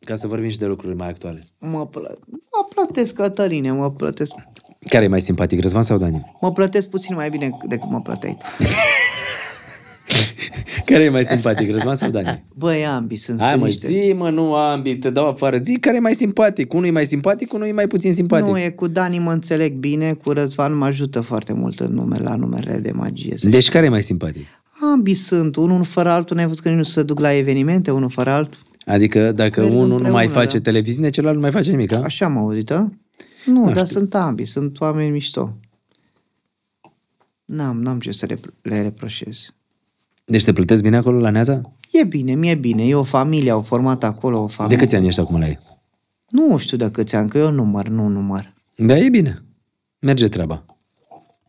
Ca 0.04 0.16
să 0.16 0.26
vorbim 0.26 0.50
și 0.50 0.58
de 0.58 0.66
lucruri 0.66 0.96
mai 0.96 1.08
actuale. 1.08 1.40
Mă, 1.58 1.86
plă... 1.86 2.18
mă 2.30 2.66
plătesc, 2.74 3.14
Cătăline, 3.14 3.72
mă 3.72 3.90
plătesc. 3.90 4.32
Care 4.88 5.04
e 5.04 5.08
mai 5.08 5.20
simpatic, 5.20 5.60
Răzvan 5.60 5.82
sau 5.82 5.98
Dani? 5.98 6.36
Mă 6.40 6.52
plătesc 6.52 6.88
puțin 6.88 7.14
mai 7.14 7.30
bine 7.30 7.50
decât 7.68 7.90
mă 7.90 8.00
plăteai. 8.00 8.36
tu. 10.12 10.18
Care 10.92 11.02
e 11.04 11.08
mai 11.08 11.24
simpatic, 11.24 11.70
Răzvan 11.70 11.94
sau 11.94 12.10
Dani? 12.10 12.44
Băi, 12.54 12.86
ambii 12.86 13.16
sunt 13.16 13.40
Hai 13.40 13.56
mă, 13.56 13.64
niște- 13.66 13.86
zi 13.86 14.12
mă, 14.16 14.30
nu 14.30 14.54
ambii, 14.54 14.98
te 14.98 15.10
dau 15.10 15.28
afară. 15.28 15.56
Zi 15.56 15.76
care 15.78 15.96
e 15.96 16.00
mai 16.00 16.14
simpatic. 16.14 16.72
Unul 16.72 16.86
e 16.86 16.90
mai 16.90 17.06
simpatic, 17.06 17.52
unul 17.52 17.66
e 17.66 17.72
mai 17.72 17.86
puțin 17.86 18.14
simpatic. 18.14 18.46
Nu, 18.46 18.58
e 18.58 18.70
cu 18.70 18.86
Dani 18.86 19.18
mă 19.18 19.32
înțeleg 19.32 19.72
bine, 19.74 20.12
cu 20.12 20.30
Răzvan 20.32 20.76
mă 20.76 20.84
ajută 20.84 21.20
foarte 21.20 21.52
mult 21.52 21.80
în 21.80 21.92
nume, 21.92 22.18
la 22.18 22.34
numele 22.34 22.78
de 22.78 22.90
magie. 22.90 23.36
să 23.36 23.48
Deci 23.48 23.68
care 23.68 23.86
e 23.86 23.88
mai 23.88 24.02
simpatic? 24.02 24.46
Ambii 24.92 25.14
sunt, 25.14 25.56
unul 25.56 25.84
fără 25.84 26.08
altul, 26.10 26.36
n-ai 26.36 26.46
văzut 26.46 26.62
că 26.62 26.68
nici 26.68 26.76
nu 26.78 26.82
se 26.82 27.02
duc 27.02 27.18
la 27.20 27.32
evenimente, 27.32 27.90
unul 27.90 28.10
fără 28.10 28.30
altul. 28.30 28.58
Adică 28.86 29.32
dacă 29.32 29.60
Merg 29.60 29.72
unul 29.74 29.86
nu 29.88 29.94
mai 29.94 30.24
împreună, 30.24 30.32
face 30.32 30.56
da. 30.56 30.62
televiziune, 30.62 31.10
celălalt 31.10 31.36
nu 31.36 31.42
mai 31.42 31.50
face 31.52 31.70
nimic, 31.70 31.92
a? 31.94 32.00
Așa 32.02 32.28
mă 32.28 32.38
auzită? 32.38 32.92
Nu, 33.46 33.72
dar 33.72 33.86
sunt 33.86 34.14
ambii, 34.14 34.44
sunt 34.44 34.80
oameni 34.80 35.10
mișto. 35.10 35.56
N-am, 37.44 37.82
n-am 37.82 37.98
ce 38.00 38.12
să 38.12 38.26
repro- 38.26 38.54
le 38.62 38.82
reproșez. 38.82 39.38
Deci 40.24 40.44
te 40.44 40.52
plătesc 40.52 40.82
bine 40.82 40.96
acolo 40.96 41.18
la 41.18 41.30
Neața? 41.30 41.60
E 41.90 42.04
bine, 42.04 42.34
mi-e 42.34 42.54
bine, 42.54 42.86
e 42.86 42.94
o 42.94 43.02
familie, 43.02 43.50
au 43.50 43.62
format 43.62 44.04
acolo 44.04 44.42
o 44.42 44.46
De 44.46 44.52
familie. 44.52 44.76
câți 44.78 44.94
ani 44.96 45.06
ești 45.06 45.20
acum 45.20 45.38
la 45.38 45.46
ei? 45.46 45.58
Nu 46.28 46.58
știu 46.58 46.76
de 46.76 46.90
câți 46.90 47.16
ani, 47.16 47.28
că 47.28 47.38
eu 47.38 47.50
număr, 47.50 47.88
nu 47.88 48.08
număr. 48.08 48.54
Da, 48.76 48.98
e 48.98 49.08
bine. 49.08 49.42
Merge 49.98 50.28
treaba. 50.28 50.64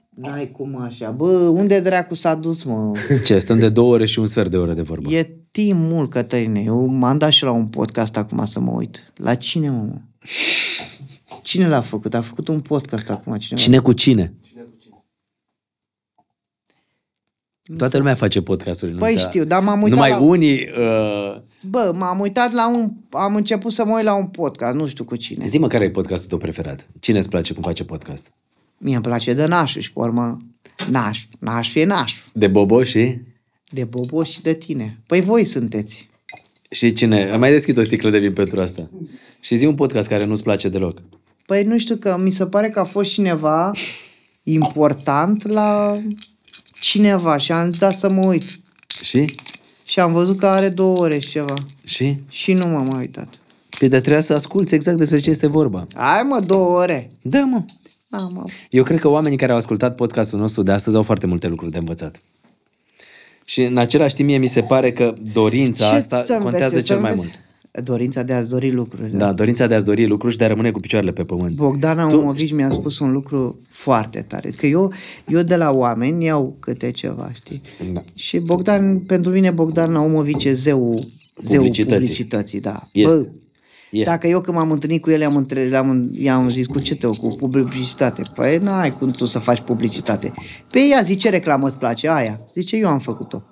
N-ai 0.10 0.52
cum 0.52 0.82
așa, 0.82 1.10
bă, 1.12 1.28
unde 1.32 1.80
dracu 1.80 2.14
s-a 2.16 2.36
dus, 2.36 2.64
mă? 2.64 2.92
Ce, 3.26 3.40
stăm 3.40 3.60
de 3.60 3.70
două 3.70 3.94
ore 3.94 4.06
și 4.06 4.20
un 4.20 4.26
sfert 4.26 4.50
de 4.52 4.58
oră 4.58 4.74
de 4.74 4.82
vorbă. 4.82 5.10
E 5.12 5.38
timp 5.52 5.80
mult, 5.80 6.10
Cătăline. 6.10 6.60
Eu 6.62 6.86
m-am 6.86 7.18
dat 7.18 7.32
și 7.32 7.44
la 7.44 7.52
un 7.52 7.68
podcast 7.68 8.18
acum 8.18 8.46
să 8.46 8.60
mă 8.60 8.72
uit. 8.72 9.12
La 9.16 9.36
cine, 9.36 9.70
mă? 9.70 9.92
Cine 11.42 11.68
l-a 11.68 11.82
făcut? 11.82 12.14
A 12.14 12.22
făcut 12.22 12.48
un 12.48 12.60
podcast 12.60 13.10
acum. 13.10 13.38
Cine? 13.38 13.60
Cine 13.60 13.78
cu 13.80 13.92
cine? 13.92 14.34
Toată 17.78 17.98
lumea 17.98 18.14
face 18.14 18.42
podcasturi. 18.42 18.92
nu 18.92 18.98
Păi 18.98 19.10
uita. 19.12 19.22
știu, 19.28 19.44
dar 19.44 19.62
m-am 19.64 19.82
uitat 19.82 19.92
Numai 19.98 20.10
la- 20.10 20.18
unii... 20.20 20.70
Uh... 20.78 21.42
Bă, 21.70 21.94
m-am 21.96 22.20
uitat 22.20 22.52
la 22.52 22.70
un... 22.70 22.92
Am 23.10 23.36
început 23.36 23.72
să 23.74 23.86
mă 23.86 23.96
uit 23.96 24.04
la 24.04 24.14
un 24.16 24.26
podcast, 24.26 24.76
nu 24.76 24.88
știu 24.88 25.04
cu 25.04 25.16
cine. 25.16 25.46
Zi-mă 25.48 25.68
care 25.68 25.84
e 25.84 25.90
podcastul 25.90 26.30
tău 26.30 26.38
preferat. 26.38 26.90
Cine 27.00 27.18
îți 27.18 27.30
place 27.30 27.54
cum 27.54 27.64
face 27.64 27.84
podcast? 27.84 28.34
Mie 28.78 28.94
îmi 28.96 29.04
place 29.04 29.34
de 29.34 29.46
nașul 29.46 29.82
și, 29.82 29.94
pe 29.94 30.00
urmă, 30.00 30.38
naș. 30.90 31.26
Naș 31.40 31.76
e 31.76 31.86
naș. 31.86 32.14
De 32.34 32.48
Bobo 32.48 32.84
și... 32.84 33.18
De 33.72 33.84
Bobo 33.84 34.24
și 34.24 34.42
de 34.42 34.54
tine. 34.54 35.02
Păi 35.08 35.22
voi 35.22 35.44
sunteți. 35.44 36.10
Și 36.70 36.94
cine? 36.94 37.30
Am 37.32 37.40
mai 37.40 37.52
deschis 37.52 37.78
o 37.78 37.84
sticlă 37.84 38.10
de 38.10 38.20
vin 38.20 38.34
pentru 38.34 38.62
asta. 38.62 38.90
Și 39.40 39.56
zi 39.56 39.66
un 39.66 39.76
podcast 39.76 40.08
care 40.08 40.26
nu-ți 40.26 40.44
place 40.44 40.70
deloc. 40.70 41.02
Păi 41.46 41.64
nu 41.64 41.78
știu 41.78 41.96
că 41.96 42.18
mi 42.18 42.32
se 42.32 42.46
pare 42.46 42.70
că 42.70 42.80
a 42.80 42.84
fost 42.84 43.12
cineva 43.12 43.72
important 44.44 45.48
la 45.48 45.98
cineva 46.84 47.38
și 47.38 47.52
am 47.52 47.70
dat 47.70 47.98
să 47.98 48.10
mă 48.10 48.26
uit. 48.26 48.44
Și? 49.04 49.26
Și 49.86 50.00
am 50.00 50.14
văzut 50.14 50.38
că 50.40 50.48
are 50.48 50.70
două 50.70 50.98
ore 50.98 51.20
și 51.20 51.30
ceva. 51.30 51.54
Și? 51.84 52.18
Și 52.30 52.54
nu 52.54 52.66
m-am 52.68 52.86
mai 52.86 53.00
uitat. 53.00 53.28
Păi 53.80 53.88
dar 53.90 54.00
trebuia 54.00 54.22
să 54.22 54.34
asculți 54.34 54.74
exact 54.76 54.98
despre 54.98 55.20
ce 55.20 55.30
este 55.30 55.48
vorba. 55.48 55.86
Hai 55.96 56.22
mă, 56.22 56.40
două 56.46 56.78
ore. 56.80 57.10
Da, 57.22 57.40
mă. 57.40 57.64
Da, 58.08 58.28
mă. 58.34 58.44
Eu 58.70 58.84
cred 58.84 59.00
că 59.00 59.08
oamenii 59.08 59.38
care 59.38 59.52
au 59.52 59.58
ascultat 59.58 59.96
podcastul 59.96 60.40
nostru 60.40 60.64
de 60.64 60.72
astăzi 60.72 60.96
au 60.96 61.04
foarte 61.04 61.28
multe 61.28 61.48
lucruri 61.48 61.72
de 61.72 61.78
învățat. 61.78 62.22
Și 63.46 63.62
în 63.62 63.78
același 63.78 64.16
timp 64.16 64.28
mie 64.28 64.38
mi 64.38 64.48
se 64.48 64.64
pare 64.64 64.94
că 64.94 65.14
dorința 65.34 65.90
Ce 65.90 65.96
asta 65.96 66.16
să 66.24 66.32
învețe, 66.34 66.50
contează 66.50 66.74
să 66.76 66.82
cel 66.82 67.00
mai 67.00 67.12
învețe? 67.12 67.30
mult. 67.34 67.44
Dorința 67.84 68.24
de 68.24 68.34
a-ți 68.34 68.50
dori 68.50 68.72
lucrurile. 68.72 69.18
Da, 69.18 69.34
dorința 69.34 69.68
de 69.68 69.74
a-ți 69.76 69.86
dori 69.86 70.08
lucruri 70.08 70.32
și 70.34 70.38
de 70.40 70.44
a 70.44 70.48
rămâne 70.48 70.72
cu 70.72 70.80
picioarele 70.80 71.12
pe 71.12 71.24
pământ. 71.24 71.56
Bogdan 71.56 72.00
Aumovici 72.00 72.54
mi-a 72.54 72.70
spus 72.70 73.00
un 73.00 73.12
lucru 73.12 73.60
foarte 73.68 74.26
tare. 74.28 74.50
Că 74.50 74.66
eu, 74.66 74.94
eu 75.28 75.42
de 75.42 75.56
la 75.56 75.72
oameni 75.72 76.26
iau 76.26 76.56
câte 76.60 76.92
ceva, 76.92 77.32
știi? 77.34 77.62
Da. 77.94 78.04
Și 78.16 78.40
Bogdan, 78.40 79.00
pentru 79.00 79.32
mine 79.32 79.52
Bogdan 79.52 79.96
Aumovici 79.96 80.44
e 80.44 80.54
zeul, 80.54 80.94
zeul 81.42 81.56
Publicității. 81.58 81.96
publicității. 82.00 82.60
da. 82.60 82.88
Este. 82.92 83.14
Bă, 83.14 83.28
E. 83.92 84.04
Dacă 84.04 84.28
eu 84.28 84.42
când 84.42 84.58
m-am 84.58 84.72
întâlnit 84.72 85.02
cu 85.02 85.10
el, 85.10 85.22
i-am, 85.22 85.36
între, 85.36 85.62
i-am, 85.62 86.10
i-am 86.14 86.48
zis 86.50 86.66
cu 86.66 86.80
ce 86.80 86.96
te 86.96 87.08
cu 87.08 87.28
publicitate. 87.40 88.22
Păi 88.36 88.58
n-ai 88.58 88.92
cum 88.92 89.10
tu 89.12 89.26
să 89.26 89.40
faci 89.40 89.60
publicitate. 89.60 90.32
Pe 90.72 90.80
ea 90.80 91.02
zice 91.02 91.30
reclamă 91.30 91.68
îți 91.68 91.78
place, 91.78 92.10
aia. 92.10 92.40
Zice 92.54 92.76
eu 92.76 92.88
am 92.88 93.00
făcut-o. 93.00 93.44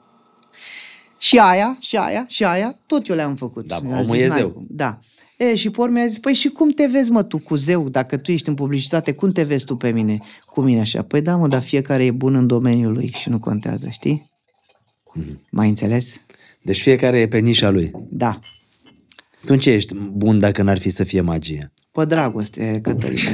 Și 1.22 1.38
aia, 1.38 1.78
și 1.80 1.96
aia, 1.98 2.26
și 2.30 2.44
aia, 2.44 2.80
tot 2.86 3.08
eu 3.08 3.16
le-am 3.16 3.36
făcut. 3.36 3.68
Da, 3.68 3.80
Mi-a 3.80 4.00
omul 4.00 4.16
zis, 4.16 4.24
e 4.24 4.28
"N-ai 4.28 4.38
zeu." 4.38 4.50
cum." 4.50 4.66
Da. 4.70 5.00
E, 5.38 5.56
și 5.56 5.70
por 5.70 5.90
mi-a 5.90 6.08
zis, 6.08 6.18
păi 6.20 6.34
și 6.34 6.48
cum 6.50 6.70
te 6.70 6.86
vezi, 6.86 7.12
mă, 7.12 7.24
tu 7.24 7.38
cu 7.38 7.56
zeu? 7.56 7.90
Dacă 7.90 8.18
tu 8.18 8.32
ești 8.32 8.50
în 8.50 8.56
publicitate, 8.56 9.14
cum 9.14 9.32
te 9.32 9.44
vezi 9.44 9.66
tu 9.66 9.76
pe 9.76 9.92
mine? 9.92 10.18
Cu 10.46 10.62
mine 10.62 10.80
așa? 10.80 11.02
Păi 11.02 11.22
da, 11.22 11.36
mă, 11.36 11.48
dar 11.48 11.62
fiecare 11.62 12.04
e 12.06 12.12
bun 12.12 12.36
în 12.36 12.48
domeniul 12.48 12.92
lui 12.94 13.12
și 13.18 13.30
nu 13.30 13.40
contează, 13.40 13.88
știi? 13.90 14.30
Mhm. 15.14 15.48
Mai 15.52 15.70
înțeles? 15.70 16.22
Deci 16.62 16.82
fiecare 16.82 17.20
e 17.20 17.28
pe 17.28 17.38
nișa 17.40 17.70
lui. 17.70 17.92
Da. 18.10 18.40
Tu 19.46 19.54
în 19.54 19.60
ce 19.60 19.72
ești 19.72 19.96
bun 19.96 20.40
dacă 20.40 20.62
n-ar 20.64 20.80
fi 20.80 20.90
să 20.90 21.04
fie 21.04 21.22
magie? 21.22 21.72
Pe 21.92 22.06
dragoste, 22.06 22.80
Cătălina. 22.84 23.22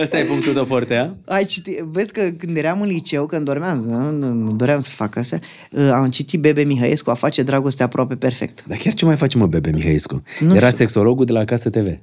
Ăsta 0.00 0.18
e 0.18 0.24
punctul 0.24 0.52
tău 0.52 0.64
forte, 0.64 0.96
a? 0.96 1.32
Ai 1.34 1.44
citit, 1.44 1.78
vezi 1.78 2.12
că 2.12 2.30
când 2.38 2.56
eram 2.56 2.80
în 2.80 2.88
liceu, 2.88 3.26
când 3.26 3.44
dormeam, 3.44 3.78
nu, 3.78 4.10
nu, 4.10 4.32
nu 4.32 4.52
doream 4.52 4.80
să 4.80 4.90
fac 4.90 5.16
așa, 5.16 5.38
uh, 5.70 5.90
am 5.92 6.10
citit 6.10 6.40
Bebe 6.40 6.62
Mihăiescu 6.62 7.10
a 7.10 7.14
face 7.14 7.42
dragoste 7.42 7.82
aproape 7.82 8.14
perfect. 8.14 8.64
Dar 8.66 8.76
chiar 8.78 8.94
ce 8.94 9.04
mai 9.04 9.16
face, 9.16 9.36
mă, 9.38 9.46
Bebe 9.46 9.70
Mihăescu? 9.74 10.22
Nu 10.40 10.54
Era 10.54 10.66
știu. 10.66 10.78
sexologul 10.78 11.24
de 11.24 11.32
la 11.32 11.44
Casă 11.44 11.70
TV. 11.70 11.98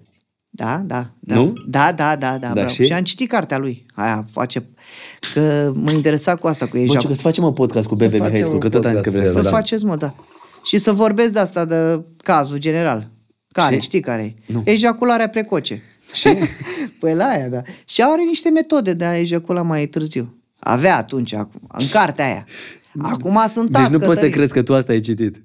Da, 0.50 0.82
da, 0.86 1.10
da. 1.20 1.36
Nu? 1.36 1.54
Da, 1.68 1.92
da, 1.96 2.16
da, 2.16 2.38
da. 2.38 2.50
bravo. 2.54 2.68
și? 2.68 2.86
și? 2.86 2.94
am 2.94 3.04
citit 3.04 3.30
cartea 3.30 3.58
lui. 3.58 3.86
Aia 3.94 4.26
face... 4.32 4.70
Că 5.34 5.72
mă 5.76 5.92
interesa 5.92 6.36
cu 6.36 6.48
asta, 6.48 6.66
cu 6.66 6.78
ei. 6.78 6.86
Bă, 6.86 6.98
ce 6.98 7.08
că 7.08 7.14
să 7.14 7.22
facem 7.22 7.44
mă 7.44 7.54
podcast 7.54 7.88
cu 7.88 7.96
Bebe 7.96 8.18
facem 8.18 8.26
Mihăescu, 8.32 8.54
un 8.54 8.60
că 8.60 8.70
tot 8.70 8.86
am 8.86 8.92
zis 8.94 9.02
că 9.02 9.10
podcast 9.12 9.16
vrei 9.16 9.28
cu 9.28 9.34
să 9.34 9.40
Să 9.40 9.46
el, 9.46 9.52
faci. 9.54 9.70
faceți, 9.70 9.86
mă, 9.86 9.96
da. 9.96 10.14
Și 10.64 10.78
să 10.78 10.92
vorbesc 10.92 11.30
de 11.30 11.40
asta, 11.40 11.66
de 11.66 12.02
cazul 12.18 12.58
general. 12.58 13.10
Care? 13.52 13.76
Și? 13.76 13.82
Știi 13.82 14.00
care 14.00 14.24
e? 14.24 14.54
Nu. 14.54 14.62
Ejacularea 14.66 15.30
precoce. 15.30 15.82
Și? 16.16 16.38
păi 17.00 17.16
la 17.16 17.26
aia, 17.26 17.48
da. 17.48 17.62
Și 17.86 18.02
are 18.02 18.22
niște 18.22 18.50
metode 18.50 18.94
de 18.94 19.06
a 19.06 19.18
ejacula 19.18 19.62
mai 19.62 19.86
târziu. 19.86 20.38
Avea 20.60 20.98
atunci, 20.98 21.34
acum, 21.34 21.62
în 21.72 21.88
cartea 21.88 22.26
aia. 22.26 22.46
Acum 23.02 23.40
sunt 23.54 23.70
Deci 23.70 23.82
nu 23.82 23.88
ască, 23.88 23.98
poți 23.98 24.20
să 24.20 24.26
tăi. 24.26 24.34
crezi 24.34 24.54
că 24.54 24.62
tu 24.62 24.74
asta 24.74 24.92
ai 24.92 25.00
citit. 25.00 25.44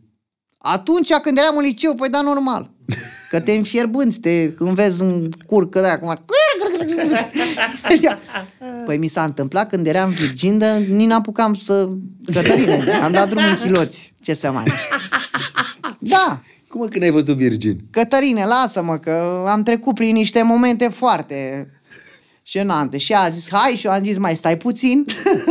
Atunci 0.59 1.13
când 1.13 1.39
eram 1.39 1.57
în 1.57 1.65
liceu, 1.65 1.95
păi 1.95 2.09
da, 2.09 2.21
normal. 2.21 2.71
Că 3.29 3.41
te 3.41 3.53
înfierbânți, 3.53 4.21
te, 4.21 4.53
când 4.53 4.71
vezi 4.71 5.03
un 5.03 5.31
curcă 5.47 5.81
de 5.81 5.87
acum. 5.87 6.25
Păi 8.87 8.99
mi 8.99 9.09
s-a 9.09 9.25
întâmplat 9.25 9.69
când 9.69 9.87
eram 9.87 10.11
virgin, 10.11 10.59
dar 10.59 10.77
nici 10.77 11.07
n-apucam 11.07 11.55
să... 11.55 11.89
Cătăline, 12.33 12.93
am 13.03 13.13
dat 13.13 13.29
drumul 13.29 13.49
în 13.49 13.57
chiloți. 13.57 14.15
Ce 14.21 14.35
să 14.35 14.51
mai... 14.51 14.65
Da, 15.99 16.41
Cum 16.71 16.81
mă, 16.81 16.87
când 16.87 17.03
ai 17.03 17.11
fost 17.11 17.27
tu 17.27 17.35
virgin? 17.35 17.81
Cătărine, 17.91 18.45
lasă-mă 18.45 18.99
că 18.99 19.45
am 19.49 19.63
trecut 19.63 19.95
prin 19.95 20.13
niște 20.15 20.43
momente 20.43 20.89
foarte 20.89 21.69
jenante. 22.47 22.99
Și 22.99 23.13
a 23.13 23.29
zis, 23.29 23.49
hai, 23.51 23.73
și 23.73 23.87
eu 23.87 23.93
am 23.93 24.03
zis, 24.05 24.19
mai 24.19 24.37
stai 24.37 24.57
puțin, 24.57 25.05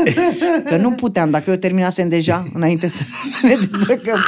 că 0.70 0.78
nu 0.78 0.92
puteam, 0.92 1.30
dacă 1.30 1.50
eu 1.50 1.56
terminasem 1.56 2.10
deja, 2.10 2.46
înainte 2.54 2.90
să 2.90 3.04
ne 3.48 3.56
dezbrăcăm. 3.56 4.20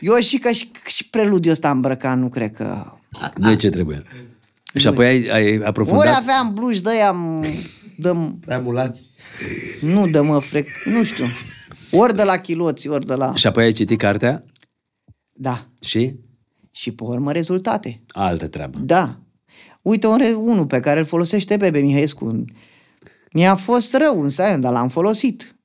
Eu 0.00 0.16
și 0.18 0.38
că 0.38 0.50
și, 0.50 0.70
și 0.86 1.08
preludiul 1.08 1.52
ăsta 1.52 1.70
îmbrăcat, 1.70 2.18
nu 2.18 2.28
cred 2.28 2.52
că... 2.56 2.92
De 3.36 3.56
ce 3.56 3.70
trebuie? 3.70 4.02
Și 4.74 4.86
apoi 4.86 5.06
ai, 5.06 5.28
ai 5.32 5.56
Ori 5.56 5.64
aprofundat? 5.66 6.16
aveam 6.16 6.54
bluși 6.54 6.82
de 6.82 7.00
am 7.00 7.44
dăm, 7.96 8.38
Prea 8.44 8.58
mulați. 8.58 9.10
nu 9.80 10.06
dă 10.06 10.22
mă 10.22 10.38
frec, 10.38 10.68
nu 10.84 11.02
știu. 11.02 11.26
Ori 11.90 12.16
de 12.16 12.22
la 12.22 12.36
chiloți, 12.36 12.88
ori 12.88 13.06
de 13.06 13.14
la... 13.14 13.32
Și 13.34 13.46
apoi 13.46 13.64
ai 13.64 13.72
citit 13.72 13.98
cartea? 13.98 14.44
Da. 15.32 15.66
Și? 15.80 16.14
Și 16.70 16.90
pe 16.92 17.02
urmă 17.02 17.32
rezultate. 17.32 18.00
Altă 18.08 18.46
treabă. 18.46 18.78
Da. 18.78 19.16
Uite 19.82 20.06
un, 20.06 20.16
re- 20.16 20.32
unul 20.32 20.66
pe 20.66 20.80
care 20.80 20.98
îl 20.98 21.04
folosește 21.04 21.56
Bebe 21.56 21.78
Mihaescu. 21.80 22.44
Mi-a 23.32 23.54
fost 23.54 23.96
rău 23.96 24.22
în 24.22 24.30
Sion, 24.30 24.60
dar 24.60 24.72
l-am 24.72 24.88
folosit. 24.88 25.56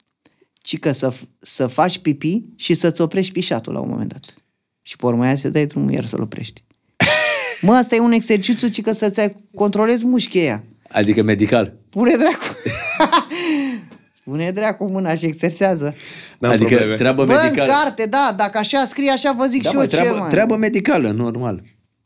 Ci 0.54 0.80
că 0.80 0.92
să, 0.92 1.14
f- 1.14 1.28
să 1.40 1.68
faci 1.68 1.98
pipi 2.00 2.42
și 2.56 2.74
să-ți 2.74 3.02
oprești 3.02 3.32
pișatul 3.32 3.74
la 3.74 3.80
un 3.80 3.90
moment 3.90 4.12
dat. 4.12 4.34
Și 4.82 4.96
pe 4.96 5.06
urmă 5.06 5.24
aia 5.26 5.36
să 5.36 5.50
dai 5.50 5.66
drumul 5.66 5.92
iar 5.92 6.06
să-l 6.06 6.22
oprești. 6.22 6.64
Mă, 7.62 7.74
asta 7.74 7.96
e 7.96 8.00
un 8.00 8.12
exercițiu, 8.12 8.68
ci 8.68 8.82
că 8.82 8.92
să-ți 8.92 9.20
ai- 9.20 9.36
controlezi 9.56 10.06
mușchii 10.06 10.40
aia. 10.40 10.64
Adică 10.90 11.22
medical. 11.24 11.74
Pune 11.90 12.16
dracu. 12.16 12.46
Pune 14.27 14.51
dracu 14.51 14.85
mâna 14.85 15.15
și 15.15 15.25
exersează. 15.25 15.95
N-am 16.39 16.51
adică 16.51 16.67
probleme. 16.69 16.95
treabă 16.95 17.25
Bă, 17.25 17.33
în 17.33 17.39
medicală. 17.43 17.72
carte, 17.72 18.06
da, 18.06 18.33
dacă 18.38 18.57
așa 18.57 18.85
scrie, 18.85 19.11
așa 19.11 19.31
vă 19.31 19.45
zic 19.45 19.64
Da, 19.64 19.69
și 19.69 19.75
mă, 19.75 19.81
eu 19.81 19.88
ce, 19.88 19.95
treabă, 19.97 20.17
mă. 20.19 20.27
treabă 20.27 20.56
medicală, 20.56 21.11
normal. 21.11 21.64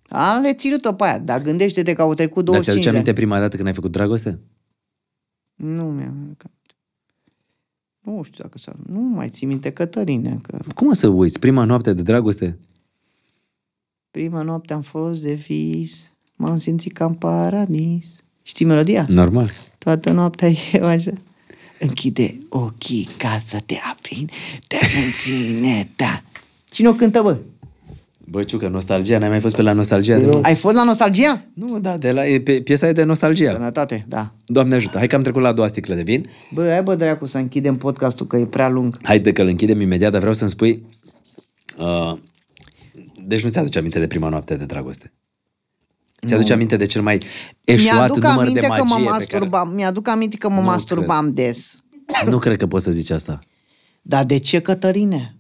Am 0.10 0.44
reținut-o 0.44 0.94
pe 0.94 1.04
aia, 1.04 1.20
dar 1.20 1.42
gândește-te 1.42 1.94
că 1.94 2.02
au 2.02 2.14
trecut 2.14 2.46
Dar 2.46 2.54
ți-aduce 2.62 2.72
25 2.72 2.84
de 2.84 2.90
ani. 2.90 2.98
aminte 2.98 3.14
prima 3.22 3.40
dată 3.40 3.56
când 3.56 3.68
ai 3.68 3.74
făcut 3.74 3.92
dragoste? 3.92 4.40
Nu 5.56 5.84
mi-am... 5.84 6.38
Nu 8.02 8.24
știu 8.24 8.44
dacă 8.44 8.58
s-a... 8.58 8.74
Nu 8.86 9.00
mai 9.00 9.30
țin 9.30 9.48
minte 9.48 9.72
Cătărine, 9.72 10.38
că 10.42 10.58
Cum 10.76 10.88
o 10.88 10.94
să 10.94 11.08
uiți? 11.08 11.40
Prima 11.40 11.64
noapte 11.64 11.94
de 11.94 12.02
dragoste? 12.02 12.58
prima 14.12 14.42
noapte 14.42 14.74
am 14.74 14.82
fost 14.82 15.22
de 15.22 15.34
vis, 15.34 16.04
m-am 16.36 16.58
simțit 16.60 16.94
ca 16.94 17.06
în 17.06 17.14
paradis. 17.14 18.06
Știi 18.42 18.66
melodia? 18.66 19.06
Normal. 19.10 19.52
Toată 19.78 20.12
noaptea 20.12 20.50
eu 20.74 20.86
așa. 20.86 21.12
Închide 21.84 22.38
ochii 22.50 23.08
ca 23.18 23.40
să 23.46 23.60
te 23.66 23.76
aprind, 23.92 24.32
te 24.68 24.78
menține, 24.96 25.90
da. 25.96 26.22
Cine 26.70 26.88
o 26.88 26.94
cântă, 26.94 27.22
bă? 27.22 27.38
Bă, 28.32 28.44
Ciucă, 28.44 28.68
nostalgia, 28.68 29.18
n-ai 29.18 29.30
mai 29.30 29.40
fost 29.40 29.56
pe 29.56 29.62
la 29.62 29.74
nostalgia? 29.74 30.18
De 30.18 30.40
Ai 30.42 30.56
fost 30.56 30.76
la 30.76 30.84
nostalgia? 30.84 31.46
nu, 31.54 31.80
da, 31.80 31.98
de 31.98 32.12
la, 32.12 32.28
e, 32.28 32.42
pe, 32.42 32.62
piesa 32.62 32.88
e 32.88 32.92
de 32.92 33.04
nostalgia. 33.04 33.52
Sănătate, 33.52 34.06
da. 34.10 34.32
Doamne 34.46 34.76
ajută. 34.76 34.98
Hai 34.98 35.08
că 35.08 35.16
am 35.16 35.22
trecut 35.22 35.42
la 35.42 35.48
a 35.48 35.54
doua 35.54 35.68
sticlă 35.68 35.96
de 35.96 36.02
vin. 36.02 36.26
Bă, 36.54 36.68
hai 36.70 36.84
bă, 36.84 36.96
dracu, 36.96 37.26
să 37.26 37.38
închidem 37.38 37.78
podcastul, 37.78 38.28
că 38.28 38.38
e 38.38 38.46
prea 38.46 38.70
lung. 38.70 38.98
Haide 39.04 39.32
că 39.32 39.42
îl 39.42 39.48
închidem 39.48 39.82
imediat, 39.82 40.12
dar 40.12 40.20
vreau 40.20 40.36
să-mi 40.36 40.50
spui... 40.50 40.84
Uh, 41.78 42.18
deci 43.28 43.44
nu 43.44 43.50
ți-aduce 43.50 43.78
aminte 43.78 44.00
de 44.00 44.08
prima 44.08 44.30
noapte 44.30 44.56
de 44.56 44.66
dragoste? 44.66 45.12
Ți-aduce 46.28 46.54
aminte 46.54 46.78
de 46.78 46.86
cel 46.86 47.02
mai 47.02 47.18
eșuat 47.64 47.94
Mi-aduc 47.94 48.24
număr 48.24 48.38
aminte 48.38 48.60
de 48.60 48.68
că 48.68 48.84
mă 48.84 48.94
magie 48.94 49.06
pe 49.06 49.10
masturbam, 49.10 49.74
mi-aduc 49.74 50.08
aminte 50.08 50.38
că 50.38 50.50
mă 50.50 50.56
Nu 50.56 50.62
masturbam 50.62 51.34
des. 51.34 51.76
care... 52.06 52.30
Nu 52.30 52.38
cred 52.38 52.58
că 52.58 52.68
poți 52.68 52.84
să 52.84 52.92
zici 52.92 53.10
asta. 53.10 53.40
Dar 54.02 54.24
de 54.26 54.40
ce, 54.40 54.60
Cătărine? 54.60 55.36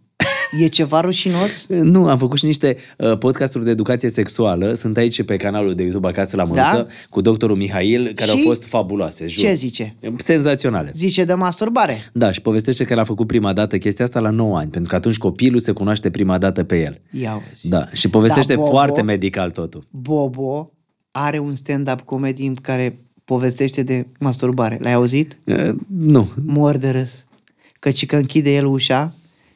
E 0.59 0.67
ceva 0.67 0.99
rușinos? 1.01 1.65
Nu, 1.67 2.07
am 2.07 2.17
făcut 2.17 2.37
și 2.37 2.45
niște 2.45 2.77
uh, 2.97 3.17
podcasturi 3.17 3.63
de 3.65 3.69
educație 3.69 4.09
sexuală. 4.09 4.73
Sunt 4.73 4.97
aici 4.97 5.23
pe 5.23 5.35
canalul 5.35 5.73
de 5.73 5.83
YouTube 5.83 6.07
Acasă 6.07 6.35
la 6.35 6.43
Măruță 6.43 6.75
Da? 6.75 6.87
cu 7.09 7.21
doctorul 7.21 7.55
Mihail, 7.55 8.11
care 8.15 8.29
Și? 8.31 8.37
au 8.37 8.43
fost 8.43 8.65
fabuloase. 8.65 9.27
Jur. 9.27 9.43
Ce 9.43 9.53
zice? 9.53 9.95
Senzaționale. 10.15 10.91
Zice 10.95 11.23
de 11.23 11.33
masturbare. 11.33 11.97
Da, 12.13 12.31
și 12.31 12.41
povestește 12.41 12.83
că 12.83 12.95
l-a 12.95 13.03
făcut 13.03 13.27
prima 13.27 13.53
dată 13.53 13.77
chestia 13.77 14.05
asta 14.05 14.19
la 14.19 14.29
9 14.29 14.57
ani, 14.57 14.69
pentru 14.69 14.89
că 14.89 14.95
atunci 14.95 15.17
copilul 15.17 15.59
se 15.59 15.71
cunoaște 15.71 16.09
prima 16.09 16.37
dată 16.37 16.63
pe 16.63 16.81
el. 16.83 17.01
Ia 17.21 17.35
uzi. 17.53 17.67
Da, 17.67 17.87
și 17.93 18.09
povestește 18.09 18.53
Da, 18.53 18.59
Bobo. 18.59 18.71
foarte 18.71 19.01
medical 19.01 19.49
totul. 19.51 19.87
Bobo 19.89 20.71
are 21.11 21.39
un 21.39 21.55
stand-up 21.55 22.01
comedy 22.01 22.45
în 22.45 22.55
care 22.55 22.99
povestește 23.25 23.83
de 23.83 24.07
masturbare. 24.19 24.77
L-ai 24.81 24.93
auzit? 24.93 25.39
Uh, 25.43 25.69
nu, 25.87 26.29
Mor 26.45 26.77
de 26.77 26.89
râs. 26.89 27.25
Căci 27.79 28.05
că 28.05 28.15
închide 28.15 28.53
el 28.55 28.65
ușa 28.65 29.13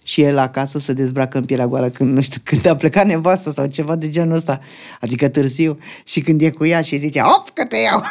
și 0.07 0.21
el 0.21 0.37
acasă 0.37 0.79
se 0.79 0.93
dezbracă 0.93 1.37
în 1.37 1.45
pielea 1.45 1.67
goală 1.67 1.89
când, 1.89 2.13
nu 2.13 2.21
știu, 2.21 2.41
când 2.43 2.65
a 2.65 2.75
plecat 2.75 3.05
nevastă 3.05 3.51
sau 3.51 3.65
ceva 3.65 3.95
de 3.95 4.09
genul 4.09 4.35
ăsta, 4.35 4.59
adică 4.99 5.29
târziu, 5.29 5.77
și 6.03 6.21
când 6.21 6.41
e 6.41 6.49
cu 6.49 6.65
ea 6.65 6.81
și 6.81 6.97
zice, 6.97 7.21
op, 7.21 7.49
că 7.53 7.65
te 7.65 7.77
iau! 7.77 8.03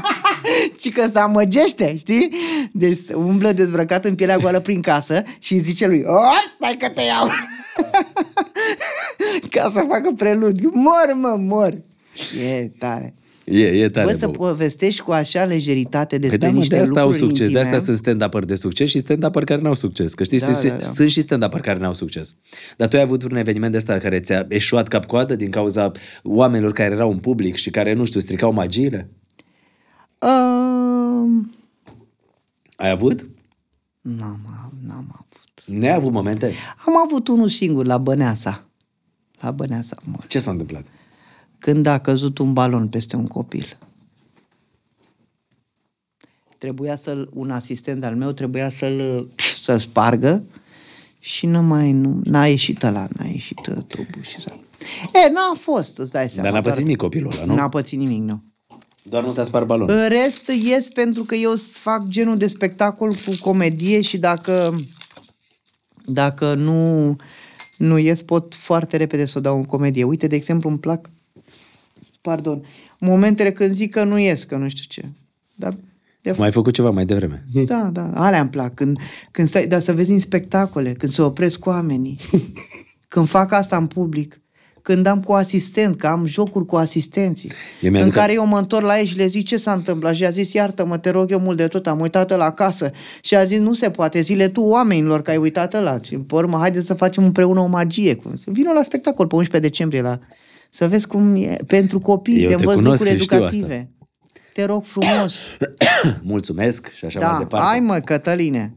și 0.80 0.90
că 0.90 1.08
se 1.12 1.18
amăgește, 1.18 1.96
știi? 1.96 2.32
Deci 2.72 2.98
umblă 3.14 3.52
dezbrăcat 3.52 4.04
în 4.04 4.14
pielea 4.14 4.36
goală 4.36 4.60
prin 4.60 4.80
casă 4.80 5.22
și 5.38 5.52
îi 5.52 5.60
zice 5.60 5.86
lui, 5.86 6.02
op, 6.06 6.54
stai 6.56 6.76
că 6.78 6.88
te 6.88 7.02
iau! 7.02 7.28
Ca 9.50 9.70
să 9.74 9.84
facă 9.88 10.12
preludiu. 10.16 10.70
Mor, 10.74 11.14
mă, 11.14 11.36
mor! 11.38 11.74
E 12.40 12.70
tare. 12.78 13.14
E, 13.46 13.66
e 13.66 13.88
tare. 13.88 14.06
Bă, 14.12 14.18
să 14.18 14.26
Bobo. 14.26 14.38
povestești 14.38 15.00
cu 15.00 15.10
așa 15.12 15.44
lejeritate 15.44 16.18
despre 16.18 16.38
Păi 16.38 16.48
da, 16.48 16.52
mă, 16.54 16.58
niște 16.60 16.74
de 16.74 16.80
asta 16.80 17.00
au 17.00 17.08
lucruri 17.08 17.26
succes, 17.28 17.50
de 17.50 17.58
intime. 17.58 17.74
asta 17.76 17.84
sunt 17.86 17.96
stand-up 17.98 18.44
de 18.44 18.54
succes 18.54 18.88
și 18.88 18.98
stand-up 18.98 19.44
care 19.44 19.60
n-au 19.60 19.74
succes. 19.74 20.14
Că 20.14 20.24
știi, 20.24 20.38
Da, 20.38 20.52
sunt, 20.52 20.72
da, 20.72 20.76
da. 20.78 20.82
sunt 20.84 21.10
și 21.10 21.20
stand-up 21.20 21.60
care 21.60 21.78
n-au 21.78 21.92
succes. 21.92 22.34
Dar 22.76 22.88
tu 22.88 22.96
ai 22.96 23.02
avut 23.02 23.22
un 23.22 23.36
eveniment 23.36 23.72
de 23.72 23.78
ăsta 23.78 23.98
care 23.98 24.20
ți-a 24.20 24.46
eșuat 24.48 24.88
cap-coadă 24.88 25.36
din 25.36 25.50
cauza 25.50 25.90
oamenilor 26.22 26.72
care 26.72 26.94
erau 26.94 27.10
în 27.10 27.18
public 27.18 27.56
și 27.56 27.70
care, 27.70 27.92
nu 27.92 28.04
știu, 28.04 28.20
stricau 28.20 28.52
magiile? 28.52 29.10
Um, 30.18 31.54
Ai 32.76 32.90
avut? 32.90 33.26
n-am, 34.00 34.40
n-am 34.86 35.06
avut. 35.12 35.78
Ne-ai 35.78 35.94
avut 35.94 36.12
momente? 36.12 36.52
Am 36.86 36.94
avut 37.06 37.28
unul 37.28 37.48
singur 37.48 37.86
la 37.86 37.98
Băneasa. 37.98 38.66
La 39.40 39.50
Băneasa, 39.50 39.96
mă. 40.04 40.18
Ce 40.26 40.38
s-a 40.38 40.50
întâmplat? 40.50 40.86
Când 41.66 41.86
a 41.86 41.98
căzut 41.98 42.38
un 42.38 42.52
balon 42.52 42.88
peste 42.88 43.16
un 43.16 43.26
copil. 43.26 43.78
Trebuia 46.58 46.96
să 46.96 47.28
un 47.32 47.50
asistent 47.50 48.04
al 48.04 48.16
meu 48.16 48.32
trebuia 48.32 48.70
să-l 48.70 49.28
să 49.62 49.76
spargă 49.76 50.44
și 51.18 51.46
nu 51.46 51.62
mai 51.62 51.92
nu, 51.92 52.20
n-a 52.24 52.46
ieșit 52.46 52.82
ăla, 52.82 53.08
n-a 53.16 53.24
ieșit 53.24 53.66
uh, 53.66 53.76
trupul 53.86 54.22
și 54.22 54.40
s-a... 54.40 54.58
E, 55.26 55.32
n-a 55.32 55.54
fost, 55.58 55.98
îți 55.98 56.12
dai 56.12 56.28
seama. 56.28 56.42
Dar 56.42 56.52
n-a 56.52 56.60
doar- 56.60 56.62
pățit 56.62 56.82
nimic 56.82 56.96
copilul 56.96 57.32
ăla, 57.32 57.44
nu? 57.44 57.54
N-a 57.54 57.68
pățit 57.68 57.98
nimic, 57.98 58.22
nu. 58.22 58.42
Doar 59.02 59.24
nu 59.24 59.30
s-a 59.30 59.42
spart 59.42 59.66
balon. 59.66 59.88
În 59.88 60.08
rest, 60.08 60.50
ies 60.64 60.88
pentru 60.88 61.24
că 61.24 61.34
eu 61.34 61.54
fac 61.56 62.08
genul 62.08 62.36
de 62.36 62.46
spectacol 62.46 63.08
cu 63.08 63.34
comedie 63.40 64.00
și 64.00 64.18
dacă, 64.18 64.74
dacă 66.04 66.54
nu, 66.54 67.16
nu 67.76 67.98
ies, 67.98 68.22
pot 68.22 68.54
foarte 68.54 68.96
repede 68.96 69.24
să 69.24 69.38
o 69.38 69.40
dau 69.40 69.56
în 69.56 69.64
comedie. 69.64 70.04
Uite, 70.04 70.26
de 70.26 70.36
exemplu, 70.36 70.68
îmi 70.68 70.78
plac, 70.78 71.10
pardon, 72.26 72.64
momentele 72.98 73.52
când 73.52 73.74
zic 73.74 73.90
că 73.90 74.04
nu 74.04 74.18
ies, 74.18 74.44
că 74.44 74.56
nu 74.56 74.68
știu 74.68 74.84
ce. 74.88 75.08
Dar, 75.54 75.76
de 76.22 76.34
Mai 76.36 76.46
ai 76.46 76.52
făcut 76.52 76.74
ceva 76.74 76.90
mai 76.90 77.04
devreme. 77.04 77.44
da, 77.72 77.90
da, 77.92 78.10
alea 78.14 78.40
îmi 78.40 78.50
plac. 78.50 78.74
Când, 78.74 78.98
când 79.30 79.48
stai, 79.48 79.66
dar 79.66 79.80
să 79.80 79.92
vezi 79.92 80.10
în 80.10 80.18
spectacole, 80.18 80.92
când 80.92 81.12
se 81.12 81.22
opresc 81.22 81.66
oamenii, 81.66 82.18
când 83.08 83.28
fac 83.28 83.52
asta 83.52 83.76
în 83.76 83.86
public, 83.86 84.40
când 84.82 85.06
am 85.06 85.20
cu 85.20 85.32
asistent, 85.32 85.96
că 85.96 86.06
am 86.06 86.26
jocuri 86.26 86.66
cu 86.66 86.76
asistenții, 86.76 87.50
Eu 87.80 87.88
în 87.88 87.92
mi-aduc 87.92 88.12
care 88.12 88.32
eu 88.32 88.46
mă 88.46 88.58
întorc 88.58 88.84
la 88.84 88.98
ei 88.98 89.06
și 89.06 89.16
le 89.16 89.26
zic 89.26 89.46
ce 89.46 89.56
s-a 89.56 89.72
întâmplat 89.72 90.14
și 90.14 90.24
a 90.24 90.30
zis 90.30 90.52
iartă-mă, 90.52 90.98
te 90.98 91.10
rog 91.10 91.30
eu 91.30 91.38
mult 91.38 91.56
de 91.56 91.66
tot, 91.66 91.86
am 91.86 92.00
uitat 92.00 92.36
la 92.36 92.50
casă 92.50 92.90
și 93.20 93.36
a 93.36 93.44
zis 93.44 93.58
nu 93.58 93.74
se 93.74 93.90
poate, 93.90 94.20
zile 94.20 94.48
tu 94.48 94.60
oamenilor 94.60 95.22
că 95.22 95.30
ai 95.30 95.36
uitat 95.36 95.82
la 95.82 95.98
și 96.02 96.16
pe 96.16 96.34
urmă 96.34 96.58
haideți 96.58 96.86
să 96.86 96.94
facem 96.94 97.24
împreună 97.24 97.60
o 97.60 97.66
magie. 97.66 98.14
Cum- 98.14 98.34
Vino 98.44 98.72
la 98.72 98.82
spectacol 98.82 99.26
pe 99.26 99.34
11 99.34 99.70
decembrie 99.70 100.00
la... 100.00 100.18
să 100.76 100.88
vezi 100.88 101.06
cum 101.06 101.34
e 101.36 101.56
pentru 101.66 101.98
copii, 102.00 102.42
Eu 102.42 102.48
de 102.48 102.54
te 102.54 102.60
învăț 102.60 102.74
cunosc 102.74 102.98
lucruri 103.02 103.18
și 103.18 103.24
știu 103.24 103.36
educative. 103.36 103.90
Te 104.52 104.64
rog 104.64 104.84
frumos. 104.84 105.34
Mulțumesc 106.22 106.92
și 106.94 107.04
așa 107.04 107.18
mai 107.18 107.28
da, 107.30 107.38
departe. 107.38 107.66
hai 107.66 107.80
mă, 107.80 107.94
Cătăline. 108.04 108.76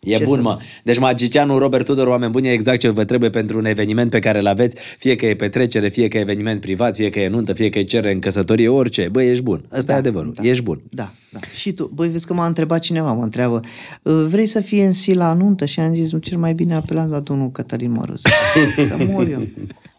E 0.00 0.16
Ce 0.16 0.24
bun, 0.24 0.34
să- 0.34 0.40
mă. 0.42 0.58
Deci 0.84 0.98
magicianul 0.98 1.58
Robert 1.58 1.84
Tudor, 1.84 2.06
oameni 2.06 2.30
buni, 2.32 2.46
e 2.48 2.52
exact 2.52 2.78
ce 2.78 2.88
vă 2.88 3.04
trebuie 3.04 3.30
pentru 3.30 3.58
un 3.58 3.64
eveniment 3.64 4.10
pe 4.10 4.18
care 4.18 4.38
îl 4.38 4.46
aveți, 4.46 4.76
fie 4.98 5.14
că 5.16 5.26
e 5.26 5.34
petrecere, 5.34 5.88
fie 5.88 6.08
că 6.08 6.16
e 6.16 6.20
eveniment 6.20 6.60
privat, 6.60 6.94
fie 6.96 7.08
că 7.10 7.20
e 7.20 7.28
nuntă, 7.28 7.52
fie 7.52 7.68
că 7.68 7.78
e 7.78 7.82
cerere 7.82 8.12
în 8.12 8.20
căsătorie, 8.20 8.68
orice. 8.68 9.08
Băi, 9.12 9.30
ești 9.30 9.42
bun. 9.42 9.64
Asta 9.70 9.86
Da, 9.86 9.92
e 9.94 9.96
adevărul. 9.96 10.32
da. 10.36 10.48
Ești 10.48 10.62
bun. 10.62 10.82
Da, 10.90 11.12
da. 11.30 11.38
Și 11.58 11.70
tu, 11.72 11.90
băi, 11.94 12.08
vezi 12.08 12.26
că 12.26 12.34
m-a 12.34 12.46
întrebat 12.46 12.80
cineva, 12.80 13.12
mă 13.12 13.22
întreabă, 13.22 13.60
"Uh, 14.02 14.24
vrei 14.28 14.46
să 14.46 14.60
fie 14.60 14.84
în 14.84 14.92
si 14.92 15.14
la 15.14 15.32
nuntă? 15.32 15.64
Și 15.64 15.80
am 15.80 15.94
zis, 15.94 16.12
nu, 16.12 16.18
cel 16.18 16.38
mai 16.38 16.54
bine 16.54 16.74
apelați 16.74 17.10
la 17.10 17.20
domnul 17.20 17.50
Cătălin 17.50 17.90
Mărus. 17.90 18.20
să 18.88 18.96
mor 19.08 19.28
eu. 19.28 19.42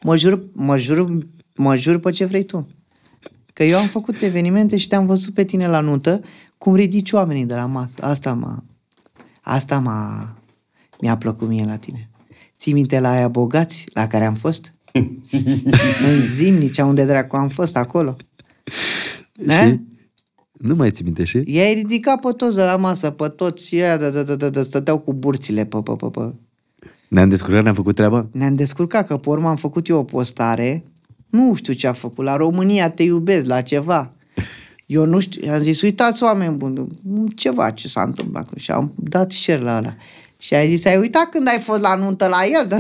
Mă 0.03 0.18
jur, 0.18 0.44
mă 0.53 0.78
jur, 0.78 1.18
mă 1.60 1.76
jur 1.76 1.98
pe 1.98 2.12
ce 2.12 2.26
vrei 2.26 2.44
tu. 2.44 2.68
Că 3.54 3.64
eu 3.64 3.78
am 3.78 3.86
făcut 3.86 4.22
evenimente 4.22 4.78
și 4.78 4.88
te-am 4.88 5.06
văzut 5.06 5.34
pe 5.34 5.44
tine 5.44 5.68
la 5.68 5.80
nuntă, 5.80 6.22
cum 6.58 6.76
ridici 6.76 7.12
oamenii 7.12 7.46
de 7.46 7.54
la 7.54 7.66
masă. 7.66 8.04
Asta 8.04 8.34
m-a, 8.34 8.64
asta 9.42 9.80
m-a, 9.80 10.36
mi-a 11.02 11.18
plăcut 11.18 11.48
mie 11.48 11.66
la 11.66 11.78
tine. 11.78 12.10
Ții 12.58 12.74
minte 12.74 13.00
la 13.00 13.12
aia 13.12 13.28
bogați 13.28 13.86
la 13.94 14.08
care 14.08 14.26
am 14.26 14.34
fost? 14.34 14.74
în 16.08 16.22
Zimnicea, 16.36 16.86
unde 16.86 17.06
dracu 17.06 17.36
am 17.36 17.48
fost 17.48 17.78
acolo. 17.78 18.16
Da? 19.32 19.54
Și? 19.54 19.80
Nu 20.52 20.76
mai 20.76 20.92
ți 20.92 21.04
minte 21.04 21.24
și? 21.24 21.44
I-ai 21.46 21.74
ridicat 21.74 22.20
pe 22.20 22.32
toți 22.32 22.56
de 22.56 22.64
la 22.64 22.76
masă, 22.76 23.12
pe 23.12 23.28
toți 23.28 23.66
și 23.66 23.76
ăia 23.76 23.98
de, 23.98 24.12
de, 24.12 24.24
de, 24.24 24.36
de, 24.36 24.50
de, 24.50 24.62
stăteau 24.62 25.00
cu 25.00 25.14
burțile 25.14 25.66
pe, 25.66 25.78
pe, 25.84 25.92
pe, 25.98 26.06
pe. 26.06 26.34
Ne-am 27.08 27.30
descurcat, 27.30 27.64
ne-am 27.64 27.76
făcut 27.76 27.96
treaba? 27.96 28.28
Ne-am 28.32 28.56
descurcat 28.56 29.08
că 29.08 29.18
pe 29.18 29.30
urmă 29.30 29.50
am 29.50 29.56
făcut 29.56 29.88
eu 29.88 29.98
o 29.98 30.04
postare, 30.04 30.84
nu 31.30 31.56
știu 31.56 31.74
ce 31.74 31.88
a 31.88 31.93
făcut, 31.93 32.25
la 32.25 32.35
România 32.35 32.90
te 32.90 33.03
iubesc, 33.03 33.45
la 33.45 33.61
ceva. 33.61 34.11
Eu 34.85 35.06
nu 35.06 35.19
știu, 35.19 35.51
am 35.53 35.61
zis, 35.61 35.82
uitați 35.82 36.24
oameni 36.24 36.56
buni, 36.58 36.88
ceva 37.35 37.69
ce 37.72 37.88
s-a 37.88 38.01
întâmplat. 38.01 38.49
Și 38.56 38.72
am 38.72 38.93
dat 38.98 39.32
share 39.32 39.61
la 39.61 39.77
ăla. 39.77 39.95
Și 40.41 40.53
ai 40.53 40.67
zis, 40.67 40.85
ai 40.85 40.98
uitat 40.98 41.30
când 41.30 41.48
ai 41.48 41.59
fost 41.59 41.82
la 41.82 41.95
nuntă 41.95 42.27
la 42.27 42.38
el? 42.61 42.66
Da? 42.67 42.77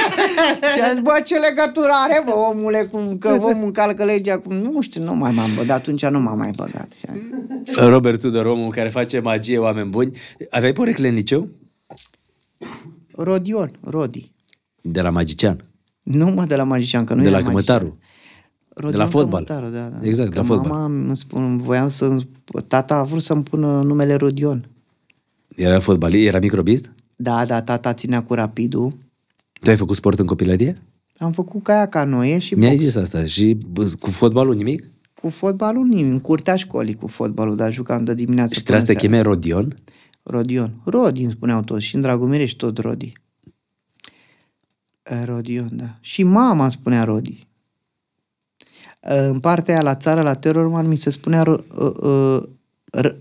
și 0.74 0.80
am 0.82 0.90
zis, 0.90 0.98
bă, 1.00 1.22
ce 1.24 1.34
legătură 1.38 1.90
are, 2.04 2.22
bă, 2.24 2.30
omule, 2.32 2.88
cum, 2.90 3.18
că 3.18 3.28
omul 3.40 3.64
încalcă 3.64 4.04
legea, 4.04 4.38
cum, 4.38 4.54
nu 4.56 4.80
știu, 4.80 5.02
nu 5.02 5.14
mai 5.14 5.32
m-am 5.34 5.50
băgat, 5.56 5.78
atunci 5.78 6.06
nu 6.06 6.20
m-am 6.20 6.38
mai 6.38 6.50
băgat. 6.56 6.88
Și 6.98 7.04
am- 7.08 7.88
Robert 7.94 8.20
Tudor, 8.20 8.46
omul 8.46 8.70
care 8.70 8.88
face 8.88 9.18
magie, 9.20 9.58
oameni 9.58 9.88
buni. 9.90 10.16
Aveai 10.50 10.72
porecle 10.72 11.08
în 11.08 11.14
liceu? 11.14 11.48
Rodion, 13.16 13.78
Rodi. 13.84 14.32
De 14.80 15.00
la 15.00 15.10
magician. 15.10 15.64
Nu 16.02 16.30
mă 16.30 16.44
de 16.44 16.56
la 16.56 16.62
magician, 16.62 17.04
că 17.04 17.14
nu 17.14 17.22
de 17.22 17.28
era 17.28 17.38
la 17.38 17.44
magician. 17.44 17.64
Cămătaru. 17.76 17.98
Rodion 18.68 18.90
De 18.90 18.96
la 18.96 19.06
fotbal. 19.06 19.44
Cămătaru, 19.44 19.72
da, 19.74 19.88
da. 19.98 20.06
Exact, 20.06 20.28
de 20.28 20.34
că 20.34 20.40
la 20.40 20.46
fotbal. 20.46 20.70
Mama 20.70 20.84
îmi 20.84 21.16
spun, 21.16 21.58
voiam 21.58 21.88
să... 21.88 22.18
Tata 22.66 22.94
a 22.96 23.02
vrut 23.02 23.22
să-mi 23.22 23.42
pună 23.42 23.82
numele 23.82 24.14
Rodion. 24.14 24.68
Era 25.56 25.80
fotbalist, 25.80 26.26
era 26.26 26.38
microbist? 26.38 26.92
Da, 27.16 27.44
da, 27.44 27.62
tata 27.62 27.92
ținea 27.92 28.22
cu 28.22 28.34
rapidul. 28.34 28.92
Tu 29.60 29.70
ai 29.70 29.76
făcut 29.76 29.96
sport 29.96 30.18
în 30.18 30.26
copilărie? 30.26 30.82
Am 31.18 31.32
făcut 31.32 31.62
caia 31.62 31.86
canoe 31.86 32.38
și 32.38 32.54
Mi-ai 32.54 32.70
box. 32.70 32.82
zis 32.82 32.94
asta. 32.94 33.24
Și 33.24 33.58
bă, 33.70 33.92
cu 34.00 34.10
fotbalul 34.10 34.54
nimic? 34.54 34.86
cu 35.20 35.28
fotbalul 35.28 35.86
nimic, 35.86 36.04
în 36.04 36.20
curtea 36.20 36.56
școlii 36.56 36.94
cu 36.94 37.06
fotbalul, 37.06 37.56
dar 37.56 37.72
jucam 37.72 38.04
de 38.04 38.14
dimineață 38.14 38.54
Și 38.54 38.62
până 38.62 38.78
trebuia 38.78 38.86
să 38.86 38.92
te 38.92 39.08
seara. 39.08 39.16
cheme 39.16 39.34
Rodion? 39.34 39.74
Rodion. 40.22 40.72
Rodi 40.84 41.22
îmi 41.22 41.30
spuneau 41.30 41.62
toți 41.62 41.84
și 41.84 41.94
în 41.94 42.00
Dragomirești 42.00 42.56
tot 42.56 42.78
Rodi. 42.78 43.12
Eh, 45.02 45.22
Rodion, 45.24 45.76
da. 45.76 45.96
Și 46.00 46.22
mama 46.22 46.62
îmi 46.62 46.70
spunea 46.72 47.04
Rodi. 47.04 47.46
Eh, 49.00 49.16
În 49.28 49.40
partea 49.40 49.74
aia 49.74 49.82
la 49.82 49.94
țară, 49.96 50.22
la 50.22 50.34
Terrorman, 50.34 50.86
mi 50.86 50.96
se 50.96 51.10
spunea 51.10 51.42
Ro- 51.42 51.66
uh, 51.78 51.92
uh, 52.02 52.42
R- 52.98 53.18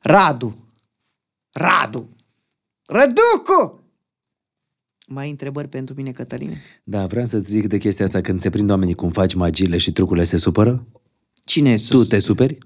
Radu. 0.00 0.56
Radu. 1.52 2.08
Răducu! 2.86 3.80
Mai 5.08 5.24
ai 5.24 5.30
întrebări 5.30 5.68
pentru 5.68 5.94
mine, 5.94 6.12
Cătăline? 6.12 6.60
Da, 6.84 7.06
vreau 7.06 7.26
să-ți 7.26 7.50
zic 7.50 7.66
de 7.66 7.78
chestia 7.78 8.04
asta. 8.04 8.20
Când 8.20 8.40
se 8.40 8.50
prind 8.50 8.70
oamenii 8.70 8.94
cum 8.94 9.10
faci 9.10 9.34
magiile 9.34 9.78
și 9.78 9.92
trucurile, 9.92 10.24
se 10.24 10.36
supără? 10.36 10.86
Cine 11.44 11.70
e 11.70 11.76
Tu 11.76 11.82
sus? 11.82 12.08
te 12.08 12.18
superi? 12.18 12.58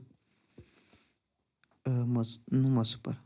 Uh, 1.83 2.03
mă, 2.07 2.27
nu 2.45 2.69
mă 2.69 2.85
supăr. 2.85 3.23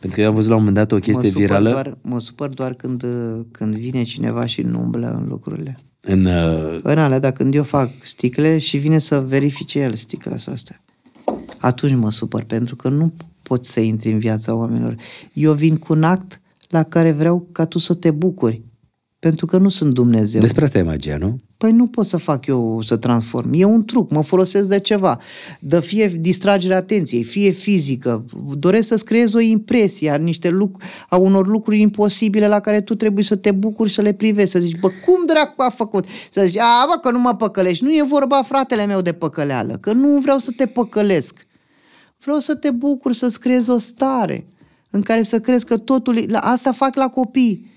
Pentru 0.00 0.18
că 0.18 0.20
eu 0.20 0.28
am 0.28 0.34
văzut 0.34 0.50
la 0.50 0.56
un 0.56 0.64
moment 0.64 0.78
dat 0.78 0.92
o 0.92 0.94
Mă 0.94 1.00
chestie 1.00 1.28
supăr, 1.28 1.46
virală 1.46 1.70
doar, 1.70 1.98
mă 2.02 2.20
supăr 2.20 2.48
doar 2.48 2.74
când, 2.74 3.02
uh, 3.02 3.40
când 3.50 3.76
vine 3.76 4.02
cineva 4.02 4.46
și 4.46 4.62
nu 4.62 4.80
umblă 4.80 5.18
în 5.20 5.28
lucrurile. 5.28 5.76
în... 6.00 6.24
Uh, 6.24 6.78
În 6.82 6.98
alea, 6.98 7.18
dar 7.18 7.32
când 7.32 7.54
eu 7.54 7.62
fac 7.62 7.90
sticle 8.02 8.58
și 8.58 8.76
vine 8.76 8.98
să 8.98 9.20
verifice 9.20 9.78
el 9.78 9.94
sticlele 9.94 10.40
astea, 10.52 10.82
atunci 11.58 11.94
mă 11.94 12.10
supăr, 12.10 12.42
pentru 12.44 12.76
că 12.76 12.88
nu 12.88 13.12
pot 13.42 13.64
să 13.64 13.80
intri 13.80 14.12
în 14.12 14.18
viața 14.18 14.54
oamenilor. 14.54 14.96
Eu 15.32 15.52
vin 15.52 15.76
cu 15.76 15.92
un 15.92 16.02
act 16.02 16.40
la 16.68 16.82
care 16.82 17.12
vreau 17.12 17.48
ca 17.52 17.64
tu 17.64 17.78
să 17.78 17.94
te 17.94 18.10
bucuri, 18.10 18.62
pentru 19.18 19.46
că 19.46 19.58
nu 19.58 19.68
sunt 19.68 19.94
Dumnezeu. 19.94 20.40
despre 20.40 20.64
asta 20.64 20.78
e 20.78 20.82
magia, 20.82 21.16
nu? 21.16 21.40
Păi 21.56 21.72
nu 21.72 21.86
pot 21.86 22.06
să 22.06 22.16
fac 22.16 22.46
eu 22.46 22.82
să 22.82 22.96
transform. 22.96 23.50
E 23.52 23.64
un 23.64 23.84
truc, 23.84 24.10
mă 24.10 24.22
folosesc 24.22 24.66
de 24.66 24.80
ceva. 24.80 25.20
De 25.60 25.80
fie 25.80 26.06
distragere 26.20 26.74
atenției, 26.74 27.22
fie 27.22 27.50
fizică. 27.50 28.24
Doresc 28.58 28.88
să-ți 28.88 29.04
creez 29.04 29.32
o 29.32 29.40
impresie 29.40 30.10
a, 30.10 30.16
niște 30.16 30.48
luc- 30.50 30.82
a 31.08 31.16
unor 31.16 31.46
lucruri 31.46 31.80
imposibile 31.80 32.48
la 32.48 32.60
care 32.60 32.80
tu 32.80 32.94
trebuie 32.94 33.24
să 33.24 33.36
te 33.36 33.50
bucuri, 33.50 33.92
să 33.92 34.02
le 34.02 34.12
privești. 34.12 34.50
Să 34.50 34.58
zici, 34.58 34.80
bă, 34.80 34.88
cum 34.88 35.26
dracu 35.26 35.62
a 35.62 35.70
făcut? 35.70 36.06
Să 36.30 36.44
zici, 36.44 36.58
a, 36.58 36.86
bă, 36.94 36.98
că 37.02 37.10
nu 37.10 37.18
mă 37.20 37.34
păcălești. 37.36 37.84
Nu 37.84 37.90
e 37.90 38.04
vorba, 38.08 38.42
fratele 38.42 38.86
meu, 38.86 39.00
de 39.00 39.12
păcăleală. 39.12 39.78
Că 39.80 39.92
nu 39.92 40.18
vreau 40.18 40.38
să 40.38 40.50
te 40.56 40.66
păcălesc. 40.66 41.46
Vreau 42.18 42.38
să 42.38 42.54
te 42.54 42.70
bucuri, 42.70 43.14
să-ți 43.14 43.40
creezi 43.40 43.70
o 43.70 43.78
stare 43.78 44.46
în 44.90 45.02
care 45.02 45.22
să 45.22 45.40
crezi 45.40 45.64
că 45.64 45.76
totul... 45.76 46.16
e- 46.16 46.24
La 46.28 46.38
asta 46.38 46.72
fac 46.72 46.94
la 46.96 47.08
copii 47.08 47.76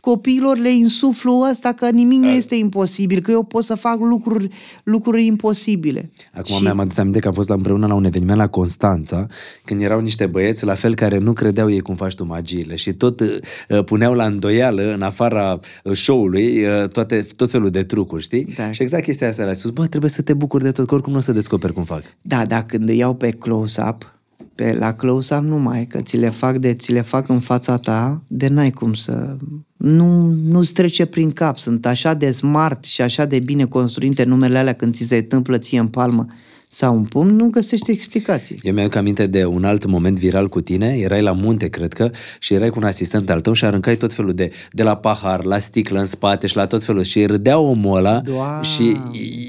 copiilor 0.00 0.56
le 0.56 0.72
insuflu 0.72 1.46
ăsta 1.50 1.72
că 1.72 1.90
nimic 1.90 2.18
nu 2.18 2.28
este 2.28 2.54
imposibil, 2.54 3.20
că 3.20 3.30
eu 3.30 3.42
pot 3.42 3.64
să 3.64 3.74
fac 3.74 3.98
lucruri, 4.00 4.48
lucruri 4.82 5.24
imposibile. 5.24 6.10
Acum 6.32 6.54
și... 6.54 6.62
mi-am 6.62 6.78
adus 6.78 6.96
aminte 6.96 7.18
că 7.18 7.28
am 7.28 7.34
fost 7.34 7.48
la 7.48 7.54
împreună 7.54 7.86
la 7.86 7.94
un 7.94 8.04
eveniment 8.04 8.38
la 8.38 8.48
Constanța, 8.48 9.26
când 9.64 9.80
erau 9.80 10.00
niște 10.00 10.26
băieți 10.26 10.64
la 10.64 10.74
fel 10.74 10.94
care 10.94 11.18
nu 11.18 11.32
credeau 11.32 11.70
ei 11.70 11.80
cum 11.80 11.96
faci 11.96 12.14
tu 12.14 12.24
magiile 12.24 12.74
și 12.74 12.92
tot 12.92 13.20
uh, 13.20 13.84
puneau 13.84 14.14
la 14.14 14.24
îndoială 14.24 14.92
în 14.92 15.02
afara 15.02 15.60
uh, 15.84 15.92
show-ului 15.92 16.64
uh, 16.64 16.88
toate, 16.88 17.26
tot 17.36 17.50
felul 17.50 17.70
de 17.70 17.82
trucuri, 17.82 18.22
știi? 18.22 18.54
Da. 18.56 18.70
Și 18.70 18.82
exact 18.82 19.02
chestia 19.02 19.28
asta 19.28 19.44
le-a 19.44 19.54
spus, 19.54 19.70
bă, 19.70 19.86
trebuie 19.86 20.10
să 20.10 20.22
te 20.22 20.34
bucuri 20.34 20.64
de 20.64 20.70
tot, 20.70 20.86
că 20.86 20.94
oricum 20.94 21.12
nu 21.12 21.18
o 21.18 21.22
să 21.22 21.32
descoperi 21.32 21.72
cum 21.72 21.84
fac. 21.84 22.02
Da, 22.22 22.46
dar 22.46 22.64
când 22.66 22.88
îi 22.88 22.96
iau 22.96 23.14
pe 23.14 23.30
close-up, 23.30 24.17
pe, 24.54 24.76
la 24.78 24.94
close-up 24.94 25.42
nu 25.42 25.58
mai, 25.58 25.86
că 25.86 26.00
ți 26.00 26.16
le 26.16 26.30
fac 26.30 26.56
de 26.56 26.74
ți 26.74 26.92
le 26.92 27.00
fac 27.00 27.28
în 27.28 27.40
fața 27.40 27.76
ta, 27.76 28.22
de 28.28 28.48
n-ai 28.48 28.70
cum 28.70 28.94
să... 28.94 29.36
Nu, 29.76 30.36
nu-ți 30.44 30.72
trece 30.72 31.04
prin 31.04 31.30
cap, 31.30 31.58
sunt 31.58 31.86
așa 31.86 32.14
de 32.14 32.30
smart 32.30 32.84
și 32.84 33.02
așa 33.02 33.24
de 33.24 33.38
bine 33.38 33.64
construite 33.64 34.24
numele 34.24 34.58
alea 34.58 34.72
când 34.72 34.94
ți 34.94 35.04
se 35.04 35.16
întâmplă 35.16 35.58
ție 35.58 35.78
în 35.78 35.88
palmă 35.88 36.26
sau 36.70 36.94
în 36.94 37.04
pumn, 37.04 37.36
nu 37.36 37.48
găsești 37.48 37.90
explicații. 37.90 38.58
Eu 38.62 38.72
mi-am 38.72 38.90
aminte 38.94 39.26
de 39.26 39.44
un 39.44 39.64
alt 39.64 39.86
moment 39.86 40.18
viral 40.18 40.48
cu 40.48 40.60
tine, 40.60 40.96
erai 40.98 41.22
la 41.22 41.32
munte, 41.32 41.68
cred 41.68 41.92
că, 41.92 42.10
și 42.38 42.54
erai 42.54 42.70
cu 42.70 42.78
un 42.78 42.84
asistent 42.84 43.30
al 43.30 43.40
tău 43.40 43.52
și 43.52 43.64
aruncai 43.64 43.96
tot 43.96 44.12
felul 44.12 44.34
de, 44.34 44.50
de 44.72 44.82
la 44.82 44.96
pahar, 44.96 45.44
la 45.44 45.58
sticlă 45.58 45.98
în 45.98 46.04
spate 46.04 46.46
și 46.46 46.56
la 46.56 46.66
tot 46.66 46.84
felul 46.84 47.02
și 47.02 47.26
râdea 47.26 47.58
omul 47.58 47.96
ăla 47.96 48.20
Doamne. 48.20 48.62
și 48.62 48.96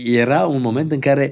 era 0.05 0.45
un 0.45 0.61
moment 0.61 0.91
în 0.91 0.99
care 0.99 1.31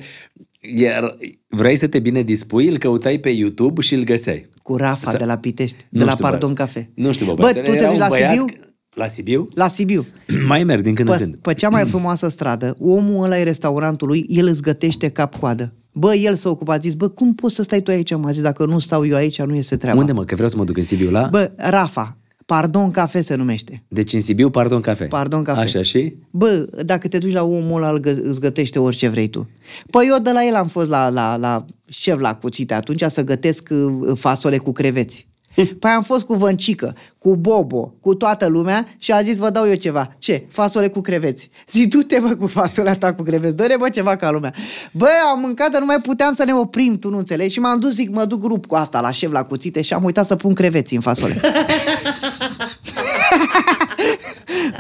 iar, 0.60 1.16
vrei 1.50 1.76
să 1.76 1.88
te 1.88 2.00
bine 2.00 2.22
dispui, 2.22 2.68
îl 2.68 2.78
căutai 2.78 3.18
pe 3.18 3.30
YouTube 3.30 3.82
și 3.82 3.94
îl 3.96 4.04
găseai. 4.04 4.50
Cu 4.64 4.76
Rafa 4.76 5.12
Să- 5.12 5.18
de 5.18 5.26
la 5.26 5.38
Pitești, 5.38 5.86
Nu 5.90 6.00
de 6.00 6.06
la 6.06 6.12
știu, 6.12 6.24
bă. 6.24 6.30
Pardon 6.30 6.54
Cafe. 6.54 6.92
Nu 6.96 7.12
știu, 7.12 7.26
bă, 7.26 7.34
Bă, 7.34 7.40
băiatule, 7.42 7.66
tu 7.66 7.72
te 7.72 7.78
era 7.78 7.86
duci 7.88 7.94
un 7.96 8.00
la 8.02 8.08
băiat- 8.08 8.30
Sibiu? 8.32 8.46
La 8.94 9.08
Sibiu? 9.08 9.50
La 9.54 9.68
Sibiu. 9.68 10.06
Mai 10.48 10.64
merg 10.64 10.82
din 10.82 10.94
când 10.96 11.10
în 11.10 11.16
Pe, 11.18 11.22
când. 11.24 11.36
pe 11.36 11.54
cea 11.54 11.70
mai 11.70 11.86
frumoasă 11.94 12.30
stradă, 12.30 12.76
omul 12.80 13.24
ăla 13.24 13.40
e 13.40 13.44
restaurantul 13.44 14.08
lui, 14.08 14.26
el 14.28 14.48
îți 14.48 14.62
gătește 14.62 15.10
cap-coadă. 15.10 15.74
Bă, 15.92 16.14
el 16.16 16.36
s-a 16.36 16.50
ocupat, 16.50 16.82
zis, 16.82 16.94
bă, 16.94 17.08
cum 17.08 17.34
poți 17.34 17.56
să 17.56 17.64
stai 17.64 17.80
tu 17.82 17.92
aici? 17.92 18.16
M-a 18.16 18.32
zis, 18.32 18.42
dacă 18.42 18.66
nu 18.66 18.80
stau 18.80 19.06
eu 19.06 19.16
aici, 19.16 19.42
nu 19.42 19.56
este 19.56 19.78
treaba. 19.78 20.00
Unde 20.00 20.12
mă? 20.12 20.24
Că 20.24 20.34
vreau 20.36 20.50
să 20.50 20.58
mă 20.58 20.64
duc 20.64 20.78
în 20.78 20.84
Sibiu 20.84 21.10
la... 21.10 21.28
Bă, 21.32 21.52
Rafa, 21.56 22.18
Pardon 22.48 22.92
Cafe 22.92 23.22
se 23.22 23.36
numește. 23.36 23.84
Deci 23.88 24.14
în 24.14 24.22
Sibiu, 24.22 24.50
pardon, 24.50 24.82
cafe. 24.82 25.06
Pardon 25.06 25.44
Cafe. 25.44 25.60
Așa 25.60 25.82
și? 25.82 26.16
Bă, 26.30 26.68
dacă 26.86 27.08
te 27.08 27.18
duci 27.18 27.34
la 27.34 27.44
omul 27.44 27.84
ăla, 27.84 27.90
îl 27.92 28.00
gă- 28.00 28.22
îți 28.22 28.40
gătește 28.40 28.80
orice 28.80 29.08
vrei 29.08 29.28
tu. 29.28 29.50
Păi 29.92 30.08
eu 30.10 30.20
de 30.20 30.32
la 30.32 30.46
el 30.46 30.56
am 30.56 30.68
fost 30.68 30.90
la, 30.90 31.10
la, 31.10 31.36
la 31.36 31.66
șef 31.88 32.20
la 32.20 32.36
cuțite 32.36 32.74
atunci 32.74 33.04
să 33.08 33.24
gătesc 33.24 33.68
uh, 33.72 34.18
fasole 34.18 34.58
cu 34.58 34.72
creveți. 34.72 35.28
Păi 35.80 35.92
am 35.92 36.04
fost 36.04 36.26
cu 36.26 36.34
Văncică, 36.34 36.96
cu 37.20 37.36
Bobo, 37.36 37.94
cu 38.02 38.14
toată 38.14 38.48
lumea 38.48 38.88
și 38.98 39.12
a 39.12 39.22
zis, 39.22 39.38
vă 39.38 39.50
dau 39.50 39.68
eu 39.68 39.76
ceva. 39.76 40.16
Ce? 40.18 40.46
Fasole 40.50 40.88
cu 40.88 41.02
creveți. 41.02 41.50
Zi, 41.70 41.88
du-te 41.88 42.20
bă 42.20 42.36
cu 42.36 42.48
fasolea 42.48 42.96
ta 42.96 43.14
cu 43.14 43.24
creveți, 43.24 43.56
dă-ne 43.56 43.76
bă 43.80 43.90
ceva 43.90 44.16
ca 44.16 44.32
lumea. 44.32 44.54
Bă, 44.94 45.08
am 45.34 45.40
mâncat, 45.40 45.72
dar 45.72 45.80
nu 45.80 45.86
mai 45.86 46.00
puteam 46.02 46.34
să 46.34 46.44
ne 46.46 46.54
oprim, 46.54 47.00
tu 47.00 47.10
nu 47.10 47.18
înțelegi? 47.18 47.54
Și 47.54 47.60
m-am 47.60 47.80
dus, 47.80 47.94
zic, 47.94 48.10
mă 48.10 48.26
duc 48.26 48.42
grup 48.42 48.66
cu 48.66 48.76
asta 48.76 49.02
la 49.02 49.12
șef 49.12 49.32
la 49.32 49.44
cuțite 49.44 49.82
și 49.82 49.94
am 49.94 50.04
uitat 50.04 50.26
să 50.26 50.36
pun 50.36 50.54
creveți 50.54 50.96
în 50.96 51.02
fasole. 51.02 51.42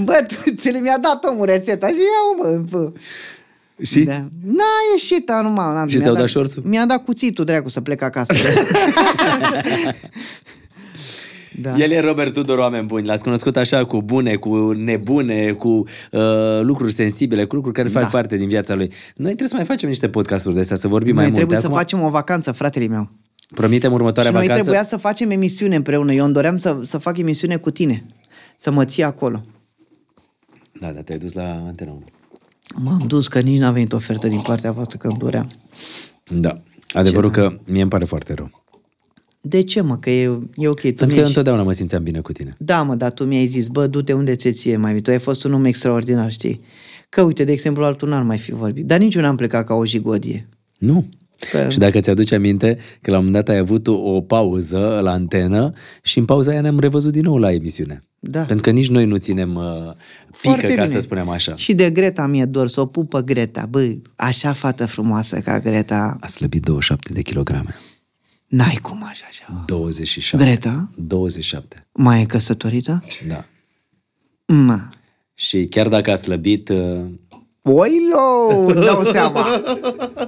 Bă, 0.03 0.25
tu, 0.27 0.35
ți 0.55 0.69
le 0.69 0.79
mi-a 0.79 0.97
dat 1.01 1.23
omul 1.31 1.45
rețeta. 1.45 1.87
Zi, 1.87 1.93
ia 1.93 2.49
mă, 2.59 2.63
fă. 2.69 2.91
Și? 3.83 3.99
Da. 4.03 4.27
N-a 4.45 4.63
ieșit, 4.91 5.25
dar 5.25 5.43
nu 5.43 5.49
m-a... 5.49 5.85
Și 5.87 5.95
mi-a 5.95 6.03
ți-au 6.03 6.15
dat 6.15 6.27
șorțul? 6.27 6.63
Mi-a 6.65 6.85
dat 6.85 7.03
cuțitul, 7.03 7.45
dracu, 7.45 7.69
să 7.69 7.81
plec 7.81 8.01
acasă. 8.01 8.33
da. 11.61 11.75
El 11.77 11.91
e 11.91 11.99
Robert 11.99 12.33
Tudor, 12.33 12.57
oameni 12.57 12.85
buni. 12.85 13.05
L-ați 13.05 13.23
cunoscut 13.23 13.57
așa 13.57 13.85
cu 13.85 14.01
bune, 14.01 14.35
cu 14.35 14.71
nebune, 14.71 15.51
cu 15.51 15.67
uh, 16.11 16.21
lucruri 16.61 16.93
sensibile, 16.93 17.45
cu 17.45 17.55
lucruri 17.55 17.75
care 17.75 17.87
fac 17.87 18.01
Da. 18.01 18.07
parte 18.07 18.37
din 18.37 18.47
viața 18.47 18.75
lui. 18.75 18.87
Noi 19.15 19.27
trebuie 19.27 19.47
să 19.47 19.55
mai 19.55 19.65
facem 19.65 19.89
niște 19.89 20.09
podcasturi 20.09 20.55
de 20.55 20.61
astea, 20.61 20.75
să 20.75 20.87
vorbim 20.87 21.13
Noi 21.13 21.23
mai 21.23 21.31
mult. 21.31 21.37
trebuie 21.37 21.57
să 21.59 21.65
Acum, 21.65 21.77
facem 21.77 22.01
o 22.01 22.09
vacanță, 22.09 22.51
fratele 22.51 22.87
meu. 22.87 23.09
Promitem 23.55 23.93
următoarea 23.93 24.31
și 24.31 24.37
noi 24.37 24.47
vacanță. 24.47 24.69
trebuia 24.69 24.89
să 24.89 24.97
facem 24.97 25.29
emisiune 25.29 25.75
împreună. 25.75 26.13
Eu 26.13 26.25
îmi 26.25 26.33
doream 26.33 26.57
să, 26.57 26.79
să 26.83 26.97
fac 26.97 27.17
emisiune 27.17 27.57
cu 27.57 27.71
tine. 27.71 28.05
Să 28.57 28.71
mă 28.71 28.85
ții 28.85 29.03
acolo. 29.03 29.43
Da, 30.79 30.91
da, 30.91 31.01
te-ai 31.01 31.17
dus 31.17 31.33
la 31.33 31.63
Antena 31.67 31.91
1. 31.91 32.03
M-am 32.75 33.03
dus 33.07 33.27
că 33.27 33.39
nici 33.39 33.59
n-a 33.59 33.71
venit 33.71 33.93
ofertă 33.93 34.27
din 34.27 34.39
partea 34.39 34.71
voastră 34.71 34.97
că 34.97 35.07
îmi 35.07 35.17
doream. 35.17 35.49
Da. 36.27 36.61
Adevărul 36.93 37.31
că 37.31 37.59
mie 37.65 37.81
îmi 37.81 37.89
pare 37.89 38.05
foarte 38.05 38.33
rău. 38.33 38.63
De 39.41 39.63
ce, 39.63 39.81
mă? 39.81 39.97
Că 39.97 40.09
e, 40.09 40.39
e 40.55 40.67
ok. 40.67 40.79
Tu 40.79 40.81
Pentru 40.81 40.95
că 40.97 41.05
mi-ai- 41.05 41.19
eu 41.21 41.27
întotdeauna 41.27 41.63
mă 41.63 41.71
simțeam 41.71 42.03
bine 42.03 42.19
cu 42.19 42.31
tine. 42.31 42.55
Da, 42.59 42.83
mă, 42.83 42.95
dar 42.95 43.11
tu 43.11 43.23
mi-ai 43.23 43.45
zis, 43.45 43.67
bă, 43.67 43.87
du-te 43.87 44.13
unde 44.13 44.35
ți 44.35 44.51
ție, 44.51 44.77
mai 44.77 45.01
Tu 45.01 45.11
ai 45.11 45.19
fost 45.19 45.43
un 45.43 45.53
om 45.53 45.65
extraordinar, 45.65 46.31
știi? 46.31 46.61
Că 47.09 47.21
uite, 47.21 47.43
de 47.43 47.51
exemplu, 47.51 47.83
altul 47.83 48.09
n-ar 48.09 48.23
mai 48.23 48.37
fi 48.37 48.51
vorbit. 48.51 48.85
Dar 48.85 48.99
nici 48.99 49.15
eu 49.15 49.21
n-am 49.21 49.35
plecat 49.35 49.65
ca 49.65 49.73
o 49.73 49.85
jigodie. 49.85 50.47
Nu. 50.77 51.09
Că- 51.51 51.69
Și 51.69 51.77
dacă 51.77 51.99
ți-aduce 51.99 52.35
aminte 52.35 52.77
că 53.01 53.11
la 53.11 53.17
un 53.17 53.25
moment 53.25 53.45
dat 53.45 53.55
ai 53.55 53.59
avut 53.61 53.87
o 53.87 54.21
pauză 54.21 54.99
la 55.03 55.11
antenă 55.11 55.71
și 56.03 56.17
în 56.19 56.25
pauza 56.25 56.51
aia 56.51 56.61
ne-am 56.61 56.79
revăzut 56.79 57.11
din 57.11 57.21
nou 57.23 57.37
la 57.37 57.51
emisiune. 57.53 58.03
Da. 58.19 58.39
Pentru 58.41 58.61
că 58.63 58.69
nici 58.77 58.89
noi 58.89 59.05
nu 59.05 59.17
ținem 59.17 59.55
uh, 59.55 59.71
pică, 59.73 59.93
Foarte 60.31 60.67
ca 60.67 60.83
bine. 60.83 60.85
să 60.95 60.99
spunem 60.99 61.29
așa. 61.29 61.55
Și 61.55 61.73
de 61.73 61.89
Greta 61.91 62.25
mi-e 62.27 62.45
dor 62.45 62.67
să 62.67 62.81
o 62.81 62.85
pupă 62.85 63.21
Greta. 63.21 63.65
Bă, 63.65 63.95
așa 64.15 64.51
fată 64.53 64.85
frumoasă 64.85 65.39
ca 65.39 65.59
Greta, 65.59 66.17
A 66.19 66.27
slăbit 66.27 66.61
27 66.63 67.13
de 67.13 67.21
kilograme. 67.21 67.75
n-ai 68.47 68.79
cum 68.81 69.03
așa 69.09 69.25
așa. 69.29 69.63
27. 69.65 70.45
Greta? 70.45 70.89
27, 70.95 71.87
Mai 71.91 72.21
e 72.21 72.25
căsătorită? 72.25 73.03
da. 73.27 73.45
Ma. 74.45 74.89
Și 75.33 75.65
chiar 75.65 75.87
dacă 75.87 76.11
a 76.11 76.15
slăbit, 76.15 76.69
uh, 76.69 77.01
Oilo, 77.69 78.65
îmi 78.67 78.85
dau 78.85 79.03
seama. 79.13 79.61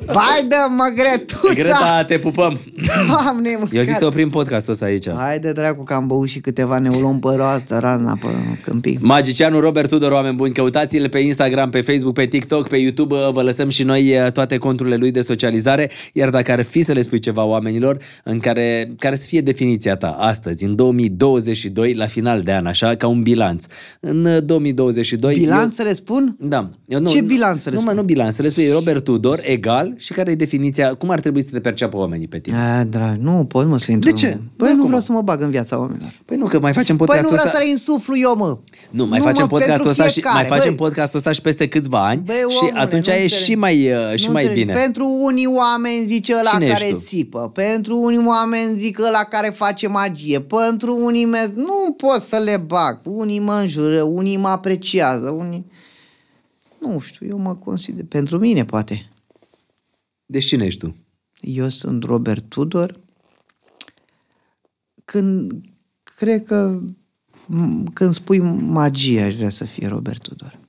Vai 0.05 0.45
de 0.47 0.55
mă, 0.75 0.93
Gretuța! 0.95 1.53
Greta, 1.53 2.03
te 2.07 2.17
pupăm! 2.17 2.59
Doamne, 3.07 3.49
măcar. 3.51 3.69
Eu 3.71 3.83
zic 3.83 3.95
să 3.95 4.05
oprim 4.05 4.29
podcastul 4.29 4.73
ăsta 4.73 4.85
aici. 4.85 5.09
Hai 5.09 5.39
de 5.39 5.51
dracu 5.51 5.83
că 5.83 5.93
am 5.93 6.07
băut 6.07 6.27
și 6.27 6.39
câteva, 6.39 6.79
ne 6.79 6.89
luăm 7.01 7.19
pe 7.19 7.27
roastă, 7.35 7.77
razna 7.77 8.17
pe 8.21 8.27
câmpii. 8.63 8.97
Magicianul 9.01 9.61
Robert 9.61 9.89
Tudor, 9.89 10.11
oameni 10.11 10.35
buni, 10.35 10.53
căutați-l 10.53 11.09
pe 11.09 11.19
Instagram, 11.19 11.69
pe 11.69 11.81
Facebook, 11.81 12.13
pe 12.13 12.25
TikTok, 12.25 12.67
pe 12.67 12.77
YouTube, 12.77 13.15
vă 13.31 13.41
lăsăm 13.41 13.69
și 13.69 13.83
noi 13.83 14.07
eh, 14.07 14.31
toate 14.31 14.57
conturile 14.57 14.95
lui 14.95 15.11
de 15.11 15.21
socializare, 15.21 15.89
iar 16.13 16.29
dacă 16.29 16.51
ar 16.51 16.63
fi 16.63 16.81
să 16.81 16.91
le 16.91 17.01
spui 17.01 17.19
ceva 17.19 17.43
oamenilor 17.43 17.97
în 18.23 18.39
care, 18.39 18.91
care 18.97 19.15
să 19.15 19.25
fie 19.27 19.41
definiția 19.41 19.95
ta 19.95 20.15
astăzi, 20.19 20.63
în 20.63 20.75
2022, 20.75 21.93
la 21.93 22.05
final 22.05 22.41
de 22.41 22.53
an, 22.53 22.65
așa, 22.65 22.95
ca 22.95 23.07
un 23.07 23.21
bilanț. 23.21 23.65
În 23.99 24.25
eh, 24.25 24.37
2022... 24.43 25.35
Bilanț 25.35 25.75
să 25.75 25.83
le 25.83 25.93
spun? 25.93 26.37
Eu, 26.41 26.47
da. 26.47 26.69
Eu, 26.87 26.99
nu, 26.99 27.09
Ce 27.09 27.21
nu- 27.29 27.35
bilanț 27.35 27.61
să 27.63 27.69
le 27.69 27.75
Nu, 27.75 27.81
mă, 27.81 27.89
spun? 27.89 27.99
nu 28.01 28.05
bilanț, 28.07 28.35
să 28.35 28.41
le 28.41 28.47
spui 28.49 28.69
Robert 28.71 29.03
Tudor, 29.03 29.39
egal, 29.43 29.93
și 29.97 30.13
care 30.13 30.31
e 30.31 30.35
definiția, 30.35 30.93
cum 30.93 31.09
ar 31.09 31.19
trebui 31.19 31.43
să 31.43 31.49
te 31.51 31.59
perceapă 31.59 31.97
oamenii 31.97 32.27
pe 32.27 32.39
tine? 32.39 32.57
A, 32.57 32.83
drag, 32.83 33.17
nu 33.21 33.45
pot 33.47 33.67
mă 33.67 33.79
să 33.79 33.91
intru. 33.91 34.09
De 34.11 34.15
ce? 34.15 34.27
Păi 34.55 34.67
De 34.67 34.73
nu 34.73 34.77
cum? 34.77 34.85
vreau 34.85 35.01
să 35.01 35.11
mă 35.11 35.21
bag 35.21 35.41
în 35.41 35.49
viața 35.49 35.79
oamenilor. 35.79 36.13
Păi 36.25 36.37
nu, 36.37 36.45
că 36.47 36.59
mai 36.59 36.73
facem 36.73 36.97
Păi 36.97 37.05
podcastul 37.05 37.35
nu 37.35 37.41
vreau 37.41 37.45
ăsta... 37.47 37.57
să 37.59 37.63
le 37.65 37.69
insuflu 37.71 38.17
eu, 38.17 38.35
mă. 38.35 38.57
Nu, 38.89 39.05
mai 39.05 39.19
Nu, 39.19 39.25
facem 39.25 39.41
mă, 39.43 39.47
podcastul 39.47 39.85
pentru 39.85 39.89
ăsta 39.89 40.03
și 40.05 40.11
fiecare, 40.13 40.47
mai 40.47 40.57
facem 40.57 40.75
băi. 40.75 40.85
podcastul 40.87 41.17
ăsta 41.17 41.31
și 41.31 41.41
peste 41.41 41.67
câțiva 41.67 42.07
ani 42.07 42.21
Băi, 42.25 42.35
și 42.49 42.57
omule, 42.61 42.79
atunci 42.79 43.05
nu 43.07 43.13
e 43.13 43.21
înțeleg. 43.21 43.43
și 43.43 43.55
mai 43.55 43.91
uh, 43.91 44.15
și 44.15 44.25
Nu 44.25 44.31
mai 44.31 44.43
înțeleg. 44.43 44.65
bine. 44.65 44.73
Pentru 44.73 45.05
unii 45.23 45.45
oameni 45.57 46.05
zice 46.07 46.33
ăla 46.33 46.49
Cine 46.49 46.65
ești 46.65 46.77
care 46.77 46.89
tu? 46.91 46.99
țipă, 46.99 47.51
pentru 47.53 47.97
unii 47.99 48.23
oameni 48.27 48.79
zic 48.79 48.99
ăla 48.99 49.19
care 49.29 49.49
face 49.55 49.87
magie, 49.87 50.39
pentru 50.41 50.99
unii 51.03 51.25
me- 51.25 51.51
nu 51.55 51.93
pot 51.97 52.21
să 52.29 52.41
le 52.43 52.63
bag, 52.67 52.99
unii 53.03 53.39
mă 53.39 53.53
înjură, 53.61 54.01
unii 54.01 54.37
mă 54.37 54.47
apreciază, 54.47 55.29
unii... 55.29 55.65
Nu 56.79 56.99
știu, 56.99 57.27
eu 57.27 57.37
mă 57.37 57.55
consider, 57.55 58.05
pentru 58.05 58.37
mine 58.39 58.65
poate. 58.65 59.09
Deci 60.25 60.45
cine 60.45 60.65
ești 60.65 60.79
tu? 60.79 60.95
Eu 61.39 61.69
sunt 61.69 62.03
Robert 62.03 62.43
Tudor. 62.49 62.99
Când, 65.05 65.51
cred 66.03 66.43
că 66.43 66.79
m- 67.45 67.83
când 67.93 68.13
spui 68.13 68.39
magie, 68.39 69.21
aș 69.21 69.35
vrea 69.35 69.49
să 69.49 69.65
fie 69.65 69.87
Robert 69.87 70.21
Tudor. 70.21 70.59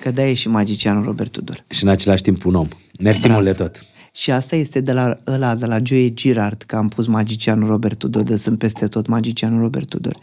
Că 0.00 0.10
de 0.10 0.28
e 0.28 0.34
și 0.34 0.48
magicianul 0.48 1.04
Robert 1.04 1.32
Tudor. 1.32 1.64
Și 1.68 1.82
în 1.82 1.88
același 1.88 2.22
timp 2.22 2.44
un 2.44 2.54
om. 2.54 2.68
Mersi 3.00 3.28
mult 3.28 3.44
de 3.44 3.52
tot. 3.52 3.84
Și 4.12 4.30
asta 4.30 4.56
este 4.56 4.80
de 4.80 4.92
la 4.92 5.18
ăla, 5.26 5.54
de 5.54 5.66
la 5.66 5.78
Joe 5.82 6.14
Girard, 6.14 6.62
că 6.62 6.76
am 6.76 6.88
pus 6.88 7.06
magicianul 7.06 7.68
Robert 7.68 7.98
Tudor, 7.98 8.22
de 8.22 8.36
sunt 8.36 8.58
peste 8.58 8.86
tot 8.86 9.06
magicianul 9.06 9.60
Robert 9.60 9.88
Tudor. 9.88 10.16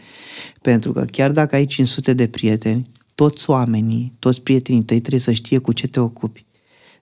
Pentru 0.61 0.91
că 0.91 1.05
chiar 1.05 1.31
dacă 1.31 1.55
ai 1.55 1.65
500 1.65 2.13
de 2.13 2.27
prieteni, 2.27 2.89
toți 3.17 3.49
oamenii, 3.49 4.13
toți 4.19 4.41
prietenii 4.41 4.83
tăi 4.83 4.99
trebuie 4.99 5.21
să 5.21 5.31
știe 5.31 5.57
cu 5.57 5.73
ce 5.73 5.87
te 5.87 5.99
ocupi. 5.99 6.45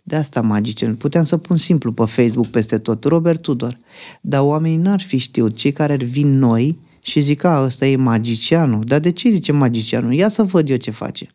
De 0.03 0.15
asta 0.15 0.41
magician. 0.41 0.95
Puteam 0.95 1.23
să 1.23 1.37
pun 1.37 1.57
simplu 1.57 1.91
pe 1.91 2.05
Facebook 2.05 2.47
peste 2.47 2.77
tot, 2.77 3.03
Robert 3.03 3.41
Tudor. 3.41 3.77
Dar 4.21 4.41
oamenii 4.41 4.77
n-ar 4.77 5.01
fi 5.01 5.17
știut. 5.17 5.55
Cei 5.55 5.71
care 5.71 5.95
vin 5.95 6.39
noi 6.39 6.79
și 7.01 7.19
zic, 7.19 7.43
a, 7.43 7.63
ăsta 7.63 7.85
e 7.85 7.95
magicianul. 7.95 8.83
Dar 8.85 8.99
de 8.99 9.11
ce 9.11 9.29
zice 9.29 9.51
magicianul? 9.51 10.13
Ia 10.13 10.29
să 10.29 10.43
văd 10.43 10.69
eu 10.69 10.77
ce 10.77 10.91
face. 10.91 11.27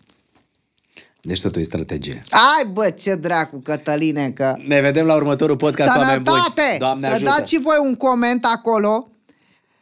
Deci 1.23 1.41
totul 1.41 1.61
e 1.61 1.65
strategie. 1.65 2.23
Ai 2.31 2.71
bă, 2.73 2.91
ce 2.91 3.15
dracu, 3.15 3.57
Cătăline, 3.57 4.31
că... 4.31 4.57
Ne 4.67 4.81
vedem 4.81 5.07
la 5.07 5.15
următorul 5.15 5.57
podcast, 5.57 5.97
oameni 5.97 6.23
buni. 6.23 6.37
Sănătate! 6.37 6.77
Doamne 6.79 7.07
să 7.07 7.13
ajută! 7.13 7.31
dați 7.37 7.53
și 7.55 7.61
voi 7.61 7.77
un 7.83 7.95
coment 7.95 8.45
acolo 8.45 9.09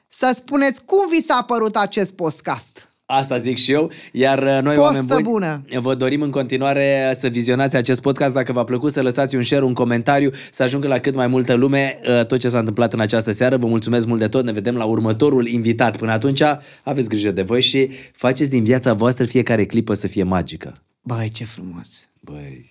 să 0.09 0.33
spuneți 0.37 0.85
cum 0.85 1.09
vi 1.11 1.25
s-a 1.27 1.43
părut 1.47 1.77
acest 1.77 2.13
podcast. 2.13 2.88
Asta 3.11 3.39
zic 3.39 3.57
și 3.57 3.73
eu, 3.73 3.91
iar 4.13 4.39
uh, 4.39 4.59
noi, 4.63 4.75
Postă 4.75 4.81
oameni 4.81 5.07
buni, 5.07 5.23
bună! 5.23 5.63
vă 5.81 5.95
dorim 5.95 6.23
în 6.23 6.31
continuare 6.31 7.17
să 7.19 7.29
vizionați 7.29 7.77
acest 7.77 8.01
podcast. 8.01 8.35
Dacă 8.35 8.53
v-a 8.53 8.65
plăcut, 8.65 8.93
să 8.93 9.03
lăsați 9.03 9.37
un 9.37 9.43
share, 9.43 9.65
un 9.65 9.73
comentariu, 9.73 10.31
să 10.51 10.63
ajungă 10.63 10.89
la 10.89 10.99
cât 10.99 11.15
mai 11.15 11.27
multă 11.27 11.55
lume 11.55 12.01
uh, 12.09 12.27
tot 12.27 12.39
ce 12.39 12.49
s-a 12.49 12.59
întâmplat 12.59 12.93
în 12.93 13.01
această 13.01 13.33
seară. 13.33 13.57
Vă 13.57 13.67
mulțumesc 13.67 14.07
mult 14.07 14.21
de 14.21 14.29
tot, 14.29 14.45
ne 14.45 14.53
vedem 14.53 14.77
la 14.77 14.85
următorul 14.85 15.47
invitat. 15.47 15.97
Până 15.97 16.13
atunci, 16.13 16.43
aveți 16.83 17.09
grijă 17.09 17.31
de 17.31 17.43
voi 17.43 17.63
și 17.63 17.91
faceți 18.13 18.51
din 18.51 18.65
viața 18.65 18.93
voastră 18.93 19.25
fiecare 19.25 19.67
clipă 19.67 19.95
să 19.95 20.07
fie 20.07 20.23
magică. 20.23 20.75
Băi, 21.03 21.31
ce 21.31 21.45
frumos! 21.45 22.09
Băi, 22.21 22.71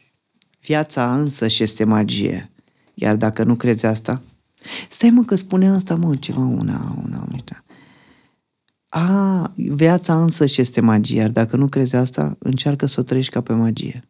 Viața 0.62 1.16
însă 1.16 1.48
și 1.48 1.64
este 1.64 1.84
magie. 1.84 2.52
Iar 2.94 3.16
dacă 3.16 3.44
nu 3.44 3.56
crezi 3.56 3.86
asta... 3.86 4.22
Stai 4.90 5.10
mă 5.10 5.24
că 5.24 5.36
spune 5.36 5.70
asta, 5.70 5.96
mă, 5.96 6.16
ceva, 6.16 6.40
una, 6.40 6.96
una, 7.04 7.28
una. 7.32 7.64
A, 8.90 9.52
viața 9.56 10.22
însă 10.22 10.46
și 10.46 10.62
este 10.62 10.82
magie, 10.82 11.20
iar 11.20 11.30
dacă 11.30 11.56
nu 11.58 11.68
crezi 11.68 11.96
asta, 11.96 12.36
încearcă 12.40 12.86
să 12.86 13.00
o 13.00 13.04
trăiești 13.04 13.32
ca 13.32 13.42
pe 13.42 13.54
magie. 13.54 14.08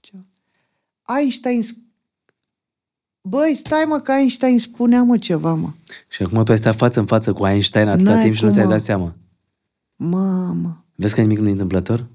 Ce? 0.00 0.12
Einstein... 1.18 1.62
sp- 1.62 1.84
Băi, 3.28 3.54
stai 3.54 3.84
mă 3.88 3.98
că 3.98 4.12
Einstein 4.12 4.58
spunea 4.58 5.02
mă 5.02 5.18
ceva, 5.18 5.54
mă. 5.54 5.70
și 6.08 6.22
acum 6.22 6.44
tu 6.44 6.50
ai 6.52 6.58
stat 6.58 6.76
față 6.76 7.00
în 7.00 7.06
față 7.06 7.32
cu 7.32 7.46
Einstein 7.46 7.88
atâta 7.88 8.10
N-ai 8.12 8.22
timp 8.22 8.34
și 8.34 8.40
nu 8.42 8.46
cum, 8.46 8.54
ți-ai 8.56 8.66
mă. 8.66 8.72
dat 8.72 8.82
seama. 8.82 9.14
Mamă. 9.96 10.84
Vezi 10.94 11.14
că 11.14 11.20
nimic 11.20 11.38
nu 11.38 11.48
e 11.48 11.50
întâmplător? 11.50 12.06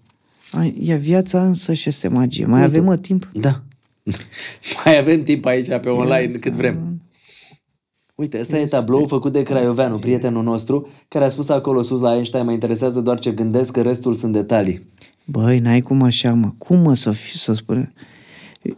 Ai, 0.51 0.75
e 0.81 0.95
viața 0.95 1.45
însă 1.45 1.73
și 1.73 1.89
este 1.89 2.07
magie. 2.07 2.45
Mai 2.45 2.63
avem 2.63 2.83
mă 2.83 2.97
timp? 2.97 3.29
Da. 3.33 3.61
Mai 4.85 4.97
avem 4.97 5.23
timp 5.23 5.45
aici 5.45 5.67
pe 5.67 5.89
online 5.89 6.33
cât 6.33 6.53
vrem. 6.53 7.01
Uite, 8.21 8.39
ăsta 8.39 8.57
e 8.59 8.65
tablou 8.65 9.07
făcut 9.07 9.31
de 9.31 9.43
Craioveanu, 9.43 9.99
prietenul 9.99 10.43
nostru, 10.43 10.87
care 11.07 11.25
a 11.25 11.29
spus 11.29 11.49
acolo 11.49 11.81
sus 11.81 11.99
la 11.99 12.13
Einstein, 12.13 12.45
mă 12.45 12.51
interesează 12.51 12.99
doar 12.99 13.19
ce 13.19 13.31
gândesc, 13.31 13.71
că 13.71 13.81
restul 13.81 14.13
sunt 14.13 14.33
detalii. 14.33 14.85
Băi, 15.25 15.59
n-ai 15.59 15.81
cum 15.81 16.01
așa, 16.01 16.33
mă. 16.33 16.53
Cum 16.57 16.79
mă 16.79 16.93
să, 16.93 17.11
fi, 17.11 17.37
să 17.37 17.53
spune? 17.53 17.93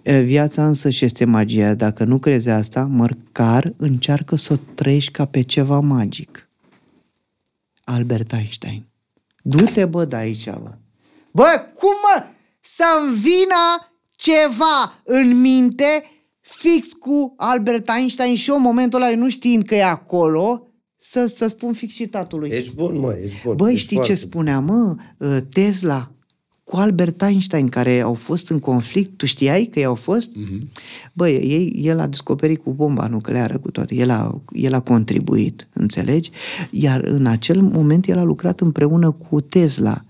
E, 0.01 0.19
Viața 0.19 0.67
însă 0.67 0.89
și 0.89 1.05
este 1.05 1.25
magia. 1.25 1.73
Dacă 1.73 2.03
nu 2.03 2.17
crezi 2.17 2.49
asta, 2.49 2.88
măcar 2.91 3.73
încearcă 3.77 4.35
să 4.35 4.53
o 4.53 4.55
trăiești 4.75 5.11
ca 5.11 5.25
pe 5.25 5.41
ceva 5.41 5.80
magic. 5.80 6.49
Albert 7.83 8.31
Einstein. 8.31 8.85
Du-te, 9.41 9.85
bă, 9.85 10.05
de 10.05 10.15
aici, 10.15 10.49
bă. 10.49 10.72
Bă, 11.31 11.67
cum 11.75 11.93
mă 12.03 12.23
să-mi 12.59 13.15
vină 13.15 13.91
ceva 14.15 15.01
în 15.03 15.41
minte 15.41 16.03
fix 16.43 16.93
cu 16.93 17.33
Albert 17.38 17.89
Einstein 17.97 18.35
și 18.35 18.49
eu 18.49 18.55
în 18.55 18.61
momentul 18.61 19.01
ăla, 19.01 19.15
nu 19.15 19.30
știind 19.30 19.65
că 19.65 19.75
e 19.75 19.83
acolo, 19.83 20.67
să, 20.97 21.31
să 21.35 21.47
spun 21.47 21.73
fix 21.73 21.93
citatului. 21.93 22.49
Ești 22.49 22.75
bun, 22.75 22.99
mă, 22.99 23.17
ești 23.23 23.41
bun. 23.43 23.55
Băi, 23.55 23.73
ești 23.73 23.85
știi 23.85 23.95
ce 23.95 24.01
foarte 24.01 24.25
spunea, 24.25 24.59
mă? 24.59 24.95
Uh, 25.17 25.38
Tesla 25.49 26.11
cu 26.63 26.75
Albert 26.75 27.22
Einstein, 27.22 27.67
care 27.69 28.01
au 28.01 28.13
fost 28.13 28.49
în 28.49 28.59
conflict. 28.59 29.17
Tu 29.17 29.25
știai 29.25 29.65
că 29.65 29.80
ei 29.80 29.85
au 29.85 29.95
fost? 29.95 30.31
Mm-hmm. 30.31 30.67
Băi, 31.13 31.31
ei, 31.31 31.73
el 31.75 31.99
a 31.99 32.07
descoperit 32.07 32.63
cu 32.63 32.72
bomba 32.72 33.07
nucleară, 33.07 33.57
cu 33.57 33.72
toate. 33.72 33.95
El 33.95 34.09
a, 34.09 34.41
el 34.51 34.73
a 34.73 34.80
contribuit, 34.80 35.67
înțelegi? 35.73 36.31
Iar 36.72 37.01
în 37.01 37.25
acel 37.25 37.61
moment 37.61 38.07
el 38.07 38.17
a 38.17 38.23
lucrat 38.23 38.59
împreună 38.59 39.11
cu 39.11 39.41
Tesla. 39.41 40.03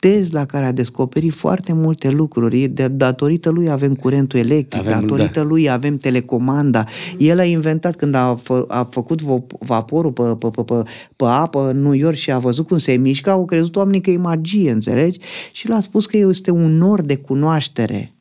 Tesla 0.00 0.44
care 0.44 0.64
a 0.64 0.72
descoperit 0.72 1.32
foarte 1.32 1.72
multe 1.72 2.10
lucruri, 2.10 2.66
de, 2.66 2.88
datorită 2.88 3.50
lui 3.50 3.70
avem 3.70 3.94
curentul 3.94 4.38
electric, 4.38 4.86
Avem, 4.86 5.00
datorită 5.00 5.40
da. 5.40 5.46
lui 5.46 5.70
avem 5.70 5.96
telecomanda. 5.96 6.84
El 7.18 7.38
a 7.38 7.44
inventat 7.44 7.96
când 7.96 8.14
a, 8.14 8.34
fă, 8.42 8.64
a 8.68 8.88
făcut 8.90 9.22
vo- 9.22 9.58
vaporul 9.58 10.12
pe, 10.12 10.22
pe, 10.22 10.48
pe, 10.50 10.62
pe, 10.62 10.82
pe 11.16 11.24
apă 11.24 11.70
în 11.70 11.82
New 11.82 11.92
York 11.92 12.16
și 12.16 12.32
a 12.32 12.38
văzut 12.38 12.66
cum 12.66 12.78
se 12.78 12.92
mișcă, 12.92 13.30
au 13.30 13.44
crezut 13.44 13.76
oamenii 13.76 14.00
că 14.00 14.10
e 14.10 14.16
magie, 14.16 14.70
înțelegi? 14.70 15.18
Și 15.52 15.68
l-a 15.68 15.80
spus 15.80 16.06
că 16.06 16.16
este 16.16 16.50
un 16.50 16.76
nor 16.76 17.00
de 17.00 17.16
cunoaștere 17.16 18.14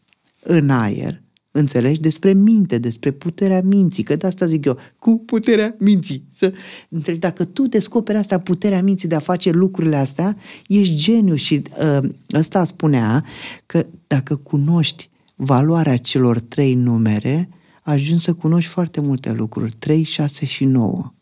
în 0.44 0.70
aer, 0.70 1.22
înțelegi? 1.58 2.00
Despre 2.00 2.34
minte, 2.34 2.78
despre 2.78 3.12
puterea 3.12 3.62
minții, 3.64 4.04
că 4.04 4.16
de 4.16 4.28
asta 4.28 4.46
zic 4.46 4.66
eu, 4.66 4.78
cu 5.00 5.24
puterea 5.26 5.76
minții. 5.80 6.24
Să, 6.34 6.54
înțelegi? 6.90 7.22
Dacă 7.22 7.46
tu 7.46 7.68
descoperi 7.68 8.18
asta, 8.18 8.40
puterea 8.40 8.84
minții 8.84 9.08
de 9.08 9.16
a 9.16 9.20
face 9.20 9.52
lucrurile 9.52 9.96
astea, 9.96 10.38
ești 10.68 10.96
geniu 10.96 11.36
și 11.36 11.62
uh, 12.02 12.10
ăsta 12.34 12.64
spunea 12.64 13.26
că 13.66 13.86
dacă 14.08 14.36
cunoști 14.36 15.10
valoarea 15.36 15.98
celor 15.98 16.40
trei 16.40 16.74
numere, 16.74 17.50
ajungi 17.84 18.24
să 18.24 18.34
cunoști 18.34 18.70
foarte 18.70 19.02
multe 19.02 19.32
lucruri. 19.32 19.72
3, 19.80 20.04
6 20.04 20.46
și 20.46 20.66
9. 20.66 21.14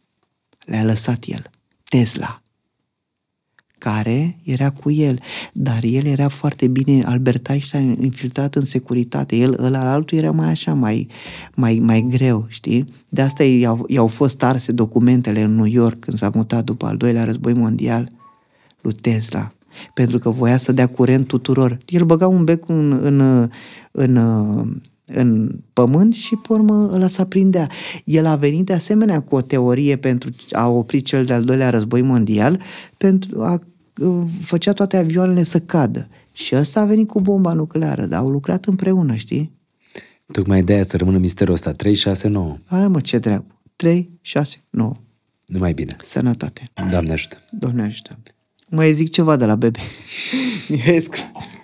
Le-a 0.66 0.84
lăsat 0.84 1.24
el. 1.28 1.50
Tesla 1.84 2.45
care 3.86 4.38
era 4.44 4.70
cu 4.70 4.92
el, 4.92 5.20
dar 5.54 5.80
el 5.82 6.06
era 6.06 6.28
foarte 6.28 6.68
bine, 6.68 7.04
Albert 7.04 7.50
Einstein, 7.50 7.98
infiltrat 8.02 8.56
în 8.56 8.66
securitate. 8.66 9.36
El, 9.36 9.56
ăla 9.64 9.92
altul 9.92 10.18
era 10.18 10.32
mai 10.32 10.50
așa, 10.50 10.74
mai, 10.74 11.08
mai, 11.56 11.80
mai 11.82 12.06
greu, 12.10 12.46
știi? 12.48 12.86
De 13.10 13.22
asta 13.22 13.44
i-au, 13.44 13.86
i-au 13.88 14.08
fost 14.08 14.44
arse 14.44 14.72
documentele 14.72 15.42
în 15.42 15.56
New 15.56 15.66
York 15.66 16.00
când 16.00 16.18
s-a 16.18 16.30
mutat 16.34 16.64
după 16.64 16.86
al 16.86 16.98
doilea 16.98 17.24
război 17.24 17.54
mondial 17.54 18.10
lui 18.82 18.94
Tesla 18.94 19.54
pentru 19.94 20.20
că 20.20 20.30
voia 20.30 20.58
să 20.58 20.72
dea 20.72 20.88
curent 20.88 21.28
tuturor. 21.28 21.78
El 21.86 22.06
băga 22.06 22.28
un 22.28 22.44
bec 22.44 22.70
în, 22.70 23.00
în, 23.02 23.50
în, 23.92 24.18
în 25.06 25.52
pământ 25.74 26.14
și, 26.14 26.36
pe 26.36 26.54
urmă, 26.54 26.90
ăla 26.94 27.08
s-a 27.08 27.26
prindea. 27.26 27.70
El 28.06 28.26
a 28.26 28.36
venit 28.36 28.66
de 28.66 28.74
asemenea 28.74 29.20
cu 29.22 29.36
o 29.36 29.42
teorie 29.42 29.96
pentru 29.96 30.30
a 30.52 30.68
opri 30.68 31.02
cel 31.02 31.26
de-al 31.26 31.44
doilea 31.44 31.70
război 31.70 32.02
mondial, 32.02 32.60
pentru 32.98 33.44
a 33.44 33.62
făcea 34.42 34.74
toate 34.74 34.98
avioanele 34.98 35.44
să 35.44 35.60
cadă. 35.60 36.08
Și 36.32 36.56
ăsta 36.56 36.80
a 36.80 36.86
venit 36.86 37.08
cu 37.08 37.22
bomba 37.22 37.54
nucleară, 37.54 38.06
dar 38.06 38.20
au 38.20 38.30
lucrat 38.30 38.66
împreună, 38.66 39.16
știi? 39.16 39.54
Tocmai 40.32 40.64
de 40.64 40.74
aia 40.74 40.84
să 40.84 40.98
rămână 40.98 41.18
misterul 41.18 41.54
ăsta. 41.54 41.72
3, 41.72 41.94
6, 41.94 42.28
9. 42.28 42.58
Hai 42.66 42.88
mă, 42.88 43.00
ce 43.00 43.18
dreapă. 43.18 43.62
3, 43.76 44.10
6, 44.22 44.64
9. 44.70 44.94
Numai 45.46 45.74
bine. 45.74 45.96
Sănătate. 46.02 46.64
Doamne 46.90 47.12
ajută. 47.12 47.38
Doamne 47.52 47.84
ajută. 47.84 48.18
Mai 48.70 48.94
zic 48.94 49.12
ceva 49.12 49.36
de 49.36 49.46
la 49.46 49.56
bebe. 49.56 49.80
Mihaescu. 50.70 51.16